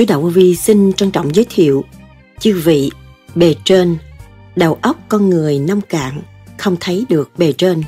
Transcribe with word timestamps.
Sứ 0.00 0.06
Đạo 0.06 0.20
Vô 0.20 0.28
Vi 0.28 0.56
xin 0.56 0.92
trân 0.92 1.10
trọng 1.10 1.34
giới 1.34 1.46
thiệu 1.50 1.84
chư 2.38 2.60
vị 2.64 2.90
bề 3.34 3.54
trên 3.64 3.96
đầu 4.56 4.78
óc 4.82 4.96
con 5.08 5.30
người 5.30 5.58
nông 5.58 5.80
cạn 5.80 6.22
không 6.58 6.76
thấy 6.80 7.04
được 7.08 7.30
bề 7.38 7.52
trên. 7.52 7.82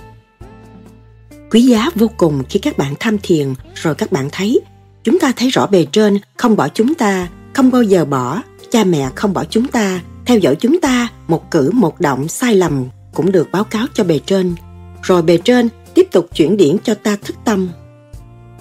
Quý 1.51 1.63
giá 1.63 1.91
vô 1.95 2.11
cùng 2.17 2.43
khi 2.49 2.59
các 2.59 2.79
bạn 2.79 2.95
tham 3.01 3.19
thiền, 3.23 3.55
rồi 3.75 3.95
các 3.95 4.13
bạn 4.13 4.29
thấy 4.33 4.61
chúng 5.05 5.19
ta 5.19 5.33
thấy 5.37 5.49
rõ 5.51 5.67
bề 5.67 5.87
trên, 5.93 6.19
không 6.37 6.57
bỏ 6.57 6.69
chúng 6.69 6.95
ta, 6.95 7.29
không 7.55 7.71
bao 7.71 7.83
giờ 7.83 8.05
bỏ, 8.05 8.43
cha 8.71 8.85
mẹ 8.85 9.11
không 9.15 9.33
bỏ 9.33 9.45
chúng 9.51 9.69
ta, 9.69 10.01
theo 10.27 10.39
dõi 10.39 10.57
chúng 10.61 10.81
ta, 10.81 11.09
một 11.29 11.51
cử 11.51 11.71
một 11.73 12.01
động 12.01 12.29
sai 12.29 12.55
lầm 12.55 12.85
cũng 13.15 13.33
được 13.33 13.49
báo 13.53 13.65
cáo 13.65 13.87
cho 13.95 14.05
bề 14.05 14.19
trên. 14.27 14.55
Rồi 15.03 15.23
bề 15.23 15.39
trên 15.45 15.69
tiếp 15.95 16.09
tục 16.13 16.29
chuyển 16.35 16.57
điển 16.57 16.77
cho 16.85 16.95
ta 16.95 17.17
thức 17.25 17.37
tâm. 17.45 17.69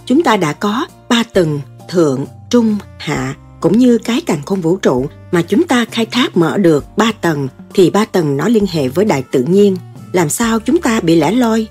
Chúng 0.06 0.24
ta 0.24 0.38
đã 0.38 0.54
có 0.54 0.88
ba 1.10 1.24
tầng, 1.34 1.62
thượng, 1.90 2.26
trung, 2.50 2.78
hạ 2.98 3.36
cũng 3.62 3.78
như 3.78 3.98
cái 3.98 4.22
càng 4.26 4.42
không 4.46 4.62
vũ 4.62 4.78
trụ 4.78 5.06
mà 5.32 5.42
chúng 5.42 5.64
ta 5.64 5.86
khai 5.92 6.06
thác 6.06 6.38
mở 6.38 6.58
được 6.58 6.86
ba 6.98 7.12
tầng, 7.22 7.48
thì 7.74 7.90
ba 7.90 8.06
tầng 8.06 8.38
nó 8.38 8.48
liên 8.48 8.66
hệ 8.72 8.88
với 8.88 9.06
đại 9.06 9.24
tự 9.32 9.44
nhiên. 9.44 9.78
Làm 10.12 10.30
sao 10.30 10.60
chúng 10.60 10.82
ta 10.82 11.00
bị 11.00 11.16
lẻ 11.16 11.32
loi? 11.32 11.68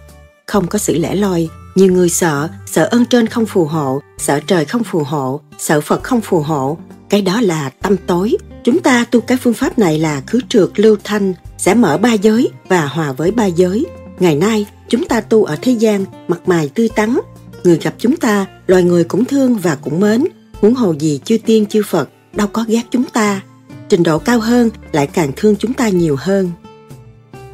Không 0.47 0.67
có 0.67 0.79
sự 0.79 0.99
lẻ 0.99 1.15
loi. 1.15 1.49
Nhiều 1.75 1.93
người 1.93 2.09
sợ 2.09 2.49
sợ 2.67 2.85
ơn 2.85 3.05
trên 3.05 3.27
không 3.27 3.47
phù 3.47 3.65
hộ, 3.65 4.01
sợ 4.19 4.41
trời 4.47 4.65
không 4.65 4.85
phù 4.85 5.05
hộ, 5.05 5.41
sợ 5.59 5.81
phật 5.81 6.03
không 6.03 6.21
phù 6.21 6.41
hộ. 6.41 6.79
Cái 7.09 7.23
đó 7.23 7.41
là 7.41 7.71
tâm 7.83 7.97
tối. 8.07 8.37
Chúng 8.65 8.79
ta 8.79 9.05
tu 9.05 9.21
cái 9.21 9.39
phương 9.39 9.55
pháp 9.55 9.79
này 9.79 9.99
là 9.99 10.23
khứ 10.27 10.41
trượt 10.49 10.69
lưu 10.77 10.97
thanh, 11.05 11.35
sẽ 11.59 11.75
mở 11.75 11.99
ba 11.99 12.13
giới 12.13 12.51
và 12.69 12.87
hòa 12.87 13.13
với 13.13 13.31
ba 13.31 13.47
giới. 13.47 13.87
Ngày 14.19 14.37
nay, 14.37 14.67
chúng 14.89 15.05
ta 15.05 15.21
tu 15.21 15.45
ở 15.45 15.57
thế 15.63 15.73
gian, 15.73 16.05
mặt 16.29 16.49
mày 16.49 16.69
tươi 16.69 16.89
tắn. 16.97 17.19
Người 17.65 17.79
gặp 17.83 17.95
chúng 17.99 18.17
ta, 18.17 18.47
loài 18.67 18.83
người 18.83 19.05
cũng 19.05 19.25
thương 19.25 19.57
và 19.57 19.75
cũng 19.83 20.01
mến 20.01 20.25
huống 20.61 20.75
hồ 20.75 20.95
gì 20.99 21.21
chư 21.25 21.39
tiên 21.39 21.67
chư 21.67 21.83
Phật 21.83 22.09
đâu 22.33 22.47
có 22.47 22.65
ghét 22.69 22.83
chúng 22.91 23.05
ta, 23.05 23.41
trình 23.89 24.03
độ 24.03 24.19
cao 24.19 24.41
hơn 24.41 24.71
lại 24.93 25.07
càng 25.07 25.33
thương 25.37 25.57
chúng 25.57 25.75
ta 25.75 25.89
nhiều 25.89 26.17
hơn. 26.19 26.51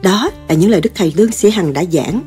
Đó 0.03 0.31
là 0.49 0.55
những 0.55 0.71
lời 0.71 0.81
Đức 0.81 0.91
Thầy 0.95 1.13
Lương 1.17 1.33
Sĩ 1.33 1.51
Hằng 1.51 1.73
đã 1.73 1.85
giảng. 1.93 2.21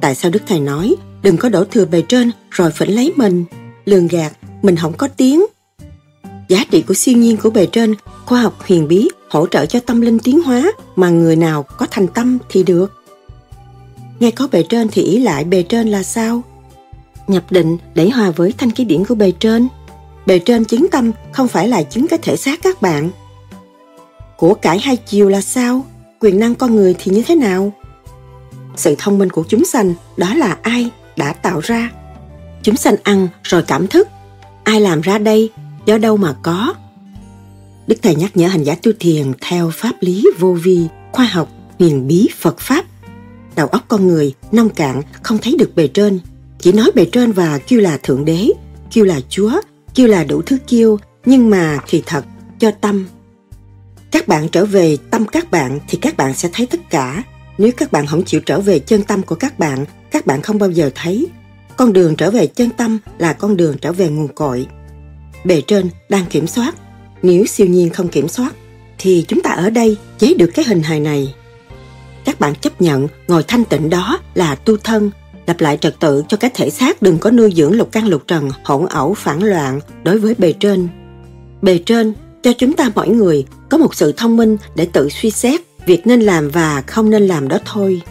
Tại 0.00 0.14
sao 0.14 0.30
Đức 0.30 0.42
Thầy 0.46 0.60
nói 0.60 0.94
đừng 1.22 1.36
có 1.36 1.48
đổ 1.48 1.64
thừa 1.64 1.84
bề 1.84 2.02
trên 2.02 2.30
rồi 2.50 2.70
phỉnh 2.70 2.94
lấy 2.94 3.12
mình, 3.16 3.44
lường 3.84 4.08
gạt, 4.08 4.32
mình 4.62 4.76
không 4.76 4.92
có 4.92 5.08
tiếng. 5.08 5.44
Giá 6.48 6.64
trị 6.70 6.82
của 6.82 6.94
siêu 6.94 7.16
nhiên 7.16 7.36
của 7.36 7.50
bề 7.50 7.66
trên, 7.66 7.94
khoa 8.24 8.40
học 8.40 8.58
huyền 8.68 8.88
bí 8.88 9.08
hỗ 9.30 9.46
trợ 9.46 9.66
cho 9.66 9.80
tâm 9.80 10.00
linh 10.00 10.18
tiến 10.18 10.42
hóa 10.42 10.72
mà 10.96 11.08
người 11.08 11.36
nào 11.36 11.62
có 11.62 11.86
thành 11.90 12.06
tâm 12.06 12.38
thì 12.48 12.62
được. 12.62 12.92
Nghe 14.20 14.30
có 14.30 14.48
bề 14.52 14.62
trên 14.62 14.88
thì 14.92 15.02
ý 15.02 15.18
lại 15.18 15.44
bề 15.44 15.62
trên 15.62 15.88
là 15.88 16.02
sao? 16.02 16.42
Nhập 17.28 17.52
định 17.52 17.76
để 17.94 18.10
hòa 18.10 18.30
với 18.30 18.52
thanh 18.58 18.70
khí 18.70 18.84
điển 18.84 19.04
của 19.04 19.14
bề 19.14 19.32
trên– 19.40 19.68
bề 20.26 20.38
trên 20.38 20.64
chứng 20.64 20.86
tâm 20.90 21.12
không 21.32 21.48
phải 21.48 21.68
là 21.68 21.82
chứng 21.82 22.08
cái 22.08 22.18
thể 22.22 22.36
xác 22.36 22.62
các 22.62 22.82
bạn. 22.82 23.10
Của 24.36 24.54
cải 24.54 24.78
hai 24.78 24.96
chiều 24.96 25.28
là 25.28 25.40
sao? 25.40 25.84
Quyền 26.20 26.40
năng 26.40 26.54
con 26.54 26.76
người 26.76 26.94
thì 26.98 27.12
như 27.12 27.22
thế 27.26 27.34
nào? 27.34 27.72
Sự 28.76 28.94
thông 28.98 29.18
minh 29.18 29.30
của 29.30 29.44
chúng 29.48 29.64
sanh 29.64 29.94
đó 30.16 30.34
là 30.34 30.58
ai 30.62 30.90
đã 31.16 31.32
tạo 31.32 31.60
ra? 31.60 31.90
Chúng 32.62 32.76
sanh 32.76 32.96
ăn 33.02 33.28
rồi 33.42 33.62
cảm 33.62 33.86
thức. 33.86 34.08
Ai 34.64 34.80
làm 34.80 35.00
ra 35.00 35.18
đây? 35.18 35.50
Do 35.86 35.98
đâu 35.98 36.16
mà 36.16 36.34
có? 36.42 36.74
Đức 37.86 37.96
Thầy 38.02 38.14
nhắc 38.14 38.36
nhở 38.36 38.46
hành 38.46 38.62
giả 38.62 38.74
tu 38.82 38.92
thiền 39.00 39.32
theo 39.40 39.70
pháp 39.74 39.92
lý 40.00 40.24
vô 40.38 40.52
vi, 40.52 40.86
khoa 41.12 41.24
học, 41.24 41.48
huyền 41.78 42.06
bí 42.06 42.28
Phật 42.38 42.58
Pháp. 42.58 42.84
Đầu 43.56 43.66
óc 43.66 43.84
con 43.88 44.06
người 44.06 44.34
nông 44.52 44.68
cạn 44.68 45.02
không 45.22 45.38
thấy 45.38 45.56
được 45.58 45.72
bề 45.74 45.86
trên, 45.86 46.20
chỉ 46.58 46.72
nói 46.72 46.90
bề 46.94 47.04
trên 47.12 47.32
và 47.32 47.58
kêu 47.58 47.80
là 47.80 47.98
Thượng 48.02 48.24
Đế, 48.24 48.48
kêu 48.92 49.04
là 49.04 49.20
Chúa, 49.28 49.60
kêu 49.94 50.06
là 50.06 50.24
đủ 50.24 50.42
thứ 50.42 50.58
kêu 50.66 50.98
nhưng 51.24 51.50
mà 51.50 51.78
thì 51.86 52.02
thật, 52.06 52.24
cho 52.58 52.70
tâm. 52.70 53.06
Các 54.10 54.28
bạn 54.28 54.48
trở 54.48 54.64
về 54.64 54.96
tâm 55.10 55.26
các 55.26 55.50
bạn 55.50 55.78
thì 55.88 55.98
các 56.02 56.16
bạn 56.16 56.34
sẽ 56.34 56.48
thấy 56.52 56.66
tất 56.66 56.90
cả. 56.90 57.22
Nếu 57.58 57.72
các 57.76 57.92
bạn 57.92 58.06
không 58.06 58.24
chịu 58.24 58.40
trở 58.46 58.60
về 58.60 58.78
chân 58.78 59.02
tâm 59.02 59.22
của 59.22 59.34
các 59.34 59.58
bạn 59.58 59.84
các 60.14 60.26
bạn 60.26 60.42
không 60.42 60.58
bao 60.58 60.70
giờ 60.70 60.90
thấy. 60.94 61.26
Con 61.76 61.92
đường 61.92 62.16
trở 62.16 62.30
về 62.30 62.46
chân 62.46 62.70
tâm 62.70 62.98
là 63.18 63.32
con 63.32 63.56
đường 63.56 63.76
trở 63.80 63.92
về 63.92 64.08
nguồn 64.08 64.28
cội. 64.28 64.66
Bề 65.44 65.62
trên 65.66 65.90
đang 66.08 66.26
kiểm 66.26 66.46
soát. 66.46 66.74
Nếu 67.22 67.46
siêu 67.46 67.66
nhiên 67.66 67.90
không 67.90 68.08
kiểm 68.08 68.28
soát, 68.28 68.54
thì 68.98 69.24
chúng 69.28 69.40
ta 69.40 69.50
ở 69.50 69.70
đây 69.70 69.96
chế 70.18 70.34
được 70.34 70.50
cái 70.54 70.64
hình 70.64 70.82
hài 70.82 71.00
này. 71.00 71.34
Các 72.24 72.40
bạn 72.40 72.54
chấp 72.54 72.80
nhận 72.80 73.08
ngồi 73.28 73.42
thanh 73.42 73.64
tịnh 73.64 73.90
đó 73.90 74.18
là 74.34 74.54
tu 74.54 74.76
thân 74.76 75.10
lập 75.46 75.60
lại 75.60 75.78
trật 75.80 76.00
tự 76.00 76.22
cho 76.28 76.36
các 76.36 76.52
thể 76.54 76.70
xác 76.70 77.02
đừng 77.02 77.18
có 77.18 77.30
nuôi 77.30 77.52
dưỡng 77.56 77.76
lục 77.76 77.88
căn 77.92 78.08
lục 78.08 78.22
trần, 78.26 78.50
hỗn 78.64 78.86
ẩu, 78.86 79.14
phản 79.14 79.42
loạn 79.42 79.80
đối 80.04 80.18
với 80.18 80.34
bề 80.38 80.52
trên. 80.52 80.88
Bề 81.62 81.78
trên, 81.78 82.14
cho 82.42 82.52
chúng 82.58 82.72
ta 82.72 82.90
mỗi 82.94 83.08
người 83.08 83.44
có 83.70 83.78
một 83.78 83.94
sự 83.94 84.12
thông 84.12 84.36
minh 84.36 84.56
để 84.76 84.88
tự 84.92 85.08
suy 85.08 85.30
xét 85.30 85.60
việc 85.86 86.06
nên 86.06 86.20
làm 86.20 86.50
và 86.50 86.82
không 86.86 87.10
nên 87.10 87.26
làm 87.26 87.48
đó 87.48 87.58
thôi. 87.64 88.02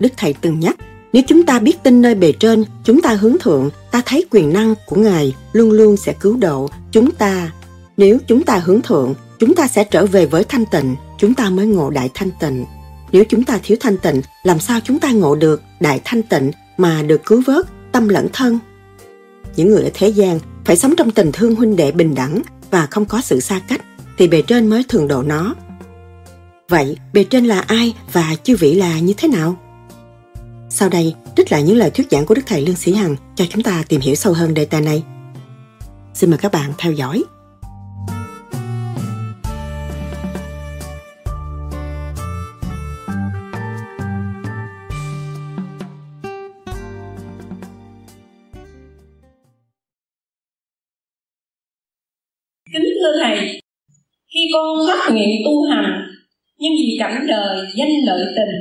Đức 0.00 0.12
thầy 0.16 0.34
từng 0.40 0.60
nhắc, 0.60 0.76
nếu 1.12 1.22
chúng 1.28 1.42
ta 1.42 1.58
biết 1.58 1.82
tin 1.82 2.02
nơi 2.02 2.14
bề 2.14 2.32
trên, 2.32 2.64
chúng 2.84 3.02
ta 3.02 3.14
hướng 3.14 3.36
thượng, 3.40 3.70
ta 3.90 4.02
thấy 4.06 4.24
quyền 4.30 4.52
năng 4.52 4.74
của 4.86 4.96
ngài 4.96 5.34
luôn 5.52 5.70
luôn 5.70 5.96
sẽ 5.96 6.12
cứu 6.20 6.36
độ 6.36 6.70
chúng 6.92 7.10
ta. 7.10 7.52
Nếu 7.96 8.18
chúng 8.26 8.42
ta 8.42 8.56
hướng 8.56 8.82
thượng, 8.82 9.14
chúng 9.38 9.54
ta 9.54 9.68
sẽ 9.68 9.84
trở 9.84 10.06
về 10.06 10.26
với 10.26 10.44
thanh 10.44 10.66
tịnh, 10.66 10.96
chúng 11.18 11.34
ta 11.34 11.50
mới 11.50 11.66
ngộ 11.66 11.90
đại 11.90 12.10
thanh 12.14 12.30
tịnh. 12.40 12.64
Nếu 13.12 13.24
chúng 13.28 13.44
ta 13.44 13.58
thiếu 13.62 13.76
thanh 13.80 13.98
tịnh, 13.98 14.22
làm 14.42 14.60
sao 14.60 14.80
chúng 14.84 14.98
ta 14.98 15.12
ngộ 15.12 15.34
được 15.34 15.62
đại 15.80 16.00
thanh 16.04 16.22
tịnh 16.22 16.50
mà 16.76 17.02
được 17.02 17.20
cứu 17.26 17.42
vớt 17.46 17.66
tâm 17.92 18.08
lẫn 18.08 18.28
thân. 18.32 18.58
Những 19.56 19.70
người 19.70 19.82
ở 19.82 19.90
thế 19.94 20.08
gian 20.08 20.38
phải 20.64 20.76
sống 20.76 20.94
trong 20.96 21.10
tình 21.10 21.32
thương 21.32 21.54
huynh 21.54 21.76
đệ 21.76 21.92
bình 21.92 22.14
đẳng 22.14 22.42
và 22.70 22.86
không 22.86 23.04
có 23.04 23.20
sự 23.20 23.40
xa 23.40 23.60
cách 23.68 23.80
thì 24.18 24.28
bề 24.28 24.42
trên 24.42 24.66
mới 24.66 24.84
thường 24.88 25.08
độ 25.08 25.22
nó. 25.22 25.54
Vậy 26.68 26.96
bề 27.12 27.24
trên 27.24 27.44
là 27.44 27.60
ai 27.60 27.94
và 28.12 28.34
chư 28.42 28.56
vị 28.56 28.74
là 28.74 28.98
như 28.98 29.14
thế 29.16 29.28
nào? 29.28 29.56
Sau 30.70 30.88
đây, 30.88 31.14
trích 31.36 31.52
lại 31.52 31.62
những 31.62 31.76
lời 31.76 31.90
thuyết 31.90 32.06
giảng 32.10 32.26
của 32.26 32.34
Đức 32.34 32.42
Thầy 32.46 32.66
Lương 32.66 32.76
Sĩ 32.76 32.94
Hằng 32.94 33.16
cho 33.34 33.44
chúng 33.50 33.62
ta 33.62 33.84
tìm 33.88 34.00
hiểu 34.00 34.14
sâu 34.14 34.32
hơn 34.32 34.54
đề 34.54 34.64
tài 34.64 34.80
này. 34.80 35.04
Xin 36.14 36.30
mời 36.30 36.38
các 36.38 36.52
bạn 36.52 36.72
theo 36.78 36.92
dõi. 36.92 37.24
Con 54.52 54.86
phát 54.88 55.12
nguyện 55.12 55.42
tu 55.44 55.62
hành, 55.70 56.02
nhưng 56.58 56.72
vì 56.78 56.96
cảnh 56.98 57.26
đời, 57.28 57.66
danh 57.74 57.90
lợi 58.06 58.24
tình 58.36 58.54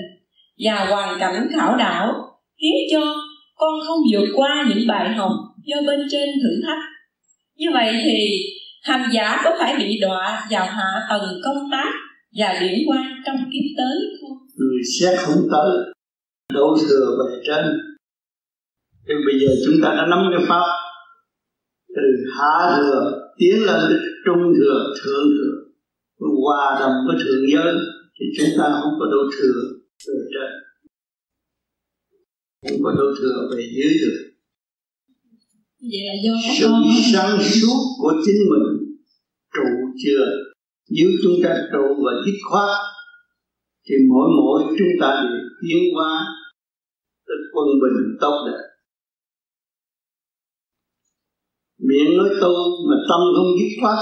và 0.66 0.86
hoàn 0.86 1.20
cảnh 1.20 1.48
khảo 1.56 1.78
đảo 1.78 2.14
khiến 2.62 2.76
cho 2.92 3.16
con 3.56 3.74
không 3.88 4.00
vượt 4.14 4.28
qua 4.36 4.66
những 4.70 4.88
bài 4.88 5.14
học 5.14 5.32
do 5.66 5.78
bên 5.88 6.00
trên 6.12 6.30
thử 6.44 6.50
thách. 6.68 6.84
Như 7.58 7.68
vậy 7.74 7.94
thì 8.06 8.18
hành 8.84 9.10
giả 9.14 9.42
có 9.44 9.52
phải 9.60 9.76
bị 9.78 10.00
đọa 10.02 10.48
vào 10.52 10.66
hạ 10.66 11.02
tầng 11.10 11.42
công 11.44 11.70
tác 11.72 11.92
và 12.38 12.58
điển 12.62 12.80
quan 12.88 13.04
trong 13.26 13.36
kiếp 13.38 13.78
tới 13.78 13.98
không? 14.22 14.38
Người 14.58 14.82
xét 15.00 15.20
không 15.20 15.48
tới, 15.52 15.94
đổ 16.54 16.78
thừa 16.90 17.18
bề 17.20 17.42
trên. 17.48 17.66
Nhưng 19.08 19.18
bây 19.26 19.40
giờ 19.40 19.48
chúng 19.66 19.76
ta 19.84 19.90
đã 19.90 20.06
nắm 20.10 20.20
cái 20.32 20.46
pháp 20.50 20.66
từ 21.96 22.02
hạ 22.38 22.78
thừa 22.78 23.12
tiến 23.38 23.56
lên, 23.66 24.00
trung 24.26 24.54
thừa, 24.58 24.94
thượng 25.04 25.24
thừa 25.24 25.61
hòa 26.44 26.78
đồng 26.80 26.96
với 27.08 27.16
thượng 27.24 27.44
giới 27.54 27.74
thì 28.16 28.26
chúng 28.38 28.52
ta 28.58 28.80
không 28.82 28.94
có 29.00 29.06
độ 29.06 29.22
thừa 29.38 29.62
về 30.08 30.20
trên. 30.34 30.52
Không 32.68 32.84
có 32.84 32.92
độ 32.98 33.08
thừa 33.20 33.50
về 33.56 33.64
dưới 33.76 33.94
được. 34.02 34.32
Vậy 35.92 36.02
là 36.08 36.14
do 36.24 36.34
các 36.44 36.54
sự 36.60 36.68
con 36.68 36.84
sáng 37.14 37.40
suốt 37.62 37.80
của 38.02 38.14
chính 38.26 38.42
mình 38.52 38.68
trụ 39.54 39.68
chưa? 40.04 40.26
Nếu 40.90 41.10
chúng 41.24 41.34
ta 41.44 41.50
trụ 41.72 42.04
và 42.06 42.12
dứt 42.26 42.38
khoát 42.50 42.70
thì 43.86 43.96
mỗi 44.10 44.28
mỗi 44.38 44.76
chúng 44.78 44.94
ta 45.02 45.24
đều 45.24 45.42
tiến 45.62 45.94
hóa 45.96 46.26
tới 47.28 47.38
quân 47.54 47.68
bình 47.82 48.18
tốt 48.22 48.36
đẹp. 48.48 48.64
Miệng 51.88 52.18
nói 52.18 52.30
tu 52.42 52.54
mà 52.90 52.96
tâm 53.10 53.22
không 53.36 53.52
dứt 53.60 53.72
khoát 53.82 54.00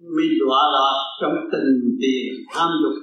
bị 0.00 0.26
đọa 0.40 0.62
lạc 0.74 0.98
trong 1.20 1.34
tình 1.52 1.96
tiền 2.00 2.26
tham 2.54 2.70
dục. 2.82 2.96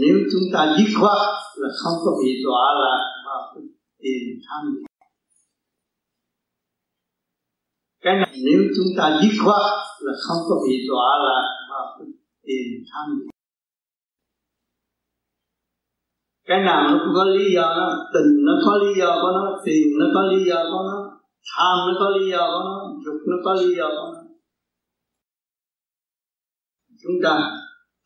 Nếu 0.00 0.16
chúng 0.32 0.42
ta 0.52 0.76
dứt 0.78 0.90
khoát 1.00 1.18
là 1.56 1.68
không 1.82 1.96
có 2.04 2.10
bị 2.24 2.30
đọa 2.44 2.66
lạc 2.82 3.02
vào 3.26 3.54
tiền 3.98 4.22
tham 4.48 4.60
dục. 4.74 4.86
Cái 8.00 8.14
này 8.14 8.34
nếu 8.46 8.60
chúng 8.76 8.86
ta 8.98 9.20
dứt 9.22 9.34
khoát 9.44 9.66
là 10.00 10.12
không 10.28 10.42
có 10.48 10.56
bị 10.68 10.74
đọa 10.88 11.08
lạc 11.26 11.48
vào 11.70 11.98
tiền 12.42 12.84
tham 12.92 13.06
dục. 13.18 13.30
Cái 16.48 16.58
nào 16.64 16.82
nó 16.82 16.98
cũng 17.04 17.14
có 17.14 17.24
lý 17.24 17.54
do 17.54 17.62
nó 17.62 18.06
tình 18.14 18.44
nó 18.46 18.52
có 18.66 18.76
lý 18.82 19.00
do 19.00 19.10
của 19.22 19.32
nó, 19.34 19.60
tiền 19.64 19.86
nó 19.98 20.06
có 20.14 20.22
lý 20.32 20.44
do 20.44 20.64
của 20.64 20.82
nó, 20.90 21.18
tham 21.56 21.78
nó 21.86 21.94
có 21.98 22.08
lý 22.18 22.30
do 22.30 22.38
của 22.38 22.62
nó, 22.64 22.74
dục 23.04 23.20
nó 23.26 23.36
có 23.44 23.54
lý 23.54 23.74
do 23.76 23.88
của 23.88 24.12
nó 24.14 24.23
chúng 27.04 27.18
ta 27.24 27.34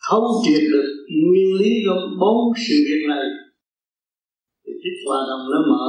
thấu 0.09 0.23
triệt 0.45 0.63
được 0.73 0.89
nguyên 1.09 1.51
lý 1.61 1.71
của 1.87 2.01
bốn 2.21 2.39
sự 2.69 2.75
việc 2.89 3.03
này. 3.09 3.27
Thì 4.65 4.73
thích 4.83 4.99
hòa 5.07 5.19
đồng 5.29 5.45
nó 5.53 5.61
mở, 5.73 5.89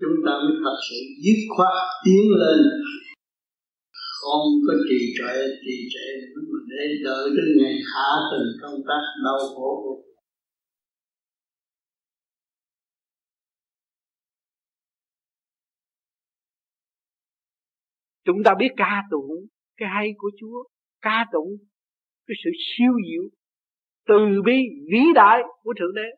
chúng 0.00 0.16
ta 0.26 0.32
mới 0.42 0.54
thật 0.64 0.76
sự 0.88 0.96
dứt 1.24 1.40
khoát 1.56 1.74
tiến 2.04 2.22
lên. 2.42 2.58
Không 4.20 4.48
có 4.66 4.74
trì 4.88 5.00
trệ 5.18 5.34
trì 5.64 5.76
trệ 5.92 6.08
mà 6.50 6.58
để 6.70 6.84
đợi 7.04 7.30
đến 7.36 7.48
ngày 7.58 7.74
hạ 7.92 8.10
từng 8.30 8.48
công 8.62 8.80
tác 8.88 9.02
đau 9.24 9.38
khổ 9.54 9.70
của 9.84 9.96
chúng 18.24 18.36
ta 18.44 18.54
biết 18.58 18.68
ca 18.76 19.02
tụng 19.10 19.30
cái 19.76 19.88
hay 19.94 20.08
của 20.18 20.30
Chúa. 20.40 20.64
Ca 21.02 21.26
tụng 21.32 21.50
cái 22.26 22.34
sự 22.44 22.50
siêu 22.66 22.92
diệu 23.10 23.22
từ 24.06 24.42
bi 24.44 24.58
vĩ 24.92 25.00
đại 25.14 25.42
của 25.62 25.74
thượng 25.80 25.94
đế. 25.94 26.08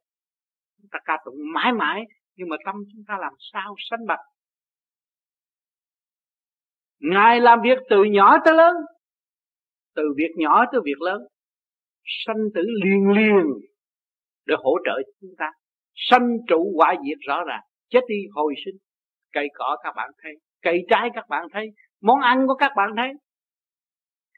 Chúng 0.80 0.88
ta 0.90 0.98
ca 1.04 1.16
tụng 1.24 1.34
mãi 1.54 1.72
mãi, 1.72 2.04
nhưng 2.36 2.48
mà 2.48 2.56
tâm 2.64 2.74
chúng 2.92 3.04
ta 3.08 3.14
làm 3.20 3.32
sao 3.52 3.74
sanh 3.90 4.06
bạch 4.06 4.20
ngài 7.00 7.40
làm 7.40 7.58
việc 7.62 7.78
từ 7.90 8.04
nhỏ 8.04 8.36
tới 8.44 8.54
lớn, 8.54 8.74
từ 9.94 10.02
việc 10.16 10.30
nhỏ 10.36 10.64
tới 10.72 10.80
việc 10.84 11.00
lớn, 11.00 11.22
sanh 12.04 12.36
tử 12.54 12.62
liền 12.84 13.08
liền 13.08 13.44
để 14.46 14.54
hỗ 14.58 14.78
trợ 14.84 15.02
chúng 15.20 15.30
ta. 15.38 15.50
Sanh 15.94 16.36
trụ 16.48 16.72
hoại 16.76 16.96
diệt 17.06 17.18
rõ 17.28 17.44
ràng, 17.44 17.60
chết 17.88 18.00
đi 18.08 18.16
hồi 18.32 18.54
sinh. 18.64 18.74
Cây 19.32 19.48
cỏ 19.54 19.76
các 19.84 19.92
bạn 19.96 20.10
thấy, 20.22 20.32
cây 20.62 20.82
trái 20.88 21.08
các 21.14 21.24
bạn 21.28 21.46
thấy, 21.52 21.66
món 22.02 22.20
ăn 22.20 22.46
của 22.46 22.54
các 22.54 22.72
bạn 22.76 22.90
thấy. 22.96 23.12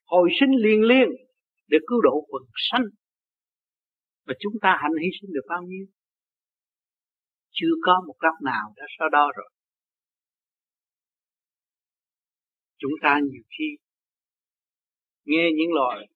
Hồi 0.06 0.30
sinh 0.40 0.50
liền 0.56 0.82
liền 0.82 1.08
để 1.70 1.78
cứu 1.86 2.00
độ 2.00 2.26
quần 2.28 2.42
sanh. 2.70 2.84
Và 4.26 4.34
chúng 4.40 4.52
ta 4.62 4.78
hạnh 4.82 4.92
hy 5.02 5.08
sinh 5.20 5.30
được 5.32 5.46
bao 5.48 5.62
nhiêu? 5.62 5.86
Chưa 7.50 7.74
có 7.86 8.02
một 8.06 8.14
góc 8.18 8.34
nào 8.44 8.72
đã 8.76 8.84
so 8.98 9.08
đo 9.08 9.32
rồi. 9.36 9.50
Chúng 12.78 12.92
ta 13.02 13.18
nhiều 13.30 13.42
khi 13.58 13.64
nghe 15.24 15.48
những 15.56 15.72
lời 15.74 16.06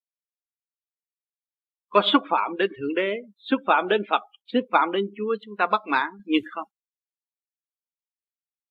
có 1.89 2.03
xúc 2.13 2.23
phạm 2.31 2.57
đến 2.59 2.71
thượng 2.79 2.95
đế, 2.95 3.13
xúc 3.39 3.61
phạm 3.67 3.89
đến 3.89 4.01
phật, 4.11 4.23
xúc 4.47 4.65
phạm 4.73 4.93
đến 4.93 5.05
chúa, 5.17 5.37
chúng 5.41 5.55
ta 5.59 5.67
bất 5.73 5.81
mãn, 5.91 6.11
nhưng 6.27 6.43
không. 6.51 6.69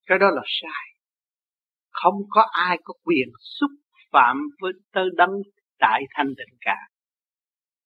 Cái 0.06 0.20
đó 0.20 0.28
là 0.36 0.42
sai. 0.46 0.86
Không 1.90 2.16
có 2.30 2.46
ai 2.52 2.78
có 2.84 2.94
quyền 3.04 3.28
xúc 3.40 3.72
phạm 4.12 4.38
với 4.62 4.74
tơ 4.92 5.02
đấng 5.16 5.32
đại 5.86 6.02
thanh 6.14 6.28
tịnh 6.28 6.54
cả. 6.62 6.78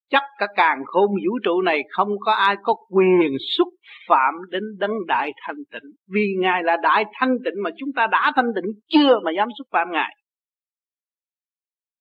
Chắc 0.09 0.23
cả 0.37 0.47
càng 0.55 0.79
khôn 0.85 1.09
vũ 1.09 1.33
trụ 1.43 1.61
này 1.61 1.79
không 1.89 2.09
có 2.19 2.31
ai 2.31 2.55
có 2.63 2.73
quyền 2.89 3.31
xúc 3.57 3.67
phạm 4.07 4.33
đến 4.49 4.63
đấng 4.77 4.95
đại 5.07 5.31
thanh 5.41 5.61
tịnh. 5.71 5.87
Vì 6.13 6.25
ngài 6.39 6.63
là 6.63 6.77
đại 6.83 7.03
thanh 7.13 7.33
tịnh 7.45 7.57
mà 7.63 7.69
chúng 7.77 7.89
ta 7.95 8.07
đã 8.11 8.31
thanh 8.35 8.51
tịnh 8.55 8.71
chưa 8.87 9.19
mà 9.25 9.31
dám 9.37 9.47
xúc 9.57 9.67
phạm 9.71 9.87
ngài. 9.91 10.15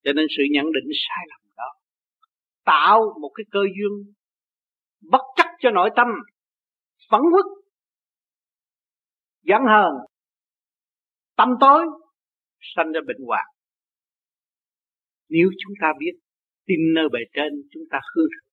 Cho 0.05 0.13
nên 0.13 0.27
sự 0.37 0.43
nhận 0.51 0.65
định 0.65 0.91
sai 1.09 1.27
lầm 1.31 1.41
đó 1.57 1.71
tạo 2.67 3.01
một 3.21 3.31
cái 3.35 3.45
cơ 3.51 3.61
duyên 3.61 4.15
bất 5.11 5.23
chấp 5.37 5.47
cho 5.61 5.71
nội 5.71 5.91
tâm, 5.97 6.07
phẫn 7.11 7.21
uất 7.21 7.45
giận 9.43 9.63
hờn, 9.69 9.93
tâm 11.37 11.49
tối, 11.61 11.87
sanh 12.77 12.93
ra 12.93 13.01
bệnh 13.07 13.27
hoạn 13.27 13.45
nếu 15.29 15.49
chúng 15.59 15.75
ta 15.81 15.93
biết 15.99 16.13
tin 16.67 16.81
nơi 16.95 17.09
bề 17.13 17.21
trên, 17.33 17.53
chúng 17.71 17.83
ta 17.91 18.01
hư 18.15 18.23
thực. 18.23 18.51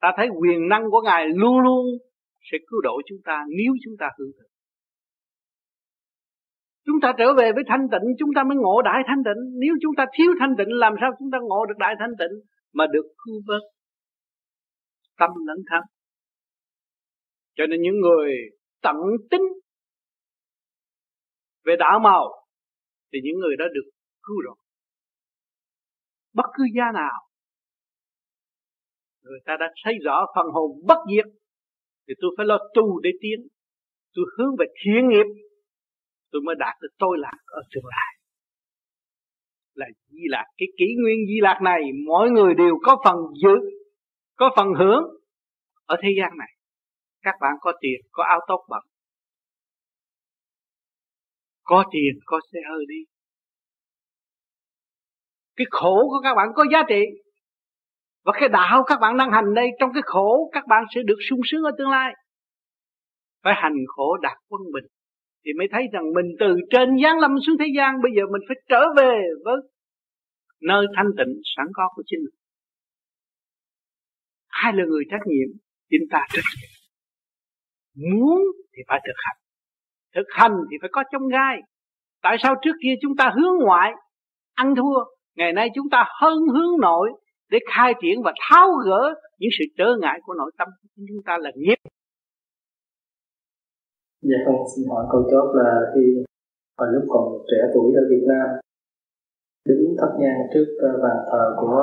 Ta 0.00 0.12
thấy 0.16 0.28
quyền 0.40 0.68
năng 0.68 0.90
của 0.90 1.00
ngài 1.04 1.26
luôn 1.28 1.60
luôn 1.60 1.86
sẽ 2.52 2.58
cứu 2.68 2.80
độ 2.80 3.00
chúng 3.06 3.18
ta 3.24 3.44
nếu 3.48 3.72
chúng 3.84 3.94
ta 3.98 4.10
hư 4.18 4.24
thực. 4.38 4.50
Chúng 6.86 7.00
ta 7.02 7.12
trở 7.18 7.34
về 7.34 7.52
với 7.52 7.64
thanh 7.66 7.86
tịnh, 7.92 8.06
chúng 8.18 8.30
ta 8.36 8.44
mới 8.44 8.56
ngộ 8.56 8.82
đại 8.82 9.02
thanh 9.06 9.22
tịnh. 9.24 9.58
Nếu 9.60 9.74
chúng 9.82 9.94
ta 9.96 10.06
thiếu 10.18 10.30
thanh 10.40 10.54
tịnh, 10.58 10.68
làm 10.68 10.94
sao 11.00 11.10
chúng 11.18 11.30
ta 11.32 11.38
ngộ 11.42 11.66
được 11.66 11.78
đại 11.78 11.94
thanh 11.98 12.10
tịnh 12.18 12.34
mà 12.72 12.86
được 12.92 13.06
cứu 13.24 13.42
vớt? 13.46 13.62
Tâm 15.18 15.30
lẫn 15.46 15.56
thân. 15.70 15.82
Cho 17.56 17.66
nên 17.66 17.80
những 17.82 18.00
người 18.00 18.34
tận 18.82 18.96
tính 19.30 19.42
về 21.64 21.76
đạo 21.78 21.98
màu 21.98 22.46
thì 23.12 23.18
những 23.22 23.38
người 23.38 23.56
đó 23.58 23.64
được 23.74 23.90
cứu 24.22 24.40
rồi 24.40 24.56
bất 26.34 26.46
cứ 26.54 26.64
giá 26.76 26.84
nào. 26.94 27.20
Người 29.22 29.40
ta 29.46 29.56
đã 29.60 29.66
thấy 29.84 29.94
rõ 30.04 30.26
phần 30.34 30.46
hồn 30.52 30.70
bất 30.86 30.98
diệt. 31.10 31.24
Thì 32.08 32.14
tôi 32.20 32.30
phải 32.36 32.46
lo 32.46 32.58
tu 32.74 33.00
để 33.00 33.10
tiến. 33.20 33.48
Tôi 34.14 34.24
hướng 34.38 34.56
về 34.58 34.66
thiện 34.84 35.08
nghiệp. 35.08 35.26
Tôi 36.30 36.42
mới 36.44 36.54
đạt 36.58 36.74
được 36.82 36.94
tôi 36.98 37.18
lạc 37.20 37.38
ở 37.46 37.62
tương 37.74 37.84
lai. 37.84 38.14
Là 39.74 39.86
di 40.08 40.22
lạc 40.28 40.44
cái 40.56 40.68
kỷ 40.78 40.86
nguyên 41.02 41.26
di 41.26 41.40
lạc 41.40 41.58
này, 41.62 41.80
mỗi 42.06 42.30
người 42.30 42.54
đều 42.54 42.78
có 42.82 43.02
phần 43.04 43.16
giữ 43.42 43.70
có 44.40 44.50
phần 44.56 44.66
hưởng 44.78 45.02
ở 45.86 45.96
thế 46.02 46.08
gian 46.20 46.38
này. 46.38 46.52
Các 47.22 47.34
bạn 47.40 47.52
có 47.60 47.72
tiền, 47.80 48.00
có 48.12 48.24
áo 48.24 48.40
tốt 48.48 48.66
bẩn. 48.68 48.82
Có 51.62 51.84
tiền, 51.92 52.20
có 52.24 52.40
xe 52.52 52.58
hơi 52.70 52.84
đi 52.88 53.09
cái 55.60 55.66
khổ 55.70 56.08
của 56.10 56.20
các 56.22 56.34
bạn 56.34 56.48
có 56.54 56.64
giá 56.72 56.82
trị. 56.88 57.02
Và 58.24 58.32
cái 58.40 58.48
đạo 58.48 58.82
các 58.86 58.98
bạn 59.00 59.16
đang 59.16 59.30
hành 59.32 59.54
đây, 59.54 59.68
trong 59.80 59.90
cái 59.94 60.02
khổ 60.06 60.50
các 60.52 60.64
bạn 60.66 60.84
sẽ 60.94 61.00
được 61.04 61.18
sung 61.28 61.40
sướng 61.44 61.62
ở 61.62 61.70
tương 61.78 61.90
lai. 61.90 62.12
Phải 63.44 63.54
hành 63.56 63.76
khổ 63.86 64.16
đạt 64.16 64.36
quân 64.48 64.62
bình. 64.74 64.84
Thì 65.44 65.50
mới 65.58 65.66
thấy 65.72 65.82
rằng 65.92 66.04
mình 66.14 66.26
từ 66.40 66.56
trên 66.70 66.88
giáng 67.02 67.18
lâm 67.18 67.30
xuống 67.46 67.56
thế 67.58 67.66
gian, 67.76 68.02
bây 68.02 68.12
giờ 68.16 68.22
mình 68.32 68.42
phải 68.48 68.56
trở 68.68 68.84
về 68.96 69.14
với 69.44 69.56
nơi 70.60 70.86
thanh 70.96 71.10
tịnh, 71.18 71.34
sẵn 71.56 71.66
có 71.72 71.88
của 71.94 72.02
chính 72.06 72.20
mình. 72.20 72.34
Ai 74.48 74.72
là 74.72 74.84
người 74.84 75.04
trách 75.10 75.26
nhiệm? 75.26 75.48
Chính 75.90 76.02
ta 76.10 76.26
trách 76.32 76.48
nhiệm. 76.60 76.70
Muốn 78.18 78.40
thì 78.76 78.82
phải 78.88 79.00
thực 79.06 79.16
hành. 79.16 79.36
Thực 80.14 80.26
hành 80.28 80.52
thì 80.70 80.76
phải 80.80 80.90
có 80.92 81.02
trong 81.12 81.28
gai. 81.28 81.60
Tại 82.22 82.36
sao 82.42 82.54
trước 82.62 82.76
kia 82.82 82.94
chúng 83.02 83.16
ta 83.16 83.32
hướng 83.36 83.64
ngoại, 83.64 83.92
ăn 84.54 84.74
thua? 84.76 85.19
Ngày 85.36 85.52
nay 85.52 85.68
chúng 85.74 85.86
ta 85.90 86.04
hơn 86.20 86.38
hướng 86.54 86.80
nội 86.80 87.12
để 87.50 87.58
khai 87.74 87.92
triển 88.02 88.22
và 88.22 88.32
tháo 88.50 88.68
gỡ 88.84 89.14
những 89.38 89.50
sự 89.58 89.64
trở 89.78 89.96
ngại 90.00 90.20
của 90.24 90.34
nội 90.34 90.50
tâm 90.58 90.68
của 90.82 91.04
chúng 91.08 91.22
ta 91.26 91.38
là 91.40 91.50
nghiệp. 91.56 91.76
Dạ 94.22 94.36
con 94.46 94.56
xin 94.76 94.84
hỏi 94.88 95.04
câu 95.12 95.22
chốt 95.30 95.52
là 95.54 95.80
khi 95.94 96.24
hồi 96.78 96.88
lúc 96.92 97.04
còn 97.08 97.24
trẻ 97.50 97.56
tuổi 97.74 97.92
ở 97.94 98.02
Việt 98.10 98.24
Nam 98.28 98.48
đứng 99.68 99.96
thắp 99.98 100.08
nhang 100.18 100.40
trước 100.54 100.66
ờ, 100.80 100.88
bàn 101.02 101.16
thờ 101.30 101.56
của 101.60 101.82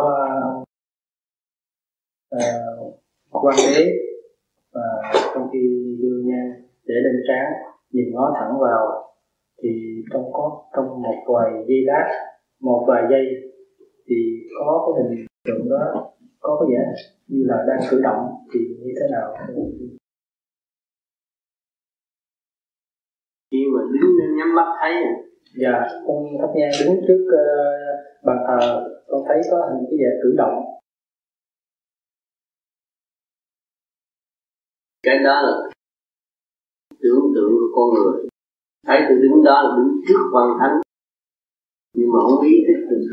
uh, 2.36 3.04
quan 3.32 3.56
đế 3.75 3.92
và 4.74 5.12
trong 5.34 5.48
khi 5.54 5.60
đưa 6.01 6.22
nhang 6.25 6.51
để 6.86 6.96
lên 7.04 7.24
trán 7.27 7.54
nhìn 7.92 8.06
ngó 8.13 8.34
thẳng 8.39 8.60
vào 8.60 9.13
thì 9.63 9.70
trong 10.13 10.34
có 10.34 10.63
trong 10.75 10.86
một 10.86 11.24
vài 11.34 11.51
giây 11.68 11.82
lát 11.86 12.37
một 12.60 12.86
vài 12.88 13.04
giây 13.10 13.26
thì 14.08 14.16
có 14.60 14.94
cái 14.96 15.04
hình 15.04 15.26
tượng 15.46 15.70
đó 15.70 16.12
có 16.40 16.58
cái 16.60 16.68
vẻ 16.72 16.84
như 17.28 17.44
là 17.46 17.66
đang 17.68 17.80
cử 17.90 18.02
động 18.04 18.22
thì 18.54 18.60
như 18.60 18.94
thế 19.00 19.08
nào? 19.12 19.36
Khi 23.52 23.66
mà 23.74 23.82
đứng 23.94 24.38
nhắm 24.38 24.56
mắt 24.56 24.78
thấy 24.82 24.94
dạ 25.62 25.88
con 26.08 26.26
thắp 26.42 26.48
nhang 26.56 26.72
đứng 26.86 27.00
trước 27.08 27.26
uh, 27.28 28.26
bàn 28.26 28.38
thờ 28.48 28.90
con 29.08 29.22
thấy 29.28 29.42
có 29.52 29.58
hình 29.58 29.86
cái 29.90 29.98
vẻ 30.00 30.12
cử 30.24 30.36
động. 30.38 30.64
Cái 35.04 35.20
đó 35.24 35.42
là 35.42 35.70
tưởng 37.02 37.32
tượng 37.36 37.52
của 37.52 37.70
con 37.76 37.90
người. 37.94 38.28
Thấy 38.88 39.00
tôi 39.10 39.18
đứng 39.18 39.44
đó 39.44 39.62
là 39.62 39.76
đứng 39.78 40.02
trước 40.08 40.20
quan 40.34 40.48
thánh 40.60 40.82
nhưng 41.98 42.10
mà 42.13 42.20
không 42.25 42.42
ý 42.51 42.54
thức 42.68 42.80
được 42.89 43.04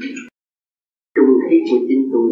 trung 1.17 1.33
khí 1.43 1.57
của 1.69 1.81
chính 1.89 2.03
tôi 2.13 2.29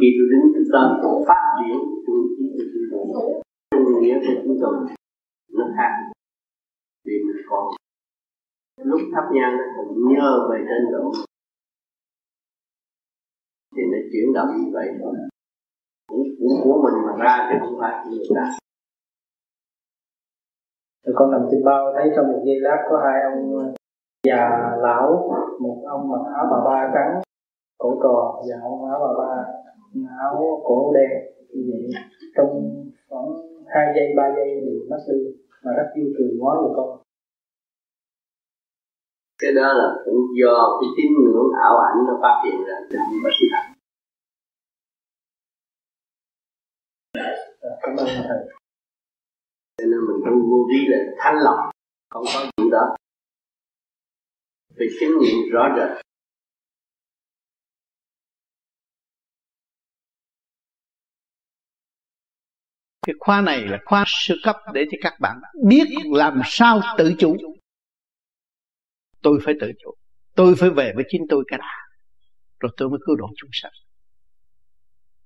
khi 0.00 0.08
tôi 0.16 0.26
đứng 0.32 0.46
trước 0.54 0.66
đó 0.74 0.82
phát 1.28 1.42
triển 1.58 1.76
trung 2.06 2.22
khí 2.34 2.44
của 2.54 2.64
chính 2.72 2.86
tôi 2.92 3.28
trung 3.70 4.02
nghĩa 4.02 4.16
của 4.24 4.34
chúng 4.42 4.56
tôi 4.62 4.74
nó 5.56 5.64
khác 5.76 5.92
vì 7.04 7.14
mình 7.26 7.42
còn 7.48 7.64
lúc 8.90 9.00
thắp 9.12 9.24
nhang 9.34 9.52
nó 9.58 9.64
còn 9.76 9.86
nhớ 10.08 10.48
về 10.50 10.58
trên 10.68 10.92
độ 10.92 11.12
thì 13.76 13.82
nó 13.92 13.98
chuyển 14.12 14.32
động 14.34 14.50
như 14.58 14.70
vậy. 14.72 14.88
Thôi 15.02 15.14
cũng, 16.08 16.22
cũng 16.38 16.54
của 16.64 16.82
mình 16.84 16.96
mà 17.06 17.24
ra 17.24 17.48
chứ 17.48 17.56
không 17.60 17.76
phải 17.80 17.92
của 18.04 18.10
người 18.10 18.26
ta. 18.34 18.44
Rồi 21.04 21.14
con 21.18 21.30
nằm 21.30 21.40
trên 21.50 21.64
bao 21.64 21.92
thấy 21.96 22.12
trong 22.16 22.26
một 22.32 22.42
giây 22.46 22.56
lát 22.60 22.86
có 22.90 23.02
hai 23.04 23.22
ông 23.22 23.74
già 24.28 24.42
lão 24.78 25.30
một 25.60 25.82
ông 25.88 26.08
mặc 26.10 26.22
áo 26.36 26.46
bà 26.50 26.58
ba 26.64 26.90
trắng 26.94 27.20
cổ 27.78 28.00
trò 28.02 28.42
và 28.48 28.56
ông 28.62 28.84
áo 28.90 28.98
bà 29.04 29.24
ba 29.24 29.44
áo 30.18 30.62
cổ 30.64 30.92
đen. 30.94 31.10
Như 31.54 31.62
vậy 31.68 32.02
trong 32.36 32.82
khoảng 33.08 33.26
hai 33.66 33.86
giây 33.94 34.14
ba 34.16 34.24
giây 34.36 34.60
thì 34.64 34.72
mất 34.90 34.98
đi 35.08 35.18
mà 35.64 35.72
rất 35.76 35.88
yêu 35.94 36.06
cười 36.18 36.28
ngó 36.38 36.62
về 36.62 36.68
con. 36.76 36.98
Cái 39.38 39.52
đó 39.52 39.72
là 39.72 39.88
cũng 40.04 40.20
do 40.42 40.80
cái 40.80 40.88
tín 40.96 41.12
ngưỡng 41.12 41.50
ảo 41.62 41.78
ảnh 41.78 41.98
nó 42.06 42.18
phát 42.22 42.42
hiện 42.44 42.64
ra 42.68 42.76
không 42.90 43.20
có 43.24 43.30
sự 43.40 43.46
thật 43.52 43.76
cảm 47.82 47.96
ơn 47.96 48.06
thầy. 48.06 48.38
Cho 49.78 49.84
nên 49.90 50.00
mình 50.08 50.20
tu 50.26 50.50
vô 50.50 50.58
vi 50.70 50.80
là 50.88 50.98
thanh 51.18 51.36
lọc 51.44 51.58
không 52.10 52.24
có 52.34 52.40
chuyện 52.56 52.70
đó 52.70 52.96
phải 54.78 54.86
chứng 55.00 55.18
nghiệm 55.20 55.52
rõ 55.52 55.68
rệt. 55.76 56.06
Cái 63.06 63.14
khóa 63.18 63.40
này 63.40 63.66
là 63.66 63.78
khóa 63.84 64.04
sơ 64.06 64.34
cấp 64.42 64.56
để 64.74 64.84
cho 64.90 64.96
các 65.02 65.12
bạn 65.20 65.36
biết 65.68 65.84
làm 66.04 66.40
sao 66.44 66.80
tự 66.98 67.14
chủ. 67.18 67.36
Tôi 69.22 69.40
phải 69.44 69.54
tự 69.60 69.72
chủ. 69.78 69.94
Tôi 70.34 70.54
phải 70.58 70.70
về 70.70 70.92
với 70.96 71.04
chính 71.08 71.22
tôi 71.28 71.44
cái 71.48 71.58
đã. 71.58 71.86
Rồi 72.60 72.72
tôi 72.76 72.88
mới 72.88 72.98
cứu 73.06 73.16
độ 73.16 73.26
chúng 73.36 73.50
sanh. 73.52 73.72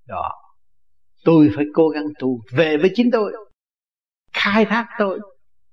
Đó. 0.05 0.31
Tôi 1.23 1.49
phải 1.55 1.65
cố 1.73 1.89
gắng 1.89 2.05
tu 2.19 2.39
về 2.51 2.77
với 2.77 2.91
chính 2.95 3.09
tôi. 3.11 3.33
Khai 4.33 4.65
thác 4.65 4.87
tôi. 4.99 5.19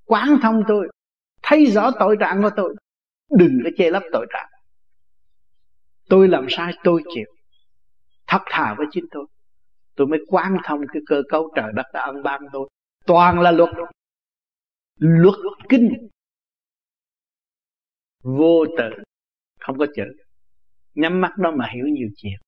Quán 0.04 0.38
thông 0.42 0.62
tôi. 0.68 0.88
Thấy 1.42 1.66
rõ 1.66 1.90
tội 1.98 2.16
trạng 2.20 2.42
của 2.42 2.50
tôi 2.56 2.74
đừng 3.30 3.60
có 3.64 3.70
che 3.76 3.90
lấp 3.90 4.02
tội 4.12 4.26
trạng. 4.32 4.48
Tôi 6.08 6.28
làm 6.28 6.46
sai, 6.48 6.72
tôi 6.84 7.02
chịu. 7.14 7.26
Thật 8.26 8.40
thà 8.46 8.74
với 8.78 8.86
chính 8.90 9.04
tôi. 9.10 9.26
Tôi 9.96 10.06
mới 10.06 10.18
quan 10.28 10.56
thông 10.64 10.80
cái 10.92 11.02
cơ 11.06 11.22
cấu 11.28 11.52
trời 11.56 11.72
đất 11.74 11.86
đã 11.94 12.00
ân 12.00 12.22
ban 12.22 12.42
tôi. 12.52 12.68
Toàn 13.06 13.40
là 13.40 13.50
luật. 13.50 13.70
Luật 14.98 15.34
kinh. 15.68 16.08
Vô 18.22 18.64
tự. 18.78 19.02
Không 19.60 19.78
có 19.78 19.86
chữ. 19.96 20.04
Nhắm 20.94 21.20
mắt 21.20 21.30
đó 21.38 21.50
mà 21.56 21.68
hiểu 21.74 21.86
nhiều 21.86 22.08
chuyện. 22.16 22.38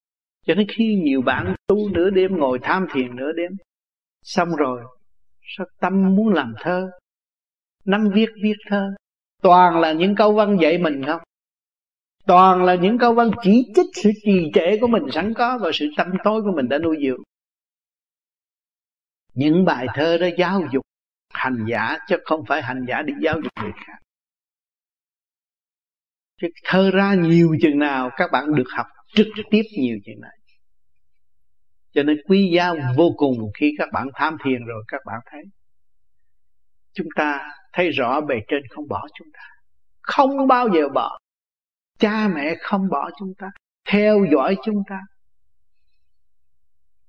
Cho 0.47 0.55
nên 0.55 0.67
khi 0.69 1.01
nhiều 1.05 1.23
bạn 1.23 1.55
tu 1.67 1.89
nửa 1.89 2.11
đêm, 2.11 2.37
ngồi 2.37 2.59
tham 2.63 2.87
thiền 2.93 3.17
nửa 3.17 3.33
đêm, 3.33 3.53
xong 4.23 4.57
rồi 4.57 4.83
sao 5.43 5.67
tâm 5.81 6.15
muốn 6.17 6.29
làm 6.35 6.55
thơ. 6.61 6.91
Nắm 7.85 8.11
viết 8.15 8.29
viết 8.43 8.57
thơ 8.69 8.91
toàn 9.43 9.81
là 9.81 9.93
những 9.93 10.15
câu 10.15 10.33
văn 10.35 10.59
dạy 10.61 10.79
mình 10.79 11.03
không? 11.07 11.21
Toàn 12.27 12.65
là 12.65 12.75
những 12.75 12.99
câu 12.99 13.15
văn 13.15 13.31
chỉ 13.43 13.73
trích 13.75 13.87
sự 13.95 14.11
trì 14.25 14.51
trệ 14.55 14.79
của 14.81 14.87
mình 14.87 15.03
sẵn 15.13 15.35
có 15.35 15.59
và 15.63 15.71
sự 15.75 15.87
tâm 15.97 16.07
tối 16.25 16.43
của 16.43 16.53
mình 16.57 16.69
đã 16.69 16.79
nuôi 16.79 16.97
dưỡng. 17.07 17.23
Những 19.35 19.65
bài 19.65 19.87
thơ 19.95 20.19
đó 20.19 20.27
giáo 20.39 20.63
dục 20.73 20.85
hành 21.33 21.65
giả 21.69 21.99
chứ 22.09 22.17
không 22.25 22.45
phải 22.49 22.63
hành 22.63 22.85
giả 22.89 23.03
đi 23.03 23.13
giáo 23.23 23.41
dục 23.43 23.53
người 23.63 23.73
khác. 23.87 23.99
Chứ 26.41 26.49
thơ 26.65 26.91
ra 26.91 27.15
nhiều 27.15 27.57
chừng 27.63 27.79
nào 27.79 28.11
các 28.17 28.31
bạn 28.33 28.55
được 28.55 28.69
học 28.77 28.87
trực 29.15 29.27
tiếp 29.51 29.63
nhiều 29.79 29.99
chừng 30.05 30.21
này 30.21 30.41
cho 31.93 32.03
nên 32.03 32.23
quý 32.29 32.51
giá 32.55 32.73
vô 32.97 33.15
cùng 33.17 33.51
khi 33.55 33.75
các 33.79 33.89
bạn 33.93 34.09
tham 34.15 34.37
thiền 34.45 34.65
rồi 34.65 34.85
các 34.89 35.01
bạn 35.07 35.21
thấy. 35.31 35.43
Chúng 36.93 37.09
ta 37.17 37.51
thấy 37.73 37.91
rõ 37.91 38.21
bề 38.21 38.35
trên 38.49 38.63
không 38.71 38.89
bỏ 38.89 39.07
chúng 39.19 39.29
ta. 39.33 39.43
Không 40.03 40.47
bao 40.47 40.69
giờ 40.75 40.89
bỏ. 40.95 41.19
Cha 41.99 42.29
mẹ 42.29 42.55
không 42.61 42.89
bỏ 42.91 43.11
chúng 43.19 43.33
ta. 43.39 43.47
Theo 43.89 44.25
dõi 44.33 44.57
chúng 44.65 44.83
ta. 44.89 45.01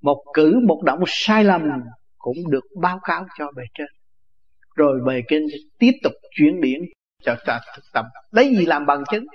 Một 0.01 0.23
cử, 0.33 0.59
một 0.67 0.81
động 0.85 0.99
sai 1.07 1.43
lầm 1.43 1.61
cũng 2.17 2.37
được 2.49 2.63
báo 2.81 2.99
cáo 3.03 3.25
cho 3.37 3.51
bề 3.55 3.63
trên. 3.73 3.87
Rồi 4.75 4.99
bề 5.05 5.21
trên 5.27 5.43
tiếp 5.79 5.91
tục 6.03 6.13
chuyển 6.31 6.61
điển 6.61 6.81
cho 7.23 7.35
ta 7.45 7.59
thực 7.75 7.83
tập. 7.93 8.05
Lấy 8.31 8.55
gì 8.55 8.65
làm 8.65 8.85
bằng 8.85 9.03
chứng? 9.11 9.25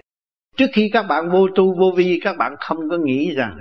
Trước 0.57 0.67
khi 0.73 0.91
các 0.93 1.03
bạn 1.03 1.31
vô 1.31 1.49
tu, 1.55 1.79
vô 1.79 1.93
vi, 1.97 2.21
các 2.23 2.37
bạn 2.37 2.55
không 2.61 2.79
có 2.91 2.97
nghĩ 3.05 3.35
rằng 3.35 3.59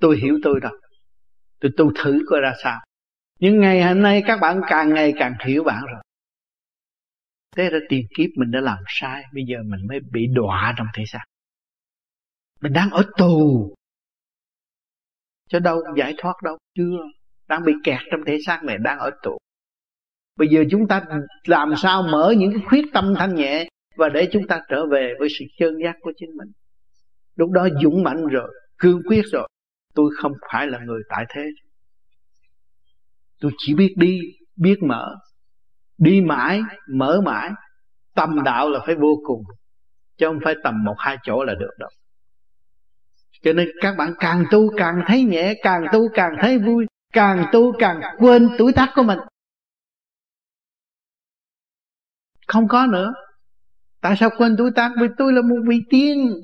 tôi 0.00 0.16
hiểu 0.16 0.38
tôi 0.42 0.60
đâu. 0.60 0.72
Tôi 1.60 1.72
tu 1.76 1.92
thử 1.96 2.18
coi 2.26 2.40
ra 2.40 2.54
sao 2.62 2.80
nhưng 3.38 3.60
ngày 3.60 3.82
hôm 3.82 4.02
nay 4.02 4.22
các 4.26 4.38
bạn 4.40 4.60
càng 4.68 4.94
ngày 4.94 5.14
càng 5.18 5.34
hiểu 5.46 5.64
bạn 5.64 5.82
rồi. 5.86 6.02
Thế 7.56 7.70
ra 7.70 7.78
tiền 7.88 8.06
kiếp 8.16 8.30
mình 8.36 8.50
đã 8.50 8.60
làm 8.60 8.78
sai, 8.86 9.22
bây 9.34 9.44
giờ 9.48 9.58
mình 9.64 9.86
mới 9.88 9.98
bị 10.12 10.26
đọa 10.34 10.74
trong 10.78 10.86
thế 10.94 11.04
gian 11.12 11.22
mình 12.60 12.72
đang 12.72 12.90
ở 12.90 13.02
tù. 13.16 13.74
Cho 15.48 15.58
đâu 15.58 15.82
giải 15.96 16.14
thoát 16.18 16.34
đâu, 16.42 16.58
chưa. 16.74 16.96
Đang 17.48 17.64
bị 17.64 17.72
kẹt 17.84 18.00
trong 18.10 18.20
thế 18.26 18.38
xác 18.46 18.64
này, 18.64 18.78
đang 18.78 18.98
ở 18.98 19.10
tù. 19.22 19.38
Bây 20.36 20.48
giờ 20.48 20.64
chúng 20.70 20.88
ta 20.88 21.04
làm 21.46 21.74
sao 21.76 22.02
mở 22.02 22.34
những 22.38 22.52
cái 22.52 22.62
khuyết 22.68 22.84
tâm 22.92 23.14
thanh 23.18 23.34
nhẹ 23.34 23.68
và 23.96 24.08
để 24.08 24.28
chúng 24.32 24.46
ta 24.46 24.60
trở 24.68 24.86
về 24.86 25.14
với 25.18 25.28
sự 25.38 25.44
chân 25.58 25.74
giác 25.84 25.96
của 26.00 26.12
chính 26.16 26.30
mình? 26.36 26.48
Lúc 27.36 27.50
đó 27.50 27.68
dũng 27.82 28.02
mạnh 28.02 28.26
rồi, 28.26 28.54
cương 28.78 29.02
quyết 29.08 29.22
rồi. 29.32 29.48
Tôi 29.94 30.10
không 30.16 30.32
phải 30.52 30.66
là 30.66 30.78
người 30.78 31.02
tại 31.08 31.24
thế 31.28 31.42
tôi 33.40 33.52
chỉ 33.58 33.74
biết 33.74 33.94
đi, 33.96 34.20
biết 34.56 34.82
mở. 34.82 35.16
Đi 35.98 36.20
mãi, 36.20 36.60
mở 36.94 37.20
mãi. 37.24 37.50
Tâm 38.14 38.42
đạo 38.44 38.70
là 38.70 38.80
phải 38.86 38.94
vô 38.94 39.20
cùng, 39.26 39.42
chứ 40.16 40.26
không 40.26 40.38
phải 40.44 40.54
tầm 40.64 40.84
một 40.84 40.94
hai 40.98 41.16
chỗ 41.22 41.44
là 41.44 41.54
được 41.54 41.70
đâu. 41.78 41.88
Cho 43.42 43.52
nên 43.52 43.68
các 43.80 43.94
bạn 43.98 44.14
càng 44.18 44.44
tu 44.50 44.76
càng 44.76 45.02
thấy 45.06 45.22
nhẹ, 45.22 45.54
càng 45.62 45.84
tu 45.92 46.08
càng 46.14 46.36
thấy 46.40 46.58
vui, 46.58 46.86
càng 47.12 47.46
tu 47.52 47.72
càng 47.78 48.00
quên 48.18 48.48
tuổi 48.58 48.72
tác 48.72 48.92
của 48.94 49.02
mình. 49.02 49.18
Không 52.46 52.68
có 52.68 52.86
nữa. 52.86 53.12
Tại 54.00 54.16
sao 54.16 54.30
quên 54.38 54.56
tuổi 54.58 54.70
tác? 54.74 54.90
Vì 55.00 55.06
tôi 55.18 55.32
là 55.32 55.42
một 55.42 55.56
vị 55.68 55.80
tiên. 55.90 56.42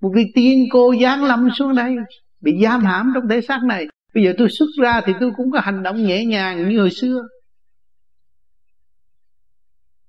Một 0.00 0.10
vị 0.14 0.24
tiên 0.34 0.64
cô 0.72 0.94
giáng 1.02 1.24
lâm 1.24 1.48
xuống 1.54 1.74
đây, 1.74 1.96
bị 2.40 2.62
giam 2.62 2.84
hãm 2.84 3.12
trong 3.14 3.28
thể 3.28 3.40
xác 3.40 3.60
này 3.64 3.86
bây 4.14 4.24
giờ 4.24 4.32
tôi 4.38 4.48
xuất 4.50 4.66
ra 4.82 5.00
thì 5.04 5.12
tôi 5.20 5.30
cũng 5.36 5.50
có 5.50 5.60
hành 5.60 5.82
động 5.82 5.96
nhẹ 5.96 6.24
nhàng 6.24 6.68
như 6.68 6.78
hồi 6.80 6.90
xưa. 6.90 7.22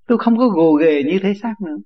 Tôi 0.08 0.18
không 0.18 0.38
có 0.38 0.48
gồ 0.48 0.74
ghề 0.74 1.04
như 1.04 1.20
thế 1.24 1.34
xác 1.42 1.54
nữa. 1.66 1.78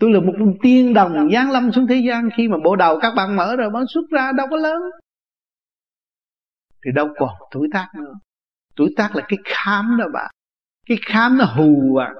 Tôi 0.00 0.12
là 0.12 0.20
một 0.20 0.52
tiên 0.62 0.94
đồng 0.94 1.30
giáng 1.32 1.50
lâm 1.50 1.72
xuống 1.72 1.86
thế 1.86 2.02
gian. 2.08 2.28
Khi 2.36 2.48
mà 2.48 2.56
bộ 2.64 2.76
đầu 2.76 2.98
các 3.02 3.12
bạn 3.16 3.36
mở 3.36 3.56
rồi, 3.56 3.70
bạn 3.70 3.84
xuất 3.94 4.02
ra 4.10 4.32
đâu 4.32 4.46
có 4.50 4.56
lớn. 4.56 4.82
Thì 6.84 6.90
đâu 6.94 7.08
còn 7.18 7.30
tuổi 7.50 7.68
tác 7.72 7.88
nữa. 7.94 8.12
Tuổi 8.76 8.94
tác 8.96 9.16
là 9.16 9.24
cái 9.28 9.38
khám 9.44 9.96
đó 9.98 10.04
bạn. 10.12 10.30
Cái 10.86 10.98
khám 11.06 11.38
nó 11.38 11.44
hù 11.44 11.96
à. 11.96 12.14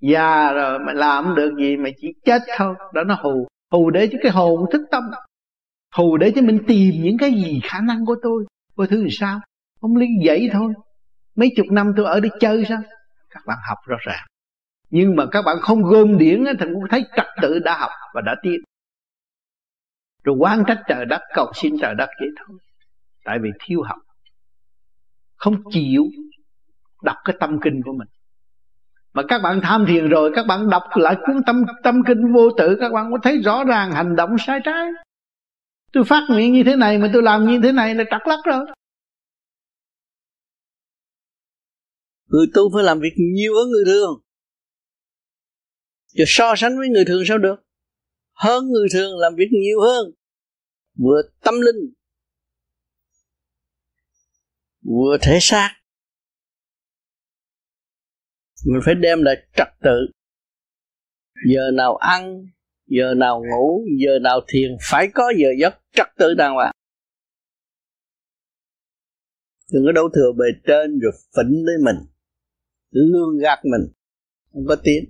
Già 0.00 0.52
rồi 0.52 0.78
mà 0.78 0.92
làm 0.92 1.34
được 1.34 1.54
gì 1.58 1.76
mà 1.76 1.90
chỉ 2.00 2.08
chết 2.24 2.42
thôi. 2.56 2.74
Đó 2.94 3.04
nó 3.04 3.18
hù. 3.22 3.46
Hù 3.72 3.90
để 3.90 4.08
cho 4.12 4.18
cái 4.22 4.32
hồn 4.32 4.60
thức 4.72 4.82
tâm 4.90 5.02
thù 5.96 6.16
để 6.16 6.32
cho 6.34 6.42
mình 6.42 6.58
tìm 6.66 6.94
những 7.02 7.18
cái 7.18 7.32
gì 7.32 7.60
khả 7.64 7.80
năng 7.80 8.06
của 8.06 8.16
tôi. 8.22 8.44
Coi 8.76 8.86
thứ 8.86 8.96
làm 8.96 9.10
sao? 9.10 9.40
Không 9.80 9.96
lý 9.96 10.06
vậy 10.24 10.48
thôi. 10.52 10.72
Mấy 11.36 11.48
chục 11.56 11.66
năm 11.70 11.92
tôi 11.96 12.06
ở 12.06 12.20
đây 12.20 12.30
chơi 12.40 12.64
sao? 12.68 12.78
Các 13.30 13.42
bạn 13.46 13.58
học 13.68 13.78
rõ 13.86 13.96
ràng. 14.06 14.26
Nhưng 14.90 15.16
mà 15.16 15.26
các 15.32 15.42
bạn 15.42 15.56
không 15.60 15.82
gom 15.82 16.18
điển 16.18 16.44
Thì 16.60 16.66
cũng 16.74 16.84
thấy 16.90 17.04
trật 17.16 17.26
tự 17.42 17.58
đã 17.58 17.78
học 17.78 17.90
và 18.14 18.20
đã 18.20 18.34
tiến. 18.42 18.60
Rồi 20.24 20.36
quan 20.38 20.64
trách 20.66 20.82
trời 20.88 21.04
đất, 21.04 21.20
Cầu 21.34 21.52
xin 21.54 21.74
trời 21.80 21.94
đất 21.94 22.08
vậy 22.20 22.28
thôi. 22.38 22.58
Tại 23.24 23.38
vì 23.42 23.50
thiếu 23.64 23.82
học. 23.82 23.98
Không 25.36 25.54
chịu 25.70 26.02
Đọc 27.02 27.16
cái 27.24 27.36
tâm 27.40 27.58
kinh 27.62 27.80
của 27.84 27.92
mình. 27.92 28.08
Mà 29.14 29.22
các 29.28 29.42
bạn 29.42 29.60
tham 29.62 29.84
thiền 29.88 30.08
rồi, 30.08 30.32
các 30.34 30.46
bạn 30.46 30.70
đọc 30.70 30.82
lại 30.94 31.16
cuốn 31.26 31.42
tâm 31.46 31.64
tâm 31.82 32.02
kinh 32.06 32.32
vô 32.34 32.50
tự, 32.58 32.76
các 32.80 32.92
bạn 32.92 33.12
có 33.12 33.18
thấy 33.22 33.42
rõ 33.44 33.64
ràng 33.64 33.92
hành 33.92 34.16
động 34.16 34.38
sai 34.38 34.60
trái? 34.64 34.90
Tôi 35.92 36.04
phát 36.08 36.22
nguyện 36.28 36.52
như 36.52 36.62
thế 36.66 36.76
này 36.76 36.98
mà 36.98 37.10
tôi 37.12 37.22
làm 37.22 37.46
như 37.46 37.60
thế 37.62 37.72
này 37.72 37.94
là 37.94 38.04
trật 38.10 38.20
lắc 38.26 38.38
rồi. 38.44 38.66
Người 42.26 42.46
tu 42.54 42.70
phải 42.74 42.84
làm 42.84 43.00
việc 43.00 43.14
nhiều 43.34 43.54
hơn 43.54 43.68
người 43.70 43.84
thường. 43.86 44.22
Chứ 46.06 46.24
so 46.26 46.54
sánh 46.56 46.78
với 46.78 46.88
người 46.88 47.04
thường 47.04 47.22
sao 47.28 47.38
được? 47.38 47.56
Hơn 48.32 48.64
người 48.68 48.88
thường 48.92 49.18
làm 49.18 49.34
việc 49.36 49.48
nhiều 49.50 49.80
hơn. 49.80 50.06
Vừa 50.98 51.22
tâm 51.40 51.54
linh, 51.60 51.94
vừa 54.82 55.16
thể 55.22 55.38
xác. 55.40 55.70
Mình 58.66 58.80
phải 58.84 58.94
đem 58.94 59.22
lại 59.22 59.34
trật 59.56 59.68
tự. 59.82 60.06
Giờ 61.48 61.70
nào 61.74 61.96
ăn 61.96 62.46
giờ 62.86 63.14
nào 63.14 63.42
ngủ, 63.50 63.84
giờ 64.04 64.18
nào 64.18 64.40
thiền, 64.48 64.70
phải 64.90 65.08
có 65.14 65.32
giờ 65.38 65.48
giấc 65.60 65.74
trật 65.92 66.06
tự 66.18 66.34
đàng 66.34 66.54
hoàng. 66.54 66.72
Đừng 69.72 69.82
có 69.86 69.92
đấu 69.92 70.08
thừa 70.14 70.32
bề 70.38 70.46
trên 70.66 70.98
rồi 70.98 71.12
phỉnh 71.36 71.64
lấy 71.64 71.76
mình, 71.84 71.96
lương 72.90 73.38
gạt 73.38 73.58
mình, 73.64 73.92
không 74.52 74.64
có 74.68 74.76
tiến 74.84 75.04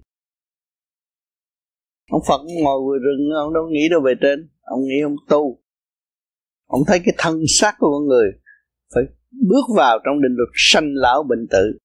ông 2.11 2.23
Phật 2.29 2.41
ngồi 2.63 2.81
vừa 2.87 2.99
rừng, 2.99 3.29
ông 3.45 3.55
đâu 3.55 3.69
nghĩ 3.71 3.89
đâu 3.91 4.01
về 4.05 4.15
trên, 4.21 4.49
ông 4.63 4.81
nghĩ 4.85 5.01
ông 5.03 5.17
tu. 5.29 5.63
Ông 6.67 6.81
thấy 6.87 6.99
cái 7.05 7.15
thân 7.19 7.41
xác 7.49 7.75
của 7.79 7.91
con 7.91 8.07
người 8.09 8.31
phải 8.95 9.03
bước 9.49 9.65
vào 9.77 9.99
trong 10.05 10.23
định 10.23 10.37
luật 10.37 10.49
sanh 10.55 10.95
lão 10.95 11.23
bệnh 11.23 11.47
tử 11.51 11.79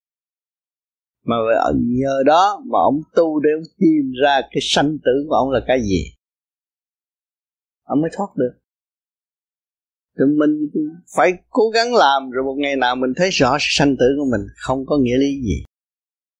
mà 1.24 1.36
nhờ 1.76 2.24
đó 2.26 2.64
mà 2.72 2.80
ông 2.80 3.02
tu 3.16 3.40
để 3.40 3.50
ông 3.56 3.64
tìm 3.78 4.12
ra 4.24 4.42
cái 4.42 4.62
sanh 4.62 4.98
tử 5.06 5.12
của 5.30 5.36
ông 5.36 5.50
là 5.50 5.60
cái 5.68 5.82
gì? 5.82 6.04
Ông 7.84 8.02
mới 8.02 8.12
thoát 8.14 8.28
được. 8.36 8.54
Thì 10.20 10.26
mình 10.26 10.70
phải 11.16 11.34
cố 11.50 11.70
gắng 11.70 11.96
làm 11.96 12.30
rồi 12.30 12.44
một 12.44 12.56
ngày 12.58 12.76
nào 12.76 12.96
mình 12.96 13.14
thấy 13.16 13.30
rõ 13.30 13.58
sanh 13.60 13.98
tử 13.98 14.06
của 14.18 14.26
mình 14.32 14.48
không 14.56 14.86
có 14.86 14.98
nghĩa 14.98 15.18
lý 15.18 15.42
gì. 15.42 15.64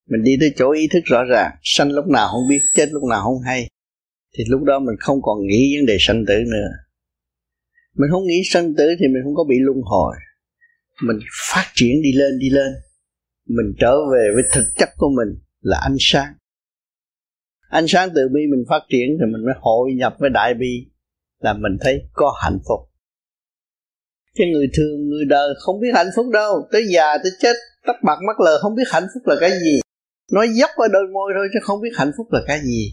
Mình 0.10 0.24
đi 0.24 0.32
tới 0.40 0.54
chỗ 0.56 0.72
ý 0.72 0.88
thức 0.88 1.00
rõ 1.06 1.24
ràng, 1.24 1.52
sanh 1.64 1.92
lúc 1.92 2.08
nào 2.08 2.28
không 2.32 2.48
biết, 2.50 2.60
chết 2.76 2.90
lúc 2.92 3.04
nào 3.04 3.24
không 3.24 3.42
hay, 3.46 3.68
thì 4.38 4.44
lúc 4.48 4.64
đó 4.64 4.80
mình 4.80 4.96
không 5.00 5.22
còn 5.22 5.48
nghĩ 5.48 5.78
vấn 5.78 5.86
đề 5.86 5.98
sanh 6.00 6.26
tử 6.28 6.34
nữa. 6.34 6.70
Mình 7.96 8.10
không 8.12 8.24
nghĩ 8.28 8.42
sanh 8.46 8.76
tử 8.78 8.84
thì 9.00 9.06
mình 9.08 9.22
không 9.24 9.36
có 9.36 9.44
bị 9.44 9.56
luân 9.60 9.78
hồi. 9.84 10.16
Mình 11.04 11.18
phát 11.52 11.66
triển 11.76 12.02
đi 12.04 12.12
lên 12.14 12.40
đi 12.40 12.50
lên 12.50 12.74
mình 13.48 13.74
trở 13.80 13.96
về 14.12 14.32
với 14.34 14.44
thực 14.52 14.66
chất 14.76 14.90
của 14.98 15.10
mình 15.10 15.42
là 15.62 15.80
ánh 15.84 15.96
sáng. 16.00 16.34
Ánh 17.70 17.86
sáng 17.88 18.10
từ 18.16 18.22
bi 18.34 18.42
mình 18.52 18.64
phát 18.70 18.82
triển 18.90 19.10
thì 19.20 19.26
mình 19.32 19.46
mới 19.46 19.54
hội 19.62 19.94
nhập 19.94 20.16
với 20.20 20.30
đại 20.30 20.54
bi, 20.54 20.88
là 21.40 21.54
mình 21.54 21.78
thấy 21.82 22.02
có 22.14 22.34
hạnh 22.44 22.60
phúc. 22.68 22.80
Cái 24.36 24.48
người 24.54 24.68
thường 24.78 25.10
người 25.10 25.26
đời 25.26 25.54
không 25.60 25.80
biết 25.80 25.92
hạnh 25.94 26.10
phúc 26.16 26.26
đâu. 26.34 26.68
Tới 26.72 26.84
già, 26.94 27.18
tới 27.24 27.32
chết 27.40 27.54
tắt 27.88 27.96
bạc 28.04 28.18
mắt 28.28 28.40
lờ, 28.40 28.60
không 28.62 28.76
biết 28.76 28.84
hạnh 28.92 29.08
phúc 29.14 29.24
là 29.26 29.36
cái 29.40 29.52
gì. 29.52 29.80
Nói 30.32 30.48
dốc 30.50 30.70
ở 30.76 30.88
đôi 30.88 31.08
môi 31.14 31.32
thôi 31.36 31.48
chứ 31.54 31.60
không 31.64 31.82
biết 31.82 31.90
hạnh 31.96 32.12
phúc 32.18 32.28
là 32.32 32.40
cái 32.48 32.60
gì. 32.64 32.92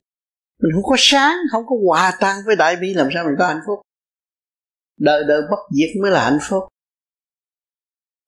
Mình 0.62 0.72
không 0.74 0.84
có 0.84 0.96
sáng, 0.98 1.36
không 1.52 1.64
có 1.66 1.76
hòa 1.86 2.12
tan 2.20 2.36
với 2.46 2.56
đại 2.56 2.76
bi, 2.76 2.94
làm 2.94 3.08
sao 3.14 3.24
mình 3.24 3.34
có 3.38 3.46
hạnh 3.46 3.60
phúc? 3.66 3.80
Đời 4.98 5.24
đời 5.28 5.42
bất 5.50 5.58
diệt 5.70 5.88
mới 6.02 6.10
là 6.10 6.24
hạnh 6.24 6.38
phúc 6.48 6.62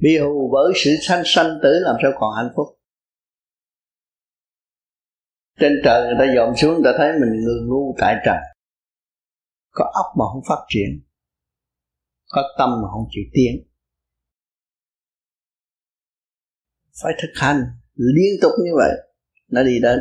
bị 0.02 0.18
hù 0.18 0.50
bởi 0.52 0.72
sự 0.76 0.90
sanh 1.02 1.22
sanh 1.24 1.58
tử 1.62 1.70
làm 1.82 1.96
sao 2.02 2.12
còn 2.20 2.30
hạnh 2.36 2.52
phúc? 2.56 2.66
Trên 5.60 5.72
trời 5.84 6.06
người 6.06 6.14
ta 6.18 6.34
dòm 6.36 6.56
xuống, 6.56 6.74
người 6.74 6.92
ta 6.92 6.98
thấy 6.98 7.12
mình 7.12 7.40
người 7.44 7.60
ngu 7.68 7.94
tại 7.98 8.16
trần 8.24 8.36
có 9.70 9.90
óc 9.94 10.06
mà 10.18 10.24
không 10.32 10.42
phát 10.48 10.64
triển, 10.68 11.02
có 12.28 12.42
tâm 12.58 12.70
mà 12.70 12.88
không 12.92 13.06
chịu 13.10 13.24
tiến. 13.32 13.66
Phải 17.02 17.12
thực 17.22 17.32
hành 17.34 17.64
liên 17.94 18.40
tục 18.42 18.52
như 18.64 18.70
vậy, 18.76 18.90
nó 19.48 19.62
đi 19.62 19.80
đến. 19.82 19.98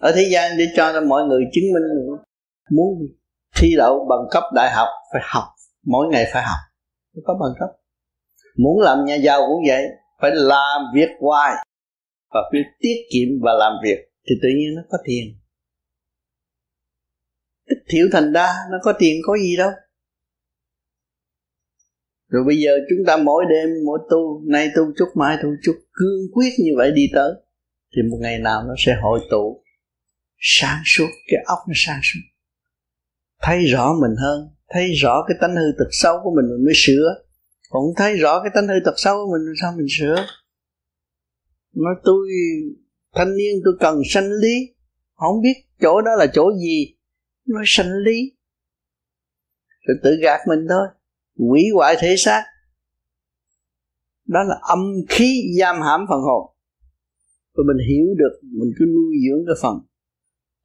Ở 0.00 0.12
thế 0.14 0.28
gian 0.32 0.58
để 0.58 0.66
cho 0.76 1.00
mọi 1.00 1.22
người 1.24 1.42
chứng 1.52 1.64
minh 1.74 1.82
muốn 2.70 2.98
thi 3.56 3.74
đậu 3.76 4.06
bằng 4.08 4.28
cấp 4.30 4.42
đại 4.54 4.70
học 4.74 4.88
phải 5.12 5.22
học, 5.24 5.44
mỗi 5.86 6.06
ngày 6.10 6.24
phải 6.32 6.42
học. 6.42 6.58
Phải 7.14 7.22
có 7.26 7.34
bằng 7.34 7.54
cấp 7.60 7.85
muốn 8.56 8.80
làm 8.80 9.04
nhà 9.04 9.14
giàu 9.14 9.40
cũng 9.48 9.62
vậy, 9.68 9.84
phải 10.20 10.30
làm 10.34 10.82
việc 10.94 11.08
hoài 11.20 11.66
và 12.30 12.40
phải 12.52 12.60
tiết 12.80 12.96
kiệm 13.12 13.28
và 13.42 13.52
làm 13.52 13.72
việc 13.84 13.98
thì 14.28 14.34
tự 14.42 14.48
nhiên 14.48 14.74
nó 14.76 14.82
có 14.88 14.98
tiền. 15.04 15.38
Tích 17.68 17.84
thiểu 17.88 18.06
thành 18.12 18.32
đa, 18.32 18.54
nó 18.70 18.78
có 18.82 18.92
tiền 18.98 19.20
có 19.26 19.36
gì 19.36 19.56
đâu. 19.56 19.70
Rồi 22.28 22.44
bây 22.46 22.56
giờ 22.56 22.72
chúng 22.90 23.06
ta 23.06 23.16
mỗi 23.16 23.44
đêm, 23.50 23.68
mỗi 23.86 23.98
tu, 24.10 24.42
nay 24.46 24.68
tu 24.76 24.82
chút, 24.98 25.08
mai 25.14 25.36
tu 25.42 25.48
chút, 25.62 25.76
cương 25.92 26.20
quyết 26.34 26.50
như 26.58 26.70
vậy 26.76 26.90
đi 26.90 27.06
tới, 27.14 27.32
thì 27.96 28.02
một 28.10 28.18
ngày 28.20 28.38
nào 28.38 28.62
nó 28.62 28.74
sẽ 28.78 28.96
hội 29.02 29.20
tụ, 29.30 29.64
sáng 30.38 30.82
suốt, 30.84 31.08
cái 31.26 31.40
óc 31.46 31.58
nó 31.68 31.72
sáng 31.76 32.00
suốt. 32.02 32.20
Thấy 33.42 33.64
rõ 33.64 33.94
mình 34.00 34.16
hơn, 34.18 34.48
thấy 34.68 34.92
rõ 35.02 35.24
cái 35.28 35.36
tánh 35.40 35.56
hư 35.56 35.72
tật 35.78 35.88
xấu 35.90 36.16
của 36.24 36.30
mình 36.36 36.50
mình 36.50 36.64
mới 36.64 36.74
sửa 36.76 37.25
còn 37.70 37.82
không 37.82 37.94
thấy 37.96 38.16
rõ 38.16 38.40
cái 38.42 38.50
tánh 38.54 38.68
hư 38.68 38.74
tật 38.84 38.94
xấu 38.96 39.16
của 39.16 39.32
mình, 39.32 39.54
sao 39.60 39.72
mình 39.76 39.86
sửa? 39.90 40.26
Nói 41.74 41.94
tôi, 42.04 42.28
thanh 43.14 43.36
niên 43.36 43.54
tôi 43.64 43.74
cần 43.80 44.00
sanh 44.10 44.30
lý. 44.30 44.74
Không 45.14 45.42
biết 45.42 45.54
chỗ 45.80 46.00
đó 46.00 46.10
là 46.18 46.26
chỗ 46.32 46.52
gì. 46.52 46.94
Nói 47.46 47.62
sanh 47.66 47.90
lý. 47.90 48.32
Rồi 49.86 49.96
tự 50.02 50.16
gạt 50.22 50.40
mình 50.48 50.66
thôi. 50.68 50.86
Quỷ 51.36 51.64
hoại 51.74 51.96
thể 52.00 52.14
xác. 52.18 52.44
Đó 54.26 54.40
là 54.42 54.58
âm 54.62 54.92
khí 55.08 55.42
giam 55.60 55.76
hãm 55.82 56.06
phần 56.08 56.20
hồn. 56.20 56.56
Rồi 57.54 57.64
mình 57.66 57.86
hiểu 57.88 58.06
được, 58.18 58.40
mình 58.42 58.72
cứ 58.78 58.84
nuôi 58.84 59.14
dưỡng 59.28 59.46
cái 59.46 59.54
phần 59.62 59.80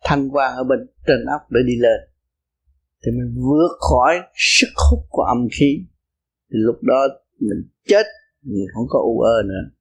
thanh 0.04 0.30
quan 0.30 0.56
ở 0.56 0.64
bên 0.64 0.80
trên 1.08 1.26
óc 1.26 1.42
để 1.50 1.60
đi 1.66 1.76
lên. 1.76 2.00
Thì 3.06 3.12
mình 3.12 3.36
vượt 3.36 3.78
khỏi 3.80 4.20
sức 4.36 4.70
hút 4.90 5.00
của 5.10 5.22
âm 5.22 5.48
khí 5.60 5.86
thì 6.52 6.58
lúc 6.60 6.76
đó 6.82 7.08
mình 7.40 7.70
chết 7.88 8.06
mình 8.42 8.66
không 8.74 8.86
có 8.90 9.00
u 9.00 9.20
ơ 9.20 9.44
nữa. 9.46 9.76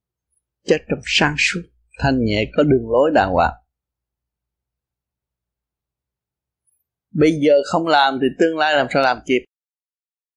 Chết 0.65 0.77
trong 0.89 0.99
sáng 1.05 1.35
suốt. 1.37 1.61
Thanh 1.99 2.25
nhẹ 2.25 2.51
có 2.57 2.63
đường 2.63 2.89
lối 2.91 3.11
đàng 3.13 3.31
hoàng. 3.31 3.53
Bây 7.11 7.31
giờ 7.31 7.53
không 7.65 7.87
làm 7.87 8.19
thì 8.21 8.27
tương 8.39 8.57
lai 8.57 8.75
làm 8.75 8.87
sao 8.93 9.03
làm 9.03 9.17
kịp? 9.25 9.41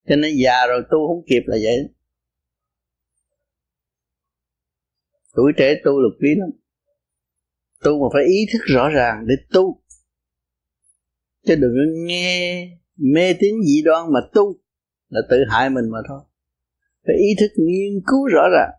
Cho 0.07 0.15
nên 0.15 0.35
già 0.43 0.67
rồi 0.67 0.81
tu 0.91 1.07
không 1.07 1.25
kịp 1.29 1.43
là 1.45 1.57
vậy. 1.63 1.75
Tuổi 5.35 5.51
trẻ 5.57 5.75
tu 5.85 5.91
là 6.01 6.09
quý 6.19 6.29
lắm. 6.37 6.49
Tu 7.83 8.01
mà 8.01 8.07
phải 8.13 8.23
ý 8.23 8.45
thức 8.53 8.59
rõ 8.65 8.89
ràng 8.89 9.25
để 9.27 9.35
tu. 9.53 9.81
Chứ 11.47 11.55
đừng 11.55 12.05
nghe 12.05 12.69
mê 12.95 13.33
tín 13.39 13.55
dị 13.65 13.81
đoan 13.85 14.13
mà 14.13 14.19
tu 14.33 14.64
là 15.15 15.21
tự 15.29 15.37
hại 15.49 15.69
mình 15.69 15.85
mà 15.93 15.99
thôi. 16.07 16.21
Phải 17.05 17.15
ý 17.15 17.29
thức 17.39 17.51
nghiên 17.57 17.93
cứu 18.07 18.27
rõ 18.27 18.43
ràng, 18.55 18.71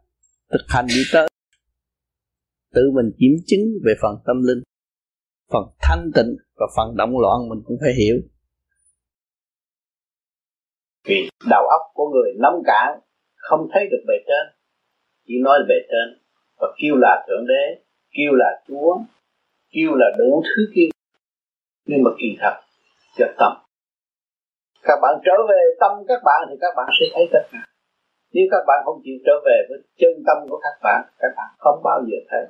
thực 0.52 0.64
hành 0.68 0.86
đi 0.88 1.02
tới. 1.12 1.28
Tự 2.74 2.82
mình 2.94 3.10
kiểm 3.18 3.34
chứng 3.46 3.64
về 3.84 3.94
phần 4.02 4.14
tâm 4.26 4.36
linh, 4.42 4.62
phần 5.52 5.62
thanh 5.80 6.10
tịnh 6.14 6.36
và 6.56 6.66
phần 6.76 6.96
động 6.96 7.18
loạn 7.20 7.48
mình 7.48 7.58
cũng 7.64 7.76
phải 7.80 7.94
hiểu. 7.94 8.16
Vì 11.04 11.28
đầu 11.50 11.64
óc 11.76 11.82
của 11.94 12.08
người 12.12 12.30
nóng 12.38 12.62
cạn, 12.66 13.00
không 13.36 13.68
thấy 13.72 13.82
được 13.90 14.02
bề 14.08 14.14
trên. 14.26 14.44
Chỉ 15.26 15.34
nói 15.44 15.58
bề 15.68 15.74
trên, 15.90 16.24
và 16.60 16.68
kêu 16.82 16.94
là 16.96 17.24
thượng 17.28 17.46
đế, 17.46 17.84
kêu 18.16 18.32
là 18.32 18.62
chúa, 18.68 18.98
kêu 19.70 19.94
là 19.94 20.06
đủ 20.18 20.42
thứ 20.42 20.62
kia. 20.74 20.88
Nhưng 21.86 22.02
mà 22.02 22.10
kỳ 22.18 22.36
thật, 22.40 22.54
cho 23.18 23.26
tâm 23.38 23.65
các 24.88 24.98
bạn 25.02 25.14
trở 25.26 25.36
về 25.50 25.60
tâm 25.80 25.92
các 26.08 26.20
bạn 26.24 26.40
thì 26.48 26.56
các 26.60 26.72
bạn 26.76 26.88
sẽ 27.00 27.06
thấy 27.14 27.24
tất 27.32 27.44
cả. 27.52 27.62
Nếu 28.34 28.46
các 28.50 28.62
bạn 28.68 28.78
không 28.84 28.98
chịu 29.04 29.18
trở 29.26 29.36
về 29.46 29.56
với 29.68 29.78
chân 30.00 30.14
tâm 30.26 30.36
của 30.48 30.58
các 30.64 30.76
bạn 30.82 31.00
các 31.18 31.32
bạn 31.36 31.50
không 31.58 31.78
bao 31.84 31.98
giờ 32.08 32.18
thấy. 32.30 32.44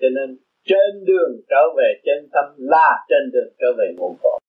Cho 0.00 0.08
nên, 0.16 0.38
trên 0.64 1.04
đường 1.04 1.32
trở 1.50 1.62
về 1.76 1.88
chân 2.06 2.28
tâm 2.32 2.44
là 2.58 3.04
trên 3.08 3.30
đường 3.32 3.50
trở 3.60 3.66
về 3.78 3.86
nguồn 3.98 4.16
cội. 4.22 4.40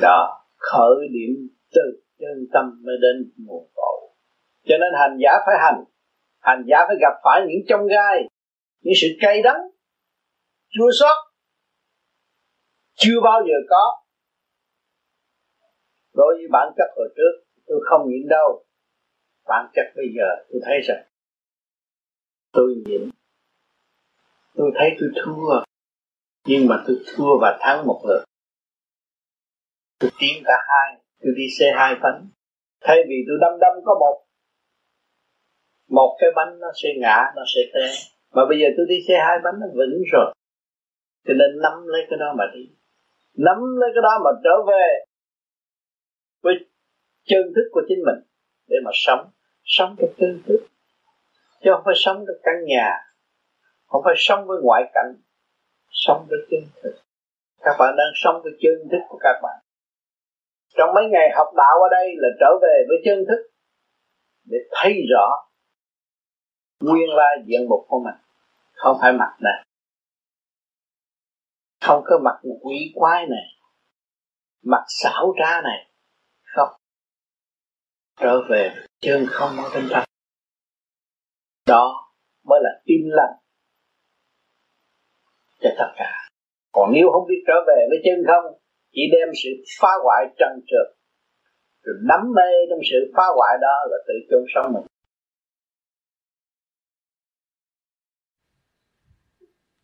Đó, 0.00 0.46
khởi 0.56 1.08
điểm 1.10 1.48
từ 1.74 1.82
chân 2.18 2.46
tâm 2.52 2.64
mới 2.84 2.96
đến 3.02 3.32
nguồn 3.46 3.70
cội. 3.74 4.08
Cho 4.64 4.76
nên 4.80 4.92
hành 5.00 5.16
giả 5.22 5.32
phải 5.46 5.56
hành. 5.58 5.84
Hành 6.40 6.62
giả 6.66 6.76
phải 6.86 6.96
gặp 7.00 7.14
phải 7.24 7.40
những 7.48 7.62
trong 7.68 7.86
gai, 7.86 8.16
những 8.82 8.94
sự 9.02 9.08
cay 9.20 9.42
đắng, 9.42 9.60
chua 10.68 10.90
xót. 11.00 11.16
Chưa 12.94 13.20
bao 13.24 13.40
giờ 13.46 13.54
có 13.70 14.02
đối 16.14 16.34
với 16.34 16.48
bản 16.50 16.72
chất 16.76 16.88
hồi 16.96 17.08
trước, 17.16 17.44
tôi 17.66 17.80
không 17.84 18.08
nhịn 18.08 18.28
đâu. 18.28 18.64
Bản 19.46 19.70
chất 19.74 19.86
bây 19.96 20.06
giờ 20.16 20.44
tôi 20.50 20.60
thấy 20.64 20.80
rằng 20.80 21.04
tôi 22.52 22.74
nhịn. 22.86 23.10
Tôi 24.54 24.70
thấy 24.74 24.90
tôi 25.00 25.08
thua. 25.24 25.62
Nhưng 26.46 26.68
mà 26.68 26.84
tôi 26.86 26.96
thua 27.14 27.38
và 27.40 27.58
thắng 27.60 27.86
một 27.86 28.02
lượt 28.08 28.24
tôi 30.02 30.10
tiến 30.20 30.42
cả 30.44 30.56
hai. 30.68 30.88
Tôi 31.22 31.32
đi 31.36 31.46
xe 31.58 31.66
hai 31.76 31.94
bánh. 32.02 32.28
Thay 32.80 32.96
vì 33.08 33.16
tôi 33.26 33.36
đâm 33.40 33.52
đâm 33.60 33.84
có 33.84 33.94
một. 34.00 34.16
Một 35.88 36.16
cái 36.20 36.30
bánh 36.36 36.58
nó 36.60 36.68
sẽ 36.82 36.88
ngã, 37.00 37.32
nó 37.36 37.42
sẽ 37.54 37.60
té. 37.74 37.86
Mà 38.34 38.42
bây 38.48 38.58
giờ 38.60 38.66
tôi 38.76 38.86
đi 38.88 38.98
xe 39.08 39.14
hai 39.26 39.36
bánh 39.44 39.54
nó 39.60 39.66
vững 39.78 40.02
rồi. 40.12 40.34
Cho 41.26 41.34
nên 41.34 41.50
nắm 41.62 41.72
lấy 41.86 42.02
cái 42.10 42.18
đó 42.18 42.34
mà 42.38 42.44
đi. 42.54 42.64
Nắm 43.46 43.58
lấy 43.80 43.90
cái 43.94 44.02
đó 44.02 44.14
mà 44.24 44.30
trở 44.44 44.56
về 44.68 44.86
chân 47.24 47.42
thức 47.54 47.68
của 47.72 47.82
chính 47.88 47.98
mình 48.06 48.28
để 48.68 48.76
mà 48.84 48.90
sống 48.94 49.30
sống 49.64 49.96
trong 49.98 50.10
chân 50.18 50.42
thức 50.46 50.66
chứ 51.64 51.70
không 51.74 51.82
phải 51.84 51.94
sống 51.96 52.16
trong 52.16 52.40
căn 52.42 52.54
nhà, 52.66 52.88
không 53.86 54.02
phải 54.04 54.14
sống 54.16 54.46
với 54.46 54.58
ngoại 54.62 54.82
cảnh, 54.94 55.14
sống 55.90 56.26
với 56.30 56.38
chân 56.50 56.60
thức. 56.82 56.94
Các 57.60 57.76
bạn 57.78 57.94
đang 57.96 58.12
sống 58.14 58.40
với 58.42 58.52
chân 58.60 58.88
thức 58.90 59.02
của 59.08 59.18
các 59.20 59.40
bạn. 59.42 59.58
Trong 60.76 60.94
mấy 60.94 61.04
ngày 61.10 61.30
học 61.34 61.46
đạo 61.56 61.76
ở 61.82 61.88
đây 61.90 62.08
là 62.16 62.28
trở 62.40 62.58
về 62.62 62.84
với 62.88 62.96
chân 63.04 63.24
thức 63.28 63.50
để 64.44 64.58
thấy 64.70 64.92
rõ 65.10 65.28
nguyên 66.80 67.10
lai 67.10 67.36
diện 67.46 67.68
mục 67.68 67.84
của 67.88 68.00
mình. 68.04 68.14
Không 68.72 68.96
phải 69.00 69.12
mặt 69.12 69.36
này 69.40 69.64
không 71.82 72.02
có 72.04 72.18
mặt 72.24 72.40
quỷ 72.62 72.92
quái 72.94 73.26
này 73.26 73.46
mặt 74.62 74.84
xảo 74.88 75.34
trá 75.38 75.60
này 75.60 75.91
trở 78.20 78.40
về 78.50 78.74
chân 79.00 79.26
không 79.30 79.56
ở 79.56 79.70
bên 79.74 79.88
trong. 79.90 80.04
Đó 81.66 82.14
mới 82.44 82.60
là 82.62 82.70
tin 82.86 83.00
lành 83.04 83.36
cho 85.60 85.70
tất 85.78 85.92
cả. 85.96 86.28
Còn 86.72 86.90
nếu 86.94 87.06
không 87.12 87.28
biết 87.28 87.42
trở 87.46 87.54
về 87.66 87.86
với 87.88 87.98
chân 88.04 88.24
không, 88.26 88.60
chỉ 88.92 89.00
đem 89.12 89.28
sự 89.42 89.50
phá 89.80 89.88
hoại 90.02 90.26
trần 90.38 90.60
trượt, 90.66 90.96
rồi 91.82 91.94
đắm 92.08 92.20
mê 92.36 92.50
trong 92.70 92.78
sự 92.90 93.12
phá 93.16 93.22
hoại 93.36 93.58
đó 93.60 93.74
là 93.90 93.96
tự 94.08 94.14
chôn 94.30 94.44
sống 94.54 94.72
mình. 94.74 94.86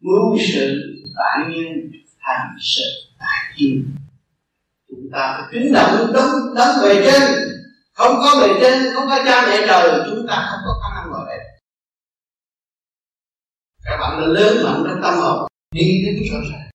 Mưu 0.01 0.39
sự 0.53 0.75
tại 1.17 1.55
nhiên 1.55 1.91
hành 2.19 2.57
sự 2.61 2.83
tại 3.19 3.55
nhiên 3.59 3.85
chúng 4.89 5.09
ta 5.13 5.39
phải 5.39 5.49
kính 5.53 5.73
đạo 5.73 6.07
đấng 6.15 6.55
đấng 6.57 6.77
về 6.83 7.03
trên 7.05 7.58
không 7.99 8.15
có 8.23 8.41
bề 8.41 8.49
trên 8.61 8.95
không 8.95 9.09
có 9.09 9.19
cha 9.25 9.47
mẹ 9.47 9.67
trời 9.67 10.01
chúng 10.07 10.27
ta 10.29 10.49
không 10.51 10.61
có 10.67 10.73
khả 10.83 10.95
năng 10.95 11.13
gọi 11.13 11.27
đẹp 11.29 11.59
các 13.89 13.97
bạn 14.01 14.21
đã 14.21 14.27
lớn 14.27 14.57
mạnh 14.65 14.85
trong 14.89 15.03
tâm 15.03 15.15
hồn, 15.15 15.49
đi 15.75 16.03
đến 16.07 16.23
rõ 16.33 16.39
ràng 16.51 16.71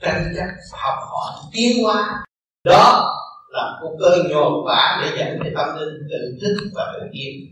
tranh 0.00 0.32
chấp 0.36 0.46
học 0.72 0.98
hỏi 1.10 1.50
tiến 1.52 1.84
hóa. 1.84 2.24
Đó 2.64 3.08
là 3.48 3.78
một 3.82 3.96
cơ 4.00 4.22
nhồi 4.30 4.50
vả 4.66 5.00
để 5.02 5.16
dẫn 5.18 5.38
về 5.44 5.52
tâm 5.56 5.76
linh 5.76 6.08
tự 6.10 6.36
thức 6.40 6.70
và 6.74 6.92
tự 6.94 7.06
nhiên. 7.12 7.50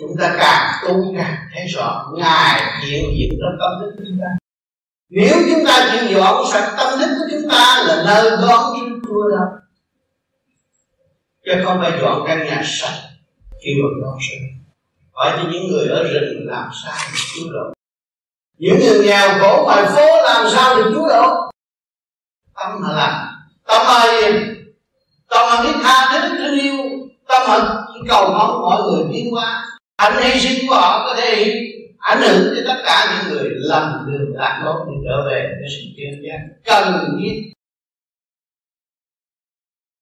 Chúng 0.00 0.16
ta 0.20 0.34
càng 0.38 0.74
tu 0.82 1.14
càng 1.16 1.36
thấy 1.54 1.66
rõ, 1.66 2.12
ngài 2.18 2.82
hiện 2.82 3.04
diện 3.18 3.30
trong 3.40 3.58
tâm 3.60 3.70
thức 3.80 3.92
của 3.96 4.04
chúng 4.08 4.18
ta. 4.20 4.28
Nếu 5.10 5.36
chúng 5.50 5.64
ta 5.66 5.90
chịu 5.92 6.18
dọn 6.18 6.44
sạch 6.52 6.74
tâm 6.76 6.98
thức 6.98 7.16
của 7.18 7.26
chúng 7.30 7.50
ta 7.50 7.84
là 7.86 8.02
nơi 8.06 8.30
đón 8.30 8.74
chúng 8.80 9.00
chua 9.06 9.28
đâu 9.30 9.61
chứ 11.44 11.52
không 11.64 11.78
phải 11.80 11.92
dọn 12.00 12.24
căn 12.26 12.46
nhà 12.46 12.62
sạch 12.64 13.08
kêu 13.62 13.76
bằng 13.82 14.02
đón 14.02 14.18
sự 14.30 14.36
hỏi 15.12 15.32
cho 15.36 15.48
những 15.52 15.70
người 15.70 15.88
ở 15.88 16.02
rừng 16.02 16.46
làm 16.48 16.70
sao 16.84 16.94
để 17.12 17.18
cứu 17.34 17.52
độ 17.52 17.72
những 18.58 18.78
người 18.80 19.06
nghèo 19.06 19.28
khổ 19.40 19.62
ngoài 19.64 19.84
phố 19.96 20.22
làm 20.22 20.46
sao 20.50 20.76
được 20.76 20.90
cứu 20.94 21.08
độ 21.08 21.50
tâm 22.54 22.80
mà 22.80 22.92
làm. 22.92 23.28
Tâm 23.66 23.86
mà 23.86 24.04
gì 24.06 24.38
tâm 25.28 25.46
mà 25.50 25.62
biết 25.62 25.78
tha 25.82 26.08
thứ 26.12 26.38
thương 26.38 26.60
yêu 26.60 26.76
tâm 27.28 27.42
mà 27.48 27.84
cầu 28.08 28.28
mong 28.28 28.62
mọi 28.62 28.82
người 28.82 29.04
tiến 29.12 29.34
qua 29.34 29.66
anh 29.96 30.22
hy 30.22 30.40
sinh 30.40 30.68
của 30.68 30.74
họ 30.74 31.06
có 31.06 31.20
thể 31.20 31.62
ảnh 31.98 32.20
hưởng 32.20 32.54
cho 32.56 32.62
tất 32.66 32.82
cả 32.84 33.22
những 33.22 33.32
người 33.32 33.50
lầm 33.54 34.06
đường 34.06 34.34
lạc 34.34 34.62
lối 34.64 34.80
để 34.86 34.92
trở 35.04 35.30
về 35.30 35.48
với 35.60 35.68
sự 35.70 35.82
tiến 35.96 36.22
giác 36.22 36.38
cần 36.64 37.18
thiết. 37.20 37.52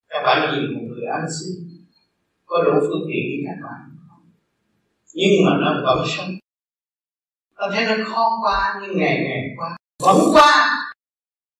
Các 0.08 0.22
bạn 0.22 0.54
nhìn 0.54 0.89
người 1.00 1.10
ăn 1.10 1.24
xin 1.40 1.50
có 2.46 2.62
đủ 2.64 2.72
phương 2.80 3.06
tiện 3.08 3.22
như 3.30 3.38
các 3.46 3.58
bạn 3.64 4.00
nhưng 5.14 5.30
mà 5.46 5.52
nó 5.60 5.82
vẫn 5.84 6.06
sống. 6.08 6.28
Ta 7.56 7.66
thấy 7.72 7.86
nó 7.86 8.04
khó 8.10 8.28
qua, 8.42 8.80
nhưng 8.82 8.98
ngày 8.98 9.18
ngày 9.24 9.42
qua. 9.56 9.76
Vẫn 10.02 10.16
qua. 10.32 10.78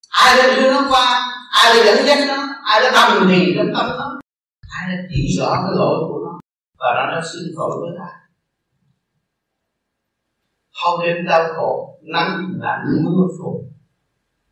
Ai 0.09 0.37
đã 0.37 0.57
đưa 0.57 0.73
nó 0.73 0.87
qua? 0.91 1.33
Ai 1.51 1.75
đã 1.77 1.85
dẫn 1.85 2.07
dắt 2.07 2.19
nó? 2.29 2.49
Ai 2.65 2.81
đã 2.81 2.91
tâm 2.95 3.29
thì 3.31 3.55
trong 3.57 3.67
tâm 3.75 3.87
nó? 3.99 4.21
Ai 4.61 4.97
đã 4.97 5.03
chỉ 5.11 5.37
rõ 5.39 5.51
cái 5.51 5.73
lỗi 5.77 5.99
của 6.09 6.21
nó? 6.25 6.41
Và 6.79 6.87
nó 6.97 7.15
đã 7.15 7.23
xin 7.33 7.43
tội 7.57 7.71
với 7.81 7.91
ta 7.99 8.21
không 10.83 11.01
đến 11.03 11.25
đau 11.25 11.53
khổ, 11.57 11.99
nắng 12.03 12.55
lạnh 12.59 12.85
mưa 13.05 13.27
phùn. 13.39 13.71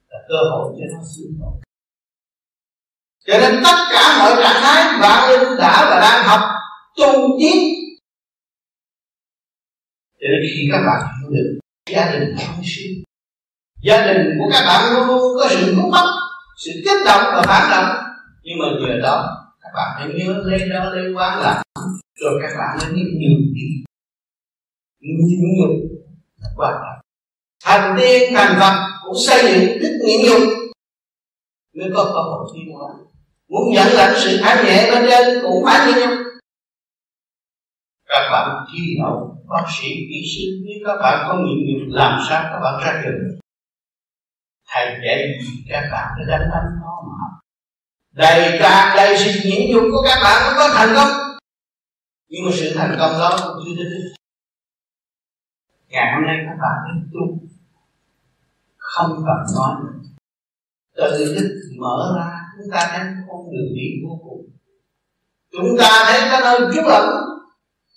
Là 0.08 0.18
cơ 0.28 0.36
hội 0.50 0.74
cho 0.78 0.96
nó 0.96 1.04
xin 1.16 1.38
tội 1.40 1.67
cho 3.28 3.38
nên 3.38 3.62
tất 3.64 3.78
cả 3.92 4.18
mọi 4.18 4.42
trạng 4.42 4.62
thái 4.62 5.00
bạn 5.00 5.30
linh 5.30 5.58
đã 5.58 5.86
và 5.90 6.00
đang 6.00 6.28
học, 6.28 6.40
tu 6.96 7.38
tiến. 7.40 7.74
Cho 10.20 10.26
nên 10.30 10.40
khi 10.54 10.68
các 10.72 10.78
bạn 10.86 11.00
hiểu 11.20 11.30
được, 11.30 11.58
gia 11.90 12.12
đình 12.12 12.36
không 12.36 12.62
xuyên 12.64 13.08
gia 13.82 14.06
đình 14.06 14.38
của 14.38 14.48
các 14.52 14.64
bạn 14.66 14.94
luôn 14.94 15.06
luôn 15.06 15.36
có 15.38 15.48
sự 15.50 15.74
khúc 15.76 15.90
mắc, 15.92 16.04
sự 16.56 16.70
kích 16.84 17.00
động 17.06 17.22
và 17.34 17.42
phản 17.42 17.70
động. 17.70 17.96
Nhưng 18.42 18.58
mà 18.58 18.66
nhờ 18.80 19.00
đó, 19.02 19.46
các 19.62 19.70
bạn 19.74 19.96
hãy 19.98 20.08
nhớ 20.14 20.42
lên 20.44 20.68
đó 20.70 20.84
lên 20.84 21.14
quán 21.14 21.40
là 21.40 21.62
rồi 22.20 22.40
các 22.42 22.52
bạn 22.58 22.78
mới 22.78 22.92
biết 22.92 23.10
nhiều 23.18 23.38
đi 23.54 23.66
nhiều 25.00 25.38
nhục 25.58 25.90
và 26.56 27.00
thành 27.64 27.96
tiên 27.98 28.32
thành 28.34 28.56
phật 28.60 28.88
cũng 29.04 29.16
xây 29.26 29.42
dựng 29.42 29.78
đức 29.82 29.98
nhịn 30.04 30.20
nhục. 30.26 30.48
Mới 31.74 31.90
có 31.94 32.04
cơ 32.04 32.20
hội 32.20 32.50
tiến 32.54 32.74
hóa 32.74 33.07
muốn 33.48 33.72
nhận 33.72 33.86
lãnh 33.92 34.14
sự 34.16 34.38
thanh 34.42 34.66
nhẹ 34.66 34.90
bên 34.90 35.10
trên 35.10 35.42
cũng 35.42 35.64
phải 35.64 35.86
như 35.86 36.00
nhau. 36.00 36.12
các 38.08 38.28
bạn 38.32 38.66
thi 38.72 38.80
đậu 39.02 39.44
bác 39.48 39.66
sĩ 39.80 39.88
kỹ 39.88 40.20
sư 40.32 40.64
nếu 40.66 40.78
các 40.86 40.96
bạn 41.02 41.26
có 41.28 41.34
nhiệm 41.34 41.58
vụ 41.66 41.96
làm 41.96 42.20
sao 42.28 42.42
các 42.42 42.60
bạn 42.62 42.80
ra 42.84 43.02
trường? 43.04 43.38
Thầy 44.68 44.86
dạy 45.06 45.38
gì 45.42 45.64
các 45.68 45.88
bạn 45.92 46.14
cứ 46.16 46.30
đánh 46.30 46.48
đánh 46.52 46.68
nó 46.82 47.02
mà 47.08 47.38
đầy 48.14 48.58
ca, 48.60 48.94
đầy 48.96 49.16
sự 49.18 49.48
nhiễm 49.48 49.60
nhục 49.70 49.82
của 49.92 50.02
các 50.08 50.20
bạn 50.24 50.42
mới 50.46 50.54
có 50.58 50.74
thành 50.74 50.94
công. 50.94 51.08
Nhưng 52.28 52.44
mà 52.44 52.50
sự 52.54 52.74
thành 52.74 52.96
công 52.98 53.12
đó 53.12 53.38
cũng 53.42 53.64
chưa 53.64 53.84
đến 53.84 53.92
ngày 55.88 56.14
hôm 56.14 56.22
nay 56.26 56.36
các 56.46 56.56
bạn 56.62 56.76
đến 56.86 57.10
tu 57.12 57.48
không 58.76 59.10
cần 59.10 59.56
nói 59.56 59.74
nữa. 59.80 60.08
Tự 60.96 61.34
thức 61.36 61.48
mở 61.80 62.14
ra 62.18 62.47
chúng 62.58 62.70
ta 62.72 62.88
thấy 62.90 63.06
con 63.28 63.40
đường 63.52 63.74
đi 63.74 63.86
vô 64.04 64.20
cùng. 64.24 64.46
Chúng 65.52 65.76
ta 65.78 66.04
thấy 66.06 66.20
có 66.30 66.40
nơi 66.40 66.74
trú 66.74 66.82
ẩn 66.88 67.08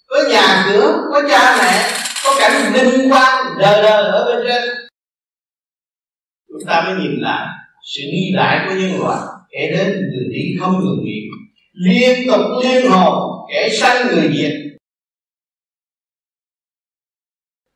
có 0.08 0.24
nhà 0.30 0.65
cửa 0.65 1.08
có 1.12 1.21
cha 1.30 1.58
mẹ, 1.58 1.91
có 2.24 2.36
cảnh 2.39 2.74
vinh 2.74 3.10
quang 3.10 3.45
đời 3.60 3.84
đời 3.84 4.04
ở 4.12 4.26
bên 4.26 4.47
trên. 4.47 4.69
Chúng 6.47 6.67
ta 6.67 6.84
mới 6.86 6.95
nhìn 6.95 7.21
lại 7.21 7.47
sự 7.84 8.02
đi 8.12 8.32
lại 8.34 8.65
của 8.67 8.76
nhân 8.76 9.00
loại 9.00 9.19
kể 9.52 9.71
đến 9.71 9.88
người 9.88 10.30
đi 10.34 10.56
không 10.60 10.80
ngừng 10.80 11.06
nghỉ 11.06 11.21
liên 11.74 12.28
tục 12.28 12.41
liên 12.63 12.91
hồn 12.91 13.47
kẻ 13.50 13.69
sanh 13.80 14.08
người 14.08 14.30
diệt 14.38 14.52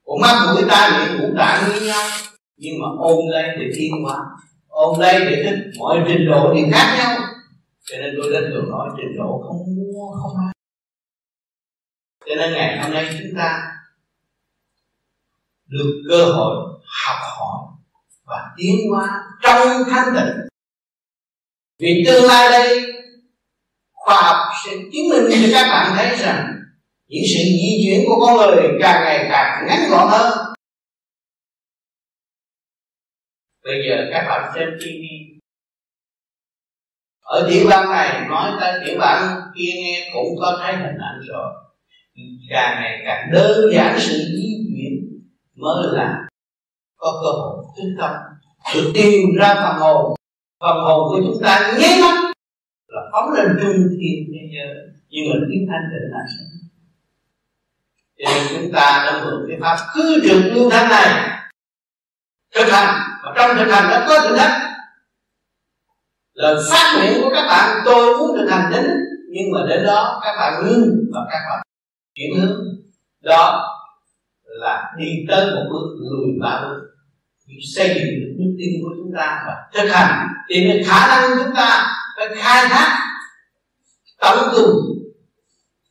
Của 0.04 0.18
mắt 0.22 0.46
mũi 0.46 0.64
ta 0.70 1.08
miệng 1.08 1.22
ngũ 1.22 1.38
tạng 1.38 1.70
như 1.70 1.88
nhau, 1.88 2.10
nhưng 2.58 2.74
mà 2.82 2.88
ôm 3.00 3.18
lên 3.32 3.46
để 3.60 3.66
thiên 3.78 3.92
hóa 4.04 4.18
ôm 4.76 5.00
lấy 5.00 5.20
để 5.20 5.44
thích 5.44 5.80
mọi 5.80 6.00
trình 6.08 6.28
độ 6.32 6.54
thì 6.56 6.62
khác 6.72 6.96
nhau. 6.98 7.18
Cho 7.84 7.98
nên 7.98 8.16
tôi 8.22 8.34
đã 8.34 8.40
thường 8.50 8.70
nói 8.70 8.90
trình 8.98 9.18
độ 9.18 9.44
không 9.48 9.58
mua, 9.76 10.12
không 10.22 10.38
ai. 10.46 10.54
Cho 12.28 12.36
nên 12.36 12.54
ngày 12.54 12.80
hôm 12.82 12.92
nay 12.92 13.10
chúng 13.12 13.38
ta 13.38 13.72
được 15.68 16.04
cơ 16.10 16.26
hội 16.26 16.56
học 17.06 17.18
hỏi 17.38 17.60
và 18.26 18.42
tiến 18.58 18.76
hóa 18.92 19.24
trong 19.44 19.68
thanh 19.90 20.14
tịnh. 20.16 20.48
Vì 21.80 22.04
tương 22.06 22.26
lai 22.26 22.50
đây, 22.52 22.94
khoa 23.92 24.22
học 24.22 24.54
sẽ 24.66 24.72
chứng 24.72 25.10
minh 25.10 25.26
cho 25.32 25.48
các 25.54 25.68
bạn 25.68 25.94
thấy 25.98 26.18
rằng 26.18 26.56
những 27.08 27.24
sự 27.34 27.40
di 27.44 27.84
chuyển 27.86 28.06
của 28.08 28.26
con 28.26 28.38
người 28.38 28.70
càng 28.82 29.04
ngày 29.04 29.28
càng 29.32 29.68
ngắn 29.68 29.90
gọn 29.90 30.08
hơn. 30.10 30.45
Bây 33.66 33.76
giờ 33.90 34.08
các 34.12 34.26
bạn 34.30 34.52
xem 34.56 34.70
TV 34.80 35.04
ở 37.26 37.48
tiểu 37.50 37.68
bang 37.70 37.92
này, 37.92 38.28
nói 38.30 38.52
ta 38.62 38.80
tiểu 38.86 38.96
bang 39.00 39.42
kia 39.56 39.72
nghe 39.76 40.10
cũng 40.14 40.36
có 40.40 40.58
thấy 40.62 40.76
hình 40.76 40.98
ảnh 41.00 41.20
rồi. 41.28 41.54
Càng 42.50 42.82
ngày 42.82 43.02
càng 43.06 43.30
đơn 43.32 43.74
giản 43.74 43.96
sự 44.00 44.18
di 44.18 44.68
chuyển 44.70 45.22
mới 45.56 45.86
là 45.92 46.28
có 46.98 47.22
cơ 47.24 47.40
hội 47.40 47.66
thức 47.78 47.96
tâm 48.00 48.12
sự 48.74 48.92
tìm 48.94 49.36
ra 49.40 49.56
phần 49.56 49.80
hồn. 49.80 50.16
Phần 50.60 50.78
hồn 50.78 51.10
của 51.10 51.22
chúng 51.26 51.44
ta 51.44 51.78
nháy 51.80 52.02
mắt 52.02 52.34
là 52.88 53.02
phóng 53.12 53.34
lên 53.34 53.58
trung 53.62 53.88
thiên 53.90 54.26
thế 54.34 54.50
giới 54.56 54.76
nhưng 55.10 55.26
mình 55.30 55.50
tiếng 55.50 55.68
thanh 55.70 55.84
tịnh 55.92 56.12
là 56.12 56.20
sao 56.28 56.46
cho 58.18 58.32
nên 58.34 58.62
chúng 58.62 58.74
ta 58.74 59.04
đã 59.06 59.24
mượn 59.24 59.46
cái 59.48 59.58
pháp 59.62 59.78
khứ 59.88 60.22
trực 60.24 60.54
lưu 60.54 60.70
thanh 60.70 60.90
này. 60.90 61.40
Thực 62.56 62.72
hành 62.72 63.05
và 63.26 63.34
trong 63.36 63.58
thực 63.58 63.72
hành 63.72 63.90
nó 63.90 64.06
có 64.08 64.22
thử 64.22 64.36
thách 64.38 64.62
lời 66.34 66.56
phát 66.72 66.98
nguyện 66.98 67.22
của 67.24 67.30
các 67.34 67.48
bạn, 67.48 67.82
tôi 67.86 68.18
muốn 68.18 68.38
thực 68.38 68.50
hành 68.50 68.72
đến, 68.72 68.86
nhưng 69.30 69.52
mà 69.54 69.60
đến 69.70 69.86
đó 69.86 70.22
các 70.24 70.36
bạn 70.40 70.66
ngưng 70.66 70.90
và 71.14 71.22
các 71.32 71.40
bạn 71.50 71.68
chuyển 72.16 72.40
hướng. 72.40 72.64
Đó 73.22 73.72
là 74.44 74.94
đi 74.98 75.26
tới 75.30 75.46
một 75.46 75.62
bước 75.70 75.98
lùi 76.00 76.28
ba 76.42 76.62
bước. 76.62 76.82
Xây 77.76 77.88
dựng 77.88 78.20
được 78.20 78.36
đức 78.38 78.56
tin 78.60 78.70
của 78.84 78.90
chúng 78.98 79.12
ta 79.18 79.44
và 79.48 79.54
thực 79.74 79.90
hành. 79.92 80.28
Thì 80.50 80.84
khả 80.86 81.08
năng 81.08 81.38
chúng 81.38 81.56
ta 81.56 81.96
phải 82.18 82.28
khai 82.36 82.68
thác 82.70 83.00
tận 84.22 84.50
cùng 84.52 84.76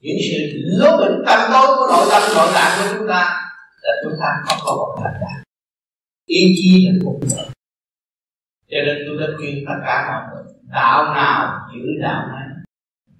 những 0.00 0.16
sự 0.30 0.58
lố 0.64 0.96
bệnh 0.96 1.24
tâm 1.26 1.40
tối 1.52 1.76
của 1.76 1.86
nội 1.86 2.06
tâm, 2.10 2.22
nội 2.36 2.48
tạng 2.54 2.78
của 2.78 2.94
chúng 2.98 3.08
ta, 3.08 3.50
là 3.82 3.92
chúng 4.04 4.12
ta 4.20 4.26
không 4.46 4.58
có 4.64 4.76
một 4.76 4.98
thành 5.02 5.14
đạt 5.20 5.43
ý 6.26 6.54
chí 6.56 6.86
là 6.86 7.04
một 7.04 7.18
người 7.20 7.44
cho 8.70 8.76
nên 8.86 8.96
tôi 9.06 9.16
đã 9.20 9.26
khuyên 9.36 9.64
tất 9.66 9.74
cả 9.86 10.10
mọi 10.10 10.22
người, 10.30 10.54
đạo 10.62 11.14
nào 11.14 11.68
giữ 11.74 12.02
đạo 12.02 12.26
này. 12.26 12.48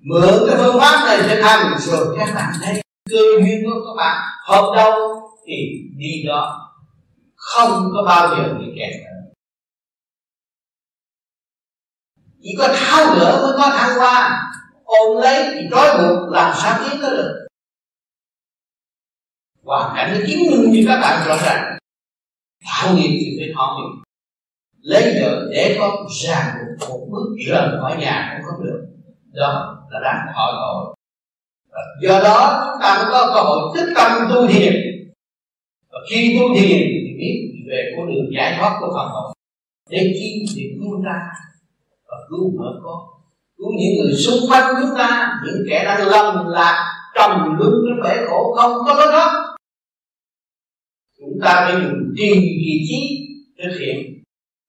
Mượn 0.00 0.48
cái 0.48 0.56
phương 0.58 0.80
pháp 0.80 1.06
này 1.06 1.18
sẽ 1.22 1.42
hành 1.42 1.78
rồi 1.78 2.16
các 2.18 2.34
bạn 2.34 2.54
thấy, 2.62 2.82
cơ 3.10 3.18
duyên 3.38 3.64
của 3.64 3.80
các 3.86 3.94
bạn 3.96 4.22
hợp 4.46 4.72
đâu 4.76 5.20
thì 5.46 5.54
đi 5.96 6.24
đó, 6.26 6.70
không 7.36 7.90
có 7.92 8.02
bao 8.06 8.28
giờ 8.28 8.54
bị 8.58 8.64
kẹt 8.78 8.92
chỉ 12.42 12.54
có 12.58 12.68
tháo 12.76 13.14
gỡ 13.14 13.40
mới 13.42 13.52
có 13.56 13.76
thăng 13.78 13.98
hoa. 13.98 14.40
Ôm 14.84 15.22
lấy 15.22 15.54
thì 15.54 15.60
trói 15.70 15.98
buộc, 15.98 16.32
làm 16.32 16.54
sao 16.56 16.78
tiến 16.78 17.00
tới 17.02 17.10
được? 17.10 17.46
Hoàn 19.62 19.96
cảnh 19.96 20.14
nó 20.14 20.26
chứng 20.26 20.40
minh 20.50 20.72
như 20.72 20.84
các 20.88 21.00
bạn 21.00 21.28
rõ 21.28 21.36
ràng 21.36 21.78
tạo 22.66 22.94
nghiệp 22.94 23.18
thì 23.20 23.37
phải 23.38 23.48
thọ 23.55 23.79
nghiệp 23.79 24.05
lấy 24.85 25.20
vợ 25.20 25.48
để 25.50 25.77
có 25.79 26.07
ràng 26.24 26.57
buộc 26.81 26.90
một 26.90 27.07
bước 27.11 27.37
rời 27.46 27.68
khỏi 27.81 27.96
nhà 27.96 28.35
cũng 28.37 28.46
không 28.46 28.64
được. 28.64 28.87
Đó 29.33 29.77
là 29.90 30.00
đang 30.00 30.27
thọ 30.35 30.53
tội. 30.53 30.94
Do 32.03 32.20
đó 32.20 32.70
chúng 32.72 32.83
ta 32.83 32.96
mới 32.96 33.12
có 33.12 33.33
cơ 33.35 33.40
hội 33.40 33.59
tích 33.74 33.92
tâm 33.96 34.29
tu 34.31 34.46
thiền. 34.46 34.74
Và 35.92 35.98
khi 36.11 36.38
tu 36.38 36.55
thiền 36.55 36.79
thì 36.79 37.14
biết 37.18 37.64
về 37.70 37.92
con 37.96 38.07
đường 38.07 38.27
giải 38.37 38.57
thoát 38.59 38.77
của 38.81 38.87
phật 38.94 39.09
học. 39.09 39.33
Để 39.90 39.98
chi 40.14 40.46
để 40.57 40.62
cứu 40.81 41.03
ta 41.05 41.20
và 42.09 42.16
cứu 42.29 42.53
vợ 42.59 42.81
con. 42.85 42.98
Cứu 43.59 43.68
những 43.79 44.05
người 44.05 44.14
xung 44.14 44.50
quanh 44.50 44.74
chúng 44.81 44.98
ta, 44.98 45.40
những 45.44 45.64
kẻ 45.70 45.85
đang 45.85 46.09
lầm 46.09 46.46
lạc, 46.46 46.94
trầm 47.14 47.57
luân 47.59 47.72
cái 47.87 48.11
bể 48.16 48.27
khổ, 48.27 48.55
không 48.57 48.72
có 48.87 48.94
lối 48.94 49.07
thoát 49.12 49.43
chúng 51.30 51.40
ta 51.44 51.64
phải 51.64 51.82
dùng 51.82 52.12
trì 52.16 52.32
vị 52.34 52.87
trí 52.88 53.28
thực 53.62 53.78
hiện 53.78 54.22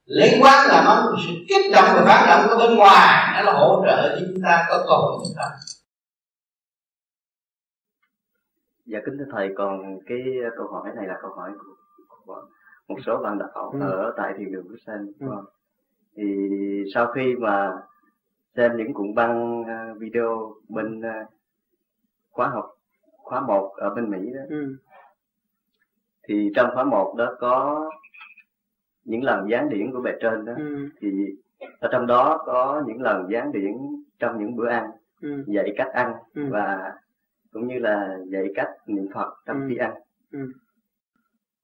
lấy 0.06 0.40
quán 0.42 0.68
làm 0.68 0.86
ông 0.86 1.16
sự 1.28 1.34
kích 1.50 1.72
động 1.74 1.86
và 1.96 2.04
phản 2.06 2.28
động 2.30 2.48
của 2.50 2.58
bên 2.58 2.78
ngoài 2.78 3.34
nó 3.36 3.42
là 3.42 3.60
hỗ 3.60 3.84
trợ 3.86 4.10
cho 4.10 4.26
chúng 4.28 4.42
ta 4.44 4.66
có 4.70 4.78
cơ 4.78 4.96
hội 4.96 5.14
chúng 5.24 5.34
ta 5.38 5.46
dạ 8.86 9.00
kính 9.06 9.18
thưa 9.18 9.26
thầy 9.32 9.50
còn 9.56 10.00
cái 10.06 10.20
câu 10.58 10.68
hỏi 10.68 10.90
này 10.96 11.08
là 11.08 11.18
câu 11.22 11.32
hỏi 11.32 11.52
của 12.26 12.42
một 12.88 12.96
số 13.06 13.18
bạn 13.18 13.38
đạo 13.38 13.72
ừ. 13.74 13.80
ở 13.80 14.14
tại 14.18 14.34
thiền 14.38 14.52
đường 14.52 14.68
của 14.70 14.76
sen 14.88 15.12
ừ. 15.20 15.28
thì 16.16 16.24
sau 16.94 17.08
khi 17.08 17.36
mà 17.40 17.72
xem 18.56 18.78
những 18.78 18.94
cuộn 18.94 19.16
băng 19.16 19.64
à, 19.64 19.94
video 19.98 20.56
bên 20.70 21.02
à, 21.02 21.26
khóa 22.32 22.48
học 22.48 22.66
khóa 23.18 23.42
một 23.42 23.74
ở 23.78 23.90
bên 23.90 24.10
Mỹ 24.10 24.18
đó 24.34 24.42
ừ. 24.50 24.78
Thì 26.28 26.52
trong 26.56 26.70
khóa 26.74 26.84
một 26.84 27.16
đó 27.18 27.36
có 27.40 27.90
những 29.06 29.24
lần 29.24 29.50
gián 29.50 29.70
điển 29.70 29.92
của 29.92 30.02
bề 30.02 30.12
trên 30.22 30.46
đó 30.46 30.54
ừ. 30.58 30.90
thì 31.00 31.36
ở 31.80 31.90
trong 31.92 32.08
đó 32.08 32.44
có 32.46 32.84
những 32.88 33.02
lần 33.02 33.32
gián 33.32 33.52
điển 33.52 33.78
trong 34.20 34.40
những 34.40 34.56
bữa 34.56 34.70
ăn 34.70 34.92
ừ. 35.22 35.44
dạy 35.48 35.74
cách 35.78 35.90
ăn 35.94 36.14
ừ. 36.36 36.42
và 36.50 36.94
cũng 37.54 37.68
như 37.68 37.80
là 37.80 38.18
dạy 38.28 38.52
cách 38.56 38.70
niệm 38.88 39.08
Phật 39.14 39.34
trong 39.46 39.62
ừ. 39.62 39.68
khi 39.70 39.78
ăn 39.78 39.94
ừ. 40.32 40.52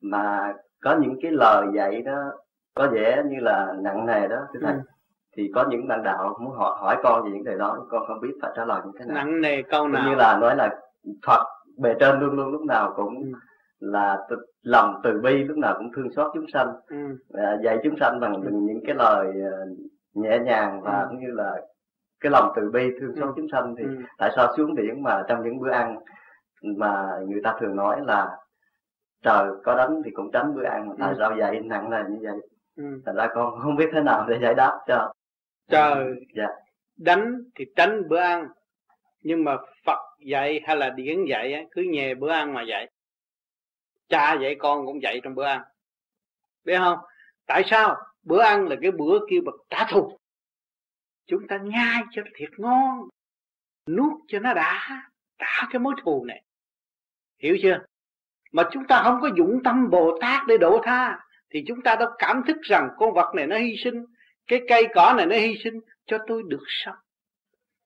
mà 0.01 0.53
có 0.81 0.97
những 1.01 1.19
cái 1.21 1.31
lời 1.31 1.67
dạy 1.75 2.01
đó 2.01 2.31
có 2.73 2.87
vẻ 2.87 3.23
như 3.29 3.39
là 3.39 3.73
nặng 3.81 4.05
nề 4.05 4.27
đó 4.27 4.37
thưa 4.53 4.59
thầy 4.63 4.73
ừ. 4.73 4.79
thì 5.37 5.51
có 5.55 5.65
những 5.69 5.87
bạn 5.87 6.03
đạo 6.03 6.37
muốn 6.41 6.51
hỏi 6.51 6.77
hỏi 6.79 6.97
con 7.03 7.23
về 7.23 7.31
những 7.31 7.45
lời 7.45 7.57
đó 7.57 7.85
con 7.89 8.03
không 8.07 8.21
biết 8.21 8.33
phải 8.41 8.51
trả 8.55 8.65
lời 8.65 8.81
như 8.85 8.91
thế 8.99 9.05
nào 9.05 9.15
nặng 9.15 9.41
nề 9.41 9.61
câu 9.61 9.87
nào 9.87 10.09
như 10.09 10.15
là 10.15 10.37
nói 10.37 10.55
là 10.55 10.79
Phật 11.27 11.43
bề 11.77 11.95
trên 11.99 12.19
luôn 12.19 12.35
luôn 12.35 12.51
lúc 12.51 12.61
nào 12.61 12.93
cũng 12.95 13.15
ừ. 13.15 13.31
Là 13.81 14.17
lòng 14.63 15.01
từ 15.03 15.19
bi 15.23 15.43
lúc 15.43 15.57
nào 15.57 15.75
cũng 15.77 15.91
thương 15.95 16.11
xót 16.15 16.31
chúng 16.33 16.45
sanh 16.53 16.67
ừ. 16.87 17.17
à, 17.33 17.57
dạy 17.63 17.77
chúng 17.83 17.95
sanh 17.99 18.19
bằng 18.19 18.33
ừ. 18.33 18.49
những 18.51 18.79
cái 18.87 18.95
lời 18.95 19.27
ờ, 19.51 19.65
nhẹ 20.13 20.39
nhàng 20.45 20.81
và 20.81 21.01
ừ. 21.01 21.05
cũng 21.09 21.19
như 21.19 21.31
là 21.31 21.61
cái 22.19 22.31
lòng 22.31 22.51
từ 22.55 22.71
bi 22.71 22.89
thương 22.99 23.15
xót 23.15 23.27
ừ. 23.27 23.33
chúng 23.35 23.47
sanh 23.51 23.75
thì 23.77 23.83
ừ. 23.83 24.01
tại 24.17 24.31
sao 24.35 24.53
xuống 24.57 24.75
biển 24.75 25.03
mà 25.03 25.23
trong 25.27 25.43
những 25.43 25.59
bữa 25.59 25.71
ăn 25.71 25.95
mà 26.61 27.07
người 27.27 27.41
ta 27.43 27.57
thường 27.59 27.75
nói 27.75 28.01
là 28.05 28.37
trời 29.23 29.45
có 29.63 29.75
đánh 29.75 30.01
thì 30.05 30.11
cũng 30.11 30.31
tránh 30.31 30.55
bữa 30.55 30.63
ăn 30.63 30.89
mà 30.89 30.95
tại 30.99 31.09
ừ. 31.09 31.15
sao 31.19 31.33
vậy 31.37 31.59
nặng 31.59 31.89
là 31.89 32.03
như 32.09 32.17
vậy 32.21 32.39
ừ. 32.77 33.01
thành 33.05 33.15
ra 33.15 33.27
con 33.33 33.59
không 33.59 33.75
biết 33.75 33.89
thế 33.93 34.01
nào 34.01 34.25
để 34.29 34.39
giải 34.41 34.53
đáp 34.53 34.79
cho 34.87 35.13
trời 35.69 36.13
dạ. 36.35 36.47
đánh 36.97 37.37
thì 37.55 37.65
tránh 37.75 38.09
bữa 38.09 38.19
ăn 38.19 38.47
nhưng 39.23 39.43
mà 39.43 39.57
Phật 39.85 39.99
dạy 40.25 40.61
hay 40.63 40.75
là 40.75 40.89
điển 40.89 41.25
dạy 41.25 41.67
cứ 41.71 41.81
nhè 41.81 42.15
bữa 42.15 42.29
ăn 42.29 42.53
mà 42.53 42.61
dạy 42.61 42.89
cha 44.11 44.37
dạy 44.41 44.55
con 44.59 44.85
cũng 44.85 45.01
dạy 45.01 45.19
trong 45.23 45.35
bữa 45.35 45.45
ăn. 45.45 45.61
Biết 46.63 46.77
không? 46.77 46.99
Tại 47.45 47.63
sao? 47.65 47.95
Bữa 48.23 48.41
ăn 48.41 48.67
là 48.67 48.75
cái 48.81 48.91
bữa 48.91 49.19
kêu 49.29 49.41
bậc 49.45 49.55
trả 49.69 49.85
thù. 49.91 50.17
Chúng 51.27 51.47
ta 51.47 51.57
nhai 51.57 52.01
cho 52.11 52.21
nó 52.21 52.31
thiệt 52.35 52.49
ngon, 52.57 53.07
nuốt 53.89 54.13
cho 54.27 54.39
nó 54.39 54.53
đã, 54.53 55.03
trả 55.39 55.67
cái 55.71 55.79
mối 55.79 55.93
thù 56.03 56.25
này. 56.25 56.43
Hiểu 57.39 57.57
chưa? 57.61 57.79
Mà 58.51 58.63
chúng 58.71 58.87
ta 58.87 59.01
không 59.03 59.21
có 59.21 59.29
dụng 59.37 59.61
tâm 59.63 59.89
bồ 59.89 60.17
tát 60.21 60.47
để 60.47 60.57
độ 60.57 60.81
tha, 60.83 61.19
thì 61.49 61.63
chúng 61.67 61.81
ta 61.81 61.95
đâu 61.95 62.09
cảm 62.17 62.43
thức 62.47 62.57
rằng 62.61 62.89
con 62.97 63.13
vật 63.13 63.35
này 63.35 63.47
nó 63.47 63.57
hy 63.57 63.75
sinh, 63.83 64.05
cái 64.47 64.61
cây 64.67 64.87
cỏ 64.93 65.13
này 65.17 65.25
nó 65.25 65.35
hy 65.35 65.55
sinh 65.63 65.79
cho 66.05 66.17
tôi 66.27 66.43
được 66.47 66.63
sống. 66.67 66.95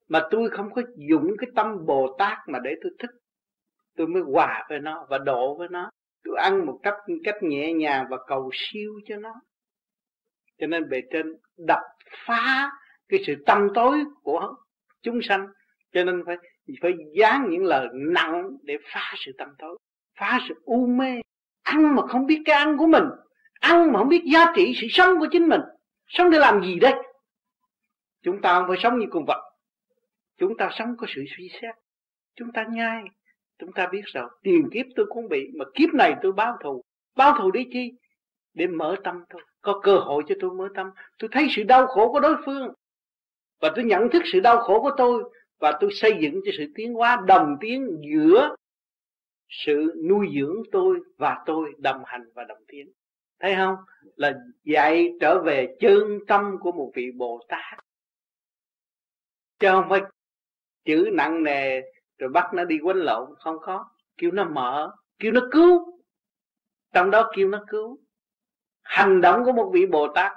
Mà 0.08 0.28
tôi 0.30 0.50
không 0.50 0.72
có 0.72 0.82
dụng 0.96 1.34
cái 1.38 1.50
tâm 1.54 1.86
bồ 1.86 2.16
tát 2.18 2.38
mà 2.46 2.58
để 2.58 2.74
tôi 2.82 2.92
thức. 2.98 3.10
Tôi 3.96 4.06
mới 4.06 4.22
hòa 4.22 4.66
với 4.68 4.78
nó 4.78 5.06
và 5.08 5.18
độ 5.18 5.54
với 5.54 5.68
nó 5.68 5.90
tôi 6.26 6.36
ăn 6.38 6.66
một 6.66 6.78
cách 6.82 6.94
cách 7.24 7.42
nhẹ 7.42 7.72
nhàng 7.72 8.06
và 8.10 8.16
cầu 8.26 8.50
siêu 8.54 9.00
cho 9.06 9.16
nó. 9.16 9.34
Cho 10.58 10.66
nên 10.66 10.88
bề 10.88 11.02
trên 11.12 11.36
đập 11.56 11.80
phá 12.26 12.70
cái 13.08 13.20
sự 13.26 13.34
tâm 13.46 13.68
tối 13.74 13.98
của 14.22 14.54
chúng 15.02 15.20
sanh. 15.22 15.46
Cho 15.92 16.04
nên 16.04 16.22
phải 16.26 16.36
phải 16.82 16.92
dán 17.18 17.46
những 17.50 17.64
lời 17.64 17.88
nặng 17.92 18.50
để 18.62 18.76
phá 18.94 19.14
sự 19.16 19.32
tâm 19.38 19.48
tối, 19.58 19.78
phá 20.18 20.40
sự 20.48 20.54
u 20.64 20.86
mê. 20.86 21.20
Ăn 21.62 21.94
mà 21.94 22.06
không 22.06 22.26
biết 22.26 22.42
cái 22.44 22.56
ăn 22.56 22.76
của 22.76 22.86
mình, 22.86 23.04
ăn 23.60 23.92
mà 23.92 23.98
không 23.98 24.08
biết 24.08 24.22
giá 24.32 24.52
trị 24.56 24.72
sự 24.80 24.86
sống 24.90 25.18
của 25.18 25.26
chính 25.32 25.48
mình. 25.48 25.60
Sống 26.06 26.30
để 26.30 26.38
làm 26.38 26.62
gì 26.62 26.78
đây? 26.78 26.94
Chúng 28.22 28.42
ta 28.42 28.54
không 28.54 28.68
phải 28.68 28.76
sống 28.82 28.98
như 28.98 29.06
con 29.10 29.24
vật. 29.26 29.42
Chúng 30.38 30.56
ta 30.56 30.70
sống 30.78 30.96
có 30.98 31.06
sự 31.14 31.24
suy 31.36 31.48
xét. 31.48 31.74
Chúng 32.34 32.52
ta 32.52 32.64
nhai 32.70 33.02
chúng 33.58 33.72
ta 33.72 33.88
biết 33.92 34.02
rồi 34.04 34.28
tiền 34.42 34.68
kiếp 34.72 34.86
tôi 34.96 35.06
cũng 35.08 35.28
bị, 35.28 35.50
mà 35.54 35.64
kiếp 35.74 35.94
này 35.94 36.14
tôi 36.22 36.32
báo 36.32 36.56
thù. 36.64 36.82
Báo 37.16 37.38
thù 37.38 37.50
đi 37.50 37.66
chi? 37.72 37.92
Để 38.54 38.66
mở 38.66 38.96
tâm 39.04 39.24
tôi. 39.28 39.42
Có 39.60 39.80
cơ 39.82 39.98
hội 39.98 40.22
cho 40.28 40.34
tôi 40.40 40.50
mở 40.50 40.68
tâm. 40.74 40.90
Tôi 41.18 41.30
thấy 41.32 41.46
sự 41.50 41.62
đau 41.62 41.86
khổ 41.86 42.12
của 42.12 42.20
đối 42.20 42.36
phương. 42.46 42.72
Và 43.60 43.72
tôi 43.76 43.84
nhận 43.84 44.10
thức 44.10 44.22
sự 44.32 44.40
đau 44.40 44.58
khổ 44.58 44.82
của 44.82 44.90
tôi. 44.96 45.32
Và 45.58 45.78
tôi 45.80 45.90
xây 45.92 46.16
dựng 46.20 46.40
cho 46.44 46.52
sự 46.58 46.72
tiến 46.74 46.94
hóa 46.94 47.22
đồng 47.26 47.56
tiến 47.60 48.00
giữa 48.12 48.56
sự 49.48 50.04
nuôi 50.08 50.26
dưỡng 50.34 50.62
tôi 50.72 50.98
và 51.16 51.42
tôi 51.46 51.72
đồng 51.78 52.02
hành 52.04 52.24
và 52.34 52.44
đồng 52.44 52.64
tiến. 52.68 52.92
Thấy 53.40 53.54
không? 53.54 53.76
Là 54.16 54.34
dạy 54.64 55.12
trở 55.20 55.42
về 55.42 55.76
chân 55.80 56.18
tâm 56.26 56.56
của 56.60 56.72
một 56.72 56.92
vị 56.94 57.10
bồ 57.16 57.40
tát. 57.48 57.78
Chứ 59.58 59.68
không 59.70 59.86
phải 59.88 60.00
chữ 60.84 61.08
nặng 61.12 61.42
nề 61.42 61.82
rồi 62.18 62.30
bắt 62.30 62.54
nó 62.54 62.64
đi 62.64 62.78
quấn 62.82 62.96
lộn 62.96 63.34
không 63.38 63.56
có. 63.62 63.84
Kêu 64.18 64.30
nó 64.30 64.44
mở 64.44 64.92
kêu 65.18 65.32
nó 65.32 65.40
cứu. 65.50 66.00
Trong 66.94 67.10
đó 67.10 67.30
kêu 67.36 67.48
nó 67.48 67.64
cứu. 67.68 67.98
Hành 68.82 69.20
động 69.20 69.44
của 69.44 69.52
một 69.52 69.70
vị 69.74 69.86
bồ 69.86 70.08
tát 70.08 70.32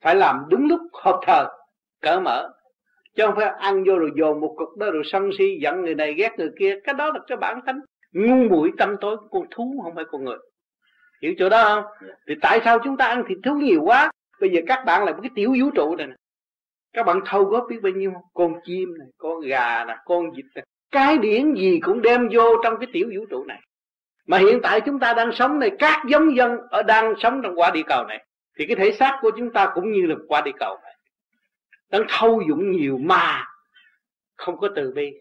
phải 0.00 0.14
làm 0.14 0.44
đúng 0.48 0.68
lúc 0.68 0.80
hợp 0.92 1.20
thời 1.26 1.46
cỡ 2.00 2.20
mở. 2.20 2.48
Chứ 3.14 3.26
không 3.26 3.34
phải 3.36 3.46
ăn 3.46 3.84
vô 3.86 3.98
rồi 3.98 4.10
dồn 4.16 4.40
một 4.40 4.54
cục 4.58 4.76
đó 4.76 4.90
rồi 4.90 5.02
sân 5.04 5.30
si 5.38 5.58
giận 5.62 5.82
người 5.82 5.94
này 5.94 6.14
ghét 6.14 6.32
người 6.38 6.50
kia. 6.58 6.80
Cái 6.84 6.94
đó 6.94 7.10
là 7.12 7.20
cái 7.26 7.36
bản 7.36 7.60
tánh 7.66 7.80
ngu 8.12 8.48
muội 8.48 8.70
tâm 8.78 8.96
tối 9.00 9.16
của 9.16 9.28
con 9.30 9.46
thú 9.50 9.80
không 9.84 9.94
phải 9.94 10.04
con 10.10 10.24
người. 10.24 10.38
Hiểu 11.22 11.34
chỗ 11.38 11.48
đó 11.48 11.64
không? 11.64 11.84
Thì 12.28 12.34
tại 12.40 12.60
sao 12.64 12.78
chúng 12.84 12.96
ta 12.96 13.06
ăn 13.06 13.24
thịt 13.28 13.38
thú 13.44 13.54
nhiều 13.54 13.82
quá? 13.84 14.10
Bây 14.40 14.50
giờ 14.50 14.60
các 14.66 14.84
bạn 14.86 15.04
là 15.04 15.12
một 15.12 15.18
cái 15.22 15.30
tiểu 15.34 15.54
vũ 15.60 15.70
trụ 15.74 15.96
này 15.96 16.06
nè 16.06 16.14
các 16.92 17.06
bạn 17.06 17.20
thâu 17.26 17.44
góp 17.44 17.66
biết 17.68 17.78
bao 17.82 17.92
nhiêu 17.92 18.12
không? 18.12 18.22
Con 18.34 18.60
chim 18.64 18.88
này, 18.98 19.08
con 19.18 19.40
gà 19.40 19.84
này, 19.84 19.96
con 20.04 20.30
vịt 20.30 20.44
này. 20.54 20.64
Cái 20.90 21.18
điển 21.18 21.54
gì 21.54 21.80
cũng 21.82 22.02
đem 22.02 22.28
vô 22.32 22.56
trong 22.62 22.78
cái 22.78 22.86
tiểu 22.92 23.10
vũ 23.14 23.26
trụ 23.30 23.44
này. 23.44 23.60
Mà 24.26 24.38
hiện 24.38 24.60
tại 24.62 24.80
chúng 24.80 24.98
ta 24.98 25.12
đang 25.12 25.32
sống 25.32 25.58
này, 25.58 25.70
các 25.78 26.02
giống 26.08 26.36
dân 26.36 26.58
ở 26.70 26.82
đang 26.82 27.14
sống 27.18 27.40
trong 27.42 27.58
quả 27.58 27.70
địa 27.70 27.82
cầu 27.86 28.04
này, 28.04 28.26
thì 28.58 28.66
cái 28.66 28.76
thể 28.76 28.92
xác 28.92 29.18
của 29.22 29.30
chúng 29.36 29.52
ta 29.52 29.72
cũng 29.74 29.92
như 29.92 30.06
là 30.06 30.14
quả 30.28 30.40
địa 30.40 30.52
cầu 30.58 30.78
này. 30.82 30.96
Đang 31.90 32.02
thâu 32.08 32.42
dụng 32.48 32.70
nhiều 32.70 32.98
mà 32.98 33.44
không 34.36 34.58
có 34.58 34.68
từ 34.76 34.92
bi, 34.94 35.12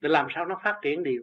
để 0.00 0.08
làm 0.08 0.26
sao 0.34 0.44
nó 0.44 0.60
phát 0.64 0.78
triển 0.82 1.02
điều 1.02 1.22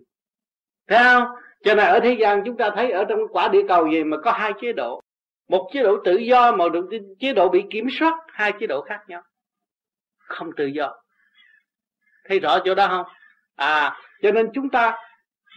thấy 0.87 1.03
không? 1.03 1.23
Cho 1.63 1.75
nên 1.75 1.85
ở 1.85 1.99
thế 1.99 2.13
gian 2.13 2.41
chúng 2.45 2.57
ta 2.57 2.69
thấy 2.75 2.91
ở 2.91 3.05
trong 3.09 3.19
quả 3.31 3.47
địa 3.47 3.63
cầu 3.67 3.91
gì 3.91 4.03
mà 4.03 4.17
có 4.23 4.31
hai 4.31 4.53
chế 4.61 4.73
độ. 4.73 5.01
Một 5.49 5.69
chế 5.73 5.83
độ 5.83 5.97
tự 6.05 6.15
do 6.15 6.51
mà 6.51 6.69
được 6.69 6.89
chế 7.19 7.33
độ 7.33 7.49
bị 7.49 7.63
kiểm 7.69 7.87
soát, 7.99 8.13
hai 8.27 8.53
chế 8.59 8.67
độ 8.67 8.81
khác 8.81 8.99
nhau 9.07 9.21
không 10.29 10.51
tự 10.57 10.65
do. 10.65 10.95
Thấy 12.25 12.39
rõ 12.39 12.59
chỗ 12.65 12.75
đó 12.75 12.87
không? 12.87 13.05
À 13.55 13.97
cho 14.21 14.31
nên 14.31 14.49
chúng 14.53 14.69
ta 14.69 14.97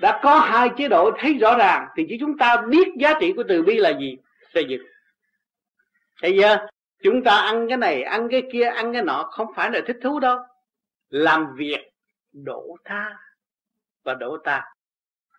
đã 0.00 0.20
có 0.22 0.38
hai 0.38 0.70
chế 0.76 0.88
độ 0.88 1.10
thấy 1.18 1.34
rõ 1.34 1.56
ràng, 1.58 1.88
thì 1.96 2.06
chỉ 2.08 2.16
chúng 2.20 2.38
ta 2.38 2.56
biết 2.56 2.88
giá 2.98 3.14
trị 3.20 3.32
của 3.36 3.44
từ 3.48 3.62
bi 3.62 3.76
là 3.76 3.90
gì, 3.90 4.16
xây 4.54 4.64
dựng. 4.68 4.82
Bây 6.22 6.36
giờ 6.36 6.56
chúng 7.02 7.24
ta 7.24 7.36
ăn 7.36 7.68
cái 7.68 7.76
này, 7.76 8.02
ăn 8.02 8.28
cái 8.30 8.42
kia, 8.52 8.64
ăn 8.64 8.92
cái 8.92 9.02
nọ, 9.02 9.28
không 9.30 9.54
phải 9.56 9.70
là 9.70 9.80
thích 9.86 9.96
thú 10.02 10.20
đâu. 10.20 10.38
Làm 11.08 11.54
việc, 11.54 11.90
đổ 12.32 12.76
tha 12.84 13.16
và 14.04 14.14
đổ 14.14 14.36
ta 14.44 14.64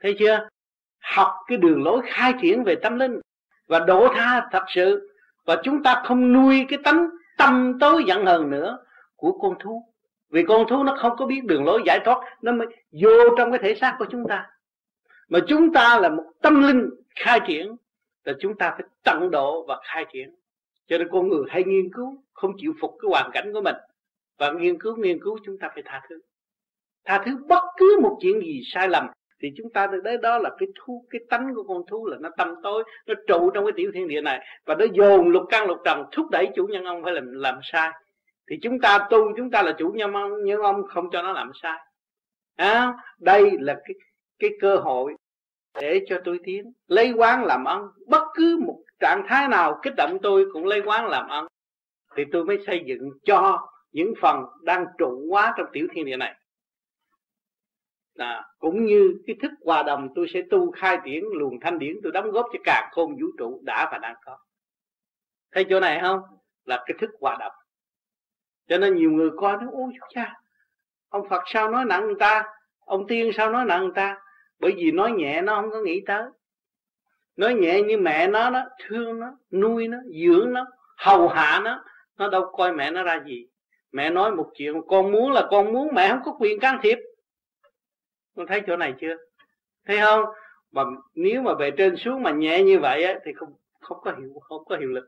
thấy 0.02 0.16
chưa? 0.20 0.48
Học 1.02 1.36
cái 1.48 1.58
đường 1.58 1.84
lối 1.84 2.02
khai 2.06 2.34
triển 2.42 2.64
về 2.64 2.76
tâm 2.76 3.00
linh 3.00 3.20
và 3.68 3.80
đổ 3.80 4.08
tha 4.16 4.48
thật 4.52 4.64
sự. 4.76 5.10
Và 5.46 5.62
chúng 5.64 5.84
ta 5.84 6.02
không 6.06 6.34
nuôi 6.34 6.66
cái 6.70 6.80
tánh 6.84 7.10
tâm 7.38 7.78
tối 7.80 8.04
giận 8.08 8.26
hờn 8.26 8.50
nữa 8.50 8.78
của 9.24 9.32
con 9.32 9.56
thú. 9.60 9.86
Vì 10.30 10.44
con 10.44 10.68
thú 10.68 10.84
nó 10.84 10.96
không 11.00 11.16
có 11.18 11.26
biết 11.26 11.42
đường 11.44 11.66
lối 11.66 11.82
giải 11.86 12.00
thoát, 12.06 12.20
nó 12.42 12.52
mới 12.52 12.68
vô 12.92 13.36
trong 13.38 13.52
cái 13.52 13.60
thể 13.64 13.76
xác 13.76 13.96
của 14.00 14.06
chúng 14.10 14.28
ta. 14.30 14.50
Mà 15.30 15.40
chúng 15.48 15.74
ta 15.74 16.00
là 16.00 16.10
một 16.10 16.24
tâm 16.42 16.64
linh 16.64 16.90
khai 17.16 17.40
triển 17.48 17.76
là 18.24 18.34
chúng 18.40 18.58
ta 18.58 18.72
phải 18.72 18.88
tận 19.04 19.32
độ 19.32 19.66
và 19.68 19.80
khai 19.84 20.06
triển. 20.14 20.36
Cho 20.88 20.98
nên 20.98 21.08
con 21.12 21.28
người 21.28 21.44
hay 21.50 21.64
nghiên 21.64 21.94
cứu, 21.94 22.24
không 22.34 22.52
chịu 22.58 22.74
phục 22.82 22.98
cái 23.02 23.10
hoàn 23.10 23.32
cảnh 23.34 23.54
của 23.54 23.62
mình. 23.62 23.76
Và 24.38 24.52
nghiên 24.52 24.80
cứu 24.80 24.96
nghiên 24.96 25.20
cứu, 25.24 25.38
chúng 25.46 25.58
ta 25.58 25.70
phải 25.74 25.84
tha 25.86 26.02
thứ. 26.10 26.20
Tha 27.06 27.24
thứ 27.26 27.32
bất 27.48 27.64
cứ 27.78 28.00
một 28.02 28.18
chuyện 28.22 28.42
gì 28.42 28.62
sai 28.66 28.90
lầm, 28.90 29.08
thì 29.42 29.52
chúng 29.58 29.70
ta 29.74 29.88
được 29.88 30.02
đấy 30.04 30.18
đó 30.18 30.38
là 30.38 30.50
cái 30.58 30.70
thú 30.76 31.06
cái 31.10 31.22
tánh 31.30 31.56
của 31.56 31.64
con 31.64 31.82
thú 31.88 32.06
là 32.06 32.18
nó 32.22 32.30
tâm 32.38 32.56
tối, 32.64 32.84
nó 33.06 33.14
trụ 33.28 33.50
trong 33.50 33.66
cái 33.66 33.74
tiểu 33.76 33.92
thiên 33.94 34.08
địa 34.08 34.22
này. 34.22 34.46
Và 34.66 34.76
nó 34.76 34.86
dồn 34.94 35.30
lục 35.30 35.44
căn 35.50 35.68
lục 35.68 35.78
trần 35.86 36.06
thúc 36.12 36.30
đẩy 36.32 36.50
chủ 36.56 36.68
nhân 36.68 36.84
ông 36.84 37.04
phải 37.04 37.14
làm 37.14 37.32
làm 37.32 37.60
sai 37.64 37.92
thì 38.50 38.60
chúng 38.62 38.80
ta 38.80 39.08
tu 39.10 39.38
chúng 39.38 39.52
ta 39.52 39.62
là 39.62 39.76
chủ 39.78 39.92
nhân 39.96 40.14
ông 40.14 40.32
nhưng 40.44 40.62
ông 40.62 40.84
không 40.88 41.10
cho 41.12 41.22
nó 41.22 41.32
làm 41.32 41.52
sai. 41.62 41.80
À, 42.56 42.94
đây 43.20 43.52
là 43.60 43.74
cái 43.86 43.96
cái 44.40 44.50
cơ 44.62 44.78
hội 44.78 45.16
để 45.82 46.06
cho 46.08 46.22
tôi 46.26 46.40
tiến. 46.44 46.74
Lấy 46.88 47.12
quán 47.12 47.46
làm 47.46 47.66
ăn 47.66 47.88
bất 48.08 48.24
cứ 48.34 48.60
một 48.66 48.80
trạng 49.00 49.24
thái 49.28 49.48
nào 49.48 49.80
kích 49.82 49.94
động 49.98 50.18
tôi 50.22 50.46
cũng 50.54 50.66
lấy 50.66 50.82
quán 50.86 51.08
làm 51.08 51.28
ăn. 51.28 51.48
Thì 52.16 52.24
tôi 52.32 52.46
mới 52.46 52.58
xây 52.66 52.84
dựng 52.86 53.10
cho 53.26 53.70
những 53.92 54.14
phần 54.22 54.46
đang 54.62 54.86
trụ 54.98 55.26
quá 55.30 55.54
trong 55.58 55.68
tiểu 55.74 55.88
thiên 55.94 56.06
địa 56.06 56.18
này. 56.18 56.36
À, 58.18 58.44
cũng 58.60 58.86
như 58.86 59.22
cái 59.28 59.36
thức 59.42 59.52
hòa 59.66 59.84
đồng 59.84 60.10
tôi 60.16 60.28
sẽ 60.34 60.42
tu 60.50 60.72
khai 60.72 60.98
triển 61.06 61.24
luồng 61.32 61.60
thanh 61.60 61.80
điển 61.80 61.96
tôi 62.04 62.12
đóng 62.12 62.32
góp 62.32 62.46
cho 62.54 62.60
cả 62.64 62.90
khôn 62.92 63.12
vũ 63.12 63.28
trụ 63.38 63.62
đã 63.64 63.90
và 63.92 63.98
đang 63.98 64.16
có. 64.26 64.38
Thấy 65.52 65.66
chỗ 65.70 65.80
này 65.80 66.00
không? 66.02 66.20
Là 66.66 66.84
cái 66.86 66.98
thức 67.00 67.10
hòa 67.20 67.38
đồng 67.40 67.52
cho 68.68 68.78
nên 68.78 68.96
nhiều 68.96 69.12
người 69.12 69.30
coi 69.38 69.58
nó 69.62 69.68
ôi 69.72 69.92
chúa 70.00 70.08
cha 70.10 70.34
ông 71.14 71.30
phật 71.30 71.44
sao 71.46 71.70
nói 71.70 71.86
nặng 71.86 72.06
người 72.06 72.16
ta? 72.20 72.44
Ông 72.86 73.08
tiên 73.08 73.32
sao 73.38 73.50
nói 73.50 73.66
nặng 73.66 73.82
người 73.82 73.92
ta? 73.96 74.22
Bởi 74.60 74.74
vì 74.78 74.92
nói 74.92 75.12
nhẹ 75.12 75.42
nó 75.42 75.62
không 75.62 75.72
có 75.72 75.82
nghĩ 75.82 76.02
tới. 76.06 76.24
Nói 77.36 77.54
nhẹ 77.54 77.82
như 77.82 77.98
mẹ 77.98 78.28
nó 78.28 78.50
đó 78.50 78.64
thương 78.86 79.20
nó 79.20 79.38
nuôi 79.52 79.88
nó 79.88 79.98
dưỡng 80.24 80.54
nó 80.54 80.66
hầu 80.98 81.28
hạ 81.28 81.62
nó 81.64 81.84
nó 82.18 82.30
đâu 82.30 82.52
coi 82.52 82.74
mẹ 82.74 82.92
nó 82.92 83.04
ra 83.04 83.20
gì. 83.26 83.48
Mẹ 83.92 84.10
nói 84.10 84.32
một 84.32 84.52
chuyện 84.56 84.82
con 84.88 85.12
muốn 85.12 85.32
là 85.32 85.48
con 85.52 85.74
muốn 85.74 85.90
mẹ 85.94 86.10
không 86.10 86.22
có 86.24 86.36
quyền 86.40 86.60
can 86.60 86.80
thiệp. 86.84 86.98
Con 88.36 88.48
thấy 88.48 88.62
chỗ 88.68 88.78
này 88.78 88.94
chưa? 89.02 89.16
Thấy 89.86 89.98
không? 90.00 90.26
Mà 90.72 90.84
nếu 91.16 91.42
mà 91.42 91.54
về 91.54 91.72
trên 91.78 91.96
xuống 91.98 92.24
mà 92.24 92.32
nhẹ 92.32 92.64
như 92.64 92.80
vậy 92.80 93.04
á, 93.04 93.20
thì 93.26 93.34
không 93.34 93.54
không 93.82 93.98
có 94.02 94.12
hiệu 94.18 94.40
không 94.42 94.66
có 94.66 94.78
hiệu 94.78 94.90
lực. 94.90 95.08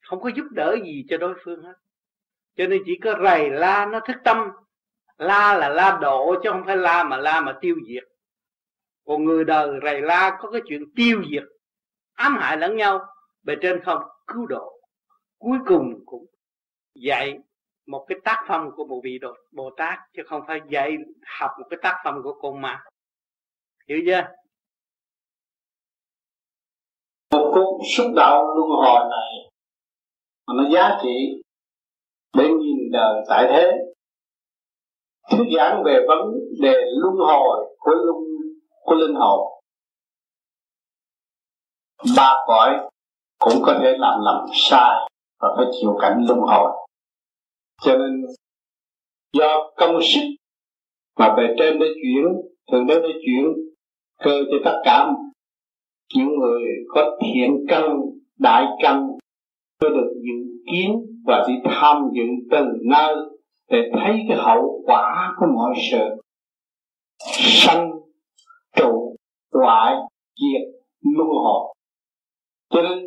Không 0.00 0.20
có 0.20 0.30
giúp 0.36 0.44
đỡ 0.50 0.76
gì 0.84 1.04
cho 1.08 1.16
đối 1.16 1.34
phương 1.44 1.62
hết 1.62 1.74
cho 2.58 2.66
nên 2.66 2.82
chỉ 2.86 2.98
có 3.04 3.14
rầy 3.24 3.50
la 3.50 3.86
nó 3.86 4.00
thức 4.00 4.16
tâm. 4.24 4.50
La 5.18 5.58
là 5.58 5.68
la 5.68 5.98
độ 6.00 6.34
chứ 6.42 6.50
không 6.50 6.62
phải 6.66 6.76
la 6.76 7.04
mà 7.04 7.16
la 7.16 7.40
mà 7.40 7.58
tiêu 7.60 7.76
diệt. 7.88 8.04
Còn 9.06 9.24
người 9.24 9.44
đời 9.44 9.68
rầy 9.84 10.00
la 10.00 10.38
có 10.40 10.50
cái 10.50 10.60
chuyện 10.68 10.82
tiêu 10.96 11.22
diệt, 11.30 11.42
ám 12.12 12.36
hại 12.40 12.56
lẫn 12.56 12.76
nhau, 12.76 13.06
bề 13.42 13.54
trên 13.62 13.84
không 13.84 14.02
cứu 14.26 14.46
độ. 14.46 14.80
Cuối 15.38 15.58
cùng 15.66 16.02
cũng 16.06 16.26
dạy 16.94 17.38
một 17.86 18.04
cái 18.08 18.18
tác 18.24 18.44
phẩm 18.48 18.70
của 18.76 18.84
một 18.84 19.00
vị 19.04 19.18
Bồ 19.52 19.70
Tát 19.76 19.98
chứ 20.16 20.22
không 20.26 20.42
phải 20.46 20.60
dạy 20.68 20.96
học 21.40 21.50
một 21.58 21.66
cái 21.70 21.78
tác 21.82 22.00
phẩm 22.04 22.20
của 22.22 22.34
con 22.40 22.60
ma 22.60 22.84
hiểu 23.88 23.98
chưa? 24.06 24.22
Một 27.30 27.50
cuốn 27.54 27.88
xúc 27.96 28.06
đạo 28.16 28.46
luân 28.56 28.70
hồi 28.70 29.10
này 29.10 29.50
mà 30.46 30.54
nó 30.56 30.70
giá 30.74 30.98
trị 31.02 31.42
để 32.36 32.48
nhìn 32.48 32.76
đời 32.92 33.24
tại 33.28 33.46
thế. 33.50 33.72
Thuyết 35.30 35.44
giảng 35.56 35.82
về 35.84 35.98
vấn 36.08 36.18
đề 36.62 36.74
luân 37.02 37.14
hồi 37.16 37.76
của 37.78 37.90
luân, 37.90 38.16
của 38.84 38.94
linh 38.94 39.14
hồn. 39.14 39.62
Ba 42.16 42.34
cõi 42.46 42.88
cũng 43.38 43.62
có 43.62 43.78
thể 43.82 43.96
làm 43.98 44.20
lầm 44.24 44.46
sai 44.52 45.08
và 45.40 45.48
phải 45.56 45.66
chịu 45.80 45.96
cảnh 46.00 46.24
luân 46.28 46.40
hồi. 46.40 46.70
Cho 47.82 47.96
nên, 47.96 48.24
do 49.32 49.70
công 49.76 49.98
sức 50.02 50.20
mà 51.18 51.34
về 51.36 51.54
trên 51.58 51.78
để 51.78 51.86
chuyển 52.02 52.24
thường 52.72 52.86
đế 52.86 52.94
để 52.94 53.12
chuyển, 53.26 53.44
cơ 54.18 54.42
cho 54.50 54.56
tất 54.64 54.80
cả 54.84 55.06
những 56.14 56.38
người 56.38 56.62
có 56.88 57.18
thiện 57.20 57.66
căn, 57.68 58.00
đại 58.38 58.64
căn, 58.82 59.08
có 59.80 59.88
được 59.88 60.12
dự 60.14 60.62
kiến 60.72 61.07
và 61.28 61.44
đi 61.48 61.54
tham 61.64 61.96
dự 62.14 62.22
từng 62.50 62.68
nơi 62.90 63.14
để 63.70 63.78
thấy 63.92 64.20
cái 64.28 64.38
hậu 64.38 64.82
quả 64.86 65.34
của 65.36 65.46
mọi 65.54 65.74
sự. 65.90 66.22
Sanh, 67.32 67.90
trụ, 68.76 69.16
hoại, 69.52 69.94
diệt, 70.40 70.62
luân 71.16 71.28
hồi. 71.28 71.74
Cho 72.70 72.82
nên, 72.82 72.98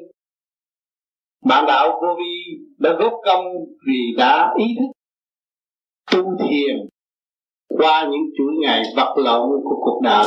bạn 1.45 1.65
đạo 1.67 1.99
vô 2.01 2.15
vi 2.17 2.63
đã 2.77 2.93
góp 2.99 3.13
công 3.25 3.45
vì 3.87 4.15
đã 4.17 4.53
ý 4.57 4.65
thức 4.79 4.91
tu 6.11 6.37
thiền 6.39 6.89
qua 7.67 8.07
những 8.11 8.23
chuỗi 8.37 8.53
ngày 8.61 8.83
vật 8.95 9.13
lộn 9.17 9.49
của 9.63 9.75
cuộc 9.81 9.99
đời 10.03 10.25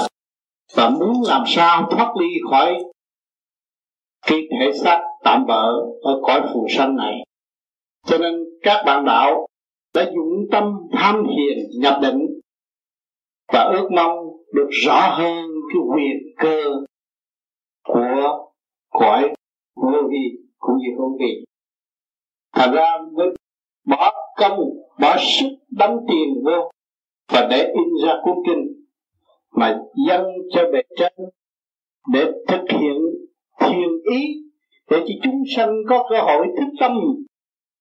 và 0.74 0.90
muốn 0.90 1.22
làm 1.28 1.42
sao 1.46 1.88
thoát 1.90 2.12
ly 2.20 2.26
khỏi 2.50 2.84
cái 4.26 4.38
thể 4.50 4.72
xác 4.72 5.02
tạm 5.24 5.46
bỡ 5.46 5.66
ở 6.02 6.20
cõi 6.22 6.42
phù 6.52 6.66
sanh 6.68 6.96
này 6.96 7.23
cho 8.06 8.18
nên 8.18 8.34
các 8.62 8.82
bạn 8.86 9.04
đạo 9.04 9.46
đã 9.94 10.04
dụng 10.04 10.46
tâm 10.50 10.64
tham 10.92 11.24
thiền, 11.26 11.80
nhập 11.80 11.98
định 12.02 12.18
và 13.52 13.60
ước 13.60 13.88
mong 13.96 14.16
được 14.52 14.68
rõ 14.70 15.00
hơn 15.00 15.50
cái 15.72 15.82
quyền 15.94 16.34
cơ 16.36 16.62
của 17.84 18.38
cõi 18.90 19.34
vô 19.76 20.08
vi 20.10 20.38
cũng 20.58 20.76
như 20.76 20.88
không 20.98 21.16
vi. 21.20 21.44
Thành 22.52 22.74
ra 22.74 22.98
mới 23.12 23.28
bỏ 23.86 24.12
công, 24.36 24.58
bỏ 25.00 25.16
sức 25.18 25.48
đóng 25.70 25.96
tiền 26.08 26.44
vô 26.44 26.70
và 27.32 27.46
để 27.50 27.58
in 27.58 28.06
ra 28.06 28.14
cuốn 28.24 28.34
kinh 28.46 28.84
mà 29.50 29.78
dâng 30.08 30.26
cho 30.50 30.62
bề 30.72 30.82
trên 30.96 31.12
để 32.12 32.32
thực 32.48 32.64
hiện 32.68 32.98
thiền 33.60 33.88
ý, 34.12 34.34
để 34.90 35.04
cho 35.08 35.14
chúng 35.22 35.42
sanh 35.56 35.70
có 35.88 36.06
cơ 36.10 36.20
hội 36.20 36.46
thức 36.56 36.68
tâm 36.80 36.92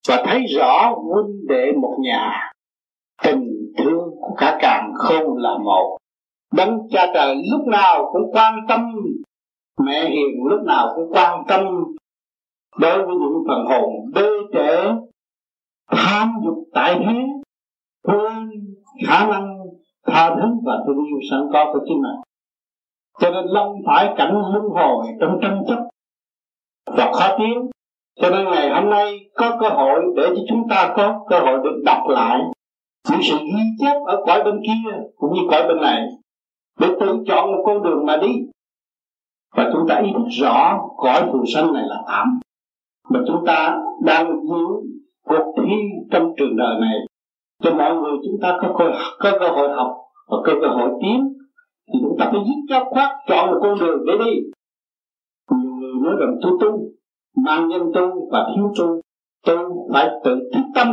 và 0.08 0.24
thấy 0.26 0.46
rõ 0.58 0.96
huynh 0.96 1.48
đệ 1.48 1.72
một 1.82 1.98
nhà. 2.00 2.52
Tình 3.24 3.74
thương 3.78 4.10
của 4.22 4.36
cả 4.38 4.58
càng 4.62 4.92
không 4.96 5.38
là 5.38 5.58
một. 5.58 5.98
Đấng 6.54 6.80
cha 6.92 7.12
trời 7.14 7.36
lúc 7.52 7.68
nào 7.68 8.10
cũng 8.14 8.32
quan 8.32 8.60
tâm. 8.68 8.92
Mẹ 9.86 10.10
hiền 10.10 10.44
lúc 10.50 10.62
nào 10.66 10.94
cũng 10.96 11.12
quan 11.12 11.44
tâm. 11.48 11.84
Đối 12.80 13.06
với 13.06 13.16
những 13.16 13.44
phần 13.48 13.66
hồn 13.66 14.12
đê 14.14 14.30
trễ, 14.54 14.92
tham 15.92 16.34
dục 16.46 16.58
tại 16.74 17.00
thế, 17.00 17.20
quên 18.04 18.50
khả 19.08 19.28
năng 19.28 19.58
tha 20.08 20.30
thứ 20.30 20.48
và 20.64 20.74
thương 20.88 21.06
yêu 21.06 21.20
sẵn 21.32 21.40
có 21.54 21.74
của 21.74 21.80
chính 21.88 22.02
mình. 22.02 22.22
Cho 23.20 23.30
nên 23.30 23.46
lâm 23.46 23.68
phải 23.86 24.14
cảnh 24.18 24.34
luân 24.34 24.64
hồi 24.70 25.06
trong 25.20 25.40
tranh 25.42 25.64
chấp 25.68 25.78
và 26.86 27.12
khó 27.14 27.38
tiếng 27.40 27.73
cho 28.22 28.30
nên 28.30 28.46
ngày 28.46 28.70
hôm 28.70 28.90
nay 28.90 29.20
có 29.36 29.58
cơ 29.60 29.70
hội 29.70 30.02
để 30.16 30.24
cho 30.28 30.42
chúng 30.50 30.68
ta 30.70 30.94
có 30.98 31.26
cơ 31.30 31.40
hội 31.40 31.60
được 31.64 31.82
đọc 31.86 32.08
lại 32.08 32.40
những 33.10 33.20
sự 33.24 33.38
ghi 33.38 33.64
chép 33.80 33.96
ở 34.06 34.24
cõi 34.28 34.44
bên 34.44 34.62
kia 34.64 34.98
cũng 35.16 35.34
như 35.34 35.42
cõi 35.52 35.68
bên 35.68 35.82
này. 35.82 36.08
Để 36.80 36.88
tự 37.00 37.24
chọn 37.28 37.52
một 37.52 37.64
con 37.66 37.84
đường 37.84 38.06
mà 38.06 38.18
đi. 38.18 38.30
Và 39.56 39.70
chúng 39.74 39.88
ta 39.88 39.96
ý 39.96 40.12
thức 40.14 40.28
rõ 40.30 40.80
cõi 40.98 41.30
phù 41.32 41.46
sanh 41.46 41.74
này 41.74 41.84
là 41.88 42.04
tạm 42.08 42.40
mà 43.10 43.20
chúng 43.28 43.46
ta 43.46 43.78
đang 44.02 44.48
giữ 44.48 44.66
cuộc 45.26 45.54
thi 45.58 45.76
trong 46.12 46.34
trường 46.38 46.58
đời 46.58 46.80
này. 46.82 46.96
Cho 47.64 47.74
mọi 47.74 47.96
người 47.96 48.14
chúng 48.26 48.40
ta 48.42 48.58
có 48.62 48.76
cơ, 48.80 48.92
có 49.20 49.38
cơ 49.40 49.50
hội 49.50 49.70
học 49.70 49.98
và 50.28 50.38
có 50.46 50.54
cơ 50.62 50.68
hội 50.68 50.90
tiến 51.02 51.34
thì 51.94 52.00
chúng 52.02 52.18
ta 52.20 52.26
phải 52.32 52.42
dứt 52.46 52.62
cho 52.70 52.84
khoát 52.90 53.10
chọn 53.28 53.52
một 53.52 53.60
con 53.62 53.80
đường 53.80 54.06
để 54.08 54.26
đi. 54.26 54.32
Nhiều 55.52 55.72
người 55.76 55.94
nói 56.04 56.16
rằng 56.20 56.36
tu 56.44 56.50
tu 56.62 56.80
mang 57.46 57.68
nhân 57.68 57.82
tu 57.94 58.30
và 58.32 58.48
thiếu 58.56 58.72
tu. 58.80 59.02
Tu 59.48 59.88
phải 59.94 60.10
tự 60.24 60.50
thức 60.54 60.64
tâm 60.76 60.88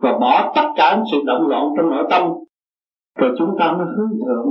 và 0.00 0.18
bỏ 0.18 0.52
tất 0.56 0.68
cả 0.76 1.02
sự 1.12 1.18
động 1.26 1.48
loạn 1.48 1.68
trong 1.76 1.90
nội 1.90 2.06
tâm. 2.10 2.28
Rồi 3.18 3.34
chúng 3.38 3.50
ta 3.58 3.72
mới 3.72 3.86
hướng 3.96 4.18
thượng, 4.26 4.46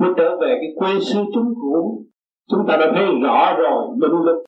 mới 0.00 0.10
trở 0.16 0.36
về 0.40 0.58
cái 0.60 0.70
quê 0.76 1.00
sư 1.00 1.20
chúng 1.34 1.54
cũ. 1.60 2.04
Chúng 2.50 2.66
ta 2.68 2.76
đã 2.76 2.92
thấy 2.94 3.06
rõ 3.22 3.54
rồi, 3.56 3.86
định 4.00 4.20
lực 4.24 4.44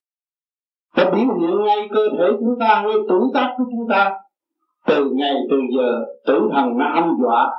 đã 0.96 1.10
biểu 1.10 1.34
hiện 1.40 1.64
ngay 1.64 1.88
cơ 1.90 2.00
thể 2.18 2.24
chúng 2.40 2.58
ta, 2.60 2.82
ngay 2.86 2.96
tuổi 3.08 3.30
tác 3.34 3.54
của 3.58 3.64
chúng 3.70 3.88
ta. 3.88 4.12
Từ 4.86 5.10
ngày, 5.14 5.34
từ 5.50 5.56
giờ, 5.76 6.04
tử 6.26 6.48
thần 6.52 6.78
nó 6.78 6.86
âm 6.94 7.16
dọa. 7.22 7.50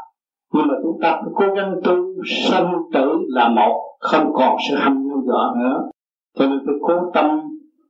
Nhưng 0.54 0.68
mà 0.68 0.74
chúng 0.84 0.98
ta 1.02 1.12
phải 1.12 1.32
cố 1.36 1.56
gắng 1.56 1.76
tu 1.84 1.96
sanh 2.26 2.74
tử 2.94 3.20
là 3.28 3.50
một, 3.50 3.82
không 4.00 4.34
còn 4.34 4.58
sự 4.70 4.76
hâm 4.80 5.04
dọa 5.28 5.54
nữa. 5.60 5.90
Cho 6.38 6.46
nên 6.46 6.60
phải 6.66 6.76
cố 6.82 7.12
tâm 7.14 7.42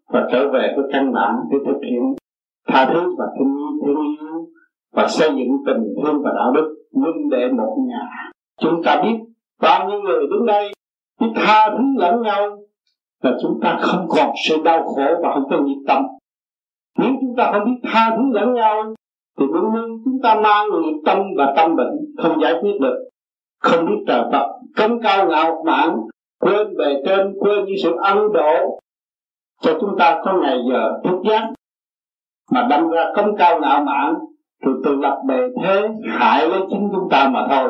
và 0.09 0.27
trở 0.31 0.51
về 0.51 0.73
với 0.77 0.85
căn 0.93 1.13
bản 1.13 1.35
để 1.51 1.57
thực 1.65 1.79
hiện 1.83 2.15
tha 2.67 2.85
thứ 2.93 3.15
và 3.17 3.25
thương 3.39 3.55
thương 3.85 3.95
yêu, 4.19 4.47
và 4.93 5.07
xây 5.07 5.29
dựng 5.29 5.57
tình 5.65 5.83
thương 5.95 6.21
và 6.23 6.31
đạo 6.35 6.51
đức 6.55 6.75
huynh 6.93 7.29
đệ 7.29 7.47
một 7.47 7.77
nhà. 7.87 8.29
Chúng 8.61 8.83
ta 8.83 9.01
biết 9.03 9.17
bao 9.61 9.89
nhiêu 9.89 10.01
người 10.01 10.27
đứng 10.29 10.45
đây 10.45 10.71
biết 11.21 11.31
tha 11.35 11.69
thứ 11.77 11.83
lẫn 11.97 12.21
nhau 12.21 12.57
là 13.23 13.37
chúng 13.41 13.59
ta 13.61 13.77
không 13.81 14.07
còn 14.09 14.29
sự 14.47 14.55
đau 14.63 14.83
khổ 14.83 15.05
và 15.23 15.33
không 15.33 15.43
có 15.49 15.57
nhiệt 15.57 15.77
tâm. 15.87 16.03
Nếu 16.99 17.11
chúng 17.21 17.35
ta 17.37 17.51
không 17.51 17.65
biết 17.65 17.89
tha 17.91 18.15
thứ 18.17 18.23
lẫn 18.33 18.53
nhau, 18.53 18.93
thì 19.39 19.45
đương 19.53 19.71
nhiên 19.73 20.01
chúng 20.05 20.21
ta 20.23 20.35
mang 20.35 20.67
nghiệp 20.81 21.01
tâm 21.05 21.17
và 21.37 21.53
tâm 21.57 21.75
bệnh 21.75 21.93
không 22.17 22.41
giải 22.41 22.53
quyết 22.61 22.81
được. 22.81 23.09
Không 23.61 23.85
biết 23.85 24.03
trời 24.07 24.21
Phật 24.31 24.47
cấm 24.75 25.01
cao 25.01 25.29
ngạo 25.29 25.63
mạn, 25.65 25.97
quên 26.39 26.67
về 26.77 27.01
trên, 27.05 27.33
quên 27.39 27.65
những 27.65 27.75
sự 27.83 27.95
ân 28.01 28.17
độ 28.33 28.79
cho 29.61 29.77
chúng 29.81 29.97
ta 29.99 30.21
có 30.25 30.33
ngày 30.41 30.57
giờ 30.69 31.01
thức 31.03 31.21
giác 31.29 31.49
mà 32.51 32.67
đâm 32.69 32.89
ra 32.89 33.03
công 33.15 33.35
cao 33.37 33.59
ngạo 33.61 33.83
mạn 33.83 34.13
rồi 34.61 34.75
tự 34.83 34.95
lập 34.95 35.21
bề 35.27 35.39
thế 35.63 35.87
hại 36.07 36.49
lấy 36.49 36.61
chính 36.69 36.89
chúng 36.91 37.09
ta 37.11 37.29
mà 37.33 37.47
thôi. 37.49 37.69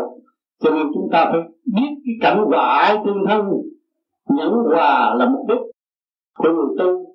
Cho 0.63 0.69
nên 0.71 0.87
chúng 0.93 1.09
ta 1.11 1.25
phải 1.31 1.41
biết 1.75 1.89
cái 2.05 2.15
cảnh 2.21 2.45
hòa 2.45 2.77
ái 2.77 2.97
tương 3.05 3.25
thân. 3.27 3.41
Nhẫn 4.29 4.51
hòa 4.51 5.15
là 5.15 5.29
mục 5.29 5.47
đích 5.47 5.59
của 6.37 6.49
người 6.49 6.75
tu. 6.79 7.05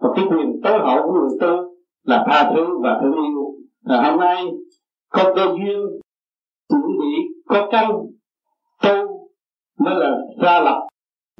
Và 0.00 0.08
cái 0.16 0.24
quyền 0.30 0.60
tối 0.64 0.78
hậu 0.78 1.02
của 1.02 1.12
người 1.12 1.38
tu 1.40 1.74
là 2.04 2.24
tha 2.28 2.52
thứ 2.54 2.78
và 2.82 3.00
thương 3.02 3.12
yêu. 3.12 3.54
Là 3.84 4.10
hôm 4.10 4.20
nay, 4.20 4.44
có 5.08 5.32
cơ 5.36 5.44
duyên, 5.44 5.80
chuẩn 6.68 6.82
bị 7.00 7.14
có 7.46 7.68
căn 7.70 7.90
tu 8.82 9.28
mới 9.78 9.94
là 9.94 10.16
ra 10.42 10.60
lập 10.60 10.88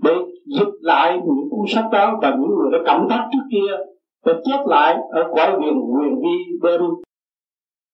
để 0.02 0.14
dịch 0.56 0.74
lại 0.80 1.20
những 1.26 1.50
cuốn 1.50 1.64
sách 1.68 1.84
đó 1.92 2.18
và 2.22 2.30
những 2.30 2.50
người 2.56 2.70
đã 2.72 2.78
cộng 2.86 3.08
tác 3.10 3.28
trước 3.32 3.44
kia 3.52 3.76
và 4.24 4.32
chép 4.44 4.66
lại 4.66 4.96
ở 5.10 5.22
cõi 5.36 5.56
quyền 5.58 5.74
quyền 5.94 6.20
vi 6.22 6.58
bên 6.62 6.80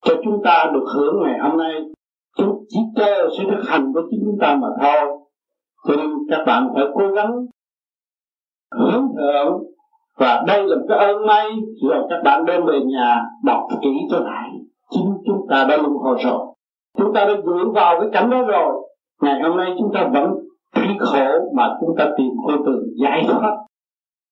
cho 0.05 0.13
chúng 0.23 0.43
ta 0.43 0.71
được 0.73 0.85
hưởng 0.95 1.23
ngày 1.23 1.39
hôm 1.39 1.57
nay. 1.57 1.81
Chúng 2.37 2.65
chỉ 2.67 2.79
chờ 2.95 3.29
sự 3.37 3.43
thực 3.51 3.69
hành 3.69 3.93
của 3.93 4.01
chính 4.09 4.19
chúng 4.25 4.37
ta 4.41 4.55
mà 4.55 4.67
thôi. 4.81 5.17
Cho 5.87 5.95
nên 5.95 6.09
các 6.29 6.43
bạn 6.47 6.69
phải 6.75 6.83
cố 6.93 7.07
gắng 7.07 7.31
hướng 8.75 9.07
thượng 9.17 9.63
và 10.19 10.43
đây 10.47 10.63
là 10.63 10.75
một 10.75 10.85
cái 10.89 10.97
ơn 10.97 11.25
may 11.25 11.49
rồi 11.81 12.07
các 12.09 12.21
bạn 12.23 12.45
đem 12.45 12.65
về 12.65 12.79
nhà 12.85 13.21
đọc 13.43 13.63
kỹ 13.81 13.89
cho 14.11 14.19
lại. 14.19 14.49
Chính 14.89 15.13
chúng 15.25 15.45
ta 15.49 15.65
đã 15.69 15.77
luân 15.77 15.93
hồi 15.93 16.17
rồi. 16.23 16.45
Chúng 16.97 17.13
ta 17.13 17.25
đã 17.25 17.33
dựa 17.45 17.71
vào 17.73 17.99
cái 17.99 18.09
cảnh 18.13 18.29
đó 18.29 18.41
rồi. 18.41 18.73
Ngày 19.21 19.41
hôm 19.41 19.57
nay 19.57 19.75
chúng 19.79 19.91
ta 19.93 20.09
vẫn 20.13 20.31
cái 20.87 20.97
khổ 20.99 21.51
mà 21.55 21.69
chúng 21.81 21.95
ta 21.97 22.09
tìm 22.17 22.31
con 22.47 22.65
đường 22.65 22.83
giải 23.03 23.25
thoát. 23.27 23.55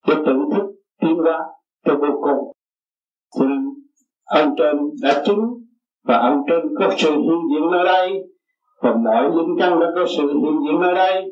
Để 0.07 0.15
tự 0.25 0.33
thức 0.53 0.65
tiến 1.01 1.17
hóa 1.17 1.39
cho 1.85 1.95
vô 1.95 2.21
cùng. 2.21 2.51
Xin 3.39 3.49
ông 4.25 4.55
trên 4.57 4.77
đã 5.01 5.23
chứng 5.25 5.39
và 6.03 6.17
ông 6.17 6.41
trên 6.49 6.59
có 6.79 6.89
sự 6.97 7.11
hiện 7.11 7.39
diện 7.51 7.71
nơi 7.71 7.85
đây 7.85 8.11
và 8.81 8.95
mọi 8.95 9.23
linh 9.23 9.55
căn 9.59 9.79
đã 9.79 9.87
có 9.95 10.05
sự 10.17 10.27
hiện 10.27 10.59
diện 10.63 10.79
nơi 10.81 10.95
đây. 10.95 11.23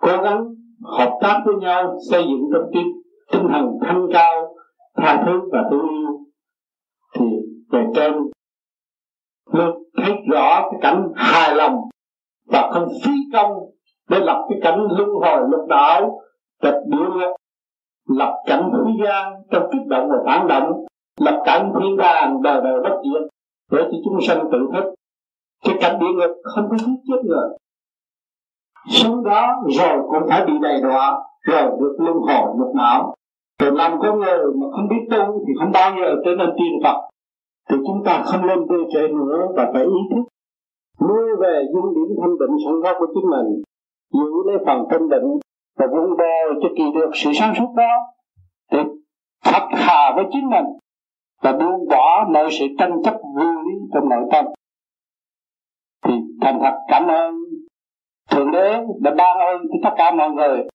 Cố 0.00 0.22
gắng 0.22 0.44
hợp 0.98 1.18
tác 1.20 1.42
với 1.46 1.54
nhau 1.54 1.96
xây 2.10 2.22
dựng 2.22 2.50
trong 2.52 2.70
tinh, 2.74 2.92
tinh 3.32 3.48
thần 3.52 3.66
thanh 3.82 4.06
cao 4.12 4.54
tha 4.96 5.22
thứ 5.26 5.40
và 5.52 5.62
thương 5.70 5.88
yêu. 5.88 6.18
Thì 7.14 7.26
về 7.72 7.84
trên 7.94 8.12
mới 9.52 9.72
thấy 9.96 10.14
rõ 10.30 10.68
cái 10.70 10.80
cảnh 10.82 11.08
hài 11.14 11.54
lòng 11.54 11.76
và 12.46 12.70
không 12.72 12.88
phí 13.04 13.12
công 13.32 13.52
để 14.10 14.18
lập 14.20 14.46
cái 14.48 14.58
cảnh 14.62 14.80
luân 14.90 15.08
hồi 15.08 15.48
lục 15.50 15.68
đạo, 15.68 16.20
tịch 16.62 16.80
địa, 16.86 17.26
lập 18.08 18.42
cảnh 18.46 18.70
thế 18.72 19.04
gian 19.04 19.32
trong 19.50 19.68
kích 19.72 19.86
động 19.86 20.08
và 20.08 20.16
phản 20.26 20.48
động, 20.48 20.84
lập 21.20 21.42
cảnh 21.44 21.72
thiên 21.80 21.96
đàng 21.96 22.42
đời 22.42 22.60
đời 22.64 22.80
bất 22.82 22.96
diệt, 23.04 23.22
để 23.72 23.88
cho 23.90 23.98
chúng 24.04 24.20
sanh 24.20 24.48
tự 24.52 24.58
thức. 24.72 24.94
Cái 25.64 25.76
cảnh 25.80 25.98
địa 26.00 26.12
ngục 26.12 26.36
không 26.42 26.68
có 26.70 26.76
giết 26.76 26.96
chết 27.08 27.24
người. 27.24 27.48
Sống 28.88 29.24
đó 29.24 29.62
rồi 29.78 29.98
cũng 30.02 30.28
phải 30.28 30.46
bị 30.46 30.52
đầy 30.62 30.80
đọa, 30.82 31.22
rồi 31.40 31.62
được 31.80 31.96
luân 31.98 32.16
hồi 32.16 32.54
lục 32.58 32.74
não 32.74 33.14
rồi 33.60 33.72
làm 33.72 33.98
con 34.02 34.18
người 34.18 34.38
mà 34.60 34.66
không 34.70 34.88
biết 34.88 35.02
tu 35.10 35.44
thì 35.46 35.52
không 35.58 35.72
bao 35.72 35.90
giờ 35.96 36.14
trở 36.24 36.30
nên 36.38 36.50
tiên 36.58 36.72
phật. 36.84 37.00
Thì 37.70 37.76
chúng 37.86 38.04
ta 38.04 38.22
không 38.26 38.46
nên 38.46 38.58
tu 38.68 38.76
trệ 38.92 39.08
nữa 39.08 39.46
và 39.56 39.70
phải 39.72 39.82
ý 39.82 40.00
thức. 40.10 40.22
Nuôi 41.08 41.36
về 41.40 41.62
dung 41.74 41.94
điểm 41.94 42.16
thanh 42.20 42.38
định 42.38 42.56
sẵn 42.64 42.74
có 42.82 42.98
của 42.98 43.06
chính 43.14 43.30
mình 43.30 43.62
giữ 44.14 44.30
lấy 44.46 44.56
phần 44.66 44.84
thanh 44.90 45.08
định 45.08 45.38
và 45.78 45.86
vun 45.86 46.16
bồi 46.18 46.60
cho 46.62 46.68
kỳ 46.76 46.84
được 46.94 47.10
sự 47.14 47.32
sáng 47.34 47.54
suốt 47.54 47.74
đó. 47.76 47.96
Để 48.72 48.84
thật 49.44 49.68
thà 49.72 50.12
với 50.16 50.24
chính 50.32 50.50
mình 50.50 50.64
và 51.42 51.52
buông 51.52 51.88
bỏ 51.90 52.28
mọi 52.32 52.48
sự 52.50 52.66
tranh 52.78 53.02
chấp 53.04 53.14
vô 53.36 53.44
lý 53.44 53.72
trong 53.94 54.08
nội 54.08 54.24
tâm. 54.32 54.44
Thì 56.04 56.14
thành 56.40 56.58
thật 56.62 56.74
cảm 56.88 57.06
ơn 57.08 57.34
thượng 58.30 58.50
đế 58.50 58.84
đã 59.00 59.10
ban 59.18 59.38
ơn 59.38 59.62
cho 59.62 59.78
tất 59.90 59.94
cả 59.96 60.14
mọi 60.14 60.30
người 60.30 60.68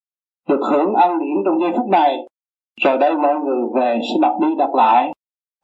được 0.49 0.59
hưởng 0.71 0.93
ân 0.93 1.19
điển 1.19 1.37
trong 1.45 1.59
giây 1.61 1.71
phút 1.77 1.89
này. 1.89 2.17
Rồi 2.81 2.97
đây 2.97 3.17
mọi 3.17 3.35
người 3.35 3.61
về 3.75 3.99
sẽ 4.01 4.19
đọc 4.21 4.37
đi 4.41 4.47
đọc 4.57 4.69
lại. 4.73 5.11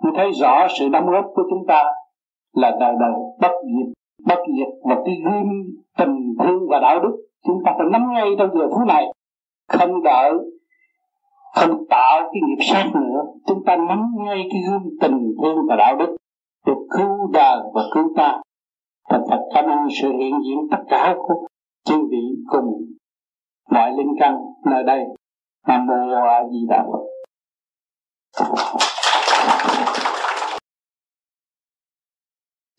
Mới 0.04 0.14
thấy 0.16 0.32
rõ 0.32 0.68
sự 0.80 0.90
đóng 0.90 1.10
góp 1.10 1.26
của 1.36 1.44
chúng 1.50 1.68
ta 1.68 1.84
là 2.54 2.72
đời 2.80 2.94
đời 3.00 3.12
bất 3.42 3.52
diệt 3.64 3.94
bất 4.24 4.40
diệt 4.58 4.68
một 4.90 5.04
cái 5.06 5.16
gương 5.26 5.50
tình 5.98 6.36
thương 6.40 6.70
và 6.70 6.80
đạo 6.80 7.00
đức. 7.00 7.16
Chúng 7.46 7.64
ta 7.66 7.72
phải 7.78 7.88
nắm 7.92 8.14
ngay 8.14 8.30
trong 8.40 8.50
giờ 8.54 8.68
phút 8.70 8.88
này. 8.88 9.06
Không 9.68 10.04
đợi, 10.04 10.32
không 11.56 11.86
tạo 11.90 12.20
cái 12.22 12.42
nghiệp 12.48 12.64
sát 12.64 12.92
nữa, 12.96 13.24
chúng 13.46 13.64
ta 13.66 13.76
nắm 13.76 14.12
ngay 14.26 14.44
cái 14.52 14.62
gương 14.70 14.84
tình 15.02 15.34
thương 15.42 15.58
và 15.70 15.76
đạo 15.76 15.96
đức 15.96 16.16
để 16.66 16.74
cứu 16.90 17.32
đời 17.34 17.58
và 17.74 17.82
cứu 17.94 18.14
ta. 18.18 18.42
Thành 19.10 19.22
thật 19.30 19.40
cảm 19.54 19.66
ơn 19.66 19.88
sự 20.02 20.10
hiện 20.10 20.34
diện 20.46 20.58
tất 20.72 20.84
cả 20.90 21.16
của 21.18 21.48
chư 21.86 21.96
vị 22.12 22.24
cùng 22.48 22.66
mọi 23.72 23.92
linh 23.98 24.14
căn 24.20 24.38
nơi 24.66 24.84
đây. 24.84 25.04
Nam 25.68 25.88
mô 25.88 26.26
a 26.26 26.44
di 26.52 26.66
đà 26.70 26.86
phật. 26.92 27.00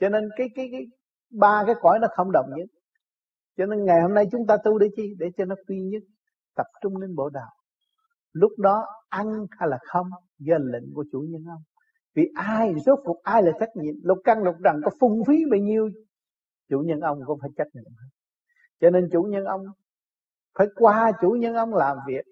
Cho 0.01 0.09
nên 0.09 0.22
cái 0.37 0.49
cái 0.55 0.68
cái 0.72 0.80
ba 1.31 1.62
cái 1.66 1.74
cõi 1.81 1.99
nó 2.03 2.09
không 2.16 2.33
đồng 2.33 2.47
nhất. 2.57 2.68
Cho 3.57 3.66
nên 3.66 3.85
ngày 3.85 4.03
hôm 4.03 4.14
nay 4.14 4.24
chúng 4.33 4.47
ta 4.47 4.57
tu 4.64 4.79
để 4.79 4.89
chi? 4.97 5.14
Để 5.18 5.27
cho 5.37 5.45
nó 5.45 5.55
quy 5.68 5.81
nhất, 5.81 6.03
tập 6.57 6.66
trung 6.83 6.97
lên 6.97 7.14
bộ 7.14 7.29
đạo 7.29 7.51
lúc 8.37 8.53
đó 8.59 8.87
ăn 9.09 9.47
hay 9.51 9.68
là 9.68 9.79
không? 9.87 10.07
Do 10.39 10.57
lệnh 10.59 10.95
của 10.95 11.05
chủ 11.12 11.20
nhân 11.29 11.45
ông 11.49 11.62
vì 12.14 12.22
ai, 12.35 12.74
rốt 12.87 12.99
cuộc 13.05 13.22
ai 13.22 13.43
là 13.43 13.53
trách 13.61 13.68
nhiệm? 13.74 13.95
Lục 14.03 14.18
căn 14.24 14.43
lục 14.43 14.55
trần 14.64 14.77
có 14.85 14.91
phung 15.01 15.24
phí 15.27 15.45
bao 15.51 15.61
nhiêu? 15.61 15.89
Chủ 16.68 16.79
nhân 16.87 17.01
ông 17.01 17.18
cũng 17.27 17.39
phải 17.41 17.51
trách 17.57 17.68
nhiệm. 17.74 17.85
Hết 17.85 18.09
cho 18.81 18.91
nên 18.91 19.09
chủ 19.12 19.22
nhân 19.22 19.45
ông 19.45 19.61
phải 20.59 20.66
qua 20.74 21.12
chủ 21.20 21.31
nhân 21.31 21.55
ông 21.55 21.74
làm 21.74 21.97
việc. 22.07 22.24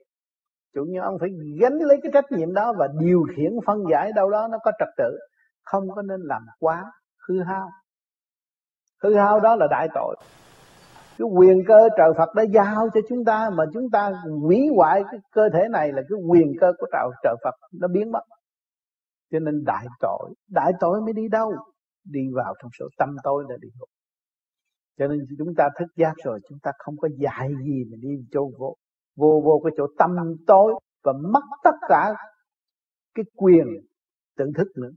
Chủ 0.74 0.84
nhân 0.88 1.03
ông 1.03 1.16
phải 1.20 1.28
gánh 1.61 1.78
lấy 1.78 1.99
cái 2.03 2.12
trách 2.14 2.32
nhiệm 2.32 2.53
đó 2.53 2.72
và 2.78 2.88
điều 3.01 3.22
khiển 3.36 3.53
phân 3.66 3.78
giải 3.90 4.12
đâu 4.14 4.30
đó 4.30 4.49
nó 4.51 4.59
có 4.62 4.72
trật 4.78 4.88
tự. 4.97 5.18
Không 5.64 5.84
có 5.95 6.03
nên 6.03 6.20
làm 6.20 6.42
quá 6.59 6.92
hư 7.28 7.42
hao 7.42 7.70
hư 9.05 9.14
hao 9.14 9.40
đó 9.40 9.57
là 9.57 9.66
đại 9.70 9.88
tội. 9.94 10.16
Cái 11.18 11.28
quyền 11.36 11.62
cơ 11.68 11.88
trời 11.96 12.11
Phật 12.18 12.34
đã 12.34 12.42
giao 12.42 12.88
cho 12.94 13.00
chúng 13.09 13.24
ta 13.24 13.50
mà 13.57 13.64
chúng 13.72 13.90
ta 13.92 14.12
hủy 14.42 14.68
hoại 14.76 15.02
cái 15.11 15.20
cơ 15.32 15.48
thể 15.52 15.68
này 15.70 15.92
là 15.92 16.02
cái 16.09 16.18
quyền 16.28 16.52
cơ 16.61 16.72
của 16.78 16.86
trời 16.92 17.09
trời 17.22 17.34
Phật 17.44 17.55
nó 17.80 17.88
biến 17.88 18.12
mất. 18.12 18.22
Cho 19.32 19.38
nên 19.38 19.64
đại 19.64 19.86
tội 20.00 20.34
đại 20.50 20.72
tội 20.80 21.00
mới 21.00 21.12
đi 21.12 21.28
đâu? 21.28 21.52
Đi 22.05 22.20
vào 22.34 22.55
trong 22.62 22.70
số 22.78 22.86
tâm 22.98 23.16
tối 23.22 23.44
là 23.48 23.57
đi 23.61 23.68
ngục. 23.78 23.88
Cho 24.98 25.07
nên 25.07 25.18
chúng 25.38 25.55
ta 25.57 25.68
thức 25.78 25.86
giác 25.96 26.12
rồi, 26.24 26.40
chúng 26.48 26.59
ta 26.62 26.70
không 26.78 26.96
có 26.96 27.09
dạy 27.18 27.48
gì 27.64 27.84
mà 27.90 27.96
đi 28.00 28.09
chỗ 28.30 28.50
vô 28.59 28.74
vô 29.16 29.42
vô 29.44 29.61
cái 29.64 29.72
chỗ 29.76 29.86
tâm 29.98 30.11
tối 30.46 30.74
và 31.05 31.12
mất 31.12 31.42
tất 31.64 31.74
cả 31.88 32.14
cái 33.14 33.24
quyền 33.36 33.66
tự 34.36 34.44
thức 34.57 34.68
nữa 34.76 34.90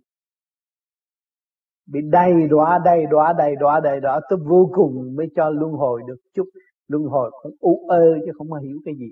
bị 1.87 1.99
đầy 2.11 2.47
đọa 2.49 2.79
đầy 2.85 3.05
đọa 3.09 3.33
đầy 3.37 3.55
đọa 3.55 3.79
đầy 3.79 3.99
đọa 3.99 4.19
tới 4.29 4.39
vô 4.45 4.69
cùng 4.73 5.15
mới 5.15 5.27
cho 5.35 5.49
luân 5.49 5.71
hồi 5.71 6.01
được 6.07 6.17
chút. 6.33 6.45
Luân 6.87 7.03
hồi 7.03 7.31
cũng 7.41 7.55
u 7.59 7.87
ơ 7.87 8.03
chứ 8.25 8.31
không 8.37 8.49
có 8.49 8.57
hiểu 8.57 8.77
cái 8.85 8.93
gì. 8.95 9.11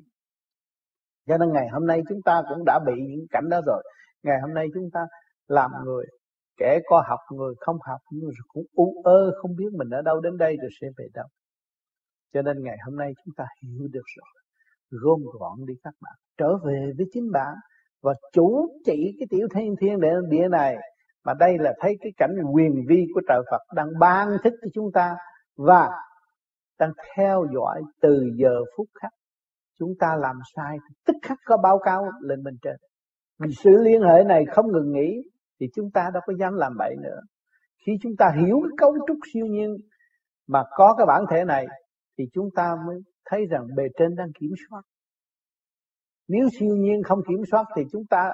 Cho 1.28 1.38
nên 1.38 1.54
ngày 1.54 1.68
hôm 1.72 1.88
nay 1.88 2.02
chúng 2.10 2.22
ta 2.26 2.44
cũng 2.50 2.66
đã 2.66 2.80
bị 2.86 2.94
những 3.10 3.26
cảnh 3.30 3.50
đó 3.50 3.62
rồi. 3.66 3.84
Ngày 4.24 4.38
hôm 4.42 4.54
nay 4.54 4.68
chúng 4.74 4.90
ta 4.94 5.00
làm 5.48 5.72
người, 5.86 6.06
kẻ 6.58 6.80
có 6.86 7.04
học 7.08 7.20
người, 7.32 7.54
không 7.60 7.78
học 7.82 8.00
nhưng 8.12 8.30
cũng 8.48 8.66
u 8.74 9.02
ơ, 9.04 9.32
không 9.42 9.56
biết 9.56 9.70
mình 9.74 9.90
ở 9.90 10.02
đâu 10.02 10.20
đến 10.22 10.38
đây 10.38 10.58
rồi 10.62 10.70
sẽ 10.82 10.88
về 10.98 11.06
đâu. 11.14 11.28
Cho 12.34 12.42
nên 12.42 12.64
ngày 12.64 12.78
hôm 12.86 12.96
nay 12.96 13.14
chúng 13.26 13.34
ta 13.38 13.46
hiểu 13.64 13.88
được 13.92 14.04
rồi. 14.18 14.44
Gom 14.92 15.20
gọn 15.40 15.66
đi 15.68 15.74
các 15.84 15.94
bạn. 16.02 16.14
Trở 16.38 16.58
về 16.58 16.92
với 16.98 17.06
chính 17.14 17.32
bạn 17.32 17.56
và 18.04 18.14
chủ 18.34 18.80
trị 18.86 19.16
cái 19.20 19.28
tiểu 19.30 19.48
thiên 19.56 19.76
thiên 19.82 20.00
địa 20.30 20.48
này 20.48 20.78
mà 21.26 21.34
đây 21.40 21.58
là 21.60 21.74
thấy 21.80 21.98
cái 22.02 22.12
cảnh 22.18 22.36
quyền 22.54 22.86
vi 22.90 23.06
của 23.14 23.22
trời 23.28 23.42
Phật 23.52 23.62
đang 23.76 23.88
ban 24.00 24.28
thích 24.44 24.54
cho 24.62 24.68
chúng 24.74 24.92
ta 24.94 25.16
và 25.58 25.90
đang 26.80 26.92
theo 27.16 27.46
dõi 27.54 27.82
từ 28.02 28.30
giờ 28.36 28.60
phút 28.78 28.88
khắc. 29.02 29.12
Chúng 29.80 29.94
ta 30.00 30.16
làm 30.20 30.36
sai, 30.56 30.78
tức 31.06 31.16
khắc 31.22 31.38
có 31.46 31.58
báo 31.58 31.80
cáo 31.80 32.06
lên 32.22 32.44
bên 32.44 32.58
trên. 32.62 32.76
Vì 33.40 33.50
sự 33.64 33.72
liên 33.82 34.02
hệ 34.02 34.24
này 34.24 34.46
không 34.52 34.72
ngừng 34.72 34.92
nghỉ 34.92 35.22
thì 35.60 35.68
chúng 35.76 35.92
ta 35.94 36.10
đâu 36.14 36.22
có 36.26 36.34
dám 36.40 36.54
làm 36.56 36.74
bậy 36.78 36.96
nữa. 37.04 37.20
Khi 37.86 37.92
chúng 38.02 38.16
ta 38.18 38.32
hiểu 38.38 38.60
cái 38.64 38.76
cấu 38.78 38.94
trúc 39.08 39.18
siêu 39.34 39.46
nhiên 39.46 39.76
mà 40.48 40.64
có 40.72 40.96
cái 40.98 41.06
bản 41.06 41.26
thể 41.32 41.44
này 41.44 41.68
thì 42.18 42.24
chúng 42.34 42.50
ta 42.56 42.76
mới 42.88 43.00
thấy 43.26 43.46
rằng 43.50 43.68
bề 43.76 43.84
trên 44.00 44.16
đang 44.16 44.32
kiểm 44.40 44.52
soát. 44.70 44.82
Nếu 46.28 46.48
siêu 46.60 46.76
nhiên 46.76 47.04
không 47.04 47.20
kiểm 47.28 47.42
soát 47.52 47.66
thì 47.76 47.84
chúng 47.92 48.04
ta 48.10 48.34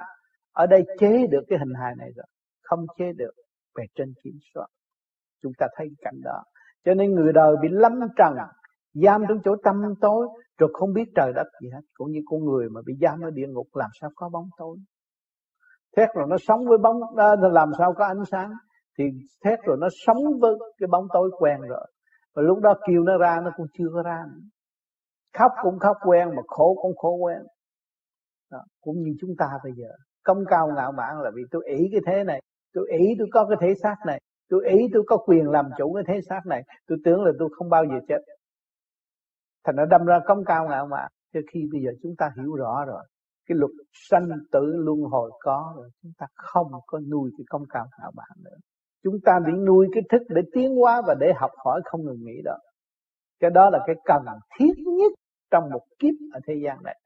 ở 0.51 0.67
đây 0.67 0.83
chế 0.99 1.27
được 1.27 1.41
cái 1.47 1.59
hình 1.59 1.73
hài 1.81 1.95
này 1.97 2.09
rồi 2.15 2.25
không 2.71 2.85
chế 2.97 3.05
được 3.17 3.31
bề 3.77 3.83
trên 3.95 4.13
kiểm 4.23 4.37
soát. 4.53 4.67
Chúng 5.43 5.51
ta 5.57 5.67
thấy 5.77 5.87
cảnh 6.01 6.19
đó. 6.23 6.43
Cho 6.85 6.93
nên 6.93 7.11
người 7.11 7.33
đời 7.33 7.55
bị 7.61 7.67
lắm 7.71 7.99
trần, 8.17 8.33
giam 8.93 9.23
trong 9.29 9.37
chỗ 9.43 9.55
tâm 9.63 9.75
tối, 10.01 10.27
rồi 10.57 10.69
không 10.73 10.93
biết 10.93 11.05
trời 11.15 11.33
đất 11.35 11.47
gì 11.61 11.69
hết. 11.73 11.81
Cũng 11.93 12.11
như 12.11 12.19
con 12.25 12.39
người 12.45 12.69
mà 12.69 12.81
bị 12.85 12.93
giam 13.01 13.21
ở 13.21 13.29
địa 13.29 13.47
ngục, 13.47 13.67
làm 13.73 13.89
sao 14.01 14.09
có 14.15 14.29
bóng 14.29 14.49
tối? 14.57 14.77
Thét 15.97 16.09
rồi 16.15 16.27
nó 16.29 16.37
sống 16.37 16.65
với 16.67 16.77
bóng 16.77 17.17
à, 17.17 17.35
làm 17.51 17.71
sao 17.77 17.93
có 17.93 18.05
ánh 18.05 18.25
sáng? 18.31 18.51
Thì 18.97 19.03
thét 19.43 19.59
rồi 19.65 19.77
nó 19.79 19.87
sống 20.05 20.39
với 20.41 20.55
cái 20.77 20.87
bóng 20.87 21.07
tối 21.13 21.31
quen 21.39 21.61
rồi. 21.61 21.87
Và 22.35 22.41
lúc 22.41 22.59
đó 22.59 22.73
kêu 22.87 23.03
nó 23.03 23.17
ra, 23.17 23.41
nó 23.43 23.51
cũng 23.57 23.67
chưa 23.77 23.87
có 23.93 24.03
ra 24.03 24.23
nữa. 24.33 24.41
khóc 25.37 25.51
cũng 25.63 25.79
khóc 25.79 25.97
quen 26.05 26.29
mà 26.35 26.41
khổ 26.47 26.75
cũng 26.81 26.95
khổ 26.95 27.15
quen. 27.15 27.37
Đó. 28.51 28.59
cũng 28.81 28.95
như 29.03 29.11
chúng 29.21 29.31
ta 29.37 29.45
bây 29.63 29.73
giờ. 29.75 29.87
Công 30.23 30.37
cao 30.49 30.67
ngạo 30.75 30.91
mạn 30.91 31.21
là 31.21 31.31
vì 31.35 31.41
tôi 31.51 31.63
ý 31.67 31.89
cái 31.91 32.01
thế 32.05 32.23
này 32.23 32.41
tôi 32.73 32.87
ý 32.99 33.05
tôi 33.19 33.27
có 33.31 33.45
cái 33.49 33.57
thể 33.61 33.73
xác 33.83 33.95
này. 34.07 34.21
Tôi 34.49 34.69
ý 34.69 34.87
tôi 34.93 35.03
có 35.07 35.17
quyền 35.17 35.49
làm 35.49 35.65
chủ 35.77 35.93
cái 35.93 36.03
thể 36.07 36.21
xác 36.29 36.41
này. 36.45 36.63
Tôi 36.87 36.97
tưởng 37.05 37.23
là 37.23 37.31
tôi 37.39 37.49
không 37.51 37.69
bao 37.69 37.85
giờ 37.85 37.95
chết. 38.07 38.21
Thành 39.63 39.75
nó 39.75 39.85
đâm 39.85 40.05
ra 40.05 40.19
công 40.25 40.43
cao 40.45 40.67
ngạo 40.69 40.87
mạn 40.87 41.11
cho 41.33 41.39
khi 41.53 41.59
bây 41.71 41.81
giờ 41.81 41.91
chúng 42.03 42.15
ta 42.17 42.31
hiểu 42.37 42.55
rõ 42.55 42.85
rồi, 42.85 43.03
cái 43.47 43.55
luật 43.57 43.71
sanh 43.93 44.29
tử 44.51 44.61
luân 44.75 44.99
hồi 45.01 45.31
có 45.39 45.73
rồi, 45.77 45.89
chúng 46.03 46.11
ta 46.17 46.25
không 46.35 46.67
có 46.87 46.99
nuôi 47.11 47.31
cái 47.37 47.45
công 47.49 47.63
cao 47.69 47.85
ngạo 47.99 48.11
mạn 48.15 48.37
nữa. 48.43 48.57
Chúng 49.03 49.15
ta 49.25 49.39
bị 49.45 49.53
nuôi 49.67 49.87
cái 49.93 50.03
thức 50.11 50.21
để 50.29 50.41
tiến 50.53 50.75
hóa 50.75 51.01
và 51.07 51.15
để 51.19 51.31
học 51.35 51.51
hỏi 51.65 51.81
không 51.85 52.05
ngừng 52.05 52.23
nghỉ 52.23 52.41
đó. 52.43 52.57
Cái 53.39 53.51
đó 53.51 53.69
là 53.69 53.79
cái 53.87 53.95
cần 54.05 54.25
thiết 54.59 54.73
nhất 54.77 55.11
trong 55.51 55.69
một 55.73 55.81
kiếp 55.99 56.13
ở 56.33 56.39
thế 56.47 56.53
gian 56.63 56.83
này 56.83 57.00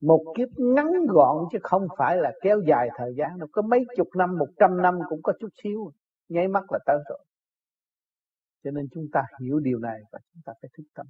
một 0.00 0.34
kiếp 0.36 0.48
ngắn 0.56 0.86
gọn 1.08 1.36
chứ 1.52 1.58
không 1.62 1.86
phải 1.98 2.16
là 2.16 2.32
kéo 2.42 2.60
dài 2.68 2.88
thời 2.96 3.14
gian 3.18 3.38
đâu. 3.38 3.48
Có 3.52 3.62
mấy 3.62 3.84
chục 3.96 4.08
năm, 4.16 4.38
một 4.38 4.48
trăm 4.58 4.82
năm 4.82 4.98
cũng 5.08 5.20
có 5.22 5.32
chút 5.40 5.48
xíu. 5.62 5.92
Nháy 6.28 6.48
mắt 6.48 6.72
là 6.72 6.78
tới 6.86 6.96
rồi. 7.08 7.24
Cho 8.64 8.70
nên 8.70 8.86
chúng 8.94 9.04
ta 9.12 9.22
hiểu 9.40 9.58
điều 9.58 9.78
này 9.78 10.00
và 10.12 10.18
chúng 10.32 10.42
ta 10.44 10.52
phải 10.62 10.70
thức 10.76 10.84
tâm. 10.94 11.06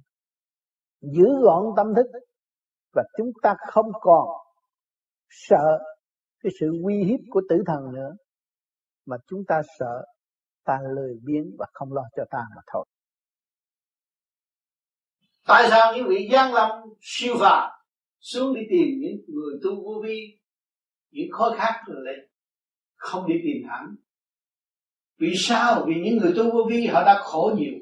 Giữ 1.01 1.25
gọn 1.41 1.63
tâm 1.77 1.93
thức 1.95 2.05
và 2.93 3.03
chúng 3.17 3.31
ta 3.41 3.55
không 3.71 3.91
còn 4.01 4.27
sợ 5.29 5.79
cái 6.43 6.51
sự 6.59 6.71
uy 6.83 7.03
hiếp 7.03 7.19
của 7.29 7.41
tử 7.49 7.63
thần 7.67 7.93
nữa, 7.93 8.15
mà 9.05 9.17
chúng 9.27 9.39
ta 9.47 9.61
sợ 9.79 10.05
ta 10.63 10.79
lười 10.95 11.19
biếng 11.23 11.55
và 11.59 11.65
không 11.73 11.93
lo 11.93 12.01
cho 12.15 12.23
ta 12.29 12.45
mà 12.55 12.61
thôi. 12.73 12.85
Tại 15.47 15.67
sao 15.69 15.95
những 15.95 16.07
vị 16.09 16.29
gian 16.31 16.53
lâm 16.53 16.69
siêu 17.01 17.35
phàm 17.39 17.71
xuống 18.21 18.55
đi 18.55 18.61
tìm 18.69 18.87
những 18.99 19.21
người 19.27 19.59
tu 19.63 19.83
vô 19.83 20.01
vi, 20.05 20.39
những 21.11 21.31
khó 21.31 21.55
khác 21.57 21.83
rồi 21.87 21.97
lại 22.05 22.15
không 22.95 23.27
đi 23.27 23.35
tìm 23.43 23.67
thẳng. 23.67 23.95
Vì 25.17 25.33
sao? 25.35 25.85
Vì 25.87 25.93
những 26.03 26.17
người 26.17 26.33
tu 26.37 26.51
vô 26.51 26.67
vi, 26.69 26.87
họ 26.87 27.03
đã 27.05 27.21
khổ 27.23 27.55
nhiều. 27.57 27.73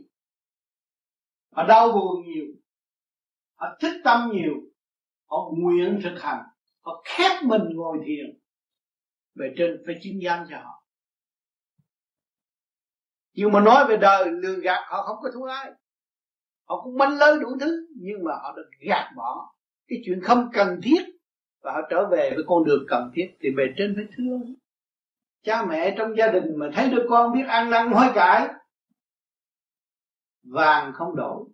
Họ 1.52 1.64
đau 1.68 1.92
buồn 1.92 2.26
nhiều. 2.26 2.46
Họ 3.56 3.68
thích 3.80 4.02
tâm 4.04 4.30
nhiều. 4.34 4.54
Họ 5.26 5.52
nguyện 5.58 6.00
thực 6.04 6.22
hành. 6.22 6.44
Họ 6.82 7.04
khép 7.06 7.44
mình 7.44 7.62
ngồi 7.74 7.98
thiền. 8.06 8.40
Về 9.36 9.54
trên 9.58 9.84
phải 9.86 9.96
chứng 10.04 10.22
danh 10.22 10.46
cho 10.50 10.58
họ. 10.58 10.86
Nhưng 13.34 13.52
mà 13.52 13.60
nói 13.60 13.86
về 13.90 13.98
đời 13.98 14.32
lừa 14.32 14.60
gạt 14.60 14.84
họ 14.90 15.04
không 15.04 15.18
có 15.22 15.30
thua 15.34 15.46
ai. 15.46 15.72
Họ 16.64 16.82
cũng 16.84 16.98
bánh 16.98 17.18
lớn 17.18 17.40
đủ 17.40 17.48
thứ, 17.60 17.88
nhưng 17.96 18.24
mà 18.24 18.32
họ 18.42 18.54
được 18.56 18.70
gạt 18.80 19.14
bỏ 19.16 19.54
cái 19.90 20.02
chuyện 20.06 20.22
không 20.24 20.50
cần 20.54 20.80
thiết 20.84 21.02
và 21.62 21.72
họ 21.72 21.80
trở 21.90 22.08
về 22.12 22.32
với 22.36 22.44
con 22.48 22.64
đường 22.64 22.86
cần 22.88 23.12
thiết 23.14 23.38
thì 23.40 23.50
bề 23.52 23.64
trên 23.78 23.96
phải 23.96 24.06
thương 24.18 24.56
cha 25.44 25.66
mẹ 25.66 25.96
trong 25.98 26.18
gia 26.18 26.28
đình 26.32 26.56
mà 26.56 26.70
thấy 26.74 26.90
đứa 26.90 27.06
con 27.10 27.34
biết 27.34 27.44
ăn 27.48 27.70
năn 27.70 27.92
hối 27.92 28.08
cải, 28.16 28.48
vàng 30.44 30.94
không 30.94 31.16
đổi 31.16 31.46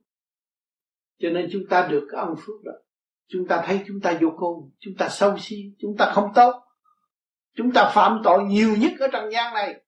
cho 1.19 1.29
nên 1.29 1.49
chúng 1.51 1.63
ta 1.69 1.87
được 1.91 2.07
cái 2.11 2.21
ân 2.21 2.35
phước 2.37 2.63
đó. 2.63 2.71
Chúng 3.27 3.47
ta 3.47 3.63
thấy 3.65 3.83
chúng 3.87 4.01
ta 4.01 4.17
vô 4.21 4.29
cùng, 4.37 4.71
chúng 4.79 4.93
ta 4.97 5.09
sâu 5.09 5.37
si, 5.37 5.55
chúng 5.79 5.95
ta 5.97 6.11
không 6.15 6.31
tốt. 6.35 6.63
Chúng 7.55 7.71
ta 7.73 7.91
phạm 7.95 8.21
tội 8.23 8.43
nhiều 8.43 8.75
nhất 8.79 8.91
ở 8.99 9.07
trần 9.13 9.31
gian 9.31 9.53
này. 9.53 9.81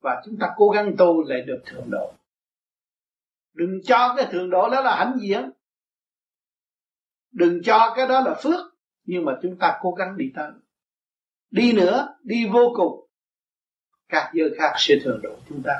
Và 0.00 0.22
chúng 0.24 0.36
ta 0.40 0.46
cố 0.56 0.70
gắng 0.70 0.94
tu 0.98 1.22
lại 1.22 1.40
được 1.46 1.62
thượng 1.66 1.90
độ. 1.90 2.12
Đừng 3.54 3.82
cho 3.84 4.14
cái 4.16 4.26
thượng 4.30 4.50
độ 4.50 4.68
đó 4.70 4.80
là 4.80 4.96
hãnh 4.96 5.16
diện 5.20 5.50
đừng 7.32 7.62
cho 7.62 7.92
cái 7.96 8.08
đó 8.08 8.20
là 8.20 8.34
phước, 8.42 8.60
nhưng 9.04 9.24
mà 9.24 9.32
chúng 9.42 9.56
ta 9.58 9.78
cố 9.82 9.92
gắng 9.92 10.16
đi 10.16 10.32
tới. 10.36 10.50
Đi 11.50 11.72
nữa, 11.72 12.08
đi 12.22 12.46
vô 12.52 12.72
cùng. 12.76 13.08
Các 14.08 14.30
giới 14.34 14.50
khác 14.58 14.72
sẽ 14.76 14.94
thường 15.04 15.20
độ 15.22 15.36
chúng 15.48 15.62
ta. 15.62 15.74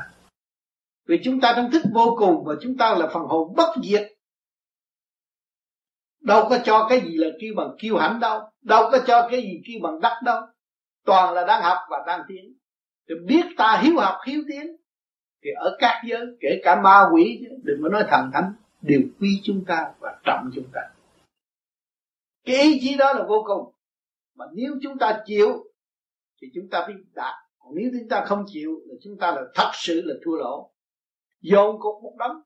Vì 1.07 1.21
chúng 1.25 1.41
ta 1.41 1.53
đang 1.57 1.71
thức 1.71 1.83
vô 1.95 2.17
cùng 2.19 2.45
và 2.45 2.55
chúng 2.63 2.77
ta 2.77 2.95
là 2.95 3.09
phần 3.13 3.23
hồn 3.23 3.55
bất 3.57 3.75
diệt. 3.83 4.13
Đâu 6.21 6.47
có 6.51 6.59
cho 6.65 6.87
cái 6.89 7.01
gì 7.01 7.17
là 7.17 7.29
kêu 7.41 7.55
bằng 7.57 7.77
kiêu 7.79 7.97
hãnh 7.97 8.21
đâu 8.21 8.51
đâu 8.69 8.89
có 8.93 8.99
cho 9.07 9.29
cái 9.31 9.43
gì 9.43 9.61
kêu 9.67 9.79
bằng 9.83 10.01
đắc 10.01 10.21
đâu. 10.25 10.41
Toàn 11.05 11.35
là 11.35 11.45
đang 11.45 11.63
học 11.63 11.79
và 11.91 12.05
đang 12.07 12.21
tiến. 12.29 12.55
Thì 13.09 13.15
biết 13.27 13.45
ta 13.57 13.81
hiếu 13.83 13.97
học, 13.97 14.17
hiếu 14.27 14.43
tiến. 14.49 14.77
Thì 15.45 15.51
ở 15.57 15.77
các 15.79 16.03
giới, 16.07 16.27
kể 16.41 16.61
cả 16.65 16.81
ma 16.81 17.09
quỷ 17.13 17.47
đừng 17.63 17.81
có 17.83 17.89
nói 17.89 18.05
thần 18.09 18.31
thánh 18.35 18.53
đều 18.83 19.01
quy 19.21 19.41
chúng 19.45 19.65
ta 19.65 19.87
và 20.01 20.19
trọng 20.25 20.51
chúng 20.55 20.69
ta 20.73 20.81
cái 22.49 22.63
ý 22.63 22.79
chí 22.83 22.97
đó 22.97 23.13
là 23.13 23.25
vô 23.29 23.45
cùng. 23.47 23.75
Mà 24.35 24.45
nếu 24.55 24.73
chúng 24.83 24.99
ta 24.99 25.23
chịu, 25.27 25.49
thì 26.43 26.47
chúng 26.55 26.71
ta 26.71 26.87
biết 26.89 26.95
đạt. 27.15 27.35
Còn 27.59 27.73
nếu 27.77 27.91
chúng 27.93 28.09
ta 28.09 28.25
không 28.29 28.45
chịu, 28.47 28.71
là 28.87 28.95
chúng 29.05 29.19
ta 29.21 29.31
là 29.31 29.43
thật 29.55 29.71
sự 29.75 30.03
là 30.05 30.15
thua 30.25 30.37
lỗ. 30.37 30.73
Dồn 31.41 31.77
cục 31.81 32.03
một 32.03 32.15
đống 32.19 32.37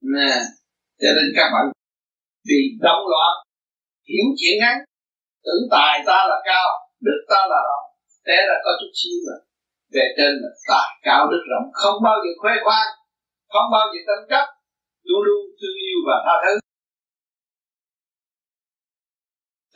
nè, 0.00 0.34
cho 1.00 1.10
nên 1.16 1.26
các 1.36 1.48
bạn 1.54 1.64
vì 2.48 2.60
động 2.80 3.04
loạn, 3.12 3.32
hiểu 4.08 4.26
chuyện 4.38 4.56
ngắn, 4.60 4.76
tưởng 5.44 5.64
tài 5.70 6.02
ta 6.06 6.18
là 6.30 6.38
cao, 6.44 6.68
đức 7.00 7.20
ta 7.28 7.40
là 7.50 7.58
rộng. 7.68 7.86
Thế 8.26 8.36
là 8.48 8.56
có 8.64 8.70
chút 8.80 8.92
xíu 8.94 9.16
mà 9.26 9.36
về 9.94 10.06
trên 10.16 10.32
là 10.42 10.50
tài, 10.68 10.88
cao, 11.02 11.30
đức, 11.30 11.42
rộng. 11.50 11.66
Không 11.72 11.96
bao 12.04 12.16
giờ 12.22 12.30
khoe 12.40 12.52
khoang, 12.64 12.88
không 13.52 13.68
bao 13.72 13.86
giờ 13.92 14.00
tranh 14.06 14.24
chấp 14.30 14.46
luôn 15.08 15.20
luôn 15.26 15.42
thương 15.58 15.76
yêu 15.86 15.98
và 16.08 16.16
tha 16.24 16.34
thứ. 16.42 16.54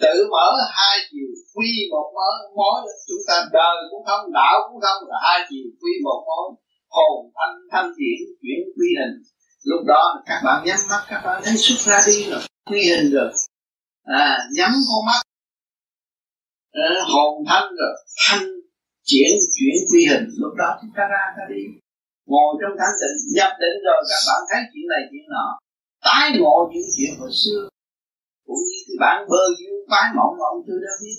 Tự 0.02 0.14
mở 0.32 0.48
hai 0.78 0.96
chiều 1.10 1.30
quy 1.54 1.70
một 1.90 2.06
mối 2.16 2.34
mối 2.56 2.78
chúng 3.08 3.22
ta 3.28 3.36
đời 3.52 3.76
cũng 3.90 4.04
không 4.08 4.32
đạo 4.32 4.56
cũng 4.68 4.80
không 4.84 5.00
là 5.10 5.16
hai 5.26 5.38
chiều 5.50 5.66
quy 5.80 5.92
một 6.04 6.20
mối 6.28 6.44
hồn 6.96 7.32
thanh 7.36 7.56
thanh 7.72 7.88
chuyển 7.96 8.18
chuyển 8.42 8.60
quy 8.76 8.88
hình. 8.98 9.14
Lúc 9.64 9.80
đó 9.86 10.22
các 10.26 10.40
bạn 10.44 10.64
nhắm 10.66 10.78
mắt 10.90 11.02
các 11.08 11.20
bạn 11.24 11.42
thấy 11.44 11.56
xuất 11.56 11.78
ra 11.78 11.98
đi 12.06 12.30
rồi 12.30 12.40
quy 12.70 12.82
hình 12.90 13.10
rồi. 13.12 13.30
À 14.02 14.38
nhắm 14.56 14.70
con 14.88 15.06
mắt. 15.06 15.20
À, 16.72 16.88
hồn 17.14 17.44
thanh 17.48 17.68
rồi 17.78 17.94
thanh 18.18 18.46
chuyển 19.04 19.32
chuyển 19.56 19.74
quy 19.92 20.06
hình. 20.10 20.24
Lúc 20.36 20.52
đó 20.58 20.78
chúng 20.80 20.90
ta 20.96 21.02
ra 21.10 21.22
ta 21.36 21.42
đi 21.48 21.62
ngồi 22.30 22.50
trong 22.60 22.74
thanh 22.80 22.96
tịnh, 23.00 23.18
nhập 23.36 23.52
định 23.62 23.76
rồi 23.86 24.00
các 24.10 24.20
bạn 24.28 24.40
thấy 24.48 24.60
chuyện 24.70 24.86
này 24.92 25.02
chuyện 25.10 25.26
nọ. 25.34 25.46
Tái 26.06 26.24
ngộ 26.36 26.56
những 26.70 26.88
chuyện 26.94 27.12
hồi 27.20 27.32
xưa, 27.42 27.62
cũng 28.46 28.62
như 28.68 28.78
cái 28.86 28.96
bản 29.02 29.16
bơ 29.30 29.42
duyên 29.58 29.74
phái 29.90 30.06
mộng 30.16 30.34
mà 30.38 30.44
ông 30.54 30.62
tư 30.66 30.74
đã 30.84 30.92
biết 31.02 31.18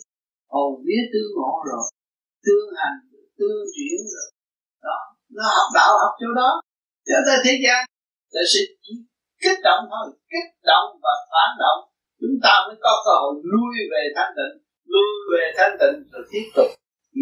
hồn 0.53 0.71
vía 0.85 1.01
tương 1.11 1.31
ngộ 1.35 1.53
rồi, 1.69 1.83
tương 2.45 2.69
hành, 2.81 2.97
tương 3.37 3.61
chuyển 3.73 3.97
rồi. 4.13 4.27
Đó, 4.87 4.97
nó 5.35 5.43
học 5.57 5.69
đạo, 5.77 5.91
học 6.03 6.13
chỗ 6.21 6.29
đó. 6.41 6.51
Cho 7.07 7.17
tới 7.25 7.37
thế 7.45 7.53
gian 7.63 7.79
là 8.35 8.43
sự 8.53 8.61
chỉ 8.83 8.93
kích 9.43 9.59
động 9.67 9.83
thôi, 9.91 10.07
kích 10.31 10.51
động 10.71 10.87
và 11.03 11.13
phản 11.31 11.51
động. 11.63 11.79
Chúng 12.21 12.37
ta 12.43 12.53
mới 12.65 12.77
có 12.85 12.91
cơ 13.05 13.13
hội 13.21 13.33
lui 13.53 13.73
về 13.91 14.03
thanh 14.15 14.31
tịnh, 14.37 14.55
lui 14.93 15.11
về 15.31 15.43
thanh 15.57 15.75
tịnh 15.81 15.97
rồi 16.11 16.23
tiếp 16.31 16.45
tục 16.55 16.69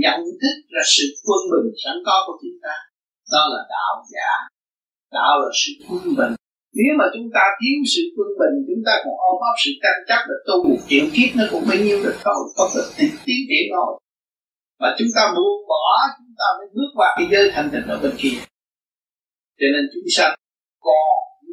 nhận 0.03 0.19
thức 0.41 0.55
là 0.75 0.83
sự 0.95 1.05
quân 1.25 1.41
bình 1.51 1.69
sẵn 1.83 1.95
có 2.07 2.15
của 2.25 2.37
chúng 2.41 2.59
ta 2.65 2.75
đó 3.33 3.43
là 3.53 3.61
đạo 3.75 3.93
giả. 4.13 4.31
Đạo 5.17 5.33
là 5.41 5.49
sự 5.61 5.71
quân 5.89 6.03
bình. 6.19 6.33
Nếu 6.79 6.91
mà 6.99 7.05
chúng 7.13 7.29
ta 7.35 7.43
thiếu 7.59 7.77
sự 7.93 8.03
quân 8.15 8.29
bình, 8.39 8.55
chúng 8.67 8.83
ta 8.87 8.93
còn 9.03 9.13
ôm 9.29 9.37
ấp 9.49 9.55
sự 9.63 9.71
tranh 9.83 10.01
chấp 10.09 10.21
là 10.29 10.37
tu 10.47 10.55
một 10.69 10.81
triệu 10.89 11.05
kiếp 11.15 11.29
nó 11.37 11.43
cũng 11.51 11.63
bấy 11.69 11.79
nhiêu 11.85 11.97
được 12.03 12.17
thôi 12.23 12.35
có 12.57 12.65
thể 12.73 12.81
tiến 13.25 13.41
triển 13.49 13.65
thôi 13.75 13.91
mà 14.81 14.89
chúng 14.97 15.11
ta 15.15 15.23
buông 15.35 15.61
bỏ, 15.71 15.85
chúng 16.17 16.33
ta 16.39 16.47
mới 16.57 16.67
bước 16.75 16.89
qua 16.97 17.07
cái 17.17 17.25
giới 17.31 17.45
thanh 17.53 17.69
tịnh 17.73 17.87
ở 17.95 17.97
bên 18.03 18.13
kia. 18.21 18.37
Cho 19.59 19.67
nên 19.73 19.83
chúng 19.93 20.07
sanh 20.15 20.33
còn 20.87 21.05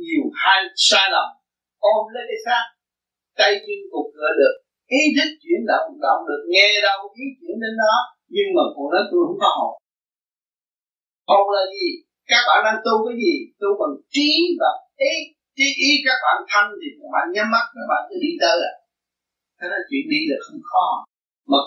nhiều 0.03 0.25
hai 0.43 0.59
sai 0.87 1.07
lầm. 1.15 1.29
Ôm 1.93 2.03
lấy 2.15 2.25
cái 2.31 2.41
xác, 2.47 2.65
tay 3.39 3.53
chân 3.65 3.79
cục 3.93 4.07
cửa 4.17 4.33
được. 4.41 4.55
Ý 5.01 5.03
thức 5.17 5.31
chuyển 5.43 5.61
động 5.71 5.89
động 6.07 6.21
được, 6.29 6.43
nghe 6.53 6.69
đâu, 6.89 6.99
ý 7.23 7.25
chuyển 7.39 7.57
đến 7.63 7.75
đó. 7.83 7.97
Nhưng 8.35 8.49
mà 8.57 8.63
còn 8.75 8.87
nói 8.93 9.03
tôi 9.11 9.21
không 9.27 9.41
có 9.45 9.51
hồn 9.59 9.73
hồn 11.31 11.45
là 11.57 11.63
gì? 11.75 11.89
Các 12.31 12.43
bạn 12.49 12.59
đang 12.67 12.79
tu 12.85 12.95
cái 13.07 13.15
gì? 13.23 13.35
Tu 13.61 13.69
bằng 13.81 13.95
trí 14.15 14.31
và 14.61 14.71
ý. 15.13 15.15
Trí 15.57 15.69
ý 15.89 15.91
các 16.07 16.19
bạn 16.25 16.39
thanh 16.51 16.69
thì 16.81 16.89
các 16.99 17.11
bạn 17.15 17.25
nhắm 17.35 17.47
mắt, 17.55 17.65
các 17.77 17.87
bạn 17.91 18.01
cứ 18.09 18.17
đi 18.25 18.33
tới 18.43 18.57
à. 18.71 18.75
Thế 19.59 19.67
là 19.73 19.81
chuyện 19.89 20.05
đi 20.13 20.21
là 20.31 20.37
không 20.45 20.61
khó. 20.71 20.87
Mà 21.51 21.61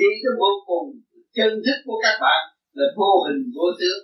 đi 0.00 0.10
tới 0.22 0.34
vô 0.42 0.52
cùng, 0.70 0.86
chân 1.36 1.50
thức 1.64 1.78
của 1.86 1.98
các 2.04 2.16
bạn 2.24 2.40
là 2.78 2.86
vô 2.98 3.12
hình 3.24 3.40
vô 3.56 3.66
tướng. 3.80 4.00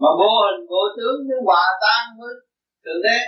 Mà 0.00 0.10
vô 0.20 0.32
hình 0.44 0.60
vô 0.72 0.82
tướng 0.96 1.16
mới 1.28 1.38
hòa 1.48 1.64
tan 1.82 2.02
với 2.18 2.32
thượng 2.82 3.02
đế. 3.06 3.18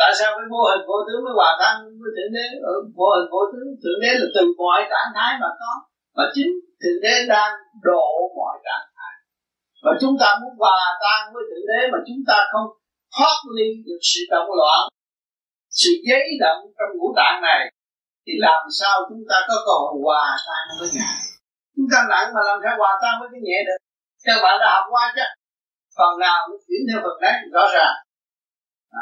Tại 0.00 0.12
sao 0.18 0.28
cái 0.36 0.46
vô 0.54 0.62
hình 0.70 0.84
vô 0.88 0.98
tướng 1.06 1.20
mới 1.24 1.34
hòa 1.38 1.50
tan 1.60 1.74
với 2.00 2.10
thượng 2.16 2.32
đế? 2.36 2.46
Ở 2.70 2.74
vô 2.98 3.08
hình 3.14 3.28
vô 3.32 3.42
tướng, 3.52 3.68
thượng 3.82 4.00
đế 4.04 4.12
là 4.20 4.26
từ 4.34 4.42
mọi 4.60 4.80
trạng 4.90 5.10
thái 5.16 5.30
mà 5.42 5.50
có. 5.60 5.72
Mà 6.16 6.24
chính 6.34 6.50
thượng 6.80 7.00
đế 7.04 7.14
đang 7.32 7.52
độ 7.88 8.08
mọi 8.38 8.54
trạng 8.66 8.86
mà 9.82 9.90
và 9.92 9.92
chúng 10.00 10.14
ta 10.20 10.28
muốn 10.40 10.52
hòa 10.62 10.82
tan 11.02 11.20
với 11.32 11.42
tự 11.50 11.58
đế 11.70 11.80
mà 11.92 11.98
chúng 12.08 12.22
ta 12.28 12.36
không 12.52 12.66
thoát 13.16 13.36
ly 13.56 13.68
được 13.86 14.02
sự 14.10 14.20
động 14.30 14.50
loạn, 14.58 14.82
sự 15.80 15.90
giấy 16.08 16.24
động 16.44 16.60
trong 16.76 16.92
ngũ 16.98 17.08
tạng 17.16 17.38
này, 17.48 17.62
thì 18.26 18.32
làm 18.46 18.62
sao 18.78 18.94
chúng 19.08 19.24
ta 19.30 19.36
có 19.48 19.54
cơ 19.66 19.72
hội 19.82 19.94
hòa 20.04 20.26
tan 20.46 20.64
với 20.80 20.88
ngài 20.94 21.30
chúng 21.80 21.88
ta 21.92 21.98
nặng 22.12 22.28
mà 22.34 22.40
làm 22.48 22.58
sao 22.64 22.74
hòa 22.82 22.92
tan 23.02 23.14
với 23.20 23.28
cái 23.32 23.40
nhẹ 23.46 23.58
được 23.68 23.80
các 24.26 24.38
bạn 24.44 24.54
đã 24.62 24.66
học 24.74 24.86
qua 24.92 25.04
chứ? 25.16 25.26
phần 25.96 26.12
nào 26.24 26.38
nó 26.48 26.56
chuyển 26.64 26.82
theo 26.88 26.98
phần 27.04 27.16
đấy 27.24 27.36
rõ 27.54 27.64
ràng 27.76 27.96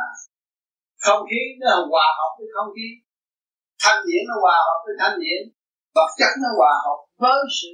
à. 0.03 0.07
không 1.05 1.23
khí 1.29 1.41
nó 1.61 1.71
hòa 1.93 2.07
hợp 2.19 2.33
với 2.39 2.49
không 2.55 2.71
khí 2.75 2.89
thanh 3.83 4.01
điển 4.07 4.23
nó 4.29 4.35
hòa 4.45 4.57
hợp 4.67 4.79
với 4.85 4.95
thanh 5.01 5.17
điển 5.23 5.41
vật 5.97 6.11
chất 6.19 6.33
nó 6.43 6.49
hòa 6.59 6.73
hợp 6.85 6.99
với 7.23 7.39
sự 7.59 7.73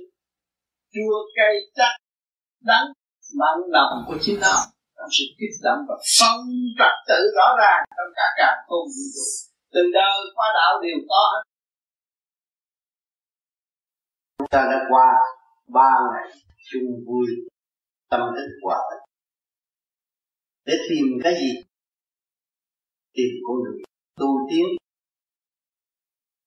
chua 0.93 1.17
cay 1.37 1.53
chắc 1.79 1.93
đánh 2.65 2.87
mặn 3.41 3.57
lòng 3.69 4.05
của 4.07 4.17
chính 4.21 4.41
nó 4.41 4.57
trong 4.97 5.09
sự 5.11 5.25
kích 5.39 5.57
động 5.65 5.81
và 5.89 5.95
phong 6.19 6.41
trật 6.79 6.95
tự 7.09 7.19
rõ 7.37 7.47
ràng 7.59 7.85
trong 7.97 8.11
cả 8.17 8.27
cả 8.37 8.49
không 8.67 8.87
vũ 8.95 9.05
trụ. 9.15 9.27
Từ 9.73 9.81
đời 9.93 10.19
qua 10.35 10.47
đạo 10.55 10.83
đều 10.83 10.99
có 11.09 11.21
hết. 11.33 11.43
Chúng 14.39 14.49
ta 14.51 14.63
đã 14.73 14.79
qua 14.91 15.07
ba 15.69 15.91
ngày 16.13 16.33
chung 16.73 17.05
vui, 17.07 17.27
tâm 18.11 18.21
thức 18.37 18.49
hòa 18.63 18.79
bình. 18.91 19.03
Để 20.67 20.75
tìm 20.89 21.07
cái 21.23 21.35
gì? 21.35 21.53
Tìm 23.13 23.29
con 23.47 23.57
đường 23.65 23.83
tu 24.17 24.27
tiến. 24.51 24.67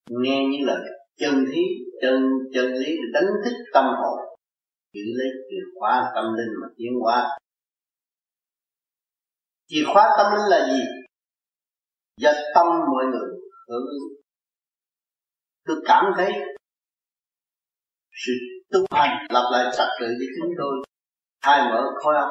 Nghe 0.10 0.46
những 0.52 0.68
lời 0.68 0.80
chân 1.18 1.46
lý, 1.46 1.62
chân 2.02 2.30
chân 2.54 2.74
lý 2.74 2.88
để 2.88 3.08
đánh 3.14 3.26
thức 3.46 3.56
tâm 3.74 3.86
hồn 3.86 4.37
giữ 4.94 5.02
lấy 5.18 5.28
chìa 5.50 5.64
khóa 5.80 6.12
tâm 6.16 6.26
linh 6.38 6.54
mà 6.62 6.68
tiến 6.78 6.92
hóa. 7.02 7.38
Chìa 9.68 9.84
khóa 9.94 10.16
tâm 10.18 10.28
linh 10.36 10.50
là 10.50 10.68
gì? 10.72 10.82
Do 12.18 12.32
tâm 12.56 12.68
mọi 12.68 13.06
người 13.12 13.30
hưởng. 13.68 13.86
Tôi 15.66 15.78
cảm 15.86 16.14
thấy 16.18 16.32
sự 18.26 18.34
tu 18.72 18.80
hành 18.92 19.28
lặp 19.30 19.44
lại 19.52 19.74
trật 19.78 19.88
tự 20.00 20.06
với 20.06 20.28
chúng 20.38 20.52
tôi. 20.58 20.74
Thay 21.42 21.72
mở 21.72 21.82
khối 22.04 22.16
óc 22.16 22.30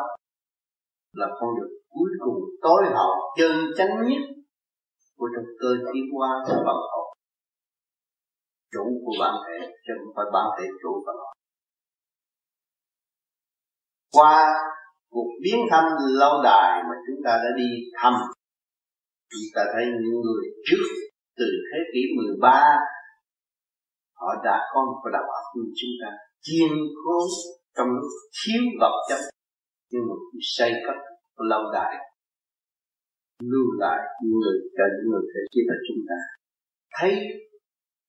là 1.13 1.27
con 1.41 1.51
đường 1.61 1.71
cuối 1.89 2.11
cùng 2.25 2.39
tối 2.63 2.83
hậu, 2.95 3.13
chân 3.39 3.53
chánh 3.77 4.09
nhất 4.09 4.23
của 5.17 5.29
trong 5.37 5.45
cơ 5.61 5.69
tiến 5.93 6.05
hóa 6.15 6.29
của 6.47 6.55
phần 6.55 6.79
học. 6.93 7.07
Chủ 8.73 8.85
của 9.05 9.13
bản 9.21 9.35
thể 9.47 9.67
chứ 9.87 9.93
không 9.99 10.13
phải 10.17 10.25
bản 10.33 10.47
thể 10.59 10.65
chủ 10.83 11.03
của 11.05 11.13
nó 11.13 11.36
qua 14.17 14.53
cuộc 15.11 15.31
biến 15.43 15.57
thăm 15.71 15.85
lâu 16.21 16.43
đài 16.43 16.83
mà 16.83 16.95
chúng 17.07 17.21
ta 17.25 17.31
đã 17.31 17.51
đi 17.57 17.69
thăm. 18.03 18.15
Chúng 19.31 19.49
ta 19.55 19.63
thấy 19.75 19.85
những 19.87 20.21
người 20.21 20.45
trước 20.67 20.85
từ 21.37 21.45
thế 21.45 21.79
kỷ 21.93 22.01
13 22.17 22.63
họ 24.15 24.29
đã 24.45 24.61
có 24.75 24.85
một 24.85 25.11
đạo 25.13 25.23
óc 25.23 25.45
như 25.57 25.63
chúng 25.77 25.95
ta 26.03 26.17
chiên 26.41 26.69
khôn 27.05 27.29
trong 27.77 27.89
lúc 27.89 28.11
thiếu 28.39 28.63
vật 28.81 28.95
chất. 29.09 29.21
Nhưng 29.91 30.03
mà 30.09 30.15
xây 30.41 30.73
cất 30.87 30.97
lâu 31.37 31.63
đài, 31.73 31.95
lưu 33.43 33.67
lại 33.79 33.99
những 34.23 34.39
người 34.41 34.59
cho 34.77 34.85
những 34.97 35.11
người 35.11 35.23
thế 35.35 35.41
kia 35.53 35.63
là 35.67 35.75
chúng 35.89 36.05
ta 36.09 36.15
thấy 36.99 37.15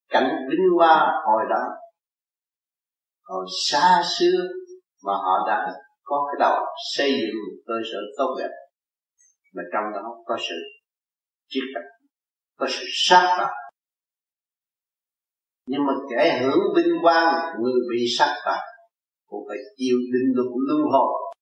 cảnh 0.10 0.30
vinh 0.49 0.70
hoa 0.78 1.22
hồi 1.26 1.43
đó 1.49 1.64
hồi 3.24 3.45
xa 3.68 4.01
xưa 4.18 4.47
mà 5.05 5.14
họ 5.14 5.47
đã 5.47 5.74
có 6.10 6.18
cái 6.28 6.38
đầu 6.39 6.58
xây 6.95 7.10
dựng 7.12 7.38
một 7.45 7.58
cơ 7.68 7.74
sở 7.91 7.99
tốt 8.18 8.30
đẹp, 8.39 8.53
mà 9.55 9.64
trong 9.74 9.84
đó 9.95 10.05
có 10.26 10.38
sự 10.49 10.55
triết 11.49 11.64
tập 11.76 11.86
có 12.58 12.68
sự 12.70 12.86
sát 12.89 13.36
phạt. 13.38 13.51
Nhưng 15.68 15.86
mà 15.88 15.93
kẻ 16.10 16.41
hưởng 16.43 16.74
vinh 16.76 16.93
quang, 17.01 17.34
người 17.62 17.80
bị 17.91 18.05
sát 18.18 18.36
phạt, 18.45 18.62
cũng 19.28 19.43
phải 19.47 19.58
chịu 19.78 19.97
định 20.14 20.30
luật 20.36 20.47
luân 20.68 20.82
hồi, 20.91 21.36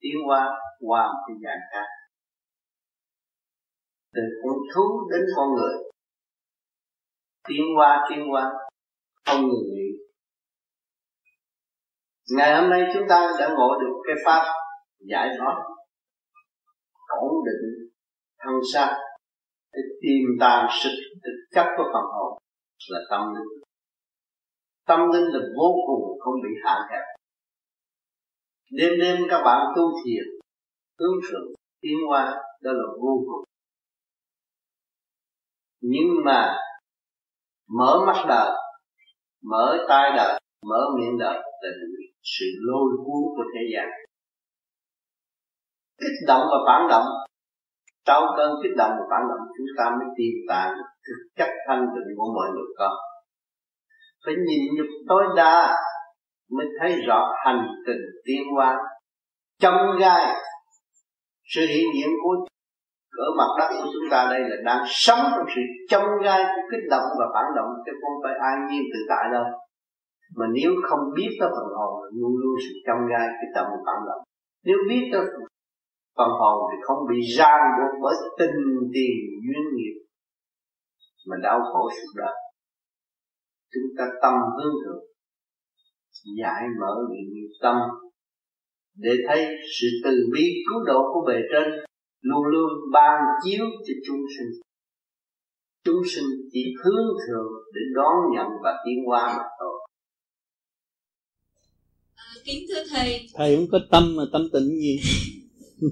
tiến 0.00 0.14
qua 0.26 0.48
qua 0.80 1.06
một 1.06 1.20
cái 1.26 1.36
dạng 1.44 1.60
khác. 1.72 1.86
Từ 4.14 4.22
con 4.42 4.56
thú 4.74 5.08
đến 5.10 5.20
con 5.36 5.48
người, 5.54 5.74
tiến 7.48 7.62
qua 7.76 8.06
tiến 8.10 8.26
qua 8.32 8.52
không 9.26 9.40
ngừng 9.40 9.74
nghỉ 9.74 9.89
ngày 12.36 12.60
hôm 12.60 12.70
nay 12.70 12.82
chúng 12.94 13.02
ta 13.08 13.32
đã 13.38 13.48
ngộ 13.48 13.68
được 13.80 13.94
cái 14.06 14.16
pháp 14.24 14.52
giải 14.98 15.28
thoát, 15.38 15.56
ổn 17.08 17.32
định 17.46 17.90
thân 18.38 18.54
xác 18.72 18.96
để 19.72 19.80
tìm 20.02 20.22
tàng 20.40 20.68
sự 20.82 20.90
thực 21.24 21.54
chất 21.54 21.66
của 21.76 21.84
phần 21.92 22.02
hồn 22.02 22.38
là 22.88 23.00
tâm 23.10 23.20
linh. 23.34 23.62
Tâm 24.86 25.00
linh 25.12 25.24
là 25.24 25.40
vô 25.56 25.74
cùng 25.86 26.18
không 26.20 26.34
bị 26.42 26.50
hạn 26.64 26.80
hẹp 26.90 27.02
đêm 28.70 28.92
đêm 29.00 29.16
các 29.30 29.42
bạn 29.44 29.66
tu 29.76 29.82
thiền, 30.04 30.24
hướng 30.98 31.20
thượng, 31.30 31.52
tiến 31.80 31.96
hóa, 32.08 32.42
đó 32.62 32.70
là 32.72 32.84
vô 33.00 33.22
cùng. 33.26 33.44
Nhưng 35.80 36.24
mà 36.24 36.56
mở 37.68 38.04
mắt 38.06 38.24
đời 38.28 38.50
mở 39.42 39.84
tai 39.88 40.10
đời 40.16 40.40
mở 40.66 40.80
miệng 40.98 41.18
đời 41.18 41.34
là 41.34 41.70
sự 42.22 42.46
lôi 42.68 42.90
cuốn 43.04 43.22
của 43.36 43.44
thế 43.54 43.62
gian. 43.74 43.88
Kích 46.00 46.18
động 46.26 46.42
và 46.50 46.58
phản 46.66 46.88
động. 46.88 47.06
Trong 48.06 48.24
cơn 48.36 48.50
kích 48.62 48.76
động 48.76 48.90
và 48.98 49.04
phản 49.10 49.22
động, 49.28 49.46
chúng 49.56 49.66
ta 49.78 49.84
mới 49.90 50.08
tìm 50.16 50.34
tạng 50.48 50.72
thực 51.06 51.20
chất 51.38 51.50
thanh 51.68 51.86
tịnh 51.94 52.16
của 52.16 52.32
mọi 52.36 52.48
người 52.54 52.70
con. 52.78 52.92
Phải 54.24 54.34
nhìn 54.46 54.60
nhục 54.76 54.90
tối 55.08 55.24
đa 55.36 55.76
mới 56.50 56.66
thấy 56.80 56.96
rõ 57.06 57.28
hành 57.44 57.66
trình 57.86 58.02
tiến 58.24 58.42
hóa. 58.54 58.78
Trong 59.60 59.76
gai 60.00 60.36
sự 61.44 61.66
hiện 61.66 61.86
diện 61.94 62.08
của 62.22 62.46
ở 63.18 63.28
mặt 63.38 63.50
đất 63.58 63.76
của 63.78 63.88
chúng 63.92 64.10
ta 64.10 64.28
đây 64.30 64.40
là 64.40 64.56
đang 64.64 64.84
sống 64.86 65.18
trong 65.36 65.46
sự 65.54 65.60
trong 65.90 66.04
gai 66.24 66.44
của 66.44 66.62
kích 66.70 66.86
động 66.90 67.04
và 67.18 67.26
phản 67.34 67.44
động 67.56 67.70
chứ 67.86 67.92
không 68.00 68.16
phải 68.24 68.34
an 68.50 68.66
nhiên 68.68 68.82
tự 68.92 68.98
tại 69.08 69.24
đâu 69.32 69.44
mà 70.38 70.46
nếu 70.54 70.70
không 70.88 71.04
biết 71.16 71.30
tới 71.40 71.48
phần 71.56 71.68
hồn, 71.78 71.92
luôn 72.18 72.32
luôn 72.42 72.54
sự 72.64 72.74
trong 72.86 73.00
gai 73.10 73.26
cái 73.38 73.48
tâm 73.54 73.64
và 73.70 73.78
phản 73.86 74.00
động 74.08 74.22
nếu 74.64 74.76
biết 74.88 75.08
tới 75.12 75.26
phần 76.16 76.30
hồn 76.40 76.56
thì 76.70 76.78
không 76.82 76.98
bị 77.10 77.18
ràng 77.38 77.64
buộc 77.76 78.00
bởi 78.02 78.14
tình 78.38 78.56
tiền 78.94 79.16
duyên 79.44 79.64
nghiệp, 79.76 79.96
mà 81.26 81.36
đau 81.42 81.60
khổ 81.72 81.90
suốt 81.90 82.12
đời. 82.16 82.34
Chúng 83.72 83.88
ta 83.98 84.04
tâm 84.22 84.34
hướng 84.56 84.74
thượng, 84.84 85.04
giải 86.38 86.62
mở 86.80 86.94
nghiệp 87.10 87.50
tâm, 87.62 87.76
để 88.96 89.10
thấy 89.28 89.46
sự 89.80 89.86
từ 90.04 90.10
bi 90.32 90.44
cứu 90.68 90.84
độ 90.86 91.00
của 91.14 91.24
bề 91.26 91.38
trên 91.52 91.68
luôn 92.20 92.44
luôn 92.44 92.70
ban 92.92 93.20
chiếu 93.44 93.64
cho 93.86 93.94
chúng 94.06 94.20
sinh. 94.38 94.60
Chúng 95.84 96.02
sinh 96.06 96.26
chỉ 96.52 96.74
hướng 96.84 97.06
thượng 97.26 97.52
để 97.74 97.80
đón 97.94 98.14
nhận 98.34 98.46
và 98.62 98.82
tiến 98.84 99.04
hóa 99.06 99.34
mà 99.38 99.44
thôi 99.60 99.69
kính 102.44 102.66
thưa 102.68 102.84
thầy. 102.90 103.28
Thầy 103.34 103.56
không 103.56 103.68
có 103.70 103.78
tâm 103.90 104.16
mà 104.16 104.22
tâm 104.32 104.48
tịnh 104.52 104.80
gì? 104.80 105.00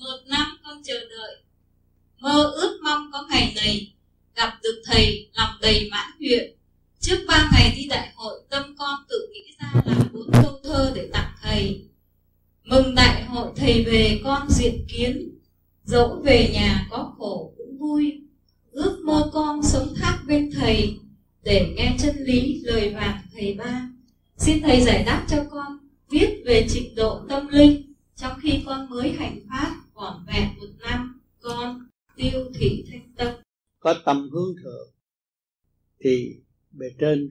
Một 0.00 0.18
năm 0.26 0.46
con 0.64 0.82
chờ 0.84 1.00
đợi. 1.10 1.36
Mơ 2.20 2.52
ước 2.54 2.78
mong 2.84 3.10
có 3.12 3.26
ngày 3.30 3.52
này. 3.56 3.94
Gặp 4.36 4.58
được 4.62 4.82
thầy 4.84 5.28
lòng 5.34 5.50
đầy 5.60 5.88
mãn 5.90 6.10
nguyện. 6.18 6.56
Trước 7.00 7.24
ba 7.28 7.50
ngày 7.52 7.74
đi 7.76 7.86
đại 7.88 8.12
hội 8.14 8.40
tâm 8.50 8.74
con 8.78 9.00
tự 9.08 9.28
nghĩ 9.32 9.54
ra 9.60 9.82
làm 9.86 10.08
bốn 10.12 10.30
câu 10.32 10.60
thơ 10.64 10.92
để 10.94 11.08
tặng 11.12 11.32
thầy. 11.42 11.84
Mừng 12.64 12.94
đại 12.94 13.24
hội 13.24 13.52
thầy 13.56 13.84
về 13.84 14.20
con 14.24 14.48
diện 14.50 14.86
kiến. 14.88 15.38
Dẫu 15.84 16.22
về 16.24 16.50
nhà 16.52 16.86
có 16.90 17.14
khổ 17.18 17.54
cũng 17.56 17.78
vui. 17.78 18.20
Ước 18.70 18.98
mơ 19.04 19.30
con 19.32 19.62
sống 19.62 19.94
thác 19.96 20.18
bên 20.26 20.50
thầy 20.54 20.96
để 21.42 21.74
nghe 21.76 21.96
chân 21.98 22.16
lý 22.18 22.60
lời 22.64 22.94
vàng 22.94 23.18
thầy 23.32 23.54
ba 23.54 23.88
xin 24.46 24.62
thầy 24.62 24.80
giải 24.80 25.04
đáp 25.04 25.26
cho 25.28 25.46
con 25.50 25.78
viết 26.10 26.42
về 26.46 26.66
trình 26.68 26.94
độ 26.94 27.26
tâm 27.28 27.48
linh 27.48 27.94
trong 28.16 28.32
khi 28.42 28.62
con 28.66 28.90
mới 28.90 29.12
hành 29.12 29.38
pháp 29.48 29.76
vỏn 29.94 30.26
vẹn 30.26 30.48
một 30.58 30.66
năm, 30.78 31.20
con 31.40 31.88
tiêu 32.16 32.50
thị 32.54 32.84
thanh 32.90 33.12
tâm. 33.16 33.34
Có 33.78 33.94
tâm 34.04 34.28
hướng 34.32 34.56
thượng 34.62 34.88
thì 36.00 36.36
bề 36.70 36.86
trên 36.98 37.28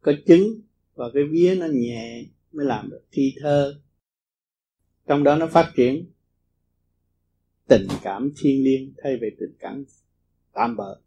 có 0.00 0.12
chứng 0.26 0.60
và 0.94 1.10
cái 1.14 1.22
vía 1.30 1.54
nó 1.54 1.66
nhẹ 1.66 2.24
mới 2.52 2.66
làm 2.66 2.90
được 2.90 3.04
thi 3.10 3.34
thơ. 3.40 3.80
Trong 5.06 5.24
đó 5.24 5.36
nó 5.36 5.46
phát 5.46 5.72
triển 5.76 6.10
tình 7.68 7.86
cảm 8.02 8.32
thiên 8.36 8.64
liêng 8.64 8.92
thay 9.02 9.18
vì 9.20 9.28
tình 9.38 9.54
cảm 9.58 9.84
tạm 10.52 10.76
bợ. 10.76 11.00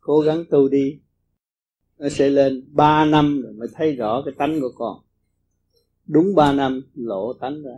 Cố 0.00 0.20
gắng 0.20 0.44
tu 0.50 0.68
đi 0.68 0.98
nó 1.98 2.08
sẽ 2.08 2.30
lên 2.30 2.64
3 2.72 3.04
năm 3.04 3.40
rồi 3.42 3.52
mới 3.52 3.68
thấy 3.74 3.96
rõ 3.96 4.22
cái 4.24 4.34
tánh 4.38 4.60
của 4.60 4.72
con. 4.74 5.04
Đúng 6.06 6.34
3 6.34 6.52
năm, 6.52 6.80
lộ 6.94 7.32
tánh 7.32 7.62
ra. 7.62 7.74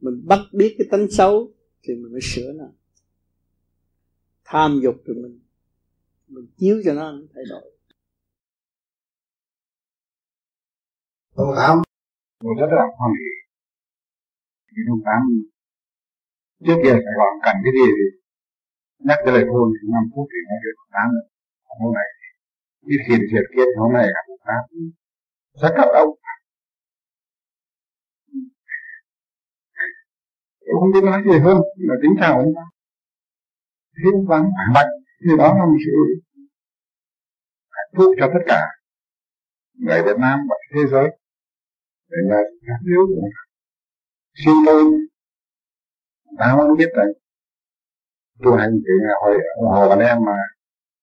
Mình 0.00 0.22
bắt 0.24 0.38
biết 0.52 0.74
cái 0.78 0.86
tánh 0.90 1.10
xấu 1.10 1.52
thì 1.82 1.94
mình 1.94 2.12
mới 2.12 2.20
sửa 2.22 2.52
nó. 2.52 2.64
Tham 4.44 4.80
dục 4.82 4.94
thì 5.06 5.12
mình 5.22 5.40
mình 6.28 6.46
chiếu 6.56 6.82
cho 6.84 6.94
nó 6.94 7.12
thay 7.34 7.44
đổi. 7.50 7.72
Tôi 11.36 11.46
cảm, 11.56 11.78
tôi 12.40 12.52
rất 12.60 12.70
là 12.70 12.84
hoan 12.98 13.12
hỷ. 13.20 13.32
Vì 14.72 14.82
tôi 14.88 14.98
cảm, 15.04 15.22
trước 16.64 16.78
kia 16.82 16.94
Sài 17.04 17.14
Gòn 17.18 17.32
cần 17.44 17.56
cái 17.64 17.72
gì 17.78 17.86
thì 17.96 18.06
nhắc 18.98 19.18
cái 19.24 19.34
lời 19.34 19.44
thôi 19.50 19.64
thì 19.74 19.88
năm 19.94 20.04
phút 20.12 20.26
thì 20.32 20.40
nó 20.48 20.54
được 20.64 20.76
tám 20.94 21.08
rồi 21.14 21.24
hôm 21.80 21.92
nay 21.94 22.08
cái 22.88 22.98
thiền 23.04 23.20
thiệt 23.30 23.44
chuyện 23.44 23.44
kia 23.54 23.64
thì 23.68 23.76
hôm 23.82 23.92
nay 23.92 24.06
gặp 24.14 24.24
một 24.28 24.40
pháp 24.46 24.62
rất 25.62 25.72
là 25.76 25.86
đông 25.94 26.10
tôi 30.68 30.76
không 30.80 30.92
biết 30.94 31.04
nói 31.04 31.22
gì 31.26 31.38
hơn 31.38 31.56
là 31.76 31.94
tính 32.02 32.14
chào 32.20 32.38
ông, 32.38 32.52
ta. 32.56 32.62
Thiếu 33.96 34.12
vắng 34.28 34.50
bạch 34.74 34.86
thì 35.24 35.36
đó 35.38 35.54
là 35.58 35.64
một 35.64 35.78
sự 35.84 35.92
hạnh 37.70 37.92
phúc 37.96 38.14
cho 38.20 38.26
tất 38.34 38.44
cả 38.46 38.62
người 39.74 40.02
Việt 40.02 40.18
Nam 40.18 40.38
và 40.48 40.56
thế 40.74 40.80
giới. 40.90 41.08
Để 42.10 42.18
là 42.24 42.40
nếu 42.82 43.06
xin 44.44 44.54
tôi 44.66 44.84
ta 46.38 46.54
không 46.56 46.76
biết 46.76 46.88
đấy 46.96 47.12
tu 48.44 48.56
hành 48.56 48.70
thì 48.72 48.94
hồi 49.22 49.38
hồi 49.70 49.88
anh 49.88 49.98
em 49.98 50.18
mà 50.26 50.36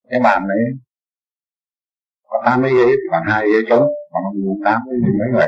cái 0.09 0.19
bàn 0.23 0.47
đấy 0.47 0.84
có 2.35 2.41
tám 2.45 2.61
mấy 2.61 2.71
giây 2.73 2.95
còn 3.11 3.23
hai 3.27 3.51
giây 3.51 3.61
trống 3.69 3.87
còn 4.11 4.23
tám 4.65 4.81
mấy 4.85 4.97
mấy 5.19 5.29
người. 5.31 5.47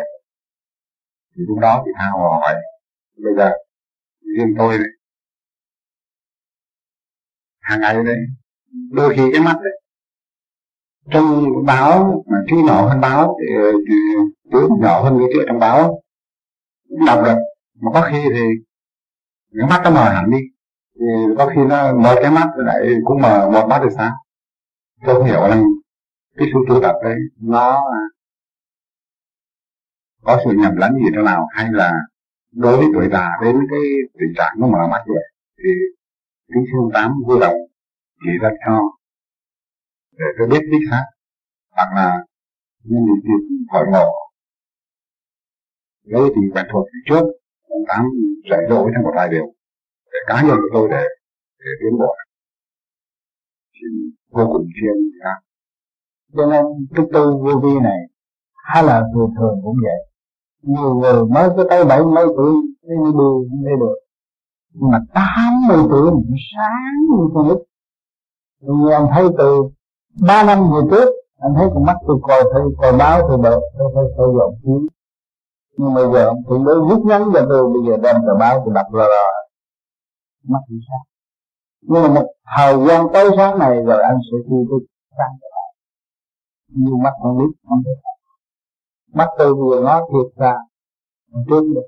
Thì 1.35 1.43
lúc 1.47 1.59
đó 1.59 1.83
thì 1.85 1.91
tha 1.97 2.05
hồ 2.13 2.29
hỏi, 2.29 2.53
bây 3.23 3.33
giờ 3.38 3.51
riêng 4.38 4.55
tôi 4.57 4.77
này, 4.77 4.88
hàng 7.59 7.79
ngày 7.79 8.03
đấy 8.05 8.17
đôi 8.91 9.15
khi 9.15 9.23
cái 9.31 9.41
mắt 9.41 9.55
đấy 9.63 9.81
trong 11.11 11.45
báo 11.65 12.23
mà 12.27 12.38
chú 12.47 12.55
nhỏ 12.67 12.88
hơn 12.88 13.01
báo, 13.01 13.38
thì 13.39 13.53
chú 14.51 14.77
nhỏ 14.81 15.03
hơn 15.03 15.19
cái 15.19 15.27
chữ 15.33 15.43
trong 15.47 15.59
báo 15.59 16.01
đọc 17.05 17.19
được. 17.25 17.35
Mà 17.81 17.91
có 17.93 18.09
khi 18.11 18.23
thì 18.33 18.41
cái 19.59 19.69
mắt 19.69 19.81
nó 19.83 19.89
mờ 19.89 20.09
hẳn 20.09 20.31
đi, 20.31 20.38
thì 20.99 21.05
có 21.38 21.47
khi 21.47 21.61
nó 21.69 21.93
mở 21.93 22.15
cái 22.21 22.31
mắt 22.31 22.47
lại 22.55 22.79
cũng 23.05 23.21
mờ 23.21 23.49
một 23.53 23.67
mắt 23.69 23.79
thì 23.83 23.89
sao? 23.97 24.11
Tôi 25.05 25.15
không 25.15 25.25
hiểu 25.25 25.41
là 25.41 25.61
cái 26.38 26.47
sự 26.53 26.59
tu 26.69 26.81
tập 26.81 26.95
đấy, 27.03 27.17
nó, 27.41 27.81
có 30.23 30.39
sự 30.45 30.51
nhầm 30.57 30.75
lẫn 30.75 30.93
gì 30.93 31.09
thế 31.15 31.21
nào? 31.25 31.47
Hay 31.53 31.65
là 31.71 31.91
đối 32.51 32.77
với 32.77 32.88
tuổi 32.93 33.07
già 33.11 33.29
đến 33.43 33.55
cái 33.69 33.79
tình 34.19 34.33
trạng 34.38 34.53
nó 34.59 34.67
mở 34.67 34.88
mắt 34.91 35.03
vậy 35.07 35.23
thì 35.57 35.69
kính 36.47 36.65
xin 36.65 36.93
tám 36.93 37.11
vui 37.27 37.39
lòng 37.39 37.55
chỉ 38.21 38.31
ra 38.41 38.49
cho 38.65 38.81
để 40.11 40.25
tôi 40.38 40.47
biết 40.47 40.61
đích 40.71 40.89
xác 40.91 41.05
hoặc 41.75 41.89
là 41.95 42.17
nhân 42.83 43.03
dịp 43.23 43.41
hội 43.69 43.85
ngộ. 43.91 44.09
Lấy 46.03 46.29
thì 46.35 46.41
quen 46.53 46.65
thuộc 46.71 46.88
từ 46.91 46.99
trước, 47.05 47.25
ông 47.69 47.83
tám 47.88 48.05
dạy 48.49 48.59
dỗ 48.69 48.89
trong 48.93 49.03
một 49.03 49.11
vài 49.15 49.29
điều 49.29 49.45
để 50.11 50.19
cá 50.27 50.41
nhân 50.41 50.57
của 50.61 50.69
tôi 50.73 50.89
để 50.91 51.03
để 51.59 51.71
tiến 51.79 51.99
bộ. 51.99 52.15
Thì 53.73 53.88
vô 54.29 54.43
cùng 54.53 54.67
chuyên 54.75 54.97
ra 55.23 55.33
cho 56.36 56.45
nên 56.45 56.65
cái 56.95 57.05
tu 57.13 57.43
vô 57.43 57.59
vi 57.59 57.80
này 57.80 57.99
hay 58.55 58.84
là 58.84 59.03
người 59.13 59.28
thường 59.39 59.59
cũng 59.63 59.75
vậy. 59.84 59.99
Nhiều 60.61 60.95
người 60.95 61.25
mới 61.25 61.49
có 61.57 61.63
tới 61.69 61.86
bảy 61.86 62.03
mấy 62.03 62.25
tuổi 62.38 62.51
mới 62.88 62.97
đi 63.13 63.15
mới 63.63 63.73
được. 63.80 63.95
Nhưng 64.73 64.91
mà 64.91 64.99
tám 65.13 65.53
mươi 65.67 65.88
tuổi 65.89 66.11
mình 66.11 66.36
sáng 66.55 66.93
như 67.09 67.23
con 67.34 67.47
nít 67.47 67.57
vì 68.61 68.91
anh 68.93 69.07
thấy 69.13 69.28
từ 69.38 69.69
ba 70.28 70.43
năm 70.43 70.59
về 70.59 70.80
trước, 70.91 71.09
anh 71.39 71.53
thấy 71.57 71.67
con 71.73 71.86
mắt 71.86 71.97
tôi 72.07 72.17
coi 72.21 72.43
thấy, 72.53 72.61
coi 72.78 72.97
báo 72.97 73.21
tôi 73.28 73.39
đợi 73.43 73.59
tôi 73.78 73.91
thấy 73.95 74.03
tôi 74.17 74.34
dọn 74.38 74.53
chiếu 74.63 74.88
nhưng 75.78 75.93
bây 75.93 76.05
giờ 76.13 76.25
ông 76.25 76.43
thượng 76.49 76.65
đế 76.65 76.71
rút 76.89 77.05
ngắn 77.05 77.23
cho 77.34 77.45
tôi, 77.49 77.63
bây 77.73 77.82
giờ 77.88 77.97
đem 78.03 78.15
tờ 78.28 78.36
báo 78.39 78.61
tôi 78.65 78.73
đặt 78.73 78.86
ra 78.93 79.05
rồi. 79.05 79.34
Mắt 80.43 80.59
bị 80.69 80.78
sáng. 80.88 81.05
Nhưng 81.82 82.03
mà 82.03 82.21
một 82.21 82.28
thời 82.57 82.88
gian 82.88 83.07
tới 83.13 83.30
sáng 83.38 83.59
này 83.59 83.75
rồi 83.86 84.01
anh 84.03 84.17
sẽ 84.32 84.38
thu 84.49 84.65
tôi. 84.69 84.80
sáng 85.17 85.34
trở 85.41 85.47
nhiều 86.70 86.95
như 86.97 87.03
mắt 87.03 87.13
con 87.24 87.38
nít 87.38 87.55
không 87.68 87.82
thấy 87.86 87.95
mắt 89.13 89.28
tôi 89.38 89.55
vừa 89.55 89.82
nó 89.84 89.99
thiệt 89.99 90.36
ra 90.36 90.53
trước 91.49 91.61
được. 91.76 91.88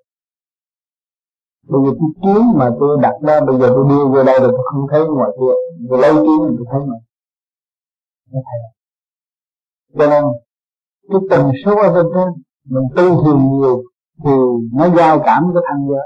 Bây 1.68 1.82
giờ 1.86 1.92
cái 2.00 2.10
kiến 2.24 2.42
mà 2.56 2.70
tôi 2.80 2.98
đặt 3.02 3.14
ra, 3.22 3.40
bây 3.48 3.60
giờ 3.60 3.68
tôi 3.76 3.86
đưa 3.90 4.06
vô 4.08 4.24
đây 4.24 4.40
rồi 4.40 4.50
tôi 4.52 4.66
không 4.72 4.88
thấy 4.92 5.02
ngoài 5.08 5.32
kia. 5.40 5.54
Vừa 5.90 5.98
lấy 5.98 6.14
kiến 6.14 6.40
tôi 6.58 6.66
thấy 6.72 6.82
mà 6.88 6.96
cho 9.98 10.08
nên, 10.10 10.24
cái 11.10 11.20
tần 11.30 11.52
số 11.66 11.76
ở 11.76 11.94
bên 11.94 12.06
trên, 12.14 12.44
mình 12.66 12.84
tu 12.96 13.24
thường 13.24 13.42
nhiều 13.52 13.84
thì 14.24 14.32
nó 14.74 14.96
giao 14.98 15.20
cảm 15.26 15.44
cái 15.54 15.64
thằng 15.68 15.88
vợ 15.88 16.04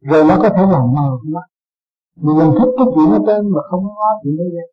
rồi 0.00 0.24
nó 0.24 0.36
có 0.42 0.48
thể 0.48 0.62
làm 0.62 0.94
mờ 0.94 1.08
cái 1.22 1.30
mắt 1.32 1.46
vì 2.16 2.32
mình 2.38 2.50
thích 2.58 2.72
cái 2.76 2.86
chuyện 2.94 3.10
ở 3.10 3.18
trên 3.26 3.50
mà 3.50 3.60
không 3.70 3.84
có 3.84 4.20
chuyện 4.22 4.36
ở 4.38 4.48
đây 4.56 4.72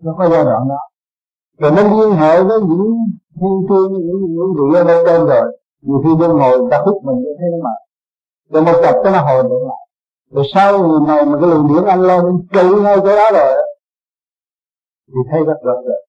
nó 0.00 0.14
có 0.18 0.28
giai 0.28 0.44
đoạn 0.44 0.68
đó 0.68 0.78
rồi 1.58 1.70
nó 1.70 1.82
liên 1.82 2.12
hệ 2.12 2.42
với 2.42 2.58
những 2.60 2.96
thiên 3.40 3.66
phương 3.68 3.92
những 3.92 4.20
những 4.36 4.54
vị 4.56 4.78
ở 4.78 4.84
bên 4.84 5.04
trên 5.06 5.26
rồi. 5.26 5.58
Nhiều 5.80 6.00
khi 6.04 6.14
bên 6.20 6.30
ngồi 6.36 6.58
ta 6.70 6.78
hút 6.86 7.02
mình 7.04 7.24
thấy 7.38 7.48
nó 7.52 7.58
mà 7.64 7.70
rồi 8.50 8.62
một 8.62 8.80
chập 8.82 8.94
cái 9.04 9.12
nó 9.12 9.20
hồi 9.20 9.42
được 9.42 9.62
lại. 9.68 9.88
Rồi 10.30 10.44
sau 10.54 10.78
người 10.78 11.00
này 11.08 11.26
mà 11.26 11.38
cái 11.40 11.50
luồng 11.50 11.68
điển 11.68 11.84
anh 11.84 12.00
lên 12.00 12.24
trụ 12.52 12.82
ngay 12.82 12.96
chỗ 13.00 13.16
đó 13.16 13.30
rồi. 13.32 13.56
Thì 15.06 15.20
thấy 15.30 15.44
rất 15.44 15.56
rõ 15.64 15.72
rệt 15.86 16.04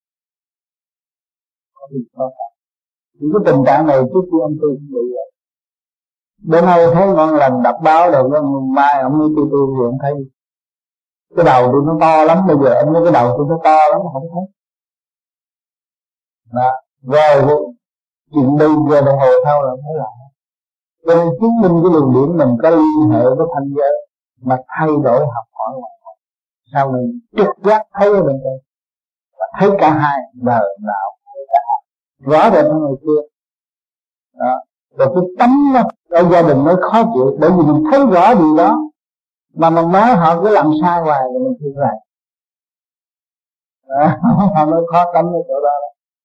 những 3.20 3.32
cái 3.34 3.54
tình 3.54 3.64
trạng 3.66 3.88
này 3.88 3.98
trước 3.98 4.22
khi 4.32 4.38
ông 4.42 4.56
tôi 4.62 4.70
cũng 4.70 4.88
bị 4.94 5.14
vậy. 5.16 5.32
Bữa 6.44 6.62
nay 6.62 6.88
thấy 6.94 7.08
ngon 7.08 7.36
lành, 7.36 7.64
đọc 7.64 7.76
báo 7.84 8.12
rồi 8.12 8.30
mai, 8.76 9.02
ông 9.02 9.18
mới 9.18 9.28
tôi 9.36 9.46
tôi 9.52 9.68
thì 9.76 9.86
ông 9.86 9.98
thấy 10.02 10.14
cái 11.36 11.46
đầu 11.46 11.70
tôi 11.72 11.82
nó 11.86 11.98
to 12.02 12.24
lắm, 12.24 12.38
bây 12.48 12.56
giờ 12.64 12.80
ông 12.80 12.94
nói 12.94 13.04
cái 13.04 13.14
đầu 13.14 13.34
tôi 13.38 13.46
nó 13.50 13.58
to 13.64 13.78
lắm, 13.92 14.00
không 14.14 14.24
thấy 14.34 14.44
đó 16.54 16.72
rồi 17.02 17.42
chuyện 18.32 18.58
đi 18.58 18.66
giờ 18.90 19.02
đồng 19.02 19.20
hồ 19.20 19.28
sau 19.46 19.64
là 19.64 19.72
mới 19.72 19.98
lại. 19.98 20.12
Cho 21.06 21.16
nên 21.16 21.28
chứng 21.42 21.62
minh 21.62 21.84
cái 21.84 21.94
luồng 21.94 22.14
điển 22.14 22.38
mình 22.38 22.58
có 22.64 22.70
liên 22.70 23.10
hệ 23.12 23.24
với 23.24 23.48
thanh 23.56 23.70
giới 23.78 24.08
mà 24.42 24.58
thay 24.68 24.90
đổi 25.04 25.20
học 25.20 25.46
hỏi 25.54 25.74
sao 26.74 26.92
mình 26.92 27.20
trực 27.38 27.64
giác 27.64 27.88
thấy 27.94 28.08
ở 28.08 28.24
bên 28.24 28.44
đây. 28.44 28.60
Và 29.40 29.46
thấy 29.60 29.70
cả 29.80 29.94
hai 29.94 30.20
đời 30.34 30.78
đạo 30.88 31.16
rõ 32.20 32.50
rệt 32.52 32.66
hơn 32.66 32.80
người 32.80 32.96
kia 33.02 33.28
đó. 34.40 34.62
Rồi 34.98 35.08
cái 35.16 35.24
tấm 35.40 35.50
đó, 35.74 35.84
ở 36.10 36.24
gia 36.32 36.42
đình 36.42 36.64
mới 36.64 36.76
khó 36.82 37.04
chịu 37.14 37.38
bởi 37.40 37.52
vì 37.52 37.64
mình 37.64 37.84
thấy 37.92 38.00
rõ 38.12 38.34
điều 38.34 38.56
đó 38.58 38.78
mà 39.54 39.70
mình 39.70 39.92
nói 39.92 40.16
họ 40.16 40.42
cứ 40.42 40.50
làm 40.50 40.72
sai 40.82 41.02
hoài 41.02 41.22
thì 41.34 41.40
mình 41.40 41.54
thương 41.60 41.78
lại. 41.78 41.96
Họ 44.56 44.66
mới 44.66 44.82
khó 44.92 45.06
tấm 45.14 45.26
ở 45.26 45.40
chỗ 45.48 45.54
đó 45.64 45.72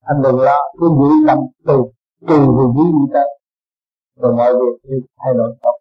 anh 0.01 0.23
đừng 0.23 0.41
lo 0.41 0.59
cứ 0.79 0.87
giữ 0.99 1.11
tâm 1.27 1.39
từ 1.67 1.77
từ 2.29 2.37
từ 2.37 2.65
dưới 2.77 2.93
đi 2.93 3.05
tới 3.15 3.29
rồi 4.21 4.37
mọi 4.37 4.53
việc 4.53 4.77
thì 4.85 4.95
thay 5.19 5.35
đổi 5.35 5.57
tốt. 5.63 5.77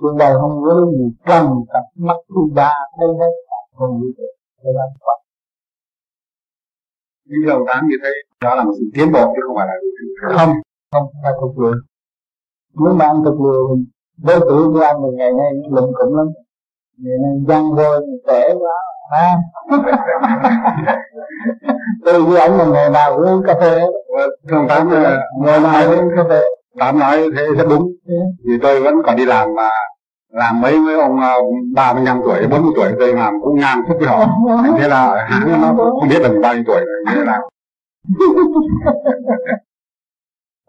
Cuộc 0.00 0.16
đời 0.18 0.34
không 0.40 0.62
có 0.64 0.86
gì 0.90 1.04
cần 1.26 1.46
tập 1.72 1.84
mắt 1.94 2.16
thứ 2.28 2.40
ba 2.54 2.72
thấy 2.98 3.08
hết 3.20 3.32
không 3.76 4.00
gì 4.00 4.08
được. 4.18 4.32
Để 4.62 4.70
làm 4.74 4.88
Phật 5.00 5.20
những 7.30 7.46
đầu 7.46 7.64
tán 7.68 7.84
như 7.88 7.96
thế 8.02 8.10
đó 8.44 8.54
là 8.54 8.64
một 8.64 8.72
sự 8.78 8.84
tiến 8.94 9.12
bộ 9.12 9.24
chứ 9.34 9.40
không 9.46 9.56
phải 9.56 9.66
là 9.70 9.74
không 10.36 10.52
không 10.92 11.06
phải 11.22 11.32
thuộc 11.40 11.58
lừa. 11.58 11.74
Nếu 12.84 12.94
mà 12.94 13.12
thuộc 13.24 13.40
lừa 13.40 13.60
thì 13.68 13.82
với 14.24 14.40
tuổi 14.40 14.72
của 14.72 14.80
anh 14.80 14.96
thì 15.02 15.16
ngày 15.16 15.32
nay 15.32 15.50
lụm 15.70 15.90
cũng 15.98 16.16
lắm. 16.16 16.26
Ngày 16.98 17.16
nay 17.22 17.32
văn 17.48 17.74
vôi 17.76 18.06
trẻ 18.26 18.54
quá 18.60 18.76
ha 19.10 19.36
tôi 22.04 22.22
với 22.22 22.48
là 22.48 22.64
ngày 22.64 22.90
nào 22.90 23.16
cũng 23.16 23.26
uống 23.26 23.42
cà 23.46 23.54
phê? 23.60 23.80
Không 24.50 24.68
tám 24.68 24.90
nào 24.90 25.18
cũng 25.86 25.98
uống 25.98 26.16
cà 26.16 26.24
phê? 26.28 26.42
Tám 26.78 26.98
nói 26.98 27.30
thế 27.36 27.46
rất 27.56 27.64
đúng. 27.68 27.92
Vì 28.44 28.58
tôi 28.62 28.80
vẫn 28.80 28.94
còn 29.06 29.16
đi 29.16 29.24
làm 29.24 29.54
mà 29.54 29.68
làm 30.28 30.60
mấy 30.60 30.80
mấy 30.80 31.00
ông 31.00 31.20
ờ, 31.20 31.34
ba 31.74 31.92
mươi 31.92 32.02
năm 32.02 32.20
tuổi 32.24 32.46
bốn 32.46 32.62
mươi 32.62 32.72
tuổi 32.76 32.88
tôi 33.00 33.14
làm 33.14 33.34
cũng 33.42 33.60
ngang 33.60 33.82
phút 33.88 33.96
với 34.00 34.08
họ. 34.08 34.26
Thế 34.78 34.88
là 34.88 35.26
hãng 35.28 35.62
nó 35.62 35.74
không 36.00 36.08
biết 36.08 36.18
mình 36.22 36.40
bao 36.40 36.54
nhiêu 36.54 36.62
tuổi 36.66 36.80
rồi 36.80 37.14
thế 37.14 37.24
làm 37.24 37.40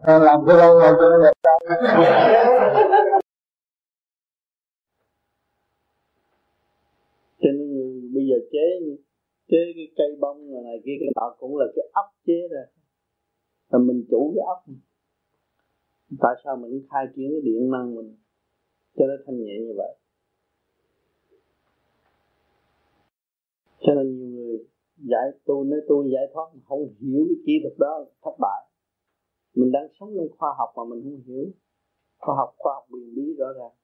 làm 0.22 0.40
cái 0.46 0.56
đâu 0.56 0.80
mà 0.80 0.92
tôi 0.98 1.10
đẹp 1.24 1.32
cho 7.42 7.48
nên 7.52 8.11
bây 8.22 8.28
giờ 8.30 8.38
chế 8.52 8.66
chế 9.50 9.72
cái 9.76 9.88
cây 9.96 10.16
bông 10.20 10.50
này, 10.52 10.62
này 10.62 10.76
kia 10.84 10.96
cái 11.00 11.08
nọ 11.16 11.36
cũng 11.38 11.56
là 11.56 11.66
cái 11.76 11.84
ấp 11.92 12.08
chế 12.26 12.48
ra. 12.50 12.64
Là 13.70 13.78
mình 13.78 14.04
chủ 14.10 14.32
cái 14.34 14.44
ấp 14.54 14.60
tại 16.20 16.34
sao 16.44 16.56
mình 16.56 16.86
khai 16.90 17.04
triển 17.16 17.28
cái 17.32 17.40
điện 17.44 17.70
năng 17.70 17.94
mình 17.94 18.16
cho 18.96 19.06
nó 19.06 19.14
thanh 19.26 19.38
nhẹ 19.44 19.54
như 19.60 19.74
vậy? 19.76 19.92
Cho 23.80 23.94
nên 23.94 24.18
nhiều 24.18 24.30
người 24.30 24.58
giải 24.96 25.26
tu 25.44 25.64
nói 25.64 25.80
tu 25.88 26.08
giải 26.08 26.24
thoát 26.32 26.50
mà 26.54 26.60
không 26.64 26.94
hiểu 27.00 27.24
cái 27.28 27.36
kỹ 27.46 27.52
thuật 27.62 27.78
đó 27.78 28.06
thất 28.24 28.36
bại. 28.40 28.60
Mình 29.54 29.72
đang 29.72 29.86
sống 30.00 30.14
trong 30.16 30.28
khoa 30.38 30.54
học 30.58 30.68
mà 30.76 30.82
mình 30.90 31.02
không 31.04 31.22
hiểu. 31.26 31.44
Khoa 32.18 32.34
học 32.36 32.54
khoa 32.58 32.74
học 32.74 32.84
quyền 32.90 33.14
bí 33.14 33.34
rõ 33.38 33.46
ràng. 33.58 33.76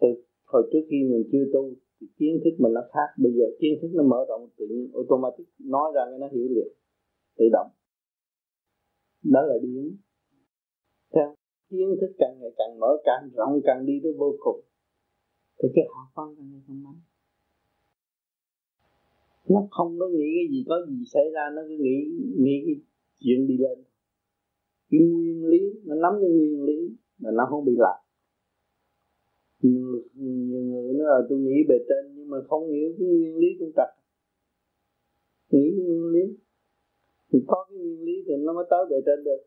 Từ 0.00 0.08
hồi 0.44 0.62
trước 0.72 0.86
khi 0.90 0.96
mình 1.10 1.28
chưa 1.32 1.44
tu 1.52 1.74
thì 2.00 2.06
kiến 2.18 2.40
thức 2.44 2.54
mình 2.58 2.72
nó 2.72 2.80
khác. 2.92 3.08
Bây 3.22 3.32
giờ 3.32 3.44
kiến 3.60 3.72
thức 3.82 3.90
nó 3.94 4.02
mở 4.02 4.20
rộng, 4.28 4.48
tự 4.56 4.66
nhiên 4.70 4.90
automatic 4.94 5.46
nói 5.58 5.92
ra 5.94 6.02
cái 6.10 6.18
nó 6.18 6.28
hiểu 6.34 6.48
liền, 6.56 6.70
tự 7.38 7.44
động. 7.52 7.70
Đó 9.22 9.42
là 9.42 9.54
điển 9.62 9.96
theo 11.14 11.34
kiến 11.70 11.88
thức 12.00 12.12
càng 12.18 12.34
ngày 12.40 12.52
càng 12.58 12.78
mở, 12.80 12.90
càng 13.04 13.30
rộng, 13.34 13.60
càng 13.64 13.86
đi 13.86 14.00
tới 14.02 14.12
vô 14.18 14.36
cùng, 14.38 14.60
thì 15.62 15.68
cái 15.74 15.84
học 15.94 16.08
văn 16.14 16.34
càng 16.36 16.50
ngày 16.50 16.62
càng 16.68 16.82
mạnh 16.84 17.00
nó 19.48 19.68
không 19.70 19.98
có 19.98 20.06
nghĩ 20.08 20.28
cái 20.36 20.46
gì, 20.50 20.64
có 20.68 20.86
gì 20.88 21.04
xảy 21.14 21.24
ra, 21.34 21.50
nó 21.54 21.62
cứ 21.68 21.76
nghĩ 21.80 21.96
nghĩ 22.38 22.62
cái 22.66 22.74
chuyện 23.20 23.46
đi 23.46 23.56
lên. 23.58 23.84
Cái 24.90 25.00
nguyên 25.00 25.46
lý, 25.46 25.58
nó 25.84 25.94
nắm 25.94 26.12
cái 26.20 26.30
nguyên 26.30 26.64
lý 26.64 26.96
mà 27.18 27.30
nó 27.30 27.46
không 27.50 27.64
bị 27.64 27.72
lạc 27.78 27.98
nhiều, 29.72 30.02
nhiều 30.14 30.62
người 30.62 30.94
nói 30.94 31.06
là 31.08 31.20
tôi 31.28 31.38
nghĩ 31.38 31.56
bề 31.68 31.78
trên 31.88 32.14
nhưng 32.16 32.30
mà 32.30 32.38
không 32.48 32.68
hiểu 32.68 32.88
cái 32.98 33.06
nguyên 33.08 33.36
lý 33.36 33.48
cũng 33.58 33.72
trật 33.76 33.88
nghĩ 35.50 35.70
cái 35.76 35.84
nguyên 35.86 36.12
lý. 36.12 36.24
Thì 37.32 37.38
có 37.46 37.66
cái 37.68 37.78
nguyên 37.78 38.00
lý 38.02 38.12
thì 38.26 38.34
nó 38.36 38.52
mới 38.52 38.64
tới 38.70 38.84
bề 38.90 38.96
trên 39.06 39.24
được. 39.24 39.42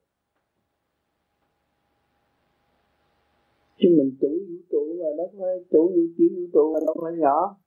Chứ 3.78 3.89
mình 3.97 4.11
chủ 4.22 4.30
vũ 4.30 4.57
trụ 4.72 4.95
mà 4.99 5.09
đó 5.17 5.24
phải 5.39 5.49
chủ 5.72 5.88
vũ 5.88 6.03
trụ 6.17 6.24
vũ 6.36 6.45
trụ 6.53 6.74
mà 6.74 6.80
đâu 6.86 6.95
phải 7.03 7.13
nhỏ. 7.17 7.57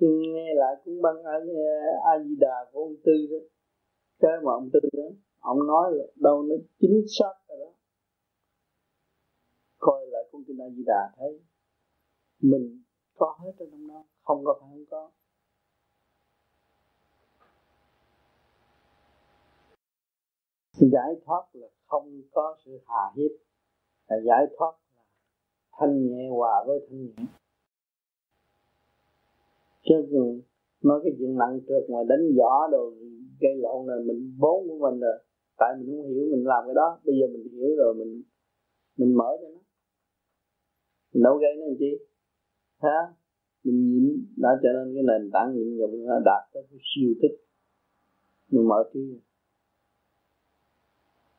Thì 0.00 0.06
nghe 0.34 0.54
lại 0.54 0.74
cũng 0.84 1.02
băng 1.02 1.22
a, 1.24 1.36
a 2.12 2.24
di 2.24 2.36
đà 2.40 2.56
của 2.72 2.80
ông 2.80 2.96
tư 3.04 3.12
đó. 3.30 3.38
Cái 4.20 4.32
mà 4.44 4.52
ông 4.52 4.70
tư 4.72 4.80
đó 4.92 5.08
ông 5.40 5.66
nói 5.66 5.92
là 5.92 6.04
đâu 6.16 6.42
nó 6.42 6.54
chính 6.80 7.02
xác 7.18 7.34
rồi 7.48 7.58
đó 7.60 7.70
của 10.34 10.42
kinh 10.46 10.58
a 10.62 10.68
di 10.76 10.82
đà 10.86 11.12
thấy 11.16 11.40
mình 12.40 12.82
có 13.16 13.36
hết 13.38 13.52
ở 13.58 13.66
trong 13.70 13.88
đó, 13.88 14.04
không 14.22 14.44
có 14.44 14.58
phải 14.60 14.68
không 14.70 14.84
có. 14.90 15.10
Giải 20.92 21.14
thoát 21.24 21.44
là 21.52 21.68
không 21.86 22.22
có 22.32 22.56
sự 22.64 22.80
hà 22.86 23.12
hiếp, 23.16 23.30
là 24.08 24.16
giải 24.26 24.46
thoát 24.58 24.72
là 24.96 25.02
thanh 25.78 26.06
nhẹ 26.06 26.28
hòa 26.28 26.64
với 26.66 26.86
thanh 26.88 27.04
nhẹ. 27.04 27.24
Chứ 29.84 29.94
nói 30.82 31.00
cái 31.04 31.12
chuyện 31.18 31.38
nặng 31.38 31.60
trượt 31.68 31.90
mà 31.90 31.98
đánh 32.08 32.36
võ 32.38 32.68
rồi 32.72 32.94
gây 33.40 33.56
lộn 33.56 33.86
là 33.86 33.94
mình 34.06 34.36
vốn 34.38 34.68
của 34.68 34.78
mình 34.78 35.00
rồi. 35.00 35.18
Tại 35.58 35.68
mình 35.78 35.86
không 35.96 36.10
hiểu 36.10 36.24
mình 36.30 36.46
làm 36.46 36.64
cái 36.66 36.74
đó, 36.74 37.00
bây 37.04 37.14
giờ 37.20 37.26
mình 37.32 37.48
hiểu 37.52 37.76
rồi, 37.76 37.94
mình 37.94 38.22
mình 38.96 39.16
mở 39.16 39.36
cho 39.40 39.53
đâu 41.22 41.38
gây 41.38 41.52
nó 41.56 41.66
làm 41.66 41.76
chi? 41.78 41.98
Ha 42.78 43.14
mình 43.64 43.90
nhịn 43.90 44.26
đã 44.36 44.48
trở 44.62 44.68
nên 44.72 44.94
cái 44.94 45.02
nền 45.02 45.30
tảng 45.32 45.54
nhịn 45.54 45.76
nhục, 45.76 45.90
nó 45.90 46.18
đạt 46.24 46.42
tới 46.52 46.62
cái 46.70 46.78
siêu 46.90 47.14
thích. 47.22 47.36
Mình 48.50 48.68
mở 48.68 48.90
trí. 48.94 49.00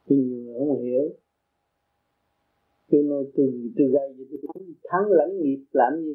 Thì 0.06 0.16
nhiều 0.16 0.44
người 0.44 0.60
không 0.60 0.84
hiểu. 0.84 1.04
Tôi 2.92 3.04
nói, 3.04 3.24
tôi 3.36 3.48
tôi 3.78 3.88
gây 3.94 4.14
gì 4.18 4.24
tôi 4.32 4.40
thắng. 4.54 4.74
Thắng 4.84 5.12
lãnh 5.12 5.42
nghiệp 5.42 5.66
làm 5.72 5.94
gì? 6.04 6.14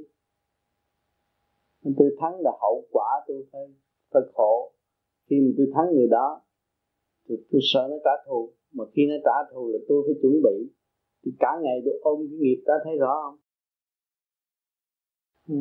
Tôi 1.99 2.17
thắng 2.21 2.41
là 2.41 2.51
hậu 2.61 2.87
quả 2.91 3.09
tôi 3.27 3.47
phải 3.53 3.63
phải 4.13 4.23
khổ. 4.35 4.73
Khi 5.27 5.37
mà 5.41 5.51
tôi 5.57 5.67
thắng 5.75 5.95
người 5.95 6.09
đó 6.11 6.43
thì 7.29 7.35
tôi 7.51 7.61
sợ 7.73 7.89
nó 7.91 7.97
trả 8.05 8.11
thù. 8.27 8.53
Mà 8.73 8.85
khi 8.93 9.03
nó 9.09 9.15
trả 9.25 9.53
thù 9.53 9.69
là 9.73 9.79
tôi 9.89 10.03
phải 10.07 10.15
chuẩn 10.23 10.33
bị. 10.43 10.73
Thì 11.25 11.33
cả 11.39 11.49
ngày 11.63 11.83
tôi 11.85 11.95
ôm 12.03 12.27
cái 12.31 12.39
nghiệp 12.39 12.63
đó, 12.67 12.75
thấy 12.85 12.97
rõ 12.99 13.15
không? 13.23 13.39
Ừ. 15.51 15.57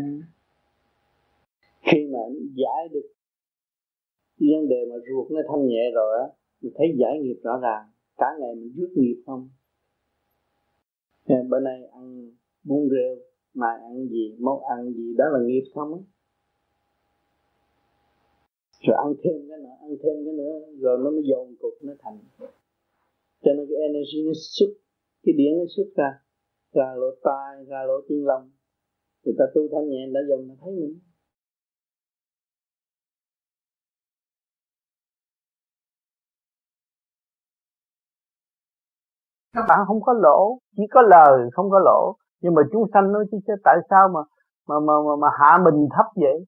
khi 1.81 2.07
mà 2.13 2.19
giải 2.55 2.87
được 2.91 3.09
vấn 4.39 4.67
đề 4.69 4.85
mà 4.89 4.95
ruột 5.09 5.31
nó 5.31 5.41
thanh 5.47 5.67
nhẹ 5.67 5.91
rồi 5.93 6.19
á, 6.19 6.27
mình 6.61 6.73
thấy 6.75 6.87
giải 6.99 7.19
nghiệp 7.19 7.39
rõ 7.43 7.59
ràng. 7.61 7.89
Cả 8.17 8.25
ngày 8.39 8.55
mình 8.55 8.73
rước 8.77 8.93
nghiệp 8.95 9.23
không? 9.25 9.49
Bữa 11.49 11.59
nay 11.59 11.85
ăn 11.85 12.31
bún 12.63 12.89
rêu, 12.89 13.15
mai 13.53 13.79
ăn 13.81 14.07
gì, 14.07 14.35
món 14.39 14.63
ăn 14.63 14.93
gì, 14.93 15.13
đó 15.17 15.25
là 15.33 15.39
nghiệp 15.45 15.63
không 15.73 15.93
á? 15.93 15.99
Rồi 18.87 18.97
ăn 18.97 19.13
thêm 19.23 19.49
cái 19.49 19.57
nữa, 19.57 19.75
ăn 19.81 19.95
thêm 20.03 20.25
cái 20.25 20.33
nữa, 20.33 20.59
rồi 20.79 20.97
nó 21.03 21.11
mới 21.11 21.23
dồn 21.25 21.55
cục 21.59 21.73
nó 21.81 21.93
thành. 21.99 22.19
Cho 23.41 23.53
nên 23.53 23.67
cái 23.69 23.77
energy 23.87 24.23
nó 24.25 24.31
xuất, 24.35 24.73
cái 25.23 25.33
điện 25.37 25.57
nó 25.57 25.65
xuất 25.75 25.87
ra. 25.95 26.19
Ra 26.73 26.95
lỗ 26.95 27.15
tai, 27.23 27.65
ra 27.65 27.83
lỗ 27.83 28.01
tiên 28.07 28.25
lòng 28.25 28.51
người 29.23 29.35
ta 29.39 29.45
tu 29.55 29.61
thanh 29.71 29.89
nhẹ 29.89 30.01
đã 30.13 30.19
dùng 30.29 30.57
thấy 30.61 30.71
mình. 30.71 30.99
Các 39.53 39.65
bạn 39.69 39.79
không 39.87 40.01
có 40.01 40.13
lỗ 40.13 40.59
chỉ 40.77 40.83
có 40.91 41.01
lời 41.01 41.49
không 41.53 41.69
có 41.69 41.79
lỗ. 41.79 42.15
Nhưng 42.41 42.53
mà 42.53 42.61
chúng 42.71 42.83
sanh 42.93 43.11
nói 43.11 43.25
chứ 43.31 43.37
tại 43.63 43.77
sao 43.89 44.07
mà 44.13 44.19
mà 44.67 44.75
mà 44.79 44.93
mà, 45.05 45.15
mà 45.21 45.27
hạ 45.39 45.57
mình 45.65 45.87
thấp 45.95 46.05
vậy? 46.15 46.45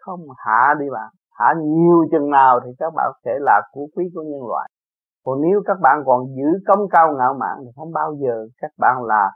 Không 0.00 0.20
hạ 0.36 0.74
đi 0.80 0.86
bạn. 0.90 1.10
Hạ 1.30 1.54
nhiều 1.62 2.04
chừng 2.12 2.30
nào 2.30 2.60
thì 2.64 2.70
các 2.78 2.92
bạn 2.96 3.12
sẽ 3.24 3.30
là 3.40 3.62
của 3.72 3.86
quý 3.96 4.04
của 4.14 4.22
nhân 4.22 4.48
loại. 4.48 4.70
Còn 5.24 5.40
nếu 5.42 5.62
các 5.66 5.76
bạn 5.82 6.02
còn 6.06 6.26
giữ 6.36 6.48
công 6.66 6.88
cao 6.90 7.14
ngạo 7.18 7.34
mạn 7.34 7.56
thì 7.64 7.70
không 7.76 7.92
bao 7.92 8.14
giờ 8.14 8.46
các 8.58 8.70
bạn 8.78 9.04
là 9.04 9.30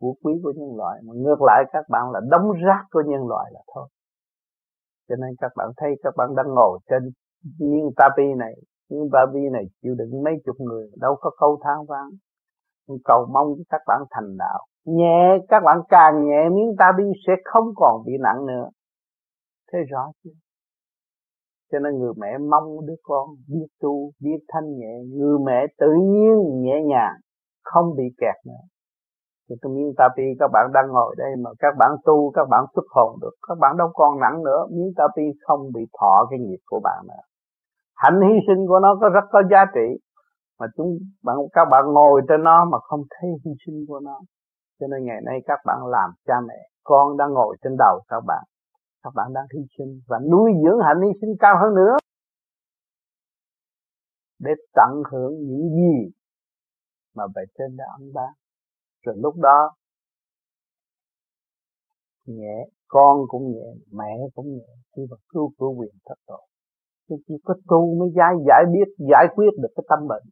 của 0.00 0.14
quý 0.22 0.32
của 0.42 0.52
nhân 0.56 0.76
loại, 0.76 1.00
mà 1.04 1.12
ngược 1.14 1.42
lại 1.42 1.64
các 1.72 1.84
bạn 1.88 2.10
là 2.12 2.20
đóng 2.30 2.52
rác 2.66 2.84
của 2.90 3.02
nhân 3.06 3.28
loại 3.28 3.50
là 3.54 3.60
thôi. 3.74 3.88
Cho 5.08 5.16
nên 5.16 5.30
các 5.40 5.52
bạn 5.56 5.68
thấy 5.76 5.90
các 6.02 6.14
bạn 6.16 6.34
đang 6.36 6.54
ngồi 6.54 6.78
trên 6.90 7.02
miếng 7.60 7.90
tapi 7.96 8.22
này 8.36 8.54
miếng 8.90 9.08
tapi 9.12 9.40
này 9.52 9.64
chịu 9.82 9.94
đựng 9.98 10.22
mấy 10.24 10.34
chục 10.44 10.56
người, 10.58 10.90
đâu 11.00 11.16
có 11.20 11.30
câu 11.40 11.58
than 11.64 11.86
vãn 11.88 12.08
cầu 13.04 13.26
mong 13.32 13.48
các 13.68 13.80
bạn 13.86 14.00
thành 14.10 14.36
đạo. 14.38 14.66
Nhẹ, 14.84 15.38
các 15.48 15.62
bạn 15.64 15.80
càng 15.88 16.26
nhẹ, 16.26 16.48
miếng 16.48 16.74
tapi 16.78 17.02
sẽ 17.26 17.32
không 17.44 17.64
còn 17.76 18.02
bị 18.06 18.12
nặng 18.20 18.46
nữa. 18.46 18.68
Thấy 19.72 19.80
rõ 19.90 20.12
chưa? 20.24 20.30
Cho 21.72 21.78
nên 21.78 21.98
người 21.98 22.12
mẹ 22.16 22.38
mong 22.38 22.86
đứa 22.86 22.94
con 23.02 23.28
biết 23.48 23.66
tu, 23.80 24.10
biết 24.20 24.38
thanh 24.48 24.78
nhẹ. 24.78 25.02
Người 25.14 25.38
mẹ 25.46 25.66
tự 25.78 25.86
nhiên 25.86 26.62
nhẹ 26.62 26.82
nhàng, 26.86 27.14
không 27.64 27.96
bị 27.96 28.04
kẹt 28.18 28.46
nữa 28.46 28.64
thì 29.48 29.56
cái 29.62 29.72
miếng 29.74 29.92
tapi 29.98 30.22
các 30.38 30.50
bạn 30.52 30.66
đang 30.74 30.88
ngồi 30.88 31.14
đây 31.18 31.30
mà 31.44 31.50
các 31.58 31.74
bạn 31.78 31.90
tu, 32.04 32.30
các 32.34 32.46
bạn 32.50 32.64
xuất 32.74 32.84
hồn 32.90 33.18
được. 33.22 33.34
Các 33.48 33.58
bạn 33.58 33.76
đâu 33.76 33.90
còn 33.94 34.20
nặng 34.20 34.42
nữa. 34.44 34.66
Miếng 34.70 34.92
tapi 34.96 35.22
không 35.40 35.72
bị 35.74 35.80
thọ 36.00 36.26
cái 36.30 36.38
nghiệp 36.38 36.62
của 36.66 36.80
bạn 36.84 37.04
nữa. 37.08 37.22
Hạnh 37.94 38.20
hy 38.20 38.34
sinh 38.46 38.66
của 38.68 38.80
nó 38.80 38.96
có 39.00 39.08
rất 39.08 39.24
có 39.32 39.42
giá 39.50 39.64
trị. 39.74 39.88
Mà 40.58 40.66
chúng 40.76 40.98
bạn, 41.24 41.36
các 41.52 41.64
bạn 41.70 41.84
ngồi 41.92 42.22
trên 42.28 42.42
nó 42.42 42.64
mà 42.64 42.78
không 42.78 43.00
thấy 43.10 43.30
hy 43.44 43.52
sinh 43.66 43.84
của 43.88 44.00
nó. 44.00 44.20
Cho 44.80 44.86
nên 44.86 45.04
ngày 45.04 45.20
nay 45.24 45.40
các 45.46 45.60
bạn 45.64 45.86
làm 45.86 46.10
cha 46.26 46.34
mẹ. 46.48 46.58
Con 46.84 47.16
đang 47.16 47.32
ngồi 47.32 47.56
trên 47.62 47.76
đầu 47.78 48.00
các 48.08 48.20
bạn. 48.26 48.44
Các 49.04 49.12
bạn 49.14 49.32
đang 49.32 49.46
hy 49.54 49.60
sinh. 49.78 50.00
Và 50.08 50.18
nuôi 50.30 50.52
dưỡng 50.64 50.80
hạnh 50.86 51.00
hy 51.02 51.10
sinh 51.20 51.34
cao 51.38 51.56
hơn 51.62 51.74
nữa. 51.74 51.96
Để 54.38 54.50
tận 54.74 55.02
hưởng 55.12 55.32
những 55.32 55.68
gì 55.70 56.10
mà 57.16 57.24
về 57.34 57.44
trên 57.58 57.76
đã 57.76 57.84
ăn 57.98 58.12
bán 58.14 58.32
rồi 59.06 59.16
lúc 59.18 59.34
đó, 59.36 59.70
nhẹ, 62.26 62.56
con 62.88 63.16
cũng 63.28 63.52
nhẹ, 63.52 63.66
mẹ 63.92 64.12
cũng 64.34 64.48
nhẹ, 64.56 64.72
khi 64.96 65.02
mà 65.10 65.16
cứu 65.28 65.52
cứu 65.58 65.74
quyền 65.78 65.94
thất 66.06 66.18
độ 66.28 66.40
chứ 67.08 67.16
chỉ 67.26 67.34
có 67.44 67.54
tu 67.68 67.98
mới 67.98 68.08
giải 68.16 68.34
giải 68.48 68.64
biết, 68.72 68.88
giải 69.10 69.26
quyết 69.34 69.50
được 69.62 69.68
cái 69.76 69.84
tâm 69.88 70.08
bệnh. 70.08 70.22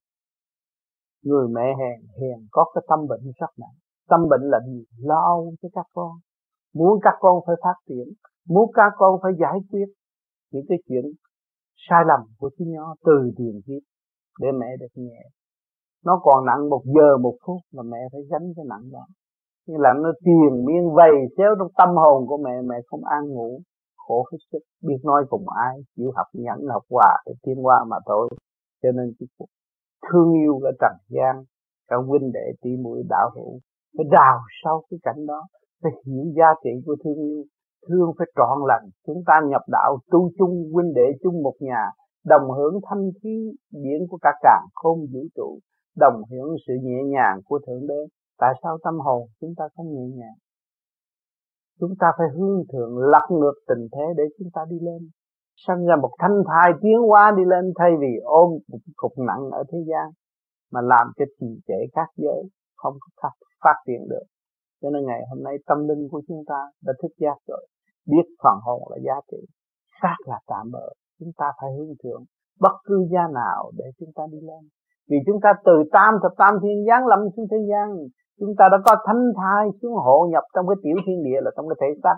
Người 1.23 1.49
mẹ 1.49 1.67
hèn 1.81 1.99
hèn 2.21 2.39
có 2.51 2.65
cái 2.75 2.85
tâm 2.89 2.99
bệnh 3.09 3.21
rất 3.41 3.53
nặng. 3.59 3.77
Tâm 4.09 4.21
bệnh 4.31 4.43
là 4.43 4.59
gì? 4.67 4.85
Lo 4.99 5.41
cho 5.63 5.69
các 5.73 5.87
con. 5.95 6.13
Muốn 6.75 7.01
các 7.03 7.15
con 7.21 7.41
phải 7.47 7.57
phát 7.63 7.79
triển, 7.89 8.07
muốn 8.49 8.71
các 8.75 8.93
con 8.97 9.21
phải 9.23 9.33
giải 9.41 9.59
quyết 9.71 9.87
những 10.53 10.65
cái 10.69 10.79
chuyện 10.89 11.05
sai 11.89 12.05
lầm 12.07 12.21
của 12.39 12.51
chính 12.59 12.73
nó 12.75 12.95
từ 13.05 13.31
tiền 13.37 13.61
kiếp 13.67 13.83
để 14.41 14.49
mẹ 14.61 14.67
được 14.81 14.93
nhẹ 14.95 15.23
nó 16.05 16.21
còn 16.23 16.45
nặng 16.47 16.69
một 16.71 16.83
giờ 16.85 17.17
một 17.17 17.37
phút 17.47 17.61
là 17.73 17.83
mẹ 17.83 17.99
phải 18.13 18.21
gánh 18.31 18.53
cái 18.57 18.65
nặng 18.69 18.91
đó. 18.93 19.07
Như 19.67 19.77
là 19.79 19.93
nó 20.03 20.13
tiền 20.25 20.65
miên 20.67 20.95
vầy, 20.95 21.11
xéo 21.37 21.55
trong 21.59 21.69
tâm 21.79 21.89
hồn 21.97 22.27
của 22.27 22.37
mẹ 22.37 22.63
mẹ 22.65 22.77
không 22.87 23.05
an 23.05 23.29
ngủ, 23.29 23.61
khổ 23.97 24.25
hết 24.33 24.39
sức, 24.53 24.59
biết 24.83 25.01
nói 25.05 25.25
cùng 25.31 25.45
ai, 25.49 25.77
chịu 25.97 26.11
học 26.17 26.27
nhẫn, 26.33 26.59
học 26.73 26.83
hòa 26.91 27.23
để 27.27 27.33
tiến 27.43 27.67
qua 27.67 27.85
mà 27.89 27.97
thôi. 28.07 28.29
Cho 28.83 28.93
nên 28.93 29.13
cái 29.19 29.27
cuộc 29.39 29.47
thương 30.09 30.33
yêu 30.33 30.61
ở 30.65 30.71
trần 30.81 30.93
gian, 31.09 31.45
cả 31.89 31.97
huynh 31.97 32.33
đệ, 32.33 32.47
tỷ 32.63 32.71
muội, 32.83 33.03
đạo 33.09 33.31
hữu, 33.35 33.59
phải 33.97 34.07
đào 34.11 34.39
sâu 34.65 34.85
cái 34.91 34.99
cảnh 35.03 35.27
đó, 35.27 35.43
phải 35.83 35.93
hiểu 36.07 36.25
giá 36.37 36.47
trị 36.65 36.71
của 36.87 36.97
thương 37.05 37.19
yêu. 37.19 37.45
Thương 37.89 38.13
phải 38.19 38.27
trọn 38.37 38.59
lành. 38.69 38.91
Chúng 39.07 39.23
ta 39.27 39.41
nhập 39.47 39.63
đạo, 39.69 39.99
tu 40.11 40.31
chung, 40.39 40.71
huynh 40.73 40.95
đệ 40.95 41.07
chung 41.23 41.43
một 41.43 41.55
nhà, 41.61 41.91
đồng 42.27 42.51
hưởng 42.51 42.81
thanh 42.91 43.11
khí 43.23 43.53
điển 43.71 44.01
của 44.11 44.19
cả 44.23 44.31
càng 44.43 44.67
không 44.75 44.99
vũ 45.13 45.21
trụ 45.37 45.59
đồng 45.97 46.23
hưởng 46.31 46.57
sự 46.67 46.75
nhẹ 46.83 46.99
nhàng 47.05 47.41
của 47.45 47.59
thượng 47.67 47.87
đế. 47.87 48.01
Tại 48.39 48.53
sao 48.63 48.79
tâm 48.85 48.99
hồn 48.99 49.29
chúng 49.41 49.55
ta 49.57 49.65
không 49.77 49.87
nhẹ 49.95 50.07
nhàng? 50.17 50.39
Chúng 51.81 51.95
ta 52.01 52.07
phải 52.19 52.27
hướng 52.37 52.65
thượng, 52.73 52.99
lật 52.99 53.27
ngược 53.31 53.57
tình 53.69 53.89
thế 53.93 54.07
để 54.17 54.25
chúng 54.39 54.49
ta 54.55 54.61
đi 54.71 54.77
lên. 54.81 55.09
Sinh 55.67 55.87
ra 55.87 55.97
một 55.97 56.11
thanh 56.19 56.43
thai 56.49 56.73
tiến 56.83 56.99
hóa 57.09 57.33
đi 57.37 57.43
lên 57.47 57.73
thay 57.79 57.91
vì 58.01 58.13
ôm 58.25 58.51
một 58.69 58.79
cục 58.97 59.13
nặng 59.19 59.51
ở 59.51 59.65
thế 59.73 59.79
gian, 59.89 60.11
mà 60.73 60.81
làm 60.81 61.07
cho 61.17 61.25
trì 61.41 61.61
trệ 61.67 61.81
các 61.93 62.09
giới 62.17 62.43
không 62.77 62.95
có 63.21 63.31
phát 63.65 63.77
triển 63.87 64.09
được. 64.09 64.25
Cho 64.83 64.91
nên 64.91 65.07
ngày 65.07 65.23
hôm 65.31 65.43
nay 65.43 65.55
tâm 65.67 65.89
linh 65.89 66.09
của 66.11 66.23
chúng 66.29 66.43
ta 66.47 66.61
đã 66.87 66.93
thức 67.03 67.13
giác 67.19 67.37
rồi, 67.47 67.67
biết 68.07 68.27
phần 68.43 68.59
hồn 68.63 68.83
là 68.91 68.97
giá 69.07 69.21
trị. 69.31 69.47
Xác 70.03 70.17
là 70.27 70.39
tạm 70.47 70.71
bỡ 70.73 70.89
chúng 71.19 71.33
ta 71.37 71.47
phải 71.61 71.71
hướng 71.77 71.95
thượng, 72.03 72.25
bất 72.61 72.77
cứ 72.85 73.07
gia 73.13 73.29
nào 73.35 73.71
để 73.79 73.85
chúng 73.99 74.13
ta 74.15 74.23
đi 74.33 74.41
lên 74.41 74.69
vì 75.11 75.17
chúng 75.27 75.41
ta 75.43 75.53
từ 75.65 75.73
tam 75.93 76.15
thập 76.23 76.33
tam 76.39 76.55
thiên 76.63 76.85
giáng 76.89 77.07
lâm 77.07 77.21
xuống 77.37 77.47
thế 77.51 77.57
gian, 77.71 77.87
chúng 78.41 78.53
ta 78.59 78.69
đã 78.73 78.79
có 78.87 78.95
thánh 79.07 79.25
thai 79.37 79.69
xuống 79.83 79.95
hộ 79.95 80.27
nhập 80.33 80.45
trong 80.55 80.67
cái 80.69 80.77
tiểu 80.83 80.97
thiên 81.07 81.23
địa 81.25 81.41
là 81.45 81.51
trong 81.57 81.67
cái 81.69 81.77
thể 81.81 82.01
xác. 82.03 82.17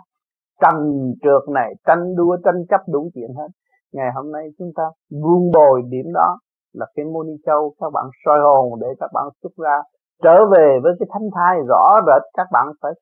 Trần 0.63 0.77
trượt 1.23 1.45
này, 1.55 1.75
tranh 1.87 2.15
đua, 2.17 2.37
tranh 2.45 2.61
chấp 2.71 2.81
đủ 2.93 3.11
chuyện 3.15 3.31
hết. 3.39 3.49
Ngày 3.93 4.11
hôm 4.15 4.33
nay 4.33 4.45
chúng 4.59 4.71
ta 4.77 4.83
vun 5.23 5.43
bồi 5.55 5.83
điểm 5.89 6.07
đó 6.15 6.39
là 6.73 6.87
cái 6.95 7.05
moni 7.05 7.37
châu, 7.47 7.75
các 7.81 7.91
bạn 7.95 8.07
soi 8.25 8.39
hồn 8.41 8.81
để 8.81 8.87
các 9.01 9.11
bạn 9.15 9.27
xuất 9.43 9.53
ra, 9.65 9.77
trở 10.23 10.37
về 10.53 10.79
với 10.83 10.93
cái 10.99 11.07
thánh 11.13 11.29
thai 11.35 11.55
rõ 11.69 12.01
rệt, 12.07 12.23
các 12.35 12.47
bạn 12.53 12.67
phải 12.83 12.93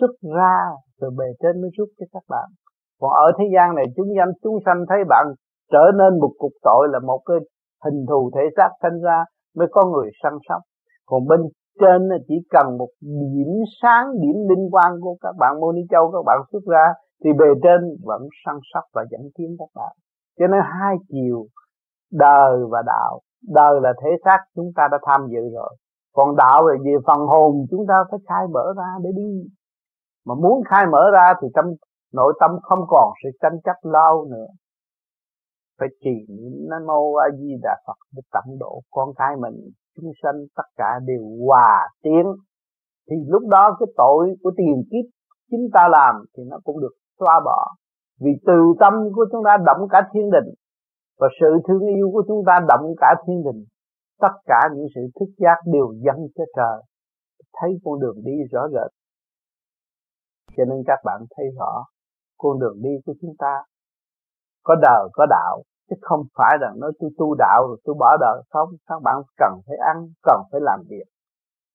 xuất 0.00 0.12
ra 0.36 0.56
từ 1.00 1.10
bề 1.18 1.26
trên 1.42 1.60
mới 1.60 1.70
giúp 1.78 1.88
cho 1.98 2.06
các 2.12 2.22
bạn. 2.28 2.48
Còn 3.00 3.10
ở 3.10 3.32
thế 3.38 3.44
gian 3.54 3.74
này, 3.74 3.84
chúng 3.96 4.06
danh 4.16 4.32
chúng 4.42 4.58
sanh 4.66 4.84
thấy 4.88 4.98
bạn 5.08 5.26
trở 5.72 5.84
nên 5.98 6.20
một 6.20 6.32
cục 6.38 6.52
tội 6.62 6.88
là 6.92 6.98
một 6.98 7.20
cái 7.26 7.36
hình 7.84 8.06
thù 8.08 8.30
thể 8.34 8.42
xác 8.56 8.70
sinh 8.82 9.00
ra 9.00 9.24
mới 9.56 9.68
có 9.70 9.84
người 9.86 10.10
săn 10.22 10.32
sóc. 10.48 10.60
Còn 11.06 11.26
bên 11.28 11.40
trên 11.80 12.08
chỉ 12.28 12.34
cần 12.50 12.78
một 12.78 12.88
điểm 13.34 13.52
sáng, 13.82 14.06
điểm 14.20 14.48
linh 14.48 14.70
quang 14.70 14.94
của 15.00 15.16
các 15.20 15.34
bạn 15.38 15.60
mô 15.60 15.72
ni 15.72 15.80
châu, 15.90 16.10
các 16.12 16.22
bạn 16.26 16.38
xuất 16.52 16.62
ra, 16.66 16.92
thì 17.24 17.30
bề 17.38 17.46
trên 17.62 17.80
vẫn 18.04 18.22
săn 18.46 18.56
sóc 18.74 18.84
và 18.94 19.04
dẫn 19.10 19.20
tiến 19.34 19.56
các 19.58 19.68
bạn. 19.74 19.92
Cho 20.38 20.46
nên 20.46 20.60
hai 20.80 20.96
chiều, 21.08 21.44
đời 22.12 22.52
và 22.70 22.82
đạo. 22.86 23.20
Đời 23.48 23.80
là 23.82 23.92
thể 24.02 24.10
xác 24.24 24.38
chúng 24.54 24.70
ta 24.76 24.88
đã 24.92 24.98
tham 25.06 25.20
dự 25.30 25.40
rồi. 25.54 25.76
Còn 26.14 26.36
đạo 26.36 26.66
là 26.66 26.74
về 26.84 26.92
phần 27.06 27.18
hồn 27.26 27.66
chúng 27.70 27.86
ta 27.88 27.94
phải 28.10 28.20
khai 28.28 28.44
mở 28.52 28.74
ra 28.76 28.90
để 29.02 29.10
đi. 29.16 29.32
Mà 30.26 30.34
muốn 30.34 30.62
khai 30.70 30.86
mở 30.92 31.10
ra 31.12 31.34
thì 31.42 31.48
trong 31.54 31.66
nội 32.14 32.32
tâm 32.40 32.50
không 32.62 32.78
còn 32.88 33.12
sự 33.22 33.30
tranh 33.42 33.60
chấp 33.64 33.76
lâu 33.82 34.26
nữa 34.30 34.46
phải 35.78 35.88
trì 36.04 36.14
niệm 36.28 36.52
nam 36.70 36.86
mô 36.86 37.14
a 37.14 37.26
di 37.38 37.50
đà 37.62 37.76
phật 37.86 37.98
để 38.14 38.22
tận 38.32 38.44
độ 38.58 38.82
con 38.90 39.08
cái 39.16 39.36
mình, 39.40 39.70
chúng 39.96 40.12
sanh 40.22 40.38
tất 40.56 40.68
cả 40.76 40.90
đều 41.04 41.22
hòa 41.46 41.88
tiến. 42.02 42.26
Thì 43.10 43.16
lúc 43.26 43.42
đó 43.48 43.76
cái 43.80 43.86
tội 43.96 44.34
của 44.42 44.52
tiền 44.56 44.82
kiếp 44.90 45.04
chúng 45.50 45.68
ta 45.72 45.88
làm 45.88 46.14
thì 46.36 46.42
nó 46.50 46.58
cũng 46.64 46.80
được 46.80 46.94
xóa 47.20 47.40
bỏ. 47.44 47.74
Vì 48.20 48.30
từ 48.46 48.74
tâm 48.80 48.92
của 49.14 49.26
chúng 49.32 49.42
ta 49.44 49.56
động 49.66 49.88
cả 49.90 50.02
thiên 50.12 50.30
đình 50.30 50.54
và 51.18 51.28
sự 51.40 51.58
thương 51.68 51.86
yêu 51.96 52.10
của 52.12 52.24
chúng 52.28 52.42
ta 52.46 52.60
động 52.68 52.94
cả 53.00 53.14
thiên 53.26 53.42
đình, 53.44 53.64
tất 54.20 54.34
cả 54.44 54.60
những 54.74 54.86
sự 54.94 55.00
thức 55.20 55.32
giác 55.38 55.56
đều 55.72 55.94
dâng 56.04 56.26
cho 56.34 56.44
trời. 56.56 56.82
Thấy 57.60 57.70
con 57.84 58.00
đường 58.00 58.16
đi 58.24 58.32
rõ 58.52 58.68
rệt. 58.68 58.90
Cho 60.56 60.64
nên 60.64 60.82
các 60.86 60.98
bạn 61.04 61.20
thấy 61.36 61.46
rõ 61.58 61.84
con 62.38 62.58
đường 62.58 62.82
đi 62.82 62.90
của 63.06 63.14
chúng 63.20 63.34
ta 63.38 63.62
có 64.64 64.74
đời, 64.74 65.08
có 65.12 65.26
đạo. 65.26 65.62
Chứ 65.90 65.96
không 66.02 66.22
phải 66.38 66.56
là 66.60 66.72
nói 66.76 66.92
tôi 67.00 67.10
tu 67.18 67.34
đạo 67.34 67.66
rồi 67.68 67.76
tôi 67.84 67.94
bỏ 67.98 68.16
đời. 68.20 68.42
Không, 68.50 68.68
các 68.88 69.02
bạn 69.04 69.16
cần 69.38 69.52
phải 69.66 69.76
ăn, 69.76 70.06
cần 70.22 70.40
phải 70.52 70.60
làm 70.60 70.80
việc. 70.88 71.04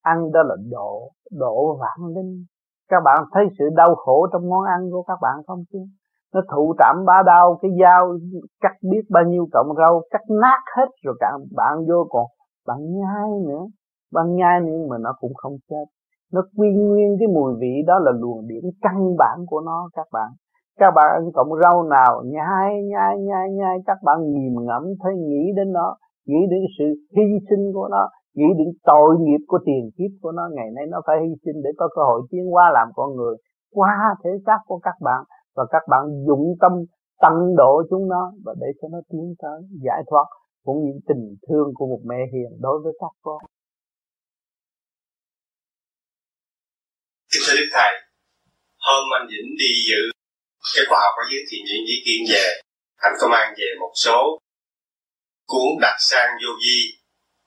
Ăn 0.02 0.32
đó 0.32 0.42
là 0.42 0.56
độ 0.70 1.10
độ 1.30 1.76
vạn 1.80 2.14
linh. 2.14 2.44
Các 2.88 3.00
bạn 3.04 3.24
thấy 3.32 3.44
sự 3.58 3.64
đau 3.76 3.94
khổ 3.94 4.26
trong 4.32 4.48
món 4.48 4.64
ăn 4.64 4.90
của 4.92 5.02
các 5.02 5.18
bạn 5.22 5.34
không 5.46 5.64
chứ? 5.72 5.78
Nó 6.34 6.40
thụ 6.52 6.74
trảm 6.78 7.04
ba 7.06 7.22
đau 7.26 7.58
cái 7.62 7.70
dao, 7.80 8.18
cắt 8.60 8.72
biết 8.82 9.02
bao 9.10 9.24
nhiêu 9.24 9.46
cọng 9.52 9.76
rau, 9.76 10.02
cắt 10.10 10.20
nát 10.28 10.60
hết 10.76 10.88
rồi 11.04 11.14
cả 11.20 11.32
bạn 11.56 11.78
vô 11.88 12.06
còn 12.10 12.26
bạn 12.66 12.78
nhai 12.78 13.30
nữa. 13.46 13.66
Bạn 14.12 14.34
nhai 14.36 14.60
nhưng 14.64 14.88
mà 14.88 14.98
nó 14.98 15.12
cũng 15.20 15.34
không 15.34 15.52
chết. 15.70 15.84
Nó 16.32 16.42
quy 16.56 16.68
nguyên 16.72 17.16
cái 17.18 17.28
mùi 17.34 17.54
vị 17.60 17.82
đó 17.86 17.98
là 17.98 18.12
luồng 18.20 18.46
điển 18.46 18.62
căn 18.82 19.16
bản 19.18 19.38
của 19.46 19.60
nó, 19.60 19.88
các 19.92 20.06
bạn 20.12 20.30
các 20.78 20.90
bạn 20.96 21.06
ăn 21.18 21.24
cọng 21.34 21.52
rau 21.62 21.76
nào, 21.82 22.22
nhai 22.34 22.70
nhai 22.92 23.14
nhai 23.28 23.46
nhai, 23.58 23.76
các 23.86 23.98
bạn 24.06 24.18
nghiền 24.32 24.54
ngẫm 24.66 24.82
thấy 25.02 25.12
nghĩ 25.28 25.42
đến 25.56 25.72
nó, 25.72 25.96
nghĩ 26.26 26.40
đến 26.50 26.60
sự 26.78 26.84
hy 27.16 27.28
sinh 27.48 27.64
của 27.74 27.88
nó, 27.90 28.08
nghĩ 28.34 28.48
đến 28.58 28.68
tội 28.84 29.16
nghiệp 29.20 29.42
của 29.46 29.58
tiền 29.66 29.90
kiếp 29.96 30.12
của 30.22 30.32
nó, 30.32 30.42
ngày 30.56 30.68
nay 30.76 30.84
nó 30.88 30.98
phải 31.06 31.16
hy 31.22 31.32
sinh 31.44 31.62
để 31.64 31.70
có 31.78 31.88
cơ 31.96 32.02
hội 32.02 32.20
tiến 32.30 32.44
hóa 32.52 32.70
làm 32.74 32.88
con 32.94 33.16
người 33.16 33.36
qua 33.72 33.94
thể 34.24 34.30
xác 34.46 34.58
của 34.66 34.78
các 34.78 34.94
bạn. 35.00 35.22
Và 35.56 35.64
các 35.70 35.82
bạn 35.88 36.02
dụng 36.26 36.54
tâm 36.60 36.72
tận 37.20 37.34
độ 37.56 37.82
chúng 37.90 38.08
nó 38.08 38.32
và 38.44 38.54
để 38.60 38.66
cho 38.82 38.88
nó 38.92 38.98
tiến 39.10 39.34
tới 39.42 39.60
giải 39.84 40.02
thoát 40.10 40.26
cũng 40.64 40.78
như 40.84 40.92
tình 41.08 41.34
thương 41.48 41.68
của 41.74 41.86
một 41.86 42.00
mẹ 42.04 42.16
hiền 42.32 42.50
đối 42.60 42.80
với 42.84 42.92
các 43.00 43.12
con. 43.22 43.38
Kính 47.32 47.42
thưa 47.46 47.54
đức 47.58 47.68
thầy, 47.72 47.92
hôm 48.86 49.04
anh 49.18 49.26
vĩnh 49.30 49.50
đi 49.58 49.70
dự 49.88 50.17
cái 50.74 50.84
khoa 50.88 51.00
học 51.00 51.14
ở 51.22 51.24
dưới 51.30 51.42
thì 51.50 51.56
những 51.66 51.84
ý 51.94 51.96
kiến 52.06 52.20
về 52.32 52.60
anh 52.96 53.12
có 53.20 53.28
mang 53.28 53.54
về 53.58 53.68
một 53.80 53.92
số 53.94 54.38
cuốn 55.46 55.68
đặt 55.80 55.96
sang 56.10 56.30
vô 56.42 56.50
vi. 56.64 56.78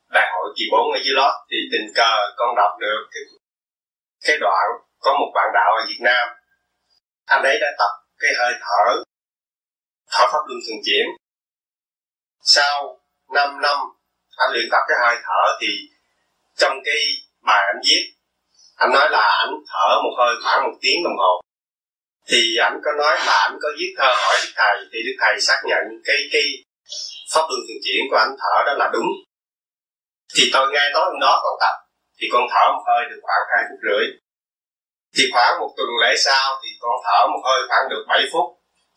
Đại 0.09 0.28
hội 0.34 0.53
kỳ 0.57 0.65
bốn 0.72 0.91
ở 0.91 0.99
dưới 1.05 1.15
lót 1.15 1.34
thì 1.49 1.57
tình 1.72 1.88
cờ 1.95 2.11
con 2.38 2.55
đọc 2.55 2.72
được. 2.80 3.01
Cái, 3.11 3.24
cái 4.26 4.38
đoạn 4.41 4.65
có 4.99 5.11
một 5.19 5.32
bạn 5.36 5.49
đạo 5.53 5.72
ở 5.82 5.86
Việt 5.88 6.01
Nam. 6.01 6.28
Anh 7.26 7.43
ấy 7.43 7.57
đã 7.61 7.67
tập 7.80 7.93
cái 8.19 8.32
hơi 8.39 8.53
thở 8.61 9.03
thở 10.11 10.26
pháp 10.32 10.43
luân 10.47 10.59
thường 10.67 10.82
chuyển. 10.86 11.05
Sau 12.43 12.99
5 13.34 13.61
năm 13.61 13.78
anh 14.38 14.51
luyện 14.53 14.65
tập 14.72 14.84
cái 14.88 14.97
hơi 15.01 15.15
thở 15.24 15.57
thì 15.61 15.67
trong 16.57 16.74
cái 16.86 16.97
bài 17.41 17.63
anh 17.74 17.82
viết 17.89 18.13
anh 18.82 18.91
nói 18.93 19.09
là 19.09 19.19
anh 19.19 19.53
thở 19.72 20.01
một 20.03 20.13
hơi 20.17 20.36
khoảng 20.43 20.63
một 20.63 20.78
tiếng 20.82 21.03
đồng 21.03 21.17
hồ 21.17 21.41
thì 22.32 22.41
ảnh 22.67 22.77
có 22.86 22.91
nói 23.01 23.15
là 23.27 23.36
ảnh 23.47 23.55
có 23.63 23.69
viết 23.79 23.91
thơ 23.97 24.09
hỏi 24.21 24.36
đức 24.43 24.53
thầy, 24.55 24.75
thì 24.91 24.99
đức 25.07 25.17
thầy 25.21 25.34
xác 25.47 25.59
nhận 25.69 25.84
cái 26.07 26.19
cái 26.34 26.45
pháp 27.34 27.45
luân 27.49 27.61
thường 27.67 27.82
chuyển 27.86 28.01
của 28.09 28.17
ảnh 28.25 28.34
thở 28.41 28.55
đó 28.67 28.73
là 28.82 28.89
đúng. 28.93 29.09
Thì 30.36 30.43
tôi 30.53 30.65
nghe 30.73 30.84
tối 30.93 31.05
hôm 31.09 31.19
đó 31.25 31.34
còn 31.43 31.55
tập, 31.63 31.75
thì 32.17 32.25
con 32.34 32.43
thở 32.51 32.63
một 32.73 32.84
hơi 32.89 33.01
được 33.09 33.19
khoảng 33.25 33.43
hai 33.51 33.63
phút 33.67 33.79
rưỡi. 33.88 34.05
Thì 35.15 35.23
khoảng 35.34 35.59
một 35.59 35.71
tuần 35.77 35.89
lễ 36.01 36.11
sau 36.25 36.47
thì 36.61 36.69
con 36.84 36.95
thở 37.05 37.19
một 37.32 37.41
hơi 37.47 37.59
khoảng 37.69 37.86
được 37.89 38.03
7 38.07 38.21
phút. 38.32 38.47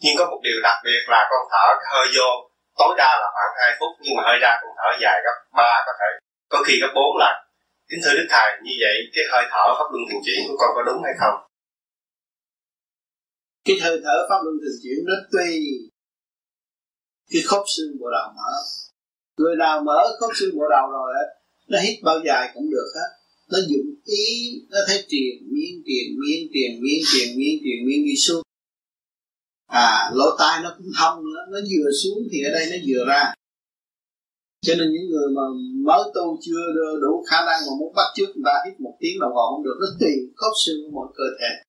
Nhưng 0.03 0.15
có 0.19 0.25
một 0.31 0.41
điều 0.47 0.59
đặc 0.63 0.79
biệt 0.85 1.03
là 1.13 1.21
con 1.31 1.43
thở 1.53 1.67
cái 1.81 1.89
hơi 1.95 2.07
vô, 2.17 2.31
tối 2.79 2.95
đa 3.01 3.11
là 3.21 3.29
khoảng 3.35 3.53
2 3.63 3.77
phút, 3.79 3.93
nhưng 4.03 4.15
mà 4.17 4.23
hơi 4.27 4.39
ra 4.45 4.53
con 4.63 4.73
thở 4.79 4.89
dài 5.03 5.17
gấp 5.25 5.37
ba 5.59 5.73
có 5.87 5.93
thể. 6.01 6.11
Có 6.53 6.59
khi 6.67 6.75
gấp 6.81 6.93
bốn 6.95 7.17
lần. 7.23 7.35
Kính 7.89 8.01
thưa 8.05 8.15
đức 8.19 8.27
thầy, 8.31 8.49
như 8.63 8.75
vậy 8.83 8.97
cái 9.15 9.25
hơi 9.33 9.45
thở 9.53 9.65
pháp 9.79 9.89
luân 9.93 10.03
thường 10.09 10.23
chuyển 10.27 10.41
của 10.49 10.57
con 10.61 10.71
có 10.77 10.83
đúng 10.83 11.01
hay 11.05 11.15
không? 11.21 11.37
Cái 13.65 13.77
hơi 13.83 14.01
thở 14.05 14.27
pháp 14.29 14.41
luân 14.45 14.57
thường 14.63 14.79
chuyển 14.83 14.99
nó 15.05 15.15
tùy 15.33 15.51
cái 17.31 17.43
khớp 17.43 17.63
xương 17.77 17.99
bộ 18.01 18.07
đầu 18.11 18.33
mở. 18.37 18.53
Người 19.39 19.57
nào 19.57 19.83
mở 19.87 20.17
khớp 20.21 20.31
xương 20.35 20.57
bộ 20.57 20.65
đầu 20.71 20.91
rồi 20.91 21.13
á, 21.15 21.25
nó 21.69 21.79
hít 21.81 21.99
bao 22.03 22.21
dài 22.27 22.51
cũng 22.55 22.71
được 22.71 22.89
hết 22.95 23.25
nó 23.53 23.59
dụng 23.69 23.95
ý, 24.05 24.27
nó 24.71 24.79
thấy 24.87 25.05
tiền 25.09 25.33
miên 25.53 25.83
tiền 25.87 26.07
miên 26.21 26.49
tiền 26.53 26.81
miên 26.83 27.01
tiền 27.13 27.39
miên 27.39 27.59
tiền 27.65 27.87
miên 27.87 28.05
đi 28.05 28.17
xuống. 28.17 28.43
À 29.67 30.11
lỗ 30.15 30.37
tai 30.39 30.63
nó 30.63 30.75
cũng 30.79 30.87
thông 30.99 31.25
nữa, 31.25 31.41
nó 31.53 31.59
vừa 31.71 31.91
xuống 32.03 32.19
thì 32.33 32.39
ở 32.43 32.51
đây 32.53 32.67
nó 32.71 32.77
vừa 32.89 33.05
ra. 33.09 33.35
Cho 34.67 34.75
nên 34.79 34.93
những 34.93 35.11
người 35.11 35.29
mà 35.37 35.43
mới 35.85 36.03
tu 36.15 36.39
chưa 36.43 36.63
đủ 37.03 37.25
khả 37.31 37.37
năng 37.37 37.61
mà 37.67 37.73
muốn 37.79 37.95
bắt 37.95 38.09
chước 38.17 38.29
người 38.29 38.43
ta, 38.45 38.55
hít 38.67 38.81
một 38.81 38.97
tiếng 39.01 39.21
đồng 39.21 39.33
hồ 39.35 39.51
không 39.51 39.65
được, 39.65 39.77
nó 39.81 39.87
tùy 40.01 40.13
khớp 40.37 40.53
xương 40.65 40.77
của 40.85 40.91
mỗi 40.93 41.09
cơ 41.17 41.25
thể 41.41 41.64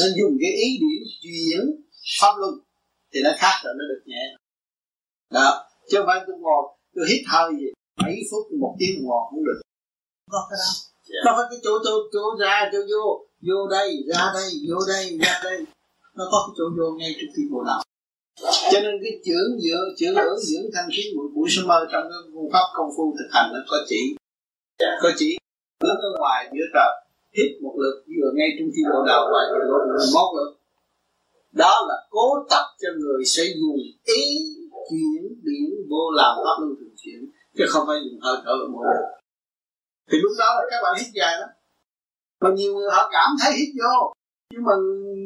nên 0.00 0.10
dùng 0.20 0.34
cái 0.42 0.52
ý 0.66 0.68
điểm 0.82 1.02
chuyển 1.22 1.62
pháp 2.20 2.34
luân 2.40 2.54
thì 3.12 3.20
nó 3.24 3.30
khác 3.36 3.54
rồi 3.64 3.74
nó 3.78 3.84
được 3.90 4.02
nhẹ. 4.06 4.24
Đó 5.32 5.48
chứ 5.88 5.96
không 5.98 6.06
phải 6.06 6.20
tôi 6.26 6.36
ngồi 6.40 6.62
tôi 6.94 7.04
hít 7.10 7.22
hơi 7.32 7.50
gì 7.60 7.68
mấy 8.02 8.16
phút 8.30 8.44
một 8.60 8.76
tiếng 8.78 9.06
hồ 9.06 9.28
không 9.30 9.44
được. 9.44 9.60
Có 10.30 10.40
cái 10.50 10.58
đó. 10.62 10.70
Nó 11.24 11.32
phải 11.36 11.46
cái 11.50 11.58
chỗ 11.64 11.72
chỗ 11.84 11.94
chỗ 12.12 12.24
ra 12.40 12.70
chỗ 12.72 12.78
vô. 12.90 13.26
Vô 13.48 13.68
đây 13.70 13.88
ra 14.08 14.32
đây 14.34 14.50
vô 14.68 14.78
đây 14.88 15.18
ra 15.22 15.40
đây. 15.44 15.58
Nó 16.16 16.24
có 16.32 16.38
cái 16.46 16.54
chỗ 16.58 16.64
vô 16.78 16.86
ngay 16.98 17.14
trước 17.18 17.30
khi 17.36 17.42
bộ 17.52 17.64
đầu 17.64 17.80
cho 18.72 18.80
nên 18.80 18.94
cái 19.02 19.12
dưỡng 19.24 19.50
chưởng 19.98 20.14
ứng 20.14 20.38
dưỡng 20.38 20.70
thanh 20.74 20.88
khí 20.96 21.02
buổi 21.16 21.28
buổi 21.34 21.48
sớm 21.50 21.66
mơ 21.66 21.86
trong 21.92 22.02
cái 22.10 22.18
phương 22.34 22.50
pháp 22.52 22.66
công 22.74 22.90
phu 22.96 23.14
thực 23.18 23.28
hành 23.32 23.50
nó 23.52 23.58
có 23.68 23.76
chỉ. 23.88 24.16
Có 25.02 25.12
chỉ 25.16 25.38
hướng 25.82 25.96
ở 25.96 26.10
ngoài 26.18 26.50
giữa 26.52 26.66
trời 26.74 27.03
hít 27.36 27.50
một 27.62 27.74
lượt 27.82 27.96
vừa 28.08 28.30
ngay 28.34 28.48
trong 28.56 28.68
khi 28.74 28.82
bộ 28.92 28.98
đầu 29.10 29.22
và 29.32 29.40
vừa 29.50 29.64
lượt 29.70 30.06
một 30.14 30.30
lượt 30.36 30.50
đó 31.52 31.74
là 31.88 31.94
cố 32.10 32.26
tập 32.50 32.64
cho 32.80 32.88
người 33.00 33.24
sẽ 33.24 33.42
dùng 33.60 33.76
ý 34.04 34.22
chuyển 34.90 35.22
biến, 35.44 35.70
vô 35.90 36.10
làm 36.10 36.32
pháp 36.44 36.56
luân 36.60 36.74
thường 36.80 36.94
chuyển 36.96 37.20
chứ 37.56 37.64
không 37.68 37.84
phải 37.86 37.96
dùng 38.04 38.20
hơi 38.20 38.36
thở 38.44 38.50
ở 38.50 38.68
mỗi 38.72 38.86
lần 38.86 39.24
thì 40.10 40.18
lúc 40.22 40.32
đó 40.38 40.48
là 40.56 40.62
các 40.70 40.80
bạn 40.82 40.94
hít 40.98 41.06
dài 41.14 41.38
lắm. 41.40 41.48
Mà 42.40 42.50
nhiều 42.54 42.74
người 42.74 42.90
họ 42.92 43.08
cảm 43.12 43.30
thấy 43.40 43.52
hít 43.52 43.68
vô. 43.80 44.12
Nhưng 44.52 44.64
mà 44.64 44.72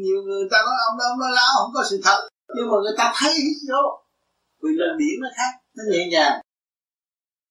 nhiều 0.02 0.22
người 0.22 0.48
ta 0.50 0.58
nói, 0.66 0.76
ông 0.88 0.98
đó 0.98 1.04
ông 1.12 1.20
đó 1.20 1.28
lao, 1.38 1.52
không 1.58 1.72
có 1.74 1.82
sự 1.90 2.00
thật. 2.04 2.28
Nhưng 2.56 2.68
mà 2.70 2.76
người 2.82 2.96
ta 2.98 3.12
thấy 3.16 3.32
hít 3.34 3.58
vô. 3.70 3.82
Vì 4.62 4.70
là 4.74 4.86
điểm 4.98 5.16
nó 5.20 5.28
khác, 5.36 5.52
nó 5.76 5.84
nhẹ 5.90 6.08
nhàng. 6.12 6.40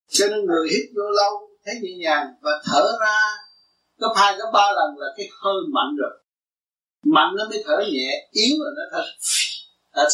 Cho 0.10 0.26
nên 0.28 0.45
người 0.45 0.70
hít 0.72 0.86
vô 0.95 1.03
lâu, 1.20 1.49
thấy 1.66 1.76
nhẹ 1.82 1.93
nhàng 2.03 2.28
và 2.41 2.51
thở 2.66 2.97
ra 3.01 3.20
gấp 3.98 4.14
hai 4.16 4.38
gấp 4.38 4.50
ba 4.54 4.72
lần 4.72 4.98
là 4.98 5.08
cái 5.18 5.30
hơi 5.41 5.62
mạnh 5.74 5.95
rồi. 5.98 6.24
Mạnh 7.06 7.36
nó 7.38 7.43
mới 7.50 7.64
thở 7.66 7.78
nhẹ 7.91 8.28
yếu 8.32 8.56
là 8.60 8.72
nó 8.76 8.84
thật 8.91 9.06
thật 9.93 10.08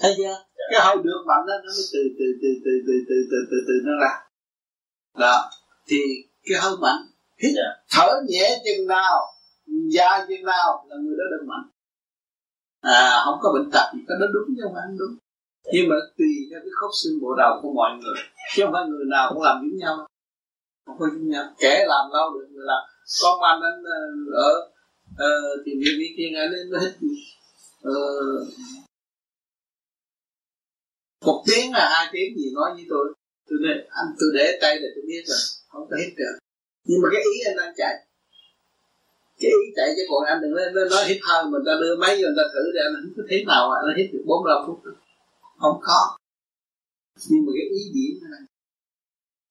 thấy 0.00 0.14
chưa? 0.16 0.36
Cái 0.70 0.80
hơi 0.84 0.96
được 1.04 1.24
mạnh 1.26 1.46
đó 1.46 1.54
nó 1.64 1.70
mới 1.76 1.84
từ 1.92 2.00
từ 2.18 2.24
từ 2.42 2.48
từ 2.64 2.70
từ 2.86 2.92
từ 3.08 3.14
từ 3.30 3.36
từ 3.50 3.56
từ 3.68 3.74
nó 3.84 3.92
ra. 4.02 4.12
Đó. 5.18 5.50
Thì 5.88 5.96
cái 6.44 6.58
hơi 6.60 6.76
mạnh 6.80 7.06
hít 7.42 7.54
thở 7.90 8.20
nhẹ 8.28 8.62
chừng 8.64 8.86
nào 8.86 9.34
dài 9.94 10.20
chừng 10.28 10.44
nào 10.44 10.86
là 10.88 10.96
người 10.96 11.16
đó 11.18 11.24
được 11.30 11.44
mạnh. 11.46 11.68
À 12.80 13.22
không 13.24 13.38
có 13.42 13.52
bệnh 13.52 13.70
tật 13.70 13.90
gì 13.94 14.00
có 14.08 14.14
nó 14.20 14.26
đúng 14.26 14.54
chứ 14.56 14.60
không 14.64 14.74
phải 14.74 14.84
đúng. 14.98 15.16
Nhưng 15.72 15.88
mà 15.88 15.96
tùy 16.18 16.28
theo 16.50 16.60
cái 16.60 16.70
khớp 16.80 16.90
xương 17.02 17.20
bộ 17.22 17.34
đầu 17.38 17.58
của 17.62 17.72
mọi 17.72 17.90
người. 18.02 18.16
Chứ 18.54 18.62
không 18.64 18.72
phải 18.72 18.84
người 18.88 19.04
nào 19.10 19.30
cũng 19.32 19.42
làm 19.42 19.56
giống 19.62 19.78
nhau. 19.78 20.06
Không 20.86 20.96
có 20.98 21.06
giống 21.12 21.28
nhau. 21.28 21.44
Kẻ 21.58 21.84
làm 21.88 22.10
lâu 22.12 22.30
được 22.34 22.46
người 22.50 22.64
làm 22.66 22.82
con 23.22 23.40
anh 23.42 23.60
anh 23.62 23.80
ờ, 23.84 24.42
ở 24.42 24.52
uh, 25.24 25.62
thì 25.66 25.72
vì 25.80 25.90
vì 25.98 26.14
thiên 26.16 26.34
anh 26.34 26.50
lên 26.50 26.66
hết 26.80 26.92
uh, 27.88 27.94
ờ, 27.94 27.94
một 31.24 31.44
tiếng 31.46 31.72
là 31.72 31.88
hai 31.94 32.06
tiếng 32.12 32.38
gì 32.38 32.50
nói 32.54 32.70
với 32.74 32.86
tôi. 32.88 33.14
Tôi 33.48 33.58
để 33.62 33.74
anh 33.88 34.10
tôi 34.18 34.30
để 34.34 34.58
tay 34.60 34.78
để 34.82 34.88
tôi 34.94 35.04
biết 35.08 35.22
rồi 35.26 35.38
không 35.68 35.86
có 35.90 35.96
hít 35.96 36.12
được. 36.16 36.34
Nhưng 36.84 37.00
mà 37.02 37.08
cái 37.12 37.22
ý 37.32 37.34
anh 37.48 37.56
đang 37.56 37.74
chạy. 37.76 37.94
Cái 39.40 39.50
ý 39.50 39.66
chạy 39.76 39.88
chứ 39.96 40.02
còn 40.10 40.24
anh 40.24 40.40
đừng 40.42 40.54
lên 40.54 40.88
nói 40.90 41.04
hít 41.08 41.18
hơi 41.22 41.44
mình 41.44 41.62
ta 41.66 41.72
đưa 41.80 41.96
máy 41.96 42.12
vô 42.16 42.26
người 42.26 42.38
ta 42.38 42.44
thử 42.54 42.62
để 42.74 42.80
anh 42.86 42.94
không 42.94 43.12
có 43.16 43.22
thế 43.30 43.44
nào 43.46 43.70
anh 43.70 43.96
hít 43.98 44.08
được 44.12 44.24
45 44.26 44.64
phút. 44.66 44.78
Không 45.58 45.78
có. 45.82 46.00
Nhưng 47.28 47.46
mà 47.46 47.52
cái 47.56 47.66
ý 47.78 47.80
điểm 47.94 48.30
này 48.30 48.40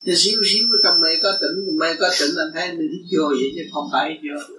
thì 0.06 0.16
xíu 0.16 0.40
xíu 0.52 0.66
trong 0.84 1.02
mê 1.02 1.10
có 1.24 1.32
tỉnh 1.42 1.78
mê 1.80 1.88
có 2.00 2.10
tỉnh 2.20 2.36
anh 2.44 2.52
thấy 2.54 2.78
mình 2.78 2.90
hít 2.94 3.06
vô 3.12 3.28
vậy 3.30 3.50
chứ 3.56 3.64
không 3.74 3.88
phải 3.92 4.10
hít 4.10 4.20
vô 4.28 4.56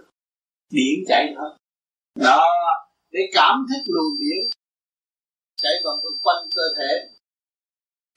điện 0.71 1.05
chạy 1.09 1.35
thôi. 1.37 1.51
Đó 2.25 2.45
để 3.11 3.21
cảm 3.33 3.67
thức 3.69 3.83
luồng 3.95 4.21
điện 4.21 4.51
chạy 5.63 5.73
vòng 5.85 5.99
quanh 6.23 6.49
cơ 6.55 6.63
thể. 6.77 6.91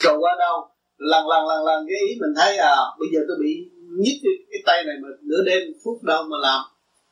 Rồi 0.04 0.18
qua 0.20 0.36
đâu? 0.40 0.70
Lần 0.98 1.28
lần 1.28 1.48
lần 1.48 1.66
lần 1.66 1.88
cái 1.90 2.00
ý 2.10 2.16
mình 2.22 2.34
thấy 2.36 2.58
à 2.58 2.76
bây 3.00 3.08
giờ 3.14 3.20
tôi 3.28 3.38
bị 3.44 3.70
nhức 4.04 4.18
cái, 4.24 4.34
cái 4.52 4.62
tay 4.66 4.84
này 4.84 4.96
mà 5.02 5.10
nửa 5.22 5.44
đêm 5.46 5.62
phút 5.84 6.04
đâu 6.04 6.24
mà 6.24 6.38
làm. 6.42 6.62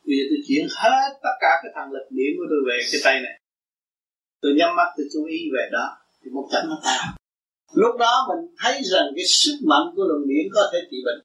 Bây 0.06 0.16
giờ 0.16 0.24
tôi 0.30 0.38
chuyển 0.48 0.66
hết 0.70 1.08
tất 1.22 1.34
cả 1.40 1.52
cái 1.62 1.72
thằng 1.74 1.92
lực 1.92 2.06
điểm 2.10 2.32
của 2.38 2.46
tôi 2.50 2.60
về 2.68 2.78
cái 2.92 3.00
tay 3.04 3.20
này. 3.20 3.40
Tôi 4.42 4.52
nhắm 4.58 4.76
mắt 4.76 4.88
tôi 4.96 5.06
chú 5.12 5.24
ý 5.24 5.38
về 5.54 5.68
đó. 5.72 5.96
Thì 6.24 6.30
một 6.30 6.48
chấm 6.52 6.68
nó 6.68 6.80
tan 6.84 7.16
lúc 7.74 7.96
đó 7.98 8.26
mình 8.28 8.54
thấy 8.62 8.74
rằng 8.92 9.06
cái 9.16 9.24
sức 9.26 9.56
mạnh 9.70 9.86
của 9.94 10.04
luồng 10.08 10.28
điển 10.28 10.46
có 10.54 10.62
thể 10.72 10.78
trị 10.90 10.96
bệnh. 11.06 11.20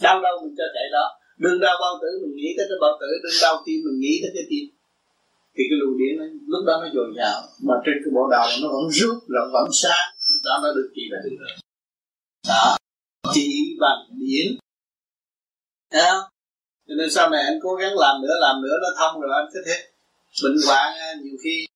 Đau 0.00 0.20
đâu 0.22 0.34
mình 0.42 0.54
cho 0.58 0.64
chạy 0.74 0.86
đó. 0.92 1.04
Đừng 1.38 1.60
đau 1.60 1.76
bao 1.80 1.94
tử 2.02 2.08
mình 2.22 2.36
nghĩ 2.36 2.50
tới 2.56 2.66
cái 2.68 2.78
bao 2.80 2.94
tử 3.00 3.06
đừng 3.24 3.38
đau 3.42 3.62
tim 3.66 3.78
mình 3.86 3.98
nghĩ 4.00 4.14
tới 4.22 4.30
cái 4.34 4.44
tim. 4.50 4.64
Thì 5.54 5.62
cái 5.70 5.78
luồng 5.80 5.98
điển 6.00 6.12
nó, 6.18 6.24
lúc 6.52 6.62
đó 6.68 6.74
nó 6.82 6.88
dồi 6.94 7.08
dào. 7.18 7.38
Mà 7.66 7.74
trên 7.84 7.96
cái 8.02 8.10
bộ 8.16 8.22
đầu 8.34 8.46
nó 8.62 8.68
vẫn 8.74 8.84
rút 8.98 9.16
nó 9.34 9.40
vẫn 9.52 9.66
sáng. 9.72 10.08
Đó 10.44 10.54
nó 10.62 10.68
được 10.76 10.88
trị 10.94 11.02
bệnh. 11.12 11.24
Đó. 12.48 12.76
Trị 13.34 13.48
bằng 13.80 14.00
điển. 14.20 14.46
Thấy 15.92 16.02
không? 16.10 16.32
cho 16.92 16.94
nên 16.98 17.10
sau 17.10 17.30
này 17.30 17.42
anh 17.42 17.58
cố 17.62 17.74
gắng 17.74 17.98
làm 17.98 18.22
nữa 18.22 18.34
làm 18.40 18.62
nữa 18.62 18.76
nó 18.82 18.88
thông 18.98 19.20
rồi 19.20 19.30
anh 19.34 19.48
thích 19.54 19.70
hết 19.70 19.80
bệnh 20.42 20.56
hoạn 20.66 20.92
nhiều 21.22 21.36
khi 21.44 21.66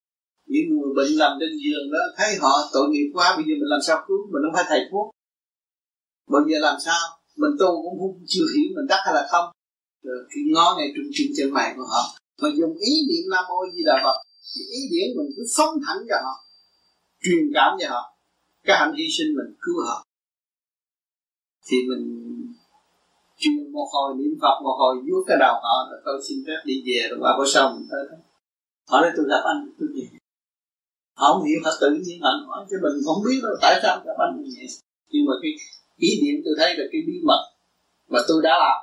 những 0.52 0.66
người 0.68 0.92
bệnh 0.96 1.12
nằm 1.18 1.32
trên 1.40 1.52
giường 1.62 1.86
đó, 1.94 2.02
thấy 2.16 2.30
họ 2.42 2.52
tội 2.74 2.86
nghiệp 2.90 3.08
quá, 3.14 3.26
bây 3.36 3.44
giờ 3.46 3.54
mình 3.60 3.72
làm 3.74 3.82
sao 3.86 3.96
cứu? 4.06 4.20
Mình 4.32 4.42
không 4.44 4.54
phải 4.56 4.66
thầy 4.68 4.80
thuốc. 4.90 5.06
Bây 6.32 6.42
giờ 6.48 6.58
làm 6.68 6.76
sao? 6.86 7.02
Mình 7.42 7.54
tu 7.60 7.70
cũng 7.82 7.96
không, 8.00 8.14
chưa 8.32 8.46
hiểu 8.52 8.68
mình 8.76 8.86
đắc 8.92 9.00
hay 9.04 9.14
là 9.14 9.24
không. 9.32 9.46
Rồi 10.06 10.18
khi 10.30 10.40
ngó 10.54 10.66
ngay 10.76 10.88
trung 10.94 11.08
tim 11.16 11.28
chân 11.36 11.48
mày 11.56 11.68
của 11.76 11.86
họ. 11.92 12.02
Mà 12.42 12.48
dùng 12.58 12.74
ý 12.90 12.92
niệm 13.08 13.24
nam 13.32 13.44
mô 13.48 13.58
di 13.74 13.82
đà 13.88 13.96
phật, 14.04 14.16
thì 14.52 14.60
ý 14.78 14.80
niệm 14.92 15.08
mình 15.16 15.30
cứ 15.36 15.42
phóng 15.56 15.74
thẳng 15.86 16.00
cho 16.08 16.16
họ, 16.24 16.34
truyền 17.22 17.44
cảm 17.54 17.70
cho 17.80 17.86
họ. 17.94 18.02
Cái 18.66 18.76
hạnh 18.80 18.94
hy 18.98 19.04
sinh 19.16 19.30
mình 19.36 19.50
cứu 19.62 19.76
họ. 19.86 19.96
Thì 21.66 21.76
mình 21.88 22.04
chuyên 23.38 23.72
một 23.72 23.88
hồi 23.92 24.14
niệm 24.18 24.32
phật, 24.42 24.56
một 24.64 24.76
hồi 24.78 24.96
vuốt 25.06 25.22
cái 25.26 25.36
đầu 25.40 25.54
họ, 25.54 25.76
rồi 25.90 26.00
tôi 26.04 26.22
xin 26.28 26.38
phép 26.46 26.60
đi 26.64 26.74
về, 26.86 27.08
rồi 27.10 27.18
qua 27.22 27.30
bữa 27.38 27.46
sau 27.54 27.64
mình 27.74 27.86
tới 27.90 28.00
đó. 28.10 28.16
Họ 28.90 29.00
nói 29.00 29.10
tôi 29.16 29.26
gặp 29.28 29.42
anh, 29.44 29.70
tôi 29.78 29.88
về 29.94 30.18
họ 31.18 31.26
không 31.32 31.44
hiểu 31.48 31.60
họ 31.64 31.70
tự 31.80 31.90
nhiên 32.02 32.18
họ 32.24 32.30
nói, 32.46 32.66
chứ 32.70 32.76
mình 32.82 32.96
không 33.06 33.20
biết 33.26 33.38
đâu 33.42 33.54
tại 33.62 33.74
sao 33.82 34.02
các 34.04 34.16
anh 34.24 34.32
như 34.40 34.50
vậy. 34.56 34.66
Nhưng 35.10 35.24
mà 35.28 35.34
cái 35.42 35.52
ý 35.96 36.10
niệm 36.22 36.36
tôi 36.44 36.54
thấy 36.58 36.70
là 36.78 36.84
cái 36.92 37.00
bí 37.06 37.14
mật 37.28 37.42
mà 38.12 38.20
tôi 38.28 38.38
đã 38.46 38.54
làm. 38.64 38.78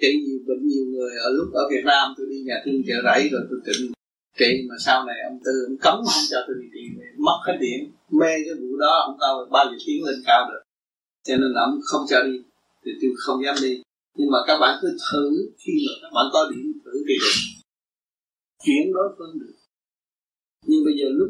Trị 0.00 0.10
nhiều 0.24 0.38
bệnh, 0.46 0.62
nhiều 0.68 0.84
người 0.92 1.10
ở 1.26 1.28
lúc 1.36 1.48
ở 1.52 1.62
Việt 1.70 1.84
Nam 1.84 2.14
tôi 2.16 2.26
đi 2.30 2.38
nhà 2.48 2.56
thương 2.64 2.82
chợ 2.86 2.96
rẫy 3.04 3.28
rồi 3.32 3.42
tôi 3.50 3.60
trị 3.66 3.94
trị 4.38 4.50
mà 4.68 4.74
sau 4.86 5.04
này 5.04 5.16
ông 5.30 5.38
tư 5.44 5.52
ông 5.68 5.76
cấm 5.84 5.94
không 5.94 6.24
cho 6.30 6.38
tôi 6.46 6.56
đi 6.60 6.66
trị 6.74 6.84
mất 7.18 7.38
hết 7.46 7.56
điện, 7.60 7.80
mê 8.10 8.32
cái 8.44 8.54
vụ 8.60 8.76
đó, 8.76 8.92
ông 9.06 9.16
cao 9.20 9.46
bao 9.50 9.64
giờ 9.70 9.76
tiếng 9.86 10.04
lên 10.04 10.16
cao 10.26 10.50
được. 10.50 10.62
Cho 11.26 11.36
nên 11.36 11.54
ông 11.54 11.80
không 11.84 12.04
cho 12.10 12.22
đi, 12.22 12.38
thì 12.84 12.90
tôi 13.00 13.10
không 13.16 13.44
dám 13.44 13.54
đi. 13.62 13.82
Nhưng 14.16 14.30
mà 14.30 14.38
các 14.46 14.58
bạn 14.58 14.78
cứ 14.82 14.88
thử, 15.12 15.52
khi 15.58 15.72
mà 15.86 15.92
các 16.02 16.10
bạn 16.14 16.26
có 16.32 16.50
điện, 16.50 16.72
thử 16.84 16.92
thì 17.08 17.14
được. 17.22 17.36
Chuyển 18.64 18.92
đối 18.94 19.08
phương 19.18 19.38
được 19.40 19.54
nhưng 20.66 20.84
bây 20.86 20.94
giờ 20.98 21.06
lúc 21.18 21.28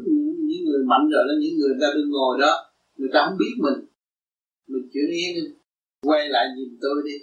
những 0.49 0.63
người 0.65 0.83
mạnh 0.91 1.05
rồi 1.13 1.23
đó 1.27 1.33
những 1.41 1.55
người 1.59 1.75
ta 1.81 1.87
đứng 1.95 2.09
ngồi 2.09 2.37
đó 2.41 2.53
người 2.97 3.09
ta 3.13 3.19
không 3.25 3.37
biết 3.37 3.55
mình. 3.65 3.79
Mình 4.67 4.89
chuyển 4.93 5.07
đi. 5.11 5.23
Quay 6.01 6.29
lại 6.29 6.45
nhìn 6.55 6.77
tôi 6.81 6.95
đi. 7.05 7.17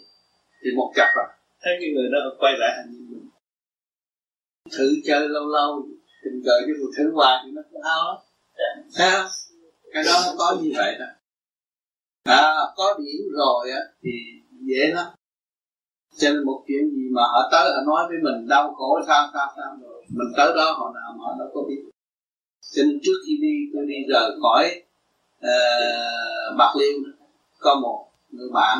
Thì 0.63 0.71
một 0.77 0.93
cặp 0.95 1.09
à. 1.15 1.27
Thấy 1.63 1.73
cái 1.81 1.91
người 1.95 2.09
đó 2.13 2.19
quay 2.39 2.53
lại 2.59 2.71
hành 2.77 2.93
nhìn 2.93 3.05
mình. 3.13 3.27
Thử 4.79 4.89
chơi 5.05 5.29
lâu 5.29 5.47
lâu 5.49 5.89
tình 6.25 6.43
cờ 6.45 6.53
cái 6.67 6.75
cuộc 6.81 6.91
thử 6.99 7.11
hoài 7.15 7.43
thì 7.45 7.51
nó 7.53 7.63
cũng 7.71 7.83
hao 7.83 8.01
lắm. 8.09 8.17
Thấy 8.97 9.11
không? 9.11 9.31
Cái 9.93 10.05
đó 10.05 10.35
có 10.39 10.57
như 10.63 10.71
vậy 10.77 10.95
đó 11.01 11.07
à, 12.25 12.55
có 12.77 12.99
điểm 12.99 13.21
rồi 13.33 13.71
á 13.71 13.81
thì 14.03 14.11
dễ 14.61 14.87
lắm. 14.95 15.07
Cho 16.17 16.29
nên 16.31 16.45
một 16.45 16.65
chuyện 16.67 16.91
gì 16.91 17.09
mà 17.13 17.23
họ 17.23 17.49
tới 17.53 17.71
họ 17.71 17.83
nói 17.87 18.05
với 18.09 18.19
mình 18.23 18.49
đau 18.49 18.75
khổ 18.75 19.01
sao 19.07 19.29
sao 19.33 19.49
sao 19.57 19.77
rồi. 19.83 20.05
Mình 20.09 20.29
tới 20.37 20.53
đó 20.57 20.73
họ 20.79 20.93
nào 20.95 21.19
họ 21.19 21.35
đâu 21.39 21.49
có 21.55 21.61
biết 21.69 21.83
cho 22.73 22.83
nên 22.83 23.01
trước 23.03 23.19
khi 23.27 23.39
đi 23.43 23.55
tôi 23.73 23.87
đi 23.87 23.95
rời 24.09 24.31
khỏi 24.43 24.83
uh, 25.39 26.59
bạc 26.59 26.73
liêu 26.79 26.99
có 27.59 27.81
một 27.83 28.09
người 28.31 28.49
bạn 28.53 28.79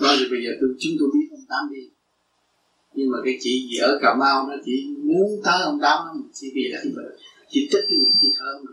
nói 0.00 0.16
thì 0.18 0.24
bây 0.30 0.40
giờ 0.44 0.50
tôi 0.60 0.70
chúng 0.80 0.92
tôi 0.98 1.08
biết 1.14 1.28
ông 1.30 1.46
tám 1.48 1.64
đi. 1.74 1.82
Nhưng 2.92 3.10
mà 3.10 3.18
cái 3.24 3.38
chị 3.40 3.68
gì 3.70 3.78
ở 3.78 3.98
cà 4.02 4.14
mau 4.14 4.46
nó 4.48 4.54
chỉ 4.64 4.86
muốn 4.98 5.40
tới 5.44 5.62
ông 5.62 5.78
tám 5.82 6.06
lắm 6.06 6.30
chỉ 6.34 6.52
vì 6.54 6.64
là 6.72 6.80
chỉ 7.48 7.68
thích 7.72 7.84
cái 7.88 7.98
người 7.98 8.12
chị 8.20 8.28
hơn. 8.40 8.64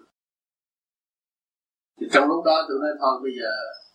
Thì 2.00 2.08
trong 2.14 2.28
lúc 2.28 2.46
đó 2.46 2.66
tôi 2.68 2.78
nói 2.82 2.92
thôi 3.00 3.20
bây 3.24 3.32
giờ 3.40 3.52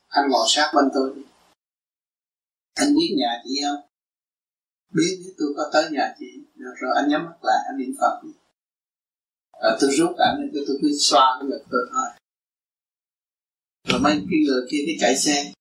anh 0.09 0.31
ngồi 0.31 0.47
sát 0.49 0.73
bên 0.75 0.85
tôi 0.95 1.13
đi. 1.17 1.23
Anh 2.75 2.95
biết 2.95 3.15
nhà 3.19 3.43
chị 3.45 3.61
không? 3.65 3.81
Biết 4.95 5.35
tôi 5.39 5.49
có 5.57 5.71
tới 5.73 5.91
nhà 5.91 6.15
chị. 6.19 6.27
Được 6.55 6.75
rồi 6.81 6.91
anh 6.97 7.09
nhắm 7.09 7.25
mắt 7.25 7.39
lại 7.43 7.59
anh 7.69 7.79
niệm 7.79 7.95
phật 8.01 8.21
đi 8.23 8.31
à, 9.61 9.77
tôi 9.81 9.91
rút 9.99 10.17
ảnh 10.17 10.51
tôi 10.55 10.79
cứ 10.83 10.89
xoa 10.99 11.37
cái 11.41 11.49
ngực 11.49 11.65
tôi 11.71 11.81
thôi. 11.93 12.09
Rồi 13.89 14.01
mấy 14.01 14.13
cái 14.13 14.41
người 14.47 14.63
kia 14.71 14.83
cái 14.87 14.97
chạy 15.01 15.17
xe 15.17 15.53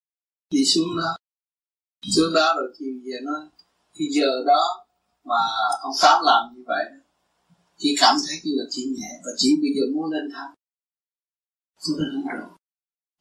đi 0.49 0.65
xuống 0.65 0.87
đó. 0.97 1.15
Xuống 2.15 2.33
đó 2.33 2.53
rồi 2.57 2.73
chiều 2.79 2.93
về 3.05 3.17
nói 3.23 3.39
cái 3.97 4.07
giờ 4.11 4.43
đó 4.47 4.85
mà 5.23 5.41
ông 5.81 5.93
tám 6.01 6.23
làm 6.25 6.55
như 6.55 6.63
vậy 6.67 6.85
chỉ 7.77 7.95
cảm 7.99 8.15
thấy 8.27 8.37
như 8.43 8.51
là 8.55 8.65
chỉ 8.69 8.85
nhẹ 8.97 9.11
và 9.25 9.31
chỉ 9.37 9.49
bây 9.61 9.71
giờ 9.75 9.83
muốn 9.95 10.11
lên 10.11 10.29
thăm. 10.33 10.49
Xuống 11.79 11.97
lên 11.97 12.23
rồi 12.27 12.49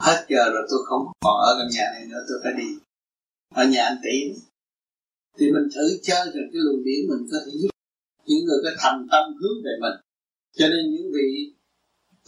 hết 0.03 0.27
giờ 0.29 0.51
rồi 0.53 0.67
tôi 0.71 0.79
không 0.87 1.03
còn 1.21 1.37
ở 1.49 1.55
căn 1.59 1.69
nhà 1.71 1.87
này 1.95 2.07
nữa 2.11 2.23
tôi 2.29 2.39
phải 2.45 2.53
đi. 2.53 2.69
Ở 3.55 3.65
nhà 3.65 3.85
anh 3.85 3.99
tỷ 4.03 4.17
thì 5.39 5.47
mình 5.53 5.69
thử 5.75 5.87
chơi 6.03 6.25
rồi 6.25 6.45
cái 6.53 6.61
luồng 6.65 6.85
điển 6.85 7.01
mình 7.11 7.29
có 7.33 7.39
thể 7.47 7.53
giúp 7.61 7.71
những 8.27 8.45
người 8.47 8.59
có 8.65 8.71
thành 8.79 9.07
tâm 9.11 9.25
hướng 9.41 9.59
về 9.65 9.71
mình 9.81 10.08
cho 10.59 10.69
nên 10.69 10.91
những 10.93 11.11
vị 11.15 11.55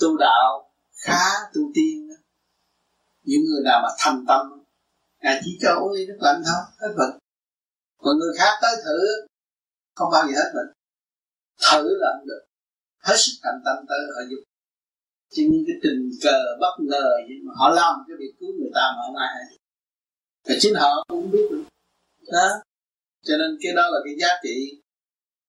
tu 0.01 0.16
đạo 0.16 0.73
khá 1.05 1.24
tu 1.55 1.62
tiên 1.74 2.09
đó, 2.09 2.15
những 3.23 3.40
người 3.44 3.62
nào 3.65 3.81
mà 3.82 3.89
thành 3.98 4.24
tâm 4.28 4.47
ngài 5.23 5.40
chỉ 5.44 5.59
cho 5.62 5.74
uống 5.81 5.93
ly 5.93 6.07
nước 6.07 6.19
lạnh 6.20 6.43
thôi 6.47 6.62
hết 6.81 6.94
bệnh. 6.98 7.19
Còn 7.98 8.19
người 8.19 8.35
khác 8.39 8.52
tới 8.62 8.77
thử 8.85 9.27
không 9.94 10.09
bao 10.12 10.27
giờ 10.27 10.32
hết 10.36 10.51
bệnh. 10.55 10.73
Thử 11.70 11.82
là 12.01 12.09
không 12.19 12.27
được. 12.28 12.43
Hết 12.98 13.16
sức 13.19 13.32
thành 13.43 13.61
tâm 13.65 13.85
tới 13.89 13.98
họ 14.15 14.23
giúp 14.31 14.43
chỉ 15.31 15.43
những 15.51 15.65
cái 15.66 15.77
tình 15.82 16.11
cờ 16.23 16.39
bất 16.61 16.74
ngờ 16.81 17.09
vậy 17.28 17.39
mà 17.44 17.52
họ 17.57 17.70
làm 17.70 17.94
cái 18.09 18.16
việc 18.20 18.32
cứu 18.40 18.48
người 18.59 18.70
ta 18.74 18.81
mà 18.97 19.02
không 19.07 19.16
ai 19.16 19.28
hay 19.35 19.44
và 20.48 20.55
chính 20.61 20.74
họ 20.74 21.05
cũng 21.09 21.31
biết 21.31 21.47
được. 21.51 21.65
Đó. 22.32 22.48
Cho 23.23 23.35
nên 23.39 23.59
cái 23.62 23.73
đó 23.77 23.82
là 23.82 23.98
cái 24.05 24.15
giá 24.20 24.28
trị 24.43 24.82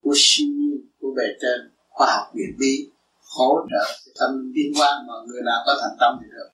của 0.01 0.13
siêu 0.15 0.47
nhiên 0.47 0.89
của 0.99 1.13
bề 1.17 1.23
trên 1.41 1.71
khoa 1.95 2.07
học 2.15 2.27
viện 2.35 2.51
đi 2.63 2.73
hỗ 3.38 3.49
trợ 3.72 3.84
tâm 4.19 4.31
liên 4.55 4.72
quan 4.80 4.93
mà 5.07 5.13
người 5.27 5.41
nào 5.49 5.59
có 5.65 5.73
thành 5.81 5.97
tâm 6.01 6.11
thì 6.22 6.27
được. 6.35 6.49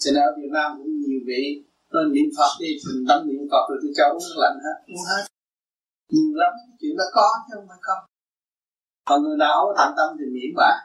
Cho 0.00 0.10
nên 0.14 0.22
ở 0.22 0.32
Việt 0.36 0.50
Nam 0.56 0.68
cũng 0.78 0.92
nhiều 1.00 1.20
vị 1.28 1.42
tôi 1.92 2.04
niệm 2.14 2.28
Phật 2.36 2.52
đi 2.60 2.70
thành 2.84 3.02
tâm 3.08 3.18
niệm 3.28 3.42
Phật 3.50 3.64
rồi 3.68 3.78
tôi 3.82 3.92
cho 3.96 4.04
uống 4.14 4.24
nước 4.26 4.38
lạnh 4.42 4.58
hết 4.64 4.76
uống 4.92 5.04
hết. 5.10 5.22
Nhiều 6.12 6.32
lắm 6.42 6.52
chuyện 6.80 6.96
đó 6.96 7.04
có 7.12 7.26
chứ 7.46 7.52
không 7.56 7.68
phải 7.68 7.78
không. 7.80 8.02
Còn 9.08 9.22
người 9.22 9.36
nào 9.36 9.56
có 9.66 9.74
thành 9.78 9.92
tâm 9.96 10.08
thì 10.18 10.24
miễn 10.34 10.52
bạn 10.56 10.76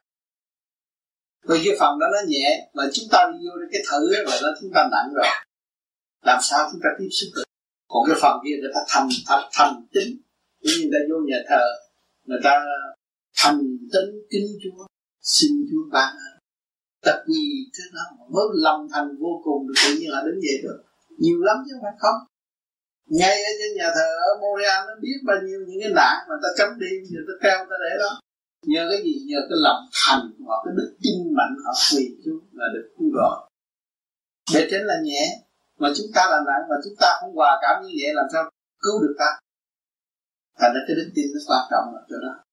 vì 1.49 1.61
cái 1.65 1.75
phần 1.79 1.99
đó 1.99 2.07
nó 2.13 2.19
nhẹ 2.27 2.69
mà 2.73 2.83
chúng 2.93 3.05
ta 3.11 3.31
đi 3.33 3.47
vô 3.47 3.53
cái 3.71 3.81
thử 3.91 4.01
là 4.25 4.39
nó 4.43 4.49
chúng 4.61 4.71
ta 4.75 4.87
nặng 4.91 5.09
rồi. 5.15 5.25
Làm 6.25 6.39
sao 6.41 6.69
chúng 6.71 6.81
ta 6.83 6.89
tiếp 6.99 7.09
xúc 7.11 7.29
được? 7.35 7.43
Còn 7.87 8.03
cái 8.07 8.17
phần 8.21 8.39
kia 8.43 8.55
người 8.61 8.71
ta 8.75 8.81
thành 8.87 9.09
thành, 9.27 9.49
thành 9.53 9.85
tính. 9.93 10.17
Như 10.61 10.71
người 10.81 10.91
ta 10.93 10.99
vô 11.09 11.15
nhà 11.27 11.37
thờ 11.49 11.65
người 12.25 12.39
ta 12.43 12.65
thành 13.45 13.59
tính 13.93 14.11
kính 14.29 14.47
chúa, 14.63 14.85
xin 15.21 15.51
chúa 15.71 15.89
ban 15.91 16.15
ta 17.05 17.13
quỳ 17.27 17.43
trước 17.73 17.89
đó 17.95 18.25
mới 18.33 18.45
lòng 18.53 18.87
thành 18.93 19.07
vô 19.19 19.41
cùng 19.43 19.67
được 19.67 19.73
tự 19.83 19.95
nhiên 19.99 20.09
là 20.09 20.21
đến 20.25 20.35
vậy 20.45 20.57
được 20.63 20.79
nhiều 21.17 21.37
lắm 21.47 21.57
chứ 21.65 21.71
không 21.73 21.83
phải 21.83 21.97
không. 21.99 22.19
Ngay 23.09 23.37
ở 23.49 23.51
trên 23.59 23.71
nhà 23.77 23.87
thờ 23.95 24.07
ở 24.27 24.29
Montreal 24.41 24.81
nó 24.87 24.93
biết 25.01 25.17
bao 25.27 25.37
nhiêu 25.45 25.59
những 25.67 25.79
cái 25.81 25.91
nạn 25.99 26.15
mà 26.29 26.35
ta 26.43 26.49
cấm 26.57 26.79
đi, 26.79 26.91
giờ 27.11 27.19
ta 27.27 27.33
treo 27.43 27.57
ta 27.69 27.75
để 27.83 27.93
đó. 28.03 28.11
Nhờ 28.71 28.87
cái 28.91 28.99
gì? 29.05 29.13
Nhờ 29.29 29.39
cái 29.49 29.57
lòng 29.65 29.81
thành 30.01 30.23
hoặc 30.45 30.59
cái 30.65 30.73
đức 30.77 30.89
tin 31.03 31.17
mạnh 31.37 31.53
họ 31.63 31.71
quỳ 31.91 32.03
xuống 32.25 32.43
là 32.59 32.65
được 32.73 32.85
cứu 32.97 33.09
rồi 33.19 33.35
để 34.53 34.67
trên 34.71 34.81
là 34.85 34.97
nhẹ, 35.03 35.23
mà 35.79 35.89
chúng 35.97 36.07
ta 36.15 36.21
là 36.31 36.39
nặng, 36.47 36.63
mà 36.69 36.75
chúng 36.83 36.95
ta 37.01 37.07
không 37.19 37.35
hòa 37.35 37.59
cảm 37.61 37.83
như 37.83 37.89
vậy 37.99 38.13
làm 38.13 38.25
sao? 38.33 38.43
Cứu 38.83 39.01
được 39.01 39.15
ta. 39.19 39.29
Thành 40.59 40.71
ra 40.73 40.81
cái 40.87 40.95
đức 40.95 41.09
tin 41.15 41.25
nó 41.33 41.39
quan 41.47 41.63
trọng 41.71 41.95
là 41.95 42.01
chỗ 42.09 42.15
đó 42.27 42.44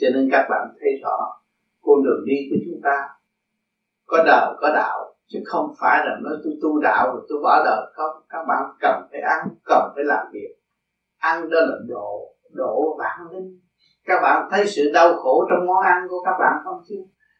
cho 0.00 0.08
nên 0.14 0.28
các 0.32 0.46
bạn 0.50 0.68
thấy 0.80 0.90
rõ, 1.02 1.16
con 1.82 2.04
đường 2.04 2.24
đi 2.26 2.36
của 2.50 2.56
chúng 2.66 2.80
ta 2.84 3.08
có 4.06 4.22
đời, 4.26 4.54
có 4.60 4.70
đạo, 4.74 5.14
chứ 5.26 5.38
không 5.44 5.74
phải 5.80 6.06
là 6.06 6.16
nói 6.22 6.32
tôi 6.44 6.52
tu 6.62 6.80
đạo 6.80 7.06
rồi 7.06 7.26
tôi 7.28 7.38
bỏ 7.42 7.64
đời. 7.64 7.92
Không, 7.94 8.22
các 8.28 8.44
bạn 8.48 8.62
cần 8.80 9.02
phải 9.10 9.20
ăn, 9.20 9.48
cần 9.64 9.92
phải 9.94 10.04
làm 10.04 10.26
việc. 10.32 10.54
Ăn 11.18 11.50
đó 11.50 11.60
là 11.60 11.76
độ 11.88 12.34
độ 12.52 12.96
bản 12.98 13.20
linh. 13.32 13.60
Các 14.04 14.20
bạn 14.22 14.48
thấy 14.50 14.66
sự 14.66 14.90
đau 14.94 15.14
khổ 15.14 15.44
trong 15.50 15.66
món 15.66 15.82
ăn 15.84 16.06
của 16.08 16.22
các 16.24 16.36
bạn 16.38 16.52
không 16.64 16.82
chứ? 16.88 16.94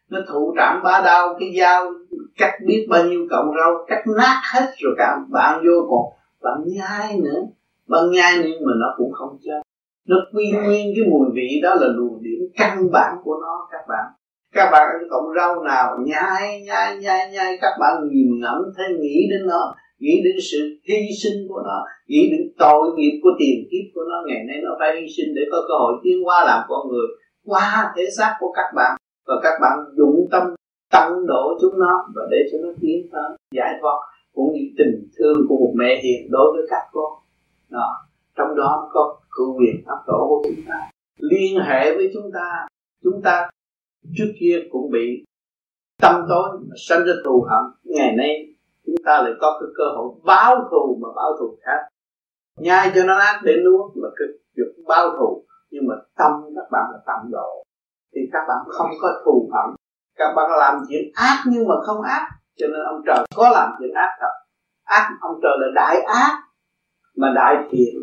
Nó 0.09 0.19
thụ 0.29 0.53
trảm 0.57 0.81
bá 0.83 1.01
đau 1.05 1.35
cái 1.39 1.53
dao 1.59 1.85
cắt 2.37 2.51
biết 2.65 2.87
bao 2.89 3.03
nhiêu 3.03 3.27
cọng 3.29 3.51
rau 3.57 3.85
cắt 3.87 4.03
nát 4.17 4.41
hết 4.53 4.67
rồi 4.79 4.93
các 4.97 5.17
bạn 5.29 5.63
vô 5.65 5.87
còn 5.89 6.21
bạn 6.41 6.63
nhai 6.67 7.19
nữa. 7.19 7.41
Bạn 7.87 8.11
nhai 8.11 8.33
nhưng 8.43 8.65
mà 8.65 8.73
nó 8.79 8.93
cũng 8.97 9.11
không 9.13 9.37
chết. 9.43 9.61
Nó 10.07 10.15
quy 10.33 10.51
nguyên 10.51 10.93
cái 10.95 11.05
mùi 11.11 11.27
vị 11.33 11.59
đó 11.63 11.75
là 11.75 11.87
luồng 11.87 12.21
căn 12.57 12.91
bản 12.91 13.15
của 13.23 13.37
nó, 13.41 13.67
các 13.71 13.85
bạn. 13.89 14.05
Các 14.53 14.69
bạn 14.71 14.81
ăn 14.81 15.01
cọng 15.09 15.33
rau 15.35 15.63
nào 15.63 15.97
nhai 16.05 16.61
nhai 16.61 16.97
nhai 16.97 17.31
nhai, 17.31 17.57
các 17.61 17.73
bạn 17.79 17.93
nhìn 18.11 18.39
ngẫm 18.41 18.61
thấy 18.77 18.85
nghĩ 18.99 19.27
đến 19.31 19.47
nó, 19.47 19.75
nghĩ 19.99 20.21
đến 20.23 20.35
sự 20.51 20.59
hy 20.87 20.99
sinh 21.23 21.47
của 21.49 21.61
nó, 21.65 21.83
nghĩ 22.07 22.29
đến 22.31 22.41
tội 22.59 22.91
nghiệp 22.95 23.19
của 23.23 23.29
tiền 23.39 23.67
kiếp 23.71 23.85
của 23.95 24.01
nó. 24.09 24.15
Ngày 24.27 24.43
nay 24.47 24.57
nó 24.63 24.71
phải 24.79 25.01
hy 25.01 25.07
sinh 25.17 25.35
để 25.35 25.41
có 25.51 25.57
cơ 25.67 25.73
hội 25.79 25.93
tiến 26.03 26.23
hóa 26.23 26.45
làm 26.45 26.61
con 26.69 26.87
người 26.89 27.07
qua 27.45 27.93
thể 27.95 28.03
xác 28.17 28.35
của 28.39 28.51
các 28.55 28.71
bạn. 28.75 28.97
Và 29.27 29.35
các 29.43 29.53
bạn 29.61 29.77
dụng 29.97 30.27
tâm 30.31 30.43
tăng 30.91 31.25
độ 31.27 31.57
chúng 31.61 31.79
nó 31.79 32.05
và 32.15 32.21
để 32.31 32.37
cho 32.51 32.57
nó 32.63 32.69
tiến 32.81 33.07
tới 33.11 33.37
giải 33.51 33.73
thoát 33.81 33.97
cũng 34.33 34.53
như 34.53 34.61
tình 34.77 35.09
thương 35.17 35.45
của 35.49 35.57
một 35.57 35.73
mẹ 35.75 36.01
hiền 36.03 36.31
đối 36.31 36.51
với 36.51 36.67
các 36.69 36.83
con. 36.91 37.13
Đó. 37.69 37.87
trong 38.37 38.55
đó 38.55 38.89
có 38.93 39.17
cự 39.31 39.43
quyền 39.57 39.75
pháp 39.85 39.97
tổ 40.07 40.25
của 40.29 40.41
chúng 40.43 40.65
ta 40.67 40.89
liên 41.21 41.59
hệ 41.63 41.95
với 41.95 42.11
chúng 42.13 42.31
ta 42.33 42.67
chúng 43.03 43.21
ta 43.23 43.49
trước 44.17 44.33
kia 44.39 44.59
cũng 44.71 44.91
bị 44.91 45.23
tâm 46.01 46.25
tối 46.29 46.49
mà 46.53 46.75
sanh 46.89 47.05
ra 47.05 47.13
thù 47.25 47.45
hận. 47.49 47.71
Ngày 47.83 48.15
nay 48.15 48.47
chúng 48.85 48.95
ta 49.05 49.21
lại 49.21 49.33
có 49.41 49.57
cái 49.59 49.69
cơ 49.77 49.83
hội 49.95 50.15
báo 50.23 50.55
thù 50.71 50.99
mà 51.01 51.09
báo 51.15 51.31
thù 51.39 51.57
khác. 51.61 51.87
Nhai 52.57 52.91
cho 52.95 53.03
nó 53.03 53.19
ác 53.19 53.41
để 53.43 53.53
nuốt 53.65 53.91
là 53.95 54.09
cái 54.15 54.27
việc 54.57 54.83
báo 54.87 55.09
thù, 55.19 55.45
nhưng 55.69 55.87
mà 55.87 55.95
tâm 56.17 56.31
các 56.55 56.65
bạn 56.71 56.83
là 56.91 56.99
tạm 57.05 57.31
độ. 57.31 57.63
Thì 58.15 58.21
các 58.33 58.41
bạn 58.47 58.57
không 58.67 58.89
có 59.01 59.09
thù 59.25 59.49
hận. 59.53 59.75
Các 60.15 60.33
bạn 60.35 60.51
làm 60.59 60.75
chuyện 60.89 61.03
ác 61.13 61.43
nhưng 61.47 61.67
mà 61.67 61.75
không 61.85 62.01
ác, 62.01 62.27
cho 62.57 62.67
nên 62.67 62.81
ông 62.85 63.01
trời 63.05 63.25
có 63.35 63.49
làm 63.49 63.71
chuyện 63.79 63.93
ác 63.93 64.09
thật. 64.19 64.33
Ác, 64.83 65.09
ông 65.21 65.39
trời 65.43 65.51
là 65.59 65.67
đại 65.75 66.01
ác, 66.01 66.43
mà 67.15 67.33
đại 67.35 67.55
thiện. 67.71 67.95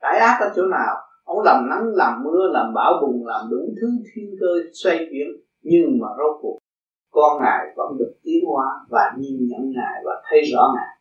Đại 0.00 0.18
ác 0.18 0.38
ở 0.40 0.52
chỗ 0.56 0.62
nào? 0.62 1.05
Ông 1.26 1.42
làm 1.44 1.68
nắng, 1.70 1.84
làm 1.94 2.22
mưa, 2.24 2.50
làm 2.52 2.74
bão 2.74 2.92
bùng, 3.02 3.26
làm 3.26 3.50
đủ 3.50 3.74
thứ 3.80 3.88
thiên 4.14 4.36
cơ 4.40 4.46
xoay 4.72 4.96
chuyển, 5.10 5.28
nhưng 5.62 5.98
mà 6.00 6.08
rốt 6.18 6.36
cuộc, 6.42 6.58
con 7.12 7.42
ngài 7.42 7.72
vẫn 7.76 7.96
được 7.98 8.14
tiến 8.22 8.44
hóa 8.46 8.66
và 8.88 9.12
nhìn 9.18 9.36
nhận 9.40 9.70
ngài 9.70 10.02
và 10.04 10.12
thấy 10.30 10.40
rõ 10.52 10.72
ngài. 10.74 10.96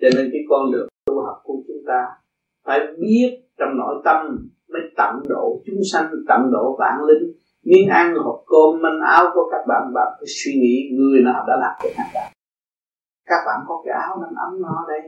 Cho 0.00 0.08
nên 0.16 0.30
cái 0.32 0.40
con 0.48 0.72
đường 0.72 0.88
tu 1.06 1.20
học 1.20 1.40
của 1.44 1.62
chúng 1.66 1.82
ta 1.86 2.06
phải 2.66 2.80
biết 2.98 3.40
trong 3.58 3.68
nội 3.78 4.02
tâm 4.04 4.48
mới 4.68 4.82
tận 4.96 5.22
độ, 5.28 5.62
chúng 5.66 5.80
sanh 5.92 6.10
tận 6.28 6.40
độ 6.52 6.76
vạn 6.78 7.04
linh. 7.04 7.32
Miếng 7.64 7.88
ăn, 7.88 8.14
hộp 8.16 8.44
cơm, 8.46 8.82
manh 8.82 9.00
áo 9.00 9.24
của 9.34 9.48
các 9.50 9.64
bạn 9.68 9.92
bạn 9.94 10.06
phải 10.18 10.26
suy 10.26 10.52
nghĩ 10.60 10.96
người 10.98 11.20
nào 11.24 11.44
đã 11.48 11.56
làm 11.56 11.72
cái 11.82 11.92
hành 11.96 12.10
động 12.14 12.32
các 13.28 13.42
bạn 13.46 13.60
có 13.68 13.82
cái 13.84 13.94
áo 13.94 14.18
đang 14.22 14.34
ấm 14.36 14.62
no 14.62 14.84
đây. 14.88 15.00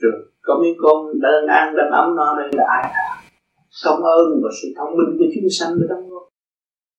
Rồi 0.00 0.12
có 0.42 0.58
miếng 0.62 0.76
cơm, 0.82 1.20
đơn 1.20 1.46
ăn 1.46 1.74
đang 1.76 1.90
ấm 1.90 2.16
no 2.16 2.34
đây 2.36 2.48
là 2.52 2.64
ai? 2.68 2.92
Công 3.84 4.04
ơn 4.04 4.26
và 4.42 4.50
sự 4.62 4.68
thông 4.76 4.96
minh 4.96 5.18
của 5.18 5.24
chúng 5.34 5.50
sanh 5.50 5.80
đã 5.80 5.86
đóng 5.88 6.08
góp 6.10 6.22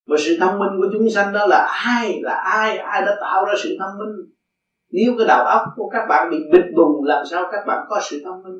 và 0.08 0.16
sự 0.18 0.36
thông 0.40 0.58
minh 0.58 0.72
của 0.78 0.88
chúng 0.92 1.10
sanh 1.10 1.32
đó 1.32 1.46
là 1.46 1.66
ai? 1.86 2.20
Là 2.22 2.34
ai? 2.34 2.78
Ai 2.78 3.02
đã 3.06 3.16
tạo 3.20 3.44
ra 3.44 3.52
sự 3.62 3.76
thông 3.80 3.98
minh? 3.98 4.14
Nếu 4.90 5.12
cái 5.18 5.26
đầu 5.28 5.44
óc 5.44 5.62
của 5.76 5.88
các 5.88 6.06
bạn 6.08 6.30
bị 6.30 6.36
bịt 6.52 6.64
bùng, 6.76 7.04
làm 7.04 7.26
sao 7.26 7.44
các 7.52 7.60
bạn 7.66 7.86
có 7.88 8.00
sự 8.10 8.22
thông 8.24 8.42
minh? 8.42 8.58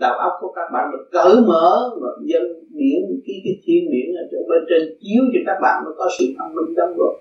Đầu 0.00 0.14
óc 0.18 0.32
của 0.40 0.52
các 0.52 0.68
bạn 0.72 0.90
được 0.92 1.04
cởi 1.12 1.36
mở 1.46 1.90
và 2.02 2.08
dân 2.24 2.42
điển, 2.70 3.00
cái 3.26 3.36
cái 3.44 3.54
thiên 3.64 3.82
điển 3.92 4.08
ở 4.16 4.38
bên 4.48 4.62
trên 4.68 4.82
chiếu 5.00 5.22
cho 5.32 5.40
các 5.46 5.58
bạn 5.62 5.82
nó 5.84 5.90
có 5.98 6.08
sự 6.18 6.24
thông 6.38 6.54
minh 6.54 6.74
đóng 6.76 6.94
góp 6.98 7.14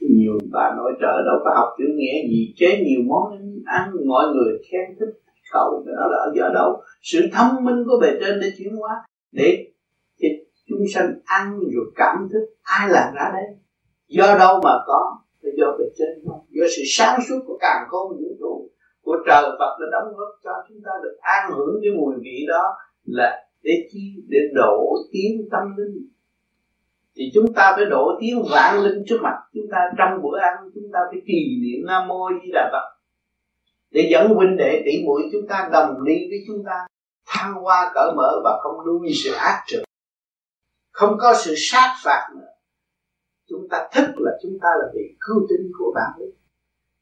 nhiều 0.00 0.38
bà 0.52 0.74
nội 0.76 0.92
trợ 1.00 1.22
đâu 1.26 1.36
có 1.44 1.50
học 1.56 1.68
chữ 1.78 1.84
nghĩa 1.96 2.28
gì 2.28 2.54
chế 2.56 2.84
nhiều 2.84 3.00
món 3.06 3.22
ăn 3.64 3.90
mọi 4.06 4.26
người 4.34 4.58
khen 4.70 4.96
thích 5.00 5.14
cầu, 5.52 5.84
đó 5.86 6.06
là 6.10 6.46
ở 6.46 6.54
đâu. 6.54 6.82
Sự 7.02 7.20
thông 7.32 7.64
minh 7.64 7.84
của 7.86 7.98
bề 8.00 8.08
trên 8.20 8.40
để 8.40 8.52
chuyển 8.58 8.76
hóa 8.76 8.90
để 9.32 9.70
cho 10.20 10.28
chúng 10.66 10.80
sanh 10.94 11.14
ăn 11.24 11.60
rồi 11.60 11.92
cảm 11.96 12.28
thức, 12.32 12.46
ai 12.62 12.88
làm 12.88 13.14
ra 13.14 13.30
đây? 13.32 13.56
Do 14.08 14.38
đâu 14.38 14.60
mà 14.64 14.72
có? 14.86 15.18
Là 15.40 15.50
do 15.58 15.76
bề 15.78 15.84
trên 15.98 16.08
không 16.26 16.46
do 16.50 16.64
sự 16.76 16.82
sáng 16.86 17.20
suốt 17.28 17.38
của 17.46 17.58
càng 17.60 17.86
khôn 17.88 18.12
vũ 18.12 18.36
trụ 18.40 18.70
của 19.02 19.16
trời 19.26 19.42
Phật 19.58 19.76
đã 19.80 19.86
đóng 19.92 20.14
góp 20.16 20.28
cho 20.44 20.50
chúng 20.68 20.78
ta 20.84 20.90
được 21.02 21.16
an 21.20 21.50
hưởng 21.56 21.80
cái 21.82 21.92
mùi 21.96 22.14
vị 22.22 22.46
đó 22.48 22.76
là 23.04 23.44
để 23.62 23.88
chi? 23.92 24.14
Để 24.28 24.38
độ 24.54 24.96
tiếng 25.12 25.48
tâm 25.50 25.62
linh. 25.76 26.08
Thì 27.16 27.24
chúng 27.34 27.54
ta 27.54 27.72
phải 27.76 27.84
độ 27.84 28.18
tiếng 28.20 28.42
vạn 28.50 28.82
linh 28.82 29.02
trước 29.06 29.18
mặt 29.22 29.36
chúng 29.54 29.66
ta 29.70 29.78
trong 29.98 30.22
bữa 30.22 30.38
ăn. 30.38 30.54
Chúng 30.74 30.84
ta 30.92 30.98
phải 31.10 31.20
trì 31.26 31.60
niệm 31.62 31.86
nam 31.86 32.08
mô 32.08 32.28
di 32.42 32.50
đà 32.52 32.70
phật. 32.72 32.98
Để 33.90 34.08
dẫn 34.10 34.28
huynh 34.28 34.56
đệ 34.56 34.82
tỷ 34.84 35.04
muội 35.04 35.22
chúng 35.32 35.48
ta 35.48 35.68
đồng 35.72 36.04
đi 36.04 36.14
với 36.30 36.38
chúng 36.46 36.64
ta 36.66 36.86
thăng 37.28 37.54
hoa 37.54 37.90
cởi 37.94 38.12
mở 38.16 38.40
và 38.44 38.60
không 38.62 38.86
nuôi 38.86 39.08
sự 39.24 39.32
ác 39.32 39.62
trực 39.66 39.82
không 40.98 41.18
có 41.18 41.34
sự 41.34 41.54
sát 41.56 41.96
phạt 42.04 42.28
nữa. 42.36 42.52
Chúng 43.48 43.68
ta 43.70 43.88
thức 43.92 44.06
là 44.16 44.32
chúng 44.42 44.58
ta 44.62 44.68
là 44.78 44.86
vị 44.94 45.16
cứu 45.20 45.46
tinh 45.48 45.70
của 45.78 45.92
bạn 45.94 46.10
ấy. 46.18 46.32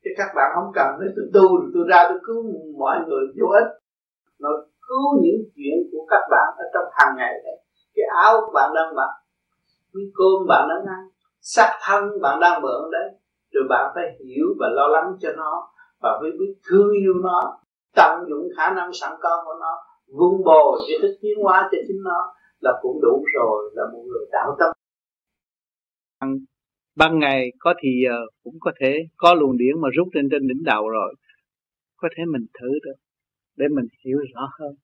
Chứ 0.05 0.11
các 0.17 0.29
bạn 0.37 0.53
không 0.55 0.73
cần 0.75 0.87
nói, 0.99 1.09
tôi 1.17 1.27
tu, 1.35 1.49
tôi 1.75 1.85
ra 1.89 2.07
tôi 2.09 2.19
cứu 2.27 2.43
mọi 2.79 2.97
người 3.07 3.25
vô 3.41 3.47
ích. 3.47 3.69
Nó 4.39 4.49
cứu 4.89 5.21
những 5.23 5.41
chuyện 5.55 5.77
của 5.93 6.07
các 6.11 6.21
bạn 6.31 6.55
ở 6.59 6.65
trong 6.75 6.85
hàng 6.93 7.15
ngày 7.17 7.33
đấy. 7.45 7.57
Cái 7.95 8.05
áo 8.25 8.51
bạn 8.55 8.71
đang 8.75 8.95
mặc, 8.95 9.11
cái 9.95 10.03
cơm 10.15 10.47
bạn 10.49 10.69
đang 10.69 10.95
ăn 10.95 11.09
sắc 11.41 11.79
thân 11.83 12.21
bạn 12.23 12.41
đang 12.41 12.63
mượn 12.63 12.91
đấy. 12.93 13.11
Rồi 13.53 13.65
bạn 13.69 13.93
phải 13.95 14.05
hiểu 14.25 14.47
và 14.61 14.67
lo 14.69 14.87
lắng 14.89 15.17
cho 15.21 15.33
nó 15.37 15.69
và 16.01 16.19
phải 16.21 16.31
biết 16.39 16.55
thương 16.71 16.91
yêu 16.93 17.15
nó, 17.23 17.59
tận 17.95 18.25
dụng 18.29 18.49
khả 18.57 18.71
năng 18.71 18.93
sẵn 18.93 19.13
có 19.21 19.43
của 19.45 19.55
nó 19.61 19.73
vun 20.07 20.45
bồi 20.45 20.81
để 20.89 20.95
thức 21.03 21.19
tiến 21.21 21.39
hóa 21.43 21.69
cho 21.73 21.79
chính 21.89 22.03
nó 22.05 22.35
là 22.61 22.73
cũng 22.83 23.01
đủ 23.03 23.25
rồi, 23.35 23.73
là 23.75 23.83
một 23.93 24.05
người 24.07 24.27
đạo 24.33 24.57
tâm. 24.59 24.73
Ban 26.97 27.19
ngày 27.19 27.53
có 27.59 27.75
thì 27.83 27.89
giờ 28.05 28.17
cũng 28.43 28.55
có 28.61 28.73
thể 28.81 29.07
có 29.17 29.35
luồng 29.35 29.57
điển 29.57 29.81
mà 29.81 29.89
rút 29.97 30.09
lên 30.13 30.29
trên 30.31 30.49
đỉnh 30.49 30.63
đầu 30.65 30.89
rồi. 30.89 31.15
Có 31.97 32.09
thể 32.17 32.25
mình 32.33 32.47
thử 32.61 32.69
được, 32.83 32.95
để 33.57 33.67
mình 33.69 33.87
hiểu 34.05 34.19
rõ 34.35 34.49
hơn. 34.61 34.75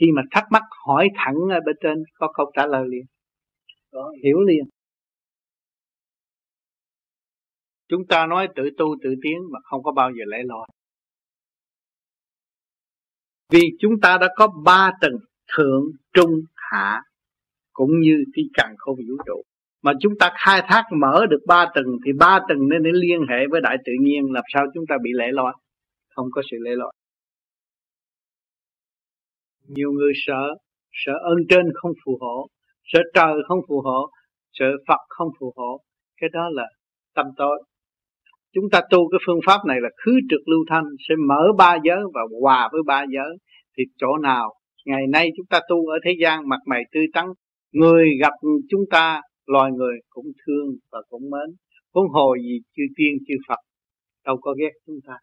Khi 0.00 0.06
mà 0.16 0.22
thắc 0.30 0.44
mắc 0.50 0.62
hỏi 0.86 1.08
thẳng 1.14 1.36
ở 1.50 1.60
bên 1.66 1.76
trên, 1.80 2.02
có 2.14 2.32
câu 2.34 2.52
trả 2.56 2.66
lời 2.66 2.88
liền. 2.88 3.04
Có 3.92 4.12
hiểu 4.24 4.40
liền. 4.40 4.64
Chúng 7.88 8.06
ta 8.06 8.26
nói 8.26 8.48
tự 8.56 8.62
tu 8.78 8.86
tự 9.02 9.14
tiến 9.22 9.38
mà 9.52 9.58
không 9.62 9.82
có 9.82 9.92
bao 9.92 10.10
giờ 10.10 10.24
lẽ 10.26 10.38
loi 10.44 10.68
vì 13.52 13.60
chúng 13.80 14.00
ta 14.02 14.18
đã 14.20 14.28
có 14.36 14.48
ba 14.64 14.90
tầng 15.00 15.16
thượng, 15.56 15.84
trung, 16.12 16.30
hạ, 16.54 17.02
cũng 17.72 18.00
như 18.00 18.24
cái 18.34 18.44
càng 18.54 18.74
không 18.78 18.96
vũ 18.96 19.16
trụ. 19.26 19.42
Mà 19.82 19.92
chúng 20.00 20.12
ta 20.18 20.32
khai 20.34 20.62
thác 20.68 20.84
mở 21.00 21.26
được 21.30 21.40
ba 21.46 21.66
tầng, 21.74 21.86
thì 22.06 22.12
ba 22.12 22.40
tầng 22.48 22.68
nên 22.68 22.82
liên 22.82 23.20
hệ 23.30 23.46
với 23.50 23.60
đại 23.60 23.76
tự 23.84 23.92
nhiên, 24.00 24.32
làm 24.32 24.44
sao 24.54 24.66
chúng 24.74 24.84
ta 24.88 24.96
bị 25.02 25.10
lệ 25.14 25.26
loi? 25.32 25.52
Không 26.14 26.26
có 26.32 26.42
sự 26.50 26.56
lệ 26.60 26.70
loi. 26.74 26.92
Nhiều 29.68 29.92
người 29.92 30.12
sợ 30.26 30.54
sợ 30.92 31.12
ơn 31.22 31.38
trên 31.48 31.66
không 31.74 31.92
phù 32.04 32.18
hộ, 32.20 32.48
sợ 32.84 33.00
trời 33.14 33.34
không 33.48 33.58
phù 33.68 33.80
hộ, 33.80 34.10
sợ 34.52 34.66
phật 34.88 35.00
không 35.08 35.28
phù 35.40 35.52
hộ. 35.56 35.80
Cái 36.20 36.30
đó 36.32 36.48
là 36.52 36.66
tâm 37.14 37.26
tối 37.36 37.62
chúng 38.54 38.64
ta 38.72 38.80
tu 38.90 39.08
cái 39.10 39.18
phương 39.26 39.40
pháp 39.46 39.58
này 39.68 39.78
là 39.80 39.88
khứ 40.04 40.12
trực 40.30 40.48
lưu 40.48 40.64
thanh, 40.68 40.84
sẽ 41.08 41.14
mở 41.28 41.42
ba 41.58 41.76
giới 41.84 42.00
và 42.14 42.20
hòa 42.40 42.68
với 42.72 42.82
ba 42.86 43.04
giới. 43.14 43.36
Thì 43.78 43.84
chỗ 43.98 44.16
nào 44.22 44.52
ngày 44.86 45.06
nay 45.12 45.30
chúng 45.36 45.46
ta 45.50 45.60
tu 45.68 45.86
ở 45.86 45.98
thế 46.04 46.12
gian, 46.22 46.48
mặt 46.48 46.60
mày 46.66 46.82
tươi 46.92 47.06
tắn, 47.12 47.26
người 47.72 48.06
gặp 48.20 48.32
chúng 48.70 48.84
ta, 48.90 49.20
loài 49.46 49.70
người 49.72 49.94
cũng 50.10 50.26
thương 50.46 50.66
và 50.92 50.98
cũng 51.08 51.22
mến. 51.22 51.56
Huống 51.94 52.08
hồ 52.08 52.34
gì 52.42 52.58
chư 52.76 52.82
tiên, 52.96 53.12
chư 53.28 53.34
Phật, 53.48 53.58
đâu 54.26 54.36
có 54.40 54.54
ghét 54.60 54.72
chúng 54.86 54.98
ta. 55.06 55.14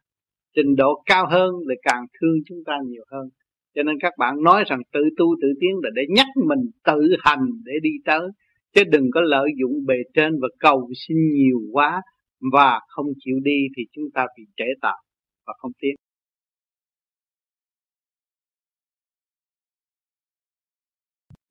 Trình 0.56 0.76
độ 0.76 1.02
cao 1.06 1.26
hơn 1.30 1.52
lại 1.66 1.78
càng 1.84 2.06
thương 2.22 2.36
chúng 2.46 2.58
ta 2.66 2.74
nhiều 2.88 3.04
hơn. 3.12 3.30
Cho 3.76 3.84
nên 3.84 3.96
các 4.00 4.14
bạn 4.18 4.36
nói 4.44 4.64
rằng 4.68 4.80
tự 4.94 5.02
tu 5.18 5.26
tự 5.42 5.48
tiến 5.60 5.72
là 5.84 5.90
để 5.94 6.02
nhắc 6.16 6.28
mình 6.48 6.72
tự 6.86 7.16
hành 7.20 7.46
để 7.66 7.74
đi 7.82 7.90
tới. 8.06 8.28
Chứ 8.76 8.84
đừng 8.92 9.06
có 9.14 9.22
lợi 9.22 9.50
dụng 9.60 9.86
bề 9.88 9.96
trên 10.14 10.34
và 10.42 10.48
cầu 10.60 10.90
xin 11.08 11.18
nhiều 11.34 11.60
quá 11.72 12.02
và 12.54 12.80
không 12.88 13.06
chịu 13.20 13.36
đi 13.44 13.58
thì 13.78 13.84
chúng 13.92 14.06
ta 14.14 14.28
bị 14.38 14.44
trễ 14.58 14.66
tạo 14.82 14.98
và 15.48 15.54
không 15.58 15.72
tiến. 15.82 15.96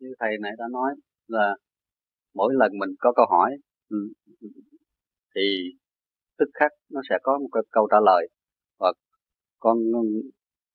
Như 0.00 0.08
thầy 0.20 0.30
nãy 0.40 0.52
đã 0.58 0.64
nói 0.72 0.94
là 1.26 1.54
mỗi 2.34 2.54
lần 2.56 2.72
mình 2.78 2.90
có 2.98 3.12
câu 3.16 3.26
hỏi 3.30 3.50
ừ, 3.88 3.96
thì 5.34 5.40
tức 6.38 6.46
khắc 6.54 6.72
nó 6.90 7.00
sẽ 7.10 7.16
có 7.22 7.38
một 7.38 7.48
cái 7.52 7.62
câu 7.70 7.88
trả 7.90 7.96
lời. 8.06 8.28
Và 8.80 8.92
con 9.58 9.78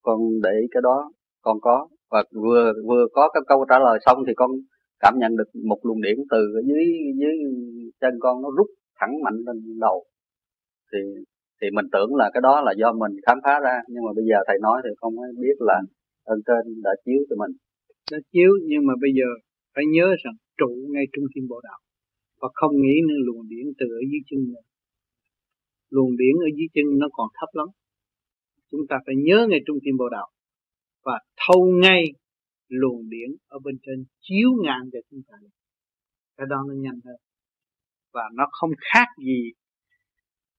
con 0.02 0.19
để 0.44 0.49
ý 0.61 0.68
cái 0.72 0.81
đó, 0.84 1.11
con 1.41 1.57
có. 1.61 1.88
Và 2.11 2.23
vừa 2.44 2.73
vừa 2.88 3.06
có 3.14 3.30
cái 3.34 3.41
câu 3.48 3.65
trả 3.69 3.80
lời 3.80 3.99
xong 4.06 4.18
thì 4.27 4.34
con 4.35 4.52
cảm 4.99 5.14
nhận 5.19 5.38
được 5.38 5.60
một 5.68 5.80
luồng 5.84 6.02
điện 6.02 6.18
từ 6.31 6.38
dưới 6.68 6.85
dưới 7.19 7.35
chân 8.02 8.14
con 8.19 8.41
nó 8.41 8.49
rút 8.57 8.68
thẳng 9.03 9.15
mạnh 9.23 9.38
lên 9.45 9.80
đầu. 9.80 9.97
Thì 10.91 10.99
thì 11.61 11.67
mình 11.77 11.88
tưởng 11.91 12.15
là 12.15 12.30
cái 12.34 12.41
đó 12.41 12.61
là 12.61 12.73
do 12.81 12.93
mình 13.01 13.13
khám 13.25 13.38
phá 13.43 13.53
ra, 13.65 13.75
nhưng 13.91 14.03
mà 14.05 14.11
bây 14.17 14.25
giờ 14.30 14.38
thầy 14.47 14.57
nói 14.61 14.77
thì 14.84 14.89
không 15.01 15.15
biết 15.43 15.57
là 15.59 15.77
ơn 16.23 16.39
trên 16.47 16.81
đã 16.84 16.91
chiếu 17.05 17.19
cho 17.30 17.35
mình. 17.41 17.53
Đã 18.11 18.17
chiếu, 18.31 18.51
nhưng 18.69 18.85
mà 18.88 18.93
bây 19.01 19.11
giờ 19.17 19.27
phải 19.75 19.85
nhớ 19.95 20.07
rằng 20.23 20.38
trụ 20.59 20.71
ngay 20.93 21.05
trung 21.13 21.25
tâm 21.34 21.43
bộ 21.49 21.59
đạo 21.63 21.80
và 22.41 22.49
không 22.53 22.73
nghĩ 22.84 22.95
nữa 23.07 23.19
luồng 23.25 23.47
điển 23.49 23.65
từ 23.80 23.85
ở 23.85 24.01
dưới 24.11 24.21
chân 24.30 24.39
nữa 24.49 24.63
luồng 25.95 26.13
điển 26.21 26.35
ở 26.47 26.49
dưới 26.57 26.67
chân 26.73 26.85
nó 27.01 27.07
còn 27.11 27.27
thấp 27.39 27.49
lắm. 27.53 27.67
Chúng 28.71 28.81
ta 28.89 28.95
phải 29.05 29.15
nhớ 29.25 29.47
ngay 29.49 29.59
trung 29.67 29.77
tâm 29.85 29.97
bộ 29.97 30.09
đạo 30.09 30.27
và 31.05 31.19
thâu 31.41 31.61
ngay 31.84 32.03
luồng 32.67 33.09
điển 33.09 33.30
ở 33.47 33.59
bên 33.65 33.75
trên, 33.85 34.05
chiếu 34.19 34.49
ngang 34.63 34.85
cho 34.93 34.99
chúng 35.09 35.21
ta. 35.27 35.38
Cái 36.38 36.47
đó 36.49 36.59
nó 36.67 36.73
nhanh 36.73 36.99
hơn 37.05 37.15
và 38.14 38.23
nó 38.34 38.48
không 38.52 38.72
khác 38.94 39.07
gì 39.26 39.52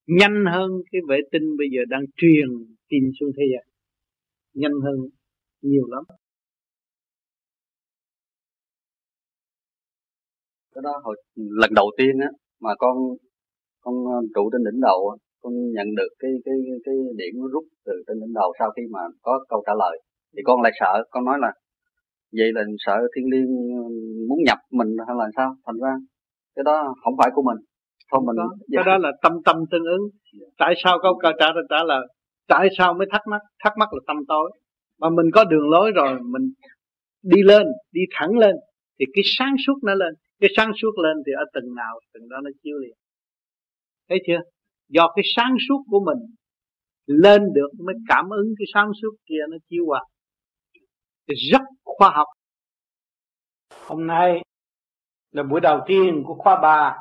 nhanh 0.07 0.45
hơn 0.53 0.71
cái 0.93 1.01
vệ 1.09 1.19
tinh 1.33 1.57
bây 1.59 1.67
giờ 1.75 1.83
đang 1.89 2.05
truyền 2.17 2.49
tin 2.89 3.05
xuống 3.21 3.31
thế 3.37 3.43
giới. 3.53 3.65
Nhanh 4.55 4.81
hơn 4.85 4.97
nhiều 5.63 5.85
lắm. 5.91 6.05
Cái 10.75 10.83
đó 10.85 10.93
hồi 11.05 11.17
lần 11.35 11.71
đầu 11.75 11.91
tiên 11.99 12.19
á, 12.21 12.29
mà 12.61 12.71
con 12.79 12.97
con 13.81 13.95
ờ, 14.07 14.21
trụ 14.35 14.51
trên 14.53 14.65
đỉnh 14.65 14.81
đầu 14.81 15.19
con 15.43 15.55
nhận 15.73 15.95
được 15.97 16.09
cái 16.19 16.31
cái 16.45 16.55
cái 16.85 16.95
điểm 17.17 17.35
rút 17.53 17.65
từ 17.87 17.93
trên 18.07 18.21
đỉnh 18.21 18.33
đầu 18.35 18.53
sau 18.59 18.71
khi 18.77 18.83
mà 18.91 19.01
có 19.23 19.45
câu 19.49 19.63
trả 19.67 19.73
lời. 19.79 20.03
Thì 20.37 20.43
con 20.45 20.63
lại 20.63 20.73
sợ, 20.81 21.05
con 21.11 21.25
nói 21.25 21.39
là, 21.41 21.53
vậy 22.39 22.53
là 22.55 22.63
sợ 22.79 22.97
thiên 23.17 23.27
liên 23.33 23.47
ờ, 23.79 23.83
muốn 24.29 24.39
nhập 24.47 24.59
mình 24.71 24.89
hay 25.07 25.17
là 25.19 25.27
sao? 25.37 25.57
Thành 25.67 25.77
ra 25.85 25.95
cái 26.55 26.63
đó 26.65 26.95
không 27.05 27.15
phải 27.19 27.31
của 27.35 27.43
mình. 27.43 27.65
Thôi 28.13 28.21
mình 28.27 28.37
đó, 28.37 28.49
dạ. 28.69 28.83
cái 28.85 28.85
đó 28.85 28.99
là 28.99 29.13
tâm 29.23 29.33
tâm 29.45 29.57
tương 29.71 29.85
ứng. 29.85 30.03
Tại 30.59 30.75
sao 30.85 30.99
câu 31.03 31.21
trả 31.23 31.31
trả 31.39 31.47
trả 31.71 31.85
lời 31.85 32.07
tại 32.49 32.69
sao 32.79 32.95
mới 32.95 33.07
thắc 33.11 33.21
mắc? 33.31 33.43
Thắc 33.65 33.73
mắc 33.79 33.89
là 33.93 34.01
tâm 34.07 34.17
tối. 34.29 34.51
Mà 35.01 35.09
mình 35.11 35.27
có 35.35 35.45
đường 35.45 35.71
lối 35.71 35.91
rồi 35.95 36.19
mình 36.33 36.53
đi 37.23 37.43
lên 37.43 37.67
đi 37.93 38.01
thẳng 38.11 38.39
lên 38.39 38.55
thì 38.99 39.07
cái 39.15 39.23
sáng 39.39 39.55
suốt 39.67 39.75
nó 39.83 39.95
lên. 39.95 40.15
Cái 40.41 40.51
sáng 40.57 40.73
suốt 40.83 40.99
lên 41.03 41.17
thì 41.27 41.33
ở 41.33 41.45
từng 41.55 41.75
nào 41.75 42.01
từng 42.15 42.29
đó 42.29 42.37
nó 42.45 42.51
chiếu 42.63 42.79
liền. 42.79 42.97
Thấy 44.09 44.19
chưa? 44.27 44.41
Do 44.89 45.13
cái 45.17 45.23
sáng 45.37 45.57
suốt 45.69 45.83
của 45.91 46.01
mình 46.07 46.35
lên 47.07 47.43
được 47.55 47.69
mới 47.87 47.95
cảm 48.09 48.31
ứng 48.31 48.55
cái 48.59 48.67
sáng 48.75 48.91
suốt 49.03 49.17
kia 49.27 49.41
nó 49.51 49.57
chiếu 49.71 49.85
qua. 49.87 50.05
Rất 51.53 51.63
khoa 51.85 52.11
học. 52.11 52.27
Hôm 53.87 54.07
nay 54.07 54.43
là 55.35 55.43
buổi 55.43 55.61
đầu 55.61 55.81
tiên 55.87 56.23
của 56.27 56.35
khóa 56.35 56.61
3 56.61 56.97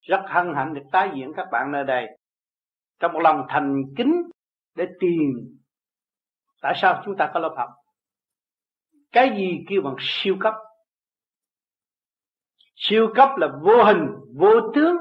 rất 0.00 0.20
hân 0.28 0.54
hạnh 0.54 0.74
được 0.74 0.82
tái 0.92 1.10
diễn 1.14 1.32
các 1.36 1.48
bạn 1.52 1.72
nơi 1.72 1.84
đây. 1.84 2.06
Trong 2.98 3.12
một 3.12 3.20
lòng 3.20 3.46
thành 3.48 3.82
kính 3.96 4.22
để 4.74 4.86
tìm. 5.00 5.58
Tại 6.62 6.72
sao 6.76 7.02
chúng 7.04 7.16
ta 7.16 7.30
có 7.34 7.40
lớp 7.40 7.54
học? 7.56 7.68
Cái 9.12 9.34
gì 9.36 9.64
kêu 9.68 9.82
bằng 9.82 9.96
siêu 9.98 10.36
cấp? 10.40 10.54
Siêu 12.74 13.12
cấp 13.14 13.28
là 13.36 13.48
vô 13.62 13.84
hình, 13.84 14.06
vô 14.34 14.50
tướng. 14.74 14.96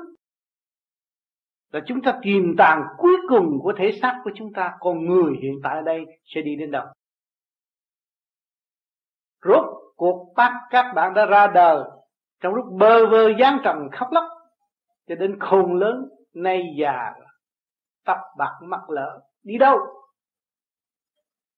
Là 1.71 1.81
chúng 1.87 2.01
ta 2.01 2.19
tìm 2.23 2.55
tàng 2.57 2.83
cuối 2.97 3.15
cùng 3.29 3.59
của 3.61 3.73
thể 3.77 3.99
xác 4.01 4.21
của 4.23 4.31
chúng 4.35 4.53
ta. 4.53 4.77
Con 4.79 5.05
người 5.05 5.33
hiện 5.41 5.59
tại 5.63 5.75
ở 5.75 5.81
đây 5.81 6.05
sẽ 6.23 6.41
đi 6.41 6.55
đến 6.55 6.71
đâu? 6.71 6.85
Rốt 9.41 9.84
cuộc 9.95 10.33
bắt 10.35 10.51
các 10.69 10.91
bạn 10.95 11.13
đã 11.13 11.25
ra 11.25 11.47
đời 11.47 11.83
trong 12.41 12.53
lúc 12.53 12.65
bơ 12.71 13.05
vơ 13.05 13.29
gián 13.39 13.59
trần 13.63 13.89
khóc 13.91 14.07
lóc, 14.11 14.23
cho 15.07 15.15
đến 15.15 15.39
khôn 15.39 15.79
lớn, 15.79 16.09
nay 16.33 16.63
già 16.79 17.13
tóc 18.05 18.17
bạc 18.37 18.53
mắt 18.61 18.89
lỡ 18.89 19.19
đi 19.43 19.57
đâu? 19.57 19.79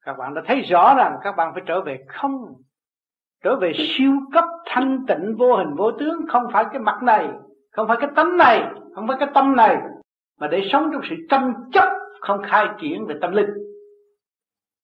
Các 0.02 0.18
bạn 0.18 0.34
đã 0.34 0.42
thấy 0.48 0.62
rõ 0.62 0.94
rằng 0.98 1.18
các 1.24 1.36
bạn 1.38 1.52
phải 1.54 1.64
trở 1.66 1.82
về 1.82 2.06
không, 2.08 2.54
trở 3.44 3.56
về 3.56 3.72
siêu 3.76 4.12
cấp 4.34 4.44
thanh 4.66 5.06
tịnh 5.08 5.36
vô 5.38 5.56
hình 5.56 5.76
vô 5.76 5.92
tướng, 6.00 6.26
không 6.30 6.44
phải 6.54 6.66
cái 6.72 6.80
mặt 6.80 7.04
này, 7.04 7.30
không 7.72 7.88
phải 7.88 7.98
cái 8.00 8.10
tánh 8.16 8.38
này, 8.38 8.64
không 8.96 9.08
phải 9.08 9.18
cái 9.20 9.30
tâm 9.34 9.56
này, 9.56 9.78
mà 10.40 10.48
để 10.48 10.68
sống 10.72 10.90
trong 10.94 11.02
sự 11.10 11.16
tranh 11.30 11.54
chấp, 11.74 11.90
không 12.22 12.42
khai 12.44 12.68
triển 12.82 13.06
về 13.06 13.16
tâm 13.22 13.32
linh. 13.32 13.50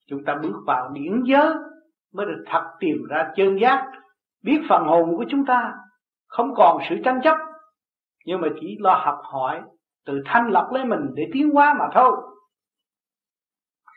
Chúng 0.09 0.23
ta 0.25 0.35
bước 0.43 0.63
vào 0.67 0.89
điển 0.93 1.23
giới 1.25 1.53
mới 2.13 2.25
được 2.25 2.43
thật 2.47 2.63
tìm 2.79 2.97
ra 3.09 3.31
chân 3.35 3.59
giác, 3.59 3.91
biết 4.43 4.61
phần 4.69 4.83
hồn 4.83 5.17
của 5.17 5.25
chúng 5.29 5.45
ta. 5.45 5.73
Không 6.27 6.53
còn 6.55 6.77
sự 6.89 6.95
tranh 7.05 7.21
chấp, 7.23 7.37
nhưng 8.25 8.41
mà 8.41 8.47
chỉ 8.61 8.77
lo 8.79 8.93
học 8.93 9.21
hỏi, 9.23 9.61
tự 10.05 10.21
thanh 10.25 10.47
lọc 10.47 10.71
lấy 10.71 10.85
mình 10.85 11.11
để 11.13 11.29
tiến 11.33 11.49
hóa 11.49 11.73
mà 11.73 11.85
thôi. 11.93 12.11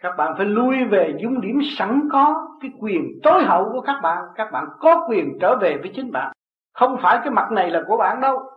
Các 0.02 0.16
bạn 0.16 0.34
phải 0.36 0.46
lui 0.46 0.84
về 0.84 1.14
dung 1.22 1.40
điểm 1.40 1.60
sẵn 1.78 2.08
có, 2.12 2.48
cái 2.60 2.70
quyền 2.80 3.02
tối 3.22 3.44
hậu 3.44 3.68
của 3.72 3.80
các 3.80 4.00
bạn. 4.02 4.24
Các 4.34 4.52
bạn 4.52 4.64
có 4.80 5.06
quyền 5.08 5.38
trở 5.40 5.56
về 5.56 5.76
với 5.76 5.92
chính 5.94 6.12
bạn. 6.12 6.32
Không 6.74 6.96
phải 7.02 7.18
cái 7.18 7.30
mặt 7.30 7.52
này 7.52 7.70
là 7.70 7.82
của 7.86 7.96
bạn 7.96 8.20
đâu. 8.20 8.50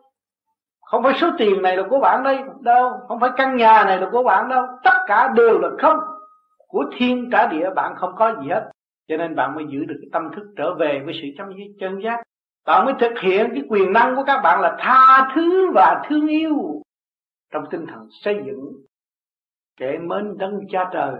Không 0.81 1.03
phải 1.03 1.13
số 1.13 1.29
tiền 1.37 1.61
này 1.61 1.77
là 1.77 1.83
của 1.89 1.99
bạn 1.99 2.23
đây, 2.23 2.43
đâu. 2.59 2.91
Không 3.07 3.19
phải 3.19 3.29
căn 3.37 3.57
nhà 3.57 3.83
này 3.83 3.99
là 3.99 4.09
của 4.11 4.23
bạn 4.23 4.49
đâu. 4.49 4.65
Tất 4.83 4.93
cả 5.07 5.33
đều 5.35 5.59
là 5.59 5.69
không. 5.79 5.99
Của 6.67 6.85
thiên 6.97 7.29
cả 7.31 7.47
địa, 7.47 7.69
bạn 7.75 7.95
không 7.95 8.15
có 8.15 8.35
gì 8.41 8.49
hết 8.49 8.71
cho 9.09 9.17
nên 9.17 9.35
bạn 9.35 9.55
mới 9.55 9.65
giữ 9.69 9.85
được 9.85 9.97
cái 10.01 10.09
tâm 10.11 10.29
thức 10.35 10.53
trở 10.57 10.75
về 10.75 11.01
với 11.05 11.13
sự 11.21 11.27
chấm 11.37 11.49
chân 11.79 12.03
giác. 12.03 12.23
Bạn 12.65 12.85
mới 12.85 12.93
thực 12.99 13.19
hiện 13.21 13.49
cái 13.53 13.63
quyền 13.69 13.93
năng 13.93 14.15
của 14.15 14.23
các 14.27 14.41
bạn 14.43 14.61
là 14.61 14.77
tha 14.79 15.31
thứ 15.35 15.71
và 15.75 16.03
thương 16.09 16.27
yêu 16.27 16.81
trong 17.53 17.63
tinh 17.71 17.85
thần 17.87 18.07
xây 18.11 18.35
dựng 18.45 18.73
kể 19.77 19.97
mến 19.97 20.37
đấng 20.37 20.59
cha 20.69 20.89
trời. 20.93 21.13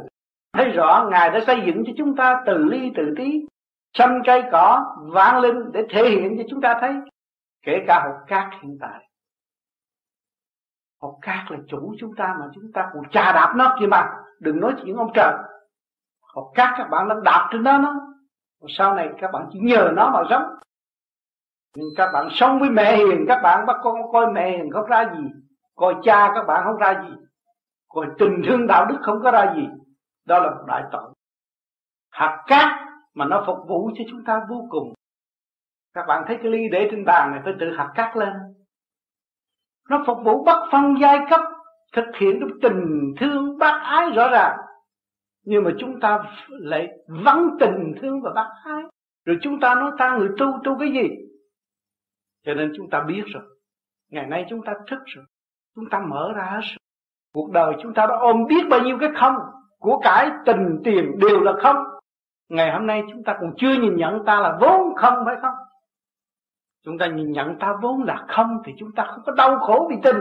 Thấy 0.54 0.70
rõ, 0.70 1.08
ngài 1.12 1.30
đã 1.30 1.40
xây 1.48 1.62
dựng 1.66 1.84
cho 1.86 1.92
chúng 1.98 2.16
ta 2.16 2.44
từ 2.46 2.58
ly, 2.58 2.92
từ 2.96 3.14
tí, 3.18 3.46
xanh 3.94 4.22
cây 4.26 4.44
cỏ 4.52 4.96
vạn 5.14 5.42
linh 5.42 5.72
để 5.74 5.86
thể 5.90 6.10
hiện 6.10 6.36
cho 6.38 6.44
chúng 6.50 6.62
ta 6.62 6.78
thấy. 6.82 6.94
Kể 7.66 7.84
cả 7.88 8.04
hột 8.06 8.28
cát 8.28 8.62
hiện 8.62 8.78
tại. 8.82 9.10
Hột 11.02 11.20
cát 11.22 11.52
là 11.52 11.58
chủ 11.68 11.96
chúng 12.00 12.16
ta 12.16 12.36
mà 12.40 12.46
chúng 12.56 12.72
ta 12.74 12.90
còn 12.94 13.04
trà 13.12 13.32
đạp 13.32 13.54
nó 13.56 13.76
kia 13.80 13.88
mà. 13.88 14.10
Đừng 14.40 14.60
nói 14.60 14.74
chuyện 14.84 14.96
ông 14.96 15.12
trời 15.14 15.34
hột 16.34 16.52
cắt 16.56 16.74
các 16.78 16.88
bạn 16.90 17.08
đang 17.10 17.24
đạp 17.24 17.50
trên 17.52 17.64
đó 17.64 17.78
nó 17.78 17.96
sau 18.68 18.96
này 18.96 19.10
các 19.22 19.32
bạn 19.32 19.50
chỉ 19.52 19.60
nhờ 19.60 19.92
nó 19.96 20.10
mà 20.10 20.24
sống. 20.30 20.44
Nhưng 21.76 21.88
các 21.98 22.10
bạn 22.14 22.28
sống 22.32 22.60
với 22.60 22.70
mẹ 22.70 22.96
hiền, 22.98 23.26
các 23.28 23.40
bạn 23.44 23.66
bắt 23.66 23.78
con 23.84 24.12
coi 24.12 24.32
mẹ 24.32 24.52
hiền 24.52 24.72
không 24.72 24.86
ra 24.86 25.12
gì, 25.14 25.24
coi 25.76 25.96
cha 26.04 26.32
các 26.36 26.44
bạn 26.48 26.64
không 26.66 26.78
ra 26.78 27.04
gì, 27.04 27.16
coi 27.88 28.06
tình 28.18 28.42
thương 28.48 28.68
đạo 28.68 28.86
đức 28.86 28.98
không 29.02 29.20
có 29.24 29.32
ra 29.32 29.54
gì. 29.56 29.68
Đó 30.26 30.40
là 30.40 30.50
một 30.50 30.64
đại 30.68 30.84
tội. 30.92 31.14
Hạt 32.12 32.44
cát 32.48 32.72
mà 33.14 33.26
nó 33.26 33.44
phục 33.48 33.58
vụ 33.68 33.92
cho 33.98 34.04
chúng 34.10 34.24
ta 34.24 34.42
vô 34.50 34.68
cùng. 34.70 34.94
Các 35.94 36.06
bạn 36.08 36.24
thấy 36.28 36.38
cái 36.44 36.52
ly 36.52 36.70
để 36.72 36.88
trên 36.92 37.06
bàn 37.06 37.32
này 37.32 37.42
phải 37.44 37.54
tự 37.60 37.76
hạt 37.78 37.92
cát 37.96 38.18
lên. 38.18 38.34
Nó 39.90 40.04
phục 40.08 40.18
vụ 40.24 40.44
bất 40.44 40.70
phân 40.72 40.96
giai 41.02 41.20
cấp, 41.30 41.42
thực 41.94 42.06
hiện 42.20 42.40
cái 42.40 42.50
tình 42.62 43.14
thương 43.20 43.58
bác 43.58 43.82
ái 43.84 44.10
rõ 44.10 44.30
ràng 44.30 44.58
nhưng 45.50 45.64
mà 45.64 45.72
chúng 45.80 46.00
ta 46.00 46.24
lại 46.50 46.88
vắng 47.08 47.50
tình 47.60 47.94
thương 48.02 48.22
và 48.22 48.32
bác 48.36 48.50
ái 48.66 48.84
rồi 49.26 49.38
chúng 49.42 49.60
ta 49.60 49.76
nói 49.76 49.92
ta 49.98 50.18
người 50.18 50.30
tu 50.38 50.46
tu 50.64 50.80
cái 50.80 50.92
gì? 50.92 51.10
Cho 52.46 52.54
nên 52.54 52.74
chúng 52.78 52.90
ta 52.90 53.04
biết 53.08 53.24
rồi. 53.26 53.44
Ngày 54.12 54.26
nay 54.26 54.46
chúng 54.50 54.62
ta 54.66 54.74
thức 54.88 55.00
rồi. 55.06 55.26
Chúng 55.76 55.90
ta 55.90 56.00
mở 56.00 56.34
ra 56.36 56.52
rồi. 56.52 56.78
Cuộc 57.34 57.52
đời 57.52 57.74
chúng 57.84 57.94
ta 57.94 58.06
đã 58.06 58.16
ôm 58.16 58.46
biết 58.50 58.62
bao 58.70 58.80
nhiêu 58.80 58.98
cái 59.00 59.10
không? 59.16 59.36
Của 59.80 60.00
cải 60.04 60.32
tình 60.46 60.82
tiền 60.84 61.20
đều 61.20 61.40
là 61.40 61.54
không. 61.64 61.78
Ngày 62.50 62.72
hôm 62.72 62.88
nay 62.88 63.04
chúng 63.12 63.24
ta 63.24 63.38
còn 63.42 63.54
chưa 63.58 63.74
nhìn 63.74 63.96
nhận 63.96 64.26
ta 64.26 64.40
là 64.40 64.58
vốn 64.62 64.96
không 64.96 65.14
phải 65.26 65.36
không? 65.42 65.56
Chúng 66.86 66.98
ta 66.98 67.08
nhìn 67.08 67.32
nhận 67.32 67.60
ta 67.60 67.76
vốn 67.82 68.04
là 68.04 68.26
không 68.28 68.62
thì 68.66 68.74
chúng 68.78 68.92
ta 68.96 69.04
không 69.04 69.24
có 69.26 69.32
đau 69.32 69.60
khổ 69.60 69.88
vì 69.90 69.96
tình. 70.04 70.18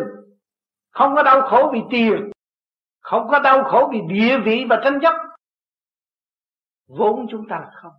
Không 0.91 1.15
có 1.15 1.23
đau 1.23 1.41
khổ 1.41 1.71
vì 1.73 1.81
tiền 1.91 2.31
không 3.09 3.29
có 3.31 3.39
đau 3.39 3.65
khổ 3.65 3.91
vì 3.93 4.01
địa 4.09 4.39
vị 4.45 4.65
và 4.71 4.81
tranh 4.85 4.99
chấp. 5.03 5.15
Vốn 6.89 7.27
chúng 7.31 7.49
ta 7.49 7.59
là 7.61 7.71
không. 7.75 7.93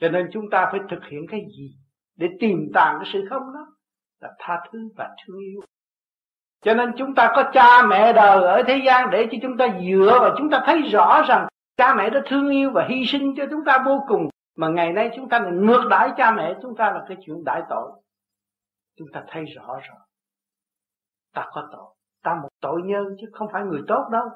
Cho 0.00 0.08
nên 0.08 0.28
chúng 0.32 0.50
ta 0.50 0.68
phải 0.70 0.80
thực 0.90 1.04
hiện 1.10 1.26
cái 1.30 1.40
gì 1.58 1.76
để 2.16 2.28
tìm 2.40 2.70
tàng 2.74 2.96
cái 3.00 3.10
sự 3.12 3.26
không 3.30 3.42
đó 3.54 3.66
là 4.20 4.30
tha 4.38 4.60
thứ 4.72 4.88
và 4.96 5.10
thương 5.26 5.38
yêu. 5.38 5.60
Cho 6.62 6.74
nên 6.74 6.92
chúng 6.98 7.14
ta 7.14 7.32
có 7.36 7.50
cha 7.52 7.86
mẹ 7.86 8.12
đời 8.12 8.42
ở 8.42 8.62
thế 8.66 8.82
gian 8.86 9.10
để 9.10 9.28
cho 9.30 9.38
chúng 9.42 9.56
ta 9.56 9.66
dựa 9.88 10.18
và 10.20 10.34
chúng 10.38 10.50
ta 10.50 10.62
thấy 10.66 10.82
rõ 10.82 11.22
rằng 11.28 11.48
cha 11.76 11.94
mẹ 11.94 12.10
đã 12.10 12.20
thương 12.26 12.50
yêu 12.50 12.70
và 12.74 12.86
hy 12.88 13.06
sinh 13.06 13.34
cho 13.36 13.44
chúng 13.50 13.64
ta 13.64 13.82
vô 13.86 14.04
cùng. 14.08 14.28
Mà 14.56 14.68
ngày 14.68 14.92
nay 14.92 15.10
chúng 15.16 15.28
ta 15.28 15.38
lại 15.38 15.52
ngược 15.52 15.86
đãi 15.90 16.10
cha 16.16 16.30
mẹ, 16.30 16.54
chúng 16.62 16.76
ta 16.76 16.90
là 16.92 17.04
cái 17.08 17.16
chuyện 17.26 17.44
đại 17.44 17.62
tội. 17.70 17.92
Chúng 18.98 19.08
ta 19.12 19.24
thấy 19.28 19.44
rõ 19.44 19.66
rồi. 19.66 19.98
Ta 21.34 21.46
có 21.52 21.68
tội 21.72 21.94
ta 22.24 22.34
một 22.42 22.48
tội 22.60 22.80
nhân 22.84 23.04
chứ 23.20 23.26
không 23.32 23.48
phải 23.52 23.62
người 23.64 23.80
tốt 23.88 24.08
đâu. 24.12 24.28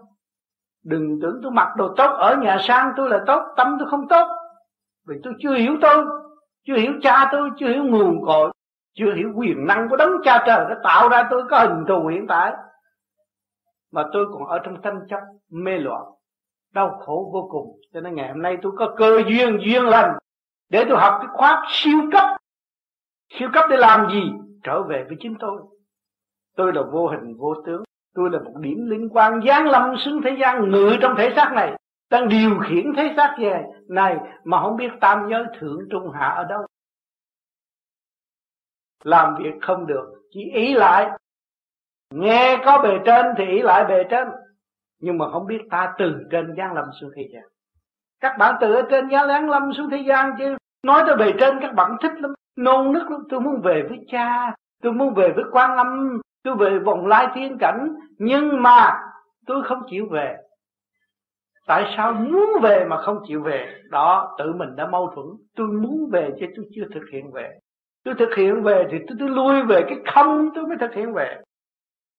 Đừng 0.85 1.19
tưởng 1.23 1.41
tôi 1.43 1.53
mặc 1.53 1.69
đồ 1.77 1.95
tốt 1.97 2.11
ở 2.19 2.37
nhà 2.37 2.59
sang 2.61 2.93
tôi 2.97 3.11
là 3.11 3.25
tốt, 3.27 3.43
tâm 3.57 3.77
tôi 3.79 3.89
không 3.91 4.09
tốt. 4.09 4.27
Vì 5.07 5.17
tôi 5.23 5.35
chưa 5.39 5.55
hiểu 5.55 5.77
tôi, 5.81 6.05
chưa 6.67 6.77
hiểu 6.77 6.93
cha 7.03 7.29
tôi, 7.33 7.51
chưa 7.59 7.69
hiểu 7.69 7.85
nguồn 7.85 8.25
cội, 8.27 8.53
chưa 8.95 9.15
hiểu 9.15 9.33
quyền 9.35 9.67
năng 9.67 9.89
của 9.89 9.97
đấng 9.97 10.13
cha 10.25 10.45
trời 10.47 10.65
đã 10.69 10.77
tạo 10.85 11.09
ra 11.09 11.29
tôi, 11.31 11.43
có 11.51 11.59
hình 11.59 11.85
thù 11.89 12.07
hiện 12.07 12.27
tại. 12.29 12.53
Mà 13.93 14.05
tôi 14.13 14.27
còn 14.33 14.47
ở 14.47 14.59
trong 14.59 14.83
tranh 14.83 15.01
chấp, 15.11 15.21
mê 15.51 15.79
loạn, 15.79 16.03
đau 16.73 16.99
khổ 17.01 17.31
vô 17.33 17.49
cùng. 17.51 17.81
Cho 17.93 18.01
nên 18.01 18.15
ngày 18.15 18.29
hôm 18.29 18.43
nay 18.43 18.59
tôi 18.63 18.73
có 18.77 18.95
cơ 18.97 19.23
duyên 19.27 19.59
duyên 19.61 19.85
lành 19.85 20.19
để 20.69 20.85
tôi 20.89 20.99
học 20.99 21.15
cái 21.19 21.29
khóa 21.33 21.65
siêu 21.69 21.99
cấp. 22.13 22.25
Siêu 23.39 23.49
cấp 23.53 23.65
để 23.71 23.77
làm 23.77 24.11
gì? 24.11 24.33
Trở 24.63 24.83
về 24.83 25.05
với 25.09 25.17
chính 25.21 25.35
tôi 25.41 25.63
tôi 26.59 26.73
là 26.73 26.83
vô 26.83 27.09
hình, 27.09 27.37
vô 27.37 27.55
tướng. 27.67 27.83
Tôi 28.15 28.31
là 28.31 28.39
một 28.39 28.53
điểm 28.61 28.87
liên 28.87 29.09
quan 29.09 29.41
giáng 29.47 29.67
lâm 29.67 29.97
xuống 29.97 30.21
thế 30.25 30.37
gian, 30.41 30.71
ngự 30.71 30.97
trong 31.01 31.15
thể 31.19 31.33
xác 31.37 31.53
này, 31.55 31.77
đang 32.11 32.29
điều 32.29 32.59
khiển 32.59 32.93
thế 32.97 33.15
xác 33.17 33.37
về 33.39 33.65
này 33.89 34.17
mà 34.45 34.61
không 34.63 34.77
biết 34.77 34.91
tam 35.01 35.29
giới 35.31 35.45
thượng 35.59 35.79
trung 35.91 36.11
hạ 36.11 36.29
ở 36.29 36.45
đâu. 36.45 36.67
Làm 39.05 39.35
việc 39.39 39.55
không 39.61 39.87
được, 39.87 40.05
chỉ 40.31 40.41
ý 40.55 40.75
lại. 40.75 41.11
Nghe 42.15 42.63
có 42.65 42.83
bề 42.83 42.99
trên 43.05 43.27
thì 43.39 43.45
ý 43.45 43.63
lại 43.63 43.85
bề 43.89 44.05
trên, 44.11 44.29
nhưng 45.01 45.19
mà 45.19 45.31
không 45.31 45.47
biết 45.47 45.61
ta 45.71 45.95
từ 45.99 46.15
trên 46.31 46.55
giáng 46.57 46.75
lâm 46.75 46.85
xuống 47.01 47.11
thế 47.17 47.29
gian. 47.33 47.43
Các 48.21 48.37
bạn 48.39 48.55
từ 48.61 48.75
ở 48.75 48.83
trên 48.91 49.11
giáng 49.11 49.51
lâm 49.51 49.73
xuống 49.73 49.91
thế 49.91 50.05
gian 50.09 50.31
chứ, 50.39 50.57
nói 50.87 51.03
tới 51.07 51.17
bề 51.17 51.33
trên 51.41 51.59
các 51.63 51.75
bạn 51.75 51.97
thích 52.03 52.13
lắm. 52.19 52.35
Nôn 52.57 52.93
nức 52.93 53.11
lắm, 53.11 53.21
tôi 53.31 53.41
muốn 53.41 53.61
về 53.61 53.87
với 53.89 53.99
cha, 54.09 54.55
tôi 54.83 54.93
muốn 54.93 55.15
về 55.15 55.33
với 55.37 55.45
quan 55.53 55.77
âm 55.77 56.21
tôi 56.49 56.57
về 56.57 56.79
vòng 56.79 57.07
lai 57.07 57.29
thiên 57.35 57.59
cảnh 57.61 57.89
nhưng 58.19 58.63
mà 58.63 59.01
tôi 59.47 59.63
không 59.65 59.83
chịu 59.91 60.07
về. 60.11 60.37
Tại 61.67 61.95
sao 61.97 62.13
muốn 62.13 62.51
về 62.63 62.85
mà 62.89 62.97
không 63.03 63.19
chịu 63.27 63.43
về? 63.43 63.83
Đó 63.91 64.37
tự 64.39 64.53
mình 64.53 64.77
đã 64.77 64.87
mâu 64.87 65.11
thuẫn. 65.15 65.27
Tôi 65.57 65.67
muốn 65.67 66.11
về 66.13 66.31
chứ 66.41 66.47
tôi 66.57 66.65
chưa 66.75 66.85
thực 66.95 67.03
hiện 67.13 67.31
về. 67.33 67.59
Tôi 68.05 68.15
thực 68.19 68.35
hiện 68.37 68.63
về 68.63 68.89
thì 68.91 68.99
tôi, 69.09 69.17
tôi 69.21 69.29
lui 69.29 69.63
về 69.63 69.83
cái 69.89 69.99
không 70.15 70.51
tôi 70.55 70.67
mới 70.67 70.77
thực 70.81 70.95
hiện 70.95 71.13
về. 71.13 71.43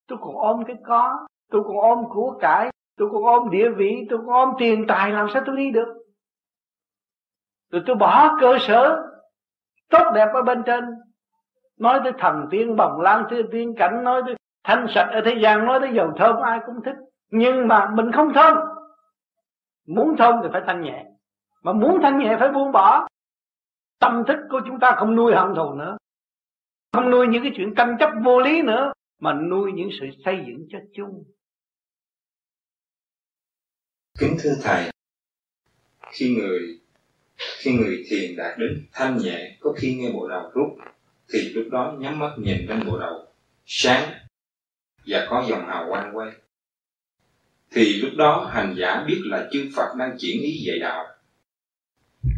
Tôi 0.08 0.18
còn 0.22 0.36
ôm 0.36 0.64
cái 0.68 0.76
có 0.88 1.28
tôi 1.52 1.64
còn 1.64 1.78
ôm 1.78 2.00
của 2.10 2.38
cải 2.42 2.70
tôi 2.98 3.10
còn 3.12 3.24
ôm 3.24 3.50
địa 3.50 3.70
vị 3.70 4.08
tôi 4.10 4.20
còn 4.20 4.36
ôm 4.36 4.50
tiền 4.60 4.86
tài 4.88 5.12
làm 5.12 5.28
sao 5.34 5.44
tôi 5.46 5.58
đi 5.58 5.72
được? 5.72 5.94
Rồi 7.72 7.84
tôi 7.86 7.96
bỏ 7.96 8.38
cơ 8.42 8.58
sở 8.62 9.04
tốt 9.90 10.12
đẹp 10.16 10.28
ở 10.34 10.42
bên 10.42 10.64
trên 10.66 10.84
nói 11.80 12.00
tới 12.04 12.14
thần 12.20 12.48
tiên 12.52 12.76
bồng 12.76 13.02
lan 13.02 13.24
tới 13.30 13.44
tiên 13.52 13.74
cảnh, 13.78 14.04
nói 14.04 14.22
tới 14.26 14.36
thanh 14.64 14.86
sạch 14.96 15.10
ở 15.12 15.22
thế 15.26 15.36
gian, 15.44 15.66
nói 15.66 15.80
tới 15.82 15.90
dầu 15.96 16.12
thơm, 16.18 16.36
ai 16.44 16.60
cũng 16.66 16.76
thích. 16.86 16.96
Nhưng 17.32 17.68
mà 17.68 17.90
mình 17.94 18.12
không 18.12 18.34
thơm. 18.36 18.58
Muốn 19.88 20.16
thơm 20.18 20.36
thì 20.44 20.50
phải 20.52 20.62
thanh 20.68 20.82
nhẹ. 20.82 21.06
Mà 21.62 21.74
muốn 21.74 22.00
thanh 22.02 22.20
nhẹ 22.20 22.38
phải 22.40 22.50
buông 22.50 22.72
bỏ. 22.72 23.08
Tâm 24.00 24.24
thức 24.28 24.38
của 24.50 24.62
chúng 24.68 24.80
ta 24.80 24.96
không 24.98 25.16
nuôi 25.16 25.34
hận 25.36 25.56
thù 25.56 25.74
nữa. 25.74 25.98
Không 26.94 27.10
nuôi 27.12 27.28
những 27.28 27.44
cái 27.44 27.52
chuyện 27.56 27.74
tranh 27.78 27.96
chấp 28.00 28.10
vô 28.24 28.40
lý 28.40 28.62
nữa, 28.62 28.94
mà 29.20 29.34
nuôi 29.34 29.72
những 29.72 29.90
sự 30.00 30.06
xây 30.26 30.44
dựng 30.48 30.68
cho 30.70 30.80
chung. 30.94 31.24
Kính 34.20 34.38
thưa 34.40 34.54
thầy, 34.64 34.92
khi 36.12 36.36
người 36.36 36.80
khi 37.58 37.78
người 37.78 38.04
thiền 38.10 38.36
đạt 38.38 38.60
đến 38.60 38.88
thanh 38.92 39.18
nhẹ, 39.18 39.58
có 39.60 39.74
khi 39.78 39.96
nghe 39.96 40.12
bộ 40.14 40.28
đầu 40.28 40.52
rút 40.54 40.68
thì 41.34 41.40
lúc 41.50 41.66
đó 41.72 41.96
nhắm 42.00 42.20
mắt 42.20 42.34
nhìn 42.38 42.66
lên 42.66 42.86
bộ 42.86 43.00
đầu 43.00 43.28
sáng 43.66 44.14
và 45.06 45.28
có 45.30 45.46
dòng 45.50 45.66
hào 45.68 45.86
quang 45.90 46.18
quay. 46.18 46.32
Thì 47.72 47.94
lúc 47.94 48.12
đó 48.18 48.50
hành 48.54 48.76
giả 48.78 49.04
biết 49.08 49.22
là 49.24 49.50
chư 49.52 49.70
Phật 49.76 49.96
đang 49.98 50.18
chuyển 50.20 50.42
ý 50.42 50.64
dạy 50.66 50.80
đạo. 50.80 51.06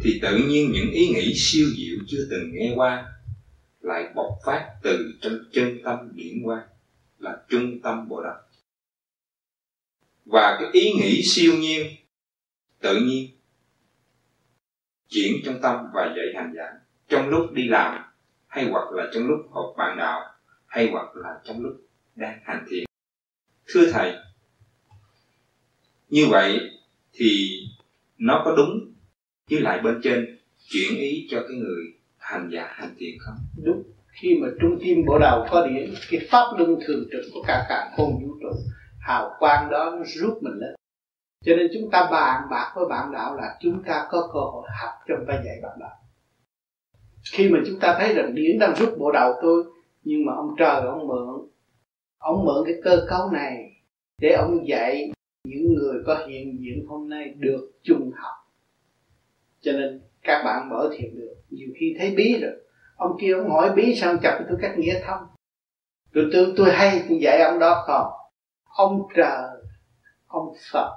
Thì 0.02 0.20
tự 0.22 0.38
nhiên 0.38 0.72
những 0.72 0.92
ý 0.92 1.08
nghĩ 1.08 1.34
siêu 1.36 1.68
diệu 1.78 1.98
chưa 2.08 2.28
từng 2.30 2.52
nghe 2.54 2.74
qua 2.76 3.06
lại 3.82 4.10
bộc 4.16 4.40
phát 4.46 4.70
từ 4.84 5.14
trong 5.22 5.40
chân 5.52 5.78
tâm 5.84 5.98
điển 6.14 6.44
quang 6.44 6.68
là 7.20 7.38
trung 7.50 7.82
tâm 7.82 8.10
bộ 8.10 8.22
đầu 8.24 8.38
và 10.26 10.58
cái 10.60 10.70
ý 10.74 10.94
nghĩ 10.94 11.22
siêu 11.24 11.54
nhiên 11.58 11.88
tự 12.80 13.00
nhiên 13.00 13.30
chuyển 15.08 15.34
trong 15.46 15.62
tâm 15.62 15.86
và 15.94 16.14
dạy 16.18 16.26
hành 16.36 16.54
giả 16.56 16.64
trong 17.08 17.30
lúc 17.30 17.52
đi 17.54 17.68
làm 17.68 18.11
hay 18.52 18.66
hoặc 18.72 18.92
là 18.92 19.04
trong 19.14 19.28
lúc 19.28 19.40
họp 19.52 19.76
bạn 19.78 19.98
đạo, 19.98 20.22
hay 20.68 20.90
hoặc 20.92 21.16
là 21.16 21.40
trong 21.44 21.62
lúc 21.62 21.74
đang 22.16 22.40
hành 22.44 22.66
thiền. 22.70 22.84
Thưa 23.68 23.92
thầy, 23.92 24.16
như 26.10 26.28
vậy 26.32 26.60
thì 27.14 27.60
nó 28.18 28.42
có 28.46 28.56
đúng 28.58 28.94
với 29.50 29.62
lại 29.62 29.80
bên 29.84 30.00
trên 30.04 30.40
chuyển 30.70 30.98
ý 31.00 31.28
cho 31.32 31.42
cái 31.48 31.58
người 31.58 31.84
hành 32.18 32.50
giả 32.54 32.68
hành 32.72 32.96
thiền 32.98 33.12
không? 33.20 33.36
Đúng. 33.64 33.84
Khi 34.22 34.38
mà 34.42 34.48
trung 34.62 34.80
tim 34.82 35.06
bộ 35.08 35.20
đầu 35.20 35.46
có 35.52 35.68
điện 35.68 35.94
cái 36.12 36.28
pháp 36.32 36.46
luân 36.58 36.80
thường 36.88 37.06
trực 37.12 37.22
của 37.34 37.44
cả 37.48 37.66
cả 37.70 37.92
không 37.98 38.20
vũ 38.24 38.38
trụ, 38.42 38.50
hào 39.00 39.36
quang 39.40 39.70
đó 39.72 39.96
nó 39.98 40.04
rút 40.06 40.44
mình 40.44 40.54
lên. 40.54 40.76
Cho 41.46 41.56
nên 41.56 41.68
chúng 41.74 41.92
ta 41.92 42.08
bàn 42.12 42.42
bạc 42.52 42.72
với 42.76 42.86
bạn 42.90 43.12
đạo 43.14 43.36
là 43.36 43.58
chúng 43.62 43.84
ta 43.84 44.08
có 44.12 44.30
cơ 44.34 44.40
hội 44.40 44.68
học 44.82 44.94
trong 45.08 45.26
ta 45.28 45.34
dạy 45.46 45.60
bạn 45.64 45.78
đạo 45.80 46.01
khi 47.32 47.50
mà 47.50 47.60
chúng 47.68 47.80
ta 47.80 47.96
thấy 48.00 48.14
rằng 48.14 48.36
điển 48.36 48.60
đang 48.60 48.74
rút 48.76 48.96
bộ 49.00 49.12
đầu 49.12 49.34
tôi, 49.42 49.64
nhưng 50.04 50.26
mà 50.26 50.34
ông 50.34 50.56
trời, 50.58 50.82
ông 50.82 51.08
mượn 51.08 51.52
ông 52.18 52.46
mượn 52.46 52.64
cái 52.66 52.76
cơ 52.84 53.06
cấu 53.10 53.32
này 53.32 53.72
để 54.22 54.34
ông 54.34 54.68
dạy 54.68 55.12
những 55.44 55.74
người 55.74 56.04
có 56.06 56.26
hiện 56.28 56.58
diện 56.60 56.86
hôm 56.88 57.10
nay 57.10 57.34
được 57.38 57.72
chung 57.84 58.12
học. 58.16 58.36
Cho 59.60 59.72
nên 59.72 60.02
các 60.24 60.44
bạn 60.46 60.70
mở 60.70 60.90
thiện 60.98 61.16
được, 61.16 61.36
nhiều 61.50 61.70
khi 61.80 61.96
thấy 62.00 62.14
bí 62.18 62.40
rồi. 62.42 62.52
Ông 62.96 63.18
kia 63.22 63.34
ông 63.34 63.50
hỏi 63.50 63.72
bí 63.76 63.96
sao 63.96 64.18
chập 64.24 64.46
tôi 64.50 64.58
cách 64.62 64.78
nghĩa 64.78 65.00
thông. 65.06 65.22
Tôi 66.14 66.30
tôi 66.34 66.54
tôi 66.58 66.72
hay 66.72 67.04
tôi 67.10 67.18
dạy 67.22 67.42
ông 67.42 67.60
đó, 67.60 67.84
còn 67.88 68.12
ông 68.64 69.02
trời, 69.16 69.50
ông 70.28 70.54
phật, 70.72 70.92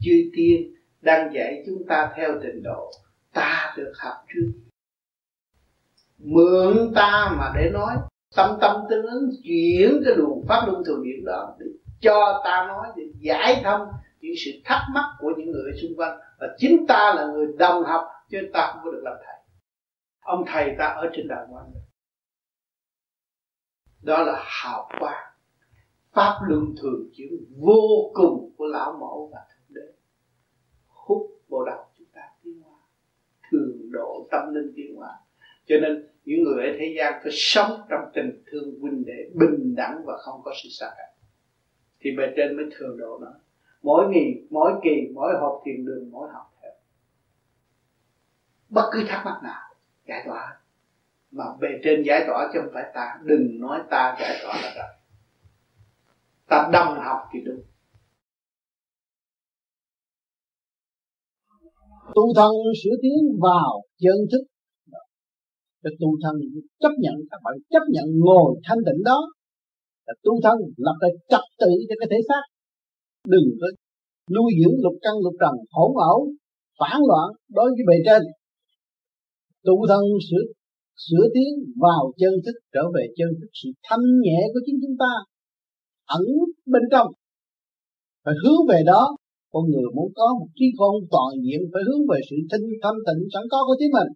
chư 0.00 0.30
tiên 0.36 0.74
đang 1.00 1.34
dạy 1.34 1.62
chúng 1.66 1.86
ta 1.88 2.12
theo 2.16 2.32
trình 2.42 2.62
độ 2.62 2.90
ta 3.32 3.74
được 3.76 3.92
học 3.96 4.14
trước 4.34 4.52
mượn 6.18 6.92
ta 6.94 7.34
mà 7.38 7.52
để 7.56 7.70
nói, 7.70 7.96
tâm 8.36 8.58
tâm 8.60 8.76
tương 8.90 9.06
ứng, 9.06 9.30
chuyển 9.44 10.02
cái 10.04 10.14
luồng 10.16 10.44
pháp 10.48 10.66
luân 10.66 10.82
thường 10.84 11.02
điện 11.04 11.24
đó 11.24 11.56
để 11.58 11.66
cho 12.00 12.42
ta 12.44 12.66
nói, 12.68 12.86
để 12.96 13.02
giải 13.20 13.60
thông 13.64 13.88
những 14.20 14.34
sự 14.44 14.50
thắc 14.64 14.80
mắc 14.94 15.16
của 15.18 15.30
những 15.36 15.50
người 15.50 15.72
xung 15.82 15.96
quanh. 15.96 16.18
Và 16.38 16.46
chính 16.56 16.86
ta 16.88 17.14
là 17.16 17.26
người 17.26 17.46
đồng 17.58 17.84
học, 17.84 18.04
chứ 18.30 18.38
ta 18.52 18.70
không 18.72 18.80
có 18.84 18.90
được 18.90 19.00
làm 19.04 19.14
thầy. 19.26 19.36
Ông 20.20 20.44
thầy 20.46 20.74
ta 20.78 20.84
ở 20.84 21.10
trên 21.16 21.28
đàng 21.28 21.46
ngoan 21.50 21.64
đó 24.04 24.22
là 24.22 24.42
hào 24.46 24.88
quang. 25.00 25.32
Pháp 26.12 26.38
luân 26.48 26.74
thường 26.82 27.08
chuyển 27.14 27.30
vô 27.60 28.10
cùng 28.14 28.54
của 28.56 28.64
lão 28.64 28.92
mẫu 28.92 29.30
và 29.32 29.40
thượng 29.50 29.74
đế. 29.74 29.92
Hút 30.86 31.30
bộ 31.48 31.64
đầu 31.64 31.84
chúng 31.98 32.06
ta 32.14 32.20
tiến 32.42 32.62
hóa. 32.62 32.78
Thường 33.50 33.90
độ 33.92 34.28
tâm 34.30 34.54
linh 34.54 34.72
tiến 34.76 34.96
hóa 34.96 35.10
cho 35.66 35.76
nên 35.82 36.08
những 36.24 36.42
người 36.42 36.66
ở 36.66 36.76
thế 36.78 36.94
gian 36.98 37.20
phải 37.22 37.32
sống 37.32 37.80
trong 37.88 38.00
tình 38.14 38.42
thương 38.46 38.80
huynh 38.80 39.04
đệ 39.04 39.28
bình 39.34 39.74
đẳng 39.76 40.02
và 40.04 40.16
không 40.16 40.40
có 40.44 40.52
sự 40.62 40.68
xa 40.68 40.86
cách 40.96 41.14
thì 42.04 42.10
bề 42.16 42.24
trên 42.36 42.56
mới 42.56 42.66
thường 42.78 42.96
độ 42.98 43.18
nó. 43.22 43.32
Mỗi 43.82 44.08
ngày, 44.08 44.42
mỗi 44.50 44.72
kỳ, 44.82 44.90
mỗi 45.14 45.34
hộp 45.40 45.62
thiền 45.64 45.84
đường, 45.84 46.10
mỗi 46.10 46.28
học 46.32 46.52
theo 46.62 46.72
bất 48.68 48.90
cứ 48.92 49.04
thắc 49.08 49.24
mắc 49.24 49.40
nào, 49.42 49.74
giải 50.08 50.22
tỏa. 50.26 50.60
Mà 51.30 51.44
bề 51.60 51.68
trên 51.84 52.02
giải 52.06 52.24
tỏa 52.26 52.50
chứ 52.52 52.58
không 52.62 52.70
phải 52.74 52.84
ta. 52.94 53.18
Đừng 53.22 53.60
nói 53.60 53.80
ta 53.90 54.16
giải 54.20 54.38
tỏa 54.42 54.54
là 54.62 54.72
rồi 54.76 54.94
ta 56.46 56.68
đồng 56.72 57.00
học 57.04 57.28
thì 57.32 57.40
đúng. 57.44 57.62
Tu 62.14 62.34
thân 62.36 62.50
sửa 62.84 62.96
tiến 63.02 63.38
vào 63.40 63.82
chân 63.98 64.16
thức 64.32 64.53
để 65.84 65.90
tu 66.00 66.08
thân 66.22 66.34
chấp 66.82 66.94
nhận 67.04 67.16
các 67.30 67.40
bạn, 67.44 67.54
chấp 67.72 67.84
nhận 67.94 68.06
ngồi 68.24 68.48
thanh 68.66 68.80
tịnh 68.86 69.00
đó. 69.10 69.18
Là 70.06 70.14
tu 70.24 70.32
thân 70.44 70.56
lập 70.86 70.96
lại 71.02 71.12
trật 71.30 71.44
tự 71.60 71.70
cho 71.88 71.94
cái 72.00 72.08
thể 72.10 72.20
xác. 72.28 72.44
Đừng 73.34 73.48
có 73.60 73.68
nuôi 74.34 74.50
dưỡng 74.60 74.76
lục 74.84 74.96
căn 75.04 75.14
lục 75.24 75.36
trần 75.42 75.54
hỗn 75.74 75.92
ẩu, 76.12 76.20
phản 76.80 76.98
loạn 77.08 77.28
đối 77.56 77.68
với 77.74 77.84
bề 77.90 77.96
trên. 78.06 78.22
Tu 79.66 79.76
thân 79.90 80.02
sửa 80.28 80.44
sửa 81.04 81.24
tiến 81.34 81.52
vào 81.84 82.02
chân 82.20 82.34
thức, 82.44 82.56
trở 82.74 82.84
về 82.94 83.04
chân 83.18 83.28
thức. 83.38 83.50
Sự 83.60 83.68
thanh 83.86 84.06
nhẹ 84.24 84.40
của 84.52 84.60
chính 84.66 84.78
chúng 84.82 84.96
ta 85.02 85.12
ẩn 86.18 86.24
bên 86.72 86.82
trong. 86.92 87.08
Phải 88.24 88.34
hướng 88.42 88.60
về 88.70 88.80
đó. 88.92 89.02
Con 89.52 89.64
người 89.70 89.88
muốn 89.96 90.08
có 90.18 90.26
một 90.38 90.46
trí 90.58 90.66
khôn 90.78 90.94
toàn 91.14 91.32
diện, 91.44 91.60
phải 91.72 91.82
hướng 91.86 92.02
về 92.10 92.18
sự 92.30 92.36
thanh 92.50 92.64
thanh 92.82 92.98
tịnh, 93.06 93.20
sẵn 93.32 93.44
có 93.52 93.58
của 93.66 93.76
chính 93.78 93.92
mình 93.98 94.10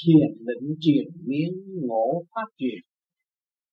thiền 0.00 0.28
định 0.48 0.66
truyền 0.82 1.06
miên, 1.28 1.50
ngộ, 1.86 2.06
phát 2.34 2.48
triển. 2.60 2.80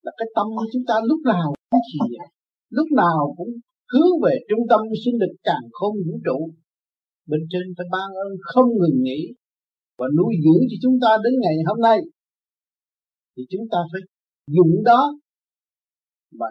Là 0.03 0.11
cái 0.17 0.27
tâm 0.35 0.47
của 0.57 0.67
chúng 0.73 0.85
ta 0.89 0.95
lúc 1.09 1.19
nào 1.33 1.47
cũng 1.69 1.81
thiền, 1.91 2.21
lúc 2.69 2.87
nào 3.01 3.33
cũng 3.37 3.51
hướng 3.91 4.11
về 4.23 4.33
trung 4.49 4.63
tâm 4.69 4.81
sinh 5.05 5.17
lực 5.21 5.33
càng 5.43 5.65
không 5.71 5.95
vũ 6.05 6.15
trụ. 6.25 6.39
Bên 7.29 7.41
trên 7.51 7.65
phải 7.77 7.87
ban 7.91 8.09
ơn 8.25 8.31
không 8.41 8.69
ngừng 8.79 8.99
nghỉ 9.05 9.21
và 9.97 10.07
nuôi 10.17 10.33
dưỡng 10.43 10.63
cho 10.69 10.77
chúng 10.83 10.97
ta 11.03 11.11
đến 11.23 11.33
ngày 11.43 11.55
hôm 11.67 11.79
nay. 11.87 11.99
Thì 13.33 13.43
chúng 13.51 13.65
ta 13.71 13.77
phải 13.91 14.01
dùng 14.55 14.83
đó 14.83 15.01
và 16.39 16.47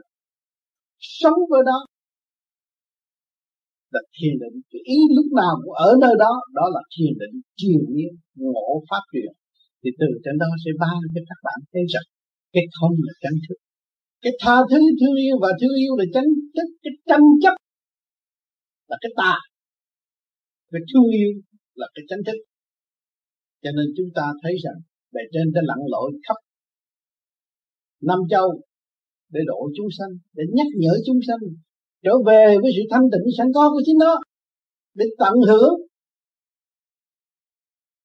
sống 0.99 1.39
với 1.51 1.63
đó. 1.67 1.79
Là 3.91 4.01
thiền 4.17 4.35
định, 4.43 4.63
cái 4.71 4.81
ý 4.85 4.99
lúc 5.17 5.27
nào 5.37 5.53
cũng 5.63 5.75
ở 5.75 5.91
nơi 6.01 6.15
đó 6.19 6.33
đó 6.55 6.65
là 6.75 6.81
thiền 6.95 7.13
định 7.21 7.41
truyền 7.57 7.95
miên, 7.95 8.13
ngộ, 8.35 8.85
phát 8.91 9.03
triển 9.13 9.42
thì 9.83 9.91
từ 10.01 10.09
trên 10.25 10.37
đó 10.43 10.51
sẽ 10.65 10.71
ban 10.83 10.99
cho 11.15 11.23
các 11.31 11.41
bạn 11.47 11.59
thấy 11.73 11.83
rằng 11.95 12.07
cái 12.55 12.65
không 12.77 12.95
là 13.07 13.13
chánh 13.23 13.39
thức. 13.45 13.59
Cái 14.23 14.33
tha 14.43 14.57
thứ 14.71 14.81
thương 14.99 15.17
yêu 15.25 15.37
và 15.43 15.51
thương 15.61 15.77
yêu 15.83 15.93
là 16.01 16.05
chánh 16.15 16.31
thức, 16.55 16.69
cái 16.83 16.93
tranh 17.09 17.27
chấp 17.43 17.57
là 18.91 18.97
cái 19.03 19.13
tà. 19.21 19.35
Cái 20.73 20.83
thương 20.89 21.09
yêu 21.21 21.31
là 21.81 21.87
cái 21.95 22.05
chánh 22.09 22.23
thức. 22.27 22.39
Cho 23.63 23.71
nên 23.77 23.87
chúng 23.97 24.11
ta 24.17 24.25
thấy 24.43 24.55
rằng 24.65 24.79
bề 25.15 25.23
trên 25.33 25.47
đã 25.55 25.61
lặn 25.65 25.79
lội 25.93 26.11
khắp 26.27 26.39
năm 28.01 28.19
châu 28.31 28.49
để 29.33 29.41
độ 29.47 29.71
chúng 29.77 29.89
sanh, 29.99 30.13
để 30.33 30.45
nhắc 30.53 30.67
nhở 30.81 30.95
chúng 31.07 31.21
sanh 31.27 31.43
trở 32.05 32.13
về 32.27 32.57
với 32.63 32.71
sự 32.77 32.83
thanh 32.91 33.07
tịnh 33.13 33.27
sẵn 33.39 33.47
có 33.55 33.71
của 33.71 33.83
chính 33.87 33.99
nó 33.99 34.21
để 34.95 35.05
tận 35.19 35.35
hưởng 35.49 35.75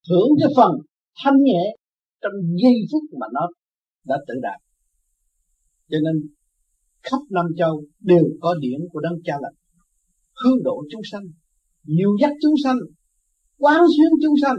hưởng 0.10 0.30
cái 0.40 0.50
phần 0.58 0.72
thanh 1.24 1.44
nhẹ 1.44 1.76
trong 2.22 2.34
giây 2.62 2.74
phút 2.92 3.04
mà 3.20 3.28
nó 3.34 3.48
đã 4.06 4.16
tự 4.28 4.34
đạt. 4.42 4.60
Cho 5.90 5.98
nên, 6.04 6.30
khắp 7.04 7.22
năm 7.30 7.46
châu 7.58 7.84
đều 8.00 8.24
có 8.42 8.56
điển 8.60 8.80
của 8.92 9.00
đấng 9.00 9.20
cha 9.24 9.34
lành. 9.42 9.54
Hướng 10.44 10.64
độ 10.64 10.84
chúng 10.92 11.02
sanh, 11.12 11.24
nhiều 11.84 12.18
dắt 12.22 12.32
chúng 12.42 12.54
sanh, 12.64 12.78
quán 13.58 13.82
xuyên 13.98 14.12
chúng 14.24 14.36
sanh, 14.42 14.58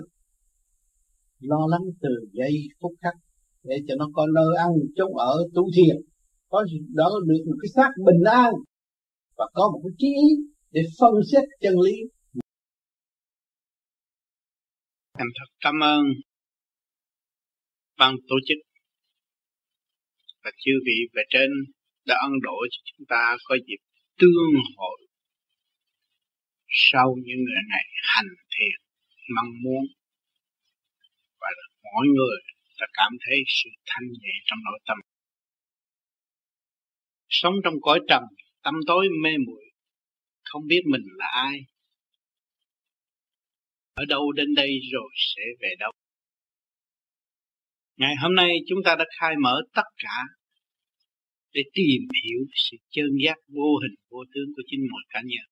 lo 1.40 1.66
lắng 1.70 1.82
từ 2.00 2.08
giây 2.32 2.52
phút 2.80 2.92
khắc 3.02 3.14
để 3.62 3.76
cho 3.88 3.94
nó 3.98 4.08
có 4.12 4.26
nơi 4.34 4.56
ăn 4.58 4.70
chốn 4.96 5.16
ở, 5.16 5.36
tu 5.54 5.62
thiền. 5.76 5.96
Có 6.48 6.64
đó 6.94 7.10
được 7.26 7.44
một 7.46 7.56
cái 7.62 7.68
xác 7.74 7.90
bình 8.06 8.24
an 8.24 8.52
và 9.36 9.46
có 9.54 9.70
một 9.72 9.80
cái 9.84 9.92
trí 9.98 10.06
ý 10.06 10.28
để 10.70 10.82
phân 11.00 11.14
xét 11.32 11.44
chân 11.60 11.74
lý. 11.84 11.92
Em 15.18 15.26
thật 15.38 15.54
cảm 15.60 15.74
ơn 15.82 16.02
ban 17.98 18.14
tổ 18.28 18.36
chức. 18.46 18.58
Và 20.44 20.50
chư 20.56 20.72
vị 20.86 20.98
về 21.14 21.22
trên 21.30 21.50
đã 22.06 22.14
ân 22.22 22.32
độ 22.42 22.56
cho 22.70 22.80
chúng 22.84 23.06
ta 23.08 23.36
có 23.44 23.56
dịp 23.66 23.80
tương 24.18 24.54
hội 24.76 24.98
sau 26.68 27.16
những 27.24 27.44
người 27.44 27.62
này 27.70 27.84
hành 28.02 28.32
thiền 28.50 28.78
mong 29.36 29.52
muốn. 29.64 29.84
Và 31.40 31.48
mỗi 31.84 32.06
người 32.06 32.38
đã 32.80 32.86
cảm 32.92 33.12
thấy 33.26 33.38
sự 33.46 33.70
thanh 33.86 34.08
nhẹ 34.20 34.34
trong 34.44 34.58
nội 34.64 34.78
tâm. 34.86 34.98
Sống 37.28 37.54
trong 37.64 37.74
cõi 37.80 38.00
trần, 38.08 38.22
tâm 38.62 38.74
tối 38.86 39.08
mê 39.22 39.30
muội, 39.46 39.64
không 40.44 40.62
biết 40.66 40.82
mình 40.86 41.02
là 41.16 41.26
ai. 41.26 41.60
Ở 43.94 44.04
đâu 44.08 44.32
đến 44.32 44.54
đây 44.54 44.70
rồi 44.92 45.10
sẽ 45.16 45.42
về 45.60 45.74
đâu? 45.78 45.92
Ngày 47.98 48.14
hôm 48.22 48.34
nay 48.34 48.50
chúng 48.68 48.78
ta 48.84 48.96
đã 48.98 49.04
khai 49.20 49.34
mở 49.42 49.62
tất 49.74 49.88
cả 49.96 50.16
để 51.52 51.62
tìm 51.74 52.02
hiểu 52.24 52.40
sự 52.54 52.76
chân 52.90 53.10
giác 53.24 53.36
vô 53.48 53.70
hình, 53.82 53.94
vô 54.10 54.24
tướng 54.34 54.48
của 54.56 54.62
chính 54.66 54.80
mỗi 54.90 55.02
cá 55.08 55.20
nhân. 55.20 55.46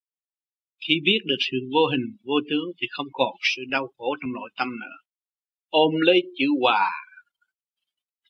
Khi 0.86 0.94
biết 1.04 1.18
được 1.24 1.40
sự 1.50 1.56
vô 1.72 1.86
hình, 1.92 2.16
vô 2.22 2.34
tướng 2.50 2.66
thì 2.80 2.86
không 2.90 3.06
còn 3.12 3.32
sự 3.54 3.62
đau 3.68 3.86
khổ 3.96 4.16
trong 4.20 4.32
nội 4.32 4.50
tâm 4.58 4.68
nữa. 4.68 4.96
Ôm 5.68 5.92
lấy 6.00 6.22
chữ 6.38 6.46
hòa 6.60 6.90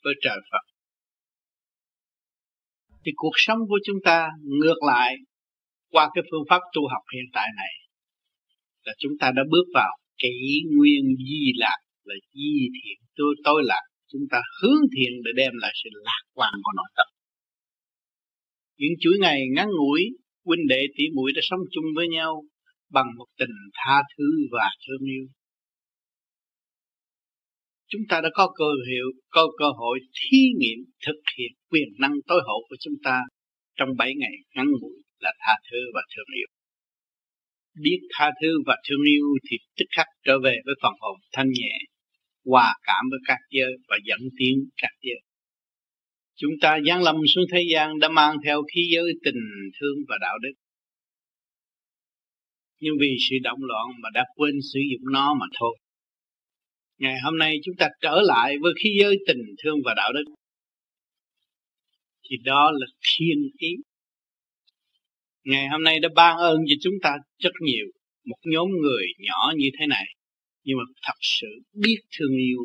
với 0.05 0.15
trời 0.23 0.39
Phật. 0.51 0.65
Thì 3.05 3.13
cuộc 3.17 3.35
sống 3.35 3.59
của 3.69 3.79
chúng 3.87 3.97
ta 4.05 4.29
ngược 4.43 4.83
lại 4.87 5.17
qua 5.91 6.09
cái 6.15 6.25
phương 6.31 6.45
pháp 6.49 6.61
tu 6.75 6.89
học 6.89 7.03
hiện 7.15 7.25
tại 7.33 7.49
này 7.57 7.73
là 8.85 8.93
chúng 8.99 9.13
ta 9.21 9.31
đã 9.37 9.43
bước 9.51 9.65
vào 9.75 9.97
kỷ 10.19 10.63
nguyên 10.77 11.05
di 11.19 11.53
lạc, 11.57 11.79
là 12.05 12.15
di 12.33 12.69
thiện, 12.73 13.07
tôi 13.17 13.35
tôi 13.45 13.63
lạc 13.65 13.83
chúng 14.12 14.23
ta 14.31 14.39
hướng 14.62 14.83
thiện 14.97 15.12
để 15.24 15.31
đem 15.37 15.53
lại 15.55 15.73
sự 15.85 15.91
lạc 15.93 16.23
quan 16.33 16.53
của 16.62 16.73
nội 16.77 16.91
tâm. 16.97 17.07
Những 18.78 18.93
chuỗi 19.01 19.16
ngày 19.20 19.41
ngắn 19.55 19.69
ngủi, 19.78 20.03
huynh 20.45 20.66
đệ 20.69 20.83
tỷ 20.97 21.05
muội 21.15 21.33
đã 21.37 21.41
sống 21.45 21.61
chung 21.70 21.85
với 21.97 22.09
nhau 22.09 22.45
bằng 22.91 23.07
một 23.16 23.27
tình 23.39 23.57
tha 23.74 24.03
thứ 24.16 24.24
và 24.53 24.70
thương 24.87 25.09
yêu. 25.09 25.27
Chúng 27.89 28.03
ta 28.09 28.20
đã 28.20 28.28
có 28.35 28.53
cơ 28.59 28.70
hiệu, 28.89 29.07
có 29.28 29.47
cơ 29.59 29.66
hội 29.77 29.99
thí 30.15 30.39
nghiệm, 30.59 30.78
thực 31.07 31.20
hiện 31.39 31.53
quyền 31.70 31.89
năng 31.99 32.12
tối 32.27 32.41
hậu 32.47 32.61
của 32.69 32.77
chúng 32.81 32.95
ta 33.05 33.20
trong 33.77 33.89
bảy 33.99 34.12
ngày 34.16 34.33
ngắn 34.55 34.66
ngủi 34.81 34.97
là 35.19 35.33
tha 35.39 35.53
thứ 35.70 35.78
và 35.95 36.03
thương 36.16 36.37
yêu. 36.37 36.47
Biết 37.83 38.01
tha 38.11 38.31
thứ 38.43 38.49
và 38.66 38.77
thương 38.89 39.05
yêu 39.09 39.27
thì 39.51 39.57
tức 39.77 39.85
khắc 39.97 40.07
trở 40.24 40.39
về 40.45 40.57
với 40.65 40.74
phần 40.83 40.93
hồn 41.01 41.19
thanh 41.33 41.51
nhẹ 41.51 41.78
hòa 42.47 42.74
cảm 42.82 43.05
với 43.10 43.18
các 43.27 43.39
giới 43.51 43.73
và 43.89 43.97
dẫn 44.05 44.20
tiến 44.39 44.68
các 44.77 44.93
giới. 45.02 45.20
Chúng 46.36 46.52
ta 46.60 46.78
giáng 46.86 47.02
lâm 47.02 47.16
xuống 47.35 47.44
thế 47.52 47.62
gian 47.73 47.98
đã 47.98 48.09
mang 48.09 48.36
theo 48.44 48.62
khí 48.74 48.89
giới 48.94 49.12
tình 49.24 49.40
thương 49.81 49.97
và 50.09 50.16
đạo 50.20 50.39
đức. 50.39 50.52
Nhưng 52.81 52.94
vì 53.01 53.16
sự 53.31 53.36
động 53.43 53.59
loạn 53.60 53.86
mà 54.02 54.09
đã 54.14 54.24
quên 54.35 54.55
sử 54.73 54.81
dụng 54.90 55.12
nó 55.12 55.35
mà 55.35 55.47
thôi. 55.60 55.78
Ngày 56.98 57.14
hôm 57.24 57.39
nay 57.39 57.56
chúng 57.64 57.74
ta 57.78 57.89
trở 58.01 58.20
lại 58.24 58.56
với 58.62 58.73
khí 58.82 58.98
giới 59.01 59.16
tình 59.27 59.43
thương 59.62 59.77
và 59.85 59.94
đạo 59.97 60.12
đức. 60.12 60.24
Thì 62.31 62.36
đó 62.44 62.70
là 62.74 62.86
thiên 63.02 63.39
ý. 63.59 63.68
Ngày 65.44 65.68
hôm 65.68 65.82
nay 65.82 66.01
đã 66.01 66.09
ban 66.14 66.36
ơn 66.36 66.59
cho 66.68 66.74
chúng 66.81 66.94
ta 67.02 67.10
rất 67.39 67.52
nhiều, 67.60 67.86
một 68.24 68.39
nhóm 68.44 68.68
người 68.82 69.06
nhỏ 69.18 69.52
như 69.56 69.70
thế 69.78 69.86
này 69.86 70.05
nhưng 70.67 70.79
mà 70.79 70.85
thật 71.03 71.19
sự 71.21 71.47
biết 71.73 72.01
thương 72.19 72.37
yêu 72.37 72.59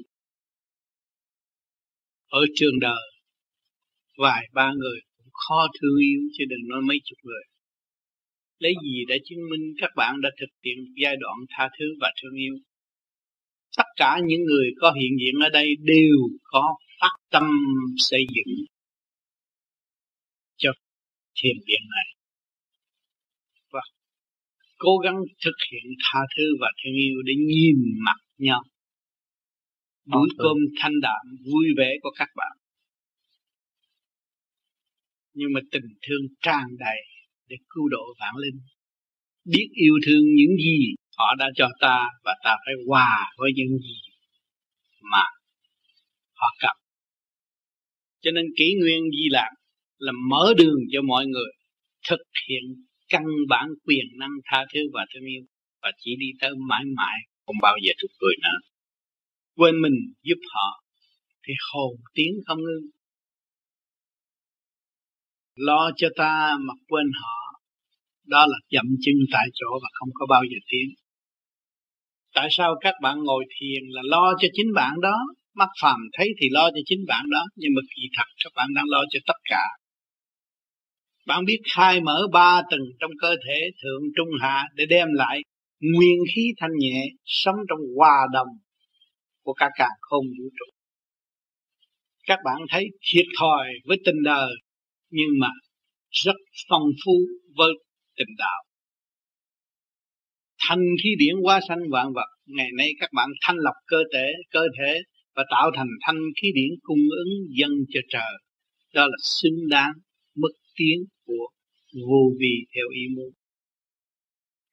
ở 2.29 2.41
trường 2.55 2.79
đời, 2.79 3.05
vài 4.17 4.47
ba 4.53 4.73
người 4.77 4.99
cũng 5.17 5.31
khó 5.33 5.67
thương 5.81 5.97
yêu 6.01 6.21
chứ 6.33 6.43
đừng 6.49 6.69
nói 6.69 6.81
mấy 6.81 6.97
chục 7.03 7.17
người. 7.23 7.43
Lấy 8.59 8.73
gì 8.83 9.05
để 9.07 9.17
chứng 9.25 9.39
minh 9.49 9.73
các 9.81 9.91
bạn 9.95 10.21
đã 10.21 10.29
thực 10.39 10.51
hiện 10.63 10.77
giai 11.03 11.15
đoạn 11.19 11.37
tha 11.49 11.69
thứ 11.79 11.85
và 12.01 12.11
thương 12.21 12.35
yêu? 12.35 12.55
Tất 13.77 13.89
cả 13.95 14.19
những 14.25 14.43
người 14.43 14.67
có 14.81 14.93
hiện 14.93 15.11
diện 15.19 15.35
ở 15.43 15.49
đây 15.49 15.75
đều 15.79 16.17
có 16.43 16.75
phát 17.01 17.15
tâm 17.29 17.43
xây 17.97 18.25
dựng 18.35 18.65
cho 20.57 20.71
thiền 21.35 21.55
viện 21.67 21.81
này 21.89 22.20
cố 24.83 24.97
gắng 24.97 25.17
thực 25.45 25.57
hiện 25.71 25.85
tha 26.03 26.19
thứ 26.37 26.43
và 26.61 26.67
thương 26.79 26.93
yêu 26.93 27.21
để 27.25 27.33
nhìn 27.47 27.75
mặt 28.05 28.19
nhau. 28.37 28.61
Buổi 30.05 30.29
cơm 30.37 30.57
thanh 30.79 30.99
đạm 31.01 31.23
vui 31.45 31.65
vẻ 31.77 31.89
của 32.01 32.11
các 32.15 32.29
bạn. 32.35 32.57
Nhưng 35.33 35.53
mà 35.53 35.59
tình 35.71 35.87
thương 36.01 36.25
tràn 36.41 36.65
đầy 36.79 37.01
để 37.49 37.55
cứu 37.69 37.89
độ 37.89 38.03
vạn 38.19 38.35
linh. 38.37 38.59
Biết 39.45 39.67
yêu 39.73 39.93
thương 40.05 40.23
những 40.35 40.55
gì 40.57 40.95
họ 41.17 41.35
đã 41.39 41.49
cho 41.55 41.69
ta 41.79 42.07
và 42.23 42.35
ta 42.43 42.55
phải 42.65 42.73
hòa 42.87 43.31
với 43.37 43.51
những 43.55 43.77
gì 43.77 43.99
mà 45.11 45.23
họ 46.33 46.47
cần. 46.59 46.75
Cho 48.21 48.31
nên 48.31 48.45
kỷ 48.57 48.75
nguyên 48.79 49.03
di 49.11 49.29
lạc 49.29 49.49
là 49.97 50.11
mở 50.29 50.53
đường 50.57 50.79
cho 50.91 51.01
mọi 51.01 51.25
người 51.25 51.51
thực 52.09 52.21
hiện 52.47 52.63
căn 53.11 53.23
bản 53.49 53.67
quyền 53.85 54.05
năng 54.19 54.35
tha 54.45 54.59
thứ 54.73 54.79
và 54.93 55.05
thương 55.13 55.23
yêu, 55.33 55.43
và 55.81 55.91
chỉ 55.97 56.11
đi 56.19 56.27
tới 56.41 56.51
mãi 56.69 56.83
mãi, 56.97 57.17
không 57.45 57.55
bao 57.61 57.75
giờ 57.83 57.91
thuộc 58.01 58.11
cười 58.19 58.35
nữa. 58.43 58.57
Quên 59.55 59.81
mình, 59.81 59.97
giúp 60.23 60.39
họ, 60.53 60.67
thì 61.43 61.53
hồn 61.71 61.93
tiếng 62.13 62.33
không 62.45 62.57
ngưng. 62.57 62.87
Lo 65.55 65.91
cho 65.97 66.07
ta 66.15 66.55
mà 66.67 66.73
quên 66.87 67.07
họ, 67.21 67.37
đó 68.25 68.45
là 68.45 68.57
dậm 68.71 68.85
chân 69.01 69.15
tại 69.31 69.47
chỗ 69.53 69.67
và 69.83 69.89
không 69.93 70.09
có 70.13 70.25
bao 70.29 70.43
giờ 70.43 70.57
tiến. 70.71 70.87
Tại 72.35 72.47
sao 72.51 72.75
các 72.81 72.93
bạn 73.01 73.17
ngồi 73.23 73.45
thiền 73.59 73.83
là 73.89 74.01
lo 74.05 74.33
cho 74.41 74.47
chính 74.53 74.73
bạn 74.75 74.93
đó? 75.01 75.15
Mắt 75.55 75.69
phàm 75.81 75.99
thấy 76.13 76.29
thì 76.41 76.47
lo 76.51 76.69
cho 76.69 76.81
chính 76.85 77.05
bạn 77.07 77.25
đó, 77.29 77.43
nhưng 77.55 77.71
mà 77.75 77.81
kỳ 77.95 78.01
thật 78.17 78.23
các 78.43 78.51
bạn 78.55 78.67
đang 78.75 78.85
lo 78.87 79.03
cho 79.11 79.19
tất 79.27 79.39
cả 79.43 79.63
bạn 81.25 81.45
biết 81.45 81.59
khai 81.75 82.01
mở 82.01 82.27
ba 82.31 82.61
tầng 82.71 82.85
trong 82.99 83.11
cơ 83.21 83.35
thể 83.47 83.71
thượng 83.83 84.01
trung 84.15 84.29
hạ 84.41 84.63
để 84.75 84.85
đem 84.85 85.07
lại 85.13 85.41
nguyên 85.79 86.17
khí 86.35 86.41
thanh 86.57 86.71
nhẹ 86.77 87.07
sống 87.25 87.55
trong 87.69 87.79
hòa 87.97 88.27
đồng 88.33 88.47
của 89.43 89.53
cả 89.53 89.69
càng 89.75 89.97
không 90.01 90.25
vũ 90.25 90.49
trụ. 90.59 90.65
Các 92.27 92.39
bạn 92.45 92.57
thấy 92.69 92.85
thiệt 93.11 93.25
thòi 93.39 93.67
với 93.85 93.97
tình 94.05 94.23
đời 94.23 94.51
nhưng 95.09 95.29
mà 95.39 95.49
rất 96.09 96.35
phong 96.69 96.89
phú 97.05 97.11
với 97.55 97.73
tình 98.17 98.35
đạo. 98.37 98.63
Thanh 100.67 100.83
khí 101.03 101.09
điển 101.17 101.35
hóa 101.43 101.59
sanh 101.67 101.79
vạn 101.91 102.13
vật, 102.13 102.27
ngày 102.45 102.69
nay 102.77 102.89
các 102.99 103.09
bạn 103.13 103.29
thanh 103.41 103.55
lọc 103.59 103.75
cơ 103.87 103.97
thể 104.13 104.31
cơ 104.49 104.61
thể 104.79 104.99
và 105.35 105.43
tạo 105.51 105.71
thành 105.75 105.87
thanh 106.01 106.19
khí 106.41 106.51
điển 106.55 106.69
cung 106.81 106.99
ứng 107.17 107.33
dân 107.59 107.71
cho 107.93 107.99
trời. 108.09 108.33
Đó 108.93 109.01
là 109.05 109.17
xứng 109.23 109.69
đáng 109.69 109.91
mức 110.35 110.51
tiến 110.75 110.97
của 111.25 111.47
vô 112.07 112.21
vi 112.39 112.53
theo 112.75 112.85
ý 112.93 113.01
muốn. 113.15 113.31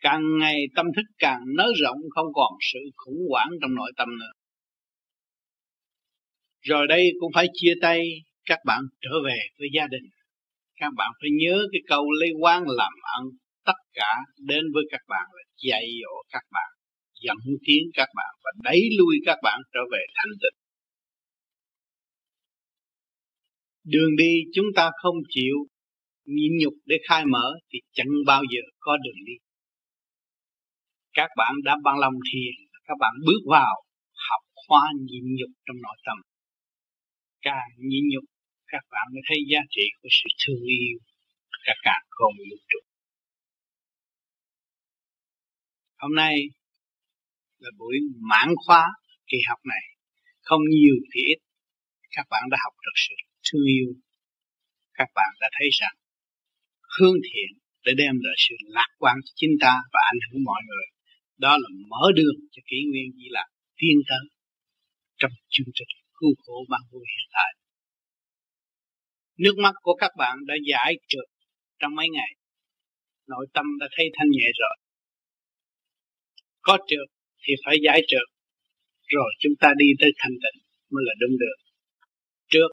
Càng 0.00 0.22
ngày 0.38 0.64
tâm 0.76 0.86
thức 0.96 1.06
càng 1.18 1.40
nới 1.56 1.72
rộng 1.82 1.98
không 2.10 2.26
còn 2.34 2.52
sự 2.72 2.78
khủng 2.96 3.18
hoảng 3.30 3.48
trong 3.60 3.74
nội 3.74 3.92
tâm 3.96 4.08
nữa. 4.18 4.32
Rồi 6.60 6.86
đây 6.86 7.10
cũng 7.20 7.32
phải 7.34 7.46
chia 7.52 7.74
tay 7.82 8.08
các 8.44 8.58
bạn 8.66 8.82
trở 9.00 9.10
về 9.24 9.38
với 9.58 9.68
gia 9.74 9.86
đình. 9.86 10.10
Các 10.76 10.92
bạn 10.96 11.12
phải 11.20 11.30
nhớ 11.40 11.58
cái 11.72 11.80
câu 11.86 12.12
lấy 12.20 12.30
quan 12.40 12.62
làm 12.66 12.92
ăn, 13.02 13.24
tất 13.64 13.78
cả 13.92 14.14
đến 14.38 14.64
với 14.74 14.84
các 14.90 15.00
bạn 15.08 15.26
là 15.32 15.42
dạy 15.56 15.84
dỗ 16.02 16.22
các 16.32 16.42
bạn 16.50 16.78
dẫn 17.22 17.36
tiến 17.64 17.82
các 17.94 18.08
bạn 18.16 18.34
và 18.44 18.50
đẩy 18.62 18.80
lui 18.98 19.16
các 19.26 19.38
bạn 19.42 19.60
trở 19.72 19.80
về 19.92 19.98
thanh 20.14 20.32
tịnh. 20.42 20.58
Đường 23.84 24.16
đi 24.18 24.40
chúng 24.54 24.66
ta 24.76 24.90
không 25.02 25.16
chịu 25.28 25.56
nhịn 26.36 26.52
nhục 26.60 26.74
để 26.90 26.96
khai 27.08 27.22
mở 27.26 27.46
thì 27.68 27.78
chẳng 27.92 28.12
bao 28.26 28.42
giờ 28.52 28.62
có 28.78 28.96
đường 29.04 29.20
đi. 29.26 29.36
Các 31.12 31.30
bạn 31.36 31.52
đã 31.64 31.76
bằng 31.84 31.98
lòng 31.98 32.14
thiền, 32.32 32.54
các 32.86 32.96
bạn 33.00 33.14
bước 33.26 33.42
vào 33.50 33.74
học 34.28 34.42
khoa 34.54 34.84
nhịn 35.08 35.24
nhục 35.38 35.50
trong 35.66 35.76
nội 35.82 35.96
tâm. 36.06 36.18
Càng 37.40 37.70
nhịn 37.78 38.04
nhục, 38.12 38.24
các 38.66 38.84
bạn 38.90 39.06
mới 39.12 39.22
thấy 39.28 39.38
giá 39.50 39.60
trị 39.70 39.86
của 40.02 40.08
sự 40.10 40.28
thương 40.42 40.62
yêu 40.66 40.98
cả 41.66 41.74
càng 41.82 42.04
không 42.10 42.34
vũ 42.50 42.56
trụ 42.68 42.78
hôm 45.98 46.14
nay 46.14 46.34
là 47.58 47.70
buổi 47.78 47.96
mãn 48.30 48.48
khóa 48.66 48.86
kỳ 49.26 49.38
học 49.48 49.58
này. 49.64 49.84
Không 50.40 50.60
nhiều 50.70 50.94
thì 51.14 51.20
ít. 51.20 51.38
Các 52.10 52.26
bạn 52.30 52.42
đã 52.50 52.56
học 52.64 52.74
được 52.84 52.96
sự 52.96 53.14
thương 53.46 53.64
yêu. 53.66 53.88
Các 54.94 55.08
bạn 55.14 55.30
đã 55.40 55.48
thấy 55.58 55.68
rằng 55.80 55.96
hướng 56.98 57.18
thiện 57.26 57.50
để 57.84 57.92
đem 58.02 58.14
lại 58.24 58.36
sự 58.44 58.54
lạc 58.76 58.90
quan 58.98 59.16
cho 59.24 59.32
chính 59.34 59.54
ta 59.60 59.74
và 59.92 60.00
ảnh 60.12 60.20
hưởng 60.24 60.44
mọi 60.44 60.60
người 60.68 60.86
đó 61.38 61.52
là 61.62 61.68
mở 61.90 62.04
đường 62.14 62.38
cho 62.52 62.62
kỷ 62.70 62.76
nguyên 62.90 63.08
di 63.18 63.28
lạc 63.30 63.48
tiên 63.78 63.98
tới 64.08 64.24
trong 65.18 65.30
chương 65.48 65.70
trình 65.74 65.92
cứu 66.18 66.30
khổ 66.42 66.56
ban 66.70 66.80
vui 66.90 67.04
hiện 67.14 67.28
tại 67.32 67.50
Nước 69.38 69.54
mắt 69.58 69.74
của 69.82 69.94
các 69.94 70.10
bạn 70.18 70.36
đã 70.46 70.54
giải 70.70 70.94
trượt 71.08 71.28
trong 71.78 71.94
mấy 71.94 72.08
ngày. 72.08 72.30
Nội 73.26 73.46
tâm 73.54 73.66
đã 73.80 73.88
thấy 73.96 74.06
thanh 74.14 74.30
nhẹ 74.30 74.48
rồi. 74.60 74.76
Có 76.60 76.78
trượt 76.88 77.08
thì 77.42 77.54
phải 77.64 77.76
giải 77.84 78.00
trượt 78.08 78.28
rồi 79.08 79.30
chúng 79.40 79.52
ta 79.60 79.68
đi 79.76 79.86
tới 80.00 80.10
thanh 80.18 80.32
tịnh 80.42 80.62
mới 80.90 81.02
là 81.06 81.14
đúng 81.20 81.38
được 81.38 81.58
trước 82.48 82.68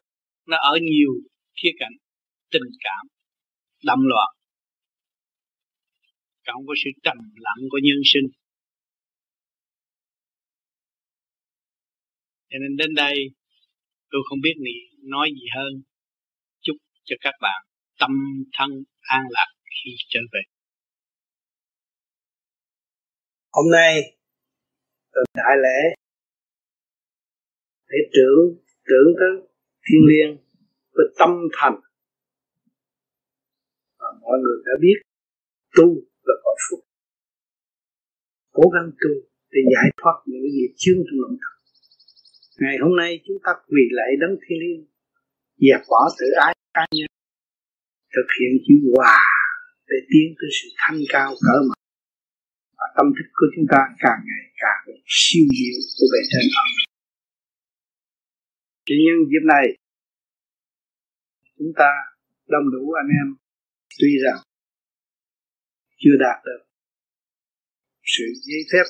nó 0.47 0.57
ở 0.57 0.77
nhiều 0.81 1.11
khía 1.57 1.69
cạnh 1.80 1.95
tình 2.52 2.69
cảm 2.80 3.07
đâm 3.85 3.99
loạn. 4.11 4.29
Cộng 6.45 6.65
với 6.67 6.75
sự 6.83 6.89
trầm 7.03 7.17
lặng 7.35 7.61
của 7.71 7.79
nhân 7.83 8.01
sinh. 8.05 8.27
Cho 12.49 12.57
nên 12.61 12.75
đến 12.77 12.93
đây, 12.95 13.15
tôi 14.09 14.21
không 14.29 14.39
biết 14.41 14.53
nói 15.03 15.29
gì 15.35 15.45
hơn. 15.55 15.83
Chúc 16.61 16.75
cho 17.03 17.15
các 17.19 17.33
bạn 17.41 17.65
tâm 17.99 18.11
thân 18.53 18.69
an 19.01 19.21
lạc 19.29 19.47
khi 19.63 19.91
trở 20.07 20.19
về. 20.33 20.39
Hôm 23.51 23.65
nay 23.71 24.01
từ 25.11 25.21
đại 25.33 25.55
lễ 25.63 25.95
để 27.87 27.97
trưởng 28.13 28.65
trưởng 28.85 29.09
tới 29.19 29.49
thiên 29.85 30.01
liêng 30.09 30.37
với 30.91 31.05
tâm 31.19 31.29
thành 31.53 31.84
mọi 34.21 34.37
người 34.43 34.57
đã 34.67 34.73
biết, 34.83 34.97
tu 35.77 35.87
là 36.27 36.35
cõi 36.43 36.55
phúc. 36.65 36.79
Cố 38.57 38.65
gắng 38.73 38.89
tu 39.01 39.13
để 39.53 39.61
giải 39.73 39.89
thoát 39.99 40.17
những 40.25 40.47
gì 40.55 40.65
chướng 40.81 40.99
trong 41.07 41.19
lòng 41.23 41.37
thật 41.41 41.55
ngày 42.59 42.75
hôm 42.83 42.93
nay 43.01 43.11
chúng 43.27 43.37
ta 43.45 43.51
quỳ 43.67 43.83
lạy 43.91 44.11
đấng 44.21 44.35
thiên 44.43 44.59
liêng 44.63 44.83
dẹp 45.57 45.81
bỏ 45.89 46.01
tự 46.19 46.27
ái 46.47 46.53
cá 46.73 46.85
nhân, 46.91 47.09
thực 48.15 48.27
hiện 48.37 48.51
chữ 48.65 48.75
hòa 48.95 49.19
để 49.87 49.97
tiến 50.09 50.27
tới 50.37 50.49
sự 50.57 50.67
thanh 50.81 50.99
cao 51.13 51.29
cỡ 51.45 51.55
mở. 51.67 51.75
Và 52.77 52.87
tâm 52.97 53.07
thức 53.15 53.27
của 53.37 53.47
chúng 53.55 53.65
ta 53.71 53.79
càng 54.03 54.21
ngày 54.29 54.45
càng 54.63 54.81
siêu 55.05 55.45
diệu 55.57 55.79
của 55.97 56.07
bề 56.13 56.21
trên 56.31 56.45
âm. 56.61 56.67
Tuy 58.85 58.95
nhiên 59.01 59.15
dịp 59.31 59.45
này, 59.53 59.65
chúng 61.57 61.71
ta 61.79 61.89
đông 62.47 62.65
đủ 62.73 62.91
anh 62.91 63.09
em 63.21 63.27
tuy 63.99 64.11
rằng 64.23 64.39
chưa 66.01 66.15
đạt 66.26 66.38
được 66.47 66.61
sự 68.13 68.26
giấy 68.47 68.61
phép 68.72 68.85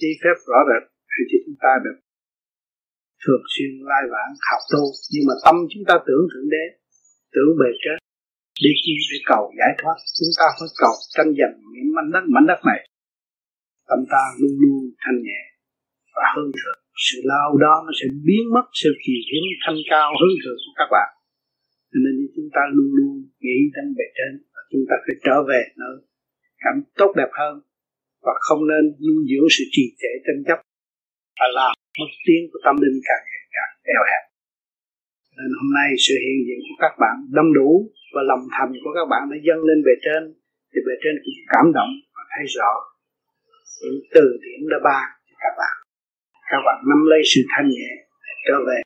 giấy 0.00 0.12
phép 0.22 0.36
rõ 0.48 0.58
rệt 0.68 0.82
thì 1.10 1.20
cho 1.30 1.38
chúng 1.44 1.58
ta 1.64 1.72
được 1.84 1.98
thường 3.22 3.44
xuyên 3.52 3.70
lai 3.90 4.04
vãng 4.12 4.32
học 4.48 4.62
tu. 4.72 4.82
Nhưng 5.12 5.24
mà 5.28 5.34
tâm 5.44 5.56
chúng 5.72 5.84
ta 5.88 5.94
tưởng 6.06 6.24
thượng 6.30 6.48
đế 6.54 6.64
tưởng 7.34 7.50
bề 7.60 7.70
trên, 7.82 7.98
đi 8.62 8.72
chi 8.82 8.94
để 9.10 9.18
cầu 9.30 9.42
giải 9.58 9.72
thoát. 9.78 9.96
Chúng 10.18 10.32
ta 10.40 10.46
phải 10.56 10.70
cầu 10.82 10.94
tranh 11.14 11.30
giành 11.38 11.54
những 11.74 11.88
mảnh 11.96 12.10
đất 12.14 12.24
mảnh 12.34 12.46
đất 12.50 12.60
này. 12.70 12.80
Tâm 13.88 14.00
ta 14.12 14.22
luôn 14.38 14.54
luôn 14.62 14.82
thanh 15.02 15.18
nhẹ 15.26 15.40
và 16.16 16.24
hơn 16.34 16.48
thượng. 16.58 16.80
Sự 17.06 17.18
lao 17.30 17.48
đó 17.64 17.74
nó 17.86 17.92
sẽ 17.98 18.06
biến 18.26 18.44
mất, 18.54 18.66
sự 18.82 18.90
kỳ 19.04 19.14
hiến 19.28 19.44
thanh 19.64 19.78
cao 19.92 20.08
hơn 20.20 20.32
thượng 20.42 20.60
của 20.64 20.74
các 20.80 20.88
bạn 20.94 21.08
nên 22.04 22.14
chúng 22.36 22.48
ta 22.54 22.62
luôn 22.76 22.90
luôn 22.98 23.14
nghĩ 23.44 23.58
đến 23.74 23.86
bề 23.98 24.06
trên 24.18 24.32
và 24.54 24.60
chúng 24.70 24.84
ta 24.88 24.96
phải 25.04 25.16
trở 25.26 25.36
về 25.50 25.62
nơi 25.82 25.96
cảm 26.62 26.74
tốt 27.00 27.10
đẹp 27.20 27.30
hơn 27.40 27.54
và 28.26 28.34
không 28.46 28.62
nên 28.72 28.84
nuôi 29.06 29.20
dưỡng 29.30 29.48
sự 29.56 29.64
trì 29.74 29.84
trệ 30.00 30.12
tranh 30.24 30.40
chấp 30.48 30.58
và 31.38 31.46
làm 31.58 31.72
mất 32.00 32.10
tiếng 32.26 32.44
của 32.50 32.60
tâm 32.66 32.76
linh 32.84 32.98
càng 33.08 33.24
ngày 33.28 33.44
càng 33.56 33.72
eo 33.94 34.02
hẹp. 34.10 34.24
Nên 35.36 35.50
hôm 35.58 35.68
nay 35.78 35.88
sự 36.06 36.14
hiện 36.24 36.38
diện 36.46 36.60
của 36.66 36.78
các 36.84 36.94
bạn 37.02 37.16
đông 37.36 37.50
đủ 37.58 37.70
và 38.14 38.22
lòng 38.30 38.44
thành 38.54 38.72
của 38.82 38.92
các 38.98 39.06
bạn 39.12 39.22
đã 39.30 39.36
dâng 39.46 39.62
lên 39.68 39.78
bề 39.86 39.94
trên, 40.04 40.22
thì 40.70 40.78
bề 40.86 40.94
trên 41.02 41.14
cũng 41.22 41.38
cảm 41.52 41.66
động 41.76 41.92
và 42.14 42.22
thấy 42.32 42.44
rõ 42.56 42.72
những 43.82 44.00
từ 44.14 44.24
điển 44.42 44.60
đã 44.72 44.78
ban 44.86 45.06
cho 45.28 45.36
các 45.44 45.54
bạn. 45.60 45.74
Các 46.50 46.62
bạn 46.66 46.78
nắm 46.90 47.00
lấy 47.10 47.20
sự 47.30 47.40
thanh 47.52 47.68
nhẹ 47.76 47.90
để 48.24 48.34
trở 48.46 48.56
về 48.68 48.78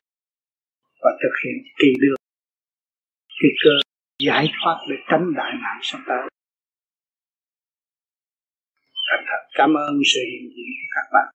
và 1.03 1.11
thực 1.21 1.35
hiện 1.41 1.57
kỳ 1.79 1.89
đường 2.03 2.22
cái 3.43 3.51
cơ 3.63 3.71
giải 4.19 4.51
thoát 4.59 4.77
để 4.89 4.95
tránh 5.09 5.33
đại 5.35 5.51
nạn 5.53 5.79
sắp 5.81 5.99
tới. 6.07 6.29
Thành 9.09 9.25
thật 9.27 9.49
cảm 9.53 9.73
ơn 9.73 9.99
sự 10.13 10.19
hiện 10.31 10.49
diện 10.49 10.65
của 10.79 10.89
các 10.95 11.09
bạn. 11.13 11.33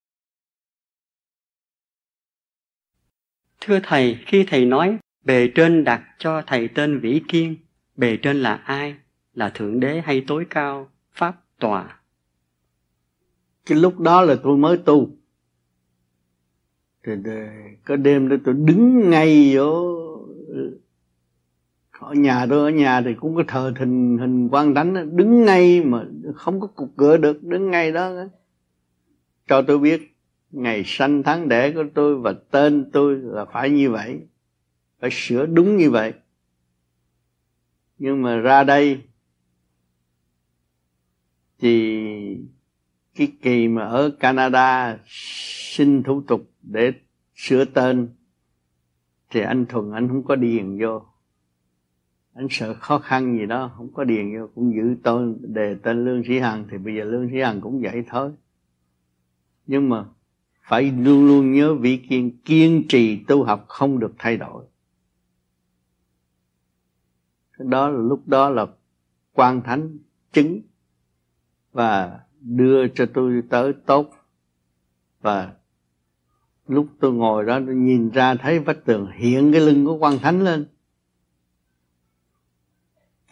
Thưa 3.60 3.80
thầy 3.82 4.18
khi 4.26 4.44
thầy 4.48 4.64
nói 4.64 4.98
bề 5.24 5.48
trên 5.54 5.84
đặt 5.84 6.02
cho 6.18 6.42
thầy 6.46 6.68
tên 6.74 7.00
vĩ 7.00 7.20
kiên 7.28 7.56
bề 7.96 8.16
trên 8.22 8.42
là 8.42 8.54
ai? 8.54 8.96
Là 9.32 9.50
thượng 9.50 9.80
đế 9.80 10.00
hay 10.00 10.24
tối 10.26 10.46
cao? 10.50 10.90
Pháp 11.12 11.34
tòa. 11.58 12.00
Cái 13.66 13.78
lúc 13.78 13.98
đó 13.98 14.22
là 14.22 14.36
tôi 14.42 14.56
mới 14.56 14.78
tu. 14.86 15.10
Thì 17.04 17.12
có 17.84 17.96
đêm 17.96 18.28
đó 18.28 18.36
tôi 18.44 18.54
đứng 18.58 19.10
ngay 19.10 19.56
ở 19.56 19.70
ở 22.00 22.12
nhà 22.14 22.46
tôi 22.50 22.72
ở 22.72 22.76
nhà 22.76 23.02
thì 23.02 23.14
cũng 23.14 23.36
có 23.36 23.44
thờ 23.48 23.72
hình 23.78 24.18
hình 24.18 24.48
quan 24.48 24.74
thánh 24.74 25.16
đứng 25.16 25.44
ngay 25.44 25.84
mà 25.84 26.04
không 26.34 26.60
có 26.60 26.66
cục 26.66 26.92
cửa 26.96 27.16
được, 27.16 27.42
đứng 27.42 27.70
ngay 27.70 27.92
đó. 27.92 28.12
Cho 29.48 29.62
tôi 29.62 29.78
biết, 29.78 30.16
ngày 30.50 30.82
sanh 30.86 31.22
tháng 31.22 31.48
đẻ 31.48 31.72
của 31.72 31.84
tôi 31.94 32.16
và 32.16 32.32
tên 32.50 32.90
tôi 32.92 33.16
là 33.16 33.44
phải 33.44 33.70
như 33.70 33.90
vậy, 33.90 34.20
phải 35.00 35.10
sửa 35.12 35.46
đúng 35.46 35.76
như 35.76 35.90
vậy. 35.90 36.12
Nhưng 37.98 38.22
mà 38.22 38.36
ra 38.36 38.64
đây, 38.64 39.00
thì 41.58 41.98
cái 43.14 43.32
kỳ 43.42 43.68
mà 43.68 43.84
ở 43.84 44.10
Canada 44.10 44.98
xin 45.06 46.02
thủ 46.02 46.22
tục 46.26 46.50
để 46.62 46.92
sửa 47.34 47.64
tên, 47.64 48.08
thì 49.30 49.40
anh 49.40 49.66
thuần 49.66 49.92
anh 49.92 50.08
không 50.08 50.24
có 50.24 50.36
điền 50.36 50.78
vô 50.80 51.02
anh 52.38 52.46
sợ 52.50 52.74
khó 52.74 52.98
khăn 52.98 53.38
gì 53.38 53.46
đó, 53.46 53.70
không 53.76 53.92
có 53.92 54.04
điền 54.04 54.38
vô, 54.38 54.46
cũng 54.54 54.74
giữ 54.74 54.96
tên 55.02 55.36
đề 55.54 55.76
tên 55.82 56.04
lương 56.04 56.22
sĩ 56.28 56.38
hằng, 56.38 56.64
thì 56.70 56.78
bây 56.78 56.94
giờ 56.94 57.04
lương 57.04 57.28
sĩ 57.30 57.40
hằng 57.40 57.60
cũng 57.60 57.80
vậy 57.82 58.04
thôi. 58.08 58.30
Nhưng 59.66 59.88
mà 59.88 60.04
phải 60.62 60.82
luôn 60.90 61.26
luôn 61.26 61.52
nhớ 61.52 61.74
vị 61.74 61.96
kiên 62.08 62.38
kiên 62.44 62.84
trì 62.88 63.24
tu 63.24 63.44
học 63.44 63.64
không 63.68 63.98
được 63.98 64.12
thay 64.18 64.36
đổi. 64.36 64.64
Đó 67.58 67.88
là 67.88 67.98
lúc 67.98 68.28
đó 68.28 68.50
là 68.50 68.66
quan 69.32 69.62
thánh 69.62 69.98
chứng 70.32 70.60
và 71.72 72.20
đưa 72.40 72.88
cho 72.88 73.06
tôi 73.14 73.42
tới 73.48 73.72
tốt. 73.86 74.10
Và 75.20 75.54
lúc 76.68 76.86
tôi 77.00 77.12
ngồi 77.12 77.44
đó, 77.44 77.60
tôi 77.66 77.74
nhìn 77.74 78.10
ra 78.10 78.34
thấy 78.34 78.58
vách 78.58 78.84
tường 78.84 79.10
hiện 79.14 79.52
cái 79.52 79.60
lưng 79.60 79.86
của 79.86 79.96
quan 79.96 80.18
thánh 80.18 80.40
lên 80.40 80.66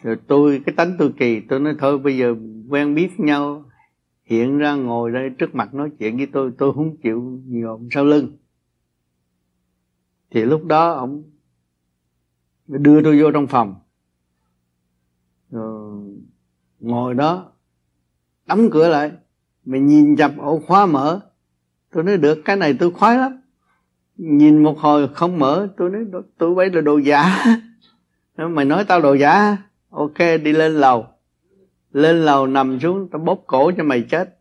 rồi 0.07 0.17
tôi, 0.27 0.61
cái 0.65 0.75
tánh 0.75 0.95
tôi 0.99 1.13
kỳ, 1.19 1.39
tôi 1.39 1.59
nói 1.59 1.75
thôi, 1.79 1.99
bây 1.99 2.17
giờ 2.17 2.35
quen 2.69 2.95
biết 2.95 3.19
nhau, 3.19 3.65
hiện 4.23 4.57
ra 4.57 4.75
ngồi 4.75 5.11
đây 5.11 5.29
trước 5.37 5.55
mặt 5.55 5.73
nói 5.73 5.89
chuyện 5.99 6.17
với 6.17 6.27
tôi 6.33 6.51
tôi 6.57 6.73
không 6.73 6.97
chịu 6.97 7.41
nhộm 7.45 7.87
sau 7.91 8.05
lưng. 8.05 8.37
Thì 10.31 10.45
lúc 10.45 10.65
đó 10.65 10.91
ông 10.91 11.23
đưa 12.67 13.03
tôi 13.03 13.21
vô 13.21 13.31
trong 13.31 13.47
phòng. 13.47 13.75
Rồi 15.51 16.03
ngồi 16.79 17.13
đó, 17.13 17.51
đóng 18.45 18.69
cửa 18.71 18.87
lại, 18.87 19.11
mình 19.65 19.87
nhìn 19.87 20.15
chập 20.15 20.31
ổ 20.37 20.59
khóa 20.59 20.85
mở. 20.85 21.19
Tôi 21.91 22.03
nói, 22.03 22.17
được, 22.17 22.41
cái 22.45 22.55
này 22.55 22.75
tôi 22.79 22.91
khoái 22.91 23.17
lắm. 23.17 23.41
Nhìn 24.17 24.63
một 24.63 24.79
hồi 24.79 25.07
không 25.13 25.39
mở, 25.39 25.67
tôi 25.77 25.89
nói, 25.89 26.21
tôi 26.37 26.55
bấy 26.55 26.69
là 26.69 26.81
đồ 26.81 26.97
giả. 26.97 27.45
Mày 28.37 28.65
nói 28.65 28.85
tao 28.87 29.01
đồ 29.01 29.13
giả 29.13 29.57
ok 29.89 30.17
đi 30.17 30.53
lên 30.53 30.71
lầu. 30.73 31.05
Lên 31.91 32.25
lầu 32.25 32.47
nằm 32.47 32.79
xuống 32.79 33.09
tao 33.11 33.21
bóp 33.21 33.43
cổ 33.47 33.71
cho 33.77 33.83
mày 33.83 34.01
chết. 34.09 34.39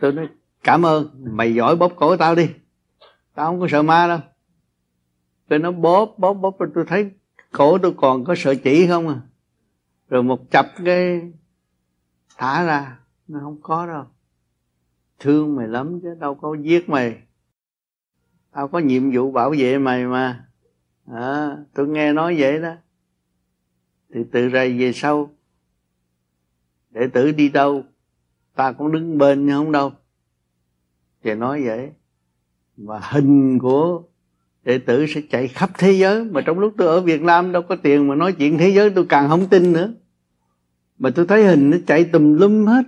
Tôi 0.00 0.12
nói 0.12 0.28
cảm 0.64 0.86
ơn 0.86 1.08
mày 1.20 1.54
giỏi 1.54 1.76
bóp 1.76 1.92
cổ 1.96 2.16
tao 2.16 2.34
đi. 2.34 2.50
Tao 3.34 3.46
không 3.46 3.60
có 3.60 3.68
sợ 3.70 3.82
ma 3.82 4.06
đâu. 4.08 4.18
Tôi 5.48 5.58
nó 5.58 5.72
bóp 5.72 6.18
bóp 6.18 6.34
bóp 6.34 6.56
tôi 6.74 6.84
thấy 6.88 7.10
cổ 7.52 7.78
tôi 7.78 7.94
còn 7.96 8.24
có 8.24 8.34
sợ 8.36 8.54
chỉ 8.64 8.86
không 8.86 9.08
à? 9.08 9.20
Rồi 10.08 10.22
một 10.22 10.50
chập 10.50 10.66
cái 10.84 11.32
thả 12.36 12.64
ra 12.64 12.98
nó 13.28 13.40
không 13.42 13.58
có 13.62 13.86
đâu. 13.86 14.04
Thương 15.18 15.56
mày 15.56 15.68
lắm 15.68 16.00
chứ 16.02 16.14
đâu 16.20 16.34
có 16.34 16.56
giết 16.60 16.88
mày. 16.88 17.22
Tao 18.52 18.68
có 18.68 18.78
nhiệm 18.78 19.10
vụ 19.12 19.30
bảo 19.30 19.54
vệ 19.58 19.78
mày 19.78 20.06
mà. 20.06 20.46
À, 21.06 21.56
tôi 21.74 21.88
nghe 21.88 22.12
nói 22.12 22.36
vậy 22.38 22.58
đó 22.58 22.74
thì 24.14 24.20
từ 24.32 24.48
ra 24.48 24.64
về 24.78 24.92
sau, 24.94 25.30
đệ 26.90 27.08
tử 27.08 27.32
đi 27.32 27.48
đâu, 27.48 27.84
ta 28.54 28.72
cũng 28.72 28.92
đứng 28.92 29.18
bên 29.18 29.46
nhưng 29.46 29.56
không 29.56 29.72
đâu. 29.72 29.92
Thì 31.22 31.34
nói 31.34 31.62
vậy, 31.64 31.90
mà 32.76 33.00
hình 33.02 33.58
của 33.58 34.02
đệ 34.62 34.78
tử 34.78 35.06
sẽ 35.06 35.20
chạy 35.30 35.48
khắp 35.48 35.70
thế 35.78 35.92
giới. 35.92 36.24
Mà 36.24 36.40
trong 36.40 36.58
lúc 36.58 36.74
tôi 36.78 36.88
ở 36.88 37.00
Việt 37.00 37.22
Nam 37.22 37.52
đâu 37.52 37.62
có 37.62 37.76
tiền 37.76 38.08
mà 38.08 38.14
nói 38.14 38.32
chuyện 38.32 38.58
thế 38.58 38.68
giới, 38.70 38.90
tôi 38.90 39.06
càng 39.08 39.28
không 39.28 39.48
tin 39.48 39.72
nữa. 39.72 39.94
Mà 40.98 41.10
tôi 41.10 41.26
thấy 41.26 41.46
hình 41.46 41.70
nó 41.70 41.76
chạy 41.86 42.04
tùm 42.04 42.34
lum 42.38 42.66
hết. 42.66 42.82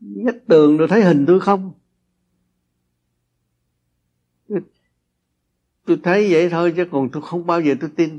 Nhất 0.00 0.36
tường 0.48 0.76
rồi 0.76 0.88
thấy 0.88 1.04
hình 1.04 1.24
tôi 1.26 1.40
không. 1.40 1.72
Tôi 5.86 5.98
thấy 6.02 6.32
vậy 6.32 6.50
thôi 6.50 6.72
chứ 6.76 6.86
còn 6.90 7.08
tôi 7.12 7.22
không 7.22 7.46
bao 7.46 7.60
giờ 7.60 7.74
tôi 7.80 7.90
tin 7.96 8.18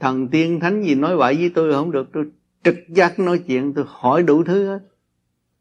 thần 0.00 0.28
tiên 0.28 0.60
thánh 0.60 0.82
gì 0.82 0.94
nói 0.94 1.16
vậy 1.16 1.34
với 1.34 1.50
tôi 1.54 1.72
không 1.72 1.90
được. 1.90 2.08
Tôi 2.12 2.30
trực 2.64 2.76
giác 2.88 3.18
nói 3.18 3.38
chuyện 3.46 3.74
tôi 3.74 3.84
hỏi 3.88 4.22
đủ 4.22 4.44
thứ 4.44 4.66
hết. 4.66 4.78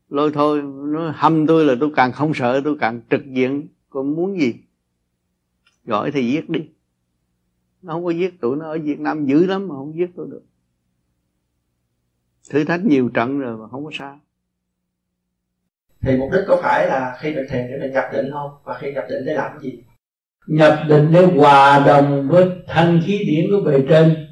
Lôi 0.09 0.31
thôi 0.33 0.61
nó 0.87 1.13
hâm 1.15 1.47
tôi 1.47 1.65
là 1.65 1.73
tôi 1.79 1.89
càng 1.95 2.11
không 2.11 2.33
sợ 2.33 2.61
tôi 2.63 2.77
càng 2.79 3.01
trực 3.09 3.21
diện. 3.25 3.67
Còn 3.89 4.15
muốn 4.15 4.39
gì? 4.39 4.53
Gọi 5.85 6.11
thì 6.11 6.31
giết 6.31 6.49
đi. 6.49 6.69
Nó 7.81 7.93
không 7.93 8.05
có 8.05 8.11
giết 8.11 8.41
tụi 8.41 8.57
nó 8.57 8.65
ở 8.65 8.77
Việt 8.83 8.99
Nam 8.99 9.25
dữ 9.25 9.45
lắm 9.45 9.67
mà 9.67 9.75
không 9.75 9.95
giết 9.95 10.09
tôi 10.15 10.27
được. 10.31 10.43
Thử 12.49 12.63
thách 12.63 12.85
nhiều 12.85 13.09
trận 13.09 13.39
rồi 13.39 13.57
mà 13.57 13.67
không 13.67 13.85
có 13.85 13.91
sao. 13.93 14.19
Thì 16.01 16.17
mục 16.17 16.29
đích 16.31 16.43
có 16.47 16.59
phải 16.61 16.87
là 16.87 17.17
khi 17.19 17.35
mình 17.35 17.45
thiền 17.49 17.67
để 17.67 17.77
mình 17.81 17.91
nhập 17.91 18.03
định 18.13 18.31
không? 18.31 18.51
Và 18.63 18.77
khi 18.79 18.93
nhập 18.93 19.05
định 19.09 19.25
để 19.25 19.33
làm 19.33 19.51
cái 19.51 19.71
gì? 19.71 19.83
Nhập 20.47 20.79
định 20.89 21.09
để 21.13 21.25
hòa 21.25 21.83
đồng 21.87 22.27
với 22.29 22.49
thanh 22.67 23.01
khí 23.05 23.23
điển 23.27 23.45
của 23.51 23.61
bề 23.65 23.85
trên 23.89 24.24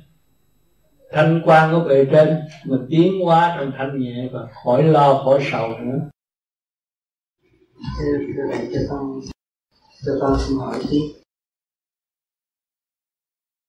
thanh 1.14 1.41
quan 1.45 1.73
của 1.73 1.90
bề 1.90 2.06
trên 2.11 2.41
mình 2.65 2.85
tiến 2.90 3.26
hóa 3.26 3.56
trong 3.57 3.72
thanh 3.77 3.99
nhẹ 3.99 4.30
và 4.34 4.40
khỏi 4.64 4.84
lo, 4.84 5.22
khỏi 5.26 5.40
sầu 5.52 5.68
nữa. 5.68 5.99
Thưa 7.99 8.18
thưa 8.35 8.44
thầy 8.52 8.68
cho 8.73 8.80
con 8.90 9.19
cho 10.06 10.11
con 10.22 10.38
xin 10.40 10.57
hỏi 10.57 10.80
chứ 10.90 10.98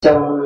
trong 0.01 0.39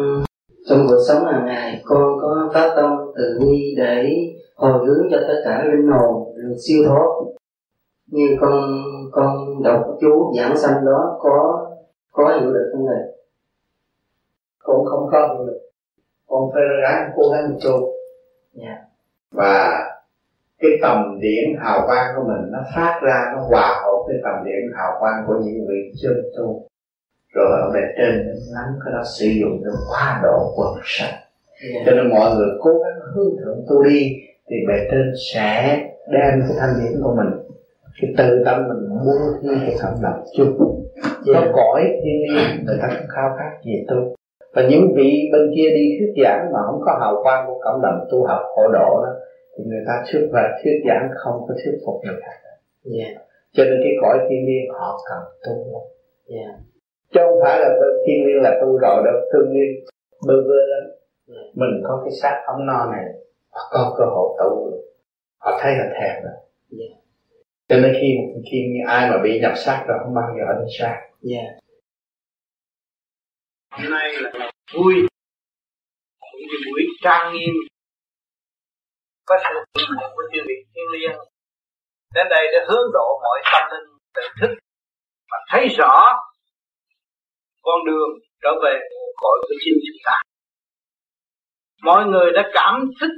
trong 0.69 0.85
cuộc 0.87 1.03
sống 1.07 1.25
hàng 1.25 1.45
ngày, 1.45 1.81
con 1.85 2.17
có 2.21 2.49
phát 2.53 2.73
tâm 2.75 2.91
từ 3.15 3.39
bi 3.41 3.75
để 3.77 4.09
hồi 4.55 4.85
hướng 4.87 5.07
cho 5.11 5.17
tất 5.27 5.41
cả 5.45 5.63
linh 5.63 5.91
hồn 5.91 6.35
được 6.35 6.55
siêu 6.67 6.83
thoát. 6.87 7.33
Như 8.07 8.27
con 8.41 8.83
con 9.11 9.63
đọc 9.63 9.97
chú 10.01 10.33
giảng 10.37 10.57
sanh 10.57 10.85
đó, 10.85 11.17
có 11.19 11.65
có 12.11 12.37
hiệu 12.39 12.49
lực 12.49 12.69
không 12.73 12.85
thầy 12.87 13.15
cũng 14.59 14.85
không 14.85 15.09
có 15.11 15.27
hiệu 15.27 15.45
lực 15.45 15.68
con 16.29 16.51
phải 16.53 16.63
ráng 16.81 17.11
cố 17.15 17.29
gắng 17.29 17.49
một 17.51 17.57
chút 17.61 17.89
yeah. 18.61 18.77
và 19.31 19.85
cái 20.59 20.71
tầm 20.81 21.19
điển 21.21 21.45
hào 21.59 21.81
quang 21.87 22.15
của 22.15 22.23
mình 22.23 22.51
nó 22.51 22.59
phát 22.75 22.99
ra 23.03 23.31
nó 23.35 23.41
hòa 23.41 23.81
hợp 23.83 24.03
với 24.07 24.15
tầm 24.23 24.45
điển 24.45 24.71
hào 24.77 24.91
quang 24.99 25.23
của 25.27 25.33
những 25.33 25.67
vị 25.67 25.91
chân 26.03 26.13
tu 26.37 26.67
rồi 27.33 27.45
ở 27.61 27.71
bên 27.73 27.83
trên 27.97 28.27
nắm 28.53 28.79
cái 28.85 28.93
đó 28.93 29.03
sử 29.19 29.25
dụng 29.25 29.61
nó 29.63 29.71
quá 29.89 30.19
độ 30.23 30.53
quần 30.55 30.73
sạch 30.83 31.19
yeah. 31.73 31.85
cho 31.85 31.91
nên 31.91 32.09
mọi 32.09 32.35
người 32.35 32.47
cố 32.59 32.71
gắng 32.71 32.99
hướng 33.15 33.35
thượng 33.43 33.65
tu 33.69 33.83
đi 33.83 34.11
thì 34.49 34.55
bề 34.67 34.87
trên 34.91 35.13
sẽ 35.33 35.79
đem 36.11 36.41
cái 36.47 36.57
thanh 36.59 36.73
điển 36.79 37.01
của 37.03 37.15
mình 37.15 37.39
cái 38.01 38.13
tự 38.17 38.43
tâm 38.45 38.67
mình 38.67 38.89
muốn 38.89 39.17
thi 39.41 39.49
cái 39.65 39.75
cộng 39.81 40.01
đồng 40.01 40.23
chung 40.37 40.85
yeah. 41.25 41.45
nó 41.45 41.51
cõi 41.53 41.81
thiên 42.03 42.21
liêng 42.35 42.65
người 42.65 42.77
ta 42.81 42.87
cũng 42.99 43.07
khao 43.09 43.35
khát 43.37 43.51
gì 43.65 43.85
tu 43.87 44.18
và 44.53 44.61
những 44.69 44.93
vị 44.95 45.29
bên 45.31 45.51
kia 45.55 45.69
đi 45.75 45.97
thuyết 45.99 46.23
giảng 46.23 46.51
mà 46.53 46.59
không 46.65 46.81
có 46.85 46.97
hào 46.99 47.23
quang 47.23 47.47
của 47.47 47.59
cộng 47.63 47.81
đồng 47.81 48.07
tu 48.11 48.25
học 48.27 48.41
khổ 48.55 48.63
độ 48.73 49.03
đó 49.05 49.13
thì 49.57 49.63
người 49.67 49.83
ta 49.87 50.03
thuyết 50.11 50.29
và 50.31 50.41
thuyết 50.63 50.73
giảng 50.87 51.09
không 51.15 51.41
có 51.47 51.53
thuyết 51.63 51.73
phục 51.85 52.01
khác 52.03 52.39
yeah. 52.97 53.11
cho 53.51 53.63
nên 53.63 53.79
cái 53.83 53.93
cõi 54.01 54.17
thiên 54.29 54.45
liêng 54.47 54.73
họ 54.79 54.99
cần 55.09 55.19
tu 55.45 55.55
lắm 55.73 55.81
yeah. 56.27 56.59
chứ 57.13 57.19
không 57.25 57.39
phải 57.43 57.59
là 57.59 57.69
thiên 58.07 58.25
liêng 58.25 58.41
là 58.41 58.59
tu 58.61 58.77
rồi 58.77 59.03
đâu 59.05 59.15
thương 59.33 59.51
liêng 59.53 59.85
bơ 60.27 60.33
vơ 60.47 60.59
lắm 60.67 60.89
yeah. 61.33 61.45
mình 61.55 61.81
có 61.83 62.01
cái 62.03 62.11
xác 62.21 62.43
ấm 62.47 62.65
no 62.65 62.91
này 62.91 63.05
họ 63.49 63.61
có 63.71 63.95
cơ 63.97 64.05
hội 64.05 64.37
tu 64.39 64.71
được 64.71 64.81
họ 65.37 65.59
thấy 65.61 65.71
là 65.77 65.85
thèm 65.99 66.23
rồi 66.23 66.33
yeah. 66.79 66.91
cho 67.69 67.75
nên 67.77 67.93
khi 68.01 68.17
khi 68.51 68.57
ai 68.87 69.11
mà 69.11 69.17
bị 69.23 69.39
nhập 69.39 69.53
xác 69.55 69.85
rồi 69.87 69.97
không 70.03 70.13
bao 70.13 70.35
giờ 70.37 70.43
ở 70.47 70.63
đi 70.63 70.71
xác 70.79 70.95
yeah 71.29 71.59
hôm 73.79 73.91
nay 73.91 74.13
là 74.13 74.31
ngày 74.33 74.51
vui. 74.73 74.93
Những 76.37 76.49
cái 76.51 76.59
buổi 76.65 76.81
trang 77.03 77.33
nghiêm. 77.33 77.53
Có 79.25 79.35
sự 79.43 79.55
ủng 79.73 79.97
hộ 79.97 80.07
của 80.15 80.23
chư 80.33 80.39
vị 80.47 80.53
thiên 80.73 80.85
liên 80.91 81.11
đến 82.15 82.27
đây 82.29 82.47
để 82.51 82.59
hướng 82.67 82.87
độ 82.93 83.19
mọi 83.23 83.39
tâm 83.51 83.63
linh 83.71 83.97
tự 84.13 84.21
thức. 84.41 84.55
Và 85.31 85.37
thấy 85.49 85.67
rõ 85.77 86.03
con 87.61 87.85
đường 87.85 88.09
trở 88.41 88.49
về 88.63 88.79
cội 89.17 89.39
của 89.41 89.55
chính 89.65 89.79
chúng 89.87 90.01
ta. 90.05 90.21
Mọi 91.83 92.05
người 92.05 92.31
đã 92.31 92.49
cảm 92.53 92.89
thức 93.01 93.09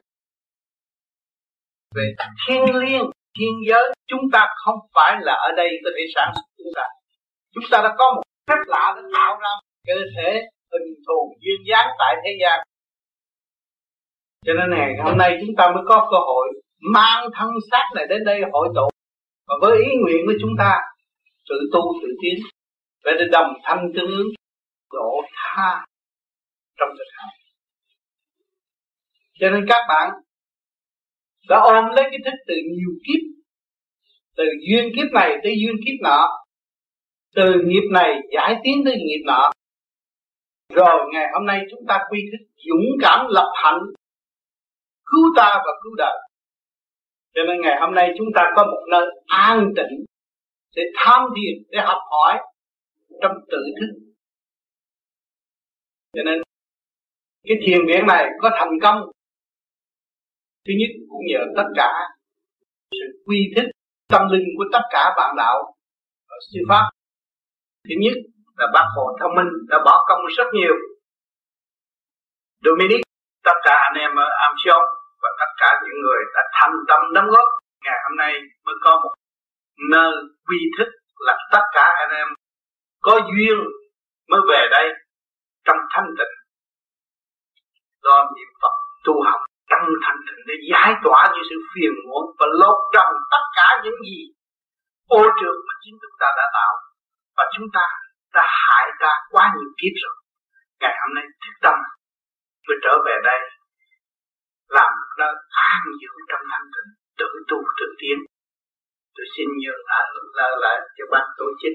về 1.96 2.14
thiên 2.48 2.76
liêng, 2.76 3.10
thiên 3.40 3.54
giới. 3.70 3.94
Chúng 4.08 4.32
ta 4.34 4.48
không 4.66 4.80
phải 4.96 5.18
là 5.22 5.34
ở 5.34 5.52
đây 5.58 5.70
có 5.84 5.90
thể 5.98 6.04
sản 6.16 6.32
xuất 6.36 6.46
chúng 6.58 6.74
ta. 6.76 6.84
Chúng 7.54 7.64
ta 7.72 7.82
đã 7.82 7.96
có 7.98 8.14
một 8.16 8.22
cách 8.48 8.68
lạ 8.68 8.94
để 8.96 9.02
tạo 9.14 9.40
ra 9.42 9.50
cơ 9.88 9.94
thể 10.16 10.42
hình 10.72 10.96
thù 11.08 11.36
duyên 11.40 11.60
dáng 11.70 11.88
tại 12.00 12.16
thế 12.24 12.32
gian. 12.42 12.68
Cho 14.46 14.54
nên 14.54 14.70
ngày 14.80 14.92
hôm 15.04 15.18
nay 15.18 15.38
chúng 15.42 15.56
ta 15.58 15.72
mới 15.76 15.84
có 15.88 16.08
cơ 16.12 16.18
hội 16.18 16.48
mang 16.94 17.30
thân 17.36 17.50
xác 17.72 17.86
này 17.96 18.06
đến 18.10 18.24
đây 18.24 18.42
hội 18.52 18.68
tụ. 18.76 18.88
Và 19.48 19.56
với 19.62 19.78
ý 19.78 19.90
nguyện 20.02 20.26
của 20.26 20.34
chúng 20.42 20.52
ta 20.58 20.80
tự 21.50 21.56
tu 21.74 21.82
tự 22.02 22.08
tiến 22.22 22.40
về 23.06 23.12
để 23.20 23.26
đồng 23.32 23.54
thanh 23.64 23.92
tương 23.96 24.12
ứng, 24.12 24.28
độ 24.92 25.22
tha 25.36 25.86
trong 26.80 26.90
thực 26.98 27.10
hành. 27.14 27.30
Cho 29.40 29.50
nên 29.50 29.66
các 29.70 29.86
bạn 29.90 30.12
đã 31.50 31.60
ôm 31.60 31.86
lấy 31.96 32.06
cái 32.12 32.20
thức 32.26 32.38
từ 32.48 32.54
nhiều 32.56 32.92
kiếp, 33.08 33.22
từ 34.38 34.44
duyên 34.70 34.94
kiếp 34.96 35.12
này 35.14 35.30
tới 35.44 35.54
duyên 35.62 35.76
kiếp 35.86 35.96
nọ, 36.04 36.30
từ 37.36 37.44
nghiệp 37.66 37.88
này 37.92 38.20
giải 38.34 38.56
tiến 38.64 38.82
tới 38.86 38.96
nghiệp 38.96 39.24
nọ 39.26 39.52
rồi 40.76 41.10
ngày 41.14 41.28
hôm 41.34 41.46
nay 41.46 41.62
chúng 41.72 41.86
ta 41.88 42.00
quy 42.10 42.20
thức 42.32 42.46
dũng 42.56 42.86
cảm 43.02 43.26
lập 43.30 43.52
hạnh, 43.64 43.80
cứu 45.06 45.26
ta 45.38 45.62
và 45.66 45.72
cứu 45.84 45.96
đời. 45.98 46.18
Cho 47.34 47.42
nên 47.48 47.62
ngày 47.62 47.78
hôm 47.82 47.96
nay 47.96 48.10
chúng 48.18 48.28
ta 48.36 48.42
có 48.56 48.64
một 48.66 48.84
nơi 48.92 49.06
an 49.26 49.74
tĩnh 49.76 50.06
để 50.76 50.84
tham 50.96 51.22
thiền, 51.36 51.64
để 51.70 51.80
học 51.84 52.02
hỏi 52.12 52.40
trong 53.22 53.32
tự 53.52 53.58
thức. 53.80 54.12
Cho 56.14 56.24
nên 56.26 56.42
cái 57.44 57.58
thiền 57.66 57.80
viện 57.88 58.08
này 58.08 58.26
có 58.42 58.50
thành 58.54 58.72
công. 58.82 59.02
Thứ 60.68 60.74
nhất 60.80 60.90
cũng 61.10 61.22
nhờ 61.28 61.40
tất 61.56 61.70
cả 61.76 61.92
sự 62.92 63.24
quy 63.26 63.54
thức 63.56 63.66
tâm 64.08 64.22
linh 64.32 64.46
của 64.58 64.66
tất 64.74 64.82
cả 64.90 65.14
bạn 65.18 65.36
đạo 65.38 65.74
và 66.30 66.36
sư 66.54 66.60
pháp. 66.70 66.84
Thứ 67.84 67.96
nhất 68.00 68.14
là 68.62 68.68
bác 68.74 68.88
Hồ 68.96 69.06
thông 69.20 69.36
minh 69.36 69.52
đã 69.70 69.78
bỏ 69.86 70.06
công 70.08 70.22
rất 70.38 70.48
nhiều. 70.54 70.76
Dominic, 72.66 73.02
tất 73.44 73.58
cả 73.64 73.76
anh 73.88 73.98
em 74.04 74.12
ở 74.16 74.28
Amsterdam 74.48 74.82
và 75.22 75.30
tất 75.40 75.52
cả 75.58 75.70
những 75.84 75.98
người 76.04 76.20
đã 76.34 76.42
thành 76.54 76.76
tâm 76.88 77.00
đóng 77.16 77.30
góp, 77.34 77.48
ngày 77.86 78.00
hôm 78.04 78.18
nay 78.18 78.34
mới 78.66 78.76
có 78.84 79.00
một 79.04 79.14
nơi 79.92 80.14
quy 80.48 80.60
thức 80.78 80.90
là 81.28 81.38
tất 81.52 81.64
cả 81.74 81.86
anh 82.00 82.10
em 82.10 82.28
có 83.02 83.20
duyên 83.30 83.58
mới 84.30 84.42
về 84.50 84.68
đây 84.72 84.88
trong 85.66 85.78
thanh 85.92 86.10
tịnh. 86.18 86.36
Do 88.04 88.30
niệm 88.36 88.48
Phật 88.62 88.76
tu 89.06 89.14
học 89.24 89.42
trong 89.70 89.84
thanh 90.06 90.20
tịnh 90.28 90.40
để 90.48 90.54
giải 90.72 90.94
tỏa 91.04 91.32
những 91.34 91.44
sự 91.50 91.56
phiền 91.74 91.94
muộn 92.08 92.26
và 92.40 92.46
lột 92.60 92.78
trần 92.94 93.10
tất 93.32 93.44
cả 93.56 93.82
những 93.84 94.00
gì 94.06 94.18
ô 95.08 95.22
trượt 95.40 95.58
mà 95.68 95.74
chính 95.82 95.96
chúng 96.02 96.18
ta 96.20 96.28
đã 96.38 96.46
tạo. 96.54 96.74
Và 97.38 97.44
chúng 97.56 97.68
ta 97.74 97.86
đã 98.36 98.46
hại 98.66 98.86
ta 99.02 99.12
quá 99.32 99.46
nhiều 99.58 99.72
kiếp 99.80 99.94
rồi. 100.04 100.16
Ngày 100.82 100.96
hôm 101.02 101.12
nay 101.16 101.26
thức 101.44 101.56
tâm 101.62 101.78
mới 102.68 102.78
trở 102.84 102.94
về 103.06 103.16
đây 103.30 103.40
làm 104.78 104.92
nó 105.20 105.28
an 105.72 105.82
dưỡng 106.00 106.20
trong 106.30 106.44
thanh 106.52 106.68
tịnh 106.74 106.92
tự 107.20 107.28
tu 107.50 107.58
tự 107.80 107.88
tiến. 108.00 108.18
Tôi 109.16 109.26
xin 109.34 109.48
nhường 109.62 109.82
lại 109.90 110.06
là, 110.38 110.48
lại 110.64 110.78
cho 110.98 111.06
ban 111.12 111.26
tổ 111.38 111.46
chức 111.62 111.74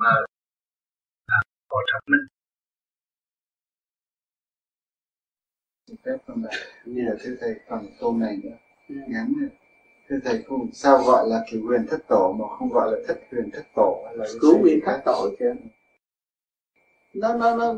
mà 0.00 0.12
à, 1.26 1.38
hội 1.70 1.84
thập 1.92 2.02
minh. 2.10 2.26
Phép 6.04 6.18
con 6.26 6.36
bà. 6.42 6.50
Bây 6.86 7.04
giờ 7.06 7.12
thưa 7.20 7.34
thầy 7.40 7.54
còn 7.68 7.80
câu 8.00 8.16
này 8.16 8.34
nữa. 8.44 8.56
Ngắn 8.88 9.26
nữa 9.40 9.63
thưa 10.08 10.16
thầy 10.24 10.42
không 10.42 10.72
sao 10.72 10.98
gọi 10.98 11.28
là 11.28 11.44
cửu 11.50 11.66
huyền 11.66 11.86
thất 11.90 12.08
tổ 12.08 12.32
mà 12.32 12.44
không 12.58 12.68
gọi 12.68 12.92
là 12.92 12.98
thất 13.08 13.20
huyền 13.30 13.50
thất 13.52 13.64
tổ 13.74 14.04
là 14.12 14.26
cửu 14.40 14.58
huyền 14.58 14.80
thất 14.84 15.02
tổ 15.04 15.28
chứ. 15.38 15.54
Nó 17.14 17.34
nó 17.34 17.56
nó 17.56 17.74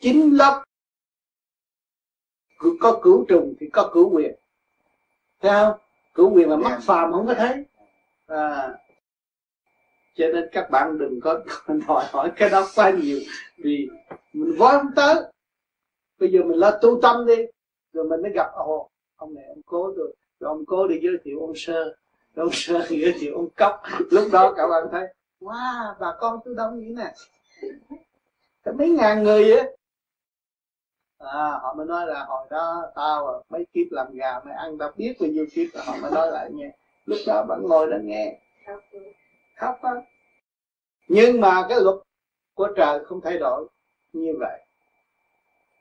chính 0.00 0.36
lắm. 0.36 0.62
Có 2.80 3.00
cửu 3.02 3.24
trùng 3.28 3.54
thì 3.60 3.68
có 3.72 3.90
cửu 3.94 4.10
quyền 4.10 4.34
thấy 5.40 5.52
không? 5.52 5.78
Cửu 6.14 6.34
quyền 6.34 6.48
là 6.48 6.56
mắt 6.56 6.78
phàm 6.82 7.12
không 7.12 7.26
có 7.26 7.34
thấy. 7.34 7.64
À, 8.26 8.68
cho 10.14 10.26
nên 10.34 10.48
các 10.52 10.70
bạn 10.70 10.98
đừng 10.98 11.20
có 11.20 11.44
hỏi 11.86 12.04
hỏi 12.10 12.32
cái 12.36 12.50
đó 12.50 12.68
quá 12.74 12.90
nhiều. 12.90 13.18
Vì 13.56 13.88
mình 14.32 14.58
voi 14.58 14.72
không 14.72 14.92
tới. 14.96 15.14
Bây 16.18 16.32
giờ 16.32 16.42
mình 16.42 16.58
lo 16.58 16.78
tu 16.82 17.00
tâm 17.02 17.26
đi 17.26 17.36
rồi 17.92 18.08
mình 18.08 18.22
mới 18.22 18.32
gặp 18.32 18.50
ồ 18.52 18.89
ông 19.20 19.34
này 19.34 19.44
ông 19.48 19.62
cố 19.66 19.92
rồi 19.96 20.14
rồi 20.40 20.48
ông 20.48 20.64
cố 20.66 20.88
đi 20.88 21.00
giới 21.02 21.18
thiệu 21.24 21.40
ông 21.40 21.52
sơ 21.56 21.84
rồi 22.34 22.46
ông 22.46 22.52
sơ 22.52 22.86
giới 22.90 23.14
thiệu 23.20 23.34
ông 23.34 23.48
cốc 23.56 23.82
lúc 24.10 24.28
đó 24.32 24.54
các 24.56 24.66
bạn 24.66 24.88
thấy 24.92 25.14
wow 25.40 25.94
bà 26.00 26.14
con 26.18 26.40
tôi 26.44 26.54
đông 26.54 26.80
như 26.80 26.94
nè. 26.96 27.12
Cả 28.62 28.72
mấy 28.72 28.90
ngàn 28.90 29.22
người 29.22 29.52
á. 29.52 29.64
À, 31.18 31.58
họ 31.62 31.74
mới 31.76 31.86
nói 31.86 32.06
là 32.06 32.24
hồi 32.24 32.46
đó 32.50 32.92
tao 32.94 33.26
à, 33.26 33.34
mấy 33.48 33.66
kiếp 33.72 33.86
làm 33.90 34.06
gà 34.12 34.40
mày 34.44 34.54
ăn 34.54 34.78
tao 34.78 34.92
biết 34.96 35.16
bao 35.20 35.28
nhiêu 35.30 35.46
kiếp. 35.52 35.68
Họ 35.74 35.96
mới 36.02 36.10
nói 36.10 36.30
lại 36.30 36.50
nghe. 36.52 36.70
Lúc 37.06 37.18
đó 37.26 37.44
vẫn 37.48 37.62
ngồi 37.62 37.90
đó 37.90 37.96
nghe. 38.02 38.40
Khóc 39.56 39.78
á 39.82 39.92
nhưng 41.08 41.40
mà 41.40 41.66
cái 41.68 41.80
luật 41.80 41.96
của 42.54 42.68
trời 42.76 43.04
không 43.04 43.20
thay 43.20 43.38
đổi 43.38 43.66
như 44.12 44.32
vậy. 44.40 44.60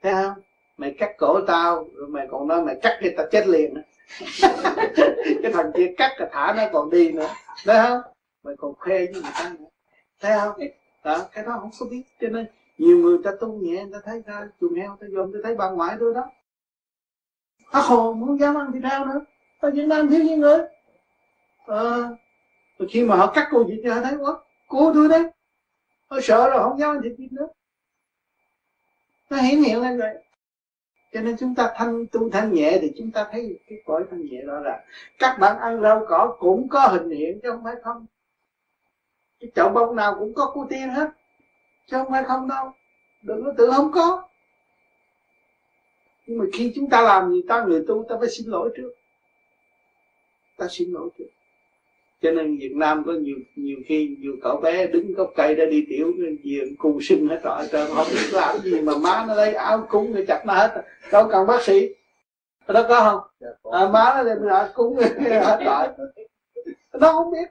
Thấy 0.01 0.13
không? 0.13 0.43
Mày 0.79 0.95
cắt 0.97 1.15
cổ 1.17 1.41
tao 1.47 1.85
rồi 1.95 2.07
mày 2.07 2.27
còn 2.31 2.47
nói 2.47 2.61
mày 2.61 2.75
cắt 2.81 2.97
thì 3.01 3.09
tao 3.17 3.25
chết 3.31 3.47
liền. 3.47 3.73
Cái 5.43 5.51
thằng 5.53 5.71
kia 5.75 5.93
cắt 5.97 6.15
là 6.19 6.29
thả 6.31 6.53
nó 6.57 6.63
còn 6.73 6.89
đi 6.89 7.11
nữa. 7.11 7.29
Thấy 7.65 7.77
không? 7.87 8.01
Mày 8.43 8.55
còn 8.57 8.73
khoe 8.75 8.97
với 8.97 9.07
người 9.07 9.31
ta 9.33 9.51
nữa. 9.59 9.65
Thấy 10.19 10.31
không? 10.39 10.59
Đó, 11.03 11.25
cái 11.31 11.43
đó 11.45 11.57
không 11.61 11.69
có 11.79 11.85
biết. 11.85 12.03
Cho 12.21 12.27
nên 12.27 12.45
nhiều 12.77 12.97
người 12.97 13.17
ta 13.23 13.31
tu 13.39 13.47
nhẹ, 13.47 13.83
người 13.83 13.93
ta 13.93 13.99
thấy 14.05 14.23
ra 14.25 14.47
chuồng 14.61 14.75
heo 14.75 14.97
ta 14.99 15.07
dòm 15.11 15.33
ta 15.33 15.39
thấy 15.43 15.55
bà 15.55 15.69
ngoại 15.69 15.95
tôi 15.99 16.13
đó. 16.13 16.31
Nó 17.73 17.81
khổ 17.81 18.13
muốn 18.13 18.39
dám 18.39 18.57
ăn 18.57 18.71
thịt 18.71 18.83
heo 18.83 19.05
nữa. 19.05 19.25
Ta 19.61 19.69
vẫn 19.75 19.89
đang 19.89 20.07
thiếu 20.07 20.19
những 20.23 20.39
người. 20.39 20.59
Ờ 21.65 22.15
khi 22.89 23.03
mà 23.03 23.15
họ 23.15 23.31
cắt 23.31 23.47
cô 23.51 23.63
gì 23.63 23.79
thì 23.83 23.89
họ 23.89 24.01
thấy 24.01 24.15
quá 24.15 24.33
cô 24.67 24.91
tôi 24.93 25.09
đấy. 25.09 25.23
Họ 26.07 26.19
sợ 26.23 26.49
rồi 26.49 26.63
không 26.63 26.79
dám 26.79 26.95
ăn 26.95 27.01
thịt 27.03 27.13
vịt 27.17 27.31
nữa. 27.31 27.47
Nó 29.29 29.37
hiển 29.37 29.63
hiện 29.63 29.81
lên 29.81 29.97
rồi 29.97 30.09
cho 31.11 31.21
nên 31.21 31.35
chúng 31.39 31.55
ta 31.55 31.73
thanh 31.75 32.07
tu 32.07 32.29
thanh 32.29 32.53
nhẹ 32.53 32.77
thì 32.81 32.91
chúng 32.97 33.11
ta 33.11 33.27
thấy 33.31 33.59
cái 33.67 33.79
cõi 33.85 34.03
thanh 34.11 34.25
nhẹ 34.25 34.41
đó 34.47 34.59
là 34.59 34.83
các 35.19 35.37
bạn 35.39 35.59
ăn 35.59 35.81
rau 35.81 36.05
cỏ 36.09 36.35
cũng 36.39 36.69
có 36.69 36.87
hình 36.87 37.09
hiện 37.09 37.39
chứ 37.43 37.51
không 37.51 37.63
phải 37.63 37.75
không. 37.83 38.05
Cái 39.39 39.51
chậu 39.55 39.69
bông 39.69 39.95
nào 39.95 40.15
cũng 40.19 40.33
có 40.33 40.51
cô 40.53 40.67
tiên 40.69 40.89
hết, 40.89 41.09
chứ 41.87 41.97
không 41.97 42.11
phải 42.11 42.23
không 42.23 42.47
đâu. 42.47 42.71
Đừng 43.21 43.45
có 43.45 43.53
tự 43.57 43.71
không 43.71 43.91
có. 43.91 44.27
Nhưng 46.25 46.37
mà 46.37 46.45
khi 46.53 46.73
chúng 46.75 46.89
ta 46.89 47.01
làm 47.01 47.31
gì, 47.31 47.41
ta 47.47 47.63
người 47.63 47.85
tu, 47.87 48.05
ta 48.09 48.15
phải 48.19 48.29
xin 48.29 48.47
lỗi 48.47 48.71
trước. 48.77 48.91
Ta 50.57 50.67
xin 50.69 50.91
lỗi 50.91 51.09
trước 51.17 51.29
cho 52.21 52.31
nên 52.31 52.57
Việt 52.57 52.75
Nam 52.75 53.03
có 53.05 53.13
nhiều 53.13 53.35
nhiều 53.55 53.77
khi 53.85 54.17
nhiều 54.19 54.33
cậu 54.41 54.57
bé 54.57 54.87
đứng 54.87 55.13
gốc 55.13 55.31
cây 55.35 55.55
đã 55.55 55.65
đi 55.65 55.85
tiểu 55.89 56.13
diện 56.43 56.75
cù 56.77 57.01
sinh 57.01 57.27
hết 57.27 57.39
trọi 57.43 57.67
trời 57.71 57.87
không 57.95 58.07
biết 58.13 58.33
làm 58.33 58.57
gì 58.59 58.81
mà 58.81 58.97
má 58.97 59.25
nó 59.27 59.35
lấy 59.35 59.53
áo 59.53 59.87
cúng 59.89 60.13
để 60.15 60.25
chặt 60.27 60.43
nó 60.45 60.53
hết. 60.53 60.81
Đâu 61.11 61.27
cần 61.31 61.47
bác 61.47 61.61
sĩ? 61.61 61.89
Đó 62.67 62.85
có 62.89 62.99
không? 62.99 63.19
Dạ, 63.39 63.47
à, 63.71 63.87
má 63.87 64.13
nó 64.15 64.23
đem 64.23 64.41
ra 64.41 64.69
cúng 64.73 64.97
hết 65.21 65.59
trọi 65.65 65.87
nó 66.99 67.13
không 67.13 67.31
biết 67.31 67.49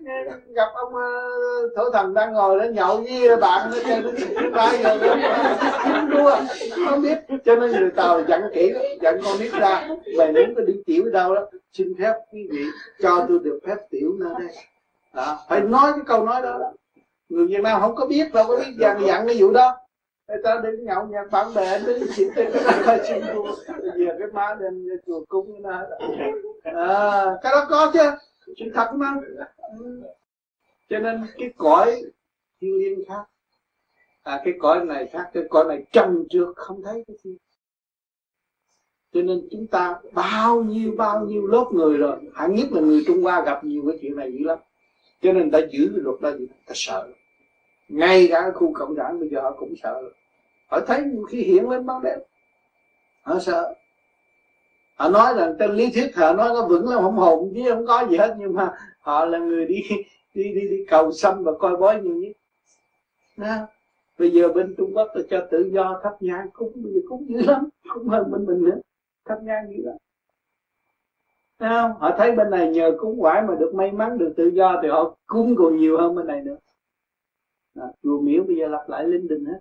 gặp 0.55 0.69
ông 0.75 0.95
uh, 0.95 1.73
thổ 1.77 1.91
thần 1.91 2.15
đang 2.15 2.33
ngồi 2.33 2.59
đó 2.59 2.65
nhậu 2.65 2.97
với 2.97 3.29
ờ, 3.29 3.37
bạn 3.37 3.71
nó 3.71 3.77
chơi 3.85 4.03
nó 4.03 4.51
ba 4.51 4.73
giờ 4.83 4.99
đua. 6.11 6.37
Không 6.89 7.03
biết. 7.03 7.19
Cho 7.45 7.57
nên 7.57 7.71
người 7.71 7.91
tàu 7.97 8.23
dặn 8.29 8.43
kỹ 8.55 8.73
dặn 9.03 9.21
con 9.25 9.39
biết 9.39 9.53
ra. 9.53 9.89
Mày 10.19 10.33
muốn 10.33 10.55
có 10.57 10.63
đi 10.63 10.75
tiểu 10.87 11.05
đâu 11.13 11.35
đó. 11.35 11.47
Xin 11.73 11.95
phép 11.99 12.15
quý 12.33 12.49
vị 12.51 12.65
cho 13.03 13.25
tôi 13.29 13.39
được 13.39 13.61
phép 13.67 13.77
tiểu 13.91 14.15
nơi 14.19 14.33
đây. 14.39 14.49
Đó. 15.15 15.39
phải 15.49 15.61
nói 15.61 15.93
cái 15.93 16.05
câu 16.07 16.25
nói 16.25 16.43
đó, 16.43 16.59
đó. 16.59 16.73
Người 17.29 17.47
việt 17.47 17.61
nam 17.63 17.81
không 17.81 17.95
có 17.97 18.07
biết 18.07 18.33
đâu 18.35 18.45
có 18.49 18.57
biết 18.57 18.73
dặn 18.79 19.07
dặn 19.07 19.27
cái 19.27 19.37
vụ 19.39 19.53
đó. 19.53 19.77
Người 20.29 20.39
ta 20.45 20.61
đến 20.63 20.85
nhậu 20.85 21.07
nhạc 21.07 21.31
bạn 21.31 21.55
bè 21.55 21.79
đến 21.87 22.07
xin 22.17 22.29
tên 22.37 22.53
cái 22.87 23.01
xin 23.09 23.23
vua 23.35 23.57
về 23.97 24.17
cái 24.19 24.29
má 24.33 24.57
đem 24.61 24.87
chùa 25.07 25.25
cúng 25.29 25.63
nó 25.63 25.83
à, 26.63 27.25
cái 27.43 27.53
đó 27.53 27.67
có 27.71 27.91
chứ 27.95 28.11
sự 28.57 28.71
thật 28.75 28.91
mà. 28.95 29.15
Cho 30.89 30.99
nên 30.99 31.27
cái 31.39 31.53
cõi 31.57 32.03
thiên 32.61 32.79
nhiên 32.79 33.05
khác 33.09 33.25
à, 34.29 34.41
cái 34.45 34.55
cõi 34.59 34.85
này 34.85 35.07
khác 35.13 35.31
cái 35.33 35.43
cõi 35.51 35.65
này 35.69 35.85
trần 35.93 36.25
trượt 36.31 36.49
không 36.57 36.83
thấy 36.83 37.05
cái 37.07 37.17
gì. 37.25 37.37
Cho 39.13 39.23
nên 39.23 39.49
chúng 39.51 39.67
ta 39.67 39.97
bao 40.13 40.63
nhiêu 40.63 40.95
bao 40.97 41.27
nhiêu 41.27 41.47
lớp 41.47 41.65
người 41.73 41.99
rồi 41.99 42.19
hẳn 42.35 42.55
nhất 42.55 42.67
là 42.73 42.81
người 42.81 43.05
trung 43.07 43.23
hoa 43.23 43.45
gặp 43.45 43.65
nhiều 43.65 43.83
cái 43.89 43.99
chuyện 44.03 44.17
này 44.17 44.33
dữ 44.33 44.45
lắm. 44.45 44.59
Cho 45.23 45.33
nên 45.33 45.51
ta 45.51 45.59
giữ 45.71 45.91
cái 45.95 46.03
luật 46.03 46.21
đó 46.21 46.31
gì 46.37 46.47
ta 46.67 46.73
sợ. 46.75 47.09
Ngay 47.89 48.29
cả 48.31 48.51
khu 48.55 48.73
cộng 48.73 48.97
sản 48.97 49.21
bây 49.21 49.29
giờ 49.29 49.41
họ 49.41 49.53
cũng 49.59 49.75
sợ. 49.83 50.03
Họ 50.67 50.81
thấy 50.81 51.05
khi 51.31 51.43
hiện 51.43 51.71
lên 51.71 51.87
ban 51.87 52.03
đêm 52.03 52.19
họ 53.23 53.39
sợ 53.39 53.75
họ 54.99 55.09
nói 55.09 55.35
rằng 55.35 55.55
trên 55.59 55.71
lý 55.71 55.91
thuyết 55.95 56.17
họ 56.17 56.33
nói 56.33 56.49
nó 56.49 56.67
vững 56.67 56.89
lắm 56.89 57.03
không 57.03 57.17
hồn 57.17 57.53
chứ 57.55 57.63
không 57.75 57.87
có 57.87 58.07
gì 58.11 58.17
hết 58.17 58.35
nhưng 58.39 58.55
mà 58.55 58.73
họ 59.01 59.25
là 59.25 59.39
người 59.39 59.67
đi 59.67 59.83
đi 60.35 60.53
đi, 60.55 60.69
đi 60.69 60.85
cầu 60.89 61.13
xăm 61.13 61.45
và 61.45 61.53
coi 61.59 61.77
bói 61.77 62.03
nhiều 62.03 62.15
nhất 62.15 62.33
Đó. 63.37 63.57
bây 64.19 64.31
giờ 64.31 64.49
bên 64.49 64.75
trung 64.79 64.91
quốc 64.95 65.09
là 65.15 65.23
cho 65.31 65.47
tự 65.51 65.71
do 65.73 66.01
thắp 66.03 66.23
nhang 66.23 66.51
cũng 66.53 66.73
bây 66.75 66.93
giờ 66.93 67.01
cũng 67.09 67.29
dữ 67.29 67.43
lắm 67.43 67.69
cũng 67.95 68.09
hơn 68.09 68.31
bên 68.31 68.47
mình 68.47 68.65
nữa 68.65 68.81
thắp 69.25 69.39
nhang 69.43 69.71
dữ 69.71 69.83
lắm 69.85 69.97
Thấy 71.59 71.69
không? 71.69 71.93
Họ 71.99 72.15
thấy 72.19 72.33
bên 72.33 72.51
này 72.51 72.71
nhờ 72.71 72.97
cúng 72.99 73.21
quải 73.21 73.43
mà 73.43 73.55
được 73.55 73.75
may 73.75 73.93
mắn 73.93 74.19
được 74.19 74.35
tự 74.37 74.49
do 74.49 74.81
thì 74.83 74.89
họ 74.89 75.17
cúng 75.27 75.55
còn 75.59 75.77
nhiều 75.77 75.99
hơn 75.99 76.15
bên 76.15 76.27
này 76.27 76.41
nữa. 76.41 76.57
À, 77.75 77.87
chùa 78.03 78.21
miếu 78.21 78.43
bây 78.45 78.57
giờ 78.57 78.69
lặp 78.69 78.89
lại 78.89 79.05
linh 79.05 79.29
đình 79.29 79.45
hết 79.45 79.59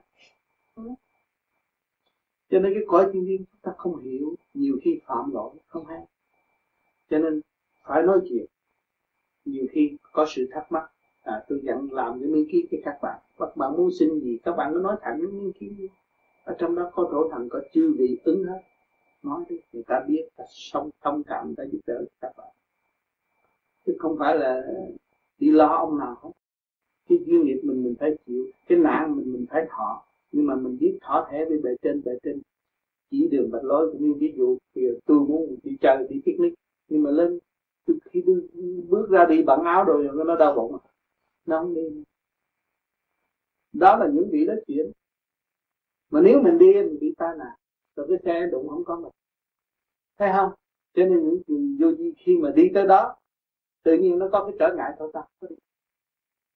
cho 2.50 2.60
nên 2.60 2.74
cái 2.74 2.84
cõi 2.88 3.10
thiên 3.14 3.24
nhiên 3.24 3.38
chúng 3.38 3.62
ta 3.62 3.72
không 3.78 4.00
hiểu 4.00 4.36
nhiều 4.54 4.80
khi 4.84 5.00
phạm 5.06 5.34
lỗi 5.34 5.56
không 5.68 5.86
hay. 5.86 6.00
Cho 7.10 7.20
nên 7.20 7.42
phải 7.84 8.04
nói 8.04 8.20
chuyện. 8.30 8.46
Nhiều 9.46 9.66
khi 9.72 9.98
có 10.12 10.26
sự 10.30 10.48
thắc 10.52 10.72
mắc. 10.72 10.92
À, 11.24 11.44
tôi 11.48 11.60
dặn 11.64 11.88
làm 11.92 12.20
cái 12.20 12.30
miếng 12.30 12.48
kia 12.52 12.62
cho 12.72 12.78
các 12.86 12.98
bạn. 13.02 13.20
Các 13.40 13.58
bạn 13.58 13.74
muốn 13.78 13.90
xin 14.00 14.20
gì 14.20 14.38
các 14.44 14.56
bạn 14.58 14.74
cứ 14.74 14.80
nói 14.80 14.96
thẳng 15.02 15.20
cái 15.22 15.32
miếng 15.32 15.52
kia 15.60 15.88
ở 16.44 16.56
trong 16.60 16.76
đó 16.76 16.92
có 16.94 17.10
thổ 17.12 17.30
thần 17.30 17.50
có 17.50 17.62
chư 17.74 17.96
vị 17.98 18.18
ứng 18.24 18.44
hết. 18.44 18.62
Nói 19.24 19.44
đi 19.50 19.58
người 19.74 19.84
ta 19.88 20.04
biết 20.08 20.30
ta 20.36 20.44
sống 20.50 20.90
thông 21.02 21.24
cảm 21.24 21.46
người 21.46 21.56
ta 21.58 21.64
giúp 21.72 21.80
đỡ 21.88 22.06
các 22.22 22.32
bạn. 22.38 22.48
Chứ 23.86 23.96
không 24.00 24.16
phải 24.20 24.38
là 24.38 24.62
đi 25.40 25.52
lo 25.52 25.68
ông 25.68 26.00
nào. 26.00 26.18
Hết 26.24 26.30
cái 27.10 27.18
duyên 27.26 27.46
nghiệp 27.46 27.60
mình 27.64 27.84
mình 27.84 27.96
phải 28.00 28.18
chịu. 28.26 28.46
Cái 28.68 28.78
nạn 28.78 29.16
mình 29.16 29.34
mình 29.34 29.46
phải 29.50 29.66
thọ 29.70 30.04
nhưng 30.38 30.48
mà 30.48 30.56
mình 30.56 30.78
biết 30.80 30.98
thỏ 31.02 31.28
thẻ 31.32 31.46
với 31.46 31.58
bề 31.58 31.70
trên 31.82 32.02
bề 32.06 32.12
trên 32.24 32.42
chỉ 33.12 33.28
đường 33.28 33.52
bạch 33.52 33.64
lối 33.64 33.92
cũng 33.92 34.04
như 34.04 34.14
ví 34.20 34.34
dụ. 34.38 34.58
Thì 34.76 34.82
tôi 35.06 35.20
muốn 35.20 35.56
đi 35.64 35.78
chơi, 35.82 36.08
đi 36.10 36.22
picnic. 36.26 36.54
Nhưng 36.88 37.04
mà 37.04 37.12
lên 37.12 37.40
khi 38.12 38.24
tôi 38.26 38.50
bước 38.88 39.10
ra 39.10 39.26
đi, 39.26 39.44
bận 39.44 39.64
áo 39.64 39.84
rồi 39.84 40.10
nó 40.26 40.36
đau 40.36 40.54
bụng. 40.56 40.78
Nó 41.46 41.60
không 41.60 41.76
đi. 41.76 42.04
Đó 43.74 43.98
là 43.98 44.08
những 44.14 44.30
vị 44.32 44.46
đó 44.46 44.54
chuyện 44.68 44.92
mà 46.10 46.22
nếu 46.22 46.42
mình 46.42 46.58
đi, 46.58 46.74
mình 46.74 46.98
bị 47.00 47.14
tai 47.18 47.38
nạn, 47.38 47.56
rồi 47.96 48.08
cái 48.10 48.18
xe 48.26 48.48
đụng 48.52 48.68
không 48.70 48.84
có 48.86 48.96
mình. 49.00 49.12
Thấy 50.18 50.30
không? 50.36 50.52
Cho 50.94 51.06
nên 51.06 51.30
những 51.30 51.42
chuyện 51.48 51.78
vô 51.80 51.92
di 51.96 52.14
khi 52.18 52.38
mà 52.38 52.52
đi 52.56 52.70
tới 52.74 52.86
đó, 52.88 53.16
tự 53.84 53.98
nhiên 53.98 54.20
nó 54.20 54.30
có 54.32 54.44
cái 54.44 54.56
trở 54.60 54.76
ngại 54.78 54.92
thôi 55.00 55.12
ta 55.14 55.22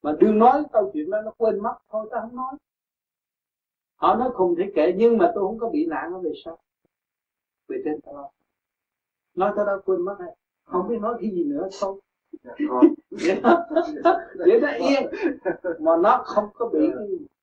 mà 0.02 0.16
đừng 0.20 0.38
nói 0.38 0.62
câu 0.72 0.90
chuyện 0.94 1.10
đó, 1.10 1.22
nó 1.24 1.30
quên 1.38 1.62
mất 1.62 1.74
thôi, 1.88 2.08
ta 2.10 2.18
không 2.20 2.36
nói 2.36 2.56
họ 4.02 4.14
nói 4.14 4.30
không 4.34 4.54
thể 4.56 4.72
kể 4.74 4.94
nhưng 4.96 5.18
mà 5.18 5.32
tôi 5.34 5.44
không 5.44 5.58
có 5.58 5.68
bị 5.68 5.86
nạn 5.86 6.12
nó 6.12 6.18
về 6.18 6.30
sao 6.44 6.58
về 7.68 7.82
trên 7.84 8.00
ta 8.00 8.12
lo. 8.12 8.30
Nói 9.34 9.52
tới 9.56 9.66
đó 9.66 9.80
quên 9.84 10.02
mất 10.02 10.16
hay 10.20 10.36
không 10.64 10.88
biết 10.88 10.98
nói 11.00 11.14
cái 11.20 11.30
gì 11.30 11.44
nữa 11.44 11.68
không 11.80 11.98
vậy 13.10 14.60
nó 14.60 14.72
yên. 14.72 15.10
mà 15.80 15.96
nó 15.96 16.22
không 16.24 16.48
có 16.54 16.68
bị 16.68 16.90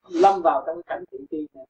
lâm 0.09 0.41
vào 0.41 0.63
trong 0.65 0.81
cảnh 0.83 1.03
thị 1.11 1.17
phi 1.31 1.47
này. 1.53 1.65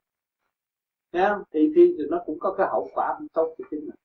Thấy 1.11 1.21
không? 1.29 1.43
Thị 1.51 1.71
phi 1.75 1.95
thì 1.97 2.03
nó 2.09 2.23
cũng 2.25 2.39
có 2.39 2.55
cái 2.57 2.67
hậu 2.71 2.89
quả 2.93 3.15
không 3.17 3.27
tốt 3.33 3.55
cho 3.57 3.65
chính 3.71 3.79
mình. 3.79 3.95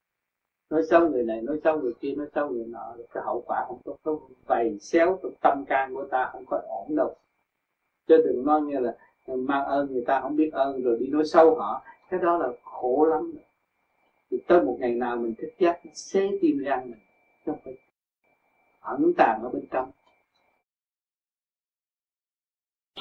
Nói 0.70 0.82
xấu 0.90 1.11
người 1.11 1.23
này, 1.23 1.43
nói 1.43 1.61
xấu 1.65 1.81
người 1.81 1.94
kia, 2.01 2.15
nói 2.16 2.27
xấu 2.35 2.51
người 2.51 2.66
nọ 2.66 2.97
Cái 3.12 3.23
hậu 3.27 3.44
quả 3.47 3.65
không 3.69 3.78
tốt, 3.85 3.97
nó 4.05 4.19
vầy 4.47 4.78
xéo 4.81 5.19
trong 5.23 5.32
tâm 5.43 5.65
can 5.69 5.94
của 5.94 6.06
ta 6.11 6.28
không 6.32 6.44
có 6.47 6.62
ổn 6.69 6.97
đâu. 6.97 7.16
Chứ 8.06 8.16
đừng 8.24 8.44
nói 8.47 8.61
như 8.61 8.78
là 8.78 8.97
mang 9.26 9.64
ơn 9.64 9.92
người 9.92 10.05
ta 10.06 10.20
không 10.20 10.36
biết 10.36 10.51
ơn 10.52 10.82
rồi 10.82 10.98
đi 11.01 11.06
nói 11.06 11.24
sâu 11.24 11.56
họ 11.59 11.82
cái 12.10 12.20
đó 12.22 12.38
là 12.38 12.48
khổ 12.62 13.06
lắm 13.10 13.32
thì 14.30 14.36
tới 14.46 14.62
một 14.62 14.76
ngày 14.80 14.90
nào 14.90 15.16
mình 15.16 15.34
thức 15.38 15.51
giác 15.59 15.86
nó 15.86 15.90
xé 15.94 16.30
tim 16.42 16.59
gan 16.59 16.90
mình 16.90 17.01
không 17.46 17.59
phải 17.64 17.74
ẩn 18.80 19.12
tàng 19.16 19.42
ở 19.42 19.48
bên 19.48 19.66
trong 19.72 19.90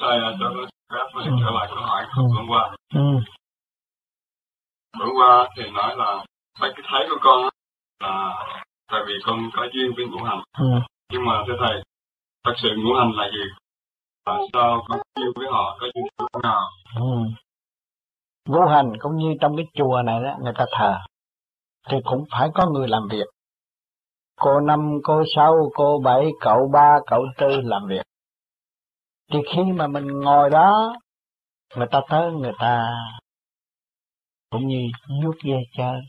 Thầy 0.00 0.18
cho 0.38 0.50
mình 1.14 1.36
trở 1.40 1.50
lại 1.50 1.66
câu 1.68 1.84
hỏi 1.84 2.04
của 2.16 2.22
bữa 2.22 2.52
qua. 2.54 2.76
Ừ. 2.94 3.00
Bữa 4.98 5.10
qua 5.16 5.48
thì 5.56 5.70
nói 5.70 5.96
là 5.96 6.24
thầy 6.60 6.72
cái 6.76 6.84
thấy 6.90 7.06
của 7.10 7.18
con 7.20 7.48
là 8.00 8.44
tại 8.92 9.00
vì 9.06 9.14
con 9.24 9.50
có 9.56 9.66
duyên 9.72 9.92
với 9.96 10.06
ngũ 10.06 10.24
hành. 10.24 10.42
Ừ. 10.58 10.66
Nhưng 11.12 11.24
mà 11.24 11.44
thưa 11.46 11.54
thầy, 11.58 11.82
thật 12.44 12.52
sự 12.62 12.68
ngũ 12.76 12.94
hành 12.94 13.12
là 13.16 13.30
gì? 13.32 13.63
Tại 14.24 14.42
sao 14.52 14.84
có 14.88 14.98
yêu 15.20 15.32
với 15.36 15.46
họ, 15.50 15.76
có 15.80 15.86
với 15.94 16.42
nào? 16.42 16.68
Ừ. 16.96 17.28
Ngũ 18.48 18.60
hành 18.68 18.92
cũng 19.00 19.16
như 19.16 19.34
trong 19.40 19.56
cái 19.56 19.66
chùa 19.74 20.02
này 20.02 20.22
đó, 20.22 20.36
người 20.42 20.52
ta 20.58 20.64
thờ. 20.78 20.94
Thì 21.88 21.96
cũng 22.04 22.24
phải 22.30 22.48
có 22.54 22.66
người 22.70 22.88
làm 22.88 23.08
việc. 23.10 23.26
cô 24.40 24.60
năm 24.60 24.98
cô 25.04 25.22
sáu 25.36 25.54
cô 25.74 26.00
bảy 26.04 26.30
cậu 26.40 26.70
ba 26.72 26.98
cậu 27.06 27.26
tư 27.38 27.60
làm 27.60 27.86
việc 27.88 28.02
thì 29.32 29.38
khi 29.54 29.62
mà 29.62 29.86
mình 29.86 30.06
ngồi 30.06 30.50
đó 30.50 30.94
người 31.76 31.86
ta 31.90 32.00
tới 32.10 32.32
người 32.32 32.52
ta 32.58 32.86
cũng 34.50 34.66
như 34.66 34.88
vuốt 35.22 35.34
ve 35.44 35.56
chơi 35.76 36.00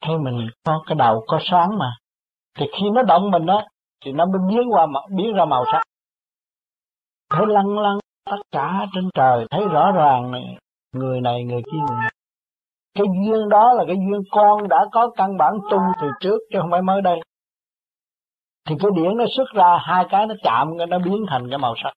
thấy 0.00 0.18
mình 0.18 0.48
có 0.64 0.82
cái 0.86 0.94
đầu 0.94 1.24
có 1.26 1.38
sáng 1.50 1.78
mà 1.78 1.92
thì 2.58 2.66
khi 2.72 2.90
nó 2.94 3.02
động 3.02 3.30
mình 3.30 3.46
đó 3.46 3.62
thì 4.04 4.12
nó 4.12 4.26
mới 4.26 4.40
biến 4.48 4.62
qua 4.70 4.86
biến 5.16 5.32
ra 5.34 5.44
màu 5.44 5.64
sắc 5.72 5.82
thấy 7.32 7.46
lăng 7.48 7.78
lăng 7.78 7.98
tất 8.24 8.42
cả 8.50 8.86
trên 8.94 9.10
trời, 9.14 9.46
thấy 9.50 9.64
rõ 9.72 9.92
ràng 9.92 10.30
này 10.30 10.56
người 10.92 11.20
này, 11.20 11.44
người 11.44 11.62
kia. 11.72 11.78
Người 11.88 11.98
này. 11.98 12.12
cái 12.94 13.06
duyên 13.26 13.48
đó 13.48 13.72
là 13.72 13.84
cái 13.86 13.96
duyên 13.96 14.22
con 14.30 14.68
đã 14.68 14.86
có 14.92 15.10
căn 15.16 15.36
bản 15.38 15.52
tu 15.70 15.78
từ 16.00 16.08
trước, 16.20 16.38
chứ 16.52 16.58
không 16.60 16.70
phải 16.70 16.82
mới 16.82 17.02
đây. 17.02 17.20
Thì 18.68 18.74
cái 18.80 18.90
điển 18.96 19.16
nó 19.16 19.24
xuất 19.36 19.48
ra, 19.54 19.78
hai 19.80 20.06
cái 20.10 20.26
nó 20.26 20.34
chạm 20.42 20.76
nó 20.88 20.98
biến 20.98 21.24
thành 21.28 21.46
cái 21.50 21.58
màu 21.58 21.74
sắc. 21.82 21.92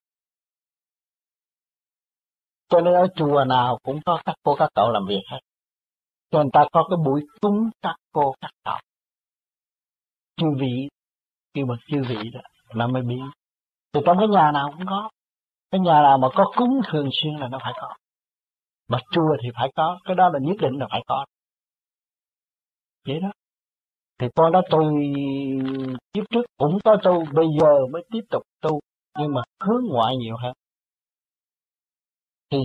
Cho 2.68 2.80
nên 2.80 2.94
ở 2.94 3.06
chùa 3.16 3.44
nào 3.44 3.78
cũng 3.82 4.00
có 4.06 4.20
các 4.24 4.34
cô 4.42 4.56
các 4.58 4.68
cậu 4.74 4.90
làm 4.90 5.06
việc 5.08 5.22
hết. 5.30 5.38
Cho 6.30 6.38
người 6.38 6.50
ta 6.52 6.64
có 6.72 6.86
cái 6.90 6.96
buổi 7.04 7.22
cúng 7.40 7.70
các 7.82 7.96
cô 8.12 8.34
các 8.40 8.50
cậu. 8.64 8.78
Chư 10.36 10.46
vị, 10.60 10.88
kêu 11.54 11.66
bậc 11.66 11.78
chư 11.86 12.02
vị 12.08 12.30
đó 12.34 12.40
là 12.68 12.86
mới 12.86 13.02
biến. 13.02 13.30
Thì 13.92 14.00
trong 14.06 14.18
cái 14.18 14.28
nhà 14.28 14.52
nào 14.52 14.72
cũng 14.76 14.86
có 14.86 15.10
cái 15.70 15.80
nhà 15.80 16.02
nào 16.02 16.18
mà 16.18 16.28
có 16.34 16.52
cúng 16.56 16.80
thường 16.88 17.08
xuyên 17.12 17.34
là 17.36 17.48
nó 17.48 17.58
phải 17.62 17.72
có. 17.76 17.94
Mà 18.88 18.98
chùa 19.10 19.36
thì 19.42 19.48
phải 19.54 19.72
có, 19.76 19.98
cái 20.04 20.16
đó 20.16 20.28
là 20.28 20.38
nhất 20.42 20.56
định 20.60 20.78
là 20.78 20.86
phải 20.90 21.02
có. 21.06 21.24
Vậy 23.06 23.20
đó. 23.20 23.28
Thì 24.18 24.26
con 24.36 24.52
đó 24.52 24.62
tôi 24.70 24.94
kiếp 26.12 26.24
trước 26.30 26.42
cũng 26.58 26.78
có 26.84 26.96
tu, 27.02 27.24
bây 27.34 27.46
giờ 27.60 27.86
mới 27.92 28.02
tiếp 28.12 28.22
tục 28.30 28.42
tu, 28.60 28.80
nhưng 29.18 29.34
mà 29.34 29.42
hướng 29.60 29.84
ngoại 29.88 30.16
nhiều 30.16 30.36
hơn. 30.36 30.52
Thì 32.50 32.58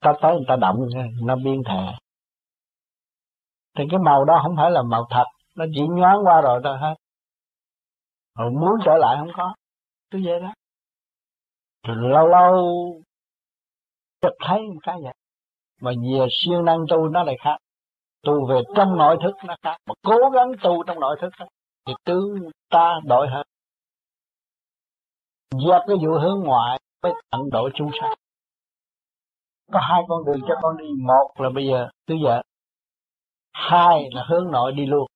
ta 0.00 0.12
tới 0.22 0.32
người 0.32 0.44
ta 0.48 0.56
động, 0.56 0.76
nó 1.22 1.36
biên 1.36 1.62
thể 1.66 1.92
thì 3.78 3.84
cái 3.90 4.00
màu 4.04 4.24
đó 4.24 4.40
không 4.42 4.56
phải 4.56 4.70
là 4.70 4.82
màu 4.82 5.06
thật, 5.10 5.24
nó 5.56 5.64
chỉ 5.74 5.80
nhoáng 5.88 6.18
qua 6.24 6.40
rồi 6.40 6.60
thôi 6.64 6.78
hết 6.78 6.94
rồi 8.38 8.50
muốn 8.50 8.72
trở 8.84 8.96
lại 8.96 9.16
không 9.18 9.30
có. 9.36 9.54
Cứ 10.10 10.20
vậy 10.24 10.40
đó 10.40 10.52
rồi 11.84 11.96
lâu 12.10 12.28
lâu 12.28 12.86
chợt 14.20 14.34
thấy 14.40 14.58
một 14.58 14.80
cái 14.82 14.96
vậy. 15.02 15.14
Mà 15.80 15.90
về 15.90 16.26
siêng 16.30 16.64
năng 16.64 16.78
tu 16.88 17.08
nó 17.08 17.22
lại 17.22 17.36
khác. 17.44 17.56
Tu 18.22 18.46
về 18.48 18.62
trong 18.76 18.96
nội 18.96 19.16
thức 19.22 19.36
nó 19.44 19.54
khác. 19.62 19.76
Mà 19.86 19.94
cố 20.02 20.30
gắng 20.32 20.52
tu 20.62 20.82
trong 20.86 21.00
nội 21.00 21.16
thức 21.20 21.30
đó, 21.38 21.46
thì 21.86 21.94
tướng 22.04 22.50
ta 22.70 23.00
đổi 23.04 23.28
hơn 23.28 23.44
dẹp 25.60 25.82
cái 25.86 25.96
vụ 26.02 26.18
hướng 26.18 26.40
ngoại 26.40 26.80
mới 27.02 27.12
tận 27.30 27.40
độ 27.52 27.68
chúng 27.74 27.90
sanh. 28.00 28.14
Có 29.72 29.80
hai 29.80 30.02
con 30.08 30.24
đường 30.24 30.40
cho 30.48 30.54
con 30.62 30.76
đi. 30.76 30.84
Một 31.06 31.30
là 31.36 31.50
bây 31.54 31.66
giờ 31.66 31.88
tứ 32.06 32.14
vợ. 32.24 32.42
Hai 33.52 34.08
là 34.12 34.24
hướng 34.28 34.50
nội 34.50 34.72
đi 34.72 34.86
luôn. 34.86 35.06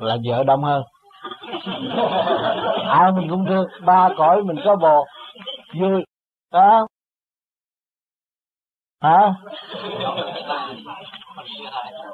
Là 0.00 0.16
vợ 0.24 0.44
đông 0.44 0.64
hơn. 0.64 0.82
Ai 2.88 3.12
mình 3.12 3.26
cũng 3.30 3.46
thương. 3.48 3.66
Ba 3.84 4.08
cõi 4.18 4.42
mình 4.42 4.56
có 4.64 4.76
bồ 4.76 5.06
vui 5.80 6.04
có 6.52 6.86
hả? 9.00 9.34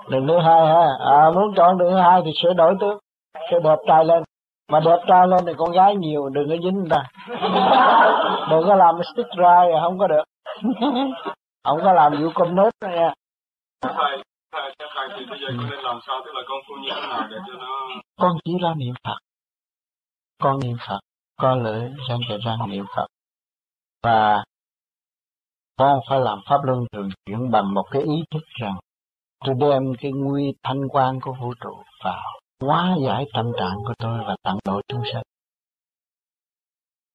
Đường 0.09 0.27
thứ 0.29 0.39
hai 0.39 0.67
ha. 0.67 0.87
À, 0.99 1.31
muốn 1.35 1.55
chọn 1.57 1.79
đường 1.79 1.91
thứ 1.91 1.99
hai 1.99 2.23
thì 2.25 2.31
sẽ 2.43 2.49
đổi 2.57 2.75
tướng 2.81 2.99
sẽ 3.51 3.59
đẹp 3.65 3.77
trai 3.87 4.05
lên. 4.05 4.23
Mà 4.73 4.81
đẹp 4.81 4.99
trai 5.09 5.27
lên 5.27 5.41
thì 5.47 5.53
con 5.59 5.73
gái 5.73 5.97
nhiều 5.97 6.29
đừng 6.29 6.49
có 6.49 6.57
dính 6.63 6.75
người 6.75 6.91
ta. 6.91 7.03
Đừng 8.51 8.63
có 8.69 8.75
làm 8.75 8.95
stick 9.15 9.29
dry 9.37 9.73
không 9.83 9.99
có 9.99 10.07
được. 10.07 10.25
Không 11.65 11.81
có 11.85 11.93
làm 11.93 12.13
vụ 12.13 12.31
công 12.35 12.55
nốt 12.55 12.71
nha. 12.81 13.15
Thầy 13.81 14.19
theo 14.79 14.89
thầy 14.95 15.09
thì 15.19 15.27
bây 15.31 15.39
giờ 15.41 15.47
con 15.49 15.71
nên 15.71 15.79
làm 15.79 16.01
sao 16.07 16.21
tức 16.25 16.31
là 16.35 16.43
con 16.49 16.59
tu 16.69 16.77
như 16.83 16.91
thế 16.95 17.07
nào 17.09 17.29
để 17.31 17.37
cho 17.47 17.53
nó 17.59 17.89
con 18.21 18.39
chỉ 18.45 18.53
ra 18.63 18.75
niệm 18.77 18.95
phật. 19.05 19.17
Con 20.43 20.59
niệm 20.61 20.77
phật. 20.89 21.01
Con 21.37 21.63
lưỡi 21.63 21.81
răng 22.09 22.21
kề 22.29 22.39
răng 22.45 22.71
niệm 22.71 22.85
phật 22.97 23.07
và 24.03 24.45
con 25.77 26.01
phải 26.09 26.21
làm 26.21 26.39
pháp 26.49 26.59
luân 26.65 26.85
thường 26.93 27.09
chuyển 27.27 27.51
bằng 27.51 27.75
một 27.75 27.85
cái 27.91 28.03
ý 28.03 28.25
thức 28.31 28.43
rằng 28.61 28.77
tôi 29.45 29.55
đem 29.61 29.83
cái 30.01 30.13
nguy 30.13 30.55
thanh 30.63 30.89
quan 30.89 31.21
của 31.21 31.35
vũ 31.41 31.55
trụ 31.61 31.83
vào, 32.05 32.23
hóa 32.61 32.97
giải 33.07 33.25
tâm 33.35 33.53
trạng 33.59 33.77
của 33.87 33.95
tôi 33.99 34.19
và 34.27 34.37
tận 34.43 34.59
độ 34.65 34.81
chúng 34.89 35.03
sanh. 35.13 35.23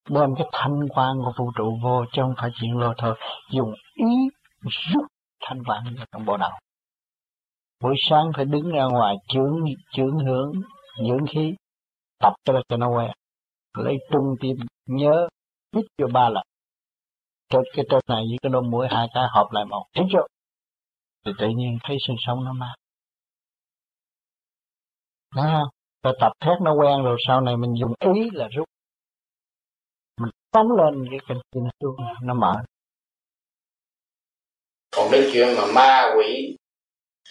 Đem 0.10 0.36
cái 0.38 0.48
thanh 0.52 0.88
quan 0.90 1.18
của 1.18 1.34
vũ 1.38 1.52
trụ 1.56 1.80
vô 1.84 2.06
chứ 2.12 2.22
không 2.22 2.34
phải 2.38 2.50
chuyện 2.60 2.78
lô 2.78 2.94
thôi, 2.98 3.16
dùng 3.52 3.74
ý 3.94 4.30
rút 4.62 5.06
thanh 5.42 5.64
quan 5.64 5.84
vào 5.98 6.06
trong 6.12 6.26
bộ 6.26 6.38
đầu. 6.38 6.52
Buổi 7.84 7.96
sáng 8.10 8.32
phải 8.36 8.46
đứng 8.46 8.72
ra 8.72 8.84
ngoài 8.84 9.16
chướng 9.28 9.60
chướng 9.92 10.20
hướng 10.20 10.52
dưỡng 11.08 11.28
khí, 11.30 11.56
tập 12.20 12.34
cho 12.46 12.54
nó 12.54 12.62
cho 12.70 12.78
nó 12.78 12.90
quen, 12.90 13.12
lấy 13.78 13.98
trung 14.12 14.36
tim 14.42 14.58
nhớ 14.86 15.28
hít 15.76 15.86
vô 16.02 16.08
ba 16.14 16.30
lần 16.30 16.44
trên 17.50 17.62
cái 17.74 17.86
trên 17.90 18.00
này 18.08 18.24
với 18.30 18.38
cái 18.42 18.50
đôi 18.50 18.62
mũi 18.62 18.88
hai 18.90 19.08
cái 19.14 19.24
hợp 19.36 19.48
lại 19.52 19.66
một 19.66 19.86
thấy 19.94 20.06
chưa 20.12 20.28
thì 21.26 21.32
tự 21.40 21.48
nhiên 21.56 21.78
thấy 21.84 21.98
sinh 22.08 22.16
sống 22.26 22.44
nó 22.46 22.54
mát 22.54 22.76
đó, 25.36 25.72
ta 26.02 26.12
tập 26.20 26.32
thét 26.40 26.62
nó 26.62 26.74
quen 26.74 27.04
rồi, 27.04 27.18
sau 27.28 27.42
này 27.42 27.58
mình 27.58 27.74
dùng 27.80 27.94
ý 28.00 28.30
là 28.34 28.48
rút. 28.48 28.66
Mình 30.22 30.32
phóng 30.54 30.72
lên 30.72 31.08
cái 31.12 31.20
kinh 31.28 31.38
chi 31.52 31.60
nó 31.64 31.70
xuống 31.82 31.96
nó 32.24 32.34
mở. 32.34 32.64
Còn 34.92 35.12
đến 35.12 35.30
chuyện 35.34 35.48
mà 35.58 35.66
ma 35.76 36.14
quỷ 36.18 36.56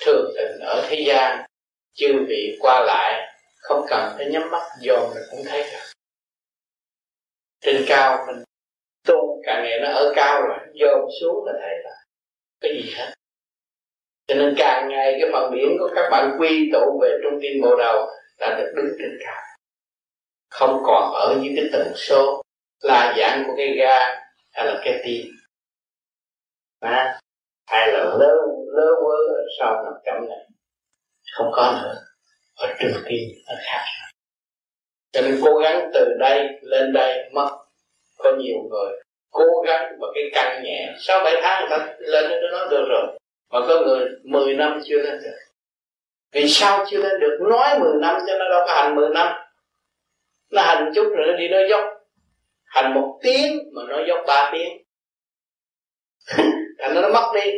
thường 0.06 0.30
tình 0.36 0.60
ở 0.60 0.86
thế 0.90 1.04
gian, 1.06 1.46
chư 1.92 2.24
vị 2.28 2.58
qua 2.60 2.80
lại, 2.86 3.36
không 3.56 3.86
cần 3.88 4.14
phải 4.16 4.26
nhắm 4.32 4.42
mắt, 4.52 4.62
dồn 4.80 5.10
mình 5.14 5.24
cũng 5.30 5.40
thấy 5.48 5.62
được. 5.62 5.92
Trên 7.60 7.84
cao 7.88 8.26
mình 8.26 8.44
tu 9.06 9.42
càng 9.44 9.64
ngày 9.64 9.80
nó 9.80 9.88
ở 9.88 10.12
cao 10.16 10.42
rồi 10.42 10.58
dòm 10.80 11.00
xuống 11.20 11.44
là 11.44 11.52
thấy 11.60 11.74
là 11.84 11.90
cái 12.60 12.70
gì 12.74 12.92
hết. 12.96 13.12
Cho 14.26 14.34
nên 14.34 14.54
càng 14.58 14.88
ngày 14.88 15.16
cái 15.20 15.30
phần 15.32 15.54
điểm 15.54 15.68
của 15.78 15.90
các 15.94 16.08
bạn 16.10 16.36
quy 16.40 16.70
tụ 16.72 17.00
về 17.02 17.10
trung 17.22 17.38
tim 17.42 17.62
bộ 17.62 17.76
đầu 17.76 18.06
là 18.38 18.56
được 18.58 18.72
đứng 18.76 18.86
trên 18.98 19.18
cao. 19.24 19.42
Không 20.50 20.82
còn 20.86 21.12
ở 21.14 21.36
những 21.42 21.52
cái 21.56 21.64
tần 21.72 21.92
số 21.94 22.42
là 22.82 23.14
dạng 23.18 23.42
của 23.46 23.52
cái 23.56 23.76
ga 23.78 23.98
hay 24.52 24.66
là 24.66 24.80
cái 24.84 25.00
tim. 25.04 25.26
À, 26.80 27.20
hay 27.66 27.88
là 27.92 27.98
lơ 27.98 28.34
lơ 28.76 28.86
quơ 29.00 29.16
sau 29.58 29.84
nằm 29.84 29.92
chậm 30.04 30.28
này 30.28 30.38
không 31.32 31.50
có 31.52 31.80
nữa. 31.82 32.02
Ở 32.54 32.74
trường 32.80 33.02
tim 33.08 33.28
nó 33.48 33.54
khác. 33.62 33.84
Cho 35.12 35.20
nên 35.22 35.40
cố 35.44 35.58
gắng 35.58 35.90
từ 35.94 36.16
đây 36.18 36.48
lên 36.62 36.92
đây 36.92 37.30
mất 37.32 37.65
có 38.18 38.32
nhiều 38.38 38.56
người 38.70 38.92
cố 39.30 39.62
gắng 39.66 39.92
và 40.00 40.08
cái 40.14 40.24
căn 40.34 40.62
nhẹ 40.64 40.94
sau 40.98 41.20
bảy 41.24 41.36
tháng 41.42 41.60
người 41.60 41.78
ta 41.78 41.94
lên 41.98 42.30
đến 42.30 42.50
nó 42.52 42.66
được 42.70 42.86
rồi 42.88 43.18
mà 43.50 43.60
có 43.68 43.80
người 43.86 44.08
10 44.24 44.54
năm 44.54 44.80
chưa 44.84 45.02
lên 45.02 45.20
được. 45.24 45.36
Vì 46.32 46.48
sao 46.48 46.84
chưa 46.90 46.98
lên 46.98 47.20
được? 47.20 47.38
Nói 47.50 47.78
10 47.78 47.92
năm 48.00 48.16
cho 48.26 48.38
nó 48.38 48.48
đâu 48.48 48.64
có 48.66 48.72
hành 48.74 48.94
10 48.94 49.08
năm. 49.14 49.36
Nó 50.50 50.62
hành 50.62 50.92
chút 50.94 51.12
rồi 51.16 51.26
nó 51.26 51.32
đi 51.32 51.48
nó 51.48 51.58
dốc. 51.70 51.84
Hành 52.64 52.94
một 52.94 53.18
tiếng 53.22 53.58
mà 53.72 53.82
nó 53.88 54.04
dốc 54.08 54.18
ba 54.26 54.50
tiếng. 54.52 54.68
Thành 56.78 56.94
nó 56.94 57.08
mất 57.08 57.32
đi. 57.34 57.50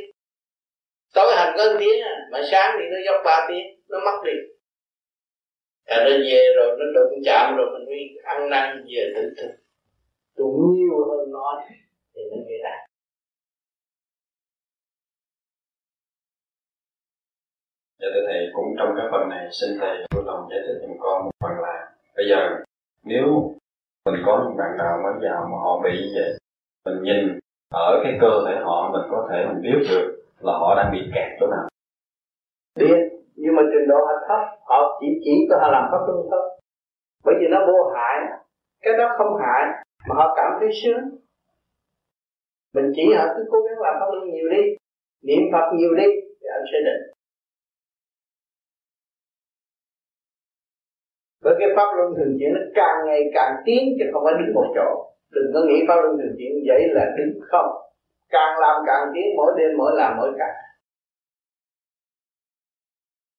Tối 1.15 1.33
hành 1.37 1.55
có 1.57 1.65
tiếng 1.81 2.03
à, 2.03 2.17
mà 2.33 2.41
sáng 2.51 2.77
thì 2.79 2.85
nó 2.91 2.97
dốc 3.07 3.23
ba 3.25 3.47
tiếng 3.49 3.67
nó 3.89 3.99
mất 3.99 4.23
đi. 4.25 4.33
Thành 5.87 6.05
nó 6.05 6.11
về 6.11 6.53
rồi 6.57 6.77
nó 6.79 6.85
đụng 6.95 7.21
chạm 7.25 7.57
rồi 7.57 7.67
mình 7.73 7.89
đi 7.89 8.03
ăn 8.25 8.51
năn 8.51 8.85
về 8.95 9.13
tự 9.17 9.23
thực 9.37 9.68
tụng 10.39 10.75
nhiều 10.75 10.99
hơn 11.09 11.31
nói 11.33 11.55
thì 12.15 12.23
nó 12.31 12.37
mới 12.37 12.59
đạt 12.65 12.89
Dạ 18.01 18.09
thưa 18.15 18.25
thầy 18.27 18.51
cũng 18.55 18.75
trong 18.79 18.89
cái 18.97 19.07
phần 19.13 19.29
này 19.29 19.49
xin 19.53 19.71
thầy 19.81 19.97
vui 20.15 20.25
lòng 20.25 20.49
giải 20.51 20.61
thích 20.67 20.79
cho 20.83 20.95
con 21.01 21.25
một 21.25 21.31
phần 21.41 21.53
là 21.63 21.93
bây 22.17 22.27
giờ 22.31 22.65
nếu 23.05 23.25
mình 24.07 24.23
có 24.27 24.45
những 24.45 24.57
bạn 24.57 24.77
nào 24.79 25.01
mới 25.05 25.13
vào 25.23 25.49
mà 25.51 25.59
họ 25.65 25.81
bị 25.85 25.91
như 25.91 26.11
vậy 26.15 26.39
mình 26.85 27.03
nhìn 27.03 27.39
ở 27.73 28.01
cái 28.05 28.19
cơ 28.21 28.31
thể 28.47 28.55
họ 28.65 28.91
mình 28.93 29.07
có 29.11 29.29
thể 29.31 29.47
mình 29.47 29.63
biết 29.63 29.87
được 29.91 30.23
là 30.41 30.53
họ 30.53 30.75
đang 30.77 30.93
bị 30.93 30.99
kẹt 31.15 31.29
chỗ 31.41 31.47
nào. 31.47 31.69
Biết 32.79 32.97
nhưng 33.35 33.55
mà 33.57 33.63
trình 33.73 33.89
độ 33.89 33.97
họ 33.97 34.13
thấp 34.29 34.59
họ 34.65 34.99
chỉ 35.01 35.07
chỉ 35.25 35.47
có 35.51 35.59
họ 35.61 35.69
làm 35.71 35.89
pháp 35.91 35.99
luân 36.07 36.27
thôi. 36.31 36.61
Bởi 37.25 37.35
vì 37.41 37.47
nó 37.51 37.67
vô 37.67 37.93
hại 37.95 38.17
cái 38.81 38.93
đó 38.99 39.15
không 39.19 39.37
hại 39.41 39.85
mà 40.09 40.15
họ 40.15 40.35
cảm 40.37 40.51
thấy 40.61 40.69
sướng. 40.83 41.05
Mình 42.75 42.93
chỉ 42.97 43.03
họ 43.17 43.25
cứ 43.37 43.43
cố 43.51 43.59
gắng 43.67 43.79
làm 43.85 43.95
pháp 44.01 44.09
luân 44.15 44.25
nhiều 44.31 44.49
đi, 44.51 44.63
niệm 45.23 45.43
phật 45.53 45.67
nhiều 45.77 45.95
đi, 45.95 46.09
thì 46.41 46.47
anh 46.57 46.65
sẽ 46.73 46.79
định. 46.89 47.03
Với 51.43 51.55
cái 51.59 51.69
pháp 51.77 51.89
luân 51.97 52.09
thường 52.17 52.37
chuyển 52.39 52.51
nó 52.55 52.61
càng 52.75 52.97
ngày 53.07 53.21
càng 53.35 53.53
tiến 53.67 53.83
chứ 53.99 54.05
không 54.13 54.23
phải 54.25 54.35
đứng 54.39 54.55
một 54.55 54.69
chỗ. 54.77 54.89
Đừng 55.31 55.51
có 55.55 55.61
nghĩ 55.69 55.79
pháp 55.89 55.97
luân 56.03 56.17
thường 56.19 56.35
chuyển 56.39 56.53
vậy 56.69 56.83
là 56.97 57.05
đứng 57.19 57.41
không. 57.51 57.71
Càng 58.29 58.59
làm 58.61 58.77
càng 58.87 59.05
tiến, 59.15 59.25
mỗi 59.37 59.53
đêm 59.59 59.71
mỗi 59.79 59.93
làm 59.97 60.17
mỗi 60.17 60.31
càng 60.39 60.57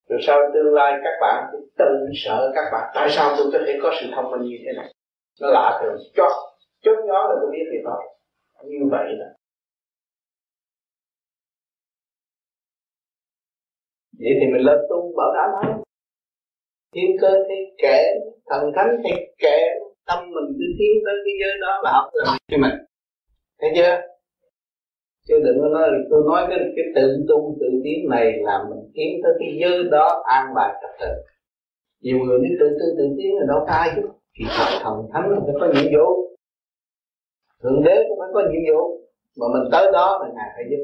rồi 0.10 0.20
sau 0.22 0.40
tương 0.54 0.74
lai 0.74 0.94
các 1.04 1.14
bạn 1.22 1.44
tự 1.78 1.86
sợ 2.14 2.52
các 2.56 2.70
bạn. 2.72 2.91
Tại 2.96 3.08
sao 3.10 3.36
tôi 3.38 3.48
có 3.54 3.60
thể 3.68 3.80
có 3.84 3.91
sự 4.02 4.08
thông 4.16 4.32
minh 4.32 4.41
như 4.41 4.58
thế 4.66 4.74
này? 4.78 4.94
Nó 5.41 5.48
lạ 5.52 5.80
thường. 5.82 5.96
Chót 6.16 6.48
chốt 6.81 6.97
nhó 7.07 7.19
là 7.30 7.35
tôi 7.41 7.51
biết 7.51 7.65
việc 7.72 7.84
đó 7.84 7.99
như 8.65 8.80
vậy 8.91 9.07
là 9.19 9.30
vậy 14.19 14.31
thì 14.39 14.45
mình 14.53 14.65
lên 14.65 14.77
tu 14.89 15.14
bảo 15.18 15.34
đảm 15.38 15.49
hết 15.64 15.84
thiên 16.95 17.18
cơ 17.22 17.31
thì 17.49 17.56
kể, 17.77 18.03
thần 18.49 18.72
thánh 18.76 19.01
thì 19.03 19.11
kể, 19.38 19.60
tâm 20.07 20.19
mình 20.35 20.47
cứ 20.57 20.65
tiến 20.80 20.93
tới 21.06 21.15
cái 21.26 21.34
giới 21.41 21.57
đó 21.61 21.81
là 21.84 21.91
học 21.91 22.10
rồi 22.14 22.38
cho 22.47 22.57
mình. 22.57 22.76
Thấy 23.60 23.69
chưa? 23.76 23.95
Chứ 25.27 25.35
đừng 25.45 25.57
có 25.61 25.68
nói, 25.68 25.89
tôi 26.10 26.22
nói 26.26 26.45
cái 26.49 26.60
cái 26.76 26.85
tự 26.95 27.26
tu 27.30 27.57
tự 27.60 27.68
tiến 27.84 28.10
này 28.10 28.34
là 28.39 28.64
mình 28.69 28.91
tiến 28.93 29.19
tới 29.23 29.34
cái 29.39 29.49
giới 29.61 29.84
đó 29.91 30.23
an 30.26 30.53
bài 30.56 30.73
trật 30.81 30.91
tự. 31.01 31.14
Nhiều 32.01 32.18
người 32.19 32.39
đi 32.39 32.49
tự 32.60 32.65
tu 32.69 32.85
tự 32.97 33.03
tiến 33.18 33.35
là 33.39 33.45
đâu 33.47 33.65
ai 33.65 33.89
chứ. 33.95 34.01
Thì 34.35 34.45
thần 34.84 34.97
thánh 35.14 35.30
phải 35.45 35.56
có 35.60 35.68
nhiệm 35.73 35.91
vụ 35.93 36.28
thượng 37.64 37.84
đế 37.84 38.06
cũng 38.07 38.19
phải 38.19 38.30
có 38.34 38.41
nhiệm 38.41 38.61
vụ. 38.69 38.81
Mà 39.38 39.45
mình 39.53 39.69
tới 39.72 39.91
đó 39.94 40.19
là 40.22 40.27
ngài 40.36 40.49
phải 40.56 40.65
giúp. 40.69 40.84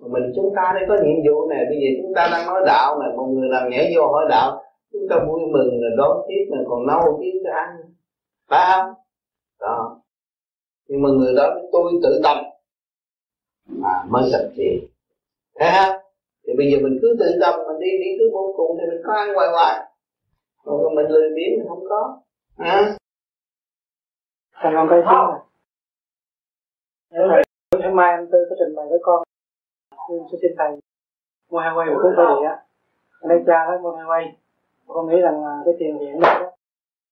Mà 0.00 0.06
mình 0.10 0.32
chúng 0.36 0.52
ta 0.56 0.72
đây 0.74 0.84
có 0.88 0.94
nhiệm 0.94 1.18
vụ 1.26 1.48
này 1.48 1.64
bây 1.68 1.78
giờ 1.80 1.88
chúng 2.02 2.12
ta 2.16 2.28
đang 2.32 2.46
nói 2.46 2.62
đạo 2.66 2.98
này 3.00 3.16
một 3.16 3.26
người 3.26 3.48
làm 3.48 3.70
nhảy 3.70 3.92
vô 3.96 4.06
hỏi 4.12 4.24
đạo 4.28 4.62
chúng 4.92 5.02
ta 5.10 5.16
vui 5.28 5.40
mừng 5.52 5.70
là 5.82 5.88
đón 5.98 6.26
tiếp 6.28 6.44
mà 6.50 6.58
còn 6.68 6.86
nấu 6.86 7.18
tiếp 7.20 7.40
cho 7.44 7.50
ăn. 7.52 7.68
Phải 8.48 8.64
không? 8.70 8.94
Đó. 9.60 10.00
Nhưng 10.88 11.02
mà 11.02 11.08
người 11.08 11.34
đó 11.36 11.54
tôi 11.72 11.92
tự 12.02 12.20
tâm. 12.24 12.36
Mà 13.68 14.04
mới 14.08 14.30
thật 14.32 14.50
gì 14.56 14.88
thấy 15.58 15.68
không? 15.76 15.96
Thì 16.46 16.52
bây 16.58 16.70
giờ 16.70 16.78
mình 16.82 16.98
cứ 17.02 17.16
tự 17.18 17.26
tâm 17.40 17.54
mình 17.68 17.80
đi 17.80 17.90
đi 18.04 18.10
tới 18.18 18.28
vô 18.32 18.54
cùng 18.56 18.76
thì 18.80 18.86
mình 18.90 19.02
có 19.06 19.12
ăn 19.12 19.34
hoài 19.34 19.48
hoài. 19.48 19.80
Còn 20.64 20.94
mình 20.94 21.06
lười 21.06 21.30
biếng 21.36 21.58
mình 21.58 21.68
không 21.68 21.84
có. 21.88 22.20
Con 24.62 24.86
cái 24.90 25.00
tiếng 25.04 25.30
này 25.30 25.40
nếu 27.10 27.90
mai 27.92 28.10
anh 28.10 28.26
Tư 28.32 28.38
có 28.50 28.56
trình 28.58 28.74
bày 28.76 28.86
với 28.90 28.98
con. 29.02 29.22
Nhưng 30.10 30.24
sẽ 30.32 30.38
xin 30.42 30.50
thầy 30.58 30.70
mua 31.50 31.58
hai 31.58 31.72
quay 31.74 31.90
một 31.90 31.98
cuốn 32.02 32.12
thổ 32.16 32.40
địa 32.40 32.56
Anh 33.20 33.30
em 33.30 33.44
cha 33.46 33.66
nói 33.66 33.78
mua 33.78 33.96
hai 33.96 34.06
quay. 34.06 34.36
Con 34.86 35.08
nghĩ 35.08 35.20
rằng 35.20 35.44
à, 35.44 35.52
cái 35.64 35.74
tiền 35.78 35.98
viện 35.98 36.20
đó 36.20 36.52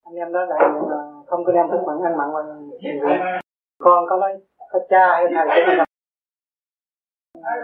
Anh 0.04 0.14
em 0.14 0.32
đó 0.32 0.46
đại 0.46 0.58
diện 0.74 0.90
là 0.90 1.12
không 1.26 1.44
có 1.44 1.52
đem 1.52 1.70
thức 1.70 1.80
mặn 1.86 2.02
ăn 2.02 2.16
mặn 2.18 2.32
vào 2.32 2.42
tiền 2.80 3.00
viện 3.02 3.20
Con 3.78 4.06
có 4.08 4.16
nói 4.16 4.40
có 4.70 4.78
cha 4.88 5.06
hay 5.08 5.26
thầy 5.34 5.62
cũng 5.66 5.76
là 5.76 5.84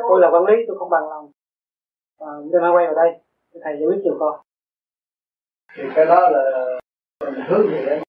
Tôi 0.08 0.20
là 0.20 0.30
quản 0.30 0.44
lý 0.46 0.54
tôi 0.68 0.76
không 0.78 0.90
bằng 0.90 1.08
lòng. 1.08 1.30
À, 2.18 2.28
Đem 2.52 2.62
hai 2.62 2.70
quay 2.72 2.86
vào 2.86 2.94
đây. 2.94 3.20
Thầy 3.62 3.76
giải 3.78 3.86
quyết 3.86 4.02
cho 4.04 4.16
con. 4.20 4.40
Thì 5.76 5.82
cái 5.94 6.06
đó 6.06 6.30
là 6.30 6.40
mình 7.24 7.44
hướng 7.48 7.66
gì 7.68 7.86
đấy 7.86 8.00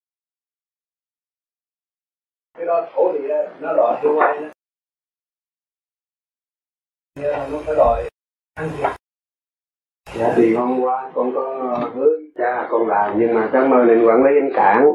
đó, 2.72 2.88
thổ 2.94 3.14
địa 3.14 3.50
nó 3.62 3.74
đòi 3.74 4.00
hiệu 4.02 4.16
quay 4.16 4.38
đó. 4.42 4.48
Nó 7.52 7.58
phải 7.66 7.76
đòi 7.76 8.10
ăn 8.56 8.70
thiệt 8.78 8.92
dạ 10.20 10.34
thì 10.36 10.56
hôm 10.56 10.82
qua 10.82 11.12
con 11.14 11.32
có 11.36 11.78
hứa 11.94 12.18
cha 12.38 12.68
con 12.72 12.88
làm 12.88 13.16
nhưng 13.20 13.34
mà 13.34 13.50
trong 13.54 13.70
mơ 13.70 13.86
định 13.86 14.08
quản 14.08 14.24
lý 14.24 14.32
anh 14.42 14.50
cản 14.56 14.86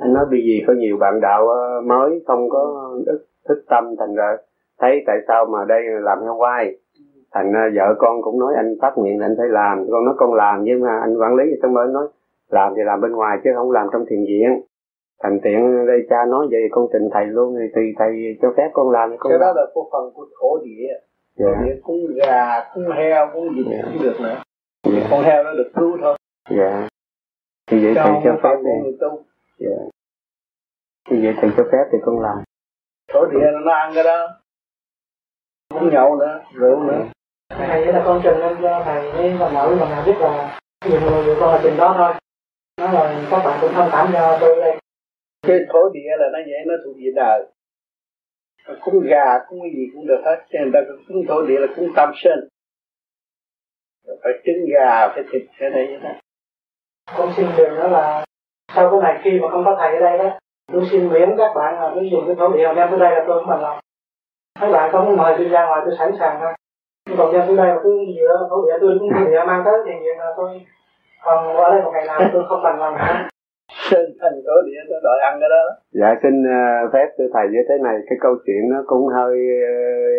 anh 0.00 0.12
nói 0.12 0.24
vì 0.30 0.42
gì 0.42 0.64
có 0.66 0.72
nhiều 0.72 0.96
bạn 0.96 1.20
đạo 1.20 1.48
ờ, 1.48 1.80
mới, 1.80 2.22
không 2.26 2.48
có 2.50 2.90
thức 3.48 3.64
tâm, 3.68 3.84
thành 3.98 4.14
ra 4.14 4.36
thấy 4.80 5.02
tại 5.06 5.16
sao 5.28 5.46
mà 5.46 5.58
đây 5.68 5.82
làm 6.02 6.22
heo 6.22 6.34
quay 6.36 6.76
thành 7.32 7.52
vợ 7.76 7.94
con 7.98 8.22
cũng 8.22 8.40
nói 8.40 8.54
anh 8.56 8.74
phát 8.82 8.92
nguyện 8.96 9.20
là 9.20 9.26
anh 9.26 9.34
phải 9.38 9.48
làm. 9.48 9.86
Con 9.90 10.04
nói 10.04 10.14
con 10.18 10.34
làm, 10.34 10.64
nhưng 10.64 10.80
mà 10.80 11.00
anh 11.00 11.20
quản 11.20 11.36
lý 11.36 11.44
trong 11.62 11.74
mơ 11.74 11.86
nói, 11.92 12.08
làm 12.48 12.72
thì 12.76 12.82
làm 12.84 13.00
bên 13.00 13.12
ngoài 13.12 13.38
chứ 13.44 13.50
không 13.56 13.70
làm 13.70 13.86
trong 13.92 14.04
thiền 14.10 14.24
viện 14.28 14.62
thành 15.22 15.40
tiện 15.42 15.86
đây 15.86 16.06
cha 16.10 16.16
nói 16.28 16.46
vậy 16.50 16.60
con 16.70 16.86
trình 16.92 17.08
thầy 17.12 17.26
luôn 17.26 17.56
thì 17.58 17.66
tùy 17.74 17.84
thầy 17.98 18.38
cho 18.42 18.52
phép 18.56 18.70
con 18.72 18.90
làm 18.90 19.16
con 19.18 19.30
cái 19.30 19.38
đó 19.38 19.52
là 19.56 19.62
của 19.74 19.88
phần 19.92 20.14
của 20.14 20.26
thổ 20.40 20.58
địa. 20.64 20.88
Dạ. 21.36 21.46
thổ 21.46 21.64
địa 21.64 21.80
cúng 21.82 22.06
gà 22.16 22.70
cúng 22.74 22.84
heo 22.96 23.30
cúng 23.32 23.54
gì 23.56 23.64
dạ. 23.70 23.82
cũng 23.84 24.02
được 24.02 24.20
nữa 24.20 24.42
dạ. 24.86 25.06
con 25.10 25.22
heo 25.22 25.44
nó 25.44 25.52
được 25.52 25.70
cứu 25.74 25.98
thôi. 26.02 26.16
Dạ. 26.50 26.88
Thì 27.70 27.84
vậy 27.84 27.92
cho 27.94 28.04
thầy 28.04 28.14
cho 28.24 28.38
phép 28.42 28.56
thì 28.84 28.96
tu. 29.00 29.24
Dạ. 29.58 29.76
Thì 31.10 31.24
vậy 31.24 31.34
thầy 31.40 31.50
cho 31.56 31.64
phép 31.72 31.84
thì 31.92 31.98
con 32.04 32.20
làm. 32.20 32.36
Thổ 33.12 33.26
địa 33.26 33.46
nó 33.64 33.74
ăn 33.74 33.92
cái 33.94 34.04
đó. 34.04 34.28
Cũng 35.74 35.90
nhậu 35.90 36.16
nữa 36.16 36.40
rượu 36.54 36.80
nữa. 36.80 37.04
Thầy 37.48 37.86
là 37.86 38.02
con 38.04 38.20
trình 38.24 38.38
lên 38.38 38.56
cho 38.62 38.82
thầy 38.84 39.12
với 39.12 39.36
bà 39.40 39.50
nội 39.50 39.76
bà 39.80 39.88
nào 39.88 40.02
biết 40.06 40.18
là 40.20 40.60
dụ 40.84 41.00
người 41.00 41.36
con 41.40 41.54
là 41.54 41.60
trình 41.62 41.76
đó 41.76 41.94
thôi. 41.98 42.12
Nói 42.78 42.94
là 42.94 43.22
các 43.30 43.42
bạn 43.44 43.58
cũng 43.60 43.72
thông 43.74 43.88
cảm 43.92 44.10
cho 44.12 44.38
tôi 44.40 44.56
đây 44.56 44.69
cái 45.46 45.58
thổ 45.72 45.88
địa 45.88 46.10
là 46.18 46.26
nó 46.32 46.38
vậy, 46.46 46.64
nó 46.66 46.74
thuộc 46.84 46.96
về 46.96 47.10
đời. 47.14 47.46
Cúng 48.80 49.00
gà, 49.04 49.38
cúng 49.48 49.58
cái 49.62 49.70
gì 49.76 49.86
cũng 49.94 50.06
được 50.06 50.20
hết. 50.24 50.36
Cho 50.50 50.58
nên 50.58 50.72
ta 50.72 50.80
cúng 51.08 51.26
thổ 51.28 51.46
địa 51.46 51.58
là 51.58 51.66
cúng 51.76 51.88
tam 51.96 52.12
sinh. 52.16 52.48
Phải 54.22 54.32
trứng 54.44 54.64
gà, 54.74 55.08
phải 55.08 55.24
thịt 55.32 55.42
cái 55.58 55.70
này 55.70 55.86
vậy 55.86 55.98
đó. 56.02 56.10
Con 57.16 57.32
xin 57.36 57.46
đường 57.56 57.76
đó 57.76 57.88
là 57.88 58.24
sau 58.74 58.90
cái 58.90 59.00
này 59.02 59.20
khi 59.24 59.40
mà 59.40 59.48
không 59.50 59.64
có 59.64 59.76
thầy 59.80 59.94
ở 59.94 60.00
đây 60.00 60.18
đó 60.18 60.38
tôi 60.72 60.82
xin 60.90 61.08
miễn 61.08 61.28
các 61.38 61.52
bạn 61.56 61.74
là 61.74 61.94
ví 61.94 62.08
dụ 62.10 62.18
cái 62.26 62.36
thổ 62.38 62.56
địa 62.56 62.74
đem 62.76 62.88
tới 62.90 62.98
đây 62.98 63.10
là 63.14 63.24
tôi 63.26 63.38
không 63.38 63.50
bằng 63.50 63.62
lòng. 63.62 63.78
Các 64.60 64.70
bạn 64.70 64.92
không 64.92 65.16
mời 65.16 65.34
tôi 65.38 65.48
ra 65.48 65.66
ngoài 65.66 65.80
tôi 65.84 65.94
sẵn 65.98 66.12
sàng 66.18 66.36
thôi. 66.40 66.52
Nhưng 67.08 67.18
còn 67.18 67.32
đem 67.32 67.46
tới 67.46 67.56
đây 67.56 67.66
mà 67.74 67.80
cứ 67.82 68.04
dựa 68.16 68.46
thổ 68.50 68.66
địa, 68.66 68.78
tôi 68.80 68.96
cũng 68.98 69.08
thổ 69.14 69.24
địa 69.30 69.44
mang 69.46 69.62
tới 69.64 69.74
thì 69.86 69.92
vậy 69.92 70.16
là 70.18 70.34
tôi 70.36 70.60
còn 71.22 71.56
ở 71.56 71.70
đây 71.70 71.82
một 71.82 71.90
ngày 71.94 72.06
nào 72.06 72.20
tôi 72.32 72.44
không 72.48 72.62
bằng 72.62 72.78
lòng 72.78 73.28
sơn 73.90 74.06
thành 74.20 74.36
thổ 74.46 74.56
địa 74.66 74.80
nó 74.90 74.96
đòi 75.06 75.18
ăn 75.28 75.32
cái 75.40 75.50
đó 75.54 75.64
dạ 76.00 76.08
xin 76.22 76.34
uh, 76.42 76.92
phép 76.92 77.08
thưa 77.18 77.28
thầy 77.34 77.46
như 77.52 77.58
thế 77.68 77.74
này 77.86 77.96
cái 78.08 78.18
câu 78.20 78.34
chuyện 78.46 78.62
nó 78.72 78.78
cũng 78.86 79.06
hơi 79.06 79.36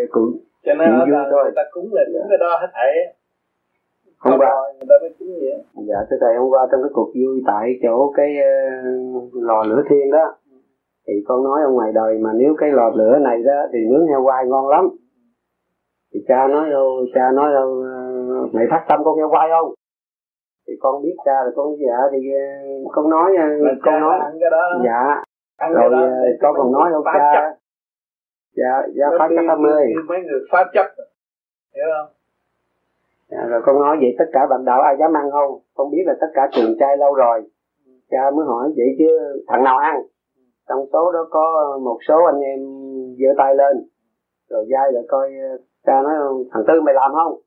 uh, 0.04 0.10
cũng 0.12 0.30
cho 0.66 0.74
nên 0.74 0.90
là 0.90 1.28
thôi. 1.32 1.44
người 1.44 1.54
ta 1.56 1.64
cúng 1.72 1.90
là 1.92 2.04
cúng 2.14 2.28
cái 2.30 2.38
đó 2.38 2.58
hết 2.62 2.68
thảy. 2.74 2.92
Hôm 4.20 4.40
qua 4.40 4.50
người 4.78 4.88
ta 4.90 4.96
mới 5.02 5.12
cúng 5.20 5.28
vậy. 5.42 5.58
Dạ 5.90 6.00
thưa 6.10 6.18
thầy 6.22 6.36
hôm 6.36 6.50
qua 6.50 6.68
trong 6.72 6.82
cái 6.84 6.92
cuộc 6.94 7.10
vui 7.16 7.44
tại 7.48 7.66
chỗ 7.84 8.14
cái 8.18 8.30
uh, 8.38 9.34
lò 9.34 9.64
lửa 9.70 9.82
thiên 9.90 10.12
đó 10.12 10.26
thì 11.08 11.14
con 11.28 11.44
nói 11.44 11.60
ở 11.66 11.70
ngoài 11.72 11.92
đời 11.94 12.18
mà 12.18 12.30
nếu 12.36 12.56
cái 12.58 12.70
lò 12.72 12.92
lửa 12.96 13.18
này 13.22 13.38
đó 13.44 13.60
thì 13.74 13.80
nướng 13.90 14.08
heo 14.08 14.22
quay 14.24 14.46
ngon 14.48 14.68
lắm. 14.70 14.90
Thì 16.14 16.20
cha 16.28 16.48
nói 16.48 16.70
đâu 16.70 17.06
cha 17.16 17.32
nói 17.32 17.54
đâu 17.54 17.84
mày 18.54 18.66
phát 18.72 18.86
tâm 18.90 19.00
con 19.04 19.18
heo 19.18 19.30
quay 19.30 19.50
không 19.50 19.74
thì 20.72 20.78
con 20.80 21.02
biết 21.04 21.16
cha 21.26 21.44
là 21.46 21.52
con 21.56 21.76
dạ 21.80 21.98
thì 22.12 22.20
uh, 22.86 22.92
con 22.92 23.10
nói 23.10 23.32
uh, 23.32 23.64
Mà 23.64 23.72
con 23.86 24.00
nói 24.02 24.20
ăn 24.20 24.34
cái 24.40 24.50
đó 24.52 24.64
dạ 24.86 25.22
ăn 25.58 25.74
rồi 25.74 25.90
cái 25.92 26.00
đó 26.00 26.08
để 26.24 26.38
con 26.42 26.56
còn 26.58 26.72
nói 26.72 26.92
phá 27.06 27.14
cha 27.18 27.34
chấp. 27.34 27.58
dạ 28.56 28.88
dạ 28.96 29.06
phá 29.20 29.28
chấp 29.30 29.44
thăm 29.48 29.66
ơi 29.66 29.86
mấy 30.08 30.20
người 30.20 30.40
phá 30.52 30.64
chấp 30.74 30.86
hiểu 31.76 31.86
không 31.98 32.14
Dạ, 33.32 33.46
rồi 33.50 33.62
con 33.66 33.80
nói 33.80 33.98
vậy 34.02 34.16
tất 34.20 34.26
cả 34.34 34.48
bạn 34.50 34.66
đạo 34.66 34.82
ai 34.82 34.96
dám 35.00 35.18
ăn 35.18 35.32
không? 35.32 35.60
Con 35.76 35.92
biết 35.92 36.04
là 36.06 36.14
tất 36.22 36.28
cả 36.34 36.50
trường 36.52 36.76
trai 36.80 36.98
lâu 36.98 37.14
rồi. 37.14 37.44
Cha 38.10 38.32
mới 38.36 38.46
hỏi 38.46 38.74
vậy 38.78 38.88
chứ 39.00 39.08
thằng 39.48 39.64
nào 39.64 39.78
ăn? 39.78 39.96
Trong 40.70 40.86
số 40.94 41.12
đó 41.12 41.28
có 41.30 41.78
một 41.84 41.98
số 42.08 42.16
anh 42.26 42.40
em 42.40 42.60
giơ 43.20 43.28
tay 43.38 43.56
lên. 43.56 43.88
Rồi 44.50 44.66
dai 44.72 44.92
lại 44.92 45.04
coi 45.08 45.32
cha 45.86 46.02
nói 46.02 46.14
thằng 46.52 46.64
Tư 46.68 46.82
mày 46.82 46.94
làm 46.94 47.12
không? 47.14 47.40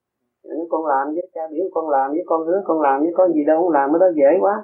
Nói, 0.45 0.67
con 0.71 0.87
làm 0.87 1.15
với 1.15 1.27
cha 1.35 1.41
biểu 1.53 1.65
con 1.75 1.89
làm 1.89 2.11
với 2.11 2.25
con 2.27 2.47
hứa 2.47 2.61
con 2.65 2.81
làm 2.83 3.01
với 3.03 3.13
con 3.17 3.33
gì 3.33 3.45
đâu 3.45 3.63
không 3.63 3.73
làm 3.73 3.91
cái 3.93 3.99
đó 4.01 4.07
dễ 4.17 4.31
quá. 4.41 4.55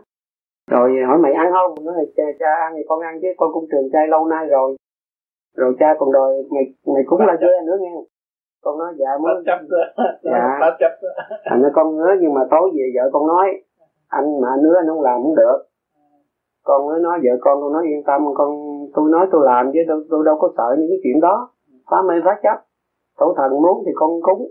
Rồi 0.71 0.91
hỏi 1.09 1.19
mày 1.19 1.33
ăn 1.33 1.47
không? 1.53 1.85
Nói 1.87 1.95
cha, 2.17 2.25
cha 2.39 2.51
ăn 2.65 2.73
thì 2.77 2.83
con 2.89 3.01
ăn 3.01 3.15
chứ 3.23 3.29
con 3.37 3.49
cũng 3.55 3.65
trường 3.73 3.89
trai 3.93 4.07
lâu 4.09 4.27
nay 4.27 4.47
rồi. 4.47 4.77
Rồi 5.57 5.75
cha 5.81 5.95
còn 5.99 6.13
đòi 6.13 6.33
mày 6.51 6.65
mày 6.95 7.03
cũng 7.07 7.21
là 7.21 7.37
dê 7.41 7.53
nữa 7.67 7.77
nghe. 7.81 7.95
Con 8.63 8.79
nói 8.79 8.93
dạ 8.99 9.11
muốn 9.21 9.31
chấp 9.47 9.59
Dạ. 10.23 10.59
chấp 10.81 10.93
thành 11.51 11.63
ra 11.63 11.69
con 11.75 11.97
hứa 11.99 12.15
nhưng 12.21 12.35
mà 12.35 12.41
tối 12.51 12.71
về 12.75 12.85
vợ 12.95 13.11
con 13.13 13.27
nói 13.27 13.47
anh 14.09 14.41
mà 14.41 14.49
anh 14.51 14.63
hứa 14.63 14.75
anh 14.81 14.87
không 14.89 15.01
làm 15.01 15.23
cũng 15.23 15.37
được 15.37 15.59
con 16.65 16.87
mới 16.87 17.01
nói 17.01 17.19
vợ 17.25 17.31
con 17.41 17.61
con 17.61 17.73
nói 17.73 17.85
yên 17.87 18.03
tâm 18.07 18.23
con 18.35 18.51
tôi 18.95 19.11
nói 19.11 19.27
tôi 19.33 19.41
làm 19.45 19.71
chứ 19.73 19.79
tôi, 19.89 20.05
tôi 20.11 20.25
đâu 20.25 20.37
có 20.41 20.53
sợ 20.57 20.77
những 20.79 20.89
cái 20.91 20.99
chuyện 21.03 21.21
đó 21.21 21.51
phá 21.91 21.97
mê 22.09 22.15
phá 22.25 22.41
chấp 22.43 22.65
tổ 23.19 23.35
thần 23.37 23.51
muốn 23.63 23.83
thì 23.87 23.93
con 23.95 24.11
cúng 24.23 24.43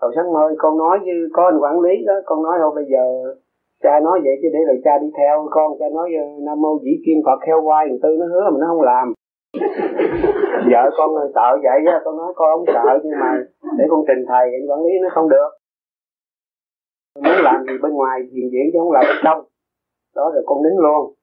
rồi 0.00 0.12
sáng 0.16 0.32
ơi 0.32 0.54
con 0.58 0.78
nói 0.78 0.98
như 1.02 1.28
có 1.32 1.44
anh 1.44 1.58
quản 1.62 1.80
lý 1.80 2.04
đó 2.06 2.14
con 2.24 2.42
nói 2.42 2.58
thôi 2.60 2.72
bây 2.74 2.84
giờ 2.92 3.04
cha 3.82 4.00
nói 4.00 4.20
vậy 4.24 4.34
chứ 4.42 4.48
để 4.52 4.60
rồi 4.66 4.78
cha 4.84 4.98
đi 5.02 5.08
theo 5.18 5.48
con. 5.50 5.68
Cha 5.78 5.86
nói 5.92 6.08
ờ, 6.22 6.24
nam 6.46 6.60
mô 6.60 6.78
dĩ 6.84 6.92
kim 7.06 7.18
phật 7.26 7.40
heo 7.46 7.62
quay 7.62 7.86
thằng 7.88 8.00
tư 8.02 8.08
nó 8.20 8.26
hứa 8.26 8.50
mà 8.52 8.56
nó 8.60 8.66
không 8.70 8.82
làm. 8.82 9.06
Vợ 10.72 10.82
con 10.96 11.10
sợ 11.34 11.48
vậy 11.62 11.80
á 11.86 12.00
con 12.04 12.16
nói 12.16 12.32
con 12.36 12.48
không 12.52 12.64
sợ 12.74 12.98
nhưng 13.04 13.18
mà 13.20 13.30
để 13.78 13.84
con 13.90 14.00
trình 14.08 14.24
thầy 14.28 14.44
anh 14.56 14.70
quản 14.70 14.80
lý 14.86 14.92
nó 15.02 15.08
không 15.14 15.28
được. 15.28 15.50
Muốn 17.24 17.38
làm 17.42 17.64
gì 17.66 17.74
bên 17.82 17.92
ngoài 17.92 18.20
thiền 18.30 18.46
viện 18.52 18.66
chứ 18.72 18.78
không 18.78 18.92
làm 18.92 19.04
bên 19.08 19.16
trong. 19.24 19.40
Đó 20.16 20.30
rồi 20.34 20.42
con 20.46 20.62
nín 20.62 20.72
luôn. 20.84 21.14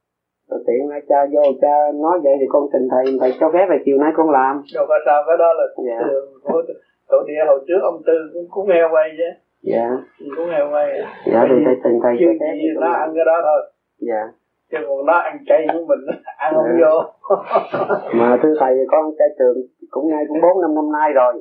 Rồi 0.49 0.59
tiện 0.67 0.89
nay 0.89 1.01
cha 1.09 1.19
vô 1.33 1.41
cha 1.61 1.73
nói 1.95 2.19
vậy 2.23 2.33
thì 2.39 2.45
con 2.49 2.63
trình 2.73 2.87
thầy 2.91 3.05
thầy 3.19 3.31
cho 3.39 3.49
phép 3.53 3.65
về 3.69 3.77
chiều 3.85 3.97
nay 3.97 4.11
con 4.17 4.29
làm. 4.29 4.61
Đâu 4.75 4.85
có 4.87 4.95
sao 5.05 5.23
cái 5.27 5.37
đó 5.39 5.49
là 5.59 5.65
dạ. 5.87 5.99
Tổ 7.09 7.17
địa 7.27 7.43
hồi 7.47 7.59
trước 7.67 7.81
ông 7.83 8.01
tư 8.07 8.13
cũng 8.33 8.47
cũng 8.49 8.67
heo 8.69 8.87
quay 8.91 9.09
chứ. 9.17 9.29
Dạ. 9.71 9.87
Cũng 10.35 10.49
heo 10.49 10.65
quay. 10.71 10.87
Dạ 11.33 11.45
thì 11.49 11.55
thầy 11.65 11.75
trình 11.83 11.99
thầy 12.03 12.13
chứ 12.19 12.25
gì 12.61 12.69
nó 12.81 12.91
ăn 13.03 13.11
cái 13.15 13.25
đó 13.25 13.37
thôi. 13.47 13.61
Dạ. 14.09 14.23
Chứ 14.71 14.77
còn 14.87 15.05
nó 15.05 15.13
ăn 15.13 15.37
chay 15.47 15.61
của 15.73 15.85
mình 15.89 16.01
ăn 16.37 16.53
không 16.55 16.65
Dạ. 16.81 16.87
vô. 16.89 16.95
Mà 18.19 18.37
thưa 18.43 18.53
thầy 18.59 18.73
con 18.91 19.11
trai 19.19 19.27
trường 19.39 19.57
cũng 19.89 20.07
ngay 20.09 20.23
cũng 20.27 20.37
bốn 20.41 20.61
năm 20.61 20.75
năm 20.75 20.91
nay 20.91 21.09
rồi. 21.13 21.33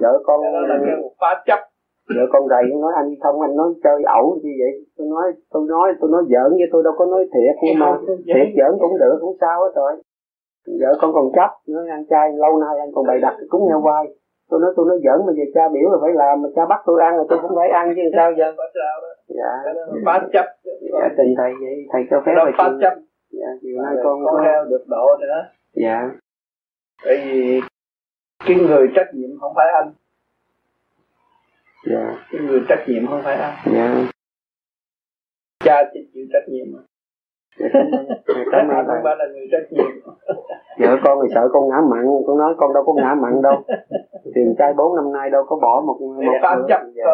Vợ 0.00 0.12
con 0.24 0.40
Cái 0.42 0.52
đó 0.52 0.60
là 0.60 0.76
cái 0.84 0.94
phá 1.20 1.42
chấp. 1.46 1.60
Vợ 2.16 2.24
con 2.32 2.42
nó 2.48 2.56
nói 2.80 2.92
anh 2.96 3.08
không 3.22 3.40
anh 3.40 3.56
nói 3.56 3.68
chơi 3.84 4.02
ẩu 4.18 4.38
như 4.42 4.52
vậy? 4.60 4.72
Tôi 4.96 5.06
nói 5.14 5.26
tôi 5.52 5.62
nói 5.68 5.92
tôi 6.00 6.10
nói 6.12 6.22
giỡn 6.32 6.50
với 6.58 6.68
tôi 6.72 6.82
đâu 6.82 6.92
có 6.98 7.04
nói 7.06 7.24
thiệt 7.34 7.54
nhưng 7.62 7.78
mà 7.78 7.98
thiệt 8.26 8.48
giỡn 8.58 8.72
cũng 8.80 8.98
được 8.98 9.16
không 9.20 9.36
sao 9.40 9.60
hết 9.64 9.72
rồi. 9.74 9.92
Vợ 10.80 10.90
con 11.00 11.12
còn 11.12 11.26
chấp 11.36 11.50
nói 11.68 11.84
ăn 11.90 12.06
chay 12.10 12.32
lâu 12.32 12.58
nay 12.58 12.74
anh 12.80 12.90
còn 12.94 13.06
bày 13.06 13.18
đặt 13.20 13.36
cúng 13.50 13.68
nhau 13.68 13.80
quay 13.84 14.04
tôi 14.48 14.60
nói 14.60 14.72
tôi 14.76 14.86
nói 14.88 14.98
giỡn 15.04 15.26
mà 15.26 15.32
giờ 15.36 15.44
cha 15.54 15.68
biểu 15.74 15.90
là 15.90 15.98
phải 16.02 16.12
làm 16.14 16.42
mà 16.42 16.48
cha 16.56 16.62
bắt 16.66 16.80
tôi 16.86 17.02
ăn 17.02 17.16
là 17.16 17.24
tôi 17.28 17.38
cũng 17.42 17.52
phải 17.56 17.68
ăn 17.68 17.92
chứ 17.96 18.02
sao 18.16 18.32
giờ? 18.38 18.52
Dạ. 19.28 19.72
Phá 20.06 20.26
chấp. 20.32 20.46
Dạ 20.92 21.08
trình 21.16 21.34
thầy 21.38 21.52
vậy. 21.60 21.86
Thầy 21.92 22.02
cho 22.10 22.22
phép 22.26 22.32
là 22.36 22.44
phá 22.58 22.68
chiều- 22.68 22.78
chấp. 22.80 22.94
Dạ 23.30 23.46
chiều 23.62 23.82
nay 23.82 23.94
con 24.04 24.24
có 24.24 24.40
heo 24.44 24.64
được 24.64 24.84
độ 24.88 25.06
nữa 25.20 25.40
dạ. 25.72 26.10
Bởi 27.04 27.20
vì 27.24 27.60
cái 28.46 28.56
người 28.56 28.88
trách 28.94 29.14
nhiệm 29.14 29.30
không 29.40 29.52
phải 29.56 29.66
anh. 29.82 29.92
Dạ. 31.90 32.26
Cái 32.32 32.40
người 32.40 32.60
trách 32.68 32.84
nhiệm 32.88 33.06
không 33.06 33.20
phải 33.24 33.36
anh. 33.36 33.54
Dạ. 33.74 34.06
Cha 35.64 35.90
chỉ 35.94 36.08
chịu 36.14 36.26
trách 36.32 36.48
nhiệm 36.48 36.66
mà 36.72 36.78
cảm 38.52 38.68
ơn 38.68 38.86
dạ, 38.88 39.00
phải 39.04 39.16
là 39.18 39.24
người 39.32 39.46
trách 39.52 39.66
nhiệm. 39.70 39.92
Vợ 40.80 40.96
con 41.04 41.18
thì 41.22 41.28
sợ 41.34 41.48
con 41.52 41.68
ngã 41.68 41.76
mặn. 41.90 42.06
Con 42.26 42.38
nói 42.38 42.54
con 42.58 42.74
đâu 42.74 42.82
có 42.86 42.92
ngã 42.96 43.14
mặn 43.22 43.42
đâu. 43.42 43.62
Tiền 44.34 44.54
trai 44.58 44.74
bốn 44.76 44.96
năm 44.96 45.12
nay 45.12 45.30
đâu 45.30 45.44
có 45.48 45.56
bỏ 45.56 45.82
một 45.86 45.98
một 46.00 46.32
chấp 46.68 46.80
dạ. 46.96 47.12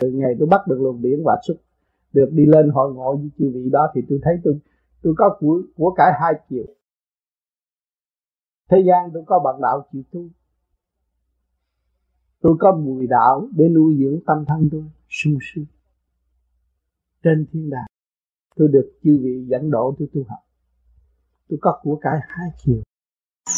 từ 0.00 0.10
ngày 0.10 0.34
tôi 0.38 0.48
bắt 0.50 0.60
được 0.68 0.78
luồng 0.80 1.02
điển 1.02 1.18
và 1.24 1.38
xuất 1.46 1.54
được 2.12 2.28
đi 2.32 2.46
lên 2.46 2.70
hội 2.70 2.94
ngộ 2.94 3.16
với 3.16 3.30
chư 3.38 3.50
vị 3.54 3.68
đó 3.72 3.90
thì 3.94 4.00
tôi 4.08 4.18
thấy 4.22 4.34
tôi 4.44 4.58
tôi 5.02 5.14
có 5.16 5.36
của 5.40 5.62
của 5.76 5.94
cải 5.96 6.12
hai 6.20 6.32
chiều. 6.48 6.64
Thế 8.70 8.82
gian 8.86 9.10
tôi 9.14 9.22
có 9.26 9.38
bạn 9.38 9.54
đạo 9.62 9.86
chịu 9.92 10.02
tu 10.12 10.20
tôi 12.40 12.56
có 12.60 12.76
mùi 12.76 13.06
đạo 13.06 13.48
để 13.56 13.68
nuôi 13.68 13.96
dưỡng 14.00 14.20
tâm 14.26 14.44
thân 14.48 14.68
tôi 14.72 14.84
sung 15.08 15.38
sướng 15.40 15.64
trên 17.24 17.46
thiên 17.52 17.70
đàng. 17.70 17.86
Tôi 18.56 18.68
được 18.68 18.92
chư 19.02 19.18
vị 19.22 19.46
dẫn 19.50 19.70
độ 19.70 19.94
tôi 19.98 20.08
tu 20.14 20.20
học. 20.28 20.38
Tôi 21.48 21.58
có 21.62 21.80
của 21.82 21.98
cải 22.02 22.18
hai 22.28 22.48
chiều. 22.64 22.82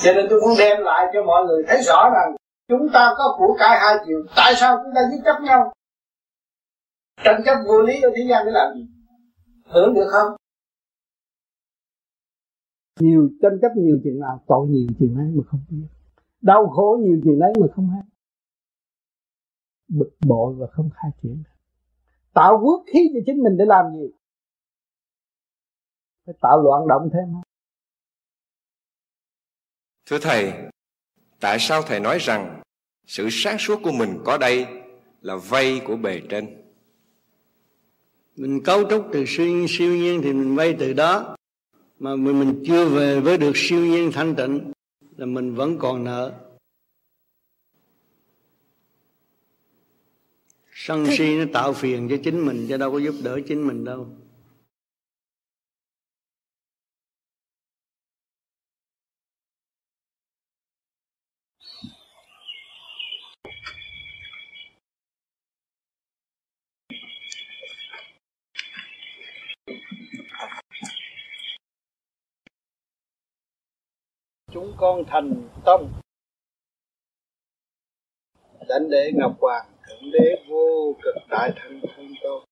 Cho 0.05 0.13
nên 0.13 0.27
tôi 0.31 0.41
muốn 0.41 0.55
đem 0.59 0.83
lại 0.85 1.07
cho 1.13 1.23
mọi 1.25 1.45
người 1.47 1.63
thấy 1.69 1.83
rõ 1.83 2.11
rằng 2.15 2.37
chúng 2.69 2.89
ta 2.93 3.15
có 3.19 3.37
của 3.39 3.57
cải 3.59 3.79
hai 3.81 3.97
chiều. 4.07 4.19
Tại 4.37 4.53
sao 4.57 4.77
chúng 4.85 4.95
ta 4.95 5.01
giết 5.11 5.23
chấp 5.25 5.43
nhau? 5.43 5.73
Tranh 7.25 7.41
chấp 7.45 7.57
vô 7.67 7.83
lý 7.83 8.01
ở 8.03 8.11
thế 8.17 8.23
gian 8.29 8.47
để 8.47 8.53
làm 8.53 8.75
gì? 8.75 8.87
Hưởng 9.65 9.95
được 9.95 10.09
không? 10.11 10.37
Nhiều 13.01 13.31
tranh 13.43 13.59
chấp 13.63 13.73
nhiều 13.77 13.99
chuyện 14.05 14.21
nào 14.21 14.45
tội 14.47 14.69
nhiều 14.69 14.87
chuyện 14.99 15.15
ấy 15.15 15.27
mà 15.35 15.43
không 15.47 15.61
biết. 15.71 15.87
Đau 16.41 16.69
khổ 16.69 16.99
nhiều 17.01 17.21
chuyện 17.25 17.39
ấy 17.41 17.53
mà 17.61 17.67
không 17.75 17.91
hay 17.91 18.03
bực 19.89 20.11
bội 20.27 20.55
và 20.59 20.67
không 20.67 20.91
khai 20.95 21.11
triển 21.23 21.43
tạo 22.35 22.61
quốc 22.63 22.85
khí 22.93 23.01
cho 23.15 23.21
chính 23.27 23.43
mình 23.43 23.57
để 23.59 23.65
làm 23.65 23.85
gì? 23.95 24.07
Phải 26.27 26.35
tạo 26.41 26.63
loạn 26.63 26.89
động 26.89 27.11
thêm 27.13 27.33
không 27.33 27.43
Thưa 30.07 30.19
Thầy, 30.19 30.53
tại 31.41 31.59
sao 31.61 31.83
Thầy 31.83 32.01
nói 32.01 32.19
rằng 32.19 32.63
sự 33.07 33.29
sáng 33.31 33.59
suốt 33.59 33.81
của 33.83 33.93
mình 33.93 34.19
có 34.25 34.39
đây 34.39 34.67
là 35.21 35.37
vây 35.37 35.81
của 35.87 35.97
bề 35.97 36.23
trên? 36.29 36.63
mình 38.37 38.63
cấu 38.63 38.91
trúc 38.91 39.07
từ 39.13 39.25
siêu, 39.27 39.67
siêu 39.69 39.95
nhiên 39.95 40.21
thì 40.25 40.33
mình 40.33 40.57
vay 40.57 40.77
từ 40.79 40.93
đó. 40.93 41.37
Mà 41.99 42.17
mình, 42.17 42.39
mình 42.41 42.63
chưa 42.67 42.89
về 42.89 43.21
với 43.21 43.39
được 43.39 43.53
siêu 43.55 43.81
nhiên 43.81 44.11
thanh 44.13 44.35
tịnh 44.35 44.73
là 45.17 45.27
mình 45.27 45.55
vẫn 45.55 45.79
còn 45.79 46.05
nợ 46.05 46.33
sân 50.85 51.07
si 51.07 51.37
nó 51.37 51.45
tạo 51.53 51.73
phiền 51.73 52.09
cho 52.11 52.17
chính 52.25 52.47
mình, 52.47 52.67
chứ 52.69 52.77
đâu 52.77 52.93
có 52.93 52.99
giúp 52.99 53.15
đỡ 53.25 53.41
chính 53.49 53.67
mình 53.67 53.85
đâu. 53.85 54.07
Chúng 74.53 74.75
con 74.79 75.05
thành 75.07 75.49
tâm. 75.65 75.81
Đánh 78.69 78.83
lễ 78.89 79.11
ngọc 79.15 79.37
hoàng 79.41 79.72
thượng 80.03 80.11
đế 80.13 80.45
vô 80.49 80.97
cực 81.03 81.15
đại 81.29 81.53
thanh 81.57 81.81
thân 81.97 82.07
tôn. 82.23 82.45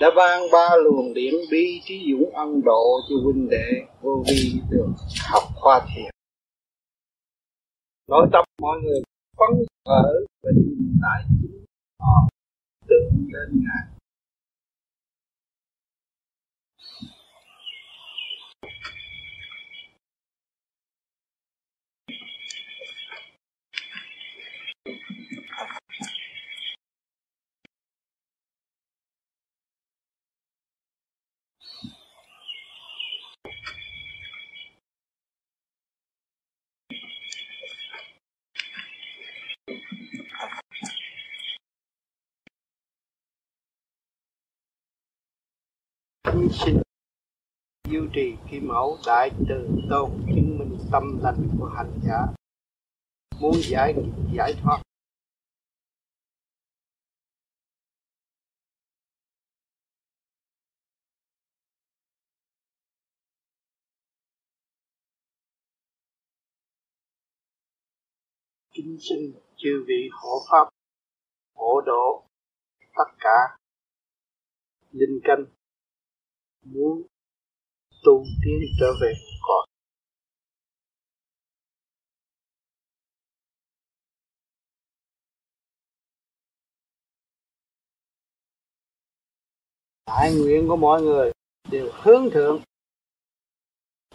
Đã 0.00 0.10
ban 0.16 0.42
ba 0.52 0.76
luồng 0.84 1.14
điển 1.14 1.34
bi 1.50 1.80
trí 1.84 2.12
dũng 2.12 2.34
ân 2.34 2.62
độ 2.64 3.00
cho 3.08 3.14
huynh 3.24 3.48
đệ 3.50 3.86
vô 4.00 4.24
vi 4.28 4.60
được 4.70 4.86
học 5.30 5.42
khoa 5.54 5.86
thiền. 5.94 6.10
Nội 8.08 8.26
tâm 8.32 8.44
mọi 8.62 8.78
người 8.84 9.00
phấn 9.38 9.64
khởi 9.84 10.26
và 10.42 10.50
nhìn 10.56 10.98
lại 11.02 11.24
chính 11.28 11.64
họ 12.00 12.14
ờ, 12.22 12.28
tưởng 12.88 13.28
đến 13.32 13.62
ngài. 13.64 14.01
Tôi 46.42 46.50
xin 46.52 46.76
duy 47.88 47.98
trì 48.12 48.36
kim 48.50 48.68
mẫu 48.68 48.98
đại 49.06 49.30
từ 49.48 49.68
tôn 49.90 50.10
chứng 50.26 50.58
minh 50.58 50.78
tâm 50.92 51.18
lành 51.22 51.48
của 51.58 51.66
hành 51.66 52.00
giả. 52.02 52.26
Muốn 53.40 53.52
giải 53.62 53.94
nghiệp, 53.94 54.12
giải 54.32 54.54
thoát. 54.62 54.82
Kính 68.72 68.98
xin 69.00 69.32
chư 69.56 69.84
vị 69.86 70.08
hộ 70.12 70.38
pháp, 70.50 70.68
hộ 71.54 71.80
độ, 71.86 72.24
tất 72.80 73.12
cả, 73.18 73.58
linh 74.92 75.20
canh 75.24 75.61
muốn 76.62 77.02
tu 78.04 78.24
tiến 78.44 78.60
trở 78.80 78.86
về 79.00 79.12
cõi. 79.42 79.66
Đại 90.06 90.34
nguyện 90.34 90.68
của 90.68 90.76
mọi 90.76 91.02
người 91.02 91.32
đều 91.70 91.90
hướng 91.92 92.30
thượng 92.32 92.62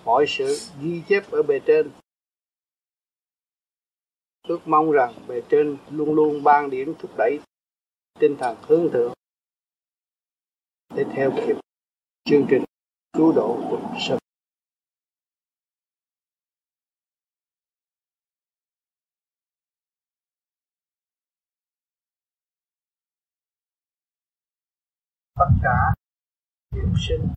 mọi 0.06 0.26
sự 0.28 0.58
ghi 0.82 1.02
chép 1.08 1.32
ở 1.32 1.44
bề 1.44 1.60
trên. 1.66 1.92
Ước 4.48 4.60
mong 4.66 4.92
rằng 4.92 5.14
bề 5.28 5.42
trên 5.50 5.78
luôn 5.92 6.16
luôn 6.16 6.44
ban 6.44 6.70
điểm 6.70 6.94
thúc 7.00 7.12
đẩy 7.18 7.40
tinh 8.20 8.36
thần 8.40 8.58
hướng 8.62 8.90
thượng 8.94 9.14
để 10.96 11.06
theo 11.16 11.32
kịp 11.48 11.67
chương 12.30 12.48
trình 12.50 12.64
cứu 13.14 13.34
độ 13.36 13.58
của 13.70 13.80
sân 14.00 14.20
tất 25.36 25.46
cả 25.64 25.94
hiệu 26.72 26.94
sinh 27.08 27.28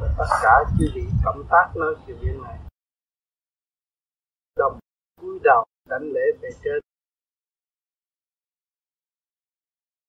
và 0.00 0.14
tất 0.18 0.26
cả 0.42 0.64
chư 0.78 0.90
vị 0.94 1.02
cộng 1.24 1.46
tác 1.50 1.72
nơi 1.74 1.94
sự 2.06 2.16
việc 2.20 2.40
này. 2.42 2.58
Đồng 4.56 4.78
cúi 5.20 5.38
đầu 5.44 5.64
đánh 5.88 6.02
lễ 6.02 6.20
về 6.42 6.50
trên. 6.64 6.80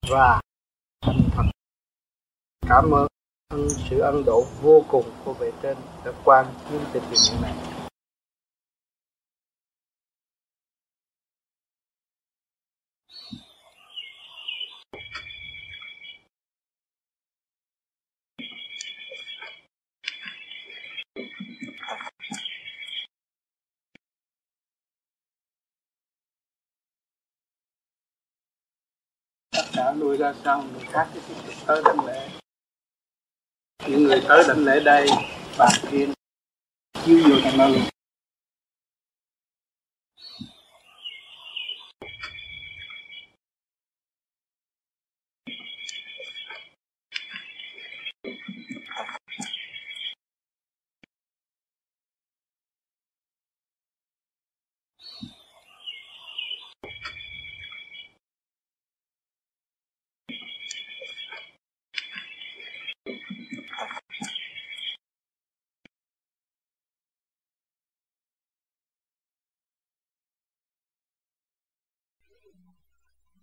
Và 0.10 0.42
thành 1.02 1.30
thật 1.36 1.44
cảm 2.62 2.92
ơn 2.92 3.19
sự 3.90 4.00
ân 4.00 4.26
độ 4.26 4.46
vô 4.62 4.84
cùng 4.88 5.06
của 5.26 5.34
bề 5.40 5.52
trên 5.62 5.78
đã 6.06 6.12
quan 6.26 6.46
chiếu 6.70 6.80
tình 6.94 7.04
việc 7.10 7.18
này 7.42 7.54
tất 29.52 29.64
cả 29.74 29.94
nuôi 29.94 30.18
ra 30.18 30.34
xong 30.44 30.74
mình 30.74 30.86
khác 30.92 31.08
cái 31.14 31.24
tiếp 31.28 31.36
tục 31.48 31.56
tới 31.68 31.82
đánh 31.86 32.06
lễ 32.06 32.39
những 33.88 34.04
người 34.04 34.22
tới 34.28 34.44
đảnh 34.48 34.66
lễ 34.66 34.80
đây 34.80 35.08
bàn 35.58 35.72
thiên 35.92 36.14
chiếu 37.06 37.20
vô 37.30 37.36
trong 37.44 37.58
đó 37.58 37.68
luôn. 37.68 37.82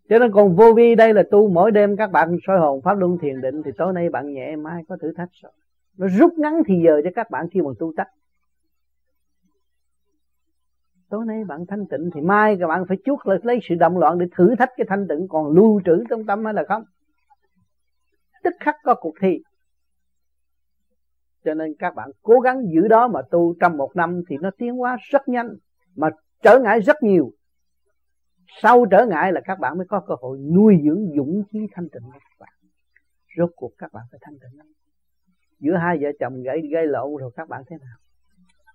Cho 0.08 0.18
nên 0.18 0.32
còn 0.32 0.56
vô 0.56 0.72
vi 0.76 0.94
đây 0.94 1.14
là 1.14 1.22
tu 1.30 1.48
mỗi 1.48 1.70
đêm 1.70 1.96
các 1.96 2.10
bạn 2.10 2.36
soi 2.46 2.58
hồn 2.58 2.82
pháp 2.82 2.98
luân 2.98 3.18
thiền 3.18 3.40
định 3.40 3.62
thì 3.64 3.70
tối 3.78 3.92
nay 3.92 4.08
bạn 4.08 4.32
nhẹ 4.32 4.56
mai 4.56 4.82
có 4.88 4.96
thử 5.02 5.12
thách 5.16 5.28
rồi. 5.42 5.52
Nó 5.96 6.06
rút 6.18 6.32
ngắn 6.38 6.62
thì 6.66 6.74
giờ 6.84 7.00
cho 7.04 7.10
các 7.14 7.30
bạn 7.30 7.46
khi 7.52 7.60
mà 7.60 7.70
tu 7.78 7.92
tắt 7.96 8.08
tối 11.08 11.24
nay 11.26 11.44
bạn 11.44 11.66
thanh 11.68 11.86
tịnh 11.86 12.10
thì 12.14 12.20
mai 12.20 12.56
các 12.60 12.66
bạn 12.66 12.84
phải 12.88 12.96
chuốt 13.04 13.18
lại 13.24 13.38
lấy 13.42 13.58
sự 13.68 13.74
động 13.74 13.98
loạn 13.98 14.18
để 14.18 14.26
thử 14.36 14.54
thách 14.58 14.70
cái 14.76 14.86
thanh 14.88 15.08
tịnh 15.08 15.28
còn 15.28 15.50
lưu 15.50 15.80
trữ 15.84 16.04
trong 16.10 16.26
tâm 16.26 16.44
hay 16.44 16.54
là 16.54 16.64
không? 16.68 16.84
Tức 18.44 18.54
khắc 18.60 18.74
có 18.84 18.94
cuộc 18.94 19.14
thi. 19.20 19.38
Cho 21.44 21.54
nên 21.54 21.74
các 21.78 21.94
bạn 21.94 22.10
cố 22.22 22.40
gắng 22.40 22.62
giữ 22.72 22.88
đó 22.88 23.08
mà 23.08 23.20
tu 23.30 23.54
trong 23.60 23.76
một 23.76 23.96
năm 23.96 24.22
thì 24.28 24.36
nó 24.40 24.50
tiến 24.58 24.76
hóa 24.76 24.96
rất 25.10 25.28
nhanh 25.28 25.48
mà 25.96 26.10
trở 26.42 26.58
ngại 26.58 26.80
rất 26.80 27.02
nhiều 27.02 27.30
sau 28.62 28.86
trở 28.90 29.06
ngại 29.06 29.32
là 29.32 29.40
các 29.44 29.58
bạn 29.58 29.78
mới 29.78 29.86
có 29.86 30.00
cơ 30.00 30.14
hội 30.20 30.38
nuôi 30.38 30.76
dưỡng 30.84 31.16
dũng 31.16 31.42
khí 31.52 31.66
thanh 31.72 31.88
tịnh 31.88 32.02
của 32.02 32.12
các 32.12 32.36
bạn. 32.40 32.52
Rốt 33.38 33.50
cuộc 33.56 33.72
các 33.78 33.92
bạn 33.92 34.04
phải 34.10 34.20
thanh 34.22 34.34
tịnh. 34.34 34.60
Giữa 35.58 35.76
hai 35.76 35.98
vợ 36.00 36.08
chồng 36.20 36.42
gây 36.42 36.60
gây 36.72 36.86
lộn 36.86 37.16
rồi 37.20 37.30
các 37.36 37.48
bạn 37.48 37.62
thế 37.70 37.76
nào? 37.80 37.96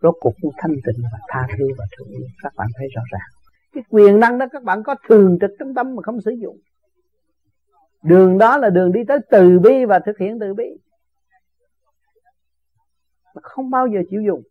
Rốt 0.02 0.16
cuộc 0.20 0.34
cũng 0.42 0.52
thanh 0.58 0.72
tịnh 0.72 1.04
và 1.12 1.20
tha 1.28 1.48
thứ 1.58 1.66
và 1.78 1.86
thương 1.98 2.08
yêu 2.08 2.28
các 2.44 2.54
bạn 2.58 2.68
thấy 2.78 2.88
rõ 2.96 3.02
ràng. 3.12 3.30
Cái 3.74 3.84
quyền 3.90 4.20
năng 4.20 4.38
đó 4.38 4.46
các 4.52 4.64
bạn 4.64 4.84
có 4.84 4.96
thường 5.10 5.38
trực 5.42 5.52
trong 5.60 5.74
tâm 5.74 5.96
mà 5.96 6.02
không 6.04 6.22
sử 6.22 6.32
dụng. 6.32 6.58
Đường 8.04 8.38
đó 8.38 8.58
là 8.58 8.70
đường 8.70 8.92
đi 8.92 9.00
tới 9.08 9.20
từ 9.30 9.60
bi 9.60 9.86
và 9.86 10.00
thực 10.00 10.18
hiện 10.18 10.40
từ 10.40 10.54
bi. 10.54 10.66
Mà 13.36 13.42
không 13.42 13.70
bao 13.70 13.88
giờ 13.88 14.00
chịu 14.10 14.22
dùng. 14.22 14.42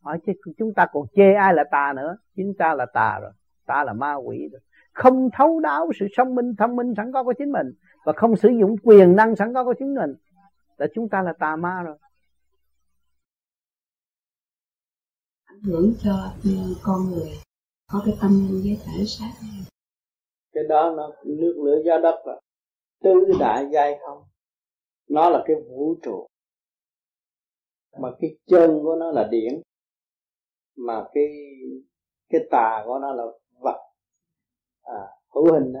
Hỏi 0.00 0.18
chứ, 0.26 0.32
chúng 0.58 0.74
ta 0.74 0.86
còn 0.92 1.06
chê 1.16 1.32
ai 1.32 1.54
là 1.54 1.64
tà 1.70 1.92
nữa? 1.96 2.16
Chính 2.36 2.52
ta 2.58 2.74
là 2.74 2.86
tà 2.94 3.18
rồi 3.22 3.32
ta 3.68 3.84
là 3.84 3.92
ma 3.92 4.14
quỷ 4.14 4.48
rồi 4.52 4.60
không 4.92 5.28
thấu 5.32 5.60
đáo 5.60 5.90
sự 6.00 6.06
thông 6.16 6.34
minh 6.34 6.54
thông 6.58 6.76
minh 6.76 6.94
sẵn 6.96 7.12
có 7.12 7.24
của 7.24 7.32
chính 7.38 7.52
mình 7.52 7.66
và 8.04 8.12
không 8.16 8.36
sử 8.36 8.48
dụng 8.60 8.76
quyền 8.82 9.16
năng 9.16 9.36
sẵn 9.36 9.54
có 9.54 9.64
của 9.64 9.74
chính 9.78 9.94
mình 9.94 10.14
là 10.76 10.86
chúng 10.94 11.08
ta 11.08 11.22
là 11.22 11.32
tà 11.32 11.56
ma 11.56 11.82
rồi. 11.82 11.98
Ảnh 15.44 15.62
hưởng 15.62 15.94
cho 16.02 16.34
con 16.82 17.10
người 17.10 17.30
có 17.92 18.02
cái 18.04 18.14
tâm 18.20 18.48
với 18.50 18.78
thể 18.84 19.04
xác. 19.06 19.32
Cái 20.52 20.64
đó 20.68 20.94
nó 20.96 21.10
nước 21.24 21.54
lửa 21.64 21.82
gió 21.84 21.98
đất 21.98 22.26
là 22.26 22.40
tứ 23.02 23.10
đại 23.40 23.66
giai 23.72 23.98
không? 24.06 24.22
Nó 25.08 25.30
là 25.30 25.44
cái 25.46 25.56
vũ 25.68 25.94
trụ. 26.02 26.26
Mà 27.98 28.08
cái 28.20 28.36
chân 28.46 28.80
của 28.82 28.96
nó 28.96 29.10
là 29.10 29.28
điển. 29.30 29.62
Mà 30.76 31.04
cái 31.14 31.28
cái 32.28 32.40
tà 32.50 32.82
của 32.84 32.98
nó 32.98 33.12
là 33.12 33.24
vật. 33.62 33.78
À, 34.82 35.02
hữu 35.34 35.52
hình 35.52 35.72
đó 35.72 35.80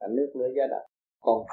là 0.00 0.08
nước 0.10 0.32
lửa 0.34 0.48
gió 0.56 0.66
đất. 0.70 0.86
Còn 1.20 1.46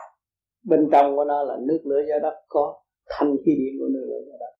bên 0.63 0.89
trong 0.91 1.15
của 1.15 1.23
nó 1.23 1.43
là 1.43 1.57
nước 1.67 1.81
lửa 1.83 2.01
gió 2.09 2.19
đất 2.19 2.43
có 2.47 2.83
thanh 3.09 3.35
khí 3.45 3.51
điển 3.57 3.79
của 3.79 3.87
nước 3.87 4.05
lửa 4.09 4.21
gió 4.27 4.37
đất. 4.39 4.53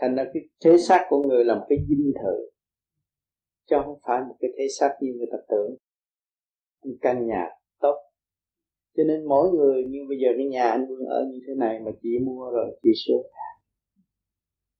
Thành 0.00 0.14
ra 0.14 0.24
cái 0.34 0.42
thế 0.64 0.78
xác 0.78 1.06
của 1.08 1.22
người 1.22 1.44
là 1.44 1.54
một 1.54 1.66
cái 1.68 1.78
dinh 1.88 2.12
thự 2.22 2.50
chứ 3.70 3.76
không 3.84 3.98
phải 4.06 4.20
một 4.28 4.36
cái 4.40 4.50
thế 4.58 4.64
xác 4.78 4.96
như 5.00 5.12
người 5.18 5.26
ta 5.32 5.38
tưởng. 5.48 5.76
Một 6.84 6.96
căn 7.00 7.26
nhà 7.26 7.48
tốt. 7.80 7.96
Cho 8.96 9.04
nên 9.04 9.24
mỗi 9.24 9.50
người 9.50 9.84
như 9.84 9.98
bây 10.08 10.18
giờ 10.18 10.28
cái 10.36 10.46
nhà 10.46 10.70
anh 10.70 10.86
Vương 10.88 11.06
ở 11.06 11.24
như 11.30 11.40
thế 11.46 11.54
này 11.54 11.80
mà 11.80 11.90
chị 12.02 12.18
mua 12.26 12.50
rồi 12.50 12.78
chị 12.82 12.90
sửa 13.06 13.22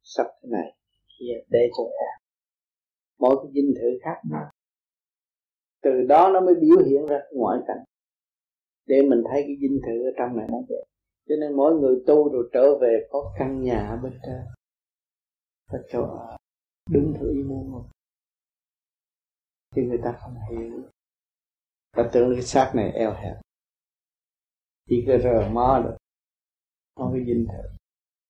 sắp 0.02 0.26
thế 0.42 0.48
này 0.52 0.76
kia 1.18 1.34
để 1.48 1.68
cho 1.76 1.84
em 1.84 2.16
mỗi 3.18 3.36
cái 3.42 3.52
dinh 3.54 3.74
thự 3.80 3.98
khác 4.02 4.20
nhau 4.30 4.50
từ 5.86 6.06
đó 6.08 6.30
nó 6.34 6.40
mới 6.40 6.54
biểu 6.54 6.84
hiện 6.86 7.06
ra 7.06 7.20
ngoại 7.32 7.58
cảnh. 7.66 7.84
Để 8.86 8.96
mình 9.10 9.22
thấy 9.30 9.42
cái 9.46 9.56
dinh 9.60 9.80
thự 9.86 10.04
ở 10.04 10.10
trong 10.18 10.36
này 10.36 10.46
nó 10.50 10.58
vậy. 10.68 10.84
Cho 11.28 11.34
nên 11.40 11.56
mỗi 11.56 11.74
người 11.74 11.96
tu 12.06 12.32
rồi 12.32 12.50
trở 12.52 12.78
về 12.80 13.06
có 13.10 13.34
căn 13.38 13.62
nhà 13.62 13.88
ở 13.88 13.96
bên 13.96 14.12
trên. 14.22 14.40
Có 15.70 15.78
chỗ 15.88 16.02
ở. 16.02 16.36
Đúng 16.90 17.12
theo 17.14 17.28
ý 17.28 17.42
muốn 17.42 17.72
không? 17.72 17.88
Thì 19.76 19.82
người 19.82 19.98
ta 20.04 20.18
không 20.20 20.34
hiểu. 20.50 20.82
Ta 21.96 22.10
tưởng 22.12 22.32
cái 22.32 22.42
xác 22.42 22.72
này 22.74 22.92
eo 22.92 23.12
hẹp. 23.12 23.36
Chỉ 24.88 25.04
có 25.06 25.18
rờ 25.18 25.48
mó 25.52 25.82
được. 25.84 25.96
Không 26.96 27.12
có 27.12 27.18
dinh 27.26 27.46
thự. 27.48 27.68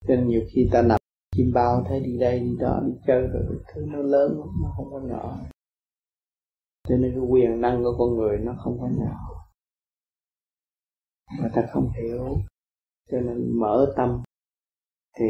Cho 0.08 0.14
nên 0.14 0.28
nhiều 0.28 0.42
khi 0.48 0.68
ta 0.72 0.82
nằm, 0.82 1.00
chim 1.36 1.52
bao 1.54 1.84
thấy 1.88 2.00
đi 2.00 2.18
đây, 2.18 2.40
đi 2.40 2.56
đó, 2.60 2.82
đi 2.86 2.92
chơi 3.06 3.26
rồi 3.26 3.42
thứ 3.74 3.86
nó 3.88 3.98
lớn 3.98 4.40
nó 4.62 4.72
không 4.76 4.90
có 4.92 5.00
nhỏ 5.00 5.38
cho 6.88 6.96
nên 6.96 7.12
cái 7.14 7.24
quyền 7.30 7.60
năng 7.60 7.82
của 7.84 7.94
con 7.98 8.16
người 8.16 8.38
nó 8.38 8.54
không 8.64 8.78
có 8.80 8.88
nào 8.88 9.36
mà 11.38 11.48
ta 11.54 11.62
không 11.72 11.92
hiểu. 11.92 12.38
Cho 13.10 13.20
nên 13.20 13.60
mở 13.60 13.94
tâm 13.96 14.22
thì 15.18 15.26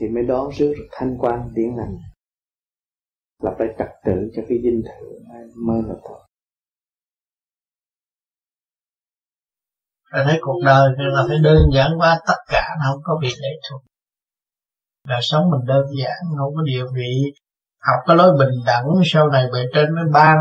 thì 0.00 0.08
mới 0.08 0.22
đón 0.22 0.50
rước 0.58 0.74
thanh 0.92 1.16
quan 1.18 1.48
tiến 1.54 1.76
lành 1.76 1.96
là 3.42 3.54
phải 3.58 3.66
trật 3.78 3.88
tự 4.04 4.30
cho 4.36 4.42
cái 4.48 4.58
dinh 4.62 4.82
thự 4.84 5.18
mới 5.66 5.82
là 5.82 5.94
tốt. 6.04 6.20
Ta 10.12 10.24
thấy 10.24 10.38
cuộc 10.42 10.60
đời 10.64 10.90
là 10.98 11.24
phải 11.28 11.36
đơn 11.42 11.58
giản 11.74 11.90
quá, 11.98 12.20
tất 12.26 12.38
cả 12.48 12.62
nó 12.80 12.92
không 12.92 13.02
có 13.04 13.18
việc 13.22 13.34
lệ 13.42 13.48
thuộc. 13.70 13.82
Đời 15.08 15.20
sống 15.22 15.50
mình 15.50 15.66
đơn 15.66 15.86
giản, 16.02 16.16
không 16.38 16.54
có 16.56 16.62
địa 16.62 16.84
vị 16.94 17.32
học 17.86 17.98
cái 18.06 18.16
lối 18.16 18.30
bình 18.38 18.54
đẳng 18.66 18.86
sau 19.04 19.28
này 19.28 19.46
bề 19.52 19.60
trên 19.74 19.94
mới 19.94 20.04
ban 20.12 20.36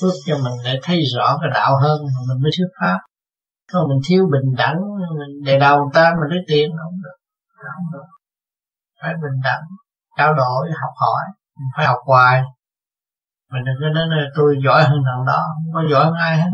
phước 0.00 0.12
cho 0.26 0.34
mình 0.34 0.54
để 0.64 0.78
thấy 0.82 1.00
rõ 1.16 1.38
cái 1.40 1.50
đạo 1.54 1.78
hơn, 1.82 2.00
mình 2.28 2.42
mới 2.42 2.50
thuyết 2.56 2.68
pháp. 2.80 2.98
Còn 3.72 3.88
mình 3.88 4.00
thiếu 4.08 4.24
bình 4.32 4.54
đẳng, 4.56 4.76
mình 5.18 5.44
để 5.44 5.58
đầu 5.58 5.78
người 5.78 5.90
ta 5.94 6.10
mình 6.10 6.30
lấy 6.30 6.44
tiền 6.48 6.70
không 6.82 7.02
được 7.02 7.18
không 7.74 7.92
được. 7.92 8.08
Phải 9.02 9.14
bình 9.14 9.40
đẳng, 9.44 9.62
trao 10.16 10.34
đổi, 10.34 10.68
học 10.82 10.94
hỏi, 10.96 11.24
mình 11.56 11.68
phải 11.76 11.86
học 11.86 11.98
hoài. 12.06 12.42
Mình 13.52 13.62
đừng 13.64 13.74
có 13.80 13.88
nói 13.94 14.06
là 14.10 14.28
tôi 14.36 14.56
giỏi 14.64 14.84
hơn 14.84 14.98
thằng 15.06 15.26
đó, 15.26 15.46
không 15.54 15.72
có 15.74 15.82
giỏi 15.90 16.04
hơn 16.04 16.14
ai 16.14 16.38
hết. 16.38 16.50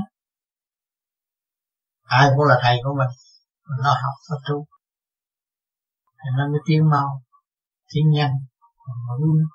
Ai 2.02 2.28
cũng 2.36 2.46
là 2.46 2.56
thầy 2.62 2.76
của 2.84 2.94
mình 2.98 3.08
mình 3.68 3.84
lo 3.84 3.90
học 3.90 4.14
và 4.30 4.36
tu. 4.48 4.66
Thì 6.18 6.30
nó 6.38 6.48
mới 6.48 6.60
tiến 6.66 6.90
mau, 6.90 7.22
tiến 7.92 8.04
nhanh 8.14 8.32
mình 9.18 9.46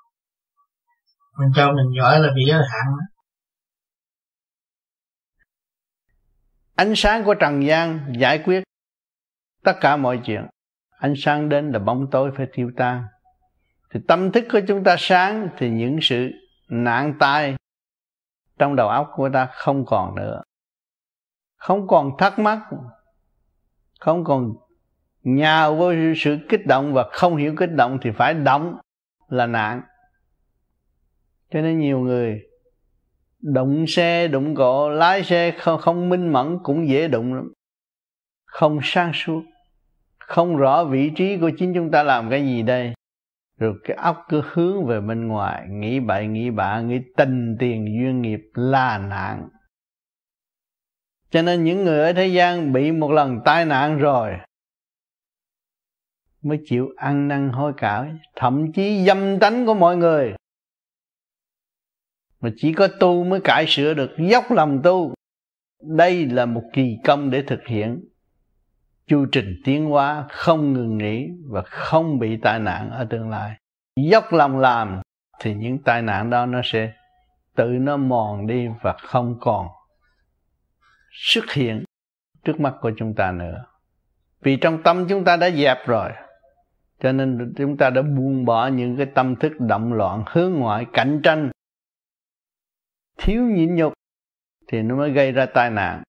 mình 1.40 1.52
cho 1.54 1.72
mình 1.72 1.86
giỏi 1.96 2.20
là 2.20 2.32
bị 2.34 2.42
giới 2.48 2.62
hạn. 2.70 2.96
Ánh 6.74 6.92
sáng 6.96 7.24
của 7.24 7.34
trần 7.34 7.66
gian 7.66 8.12
giải 8.18 8.42
quyết 8.44 8.62
tất 9.64 9.72
cả 9.80 9.96
mọi 9.96 10.20
chuyện. 10.24 10.46
Ánh 10.90 11.14
sáng 11.16 11.48
đến 11.48 11.72
là 11.72 11.78
bóng 11.78 12.10
tối 12.10 12.30
phải 12.36 12.46
tiêu 12.52 12.70
tan. 12.76 13.04
Thì 13.90 14.00
tâm 14.08 14.32
thức 14.32 14.44
của 14.52 14.60
chúng 14.68 14.84
ta 14.84 14.96
sáng 14.98 15.48
thì 15.58 15.70
những 15.70 15.98
sự 16.02 16.30
nạn 16.68 17.14
tai 17.20 17.56
trong 18.58 18.76
đầu 18.76 18.88
óc 18.88 19.10
của 19.14 19.30
ta 19.32 19.48
không 19.52 19.86
còn 19.86 20.14
nữa. 20.14 20.42
Không 21.56 21.88
còn 21.88 22.10
thắc 22.18 22.38
mắc, 22.38 22.58
không 24.00 24.24
còn 24.24 24.52
nhào 25.22 25.76
vô 25.76 25.92
sự 26.16 26.38
kích 26.48 26.66
động 26.66 26.92
và 26.94 27.04
không 27.12 27.36
hiểu 27.36 27.54
kích 27.58 27.72
động 27.72 27.98
thì 28.02 28.10
phải 28.16 28.34
động 28.34 28.78
là 29.28 29.46
nạn 29.46 29.82
cho 31.50 31.60
nên 31.60 31.78
nhiều 31.78 31.98
người 31.98 32.42
đụng 33.40 33.84
xe 33.88 34.28
đụng 34.28 34.54
cộ 34.54 34.88
lái 34.88 35.24
xe 35.24 35.50
không, 35.58 35.80
không 35.80 36.08
minh 36.08 36.32
mẫn 36.32 36.58
cũng 36.62 36.88
dễ 36.88 37.08
đụng 37.08 37.34
lắm. 37.34 37.52
Không 38.46 38.80
sáng 38.82 39.12
suốt 39.14 39.42
không 40.30 40.56
rõ 40.56 40.84
vị 40.84 41.10
trí 41.16 41.36
của 41.36 41.50
chính 41.58 41.74
chúng 41.74 41.90
ta 41.90 42.02
làm 42.02 42.30
cái 42.30 42.46
gì 42.46 42.62
đây. 42.62 42.92
Rồi 43.58 43.74
cái 43.84 43.96
óc 43.96 44.26
cứ 44.28 44.42
hướng 44.52 44.86
về 44.86 45.00
bên 45.00 45.28
ngoài 45.28 45.66
nghĩ 45.68 46.00
bậy 46.00 46.26
nghĩ 46.26 46.50
bạ 46.50 46.80
nghĩ 46.80 47.00
tình 47.16 47.56
tiền 47.58 47.86
duyên 47.86 48.22
nghiệp 48.22 48.40
là 48.54 48.98
nạn. 48.98 49.48
Cho 51.30 51.42
nên 51.42 51.64
những 51.64 51.84
người 51.84 52.00
ở 52.00 52.12
thế 52.12 52.26
gian 52.26 52.72
bị 52.72 52.92
một 52.92 53.10
lần 53.10 53.40
tai 53.44 53.64
nạn 53.64 53.98
rồi 53.98 54.32
mới 56.42 56.58
chịu 56.64 56.88
ăn 56.96 57.28
năn 57.28 57.48
hối 57.48 57.72
cải 57.76 58.12
thậm 58.36 58.72
chí 58.72 59.04
dâm 59.06 59.38
tánh 59.38 59.66
của 59.66 59.74
mọi 59.74 59.96
người 59.96 60.34
mà 62.40 62.50
chỉ 62.56 62.72
có 62.72 62.88
tu 63.00 63.24
mới 63.24 63.40
cải 63.40 63.64
sửa 63.68 63.94
được, 63.94 64.10
dốc 64.18 64.50
lòng 64.50 64.80
tu. 64.82 65.14
Đây 65.82 66.26
là 66.26 66.46
một 66.46 66.62
kỳ 66.72 66.96
công 67.04 67.30
để 67.30 67.42
thực 67.42 67.66
hiện. 67.66 68.04
Chu 69.06 69.26
trình 69.32 69.60
tiến 69.64 69.84
hóa 69.84 70.24
không 70.30 70.72
ngừng 70.72 70.98
nghỉ 70.98 71.28
và 71.48 71.62
không 71.62 72.18
bị 72.18 72.36
tai 72.36 72.58
nạn 72.58 72.90
ở 72.90 73.06
tương 73.10 73.30
lai. 73.30 73.56
Dốc 73.96 74.32
lòng 74.32 74.58
làm 74.58 75.00
thì 75.40 75.54
những 75.54 75.78
tai 75.78 76.02
nạn 76.02 76.30
đó 76.30 76.46
nó 76.46 76.60
sẽ 76.64 76.92
tự 77.56 77.66
nó 77.66 77.96
mòn 77.96 78.46
đi 78.46 78.68
và 78.82 78.92
không 78.92 79.36
còn 79.40 79.66
xuất 81.12 81.52
hiện 81.52 81.84
trước 82.44 82.60
mắt 82.60 82.74
của 82.80 82.90
chúng 82.96 83.14
ta 83.14 83.32
nữa. 83.32 83.64
Vì 84.42 84.56
trong 84.56 84.82
tâm 84.82 85.06
chúng 85.08 85.24
ta 85.24 85.36
đã 85.36 85.50
dẹp 85.50 85.78
rồi, 85.86 86.10
cho 87.02 87.12
nên 87.12 87.54
chúng 87.56 87.76
ta 87.76 87.90
đã 87.90 88.02
buông 88.02 88.44
bỏ 88.44 88.66
những 88.66 88.96
cái 88.96 89.06
tâm 89.06 89.36
thức 89.36 89.52
động 89.60 89.92
loạn, 89.92 90.24
hướng 90.26 90.52
ngoại, 90.52 90.86
cạnh 90.92 91.20
tranh 91.24 91.50
thiếu 93.20 93.42
nhịn 93.42 93.74
nhục 93.74 93.92
thì 94.68 94.82
nó 94.82 94.96
mới 94.96 95.10
gây 95.10 95.32
ra 95.32 95.46
tai 95.46 95.70
nạn. 95.70 96.02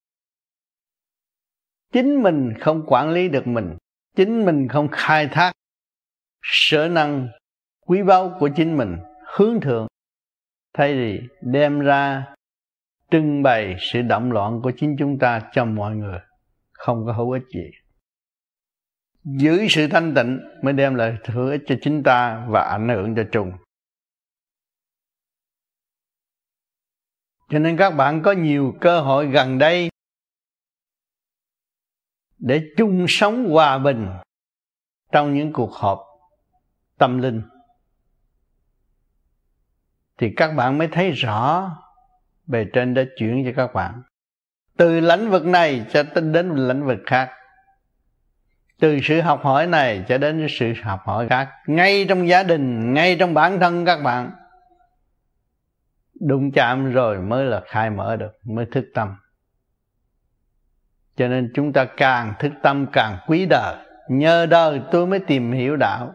Chính 1.91 2.23
mình 2.23 2.53
không 2.59 2.83
quản 2.87 3.09
lý 3.09 3.29
được 3.29 3.47
mình, 3.47 3.77
chính 4.15 4.45
mình 4.45 4.67
không 4.67 4.87
khai 4.91 5.27
thác 5.31 5.51
sở 6.41 6.87
năng 6.87 7.29
quý 7.85 8.03
báu 8.03 8.37
của 8.39 8.49
chính 8.55 8.77
mình, 8.77 8.97
hướng 9.25 9.61
thượng. 9.61 9.87
Thay 10.73 10.93
vì 10.93 11.21
đem 11.41 11.79
ra 11.79 12.25
trưng 13.11 13.43
bày 13.43 13.75
sự 13.79 14.01
động 14.01 14.31
loạn 14.31 14.61
của 14.63 14.71
chính 14.77 14.95
chúng 14.99 15.19
ta 15.19 15.49
cho 15.53 15.65
mọi 15.65 15.95
người, 15.95 16.19
không 16.71 17.05
có 17.05 17.13
hữu 17.13 17.31
ích 17.31 17.43
gì. 17.53 17.71
Giữ 19.23 19.67
sự 19.69 19.87
thanh 19.87 20.15
tịnh 20.15 20.39
mới 20.63 20.73
đem 20.73 20.95
lại 20.95 21.17
hữu 21.25 21.49
ích 21.49 21.61
cho 21.67 21.75
chính 21.81 22.03
ta 22.03 22.45
và 22.49 22.61
ảnh 22.61 22.89
hưởng 22.89 23.15
cho 23.15 23.23
chung 23.31 23.51
cho 27.51 27.59
nên 27.59 27.77
các 27.77 27.89
bạn 27.89 28.21
có 28.21 28.31
nhiều 28.31 28.75
cơ 28.81 29.01
hội 29.01 29.27
gần 29.27 29.57
đây 29.57 29.89
để 32.37 32.61
chung 32.77 33.05
sống 33.07 33.49
hòa 33.49 33.77
bình 33.77 34.07
trong 35.11 35.33
những 35.33 35.53
cuộc 35.53 35.73
họp 35.73 35.99
tâm 36.97 37.17
linh. 37.17 37.41
Thì 40.17 40.33
các 40.37 40.51
bạn 40.55 40.77
mới 40.77 40.87
thấy 40.87 41.11
rõ 41.11 41.71
bề 42.47 42.65
trên 42.73 42.93
đã 42.93 43.01
chuyển 43.17 43.43
cho 43.45 43.51
các 43.55 43.73
bạn. 43.73 44.01
Từ 44.77 44.99
lĩnh 44.99 45.29
vực 45.29 45.45
này 45.45 45.85
cho 45.91 46.03
đến 46.03 46.55
lĩnh 46.55 46.85
vực 46.85 46.99
khác. 47.05 47.29
Từ 48.79 48.99
sự 49.03 49.21
học 49.21 49.41
hỏi 49.43 49.67
này 49.67 50.05
cho 50.07 50.17
đến 50.17 50.47
sự 50.49 50.73
học 50.83 50.99
hỏi 51.05 51.27
khác. 51.29 51.49
Ngay 51.67 52.05
trong 52.09 52.27
gia 52.27 52.43
đình, 52.43 52.93
ngay 52.93 53.15
trong 53.19 53.33
bản 53.33 53.59
thân 53.59 53.85
các 53.85 54.03
bạn 54.03 54.31
đụng 56.27 56.51
chạm 56.51 56.91
rồi 56.91 57.19
mới 57.19 57.45
là 57.45 57.61
khai 57.65 57.89
mở 57.89 58.15
được, 58.15 58.31
mới 58.43 58.65
thức 58.65 58.85
tâm. 58.93 59.15
Cho 61.15 61.27
nên 61.27 61.51
chúng 61.53 61.73
ta 61.73 61.85
càng 61.85 62.33
thức 62.39 62.51
tâm 62.61 62.87
càng 62.93 63.17
quý 63.27 63.45
đời. 63.45 63.75
Nhờ 64.09 64.45
đời 64.45 64.81
tôi 64.91 65.07
mới 65.07 65.19
tìm 65.19 65.51
hiểu 65.51 65.75
đạo. 65.75 66.13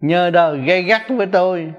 Nhờ 0.00 0.30
đời 0.30 0.58
gây 0.66 0.82
gắt 0.82 1.02
với 1.08 1.26
tôi 1.26 1.72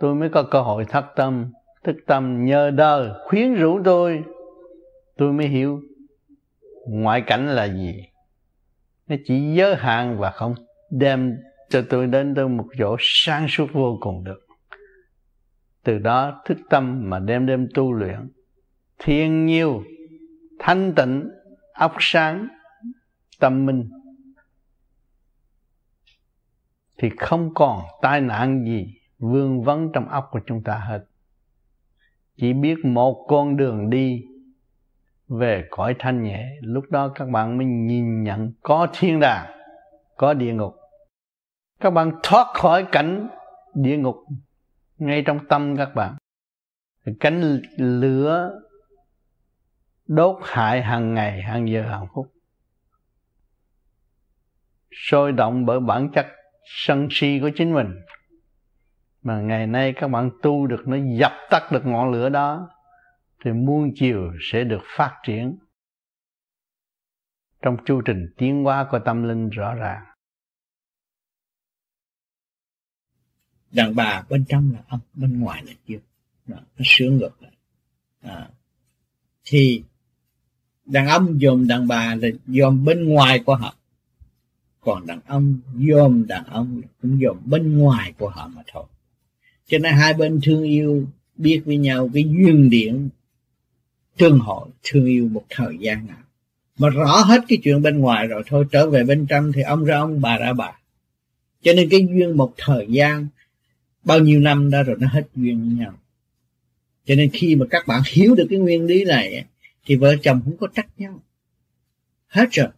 tôi 0.00 0.14
mới 0.14 0.28
có 0.28 0.42
cơ 0.42 0.60
hội 0.60 0.84
thất 0.84 1.04
tâm. 1.16 1.52
Thức 1.84 1.96
tâm 2.06 2.44
nhờ 2.44 2.70
đời 2.70 3.10
khuyến 3.24 3.54
rũ 3.54 3.80
tôi 3.84 4.24
tôi 5.16 5.32
mới 5.32 5.46
hiểu 5.46 5.80
ngoại 6.88 7.20
cảnh 7.20 7.48
là 7.48 7.64
gì. 7.64 8.04
Nó 9.08 9.16
chỉ 9.24 9.54
giới 9.54 9.76
hạn 9.76 10.18
và 10.18 10.30
không 10.30 10.54
đem 10.90 11.38
cho 11.68 11.82
tôi 11.90 12.06
đến 12.06 12.34
tới 12.34 12.48
một 12.48 12.66
chỗ 12.78 12.96
sáng 12.98 13.48
suốt 13.48 13.66
vô 13.72 13.98
cùng 14.00 14.24
được 14.24 14.43
từ 15.84 15.98
đó 15.98 16.42
thức 16.44 16.58
tâm 16.70 17.10
mà 17.10 17.18
đem 17.18 17.46
đem 17.46 17.68
tu 17.74 17.92
luyện. 17.92 18.30
Thiên 18.98 19.46
nhiêu, 19.46 19.82
thanh 20.58 20.92
tịnh, 20.96 21.30
óc 21.72 21.94
sáng, 21.98 22.48
tâm 23.40 23.66
minh. 23.66 23.90
Thì 26.98 27.10
không 27.18 27.54
còn 27.54 27.82
tai 28.02 28.20
nạn 28.20 28.64
gì 28.64 28.94
vương 29.18 29.62
vấn 29.62 29.92
trong 29.92 30.08
óc 30.08 30.28
của 30.30 30.40
chúng 30.46 30.62
ta 30.62 30.78
hết. 30.78 31.04
Chỉ 32.36 32.52
biết 32.52 32.84
một 32.84 33.26
con 33.28 33.56
đường 33.56 33.90
đi 33.90 34.24
về 35.28 35.64
cõi 35.70 35.94
thanh 35.98 36.22
nhẹ. 36.22 36.48
Lúc 36.60 36.84
đó 36.90 37.08
các 37.14 37.28
bạn 37.28 37.56
mới 37.56 37.66
nhìn 37.66 38.22
nhận 38.22 38.52
có 38.62 38.86
thiên 38.92 39.20
đàng, 39.20 39.50
có 40.16 40.34
địa 40.34 40.52
ngục. 40.52 40.74
Các 41.80 41.90
bạn 41.90 42.12
thoát 42.22 42.46
khỏi 42.54 42.86
cảnh 42.92 43.28
địa 43.74 43.96
ngục 43.96 44.16
ngay 44.98 45.22
trong 45.26 45.46
tâm 45.48 45.76
các 45.76 45.94
bạn. 45.94 46.16
Cánh 47.20 47.60
lửa 47.78 48.60
đốt 50.06 50.36
hại 50.44 50.82
hàng 50.82 51.14
ngày, 51.14 51.42
hàng 51.42 51.68
giờ, 51.68 51.82
hàng 51.82 52.06
phút. 52.14 52.32
Sôi 54.90 55.32
động 55.32 55.66
bởi 55.66 55.80
bản 55.80 56.10
chất 56.14 56.26
sân 56.64 57.08
si 57.10 57.38
của 57.40 57.50
chính 57.56 57.74
mình. 57.74 57.94
Mà 59.22 59.40
ngày 59.40 59.66
nay 59.66 59.92
các 59.96 60.08
bạn 60.08 60.30
tu 60.42 60.66
được, 60.66 60.88
nó 60.88 60.96
dập 61.18 61.32
tắt 61.50 61.68
được 61.72 61.86
ngọn 61.86 62.12
lửa 62.12 62.28
đó, 62.28 62.68
thì 63.44 63.52
muôn 63.52 63.90
chiều 63.94 64.32
sẽ 64.40 64.64
được 64.64 64.82
phát 64.96 65.20
triển. 65.22 65.58
Trong 67.62 67.76
chu 67.84 68.00
trình 68.00 68.26
tiến 68.36 68.64
hóa 68.64 68.86
của 68.90 68.98
tâm 68.98 69.28
linh 69.28 69.48
rõ 69.48 69.74
ràng. 69.74 70.04
Đàn 73.74 73.94
bà 73.94 74.22
bên 74.28 74.44
trong 74.48 74.72
là 74.72 74.78
âm 74.88 75.00
bên 75.14 75.40
ngoài 75.40 75.62
là 75.66 75.72
dương 75.86 76.00
nó 76.48 76.84
sửa 76.84 77.10
ngược 77.10 77.42
lại. 77.42 77.50
À. 78.22 78.48
thì 79.44 79.82
đàn 80.86 81.06
ông 81.06 81.38
dòm 81.42 81.66
đàn 81.66 81.88
bà 81.88 82.14
là 82.14 82.28
dòm 82.46 82.84
bên 82.84 83.08
ngoài 83.08 83.38
của 83.38 83.54
họ. 83.54 83.76
Còn 84.80 85.06
đàn 85.06 85.20
ông 85.26 85.58
dòm 85.88 86.26
đàn 86.26 86.44
ông 86.44 86.82
cũng 87.02 87.18
dòm 87.22 87.36
bên 87.44 87.78
ngoài 87.78 88.12
của 88.18 88.28
họ 88.28 88.48
mà 88.48 88.62
thôi. 88.72 88.84
Cho 89.66 89.78
nên 89.78 89.94
hai 89.94 90.14
bên 90.14 90.40
thương 90.42 90.62
yêu, 90.62 91.06
biết 91.36 91.62
với 91.64 91.76
nhau 91.76 92.10
cái 92.14 92.24
duyên 92.24 92.70
điện 92.70 93.08
tương 94.18 94.38
hội, 94.38 94.68
thương 94.82 95.06
yêu 95.06 95.28
một 95.28 95.44
thời 95.48 95.78
gian 95.80 96.06
nào. 96.06 96.22
Mà 96.78 96.88
rõ 96.88 97.22
hết 97.22 97.44
cái 97.48 97.58
chuyện 97.64 97.82
bên 97.82 97.98
ngoài 97.98 98.26
rồi 98.26 98.42
thôi, 98.46 98.66
trở 98.72 98.90
về 98.90 99.04
bên 99.04 99.26
trong 99.26 99.52
thì 99.52 99.62
ông 99.62 99.84
ra 99.84 99.98
ông 99.98 100.20
bà 100.20 100.36
ra 100.36 100.52
bà. 100.52 100.72
Cho 101.62 101.72
nên 101.72 101.88
cái 101.88 102.06
duyên 102.10 102.36
một 102.36 102.54
thời 102.56 102.86
gian 102.88 103.26
bao 104.04 104.18
nhiêu 104.18 104.40
năm 104.40 104.70
đã 104.70 104.82
rồi 104.82 104.96
nó 105.00 105.08
hết 105.08 105.22
duyên 105.34 105.60
với 105.60 105.78
nhau. 105.78 105.98
Cho 107.06 107.14
nên 107.14 107.30
khi 107.32 107.54
mà 107.54 107.66
các 107.70 107.86
bạn 107.86 108.02
hiểu 108.06 108.34
được 108.34 108.46
cái 108.50 108.58
nguyên 108.58 108.86
lý 108.86 109.04
này, 109.04 109.44
thì 109.86 109.96
vợ 109.96 110.16
chồng 110.22 110.40
không 110.44 110.56
có 110.56 110.66
trách 110.74 110.88
nhau. 110.98 111.22
Hết 112.26 112.48
rồi. 112.52 112.68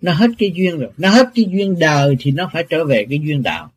Nó 0.00 0.12
hết 0.12 0.30
cái 0.38 0.52
duyên 0.54 0.78
rồi. 0.78 0.90
Nó 0.98 1.10
hết 1.10 1.30
cái 1.34 1.44
duyên 1.50 1.78
đời 1.78 2.16
thì 2.18 2.30
nó 2.30 2.50
phải 2.52 2.64
trở 2.68 2.84
về 2.84 3.06
cái 3.10 3.20
duyên 3.24 3.42
đạo. 3.42 3.72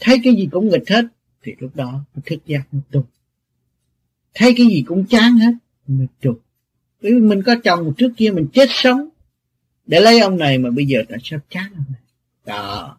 Thấy 0.00 0.20
cái 0.24 0.34
gì 0.34 0.48
cũng 0.50 0.68
nghịch 0.68 0.88
hết, 0.88 1.04
thì 1.42 1.54
lúc 1.58 1.76
đó 1.76 2.04
nó 2.14 2.22
thức 2.26 2.46
giác 2.46 2.62
nó 2.72 2.80
tu. 2.90 3.04
Thấy 4.34 4.54
cái 4.56 4.66
gì 4.66 4.82
cũng 4.86 5.06
chán 5.06 5.38
hết 5.38 5.52
mình 5.86 6.06
tu. 6.20 6.34
Bởi 7.02 7.12
vì 7.14 7.20
mình 7.20 7.42
có 7.42 7.56
chồng 7.64 7.94
trước 7.96 8.12
kia 8.16 8.30
mình 8.30 8.46
chết 8.52 8.68
sống. 8.70 9.08
Để 9.86 10.00
lấy 10.00 10.20
ông 10.20 10.38
này 10.38 10.58
mà 10.58 10.70
bây 10.70 10.86
giờ 10.86 11.02
tại 11.08 11.18
sao 11.22 11.40
chán 11.50 11.72
ông 11.76 11.84
này? 11.92 12.00
Đó 12.46 12.98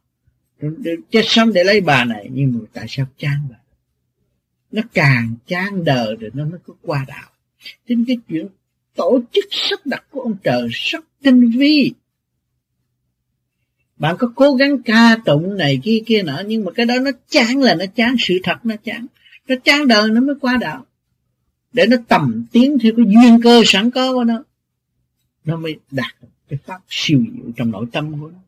chết 1.11 1.21
sống 1.25 1.53
để 1.53 1.63
lấy 1.63 1.81
bà 1.81 2.05
này, 2.05 2.29
nhưng 2.31 2.53
mà 2.53 2.59
tại 2.73 2.85
sao 2.89 3.05
chán 3.17 3.47
bà? 3.49 3.55
Nó 4.71 4.81
càng 4.93 5.35
chán 5.47 5.83
đời 5.83 6.15
rồi 6.15 6.31
nó 6.33 6.45
mới 6.45 6.59
có 6.67 6.73
qua 6.81 7.05
đạo. 7.07 7.29
Chính 7.87 8.05
cái 8.05 8.17
chuyện 8.29 8.47
tổ 8.95 9.19
chức 9.31 9.45
sắp 9.51 9.79
đặt 9.85 10.03
của 10.09 10.21
ông 10.21 10.35
trời 10.43 10.67
rất 10.71 11.05
tinh 11.23 11.51
vi. 11.57 11.93
Bạn 13.97 14.15
có 14.19 14.31
cố 14.35 14.53
gắng 14.53 14.81
ca 14.83 15.17
tụng 15.25 15.57
này 15.57 15.79
kia 15.83 15.99
kia 16.05 16.23
nọ, 16.23 16.41
nhưng 16.47 16.65
mà 16.65 16.71
cái 16.71 16.85
đó 16.85 16.95
nó 17.01 17.11
chán 17.29 17.57
là 17.57 17.75
nó 17.75 17.85
chán 17.95 18.15
sự 18.19 18.39
thật, 18.43 18.65
nó 18.65 18.75
chán. 18.83 19.05
Nó 19.47 19.55
chán 19.63 19.87
đời 19.87 20.09
nó 20.09 20.21
mới 20.21 20.35
qua 20.41 20.57
đạo. 20.57 20.85
Để 21.73 21.85
nó 21.85 21.97
tầm 22.07 22.45
tiến 22.51 22.77
theo 22.81 22.91
cái 22.97 23.05
duyên 23.09 23.41
cơ 23.43 23.61
sẵn 23.65 23.91
có 23.91 24.13
của 24.13 24.23
nó 24.23 24.43
nó 25.45 25.57
mới 25.57 25.79
đạt 25.91 26.15
cái 26.49 26.59
pháp 26.65 26.79
siêu 26.89 27.23
diệu 27.35 27.51
trong 27.57 27.71
nội 27.71 27.85
tâm 27.91 28.21
của 28.21 28.27
nó 28.27 28.39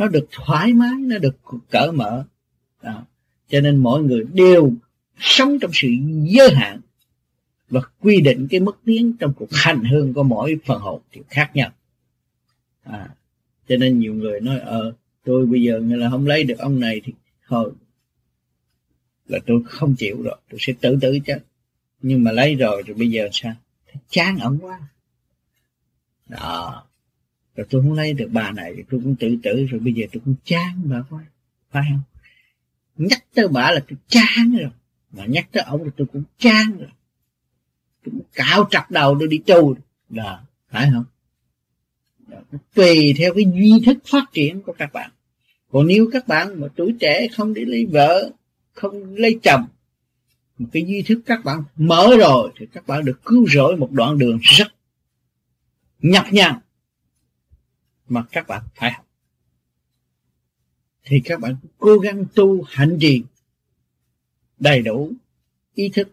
nó 0.00 0.08
được 0.08 0.28
thoải 0.30 0.72
mái 0.72 0.94
nó 1.00 1.18
được 1.18 1.36
cởi 1.70 1.92
mở. 1.92 2.24
Đó. 2.82 3.06
cho 3.48 3.60
nên 3.60 3.76
mọi 3.76 4.02
người 4.02 4.24
đều 4.32 4.72
sống 5.18 5.58
trong 5.58 5.70
sự 5.74 5.88
giới 6.24 6.54
hạn 6.54 6.80
và 7.68 7.80
quy 8.00 8.20
định 8.20 8.46
cái 8.50 8.60
mức 8.60 8.78
tiến 8.84 9.12
trong 9.20 9.32
cuộc 9.36 9.48
hành 9.52 9.84
hương 9.84 10.14
của 10.14 10.22
mỗi 10.22 10.56
phần 10.64 10.80
hồn 10.80 11.00
thì 11.12 11.20
khác 11.28 11.50
nhau. 11.54 11.70
À, 12.82 13.08
cho 13.68 13.76
nên 13.76 13.98
nhiều 13.98 14.14
người 14.14 14.40
nói 14.40 14.58
ờ 14.58 14.92
tôi 15.24 15.46
bây 15.46 15.62
giờ 15.62 15.80
là 15.88 16.10
không 16.10 16.26
lấy 16.26 16.44
được 16.44 16.58
ông 16.58 16.80
này 16.80 17.00
thì 17.04 17.12
thôi 17.48 17.72
là 19.26 19.38
tôi 19.46 19.62
không 19.66 19.94
chịu 19.98 20.22
rồi 20.22 20.36
tôi 20.50 20.58
sẽ 20.60 20.72
tự 20.80 20.98
tử 21.00 21.18
chứ. 21.26 21.34
Nhưng 22.02 22.24
mà 22.24 22.32
lấy 22.32 22.54
rồi 22.54 22.82
rồi 22.86 22.96
bây 22.96 23.10
giờ 23.10 23.28
sao? 23.32 23.54
Chán 24.10 24.38
ổng 24.38 24.58
quá. 24.62 24.80
Đó 26.28 26.89
rồi 27.56 27.66
tôi 27.70 27.82
không 27.82 27.92
lấy 27.92 28.12
được 28.12 28.28
bà 28.32 28.50
này, 28.50 28.74
tôi 28.90 29.00
cũng 29.04 29.16
tự 29.16 29.36
tử, 29.42 29.66
rồi 29.70 29.80
bây 29.80 29.92
giờ 29.92 30.06
tôi 30.12 30.22
cũng 30.24 30.34
chán 30.44 30.82
bà 30.84 31.02
quá. 31.10 31.24
Phải 31.70 31.82
không? 31.90 32.02
Nhắc 32.96 33.24
tới 33.34 33.48
bà 33.48 33.70
là 33.70 33.80
tôi 33.88 33.98
chán 34.08 34.56
rồi. 34.60 34.70
Mà 35.12 35.24
nhắc 35.26 35.48
tới 35.52 35.62
ông 35.66 35.82
là 35.82 35.90
tôi 35.96 36.06
cũng 36.12 36.22
chán 36.38 36.76
rồi. 36.78 36.88
Tôi 38.04 38.12
cũng 38.12 38.22
cạo 38.34 38.68
trặc 38.70 38.90
đầu 38.90 39.16
tôi 39.18 39.28
đi 39.28 39.38
tu 39.46 39.74
là 40.10 40.42
phải 40.70 40.90
không? 40.92 41.04
Tùy 42.74 43.14
theo 43.18 43.34
cái 43.34 43.44
duy 43.54 43.72
thức 43.86 43.98
phát 44.06 44.24
triển 44.32 44.62
của 44.62 44.72
các 44.72 44.92
bạn. 44.92 45.10
Còn 45.70 45.86
nếu 45.86 46.08
các 46.12 46.28
bạn 46.28 46.60
mà 46.60 46.66
tuổi 46.76 46.94
trẻ 47.00 47.28
không 47.36 47.54
đi 47.54 47.64
lấy 47.64 47.86
vợ, 47.86 48.30
không 48.72 49.14
lấy 49.14 49.38
chồng 49.42 49.66
một 50.58 50.68
cái 50.72 50.84
duy 50.86 51.02
thức 51.02 51.20
các 51.26 51.44
bạn 51.44 51.62
mở 51.76 52.16
rồi, 52.18 52.50
thì 52.56 52.66
các 52.72 52.86
bạn 52.86 53.04
được 53.04 53.24
cứu 53.24 53.46
rỗi 53.48 53.76
một 53.76 53.92
đoạn 53.92 54.18
đường 54.18 54.38
rất 54.42 54.68
nhập 56.00 56.24
nhằng 56.30 56.60
mà 58.10 58.24
các 58.32 58.48
bạn 58.48 58.62
phải 58.74 58.92
học. 58.92 59.06
Thì 61.04 61.20
các 61.24 61.40
bạn 61.40 61.56
cố 61.78 61.98
gắng 61.98 62.24
tu 62.34 62.62
hạnh 62.62 62.98
trì 63.00 63.22
đầy 64.58 64.82
đủ 64.82 65.12
ý 65.74 65.88
thức 65.88 66.08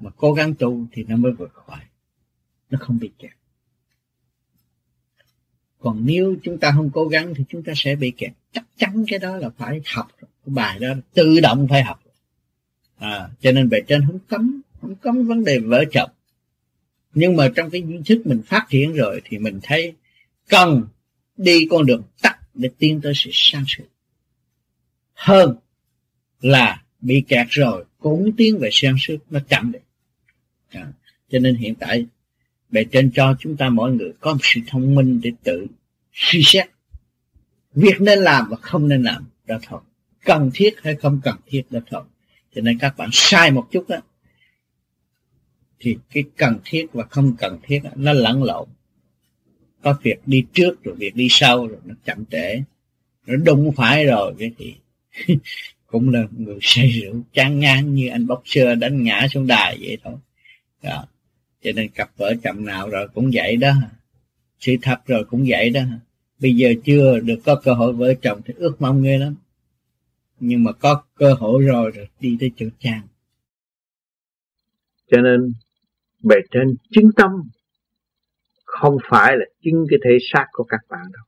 mà 0.00 0.10
cố 0.16 0.32
gắng 0.32 0.54
tu 0.54 0.86
thì 0.92 1.04
nó 1.04 1.16
mới 1.16 1.32
vượt 1.32 1.54
khỏi. 1.54 1.80
Nó 2.70 2.78
không 2.80 2.98
bị 2.98 3.10
kẹt. 3.18 3.32
Còn 5.78 6.06
nếu 6.06 6.36
chúng 6.42 6.58
ta 6.58 6.72
không 6.76 6.90
cố 6.90 7.08
gắng 7.08 7.34
thì 7.36 7.44
chúng 7.48 7.62
ta 7.62 7.72
sẽ 7.76 7.96
bị 7.96 8.10
kẹt. 8.10 8.32
Chắc 8.52 8.64
chắn 8.76 9.04
cái 9.08 9.18
đó 9.18 9.36
là 9.36 9.50
phải 9.50 9.80
học. 9.86 10.08
Cái 10.20 10.28
bài 10.44 10.78
đó 10.78 10.88
tự 11.14 11.40
động 11.40 11.66
phải 11.70 11.82
học. 11.82 12.02
À, 12.96 13.30
cho 13.40 13.52
nên 13.52 13.68
bề 13.68 13.80
trên 13.88 14.06
không 14.06 14.18
cấm 14.28 14.60
không 14.80 14.94
cấm 14.94 15.26
vấn 15.26 15.44
đề 15.44 15.58
vợ 15.58 15.84
chồng 15.92 16.10
nhưng 17.14 17.36
mà 17.36 17.48
trong 17.56 17.70
cái 17.70 17.82
duy 17.82 18.00
thức 18.06 18.26
mình 18.26 18.42
phát 18.46 18.66
triển 18.70 18.92
rồi 18.92 19.22
thì 19.24 19.38
mình 19.38 19.60
thấy 19.62 19.94
cần 20.48 20.86
đi 21.38 21.66
con 21.70 21.86
đường 21.86 22.02
tắt 22.22 22.38
để 22.54 22.70
tiến 22.78 23.00
tới 23.00 23.12
sự 23.16 23.30
sáng 23.32 23.64
suốt. 23.66 23.84
Hơn 25.14 25.56
là 26.40 26.82
bị 27.00 27.24
kẹt 27.28 27.46
rồi 27.50 27.84
cũng 27.98 28.32
tiến 28.36 28.58
về 28.58 28.68
sáng 28.72 28.96
suốt 28.98 29.16
nó 29.30 29.40
chậm 29.48 29.72
đấy. 29.72 29.82
à, 30.70 30.92
cho 31.30 31.38
nên 31.38 31.54
hiện 31.54 31.74
tại 31.74 32.06
bề 32.70 32.84
trên 32.92 33.10
cho 33.14 33.36
chúng 33.38 33.56
ta 33.56 33.68
mỗi 33.68 33.92
người 33.92 34.12
có 34.20 34.32
một 34.32 34.40
sự 34.42 34.60
thông 34.66 34.94
minh 34.94 35.20
để 35.22 35.32
tự 35.42 35.66
suy 36.12 36.40
xét 36.44 36.68
việc 37.74 38.00
nên 38.00 38.18
làm 38.18 38.48
và 38.50 38.56
không 38.56 38.88
nên 38.88 39.02
làm 39.02 39.24
đó 39.46 39.58
thôi. 39.62 39.80
Cần 40.24 40.50
thiết 40.54 40.74
hay 40.82 40.94
không 40.94 41.20
cần 41.24 41.36
thiết 41.46 41.62
đó 41.70 41.80
thôi. 41.90 42.02
Cho 42.54 42.60
nên 42.60 42.78
các 42.78 42.96
bạn 42.96 43.08
sai 43.12 43.50
một 43.50 43.68
chút 43.70 43.88
đó 43.88 43.96
thì 45.80 45.96
cái 46.10 46.24
cần 46.36 46.58
thiết 46.64 46.86
và 46.92 47.04
không 47.04 47.36
cần 47.38 47.58
thiết 47.62 47.80
đó, 47.84 47.90
nó 47.94 48.12
lẫn 48.12 48.44
lộn 48.44 48.68
có 49.82 49.98
việc 50.02 50.16
đi 50.26 50.44
trước, 50.52 50.84
rồi 50.84 50.94
việc 50.94 51.14
đi 51.14 51.26
sau, 51.30 51.66
rồi 51.66 51.78
nó 51.84 51.94
chậm 52.04 52.24
trễ. 52.30 52.62
Nó 53.26 53.36
đúng 53.36 53.72
phải 53.76 54.04
rồi, 54.06 54.34
cái 54.38 54.50
thì 54.58 54.74
cũng 55.86 56.08
là 56.08 56.24
người 56.38 56.58
say 56.60 56.88
rượu 56.88 57.14
chán 57.32 57.58
ngang 57.58 57.94
như 57.94 58.08
anh 58.08 58.26
bốc 58.26 58.42
xưa 58.44 58.74
đánh 58.74 59.02
ngã 59.02 59.26
xuống 59.30 59.46
đài 59.46 59.78
vậy 59.80 59.98
thôi. 60.04 60.14
Đó. 60.82 61.06
cho 61.62 61.72
nên 61.72 61.88
cặp 61.88 62.10
vợ 62.16 62.34
chồng 62.42 62.64
nào 62.64 62.90
rồi 62.90 63.08
cũng 63.14 63.30
vậy 63.32 63.56
đó. 63.56 63.72
Sự 64.60 64.76
thật 64.82 65.06
rồi 65.06 65.24
cũng 65.24 65.44
vậy 65.48 65.70
đó. 65.70 65.82
Bây 66.40 66.56
giờ 66.56 66.72
chưa 66.84 67.20
được 67.20 67.40
có 67.44 67.54
cơ 67.64 67.72
hội 67.72 67.92
vợ 67.92 68.14
chồng 68.22 68.40
thì 68.44 68.54
ước 68.56 68.80
mong 68.80 69.02
ghê 69.02 69.18
lắm. 69.18 69.34
Nhưng 70.40 70.64
mà 70.64 70.72
có 70.72 71.02
cơ 71.14 71.34
hội 71.34 71.62
rồi 71.62 71.90
rồi 71.90 72.08
đi 72.20 72.36
tới 72.40 72.50
chỗ 72.56 72.66
chàng. 72.80 73.02
Cho 75.10 75.20
nên 75.20 75.52
bề 76.22 76.36
trên 76.50 76.76
chứng 76.90 77.10
tâm 77.16 77.30
không 78.80 78.96
phải 79.10 79.36
là 79.36 79.44
chính 79.62 79.86
cái 79.90 79.98
thể 80.04 80.18
xác 80.32 80.46
của 80.52 80.64
các 80.64 80.80
bạn 80.88 81.06
đâu. 81.12 81.24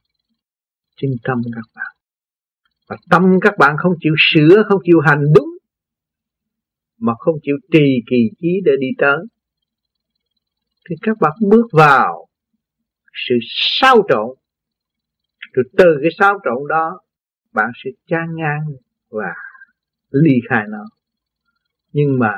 Chính 0.96 1.10
tâm 1.24 1.42
các 1.54 1.70
bạn. 1.74 1.96
Và 2.88 2.96
tâm 3.10 3.22
các 3.42 3.58
bạn 3.58 3.76
không 3.78 3.92
chịu 4.00 4.14
sửa, 4.18 4.62
không 4.68 4.80
chịu 4.84 5.00
hành 5.00 5.24
đúng, 5.34 5.48
mà 6.98 7.12
không 7.18 7.34
chịu 7.42 7.56
trì 7.72 8.02
kỳ 8.10 8.30
trí 8.38 8.48
để 8.64 8.72
đi 8.80 8.88
tới. 8.98 9.18
Thì 10.88 10.96
các 11.02 11.16
bạn 11.20 11.32
bước 11.48 11.66
vào 11.72 12.26
sự 13.28 13.34
sao 13.80 13.96
trộn. 14.08 14.36
Rồi 15.52 15.64
từ 15.76 15.98
cái 16.02 16.10
sao 16.18 16.38
trộn 16.44 16.68
đó, 16.68 17.00
bạn 17.52 17.70
sẽ 17.84 17.90
chán 18.06 18.26
ngang 18.36 18.60
và 19.10 19.34
ly 20.10 20.34
khai 20.48 20.64
nó. 20.68 20.84
Nhưng 21.92 22.18
mà 22.18 22.34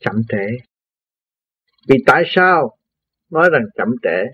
chậm 0.00 0.14
trễ. 0.28 0.64
Vì 1.88 1.96
tại 2.06 2.22
sao? 2.26 2.76
Nói 3.32 3.50
rằng 3.52 3.62
chậm 3.74 3.88
trễ. 4.02 4.24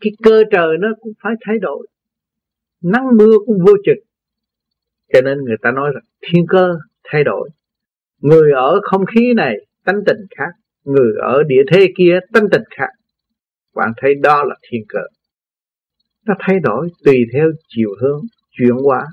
Cái 0.00 0.12
cơ 0.22 0.42
trời 0.50 0.76
nó 0.80 0.88
cũng 1.00 1.12
phải 1.22 1.32
thay 1.46 1.58
đổi 1.58 1.86
nắng 2.82 3.06
mưa 3.18 3.36
cũng 3.46 3.58
vô 3.66 3.72
trực 3.84 4.08
cho 5.12 5.20
nên 5.20 5.38
người 5.44 5.56
ta 5.62 5.70
nói 5.70 5.90
rằng 5.94 6.04
thiên 6.20 6.46
cơ 6.48 6.68
thay 7.04 7.24
đổi. 7.24 7.50
Người 8.18 8.52
ở 8.52 8.80
không 8.82 9.06
khí 9.06 9.32
này, 9.36 9.54
tánh 9.84 10.00
tình 10.06 10.26
khác. 10.36 10.50
Người 10.84 11.12
ở 11.22 11.42
địa 11.42 11.62
thế 11.72 11.86
kia, 11.96 12.18
tánh 12.32 12.44
tình 12.52 12.62
khác. 12.76 12.90
Bạn 13.74 13.92
thấy 13.96 14.14
đó 14.22 14.44
là 14.44 14.56
thiên 14.70 14.82
cơ. 14.88 15.00
Nó 16.26 16.34
thay 16.38 16.60
đổi 16.62 16.88
tùy 17.04 17.24
theo 17.32 17.50
chiều 17.68 17.90
hướng, 18.00 18.20
chuyển 18.50 18.76
hóa. 18.84 19.06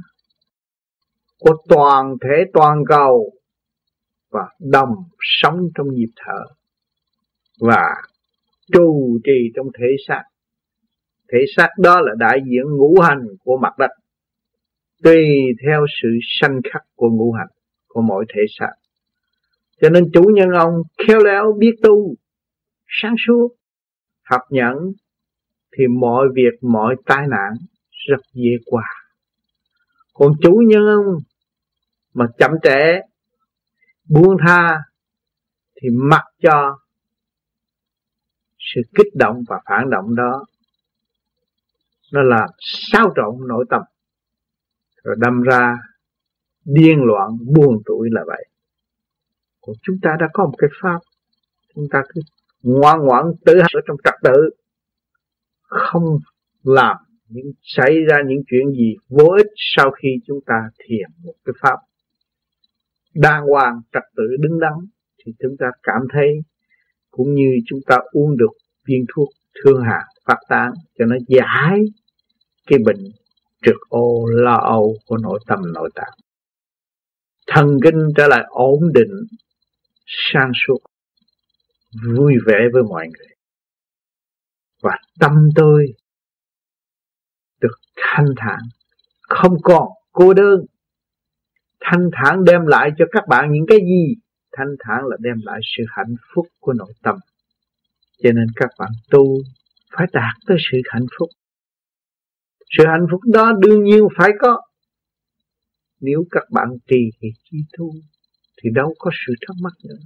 Của 1.39 1.55
toàn 1.69 2.15
thể, 2.21 2.43
toàn 2.53 2.83
cầu. 2.87 3.31
Và 4.29 4.49
đồng 4.59 4.95
sống 5.19 5.59
trong 5.75 5.87
nhịp 5.93 6.09
thở. 6.15 6.43
Và 7.59 7.83
trụ 8.73 9.19
trì 9.23 9.51
trong 9.55 9.67
thể 9.79 9.87
xác. 10.07 10.23
Thể 11.31 11.39
xác 11.55 11.69
đó 11.79 12.01
là 12.01 12.11
đại 12.17 12.39
diện 12.45 12.63
ngũ 12.77 12.99
hành 12.99 13.21
của 13.43 13.57
mặt 13.61 13.73
đất, 13.77 13.91
tùy 15.03 15.25
theo 15.65 15.85
sự 16.01 16.09
sanh 16.39 16.61
khắc 16.73 16.81
của 16.95 17.09
ngũ 17.09 17.31
hành, 17.31 17.47
của 17.87 18.01
mỗi 18.01 18.25
thể 18.35 18.41
xác. 18.59 18.71
Cho 19.81 19.89
nên 19.89 20.11
chủ 20.13 20.23
nhân 20.23 20.49
ông 20.49 20.73
khéo 21.07 21.19
léo 21.19 21.53
biết 21.59 21.75
tu, 21.83 22.15
sáng 22.87 23.15
suốt, 23.27 23.49
học 24.29 24.41
nhẫn, 24.49 24.75
thì 25.77 25.83
mọi 25.87 26.27
việc, 26.35 26.53
mọi 26.61 26.95
tai 27.05 27.27
nạn 27.27 27.53
rất 28.07 28.21
dễ 28.33 28.51
qua. 28.65 28.83
Còn 30.13 30.33
chủ 30.41 30.61
nhân 30.67 30.85
ông 30.85 31.15
mà 32.13 32.25
chậm 32.37 32.51
trễ, 32.63 32.99
buông 34.09 34.37
tha, 34.45 34.79
thì 35.81 35.89
mặc 35.91 36.23
cho 36.41 36.77
sự 38.73 38.81
kích 38.95 39.15
động 39.15 39.43
và 39.49 39.61
phản 39.65 39.89
động 39.89 40.15
đó. 40.15 40.45
Nó 42.13 42.23
làm 42.23 42.49
xáo 42.59 43.13
trộn 43.15 43.47
nội 43.47 43.65
tâm. 43.69 43.81
Rồi 45.03 45.15
đâm 45.19 45.41
ra 45.41 45.77
điên 46.65 46.99
loạn, 47.03 47.29
buồn 47.55 47.81
tuổi 47.85 48.09
là 48.11 48.21
vậy. 48.27 48.47
Còn 49.61 49.75
chúng 49.81 49.95
ta 50.01 50.15
đã 50.19 50.27
có 50.33 50.45
một 50.45 50.55
cái 50.57 50.69
pháp. 50.81 50.99
Chúng 51.75 51.85
ta 51.91 52.03
cứ 52.09 52.21
ngoan 52.61 52.99
ngoãn 52.99 53.25
tự 53.45 53.53
ở 53.59 53.81
trong 53.87 53.97
trật 54.03 54.13
tự. 54.23 54.49
Không 55.61 56.19
làm 56.63 56.97
những, 57.27 57.51
xảy 57.61 57.95
ra 58.09 58.17
những 58.27 58.43
chuyện 58.47 58.71
gì 58.71 58.95
vô 59.09 59.25
ích 59.37 59.47
sau 59.55 59.91
khi 59.91 60.09
chúng 60.27 60.39
ta 60.45 60.69
thiền 60.77 61.09
một 61.23 61.33
cái 61.45 61.53
pháp. 61.61 61.77
Đàng 63.13 63.43
hoàng, 63.43 63.81
trật 63.93 64.03
tự, 64.15 64.23
đứng 64.39 64.59
đắn, 64.59 64.73
thì 65.25 65.33
chúng 65.39 65.55
ta 65.59 65.65
cảm 65.83 66.01
thấy 66.13 66.27
cũng 67.15 67.33
như 67.33 67.59
chúng 67.65 67.79
ta 67.85 67.97
uống 68.11 68.37
được 68.37 68.51
viên 68.87 69.05
thuốc 69.15 69.29
thương 69.63 69.81
hại, 69.81 70.03
phát 70.25 70.37
tán, 70.49 70.71
cho 70.99 71.05
nó 71.05 71.15
giải 71.27 71.79
cái 72.67 72.79
bệnh 72.85 73.11
trực 73.65 73.75
ô, 73.89 74.25
lo 74.25 74.57
âu 74.57 74.95
của 75.05 75.17
nội 75.17 75.39
tâm, 75.47 75.59
nội 75.73 75.89
tạng. 75.95 76.13
Thần 77.47 77.77
kinh 77.83 78.07
trở 78.17 78.27
lại 78.27 78.43
ổn 78.49 78.79
định 78.93 79.11
sang 80.05 80.51
suốt, 80.67 80.79
vui 82.15 82.33
vẻ 82.45 82.57
với 82.73 82.83
mọi 82.83 83.07
người. 83.07 83.35
Và 84.81 84.97
tâm 85.19 85.31
tôi 85.55 85.85
được 87.61 87.75
thanh 87.95 88.25
thản, 88.37 88.59
không 89.21 89.53
còn 89.63 89.87
cô 90.11 90.33
đơn. 90.33 90.65
Thanh 91.79 92.09
thản 92.13 92.43
đem 92.43 92.65
lại 92.65 92.89
cho 92.97 93.05
các 93.11 93.23
bạn 93.27 93.51
những 93.51 93.65
cái 93.67 93.77
gì? 93.77 94.15
Thanh 94.57 94.75
thản 94.79 95.01
là 95.09 95.17
đem 95.19 95.35
lại 95.43 95.59
sự 95.77 95.83
hạnh 95.87 96.15
phúc 96.35 96.45
của 96.59 96.73
nội 96.73 96.93
tâm. 97.03 97.15
Cho 98.23 98.31
nên 98.31 98.47
các 98.55 98.69
bạn 98.79 98.91
tu 99.11 99.37
phải 99.97 100.07
đạt 100.13 100.35
tới 100.47 100.57
sự 100.71 100.77
hạnh 100.85 101.05
phúc. 101.19 101.29
Sự 102.77 102.83
hạnh 102.87 103.05
phúc 103.11 103.21
đó 103.33 103.51
đương 103.59 103.83
nhiên 103.83 104.03
phải 104.17 104.29
có. 104.39 104.61
Nếu 105.99 106.25
các 106.31 106.43
bạn 106.51 106.67
trì 106.87 107.09
thì 107.21 107.27
chi 107.43 107.57
tu, 107.77 107.91
thì 108.63 108.69
đâu 108.73 108.93
có 108.99 109.11
sự 109.27 109.33
thắc 109.47 109.55
mắc 109.63 109.73
nữa. 109.83 109.99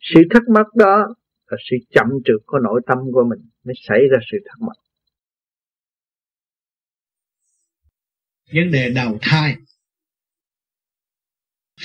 Sự 0.00 0.20
thắc 0.30 0.42
mắc 0.48 0.66
đó 0.74 1.06
là 1.46 1.56
sự 1.70 1.76
chậm 1.90 2.06
trượt 2.24 2.40
của 2.46 2.58
nội 2.58 2.80
tâm 2.86 2.98
của 3.12 3.24
mình 3.30 3.48
mới 3.64 3.74
xảy 3.88 3.98
ra 4.10 4.18
sự 4.32 4.38
thắc 4.44 4.60
mắc. 4.60 4.76
Vấn 8.54 8.70
đề 8.72 8.92
đầu 8.94 9.18
thai. 9.22 9.56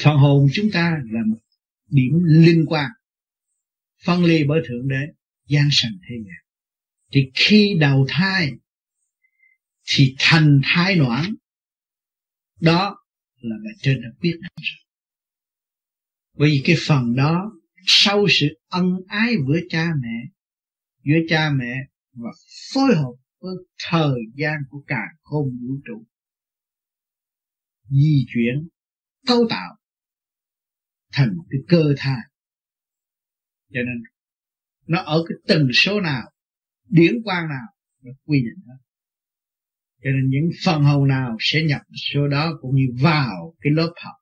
Phần 0.03 0.17
hồn 0.17 0.48
chúng 0.53 0.66
ta 0.74 1.01
là 1.11 1.19
một 1.27 1.40
điểm 1.90 2.11
liên 2.24 2.66
quan 2.68 2.90
phân 4.06 4.24
ly 4.24 4.43
bởi 4.48 4.61
thượng 4.68 4.88
đế 4.88 5.14
gian 5.48 5.69
sanh 5.72 5.92
thế 6.09 6.16
gian 6.26 6.50
thì 7.11 7.32
khi 7.34 7.77
đầu 7.80 8.06
thai, 8.09 8.51
thì 9.85 10.16
thành 10.19 10.61
thai 10.64 10.95
noãn 10.95 11.35
đó 12.61 13.06
là 13.42 13.56
bề 13.64 13.69
trên 13.82 14.01
đã 14.01 14.09
biết. 14.22 14.40
rồi 14.42 14.77
bởi 16.34 16.50
vì 16.50 16.61
cái 16.66 16.76
phần 16.88 17.16
đó, 17.16 17.51
sau 17.85 18.26
sự 18.30 18.48
ân 18.68 18.85
ái 19.08 19.35
với 19.48 19.61
cha 19.69 19.88
mẹ, 20.01 20.30
giữa 21.03 21.19
cha 21.30 21.50
mẹ 21.59 21.76
và 22.11 22.30
phối 22.74 22.95
hợp 22.95 23.14
với 23.40 23.56
thời 23.90 24.19
gian 24.35 24.56
của 24.69 24.84
cả 24.88 25.03
không 25.22 25.45
vũ 25.61 25.76
trụ, 25.85 26.06
di 27.90 28.26
chuyển, 28.34 28.68
cấu 29.27 29.48
tạo 29.50 29.78
thành 31.11 31.38
một 31.38 31.43
cái 31.49 31.59
cơ 31.67 31.93
thai 31.97 32.19
cho 33.73 33.79
nên, 33.79 34.03
nó 34.88 35.01
ở 35.01 35.23
cái 35.29 35.38
tần 35.47 35.67
số 35.73 36.01
nào, 36.01 36.31
điển 36.89 37.13
quan 37.23 37.49
nào, 37.49 37.67
nó 38.01 38.11
quy 38.25 38.38
định 38.41 38.67
đó 38.67 38.73
cho 40.03 40.09
nên 40.09 40.29
những 40.29 40.49
phần 40.65 40.83
hồn 40.83 41.07
nào 41.07 41.38
sẽ 41.39 41.63
nhập 41.63 41.81
số 42.13 42.27
đó 42.27 42.57
cũng 42.61 42.75
như 42.75 42.85
vào 43.01 43.55
cái 43.61 43.73
lớp 43.73 43.93
học. 44.03 44.15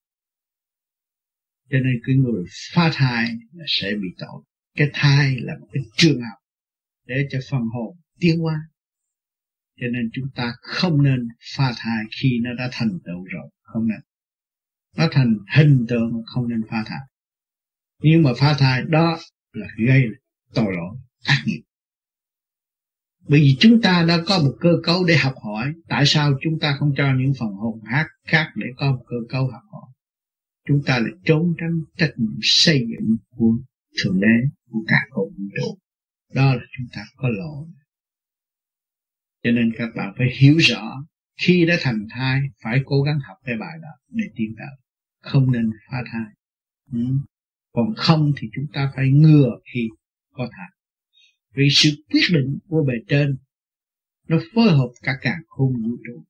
Cho 1.69 1.77
nên 1.77 1.93
cái 2.05 2.15
người 2.15 2.43
phá 2.73 2.91
thai 2.93 3.27
là 3.53 3.65
sẽ 3.67 3.91
bị 3.95 4.07
tội. 4.17 4.43
Cái 4.75 4.89
thai 4.93 5.35
là 5.39 5.53
một 5.59 5.67
cái 5.71 5.83
trường 5.95 6.21
học 6.21 6.39
để 7.05 7.27
cho 7.29 7.39
phần 7.49 7.61
hồn 7.73 7.97
tiến 8.19 8.39
hóa. 8.39 8.55
Cho 9.79 9.87
nên 9.91 10.09
chúng 10.13 10.29
ta 10.35 10.53
không 10.61 11.03
nên 11.03 11.27
phá 11.55 11.73
thai 11.77 12.03
khi 12.21 12.39
nó 12.43 12.53
đã 12.53 12.69
thành 12.71 12.89
tựu 13.05 13.23
rồi, 13.23 13.49
không 13.61 13.87
nên 13.87 13.99
nó 14.97 15.07
thành 15.11 15.37
hình 15.55 15.85
tượng 15.87 16.23
không 16.25 16.47
nên 16.47 16.61
pha 16.69 16.83
thai. 16.85 16.99
Nhưng 18.01 18.23
mà 18.23 18.31
pha 18.37 18.55
thai 18.59 18.81
đó 18.87 19.17
là 19.53 19.67
gây 19.87 20.03
tội 20.53 20.73
lỗi, 20.77 20.97
ác 21.23 21.43
nghiệp. 21.45 21.61
Bởi 23.27 23.39
vì 23.39 23.57
chúng 23.59 23.81
ta 23.81 24.05
đã 24.07 24.17
có 24.27 24.39
một 24.39 24.55
cơ 24.59 24.69
cấu 24.83 25.05
để 25.05 25.15
học 25.15 25.33
hỏi. 25.43 25.73
Tại 25.87 26.03
sao 26.05 26.33
chúng 26.41 26.59
ta 26.59 26.75
không 26.79 26.93
cho 26.97 27.13
những 27.17 27.33
phần 27.39 27.49
hồn 27.49 27.79
khác 27.89 28.07
khác 28.27 28.47
để 28.55 28.67
có 28.77 28.91
một 28.91 29.03
cơ 29.07 29.15
cấu 29.29 29.43
học 29.43 29.61
hỏi? 29.71 29.91
Chúng 30.67 30.81
ta 30.85 30.99
lại 30.99 31.11
trốn 31.25 31.53
tránh 31.59 31.81
trách 31.97 32.11
nhiệm 32.17 32.39
xây 32.41 32.79
dựng 32.79 33.17
của 33.29 33.57
thượng 34.03 34.19
đế, 34.19 34.49
của 34.69 34.79
cả 34.87 34.99
cộng 35.09 35.29
vũ 35.29 35.43
trụ. 35.55 35.77
Đó 36.33 36.53
là 36.53 36.61
chúng 36.77 36.87
ta 36.93 37.05
có 37.15 37.29
lỗi. 37.29 37.67
Cho 39.43 39.51
nên 39.51 39.71
các 39.77 39.89
bạn 39.95 40.13
phải 40.17 40.27
hiểu 40.39 40.57
rõ 40.57 40.93
khi 41.41 41.65
đã 41.65 41.77
thành 41.81 42.07
thai, 42.09 42.41
phải 42.63 42.81
cố 42.85 43.01
gắng 43.01 43.19
học 43.27 43.37
cái 43.45 43.55
bài 43.57 43.77
đó 43.81 43.89
để 44.09 44.25
tiến 44.35 44.55
tới 44.57 44.86
không 45.31 45.51
nên 45.51 45.69
phá 45.91 45.97
thai. 46.11 46.33
Ừ. 46.91 46.99
còn 47.71 47.93
không 47.97 48.31
thì 48.37 48.47
chúng 48.55 48.65
ta 48.73 48.91
phải 48.95 49.09
ngừa 49.11 49.59
khi 49.73 49.89
có 50.31 50.49
thai. 50.51 50.69
Vì 51.53 51.67
sự 51.71 51.89
quyết 52.09 52.27
định 52.33 52.57
của 52.67 52.83
bề 52.87 52.93
trên, 53.07 53.37
nó 54.27 54.37
phối 54.53 54.69
hợp 54.69 54.89
cả 55.01 55.13
càng 55.21 55.41
khôn 55.47 55.73
vũ 55.73 55.97
trụ. 56.07 56.23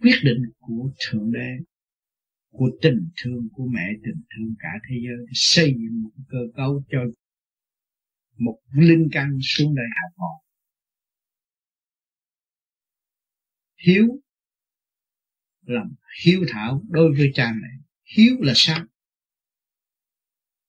Quyết 0.00 0.18
định 0.24 0.42
của 0.58 0.90
thượng 0.98 1.32
đế, 1.32 1.64
của 2.50 2.70
tình 2.82 3.08
thương 3.22 3.48
của 3.52 3.66
mẹ, 3.66 3.88
tình 4.04 4.22
thương 4.30 4.54
cả 4.58 4.68
thế 4.88 4.96
giới 5.04 5.16
để 5.26 5.32
xây 5.32 5.74
dựng 5.78 6.02
một 6.02 6.10
cơ 6.28 6.38
cấu 6.56 6.82
cho 6.90 6.98
một 8.38 8.58
linh 8.72 9.08
căn 9.12 9.38
xuống 9.42 9.74
đây 9.74 9.86
học 10.02 10.12
hỏi 10.16 10.48
hiếu, 13.78 14.20
làm 15.66 15.94
hiếu 16.24 16.44
thảo 16.48 16.82
đối 16.88 17.12
với 17.12 17.30
cha 17.34 17.52
mẹ 17.62 17.77
hiếu 18.16 18.36
là 18.40 18.52
sao? 18.56 18.84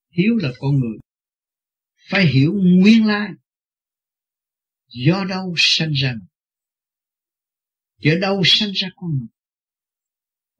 Hiếu 0.10 0.36
là 0.36 0.50
con 0.60 0.76
người. 0.76 0.98
Phải 2.10 2.26
hiểu 2.26 2.54
nguyên 2.54 3.06
lai. 3.06 3.30
Do 4.88 5.26
đâu 5.30 5.54
sanh 5.58 5.92
ra 5.92 6.16
do 8.00 8.12
đâu 8.22 8.42
sanh 8.46 8.72
ra 8.72 8.90
con 8.96 9.10
người? 9.20 9.28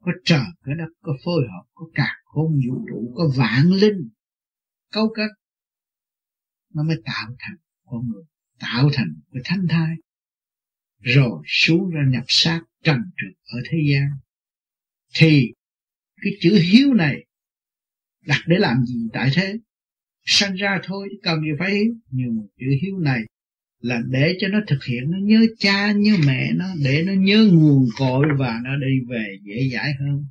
Có 0.00 0.12
trời, 0.24 0.44
có 0.60 0.74
đất, 0.74 0.92
có 1.02 1.12
phối 1.24 1.42
hợp, 1.42 1.64
có 1.74 1.86
cả 1.94 2.16
không 2.24 2.52
vũ 2.68 2.86
trụ, 2.88 3.12
có 3.16 3.32
vạn 3.36 3.70
linh. 3.72 4.10
Câu 4.90 5.12
kết. 5.16 5.28
Nó 6.74 6.82
mới 6.82 6.96
tạo 7.04 7.36
thành 7.38 7.56
con 7.84 8.08
người, 8.08 8.24
tạo 8.58 8.90
thành 8.92 9.20
cái 9.32 9.42
thanh 9.44 9.66
thai. 9.68 9.96
Rồi 10.98 11.42
xuống 11.46 11.90
ra 11.90 12.00
nhập 12.08 12.24
xác 12.28 12.60
trần 12.82 12.98
trực 13.16 13.38
ở 13.44 13.58
thế 13.70 13.78
gian. 13.92 14.10
Thì 15.14 15.52
cái 16.22 16.32
chữ 16.40 16.58
hiếu 16.72 16.94
này 16.94 17.24
đặt 18.26 18.40
để 18.46 18.56
làm 18.58 18.84
gì 18.86 19.08
tại 19.12 19.30
thế? 19.34 19.58
Sanh 20.24 20.54
ra 20.54 20.80
thôi, 20.84 21.08
cần 21.22 21.40
gì 21.40 21.48
phải 21.58 21.74
hiếu? 21.74 21.94
Nhưng 22.10 22.36
mà 22.36 22.42
chữ 22.58 22.66
hiếu 22.82 22.98
này 22.98 23.20
là 23.80 24.02
để 24.08 24.36
cho 24.40 24.48
nó 24.48 24.60
thực 24.66 24.84
hiện, 24.84 25.10
nó 25.10 25.18
nhớ 25.22 25.40
cha, 25.58 25.92
nhớ 25.92 26.16
mẹ 26.26 26.52
nó, 26.52 26.66
để 26.84 27.02
nó 27.06 27.12
nhớ 27.12 27.48
nguồn 27.52 27.86
cội 27.98 28.26
và 28.38 28.60
nó 28.64 28.76
đi 28.76 29.06
về 29.08 29.24
dễ 29.42 29.68
dãi 29.72 29.92
hơn. 30.00 30.24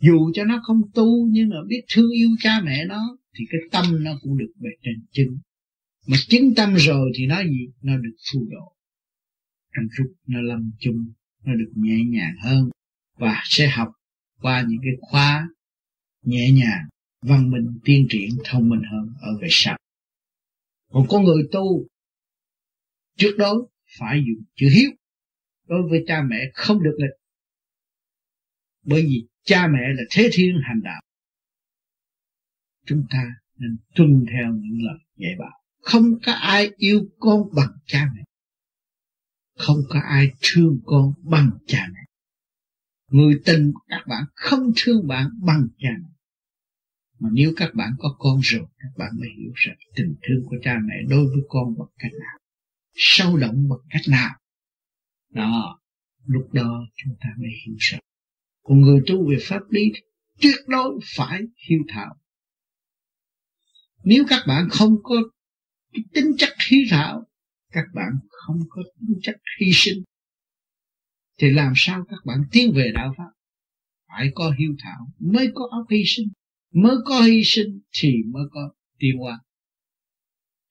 Dù 0.00 0.30
cho 0.34 0.44
nó 0.44 0.60
không 0.64 0.80
tu 0.94 1.28
nhưng 1.30 1.48
mà 1.48 1.56
biết 1.68 1.82
thương 1.94 2.10
yêu 2.10 2.28
cha 2.38 2.60
mẹ 2.64 2.84
nó, 2.84 3.18
thì 3.38 3.44
cái 3.50 3.60
tâm 3.70 4.04
nó 4.04 4.18
cũng 4.22 4.38
được 4.38 4.52
về 4.60 4.70
trên 4.82 4.94
chứng. 5.12 5.38
Mà 6.06 6.16
chứng 6.28 6.54
tâm 6.54 6.74
rồi 6.74 7.12
thì 7.18 7.26
nó 7.26 7.42
gì? 7.42 7.68
Nó 7.82 7.96
được 7.96 8.16
phù 8.32 8.48
độ. 8.50 8.72
Trong 9.76 9.84
lúc 9.98 10.12
nó 10.26 10.40
lâm 10.40 10.70
chung, 10.78 11.12
nó 11.44 11.54
được 11.54 11.72
nhẹ 11.74 12.04
nhàng 12.04 12.34
hơn 12.42 12.68
và 13.18 13.40
sẽ 13.44 13.68
học 13.68 13.88
qua 14.44 14.64
những 14.68 14.80
cái 14.82 14.92
khóa 15.00 15.48
nhẹ 16.22 16.50
nhàng, 16.52 16.88
văn 17.22 17.50
minh 17.50 17.78
tiên 17.84 18.06
triển, 18.10 18.28
thông 18.44 18.68
minh 18.68 18.82
hơn 18.92 19.14
ở 19.20 19.38
về 19.42 19.48
sau. 19.50 19.78
Còn 20.92 21.06
con 21.08 21.24
người 21.24 21.42
tu 21.52 21.86
trước 23.16 23.36
đó 23.38 23.54
phải 23.98 24.22
dùng 24.26 24.44
chữ 24.54 24.68
hiếu. 24.74 24.90
Đối 25.68 25.82
với 25.90 26.04
cha 26.06 26.22
mẹ 26.22 26.36
không 26.54 26.82
được 26.82 26.96
nghịch. 26.98 27.16
Bởi 28.82 29.02
vì 29.02 29.26
cha 29.44 29.66
mẹ 29.66 29.80
là 29.94 30.02
thế 30.10 30.28
thiên 30.32 30.54
hành 30.68 30.80
đạo. 30.82 31.02
Chúng 32.86 33.06
ta 33.10 33.24
nên 33.56 33.76
tuân 33.94 34.24
theo 34.32 34.52
những 34.52 34.86
lời 34.86 34.98
dạy 35.16 35.32
bảo. 35.38 35.62
Không 35.80 36.04
có 36.26 36.32
ai 36.32 36.70
yêu 36.76 37.06
con 37.18 37.42
bằng 37.56 37.72
cha 37.86 38.10
mẹ. 38.16 38.22
Không 39.58 39.78
có 39.88 40.00
ai 40.00 40.30
thương 40.40 40.80
con 40.84 41.12
bằng 41.22 41.50
cha 41.66 41.88
mẹ 41.92 42.00
người 43.14 43.40
tình 43.44 43.72
các 43.88 44.04
bạn 44.06 44.24
không 44.34 44.72
thương 44.76 45.06
bạn 45.06 45.30
bằng 45.46 45.68
cha 45.78 45.88
mẹ. 46.02 46.08
Mà 47.18 47.28
nếu 47.32 47.52
các 47.56 47.74
bạn 47.74 47.92
có 47.98 48.16
con 48.18 48.40
rồi, 48.42 48.66
các 48.78 48.88
bạn 48.98 49.12
mới 49.20 49.28
hiểu 49.38 49.52
rằng 49.54 49.76
tình 49.96 50.14
thương 50.22 50.44
của 50.44 50.56
cha 50.62 50.78
mẹ 50.84 50.94
đối 51.08 51.26
với 51.26 51.42
con 51.48 51.74
bằng 51.78 51.88
cách 51.98 52.12
nào, 52.12 52.38
sâu 52.94 53.36
động 53.36 53.68
bằng 53.68 53.78
cách 53.90 54.02
nào. 54.08 54.34
Đó, 55.30 55.80
lúc 56.26 56.52
đó 56.52 56.86
chúng 56.96 57.16
ta 57.20 57.28
mới 57.38 57.50
hiểu 57.66 57.74
rằng 57.78 58.00
còn 58.62 58.80
người 58.80 59.00
tu 59.06 59.30
về 59.30 59.36
pháp 59.42 59.62
lý 59.70 59.92
tuyệt 60.40 60.56
đối 60.66 60.98
phải 61.16 61.42
hiếu 61.68 61.80
thảo. 61.88 62.16
Nếu 64.04 64.24
các 64.28 64.44
bạn 64.46 64.68
không 64.70 64.96
có 65.02 65.16
tính 66.14 66.32
chất 66.38 66.50
hiếu 66.70 66.80
thảo, 66.90 67.24
các 67.72 67.84
bạn 67.94 68.12
không 68.30 68.60
có 68.68 68.82
tính 69.00 69.18
chất 69.22 69.36
hy 69.60 69.70
sinh 69.72 70.02
thì 71.38 71.50
làm 71.50 71.72
sao 71.76 72.04
các 72.08 72.18
bạn 72.24 72.38
tiến 72.52 72.72
về 72.74 72.92
đạo 72.94 73.14
pháp? 73.16 73.30
Phải 74.08 74.30
có 74.34 74.54
hiếu 74.58 74.74
thảo, 74.78 75.12
mới 75.18 75.50
có 75.54 75.68
óc 75.70 75.86
hy 75.90 76.02
sinh. 76.06 76.28
Mới 76.72 76.96
có 77.04 77.20
hy 77.20 77.44
sinh 77.44 77.80
thì 77.92 78.14
mới 78.26 78.44
có 78.50 78.72
tiến 78.98 79.18
hóa. 79.18 79.40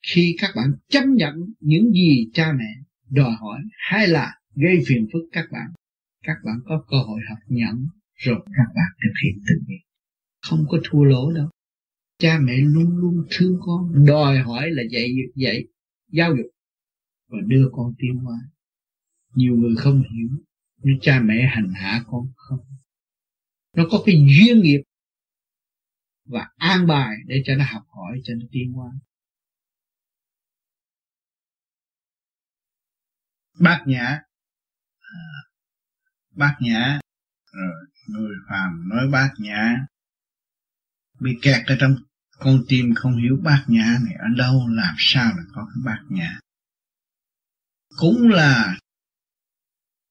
Khi 0.06 0.36
các 0.38 0.50
bạn 0.56 0.72
chấp 0.88 1.04
nhận 1.06 1.34
những 1.60 1.92
gì 1.92 2.30
cha 2.32 2.52
mẹ 2.52 2.74
đòi 3.10 3.32
hỏi 3.32 3.60
hay 3.78 4.08
là 4.08 4.40
gây 4.54 4.78
phiền 4.86 5.06
phức 5.12 5.22
các 5.32 5.44
bạn 5.52 5.66
các 6.22 6.36
bạn 6.44 6.56
có 6.64 6.84
cơ 6.88 6.96
hội 6.96 7.20
học 7.28 7.38
nhận 7.48 7.88
rồi 8.14 8.36
các 8.46 8.72
bạn 8.74 8.90
thực 9.02 9.12
hiện 9.22 9.42
tự 9.48 9.54
nhiên 9.66 9.80
không 10.48 10.64
có 10.68 10.78
thua 10.84 11.04
lỗ 11.04 11.32
đâu. 11.32 11.48
Cha 12.18 12.38
mẹ 12.42 12.56
luôn 12.56 12.96
luôn 12.96 13.24
thương 13.30 13.58
con, 13.60 14.04
đòi 14.06 14.38
hỏi 14.38 14.70
là 14.70 14.82
dạy 14.90 15.08
dạy 15.34 15.64
giáo 16.12 16.36
dục 16.36 16.46
và 17.28 17.38
đưa 17.46 17.68
con 17.72 17.94
tiến 17.98 18.14
hóa. 18.14 18.36
Nhiều 19.34 19.56
người 19.56 19.76
không 19.76 20.02
hiểu 20.12 20.28
nhưng 20.84 20.98
cha 21.00 21.20
mẹ 21.24 21.46
hành 21.54 21.72
hạ 21.74 22.04
con 22.06 22.32
không? 22.36 22.58
Nó 23.76 23.84
có 23.90 24.02
cái 24.06 24.14
duyên 24.28 24.62
nghiệp 24.62 24.80
và 26.24 26.48
an 26.56 26.86
bài 26.86 27.16
để 27.26 27.42
cho 27.46 27.54
nó 27.56 27.64
học 27.64 27.82
hỏi, 27.88 28.20
cho 28.24 28.34
nó 28.34 28.46
tiến 28.50 28.72
hóa. 28.72 28.90
Bác 33.60 33.84
nhã 33.86 34.20
à, 35.00 35.16
bác 36.30 36.56
nhã, 36.60 37.00
rồi 37.52 37.86
người 38.08 38.36
phàm 38.48 38.88
nói 38.88 39.08
bác 39.12 39.30
nhã. 39.38 39.86
Bị 41.20 41.30
kẹt 41.42 41.66
ở 41.66 41.76
trong 41.80 41.96
con 42.38 42.64
tim 42.68 42.94
không 42.94 43.16
hiểu 43.16 43.36
bát 43.42 43.64
nhã 43.68 43.98
này 44.04 44.14
ở 44.18 44.26
đâu, 44.36 44.68
làm 44.68 44.94
sao 44.98 45.32
là 45.36 45.42
có 45.52 45.66
cái 45.74 45.82
bát 45.84 46.02
nhã? 46.08 46.38
Cũng 47.96 48.28
là 48.28 48.78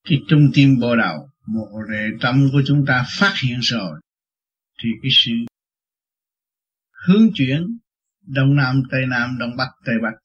cái 0.03 0.17
trung 0.29 0.51
tim 0.53 0.79
bộ 0.79 0.95
đầu 0.95 1.29
một 1.45 1.69
rễ 1.89 2.09
tâm 2.21 2.49
của 2.51 2.61
chúng 2.67 2.85
ta 2.87 3.05
phát 3.19 3.33
hiện 3.43 3.59
rồi, 3.59 4.01
thì 4.83 4.89
cái 5.01 5.11
sự 5.11 5.31
hướng 7.07 7.29
chuyển 7.35 7.77
đông 8.21 8.55
nam, 8.55 8.83
tây 8.91 9.05
nam, 9.09 9.37
đông 9.39 9.57
bắc, 9.57 9.67
tây 9.85 9.95
bắc, 10.03 10.17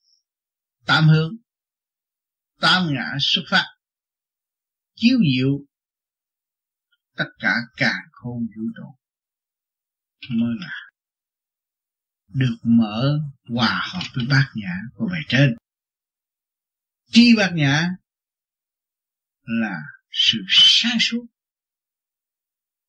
tám 0.86 1.08
hướng, 1.08 1.36
tám 2.60 2.94
ngã 2.94 3.16
xuất 3.20 3.42
phát, 3.50 3.64
chiếu 4.94 5.18
diệu 5.18 5.64
tất 7.16 7.28
cả 7.38 7.54
cả 7.76 7.94
khôn 8.12 8.38
vũ 8.38 8.62
trụ. 8.76 8.94
Mới 10.30 10.54
là 10.60 10.74
được 12.28 12.56
mở 12.62 13.18
hòa 13.48 13.82
hợp 13.92 14.02
với 14.14 14.26
bát 14.30 14.50
nhã 14.54 14.74
của 14.94 15.08
bài 15.10 15.20
trên. 15.28 15.56
Chi 17.10 17.34
bát 17.36 17.50
nhã 17.54 17.90
là 19.48 19.76
sự 20.10 20.38
sáng 20.48 20.98
suốt, 21.00 21.26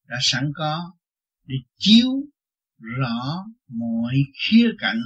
đã 0.07 0.17
sẵn 0.21 0.51
có 0.55 0.91
để 1.45 1.55
chiếu 1.77 2.09
rõ 2.79 3.45
mọi 3.67 4.13
khía 4.33 4.71
cạnh 4.79 4.99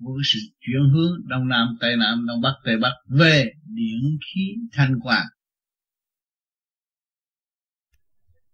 của 0.00 0.18
sự 0.24 0.38
chuyển 0.60 0.90
hướng 0.92 1.28
đông 1.28 1.48
nam, 1.48 1.76
tây 1.80 1.96
nam, 1.96 2.26
đông 2.28 2.40
bắc, 2.42 2.54
tây 2.64 2.76
bắc 2.82 2.92
về 3.08 3.52
điện 3.64 4.18
khí 4.26 4.54
thanh 4.72 5.00
quang. 5.02 5.26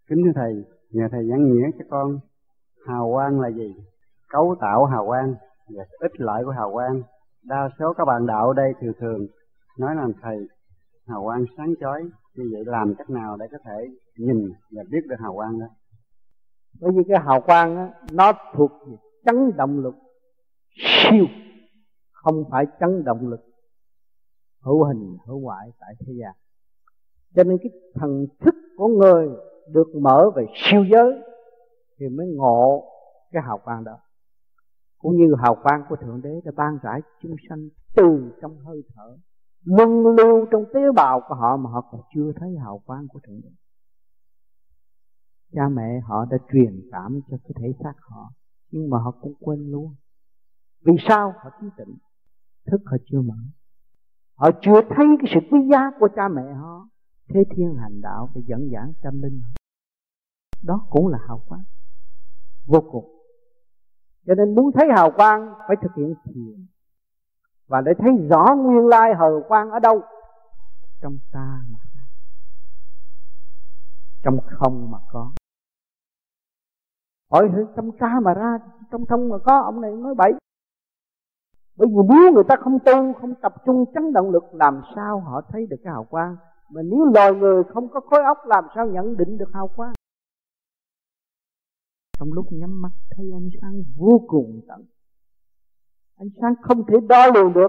Kính 0.07 0.17
thưa 0.25 0.31
thầy, 0.35 0.53
nhờ 0.89 1.03
thầy 1.11 1.21
giảng 1.29 1.43
nghĩa 1.43 1.67
cho 1.79 1.85
con, 1.89 2.19
hào 2.87 3.09
quang 3.13 3.39
là 3.39 3.49
gì? 3.51 3.73
Cấu 4.29 4.55
tạo 4.61 4.85
hào 4.85 5.05
quang 5.05 5.33
và 5.67 5.83
ích 5.99 6.11
lợi 6.17 6.43
của 6.45 6.51
hào 6.51 6.71
quang. 6.73 7.01
Đa 7.43 7.69
số 7.79 7.93
các 7.97 8.05
bạn 8.05 8.27
đạo 8.27 8.47
ở 8.47 8.53
đây 8.53 8.73
thường 8.81 8.93
thường 8.99 9.27
nói 9.79 9.95
rằng 9.95 10.11
thầy 10.21 10.37
hào 11.07 11.23
quang 11.23 11.45
sáng 11.57 11.73
chói 11.79 12.03
như 12.35 12.49
vậy 12.53 12.63
làm 12.65 12.95
cách 12.97 13.09
nào 13.09 13.37
để 13.37 13.45
có 13.51 13.57
thể 13.65 13.87
nhìn 14.17 14.51
và 14.71 14.83
biết 14.91 15.01
được 15.07 15.15
hào 15.19 15.33
quang 15.33 15.59
đó? 15.59 15.65
Bởi 16.79 16.91
vì 16.95 17.03
cái 17.07 17.19
hào 17.25 17.41
quang 17.41 17.75
đó, 17.75 17.89
nó 18.11 18.31
thuộc 18.53 18.71
về 18.87 18.97
chấn 19.25 19.51
động 19.57 19.79
lực 19.79 19.95
siêu 20.75 21.25
không 22.11 22.43
phải 22.51 22.65
chấn 22.79 23.03
động 23.03 23.29
lực 23.29 23.39
hữu 24.61 24.83
hình 24.83 25.17
hữu 25.25 25.39
ngoại 25.39 25.71
tại 25.79 25.95
thế 25.99 26.13
gian. 26.21 26.35
Cho 27.35 27.43
nên 27.43 27.57
cái 27.63 27.71
thần 27.93 28.25
thức 28.39 28.55
của 28.77 28.87
người 28.87 29.29
được 29.67 29.87
mở 30.01 30.29
về 30.35 30.45
siêu 30.55 30.85
giới 30.91 31.13
thì 31.99 32.09
mới 32.09 32.27
ngộ 32.27 32.83
cái 33.31 33.43
hào 33.43 33.57
quang 33.57 33.83
đó. 33.83 33.97
Cũng 34.97 35.17
như 35.17 35.35
hào 35.43 35.55
quang 35.63 35.83
của 35.89 35.95
thượng 35.95 36.21
đế 36.21 36.41
đã 36.45 36.51
ban 36.55 36.77
rải 36.83 37.01
chúng 37.21 37.35
sanh 37.49 37.69
từ 37.95 38.31
trong 38.41 38.57
hơi 38.57 38.83
thở 38.95 39.17
luân 39.63 40.15
lưu 40.15 40.45
trong 40.51 40.65
tế 40.73 40.79
bào 40.95 41.21
của 41.27 41.35
họ 41.35 41.57
mà 41.57 41.69
họ 41.69 41.81
còn 41.91 42.01
chưa 42.15 42.31
thấy 42.35 42.57
hào 42.57 42.81
quang 42.85 43.07
của 43.07 43.19
thượng 43.19 43.41
đế. 43.41 43.49
Cha 45.53 45.69
mẹ 45.69 45.99
họ 45.99 46.25
đã 46.25 46.37
truyền 46.53 46.81
cảm 46.91 47.19
cho 47.29 47.37
cái 47.43 47.51
thể 47.55 47.73
xác 47.83 47.93
họ, 47.99 48.31
nhưng 48.71 48.89
mà 48.89 48.97
họ 48.97 49.11
cũng 49.21 49.33
quên 49.39 49.71
luôn. 49.71 49.95
Vì 50.85 50.93
sao? 51.07 51.33
Họ 51.43 51.49
thiếu 51.61 51.69
tịnh 51.77 51.97
thức 52.65 52.81
họ 52.85 52.97
chưa 53.05 53.21
mở. 53.21 53.35
Họ 54.35 54.49
chưa 54.61 54.81
thấy 54.89 55.05
cái 55.21 55.31
sự 55.33 55.39
quý 55.51 55.59
giá 55.71 55.91
của 55.99 56.07
cha 56.15 56.27
mẹ 56.27 56.53
họ. 56.53 56.87
Thế 57.29 57.43
thiên 57.55 57.75
hành 57.75 58.01
đạo 58.01 58.29
để 58.35 58.41
dẫn 58.47 58.69
giảng 58.73 58.93
tâm 59.03 59.21
linh 59.21 59.41
đó 60.63 60.87
cũng 60.89 61.07
là 61.07 61.17
hào 61.27 61.43
quang. 61.47 61.63
Vô 62.65 62.81
cùng. 62.91 63.05
Cho 64.25 64.35
nên 64.35 64.55
muốn 64.55 64.71
thấy 64.71 64.87
hào 64.95 65.11
quang, 65.11 65.53
phải 65.67 65.77
thực 65.81 65.91
hiện 65.97 66.13
thiền 66.25 66.65
và 67.71 67.81
để 67.81 67.91
thấy 67.97 68.11
rõ 68.29 68.55
nguyên 68.55 68.87
lai 68.87 69.15
hào 69.15 69.43
quang 69.47 69.71
ở 69.71 69.79
đâu. 69.79 70.01
Trong 71.01 71.17
ta 71.31 71.59
mà 71.69 71.79
trong 74.23 74.37
không 74.45 74.91
mà 74.91 74.97
có. 75.11 75.31
Hỏi 77.31 77.49
trong 77.75 77.91
ta 77.99 78.19
mà 78.23 78.33
ra, 78.33 78.59
trong 78.91 79.05
không 79.05 79.29
mà 79.29 79.37
có, 79.45 79.61
ông 79.61 79.81
này 79.81 79.91
nói 79.91 80.15
bậy. 80.15 80.33
Bởi 81.77 81.87
vì 81.87 82.01
nếu 82.09 82.33
người 82.33 82.43
ta 82.49 82.55
không 82.55 82.79
tu, 82.85 83.13
không 83.21 83.33
tập 83.41 83.53
trung 83.65 83.85
chấn 83.93 84.13
động 84.13 84.29
lực, 84.29 84.43
làm 84.53 84.81
sao 84.95 85.19
họ 85.19 85.41
thấy 85.49 85.67
được 85.69 85.77
cái 85.83 85.93
hào 85.93 86.03
quang? 86.03 86.35
Mà 86.69 86.81
nếu 86.81 87.05
loài 87.13 87.33
người 87.33 87.63
không 87.63 87.89
có 87.89 87.99
khối 87.99 88.23
óc, 88.23 88.37
làm 88.45 88.63
sao 88.75 88.87
nhận 88.87 89.17
định 89.17 89.37
được 89.37 89.49
hào 89.53 89.67
quang? 89.67 89.93
Trong 92.19 92.33
lúc 92.33 92.45
nhắm 92.51 92.81
mắt, 92.81 92.91
thấy 93.15 93.25
ánh 93.33 93.49
sáng 93.61 93.83
vô 93.97 94.21
cùng 94.27 94.61
tận 94.67 94.85
ánh 96.21 96.29
sáng 96.41 96.53
không 96.61 96.85
thể 96.87 96.95
đo 97.09 97.27
lường 97.33 97.53
được. 97.53 97.67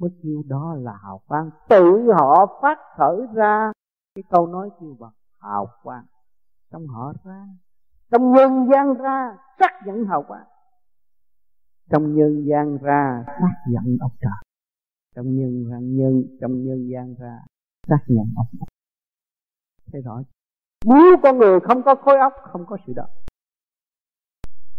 Mới 0.00 0.10
kêu 0.22 0.42
đó 0.48 0.74
là 0.78 0.92
hào 1.02 1.20
quang 1.26 1.50
tự 1.68 2.12
họ 2.12 2.58
phát 2.62 2.78
khởi 2.96 3.26
ra. 3.34 3.72
Cái 4.14 4.22
câu 4.30 4.46
nói 4.46 4.70
kêu 4.80 4.96
bằng 5.00 5.12
hào 5.38 5.68
quang. 5.82 6.04
Trong 6.70 6.86
họ 6.86 7.12
ra, 7.24 7.46
trong 8.10 8.32
nhân 8.32 8.66
gian 8.72 8.94
ra, 8.94 9.36
xác 9.58 9.80
nhận 9.86 10.04
hào 10.04 10.22
quang. 10.22 10.46
Trong 11.90 12.14
nhân 12.14 12.44
gian 12.48 12.78
ra, 12.82 13.24
xác 13.26 13.54
nhận 13.68 13.96
ông 14.00 14.12
trời. 14.20 14.42
Trong 15.14 15.26
nhân 15.26 15.64
gian 15.70 15.96
nhân, 15.96 16.22
trong 16.40 16.64
nhân 16.64 16.88
gian 16.92 17.14
ra, 17.18 17.38
xác 17.88 18.04
nhận 18.06 18.24
ông 18.36 18.46
trời. 18.52 18.68
Thấy 19.92 20.02
rõ. 20.02 20.22
Nếu 20.84 21.16
con 21.22 21.38
người 21.38 21.60
không 21.60 21.82
có 21.82 21.94
khối 21.94 22.18
óc, 22.18 22.32
không 22.52 22.66
có 22.66 22.76
sự 22.86 22.92
đời 22.96 23.08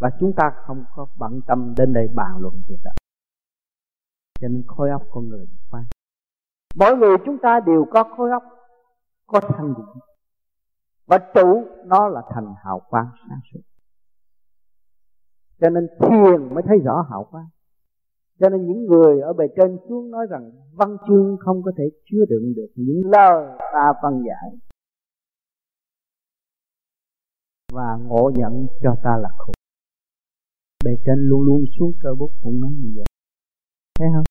và 0.02 0.10
chúng 0.20 0.34
ta 0.38 0.52
không 0.66 0.84
có 0.96 1.08
bận 1.20 1.40
tâm 1.48 1.74
đến 1.78 1.94
đây 1.94 2.08
bàn 2.16 2.38
luận 2.40 2.54
việc 2.70 2.80
đó 2.84 2.92
cho 4.40 4.48
nên 4.48 4.64
khối 4.68 4.90
óc 4.90 5.02
con 5.12 5.28
người 5.28 5.46
quan 5.72 5.84
mỗi 6.76 6.98
người 6.98 7.18
chúng 7.26 7.38
ta 7.42 7.60
đều 7.60 7.86
có 7.92 8.04
khối 8.04 8.32
óc, 8.32 8.44
có 9.28 9.40
thanh 9.40 9.74
điện 9.78 10.02
và 11.06 11.20
trụ 11.34 11.64
nó 11.86 12.08
là 12.08 12.22
thành 12.30 12.54
hào 12.64 12.82
quang 12.90 13.08
sáng 13.30 13.40
suốt. 13.54 13.60
Cho 15.62 15.70
nên 15.70 15.88
thiền 16.00 16.54
mới 16.54 16.64
thấy 16.68 16.78
rõ 16.80 17.06
hào 17.10 17.28
quang. 17.32 17.48
Cho 18.40 18.50
nên 18.50 18.68
những 18.68 18.86
người 18.86 19.22
ở 19.22 19.34
bề 19.34 19.46
trên 19.56 19.78
xuống 19.90 20.12
nói 20.12 20.26
rằng 20.30 20.52
văn 20.74 20.98
chương 21.08 21.38
không 21.40 21.64
có 21.64 21.72
thể 21.78 21.84
chứa 22.06 22.26
đựng 22.30 22.54
được 22.56 22.68
những 22.76 23.12
lời 23.12 23.58
ta 23.74 23.94
văn 24.04 24.24
giải. 24.28 24.58
Và 27.72 27.96
ngộ 27.96 28.32
nhận 28.36 28.68
cho 28.84 28.96
ta 29.04 29.18
là 29.18 29.30
khổ 29.38 29.54
bề 30.84 30.92
trên 31.06 31.20
luôn 31.20 31.42
luôn 31.42 31.64
xuống 31.80 31.92
cơ 32.02 32.10
bút 32.20 32.32
cũng 32.44 32.60
nói 32.60 32.72
như 32.82 32.92
vậy. 32.96 33.06
Thấy 34.00 34.08
không? 34.16 34.24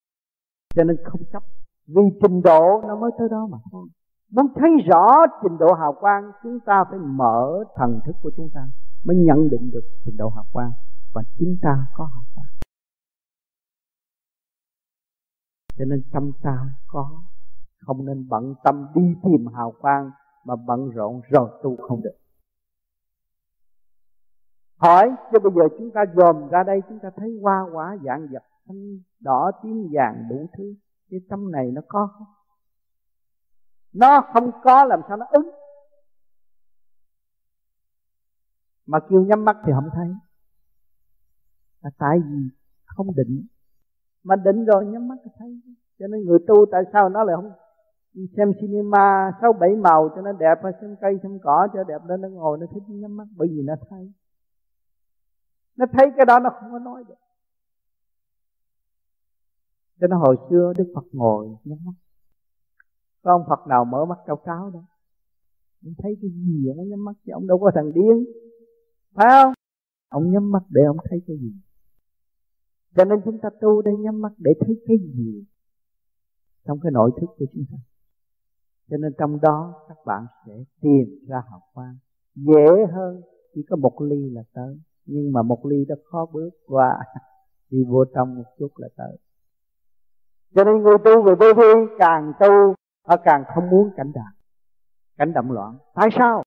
Cho 0.74 0.84
nên 0.84 0.96
không 1.04 1.20
chấp. 1.32 1.42
Vì 1.86 2.02
trình 2.22 2.42
độ 2.42 2.80
nó 2.88 2.96
mới 2.96 3.10
tới 3.18 3.28
đó 3.30 3.48
mà 3.50 3.58
thôi. 3.72 3.88
Muốn 4.30 4.46
thấy 4.54 4.70
rõ 4.86 5.26
trình 5.42 5.58
độ 5.58 5.72
hào 5.72 5.92
quang, 6.00 6.30
chúng 6.42 6.58
ta 6.66 6.84
phải 6.90 6.98
mở 6.98 7.64
thần 7.76 8.00
thức 8.06 8.16
của 8.22 8.30
chúng 8.36 8.50
ta 8.54 8.68
mới 9.04 9.16
nhận 9.16 9.50
định 9.50 9.70
được 9.70 9.84
trình 10.04 10.16
độ 10.16 10.28
hào 10.28 10.46
quang 10.52 10.72
và 11.14 11.22
chúng 11.38 11.56
ta 11.62 11.86
có 11.94 12.04
hào 12.04 12.24
quang. 12.34 12.46
Cho 15.78 15.84
nên 15.84 16.02
trong 16.12 16.32
ta 16.42 16.70
có. 16.86 17.22
Không 17.80 18.06
nên 18.06 18.28
bận 18.28 18.54
tâm 18.64 18.86
đi 18.94 19.02
tìm 19.22 19.46
hào 19.54 19.74
quang 19.80 20.10
mà 20.44 20.56
bận 20.56 20.90
rộn 20.90 21.20
rồi 21.30 21.50
tu 21.62 21.76
không 21.76 22.02
được 22.02 22.16
hỏi 24.80 25.14
cho 25.32 25.38
bây 25.40 25.52
giờ 25.54 25.76
chúng 25.78 25.90
ta 25.90 26.04
dòm 26.16 26.48
ra 26.48 26.62
đây, 26.62 26.80
chúng 26.88 26.98
ta 27.02 27.10
thấy 27.16 27.38
hoa 27.42 27.66
quả 27.72 27.96
dạng 28.04 28.26
vật 28.32 28.42
xanh 28.68 28.98
đỏ, 29.20 29.50
tím 29.62 29.88
vàng 29.92 30.24
đủ 30.30 30.46
thứ. 30.58 30.74
Cái 31.10 31.20
tâm 31.28 31.52
này 31.52 31.70
nó 31.72 31.80
có 31.88 32.08
không? 32.18 32.26
Nó 33.92 34.20
không 34.32 34.50
có, 34.62 34.84
làm 34.84 35.00
sao 35.08 35.16
nó 35.16 35.26
ứng? 35.30 35.50
Mà 38.86 38.98
kêu 39.10 39.24
nhắm 39.24 39.44
mắt 39.44 39.56
thì 39.66 39.72
không 39.74 39.88
thấy. 39.94 40.08
Là 41.82 41.90
tại 41.98 42.18
vì 42.18 42.48
không 42.84 43.06
định. 43.16 43.46
Mà 44.22 44.36
định 44.36 44.64
rồi, 44.64 44.86
nhắm 44.86 45.08
mắt 45.08 45.16
thì 45.24 45.30
thấy. 45.38 45.60
Cho 45.98 46.06
nên 46.06 46.24
người 46.24 46.38
tu 46.46 46.66
tại 46.72 46.82
sao 46.92 47.08
nó 47.08 47.24
lại 47.24 47.36
không 47.36 47.52
đi 48.12 48.26
xem 48.36 48.52
cinema, 48.60 49.32
sáu 49.40 49.52
bảy 49.52 49.76
màu 49.76 50.08
cho 50.14 50.22
nó 50.22 50.32
đẹp 50.32 50.58
hay 50.62 50.72
xem 50.80 50.96
cây, 51.00 51.18
xem 51.22 51.38
cỏ 51.42 51.68
cho 51.74 51.84
đẹp 51.84 52.04
lên 52.06 52.20
nó 52.20 52.28
ngồi, 52.28 52.58
nó 52.58 52.66
thích 52.74 52.82
nhắm 52.88 53.16
mắt. 53.16 53.26
Bởi 53.36 53.48
vì 53.48 53.62
nó 53.62 53.74
thấy 53.90 54.12
nó 55.80 55.86
thấy 55.92 56.06
cái 56.16 56.26
đó 56.26 56.38
nó 56.38 56.50
không 56.60 56.72
có 56.72 56.78
nói 56.78 57.04
được. 57.08 57.14
Cho 60.00 60.06
nên 60.06 60.18
hồi 60.18 60.36
xưa 60.50 60.72
đức 60.78 60.92
phật 60.94 61.04
ngồi 61.12 61.48
nhắm 61.64 61.78
mắt. 61.84 61.92
Có 63.22 63.32
ông 63.32 63.42
phật 63.48 63.66
nào 63.68 63.84
mở 63.84 64.04
mắt 64.04 64.18
cao 64.26 64.36
cáo 64.36 64.70
đâu. 64.70 64.84
Ông 65.84 65.94
thấy 65.98 66.16
cái 66.22 66.30
gì 66.30 66.68
ông 66.76 66.88
nhắm 66.88 67.04
mắt, 67.04 67.12
chứ 67.26 67.32
ông 67.32 67.46
đâu 67.46 67.58
có 67.58 67.70
thằng 67.74 67.92
điên. 67.92 68.24
Phải 69.14 69.26
không? 69.30 69.52
Ông 70.08 70.32
nhắm 70.32 70.50
mắt 70.52 70.62
để 70.68 70.82
ông 70.86 70.96
thấy 71.10 71.22
cái 71.26 71.36
gì? 71.36 71.52
Cho 72.96 73.04
nên 73.04 73.20
chúng 73.24 73.38
ta 73.42 73.48
tu 73.60 73.82
đây 73.82 73.94
nhắm 73.96 74.20
mắt 74.20 74.32
để 74.38 74.52
thấy 74.60 74.82
cái 74.86 74.96
gì? 74.98 75.44
Trong 76.64 76.80
cái 76.82 76.92
nội 76.92 77.10
thức 77.20 77.26
của 77.38 77.46
chúng 77.54 77.64
ta. 77.70 77.76
Cho 78.90 78.96
nên 78.96 79.12
trong 79.18 79.40
đó 79.40 79.84
các 79.88 79.98
bạn 80.06 80.26
sẽ 80.46 80.52
tìm 80.80 81.26
ra 81.28 81.42
học 81.50 81.62
quan 81.74 81.98
dễ 82.34 82.86
hơn 82.92 83.20
chỉ 83.54 83.62
có 83.70 83.76
một 83.76 84.00
ly 84.00 84.30
là 84.30 84.42
tới 84.52 84.80
nhưng 85.06 85.32
mà 85.32 85.42
một 85.42 85.66
ly 85.66 85.84
đó 85.88 85.94
khó 86.04 86.26
bước 86.32 86.50
qua. 86.66 86.98
Đi 87.70 87.78
vô 87.88 88.04
trong 88.14 88.34
một 88.34 88.44
chút 88.58 88.68
là 88.76 88.88
tới. 88.96 89.16
Cho 90.54 90.64
nên 90.64 90.82
người 90.82 90.98
tu 91.04 91.22
về 91.22 91.34
vô 91.34 91.46
vi 91.56 91.94
càng 91.98 92.32
tu, 92.40 92.74
họ 93.06 93.16
càng 93.24 93.44
không 93.54 93.70
muốn 93.70 93.90
cảnh 93.96 94.12
đạt 94.14 94.40
cảnh 95.20 95.32
động 95.32 95.50
loạn. 95.50 95.78
Tại 95.94 96.08
sao? 96.18 96.42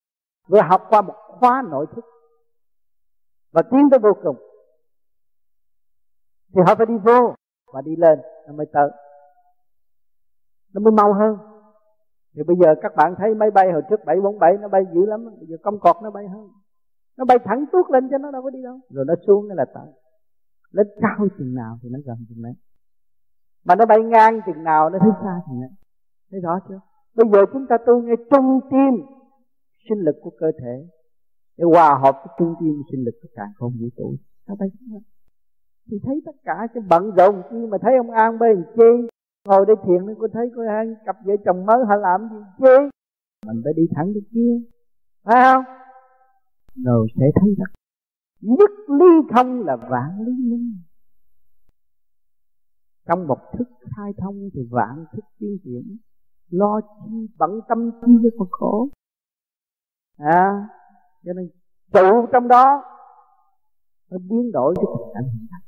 Vừa 0.47 0.61
học 0.61 0.81
qua 0.89 1.01
một 1.01 1.13
khóa 1.39 1.63
nội 1.69 1.85
thức. 1.95 2.05
Và 3.51 3.61
tiến 3.71 3.89
tới 3.91 3.99
vô 3.99 4.13
cùng. 4.23 4.35
Thì 6.53 6.61
họ 6.67 6.75
phải 6.75 6.85
đi 6.85 6.97
vô 6.97 7.35
và 7.73 7.81
đi 7.81 7.95
lên. 7.95 8.19
Nó 8.47 8.53
mới 8.53 8.65
tới. 8.73 8.89
Nó 10.73 10.81
mới 10.81 10.91
mau 10.91 11.13
hơn. 11.13 11.37
Thì 12.35 12.43
bây 12.43 12.55
giờ 12.59 12.75
các 12.81 12.95
bạn 12.95 13.15
thấy 13.17 13.35
máy 13.35 13.51
bay 13.51 13.71
hồi 13.71 13.81
trước 13.89 14.05
747 14.05 14.57
nó 14.61 14.67
bay 14.67 14.81
dữ 14.93 15.05
lắm. 15.05 15.25
Bây 15.25 15.47
giờ 15.47 15.57
công 15.63 15.79
cọt 15.79 15.95
nó 16.03 16.11
bay 16.11 16.27
hơn 16.27 16.49
nó 17.17 17.25
bay 17.25 17.37
thẳng 17.45 17.65
tuốt 17.71 17.91
lên 17.91 18.07
cho 18.11 18.17
nó 18.17 18.31
đâu 18.31 18.41
có 18.41 18.49
đi 18.49 18.61
đâu. 18.63 18.79
Rồi 18.89 19.05
nó 19.07 19.13
xuống 19.27 19.47
nó 19.47 19.55
là 19.55 19.65
tới. 19.73 19.87
Lên 20.71 20.87
cao 21.01 21.27
chừng 21.37 21.53
nào 21.53 21.77
thì 21.83 21.89
nó 21.89 21.99
gần 22.05 22.17
chừng 22.29 22.43
đấy. 22.43 22.53
Mà 23.65 23.75
nó 23.75 23.85
bay 23.85 23.99
ngang 24.03 24.39
chừng 24.45 24.63
nào 24.63 24.89
nó 24.89 24.99
thấy 24.99 25.11
xa 25.23 25.41
chừng 25.47 25.61
đấy. 25.61 25.71
Thấy 26.31 26.39
rõ 26.39 26.59
chưa? 26.69 26.79
Bây 27.15 27.25
giờ 27.33 27.45
chúng 27.53 27.65
ta 27.69 27.77
tu 27.85 28.01
ngay 28.01 28.15
trung 28.31 28.59
tim 28.71 29.05
sinh 29.89 29.99
lực 29.99 30.15
của 30.21 30.31
cơ 30.39 30.51
thể. 30.61 30.87
Để 31.57 31.63
hòa 31.73 31.99
hợp 32.03 32.15
với 32.15 32.35
trung 32.39 32.53
tim 32.59 32.73
sinh 32.91 33.03
lực 33.05 33.15
của 33.21 33.27
càng 33.35 33.51
không 33.55 33.73
vũ 33.79 33.87
trụ 33.97 34.15
nó 34.47 34.55
bay 34.59 34.69
thì 35.91 35.97
thấy 36.05 36.21
tất 36.25 36.35
cả 36.43 36.67
cái 36.73 36.83
bận 36.89 37.11
rộn 37.17 37.41
chi 37.49 37.57
mà 37.71 37.77
thấy 37.81 37.97
ông 37.97 38.11
an 38.11 38.39
bên 38.39 38.63
chi? 38.75 39.07
Ngồi 39.47 39.65
đây 39.65 39.75
thiền 39.85 40.05
nó 40.05 40.13
có 40.19 40.27
thấy 40.33 40.51
có 40.55 40.63
hai 40.69 40.85
cặp 41.05 41.15
vợ 41.25 41.33
chồng 41.45 41.65
mới 41.65 41.85
họ 41.87 41.95
làm 41.95 42.29
gì 42.31 42.37
chứ 42.59 42.89
mình 43.45 43.61
phải 43.63 43.73
đi 43.75 43.83
thẳng 43.95 44.13
đi 44.13 44.19
kia 44.33 44.53
phải 45.23 45.41
không 45.43 45.63
rồi 46.75 47.07
sẽ 47.15 47.25
thấy 47.35 47.55
rằng 47.57 47.73
nhất 48.41 48.71
ly 48.87 49.35
thông 49.35 49.61
là 49.65 49.75
vạn 49.75 50.25
lý 50.25 50.31
minh 50.49 50.73
trong 53.05 53.27
một 53.27 53.37
thức 53.57 53.67
khai 53.95 54.11
thông 54.17 54.49
thì 54.53 54.61
vạn 54.71 55.05
thức 55.13 55.25
tiến 55.39 55.57
triển 55.63 55.97
lo 56.49 56.81
chi 56.81 57.27
bận 57.37 57.59
tâm 57.69 57.91
chi 58.05 58.11
với 58.21 58.31
Phật 58.39 58.47
khổ. 58.51 58.89
À 60.17 60.67
cho 61.25 61.33
nên 61.33 61.49
trụ 61.93 62.27
trong 62.33 62.47
đó 62.47 62.83
nó 64.09 64.17
biến 64.17 64.51
đổi 64.51 64.73
cái 64.75 64.85
tình 64.97 65.13
cảnh 65.13 65.23
hiện 65.23 65.47
tại. 65.51 65.61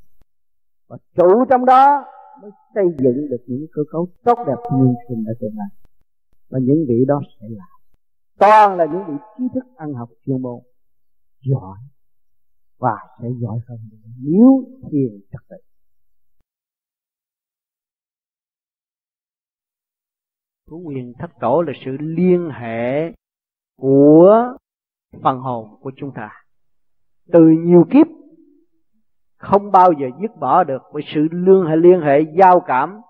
Và 0.88 0.96
trụ 1.16 1.44
trong 1.50 1.64
đó 1.64 2.04
mới 2.42 2.50
xây 2.74 2.84
dựng 2.98 3.28
được 3.30 3.44
những 3.46 3.66
cơ 3.72 3.82
cấu 3.90 4.08
tốt 4.24 4.38
đẹp 4.46 4.70
nhân 4.72 4.94
sinh 5.08 5.24
ở 5.26 5.32
tương 5.40 5.58
lai 5.58 5.68
và 6.48 6.58
những 6.62 6.84
vị 6.88 7.04
đó 7.08 7.20
sẽ 7.40 7.46
là 7.50 7.64
toàn 8.38 8.76
là 8.76 8.84
những 8.84 9.02
vị 9.08 9.14
trí 9.38 9.44
thức 9.54 9.64
ăn 9.76 9.92
học 9.94 10.08
chuyên 10.26 10.42
môn 10.42 10.60
giỏi 11.50 11.78
và 12.78 12.96
sẽ 13.22 13.28
giỏi 13.40 13.58
hơn 13.68 13.78
nữa 13.92 14.10
nếu 14.18 14.64
thiền 14.90 15.20
trật 15.32 15.40
tự 15.48 15.56
của 20.70 20.78
quyền 20.78 21.12
thất 21.18 21.30
tổ 21.40 21.62
là 21.62 21.72
sự 21.84 21.96
liên 22.00 22.50
hệ 22.60 23.12
của 23.78 24.56
phần 25.22 25.38
hồn 25.38 25.78
của 25.80 25.92
chúng 25.96 26.12
ta. 26.14 26.30
Từ 27.32 27.40
nhiều 27.40 27.84
kiếp, 27.90 28.06
không 29.38 29.72
bao 29.72 29.92
giờ 29.92 30.06
dứt 30.22 30.30
bỏ 30.40 30.64
được 30.64 30.82
với 30.92 31.02
sự 31.14 31.28
liên 31.30 31.64
hệ 31.68 31.76
liên 31.76 32.00
hệ, 32.00 32.20
giao 32.38 32.60
cảm 32.60 33.00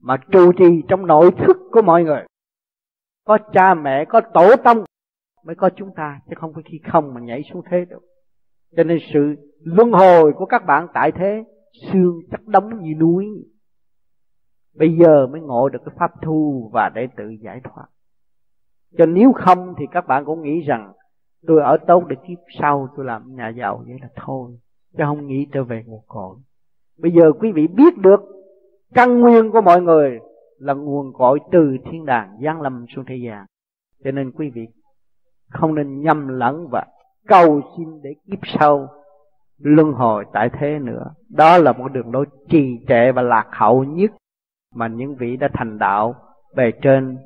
mà 0.00 0.16
trụ 0.32 0.52
trì 0.52 0.82
trong 0.88 1.06
nội 1.06 1.30
thức 1.30 1.56
của 1.72 1.82
mọi 1.82 2.04
người. 2.04 2.26
Có 3.24 3.38
cha 3.52 3.74
mẹ, 3.74 4.04
có 4.08 4.20
tổ 4.34 4.56
tông 4.64 4.84
mới 5.44 5.54
có 5.54 5.70
chúng 5.76 5.90
ta, 5.96 6.20
chứ 6.26 6.34
không 6.36 6.52
có 6.52 6.62
khi 6.64 6.80
không 6.92 7.14
mà 7.14 7.20
nhảy 7.20 7.42
xuống 7.52 7.62
thế 7.70 7.84
được 7.84 8.02
cho 8.76 8.84
nên 8.84 8.98
sự 9.14 9.34
luân 9.62 9.92
hồi 9.92 10.32
của 10.32 10.46
các 10.46 10.66
bạn 10.66 10.86
tại 10.94 11.12
thế, 11.12 11.44
xương 11.92 12.20
chắc 12.30 12.46
đóng 12.46 12.82
như 12.82 12.94
núi. 12.94 13.26
Bây 14.74 14.96
giờ 14.98 15.26
mới 15.26 15.40
ngộ 15.40 15.68
được 15.68 15.78
cái 15.84 15.94
pháp 15.98 16.10
thu 16.22 16.70
và 16.72 16.88
để 16.94 17.08
tự 17.16 17.28
giải 17.40 17.60
thoát. 17.64 17.86
Cho 18.98 19.06
nếu 19.06 19.32
không 19.32 19.74
thì 19.78 19.84
các 19.92 20.06
bạn 20.06 20.24
cũng 20.24 20.42
nghĩ 20.42 20.60
rằng, 20.60 20.92
tôi 21.46 21.62
ở 21.62 21.76
tốt 21.86 22.04
để 22.08 22.16
kiếp 22.28 22.38
sau 22.60 22.88
tôi 22.96 23.06
làm 23.06 23.34
nhà 23.36 23.48
giàu 23.48 23.84
vậy 23.86 23.96
là 24.02 24.08
thôi, 24.16 24.50
chứ 24.98 25.04
không 25.06 25.26
nghĩ 25.26 25.46
trở 25.52 25.64
về 25.64 25.82
nguồn 25.86 26.02
cội. 26.06 26.36
Bây 26.98 27.12
giờ 27.12 27.32
quý 27.40 27.52
vị 27.52 27.66
biết 27.66 27.98
được, 27.98 28.20
căn 28.94 29.20
nguyên 29.20 29.50
của 29.50 29.60
mọi 29.60 29.82
người 29.82 30.18
là 30.58 30.74
nguồn 30.74 31.12
cội 31.12 31.38
từ 31.52 31.76
thiên 31.90 32.04
đàng 32.04 32.38
giáng 32.44 32.60
lâm 32.60 32.86
xuống 32.96 33.04
thế 33.08 33.16
gian. 33.16 33.46
Cho 34.04 34.10
nên 34.10 34.30
quý 34.30 34.50
vị 34.54 34.66
không 35.52 35.74
nên 35.74 36.02
nhầm 36.02 36.28
lẫn 36.28 36.68
và 36.70 36.86
cầu 37.26 37.62
xin 37.76 38.02
để 38.02 38.10
kiếp 38.26 38.38
sau 38.58 38.88
luân 39.58 39.92
hồi 39.92 40.24
tại 40.32 40.50
thế 40.60 40.78
nữa. 40.82 41.04
Đó 41.28 41.58
là 41.58 41.72
một 41.72 41.88
đường 41.92 42.12
lối 42.12 42.26
trì 42.48 42.78
trệ 42.88 43.12
và 43.12 43.22
lạc 43.22 43.48
hậu 43.52 43.84
nhất 43.84 44.10
mà 44.74 44.88
những 44.88 45.16
vị 45.16 45.36
đã 45.36 45.48
thành 45.54 45.78
đạo 45.78 46.14
bề 46.54 46.70
trên 46.82 47.18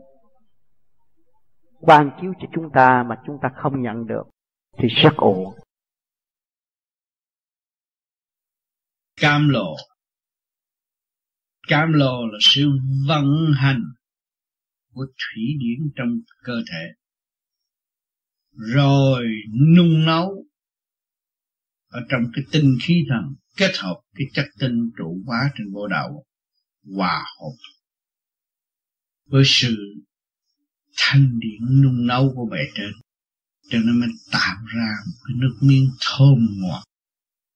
ban 1.87 2.11
chiếu 2.21 2.33
cho 2.41 2.49
chúng 2.55 2.71
ta 2.75 3.05
mà 3.09 3.23
chúng 3.27 3.39
ta 3.43 3.49
không 3.57 3.83
nhận 3.83 4.07
được. 4.07 4.23
Thì 4.79 4.89
rất 4.89 5.17
ổn. 5.17 5.55
Cam 9.21 9.49
lộ. 9.49 9.75
Cam 11.69 11.93
lộ 11.93 12.27
là 12.33 12.39
sự 12.41 12.71
vận 13.09 13.53
hành 13.57 13.83
của 14.95 15.07
thủy 15.07 15.43
điển 15.59 15.91
trong 15.97 16.09
cơ 16.45 16.53
thể 16.73 17.06
rồi 18.57 19.27
nung 19.77 20.05
nấu 20.05 20.47
ở 21.89 22.01
trong 22.09 22.23
cái 22.35 22.45
tinh 22.53 22.79
khí 22.83 23.05
thần, 23.09 23.35
kết 23.57 23.73
hợp 23.79 24.01
cái 24.15 24.27
chất 24.33 24.47
tinh 24.59 24.91
trụ 24.99 25.23
hóa 25.27 25.51
trên 25.59 25.73
vô 25.73 25.87
đạo 25.89 26.25
hòa 26.97 27.25
hợp 27.41 27.57
với 29.27 29.43
sự 29.47 29.77
thanh 30.97 31.39
điển 31.39 31.83
nung 31.83 32.07
nấu 32.07 32.33
của 32.35 32.49
bề 32.51 32.59
trên. 32.75 32.91
Cho 33.71 33.79
nên 33.79 34.01
mới 34.01 34.09
tạo 34.33 34.57
ra 34.75 34.89
một 35.07 35.19
cái 35.25 35.35
nước 35.37 35.57
miếng 35.61 35.91
thơm 36.01 36.47
ngọt. 36.51 36.85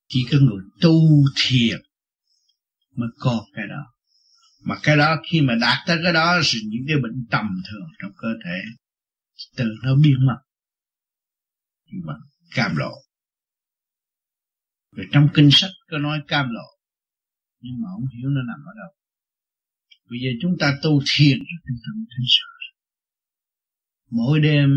Chỉ 0.09 0.27
có 0.33 0.39
người 0.39 0.63
tu 0.81 1.01
thiền 1.37 1.81
mới 2.97 3.09
có 3.19 3.47
cái 3.55 3.65
đó. 3.69 3.93
Mà 4.63 4.77
cái 4.83 4.97
đó 4.97 5.17
khi 5.31 5.41
mà 5.41 5.55
đạt 5.61 5.79
tới 5.87 5.99
cái 6.05 6.13
đó 6.13 6.41
thì 6.53 6.61
những 6.65 6.85
cái 6.89 6.97
bệnh 6.97 7.27
tầm 7.31 7.63
thường 7.71 7.89
trong 8.03 8.13
cơ 8.17 8.29
thể, 8.45 8.61
từ 9.57 9.65
nó 9.83 9.95
biến 9.95 10.27
mất 10.27 10.37
mà 12.05 12.15
cam 12.55 12.77
lộ. 12.77 12.93
Rồi 14.97 15.07
trong 15.13 15.29
kinh 15.35 15.49
sách 15.53 15.71
có 15.91 15.99
nói 15.99 16.23
cam 16.29 16.47
lộ. 16.51 16.79
Nhưng 17.61 17.83
mà 17.83 17.89
không 17.93 18.07
hiểu 18.09 18.29
nó 18.29 18.43
nằm 18.43 18.61
ở 18.67 18.73
đâu. 18.77 18.95
Bây 20.11 20.19
giờ 20.21 20.31
chúng 20.43 20.57
ta 20.61 20.79
tu 20.83 21.01
thiền 21.07 21.39
chúng 21.39 21.77
ta 21.85 21.89
mới 21.97 22.07
thấy 22.17 22.25
sợ 22.29 22.51
mỗi 24.11 24.41
đêm 24.41 24.69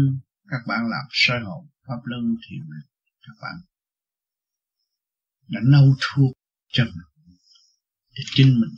các 0.47 0.61
bạn 0.67 0.79
làm 0.79 1.05
soi 1.09 1.39
hồn, 1.39 1.67
pháp 1.87 2.01
luân, 2.03 2.35
thiền 2.49 2.59
các 3.21 3.33
bạn 3.41 3.55
đã 5.47 5.59
nấu 5.63 5.95
thuốc 6.01 6.31
cho 6.67 6.83
mình, 6.83 7.37
để 8.15 8.23
chính 8.25 8.61
mình 8.61 8.69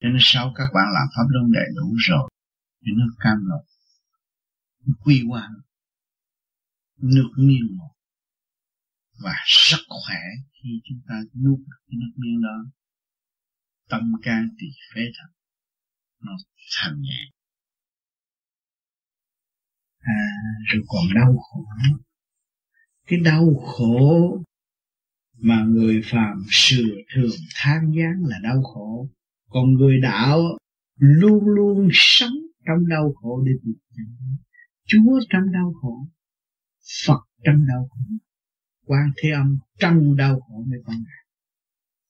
cho 0.00 0.08
nên 0.08 0.18
sau 0.20 0.52
các 0.56 0.64
bạn 0.74 0.86
làm 0.94 1.08
pháp 1.16 1.24
luân 1.28 1.52
đầy 1.52 1.66
đủ 1.76 1.94
rồi, 1.98 2.30
thì 2.80 2.92
nó 2.96 3.04
cam 3.18 3.38
lộ 3.46 3.64
quy 5.04 5.24
quan 5.28 5.50
nước 6.98 7.30
miếng 7.38 7.76
một. 7.78 7.94
Và 9.24 9.34
rất 9.70 9.82
khỏe 9.88 10.20
khi 10.52 10.68
chúng 10.84 11.00
ta 11.08 11.14
nuốt 11.44 11.58
cái 11.68 11.96
nước 12.00 12.12
miếng 12.16 12.40
đó. 12.42 12.70
Tâm 13.88 14.12
can 14.22 14.48
tỳ 14.58 14.66
phế 14.94 15.00
thật 15.18 15.32
nó 16.20 16.32
thành 16.76 17.00
nhẹ. 17.00 17.30
À 19.98 20.24
rồi 20.66 20.82
còn 20.88 21.04
đau 21.14 21.36
khổ 21.38 21.64
cái 23.08 23.18
đau 23.24 23.54
khổ 23.66 24.38
mà 25.38 25.64
người 25.64 26.02
phàm 26.04 26.44
sửa 26.50 26.94
thường 27.14 27.36
than 27.54 27.92
gián 27.96 28.24
là 28.24 28.36
đau 28.42 28.62
khổ. 28.62 29.08
Còn 29.50 29.72
người 29.72 30.00
đạo 30.00 30.40
luôn 30.96 31.44
luôn 31.44 31.88
sống 31.92 32.34
trong 32.66 32.88
đau 32.88 33.12
khổ 33.20 33.42
để 33.46 33.52
tìm 33.64 33.74
Chúa 34.86 35.20
trong 35.30 35.52
đau 35.52 35.74
khổ. 35.80 36.08
Phật 37.06 37.20
trong 37.44 37.66
đau 37.68 37.88
khổ. 37.90 38.00
Quan 38.86 39.10
thế 39.16 39.30
âm 39.30 39.58
trong 39.78 40.16
đau 40.16 40.40
khổ 40.40 40.64
mới 40.68 40.80
con 40.86 40.96
ngài 40.96 41.18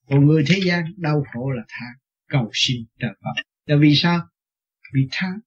còn 0.09 0.27
người 0.27 0.45
thế 0.47 0.61
gian 0.65 0.85
đau 0.97 1.25
khổ 1.33 1.51
là 1.51 1.63
tha, 1.69 1.87
cầu 2.29 2.51
xin 2.53 2.87
trợ 3.01 3.09
Phật. 3.09 3.43
Là 3.67 3.77
vì 3.81 3.95
sao? 3.95 4.29
Vì 4.95 5.09
tham. 5.11 5.41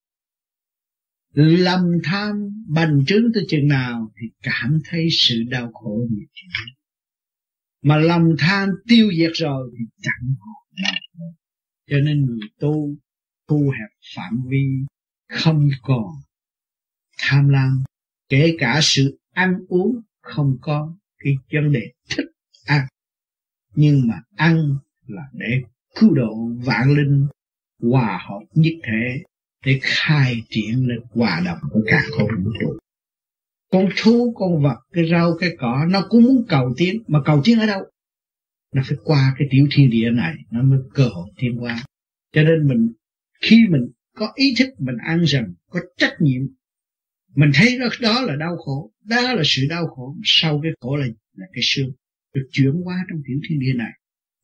Lầm 1.33 1.83
tham, 2.03 2.49
bành 2.67 3.03
trướng 3.07 3.23
tới 3.33 3.45
chừng 3.49 3.67
nào 3.67 4.11
thì 4.21 4.27
cảm 4.41 4.79
thấy 4.85 5.07
sự 5.11 5.43
đau 5.49 5.71
khổ 5.73 6.05
nhiều 6.09 6.27
chừng 6.33 6.49
mà 7.83 7.97
lòng 7.97 8.35
tham 8.39 8.69
tiêu 8.87 9.11
diệt 9.17 9.31
rồi 9.33 9.71
thì 9.79 9.85
chẳng 10.01 10.35
đau 10.83 10.93
khổ. 11.13 11.25
Cho 11.89 11.97
nên 11.97 12.25
người 12.25 12.39
tu 12.59 12.95
thu 13.47 13.71
hẹp 13.79 13.89
phạm 14.15 14.41
vi, 14.49 14.65
không 15.29 15.69
còn 15.81 16.05
tham 17.17 17.49
lam. 17.49 17.83
Kể 18.29 18.55
cả 18.59 18.79
sự 18.83 19.19
ăn 19.43 19.65
uống 19.67 20.01
không 20.21 20.57
có 20.61 20.95
cái 21.23 21.33
vấn 21.53 21.73
đề 21.73 21.91
thích 22.09 22.25
ăn. 22.65 22.87
Nhưng 23.75 24.07
mà 24.07 24.21
ăn 24.35 24.75
là 25.07 25.23
để 25.33 25.61
cứu 25.95 26.13
độ 26.13 26.33
vạn 26.65 26.93
linh, 26.97 27.27
hòa 27.81 28.25
hợp 28.29 28.45
nhất 28.53 28.73
thể, 28.83 29.23
để 29.65 29.79
khai 29.81 30.35
triển 30.49 30.87
lên 30.87 30.99
hòa 31.09 31.41
đồng 31.45 31.59
của 31.71 31.81
cả 31.85 32.01
không 32.17 32.27
vũ 32.43 32.51
trụ. 32.61 32.77
Con 33.71 33.89
thú, 33.97 34.33
con 34.37 34.63
vật, 34.63 34.77
cái 34.93 35.09
rau, 35.11 35.37
cái 35.39 35.49
cỏ, 35.59 35.85
nó 35.89 36.05
cũng 36.09 36.23
muốn 36.23 36.45
cầu 36.49 36.73
tiến, 36.77 37.03
mà 37.07 37.19
cầu 37.25 37.41
tiến 37.43 37.59
ở 37.59 37.65
đâu? 37.65 37.81
Nó 38.75 38.81
phải 38.85 38.97
qua 39.03 39.35
cái 39.37 39.47
tiểu 39.51 39.67
thiên 39.71 39.89
địa 39.89 40.09
này, 40.09 40.35
nó 40.51 40.63
mới 40.63 40.79
cơ 40.93 41.07
hội 41.07 41.29
tiến 41.37 41.57
qua 41.59 41.83
cho 42.33 42.43
nên 42.43 42.67
mình, 42.67 42.93
khi 43.41 43.67
mình 43.69 43.87
có 44.15 44.31
ý 44.35 44.53
thức, 44.59 44.69
mình 44.79 44.97
ăn 44.97 45.23
rằng 45.23 45.53
có 45.69 45.79
trách 45.97 46.13
nhiệm 46.19 46.41
mình 47.35 47.51
thấy 47.53 47.79
đó, 47.79 47.87
đó 48.01 48.21
là 48.21 48.35
đau 48.35 48.57
khổ. 48.57 48.91
Đó 49.05 49.33
là 49.33 49.41
sự 49.45 49.67
đau 49.69 49.87
khổ 49.87 50.15
sau 50.23 50.59
cái 50.63 50.71
khổ 50.79 50.95
là, 50.95 51.05
là 51.33 51.45
cái 51.53 51.61
xương 51.63 51.91
được 52.33 52.47
chuyển 52.51 52.81
qua 52.83 53.05
trong 53.09 53.21
tiểu 53.27 53.39
thiên 53.49 53.59
địa 53.59 53.73
này. 53.73 53.91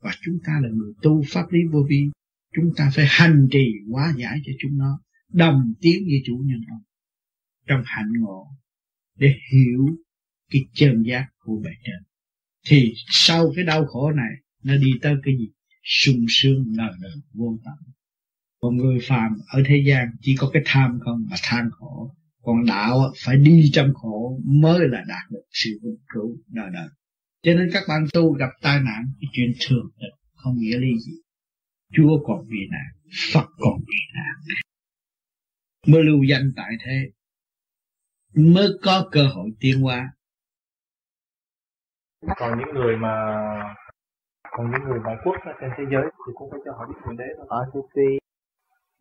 Và 0.02 0.12
chúng 0.22 0.38
ta 0.46 0.54
là 0.64 0.70
người 0.70 0.94
tu 1.02 1.24
pháp 1.28 1.52
lý 1.52 1.60
vô 1.72 1.86
vi. 1.90 2.04
Chúng 2.56 2.72
ta 2.78 2.92
phải 2.96 3.06
hành 3.10 3.48
trì 3.52 3.66
hóa 3.92 4.14
giải 4.18 4.38
cho 4.46 4.52
chúng 4.60 4.78
nó 4.78 5.02
đồng 5.34 5.74
tiếng 5.82 6.04
với 6.06 6.22
chủ 6.26 6.44
nhân 6.46 6.62
ông 6.70 6.82
trong 7.68 7.82
hạnh 7.86 8.12
ngộ 8.20 8.48
để 9.16 9.34
hiểu 9.52 9.88
cái 10.52 10.62
chân 10.74 11.04
giác 11.04 11.28
của 11.40 11.62
bề 11.64 11.72
trên. 11.84 12.04
Thì 12.68 12.94
sau 13.10 13.52
cái 13.56 13.66
đau 13.66 13.86
khổ 13.86 14.12
này 14.12 14.32
nó 14.64 14.76
đi 14.76 14.94
tới 15.02 15.16
cái 15.24 15.34
gì? 15.38 15.50
Sung 15.84 16.26
sướng 16.30 16.66
ngờ 16.68 16.90
ngờ 17.00 17.10
vô 17.34 17.60
tận. 17.66 17.94
Còn 18.60 18.78
người 18.78 19.00
phàm 19.04 19.32
ở 19.48 19.64
thế 19.66 19.84
gian 19.88 20.08
chỉ 20.22 20.36
có 20.40 20.50
cái 20.54 20.62
tham 20.66 21.00
không 21.06 21.26
mà 21.30 21.36
than 21.44 21.70
khổ 21.72 22.16
còn 22.48 22.66
đạo 22.68 23.00
phải 23.26 23.36
đi 23.38 23.70
trong 23.74 23.94
khổ 23.94 24.40
mới 24.46 24.80
là 24.80 25.04
đạt 25.08 25.32
được 25.32 25.46
sự 25.52 25.70
vĩnh 25.84 25.98
cửu 26.14 26.38
đời 26.48 26.70
đời 26.74 26.88
cho 27.44 27.54
nên 27.54 27.70
các 27.74 27.84
bạn 27.90 28.06
tu 28.14 28.32
gặp 28.32 28.50
tai 28.62 28.80
nạn 28.80 29.06
cái 29.22 29.30
chuyện 29.32 29.52
thường 29.68 29.90
không 30.36 30.54
nghĩa 30.58 30.78
lý 30.78 31.00
gì 31.06 31.14
chúa 31.94 32.24
còn 32.28 32.40
vì 32.50 32.60
nạn 32.72 33.14
phật 33.34 33.48
còn 33.60 33.80
vì 33.80 34.00
nạn 34.16 34.36
mới 35.88 36.04
lưu 36.04 36.24
danh 36.30 36.52
tại 36.56 36.72
thế 36.86 37.12
mới 38.36 38.68
có 38.84 39.10
cơ 39.12 39.28
hội 39.36 39.50
tiến 39.60 39.82
hóa 39.82 40.10
còn 42.38 42.60
những 42.60 42.76
người 42.76 42.98
mà 42.98 43.14
còn 44.52 44.72
những 44.72 44.90
người 44.90 45.00
ngoại 45.04 45.16
quốc 45.24 45.36
ở 45.46 45.54
trên 45.62 45.70
thế 45.78 45.84
giới 45.92 46.04
thì 46.04 46.32
cũng 46.36 46.50
phải 46.52 46.60
cho 46.66 46.72
họ 46.72 46.86
biết 46.88 46.96
thượng 47.06 47.18
đế 47.18 47.26
thôi. 47.38 47.66
Thì 47.74 47.80
tùy. 47.96 48.20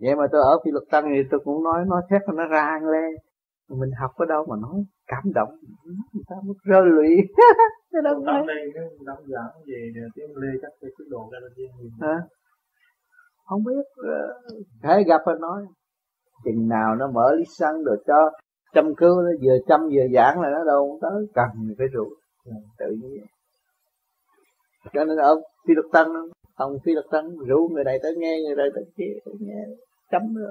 Vậy 0.00 0.16
mà 0.16 0.24
tôi 0.32 0.40
ở 0.40 0.60
phi 0.64 0.70
luật 0.70 0.84
tăng 0.90 1.04
thì 1.14 1.20
tôi 1.30 1.40
cũng 1.44 1.64
nói 1.64 1.84
nói 1.86 2.02
thét 2.10 2.22
nó 2.34 2.46
ra 2.46 2.78
lên. 2.82 3.25
Mình 3.68 3.90
học 4.00 4.10
ở 4.16 4.26
đâu 4.26 4.46
mà 4.48 4.56
nói 4.56 4.84
cảm 5.06 5.22
động 5.34 5.48
người 6.12 6.24
ta 6.28 6.36
mất 6.46 6.54
rơi 6.64 6.82
lụy. 6.84 7.08
Thế 7.92 7.98
đâu 8.04 8.18
nói. 8.18 8.46
cái 8.46 8.82
đóng 9.06 9.24
giảng 9.26 9.62
về 9.66 9.92
tiếng 10.14 10.36
Lê 10.36 10.48
chắc 10.62 10.72
cái 10.80 10.90
tiết 10.98 11.04
độ 11.10 11.30
ra. 11.32 11.38
Hả? 12.00 12.16
Không 13.44 13.64
biết. 13.64 14.02
Hãy 14.82 15.04
gặp 15.04 15.20
và 15.26 15.34
nói. 15.40 15.62
Chừng 16.44 16.68
nào 16.68 16.96
nó 16.96 17.10
mở 17.10 17.34
lý 17.34 17.44
xăng 17.58 17.84
rồi 17.84 18.04
cho 18.06 18.30
chăm 18.74 18.94
cứu 18.94 19.22
nó 19.22 19.30
vừa 19.42 19.56
chăm 19.68 19.80
vừa 19.80 20.06
giảng 20.14 20.40
là 20.40 20.48
nó 20.50 20.64
đâu 20.64 20.98
tới 21.02 21.26
cần 21.34 21.48
phải 21.78 21.86
rượu 21.92 22.08
tự 22.78 22.86
nhiên 22.90 23.24
cho 24.92 25.04
nên 25.04 25.18
ở 25.18 25.40
phi 25.68 25.74
luật 25.74 25.86
tăng 25.92 26.08
ông 26.54 26.72
phi 26.84 26.92
luật 26.92 27.06
tăng 27.10 27.36
rủ 27.36 27.68
người 27.72 27.84
này 27.84 27.98
tới 28.02 28.14
nghe 28.16 28.38
người 28.46 28.56
này 28.56 28.68
tới 28.74 28.84
kia 28.96 29.30
nghe 29.40 29.64
chấm 30.10 30.34
nữa 30.34 30.50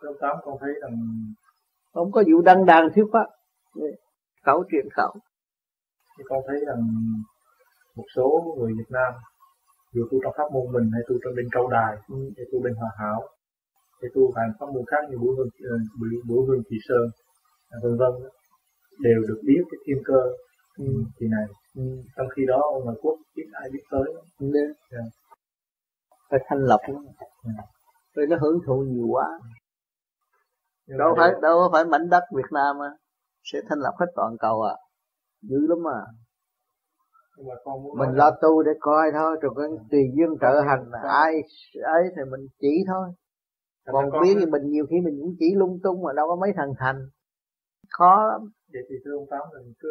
câu 0.00 0.14
tám 0.20 0.36
con 0.44 0.58
thấy 0.60 0.70
rằng 0.82 0.92
không 1.96 2.12
có 2.12 2.22
vụ 2.32 2.42
đăng 2.42 2.66
đàn 2.66 2.88
thuyết 2.94 3.04
pháp 3.12 3.26
khẩu 4.46 4.64
truyền 4.70 4.86
khẩu 4.96 5.12
thì 6.18 6.24
con 6.28 6.40
thấy 6.46 6.58
rằng 6.66 6.80
một 7.96 8.04
số 8.16 8.56
người 8.58 8.72
Việt 8.78 8.90
Nam 8.90 9.12
dù 9.94 10.02
tu 10.10 10.18
trong 10.22 10.34
pháp 10.36 10.48
môn 10.52 10.72
mình 10.72 10.90
hay 10.92 11.02
tu 11.08 11.14
trong 11.24 11.34
bên 11.36 11.46
câu 11.52 11.66
đài 11.68 11.96
ừ. 12.08 12.16
hay 12.36 12.46
tu 12.52 12.62
bên 12.64 12.74
hòa 12.74 12.90
hảo 12.98 13.20
hay 14.00 14.10
tu 14.14 14.32
hàng 14.36 14.52
pháp 14.58 14.66
môn 14.74 14.84
khác 14.90 15.02
như 15.10 15.16
bửu 15.18 15.36
hương 15.36 15.48
bửu 16.28 16.46
hương 16.46 16.62
kỳ 16.70 16.76
sơn 16.88 17.06
vân 17.82 17.96
vân 18.00 18.12
đều 19.00 19.20
được 19.28 19.40
biết 19.46 19.62
cái 19.70 19.78
thiên 19.86 20.02
cơ 20.04 20.20
ừ. 20.78 20.84
kỳ 21.18 21.26
này 21.36 21.46
ừ. 21.76 21.82
trong 22.16 22.28
khi 22.36 22.42
đó 22.48 22.60
ở 22.74 22.78
ngoài 22.84 22.96
quốc 23.02 23.16
ít 23.34 23.46
ai 23.52 23.68
biết 23.72 23.84
tới 23.90 24.14
Nên 24.40 24.52
yeah. 24.52 24.76
Dạ. 24.90 25.04
phải 26.30 26.40
thanh 26.48 26.58
lọc 26.58 26.80
nó 26.88 27.00
yeah. 27.44 27.68
rồi 28.14 28.26
nó 28.26 28.36
hưởng 28.40 28.58
thụ 28.66 28.76
nhiều 28.88 29.06
quá 29.06 29.38
Nhưng 30.86 30.98
đâu 30.98 31.14
phải 31.16 31.30
đâu 31.42 31.68
phải 31.72 31.84
mảnh 31.84 32.08
đất 32.10 32.24
Việt 32.36 32.52
Nam 32.52 32.82
à. 32.82 32.90
sẽ 33.42 33.58
thanh 33.68 33.78
lọc 33.78 33.94
hết 33.98 34.06
toàn 34.14 34.36
cầu 34.38 34.62
à. 34.62 34.74
Dữ 35.42 35.66
lắm 35.68 35.88
à 35.88 36.00
mình 37.98 38.10
lo 38.14 38.30
tu 38.42 38.62
để 38.62 38.72
coi 38.80 39.10
thôi 39.12 39.36
rồi 39.40 39.52
cái 39.56 39.66
tùy 39.90 40.00
duyên 40.14 40.38
trợ 40.40 40.60
hành 40.60 40.90
là 40.90 40.98
ai 41.02 41.42
ấy 41.82 42.02
thì 42.16 42.22
mình 42.30 42.46
chỉ 42.60 42.84
thôi. 42.86 43.08
Còn 43.86 44.10
biết 44.22 44.36
thì 44.38 44.46
mình 44.46 44.62
nhiều 44.66 44.86
khi 44.90 44.96
mình 45.04 45.18
cũng 45.22 45.34
chỉ 45.38 45.54
lung 45.54 45.78
tung 45.82 46.02
mà 46.02 46.12
đâu 46.12 46.28
có 46.28 46.36
mấy 46.36 46.52
thằng 46.56 46.72
thành. 46.78 47.08
Khó 47.90 48.26
lắm. 48.32 48.40
Vậy 48.72 48.82
thì 48.88 48.96
thưa 49.04 49.12
ông 49.12 49.26
tám 49.30 49.40
mình 49.54 49.72
cứ 49.78 49.88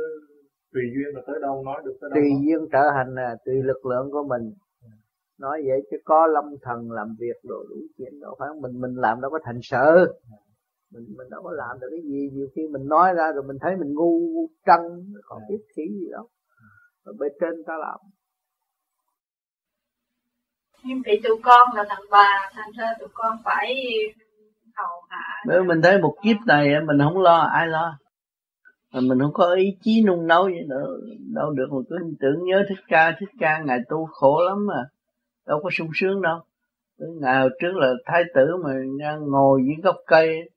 tùy 0.73 0.83
duyên 0.95 1.15
là 1.15 1.21
tới 1.27 1.35
đâu 1.41 1.63
nói 1.65 1.81
được 1.85 1.97
tới 2.01 2.09
đâu 2.09 2.15
tùy 2.15 2.29
duyên 2.45 2.69
trở 2.71 2.89
hành 2.95 3.15
là 3.15 3.35
tùy 3.45 3.55
lực 3.63 3.85
lượng 3.85 4.11
của 4.11 4.23
mình. 4.23 4.53
Nói 5.39 5.61
vậy 5.67 5.87
chứ 5.91 5.97
có 6.05 6.27
lâm 6.27 6.43
thần 6.61 6.91
làm 6.91 7.15
việc 7.19 7.35
đồ 7.43 7.55
đủ 7.69 7.75
chuyện 7.97 8.19
đâu 8.21 8.35
phải 8.39 8.49
mình 8.61 8.81
mình 8.81 8.95
làm 8.95 9.21
đâu 9.21 9.31
có 9.31 9.39
thành 9.43 9.59
sự 9.61 10.13
mình 10.95 11.17
mình 11.17 11.29
đâu 11.29 11.41
có 11.43 11.51
làm 11.51 11.79
được 11.79 11.87
cái 11.91 12.01
gì. 12.03 12.29
Nhiều 12.33 12.47
khi 12.55 12.61
mình 12.71 12.87
nói 12.87 13.13
ra 13.13 13.31
rồi 13.31 13.43
mình 13.47 13.57
thấy 13.61 13.75
mình 13.79 13.93
ngu 13.93 14.19
trăng 14.65 14.81
còn 15.25 15.41
biết 15.49 15.59
khí 15.75 15.83
gì 15.99 16.07
đâu. 16.11 16.27
Rồi 17.05 17.15
bên 17.19 17.31
trên 17.41 17.63
ta 17.67 17.73
làm. 17.79 17.99
Nhưng 20.83 21.01
vì 21.05 21.21
tụi 21.23 21.37
con 21.43 21.69
là 21.75 21.85
thằng 21.89 22.03
bà 22.11 22.49
thành 22.53 22.71
ra 22.77 22.93
tụi 22.99 23.09
con 23.13 23.37
phải 23.43 23.75
hầu 24.75 25.01
hạ. 25.09 25.43
Nếu 25.47 25.63
mình 25.63 25.81
thấy 25.81 26.01
một 26.01 26.15
kiếp 26.23 26.37
này 26.47 26.67
mình 26.87 26.97
không 26.99 27.21
lo 27.21 27.39
ai 27.39 27.67
lo? 27.67 27.97
Mà 28.91 28.99
mình 29.01 29.19
không 29.19 29.33
có 29.33 29.53
ý 29.53 29.77
chí 29.81 30.03
nung 30.03 30.27
nấu 30.27 30.43
vậy 30.43 30.65
nữa 30.67 30.97
đâu 31.33 31.51
được. 31.51 31.67
Một 31.71 31.81
cứ 31.89 31.95
tưởng 32.19 32.45
nhớ 32.45 32.63
thích 32.69 32.83
ca 32.87 33.15
thích 33.19 33.29
ca 33.39 33.59
ngài 33.59 33.79
tu 33.89 34.05
khổ 34.05 34.41
lắm 34.47 34.65
mà 34.67 34.83
đâu 35.47 35.59
có 35.63 35.69
sung 35.73 35.89
sướng 35.93 36.21
đâu. 36.21 36.39
Ngày 36.97 37.39
hồi 37.39 37.49
trước 37.61 37.75
là 37.75 37.93
thái 38.05 38.23
tử 38.35 38.47
mà 38.63 38.71
ngồi 39.19 39.61
dưới 39.65 39.75
gốc 39.83 39.95
cây 40.07 40.49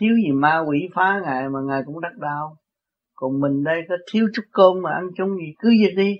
thiếu 0.00 0.14
gì 0.24 0.32
ma 0.32 0.58
quỷ 0.68 0.88
phá 0.94 1.20
ngài 1.24 1.48
mà 1.48 1.60
ngài 1.68 1.82
cũng 1.86 2.00
đắc 2.00 2.16
đau. 2.16 2.56
Còn 3.14 3.40
mình 3.40 3.64
đây 3.64 3.80
có 3.88 3.94
thiếu 4.12 4.28
chút 4.34 4.42
cơm 4.52 4.82
mà 4.82 4.90
ăn 4.90 5.04
chung 5.16 5.36
gì, 5.36 5.54
cứ 5.58 5.70
việc 5.70 5.94
đi. 5.96 6.16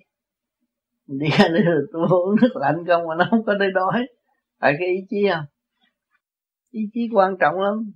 Mình 1.07 1.19
đi 1.19 1.27
ra 1.39 1.49
đây 1.49 1.63
rồi 1.63 1.87
tôi 1.93 2.07
uống 2.11 2.37
nước 2.43 2.53
lạnh 2.55 2.85
không 2.87 3.07
mà 3.09 3.15
nó 3.19 3.27
không 3.31 3.45
có 3.45 3.55
đây 3.55 3.71
đói. 3.75 4.07
Phải 4.61 4.75
cái 4.79 4.89
ý 4.89 4.97
chí 5.11 5.29
không? 5.33 5.45
Ý 6.71 6.81
chí 6.95 7.09
quan 7.13 7.37
trọng 7.41 7.61
lắm. 7.61 7.93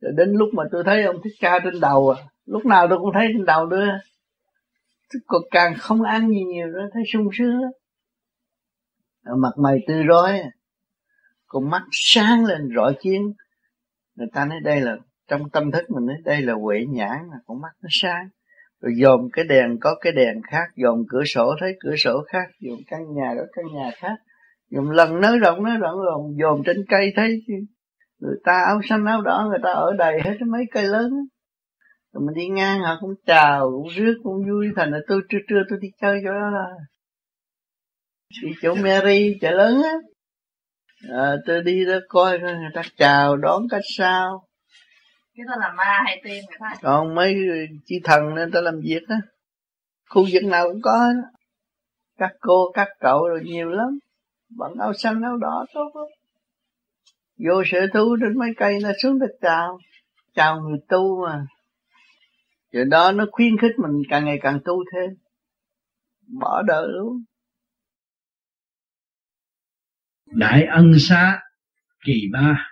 Rồi 0.00 0.12
đến 0.16 0.32
lúc 0.32 0.48
mà 0.54 0.64
tôi 0.72 0.82
thấy 0.86 1.02
ông 1.02 1.16
thích 1.24 1.34
ca 1.40 1.58
trên 1.64 1.80
đầu 1.80 2.10
à 2.10 2.22
lúc 2.46 2.66
nào 2.66 2.86
tôi 2.88 2.98
cũng 2.98 3.10
thấy 3.14 3.26
trên 3.32 3.44
đầu 3.44 3.66
đưa 3.66 3.86
còn 5.26 5.42
càng 5.50 5.74
không 5.78 6.02
ăn 6.02 6.28
gì 6.28 6.44
nhiều 6.44 6.66
nữa, 6.66 6.88
thấy 6.92 7.02
sung 7.12 7.28
sướng 7.38 7.60
mặt 9.38 9.52
mày 9.58 9.78
tươi 9.86 10.04
rói 10.08 10.40
à. 10.40 10.50
con 11.46 11.70
mắt 11.70 11.82
sáng 11.92 12.44
lên, 12.44 12.68
rọi 12.76 12.94
chiến 13.00 13.32
người 14.16 14.26
ta 14.32 14.44
nói 14.44 14.58
đây 14.64 14.80
là, 14.80 14.96
trong 15.28 15.50
tâm 15.50 15.70
thức 15.70 15.90
mình 15.90 16.06
nói 16.06 16.16
đây 16.24 16.42
là 16.42 16.54
huệ 16.54 16.84
nhãn 16.88 17.18
là 17.30 17.36
con 17.46 17.60
mắt 17.60 17.72
nó 17.82 17.88
sáng. 17.90 18.28
Rồi 18.80 18.92
dòm 19.02 19.28
cái 19.32 19.44
đèn, 19.44 19.78
có 19.80 19.96
cái 20.00 20.12
đèn 20.12 20.42
khác 20.50 20.68
dòm 20.76 21.02
cửa 21.08 21.24
sổ 21.24 21.54
thấy 21.60 21.76
cửa 21.80 21.96
sổ 21.96 22.24
khác 22.28 22.48
dòm 22.60 22.78
căn 22.86 23.00
nhà 23.14 23.34
có 23.36 23.46
căn 23.52 23.64
nhà 23.74 23.90
khác. 23.96 24.16
Dòm 24.70 24.90
lần 24.90 25.20
nới 25.20 25.38
rộng 25.38 25.64
nới 25.64 25.76
rộng, 25.76 25.98
rồi 25.98 26.34
dòm 26.42 26.62
trên 26.66 26.76
cây 26.88 27.12
thấy 27.16 27.42
người 28.20 28.36
ta 28.44 28.62
áo 28.66 28.80
xanh 28.88 29.04
áo 29.04 29.22
đỏ, 29.22 29.46
người 29.48 29.60
ta 29.62 29.70
ở 29.70 29.92
đầy 29.98 30.20
hết 30.24 30.36
mấy 30.46 30.64
cây 30.72 30.84
lớn 30.84 31.10
rồi 32.16 32.26
mình 32.26 32.34
đi 32.34 32.48
ngang, 32.48 32.80
họ 32.80 32.98
cũng 33.00 33.14
chào, 33.26 33.70
cũng 33.70 33.88
rước, 33.96 34.14
cũng 34.22 34.44
vui. 34.48 34.66
Thành 34.76 34.90
là 34.90 34.98
tôi, 35.08 35.20
trưa 35.28 35.38
trưa 35.48 35.62
tôi 35.70 35.78
đi 35.82 35.88
chơi 36.00 36.20
chỗ 36.24 36.30
đó 36.30 36.50
là. 36.50 36.66
Đi 38.42 38.48
chỗ 38.62 38.74
Mary, 38.74 39.38
chợ 39.40 39.50
lớn 39.50 39.82
á 39.82 39.94
à, 41.12 41.36
tôi 41.46 41.62
đi 41.62 41.84
đó 41.84 41.98
coi 42.08 42.38
người 42.38 42.70
ta 42.74 42.82
chào 42.96 43.36
đón 43.36 43.62
cách 43.70 43.82
sao. 43.96 44.44
Cái 45.36 45.44
đó 45.48 45.54
là 45.60 45.72
ma 45.72 46.02
hay 46.04 46.20
tiên 46.24 46.44
người 46.48 46.56
ta? 46.60 46.74
Còn 46.82 47.14
mấy 47.14 47.36
chi 47.84 48.00
thần 48.04 48.34
nên 48.34 48.50
ta 48.50 48.60
làm 48.60 48.80
việc 48.80 49.02
á. 49.08 49.16
Khu 50.08 50.26
vực 50.32 50.44
nào 50.44 50.68
cũng 50.68 50.82
có 50.82 51.12
các 52.18 52.32
cô 52.40 52.72
các 52.74 52.88
cậu 53.00 53.28
rồi 53.28 53.40
nhiều 53.44 53.68
lắm. 53.68 53.98
Bận 54.56 54.72
áo 54.80 54.92
xanh 54.92 55.22
áo 55.22 55.36
đỏ 55.36 55.66
tốt 55.74 55.90
lắm. 55.94 56.06
Vô 57.38 57.62
sở 57.66 57.86
thú 57.94 58.16
trên 58.20 58.38
mấy 58.38 58.50
cây 58.56 58.78
nó 58.82 58.90
xuống 59.02 59.18
đất 59.18 59.30
chào. 59.40 59.78
Chào 60.34 60.60
người 60.60 60.78
tu 60.88 61.24
mà. 61.26 61.46
Rồi 62.72 62.84
đó 62.84 63.12
nó 63.12 63.24
khuyến 63.32 63.58
khích 63.58 63.78
mình 63.78 64.02
càng 64.08 64.24
ngày 64.24 64.38
càng 64.42 64.60
tu 64.64 64.84
thêm. 64.92 65.10
Bỏ 66.40 66.62
đời 66.62 66.86
luôn 66.88 67.24
đại 70.26 70.66
ân 70.66 70.92
xá, 70.98 71.42
kỳ 72.04 72.28
ba 72.32 72.70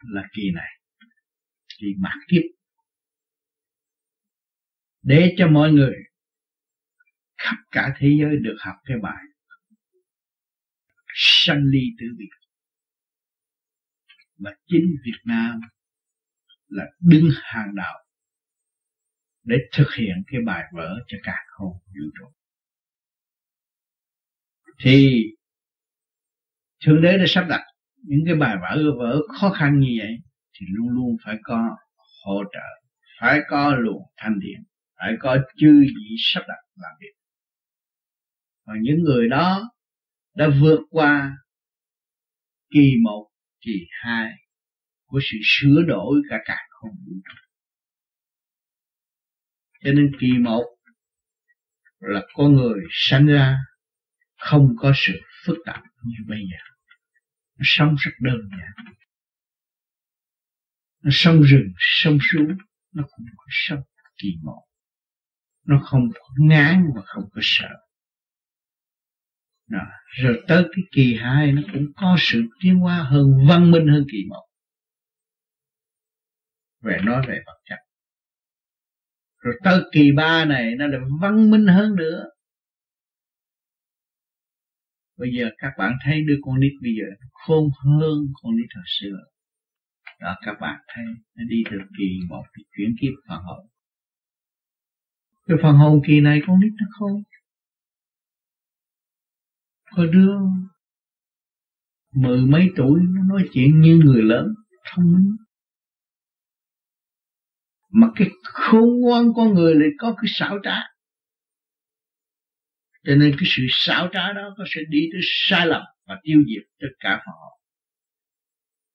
là 0.00 0.22
kỳ 0.32 0.50
này, 0.54 0.80
kỳ 1.78 1.86
mặt 1.98 2.18
kiếp. 2.28 2.42
Để 5.02 5.34
cho 5.38 5.48
mọi 5.48 5.72
người 5.72 5.94
khắp 7.36 7.56
cả 7.70 7.94
thế 7.98 8.08
giới 8.20 8.36
được 8.36 8.56
học 8.60 8.76
cái 8.84 8.96
bài 9.02 9.24
sanh 11.14 11.64
ly 11.64 11.80
tử 11.98 12.06
biệt. 12.18 12.28
Và 14.36 14.50
chính 14.66 14.96
Việt 15.04 15.20
Nam 15.24 15.60
là 16.68 16.84
đứng 17.00 17.30
hàng 17.42 17.74
đầu 17.76 17.94
để 19.42 19.56
thực 19.72 19.94
hiện 19.98 20.22
cái 20.26 20.40
bài 20.46 20.64
vở 20.72 20.94
cho 21.06 21.18
cả 21.22 21.36
không 21.46 21.72
vũ 21.72 22.10
trụ. 22.18 22.32
Thì 24.78 25.24
thượng 26.84 27.02
đế 27.02 27.18
đã 27.18 27.24
sắp 27.28 27.46
đặt 27.48 27.60
những 28.02 28.20
cái 28.26 28.34
bài 28.34 28.56
vở 28.62 28.92
vở 28.98 29.20
khó 29.40 29.50
khăn 29.50 29.80
như 29.80 29.88
vậy 29.98 30.16
thì 30.52 30.66
luôn 30.70 30.88
luôn 30.88 31.16
phải 31.24 31.36
có 31.42 31.76
hỗ 32.24 32.42
trợ, 32.52 32.88
phải 33.20 33.40
có 33.48 33.74
luồng 33.74 34.02
thanh 34.16 34.40
điện 34.40 34.64
phải 34.96 35.12
có 35.20 35.38
chư 35.56 35.80
vị 35.80 36.16
sắp 36.18 36.40
đặt 36.48 36.58
làm 36.76 36.92
việc. 37.00 37.12
Và 38.66 38.74
những 38.80 39.02
người 39.02 39.28
đó 39.28 39.70
đã 40.34 40.48
vượt 40.60 40.80
qua 40.90 41.36
kỳ 42.70 42.92
một, 43.02 43.28
kỳ 43.60 43.86
hai 43.90 44.30
của 45.06 45.20
sự 45.22 45.38
sửa 45.42 45.82
đổi 45.88 46.22
cả 46.30 46.38
cả 46.44 46.58
không 46.70 46.90
vũ 46.90 47.12
trụ 47.24 47.44
cho 49.84 49.92
nên 49.92 50.12
kỳ 50.20 50.32
một 50.38 50.64
là 52.00 52.22
con 52.34 52.54
người 52.54 52.80
sanh 52.90 53.26
ra 53.26 53.56
không 54.36 54.68
có 54.78 54.92
sự 54.94 55.12
phức 55.46 55.56
tạp 55.66 55.82
như 56.04 56.16
bây 56.28 56.38
giờ 56.38 56.73
nó 57.64 57.66
sống 57.66 57.94
rất 57.98 58.12
đơn 58.20 58.48
giản. 58.50 58.94
Nó 61.02 61.10
sông 61.12 61.42
rừng, 61.42 61.72
sông 61.78 62.18
suối, 62.32 62.46
nó 62.92 63.04
cũng 63.10 63.26
có 63.36 63.46
sống 63.50 63.82
kỳ 64.16 64.28
một 64.42 64.64
nó 65.64 65.80
không 65.84 66.08
có 66.14 66.34
ngán 66.38 66.90
và 66.94 67.02
không 67.04 67.24
có 67.34 67.40
sợ. 67.42 67.68
Đó. 69.66 69.80
rồi 70.22 70.44
tới 70.48 70.62
cái 70.62 70.84
kỳ 70.92 71.16
hai, 71.20 71.52
nó 71.52 71.62
cũng 71.72 71.86
có 71.96 72.16
sự 72.18 72.42
tiến 72.60 72.78
hóa 72.78 73.02
hơn, 73.02 73.46
văn 73.48 73.70
minh 73.70 73.88
hơn 73.88 74.04
kỳ 74.12 74.18
một 74.28 74.46
về 76.80 76.98
nói 77.04 77.26
về 77.28 77.42
vật 77.46 77.58
chất. 77.64 77.78
Rồi 79.38 79.54
tới 79.64 79.82
kỳ 79.92 80.12
ba 80.16 80.44
này, 80.44 80.74
nó 80.78 80.86
lại 80.86 81.00
văn 81.20 81.50
minh 81.50 81.66
hơn 81.66 81.96
nữa 81.96 82.24
bây 85.16 85.30
giờ 85.38 85.50
các 85.58 85.72
bạn 85.78 85.92
thấy 86.04 86.24
đứa 86.28 86.36
con 86.42 86.60
nít 86.60 86.72
bây 86.82 86.92
giờ 86.98 87.26
khôn 87.32 87.70
hơn 87.84 88.18
con 88.42 88.56
nít 88.56 88.66
hồi 88.74 88.84
xưa. 88.86 89.16
Đó, 90.20 90.36
các 90.46 90.56
bạn 90.60 90.80
thấy, 90.88 91.04
nó 91.34 91.44
đi 91.48 91.62
được 91.70 91.86
kỳ 91.98 92.18
một 92.28 92.44
cái 92.52 92.64
chuyển 92.76 92.94
kiếp 93.00 93.12
phần 93.28 93.42
hồn. 93.42 93.66
Cái 95.46 95.56
phần 95.62 95.76
hồn 95.76 96.00
kỳ 96.06 96.20
này 96.20 96.40
con 96.46 96.60
nít 96.60 96.72
nó 96.80 96.86
khôn. 96.90 97.22
Có 99.96 100.06
đứa 100.06 100.34
mười 102.14 102.46
mấy 102.46 102.68
tuổi 102.76 103.00
nó 103.14 103.22
nói 103.24 103.48
chuyện 103.52 103.80
như 103.80 104.00
người 104.04 104.22
lớn, 104.22 104.54
thông 104.90 105.12
minh. 105.12 105.36
Mà 107.90 108.10
cái 108.16 108.28
khôn 108.42 109.00
ngoan 109.00 109.24
con 109.36 109.54
người 109.54 109.74
lại 109.74 109.88
có 109.98 110.14
cái 110.16 110.24
xảo 110.26 110.58
trá 110.62 110.93
cho 113.04 113.14
nên 113.14 113.36
cái 113.38 113.48
sự 113.56 113.62
xảo 113.70 114.08
trá 114.12 114.32
đó 114.32 114.54
có 114.58 114.64
sẽ 114.74 114.80
đi 114.88 115.08
tới 115.12 115.20
sai 115.22 115.66
lầm 115.66 115.82
và 116.06 116.20
tiêu 116.22 116.42
diệt 116.48 116.62
tất 116.80 116.94
cả 117.00 117.22
họ. 117.26 117.60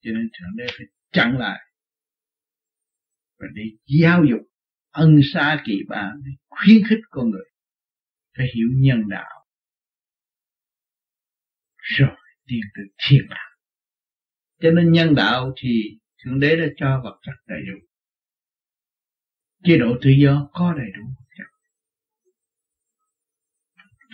Cho 0.02 0.12
nên 0.12 0.30
thượng 0.40 0.56
đế 0.58 0.66
phải 0.78 0.86
chặn 1.12 1.38
lại 1.38 1.60
và 3.40 3.48
để 3.54 3.64
giáo 4.02 4.24
dục 4.30 4.42
ân 4.92 5.20
xa 5.34 5.64
kỳ 5.66 5.80
ba 5.88 6.12
để 6.26 6.32
khuyến 6.50 6.82
khích 6.90 7.00
con 7.10 7.30
người 7.30 7.46
phải 8.38 8.48
hiểu 8.56 8.68
nhân 8.76 9.10
đạo. 9.10 9.46
Rồi 11.78 12.16
tiến 12.48 12.60
từ 12.76 12.82
thiên 12.98 13.22
đạo. 13.30 13.50
Cho 14.62 14.72
nên 14.72 14.92
nhân 14.92 15.16
đạo 15.16 15.54
thì 15.62 16.00
thượng 16.24 16.40
đế 16.40 16.56
đã 16.56 16.66
cho 16.78 17.02
vật 17.04 17.20
chất 17.22 17.34
đầy 17.48 17.60
đủ. 17.68 17.86
Chế 19.64 19.78
độ 19.78 19.98
tự 20.02 20.10
do 20.10 20.50
có 20.54 20.74
đầy 20.74 20.88
đủ 20.98 21.19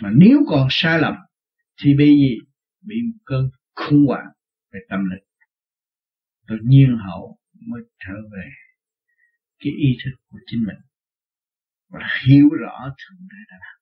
mà 0.02 0.10
nếu 0.16 0.38
còn 0.48 0.68
sai 0.70 0.98
lầm, 0.98 1.14
thì 1.82 1.94
bị 1.98 2.06
gì? 2.06 2.38
Bị 2.80 2.96
một 3.06 3.18
cơn 3.24 3.50
khủng 3.74 4.06
hoảng 4.06 4.26
về 4.72 4.80
tâm 4.88 5.00
linh. 5.10 5.24
Tự 6.46 6.56
nhiên 6.62 6.98
hậu 7.06 7.38
mới 7.68 7.82
trở 7.98 8.14
về 8.32 8.50
cái 9.58 9.72
ý 9.72 9.96
thức 10.04 10.10
của 10.28 10.38
chính 10.46 10.64
mình 10.66 10.76
và 11.88 12.00
hiểu 12.26 12.48
rõ 12.60 12.94
thượng 12.98 13.28
đế 13.30 13.36
đã 13.50 13.56
làm. 13.60 13.76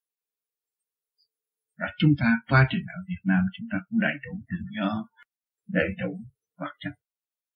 Và 1.78 1.86
chúng 1.98 2.14
ta, 2.18 2.26
quá 2.48 2.66
trình 2.70 2.82
ở 2.86 3.04
Việt 3.08 3.20
Nam 3.24 3.44
chúng 3.52 3.66
ta 3.72 3.78
cũng 3.88 4.00
đầy 4.00 4.14
đủ 4.24 4.40
tự 4.48 4.56
do, 4.76 5.08
đầy 5.66 5.88
đủ 5.98 6.20
vật 6.56 6.72
chất. 6.78 6.92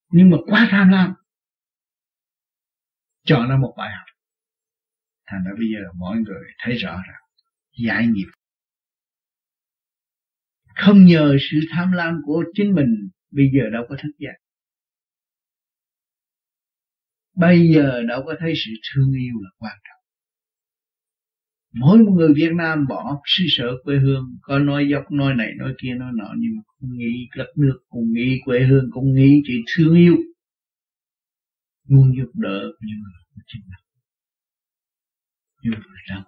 Nhưng 0.08 0.30
mà 0.30 0.36
quá 0.46 0.68
tham 0.70 0.88
lam. 0.88 1.14
Chọn 3.24 3.48
ra 3.48 3.56
một 3.56 3.74
bài 3.76 3.90
học. 3.96 4.06
Thành 5.26 5.44
ra 5.44 5.50
bây 5.58 5.66
giờ 5.72 5.92
mọi 5.94 6.18
người 6.18 6.44
thấy 6.58 6.74
rõ 6.76 7.02
rằng, 7.08 7.22
giải 7.84 8.06
nghiệp 8.06 8.28
không 10.78 11.04
nhờ 11.04 11.36
sự 11.50 11.56
tham 11.70 11.92
lam 11.92 12.14
của 12.24 12.44
chính 12.54 12.74
mình 12.74 13.08
bây 13.30 13.50
giờ 13.54 13.70
đâu 13.72 13.84
có 13.88 13.96
thức 14.02 14.12
giác 14.18 14.34
bây 17.38 17.68
giờ 17.74 18.02
đâu 18.08 18.22
có 18.26 18.34
thấy 18.40 18.52
sự 18.56 18.70
thương 18.90 19.12
yêu 19.12 19.34
là 19.42 19.50
quan 19.58 19.76
trọng. 19.84 20.02
Mỗi 21.80 21.98
một 21.98 22.12
người 22.16 22.34
Việt 22.36 22.52
Nam 22.56 22.86
bỏ 22.88 23.20
xứ 23.24 23.44
sở 23.48 23.66
quê 23.84 23.96
hương, 23.98 24.24
có 24.42 24.58
nói 24.58 24.88
dốc, 24.90 25.10
nói 25.10 25.34
này, 25.34 25.48
nói 25.58 25.74
kia, 25.82 25.94
nói 25.94 26.12
nọ, 26.14 26.34
nhưng 26.38 26.56
mà 26.56 26.62
cũng 26.66 26.90
nghĩ 26.98 27.28
đất 27.36 27.48
nước 27.56 27.78
cũng 27.88 28.12
nghĩ 28.12 28.40
quê 28.44 28.60
hương 28.60 28.88
cũng 28.92 29.14
nghĩ 29.14 29.42
chỉ 29.44 29.62
thương 29.76 29.94
yêu. 29.94 30.16
Muốn 31.88 32.12
giúp 32.16 32.30
đỡ 32.34 32.60
những 32.80 32.98
người 33.00 33.22
của 33.34 33.42
chính 33.46 33.62
mình 33.62 33.84
những 35.62 35.72
người 35.72 36.02
đau 36.08 36.24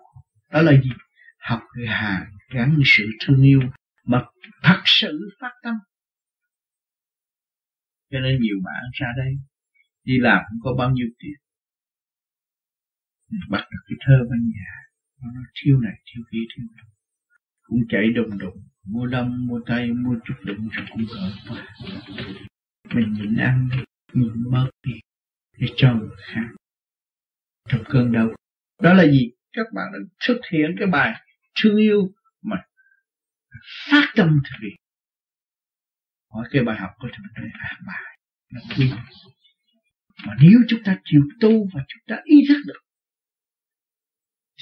đó 0.53 0.62
là 0.62 0.73
gì? 0.83 0.91
Học 1.39 1.61
cái 1.77 1.87
hàng 1.87 2.25
gắn 2.55 2.79
sự 2.85 3.05
thương 3.20 3.43
yêu 3.43 3.61
mà 4.10 4.18
thật 4.62 4.82
sự 4.84 5.30
phát 5.40 5.52
tâm. 5.62 5.74
Cho 8.10 8.20
nên 8.20 8.40
nhiều 8.40 8.56
bạn 8.64 8.82
ra 8.92 9.06
đây, 9.16 9.32
đi 10.05 10.14
làm 10.20 10.44
cũng 10.48 10.60
có 10.62 10.74
bao 10.78 10.90
nhiêu 10.90 11.08
tiền. 11.18 11.39
Bắt 13.50 13.64
được 13.70 13.82
cái 13.89 13.97
thơ 14.06 14.16
bên 14.30 14.50
nhà, 14.55 14.72
nó 15.22 15.40
thiêu 15.55 15.80
này 15.80 15.94
thiêu 16.06 16.24
kia 16.32 16.44
thiêu 16.56 16.66
đó 16.76 16.90
cũng 17.70 17.80
chạy 17.89 18.12
đồng 18.14 18.39
đùng, 18.39 18.62
mua 18.84 19.06
đông 19.06 19.47
mua 19.47 19.60
tay, 19.66 19.90
mua 19.92 20.16
chút 20.24 20.34
đụng 20.44 20.68
rồi 20.68 20.86
cũng 20.92 21.05
gỡ 21.14 21.30
qua. 21.48 21.66
mình 22.94 23.12
nhịn 23.12 23.36
ăn, 23.36 23.68
nhịn 24.12 24.50
bớt 24.50 24.70
đi, 24.86 24.92
để 25.58 25.66
cho 25.76 25.94
người 25.94 26.16
khác. 26.20 26.47
Trong 27.68 27.82
cơn 27.89 28.12
đau. 28.12 28.34
Đó 28.82 28.92
là 28.92 29.05
gì? 29.05 29.30
Các 29.52 29.66
bạn 29.74 29.86
đã 29.92 29.98
xuất 30.20 30.40
hiện 30.52 30.76
cái 30.78 30.89
bài 30.89 31.20
thương 31.62 31.76
yêu 31.76 32.12
phát 33.91 34.12
tâm 34.17 34.29
thực 34.29 34.59
hiện 34.62 34.77
hỏi 36.33 36.49
cái 36.53 36.65
bài 36.65 36.77
học 36.79 36.91
của 36.99 37.09
chúng 37.17 37.27
tôi 37.37 37.47
là 37.61 37.79
bài, 37.87 38.19
là 38.49 38.61
quy 38.77 38.91
mà 40.27 40.35
nếu 40.41 40.59
chúng 40.69 40.81
ta 40.85 40.99
chịu 41.05 41.23
tu 41.41 41.51
và 41.75 41.85
chúng 41.89 42.03
ta 42.07 42.23
ý 42.25 42.37
thức 42.49 42.62
được, 42.67 42.81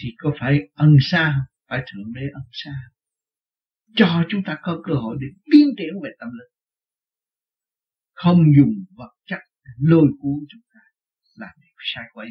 thì 0.03 0.09
có 0.19 0.33
phải 0.41 0.61
ân 0.75 0.97
xa? 1.01 1.47
Phải 1.69 1.83
Thượng 1.87 2.13
Đế 2.15 2.21
ân 2.35 2.43
xa. 2.53 2.75
Cho 3.97 4.25
chúng 4.29 4.43
ta 4.47 4.59
có 4.63 4.81
cơ 4.85 4.95
hội 4.95 5.17
để 5.21 5.27
tiến 5.53 5.69
triển 5.79 5.95
về 6.05 6.11
tâm 6.21 6.29
linh. 6.29 6.53
Không 8.13 8.39
dùng 8.57 8.75
vật 8.97 9.13
chất 9.27 9.39
lôi 9.79 10.07
cuốn 10.21 10.39
chúng 10.49 10.61
ta 10.75 10.81
làm 11.35 11.55
điều 11.63 11.77
sai 11.95 12.05
quấy. 12.13 12.29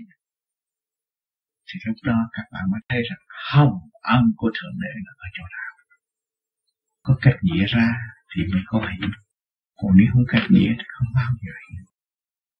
Thì 1.67 1.79
lúc 1.85 1.97
đó 2.03 2.17
các 2.31 2.43
bạn 2.51 2.63
mới 2.71 2.79
thấy 2.89 3.01
rằng 3.09 3.19
hồng 3.51 3.79
ân 4.01 4.23
của 4.37 4.51
Thượng 4.55 4.77
Đế 4.81 4.91
là 5.05 5.11
ở 5.17 5.27
chỗ 5.33 5.43
nào. 5.57 5.66
Có 7.07 7.17
cách 7.21 7.37
nghĩa 7.41 7.65
ra 7.65 7.87
thì 8.35 8.41
mới 8.53 8.61
có 8.65 8.79
hiểu. 8.79 9.09
Còn 9.81 9.91
nếu 9.97 10.07
không 10.13 10.23
cách 10.27 10.47
nghĩa 10.49 10.73
thì 10.77 10.83
không 10.87 11.07
bao 11.15 11.31
giờ 11.41 11.51
hiểu. 11.69 11.85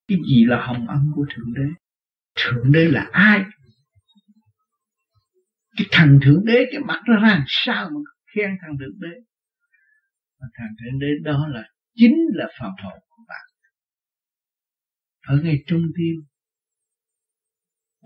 Cái 0.08 0.17
gì 0.30 0.45
là 0.45 0.66
hồng 0.66 0.88
ân 0.88 1.11
của 1.16 1.26
Thượng 1.35 1.53
Đế? 1.53 1.69
Thượng 2.35 2.72
Đế 2.72 2.85
là 2.85 3.09
ai? 3.11 3.45
cái 5.77 5.88
thằng 5.92 6.19
thượng 6.24 6.45
đế, 6.45 6.66
cái 6.72 6.82
mặt 6.82 7.01
nó 7.08 7.16
ra 7.22 7.43
sao 7.48 7.90
mà 7.90 8.00
khen 8.35 8.58
thằng 8.61 8.77
thượng 8.80 9.00
đế 9.00 9.19
mà 10.40 10.48
thằng 10.53 10.67
thượng 10.80 11.00
đế 11.00 11.08
đó 11.24 11.48
là 11.48 11.64
chính 11.95 12.16
là 12.34 12.48
phạm 12.59 12.72
hồn 12.84 13.00
của 13.09 13.24
bạn 13.27 13.45
ở 15.27 15.42
ngay 15.43 15.64
trung 15.67 15.82
tim 15.98 16.16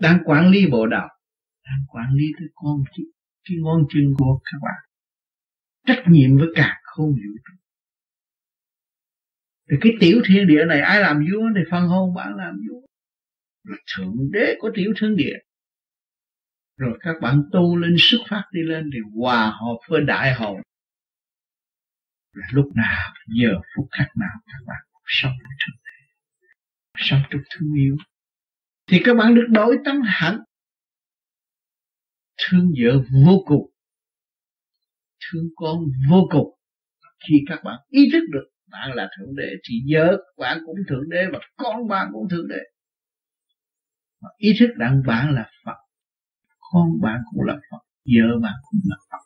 đang 0.00 0.18
quản 0.24 0.50
lý 0.50 0.66
bộ 0.70 0.86
đạo, 0.86 1.08
đang 1.64 1.84
quản 1.88 2.14
lý 2.14 2.24
cái 2.38 2.48
con, 2.54 2.84
cái 3.44 3.56
ngón 3.60 3.86
chân 3.90 4.02
của 4.18 4.40
các 4.44 4.58
bạn 4.62 4.91
trách 5.86 6.04
nhiệm 6.06 6.38
với 6.38 6.48
cả 6.54 6.80
không 6.82 7.10
vũ 7.10 7.32
trụ. 7.44 7.54
Thì 9.70 9.76
cái 9.80 9.92
tiểu 10.00 10.22
thiên 10.26 10.46
địa 10.46 10.64
này, 10.64 10.80
ai 10.80 11.00
làm 11.00 11.18
vua 11.18 11.48
thì 11.56 11.60
phân 11.70 11.88
hôn 11.88 12.14
bạn 12.14 12.36
làm 12.36 12.54
vua. 12.68 12.80
Là 13.64 13.76
thượng 13.96 14.16
đế 14.32 14.54
của 14.58 14.70
tiểu 14.74 14.92
thiên 15.00 15.16
địa. 15.16 15.36
Rồi 16.76 16.98
các 17.00 17.16
bạn 17.22 17.42
tu 17.52 17.76
lên, 17.76 17.94
xuất 17.98 18.18
phát 18.28 18.44
đi 18.52 18.60
lên 18.62 18.90
thì 18.92 18.98
hòa 19.20 19.46
hợp 19.46 19.78
với 19.88 20.00
đại 20.00 20.34
hồn. 20.34 20.60
Là 22.32 22.46
lúc 22.52 22.66
nào 22.74 23.14
giờ 23.26 23.60
phút 23.76 23.88
khắc 23.90 24.06
nào 24.16 24.40
các 24.46 24.66
bạn 24.66 24.82
cũng 24.92 25.02
sống 25.06 25.32
trong 25.58 25.82
sống 26.96 27.22
trong 27.30 27.40
thương 27.50 27.74
yêu. 27.74 27.96
Thì 28.86 29.00
các 29.04 29.14
bạn 29.14 29.34
được 29.34 29.46
đổi 29.50 29.76
tấm 29.84 30.00
hẳn 30.04 30.38
thương 32.38 32.72
vợ 32.82 33.04
vô 33.26 33.42
cùng 33.46 33.71
thương 35.24 35.48
con 35.56 35.78
vô 36.10 36.28
cùng 36.30 36.58
khi 37.28 37.34
các 37.46 37.60
bạn 37.64 37.80
ý 37.88 38.08
thức 38.12 38.22
được 38.32 38.44
bạn 38.70 38.90
là 38.94 39.10
thượng 39.18 39.36
đế 39.36 39.48
thì 39.68 39.74
vợ 39.92 40.16
bạn 40.38 40.58
cũng 40.66 40.76
thượng 40.88 41.08
đế 41.10 41.26
và 41.32 41.38
con 41.56 41.88
bạn 41.88 42.08
cũng 42.12 42.28
thượng 42.30 42.48
đế. 42.48 42.60
Và 44.20 44.28
ý 44.36 44.52
thức 44.60 44.68
rằng 44.78 45.02
bạn 45.06 45.34
là 45.34 45.50
phật, 45.64 45.76
con 46.60 47.00
bạn 47.02 47.20
cũng 47.30 47.44
là 47.44 47.54
phật 47.70 47.82
vợ 48.04 48.38
bạn 48.42 48.54
cũng 48.62 48.80
là 48.84 48.96
phật. 49.10 49.22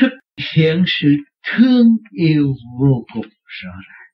Thực 0.00 0.12
hiện 0.54 0.84
sự 0.86 1.08
thương 1.46 1.86
yêu 2.10 2.54
vô 2.80 3.04
cùng 3.14 3.26
rõ 3.44 3.70
ràng. 3.88 4.05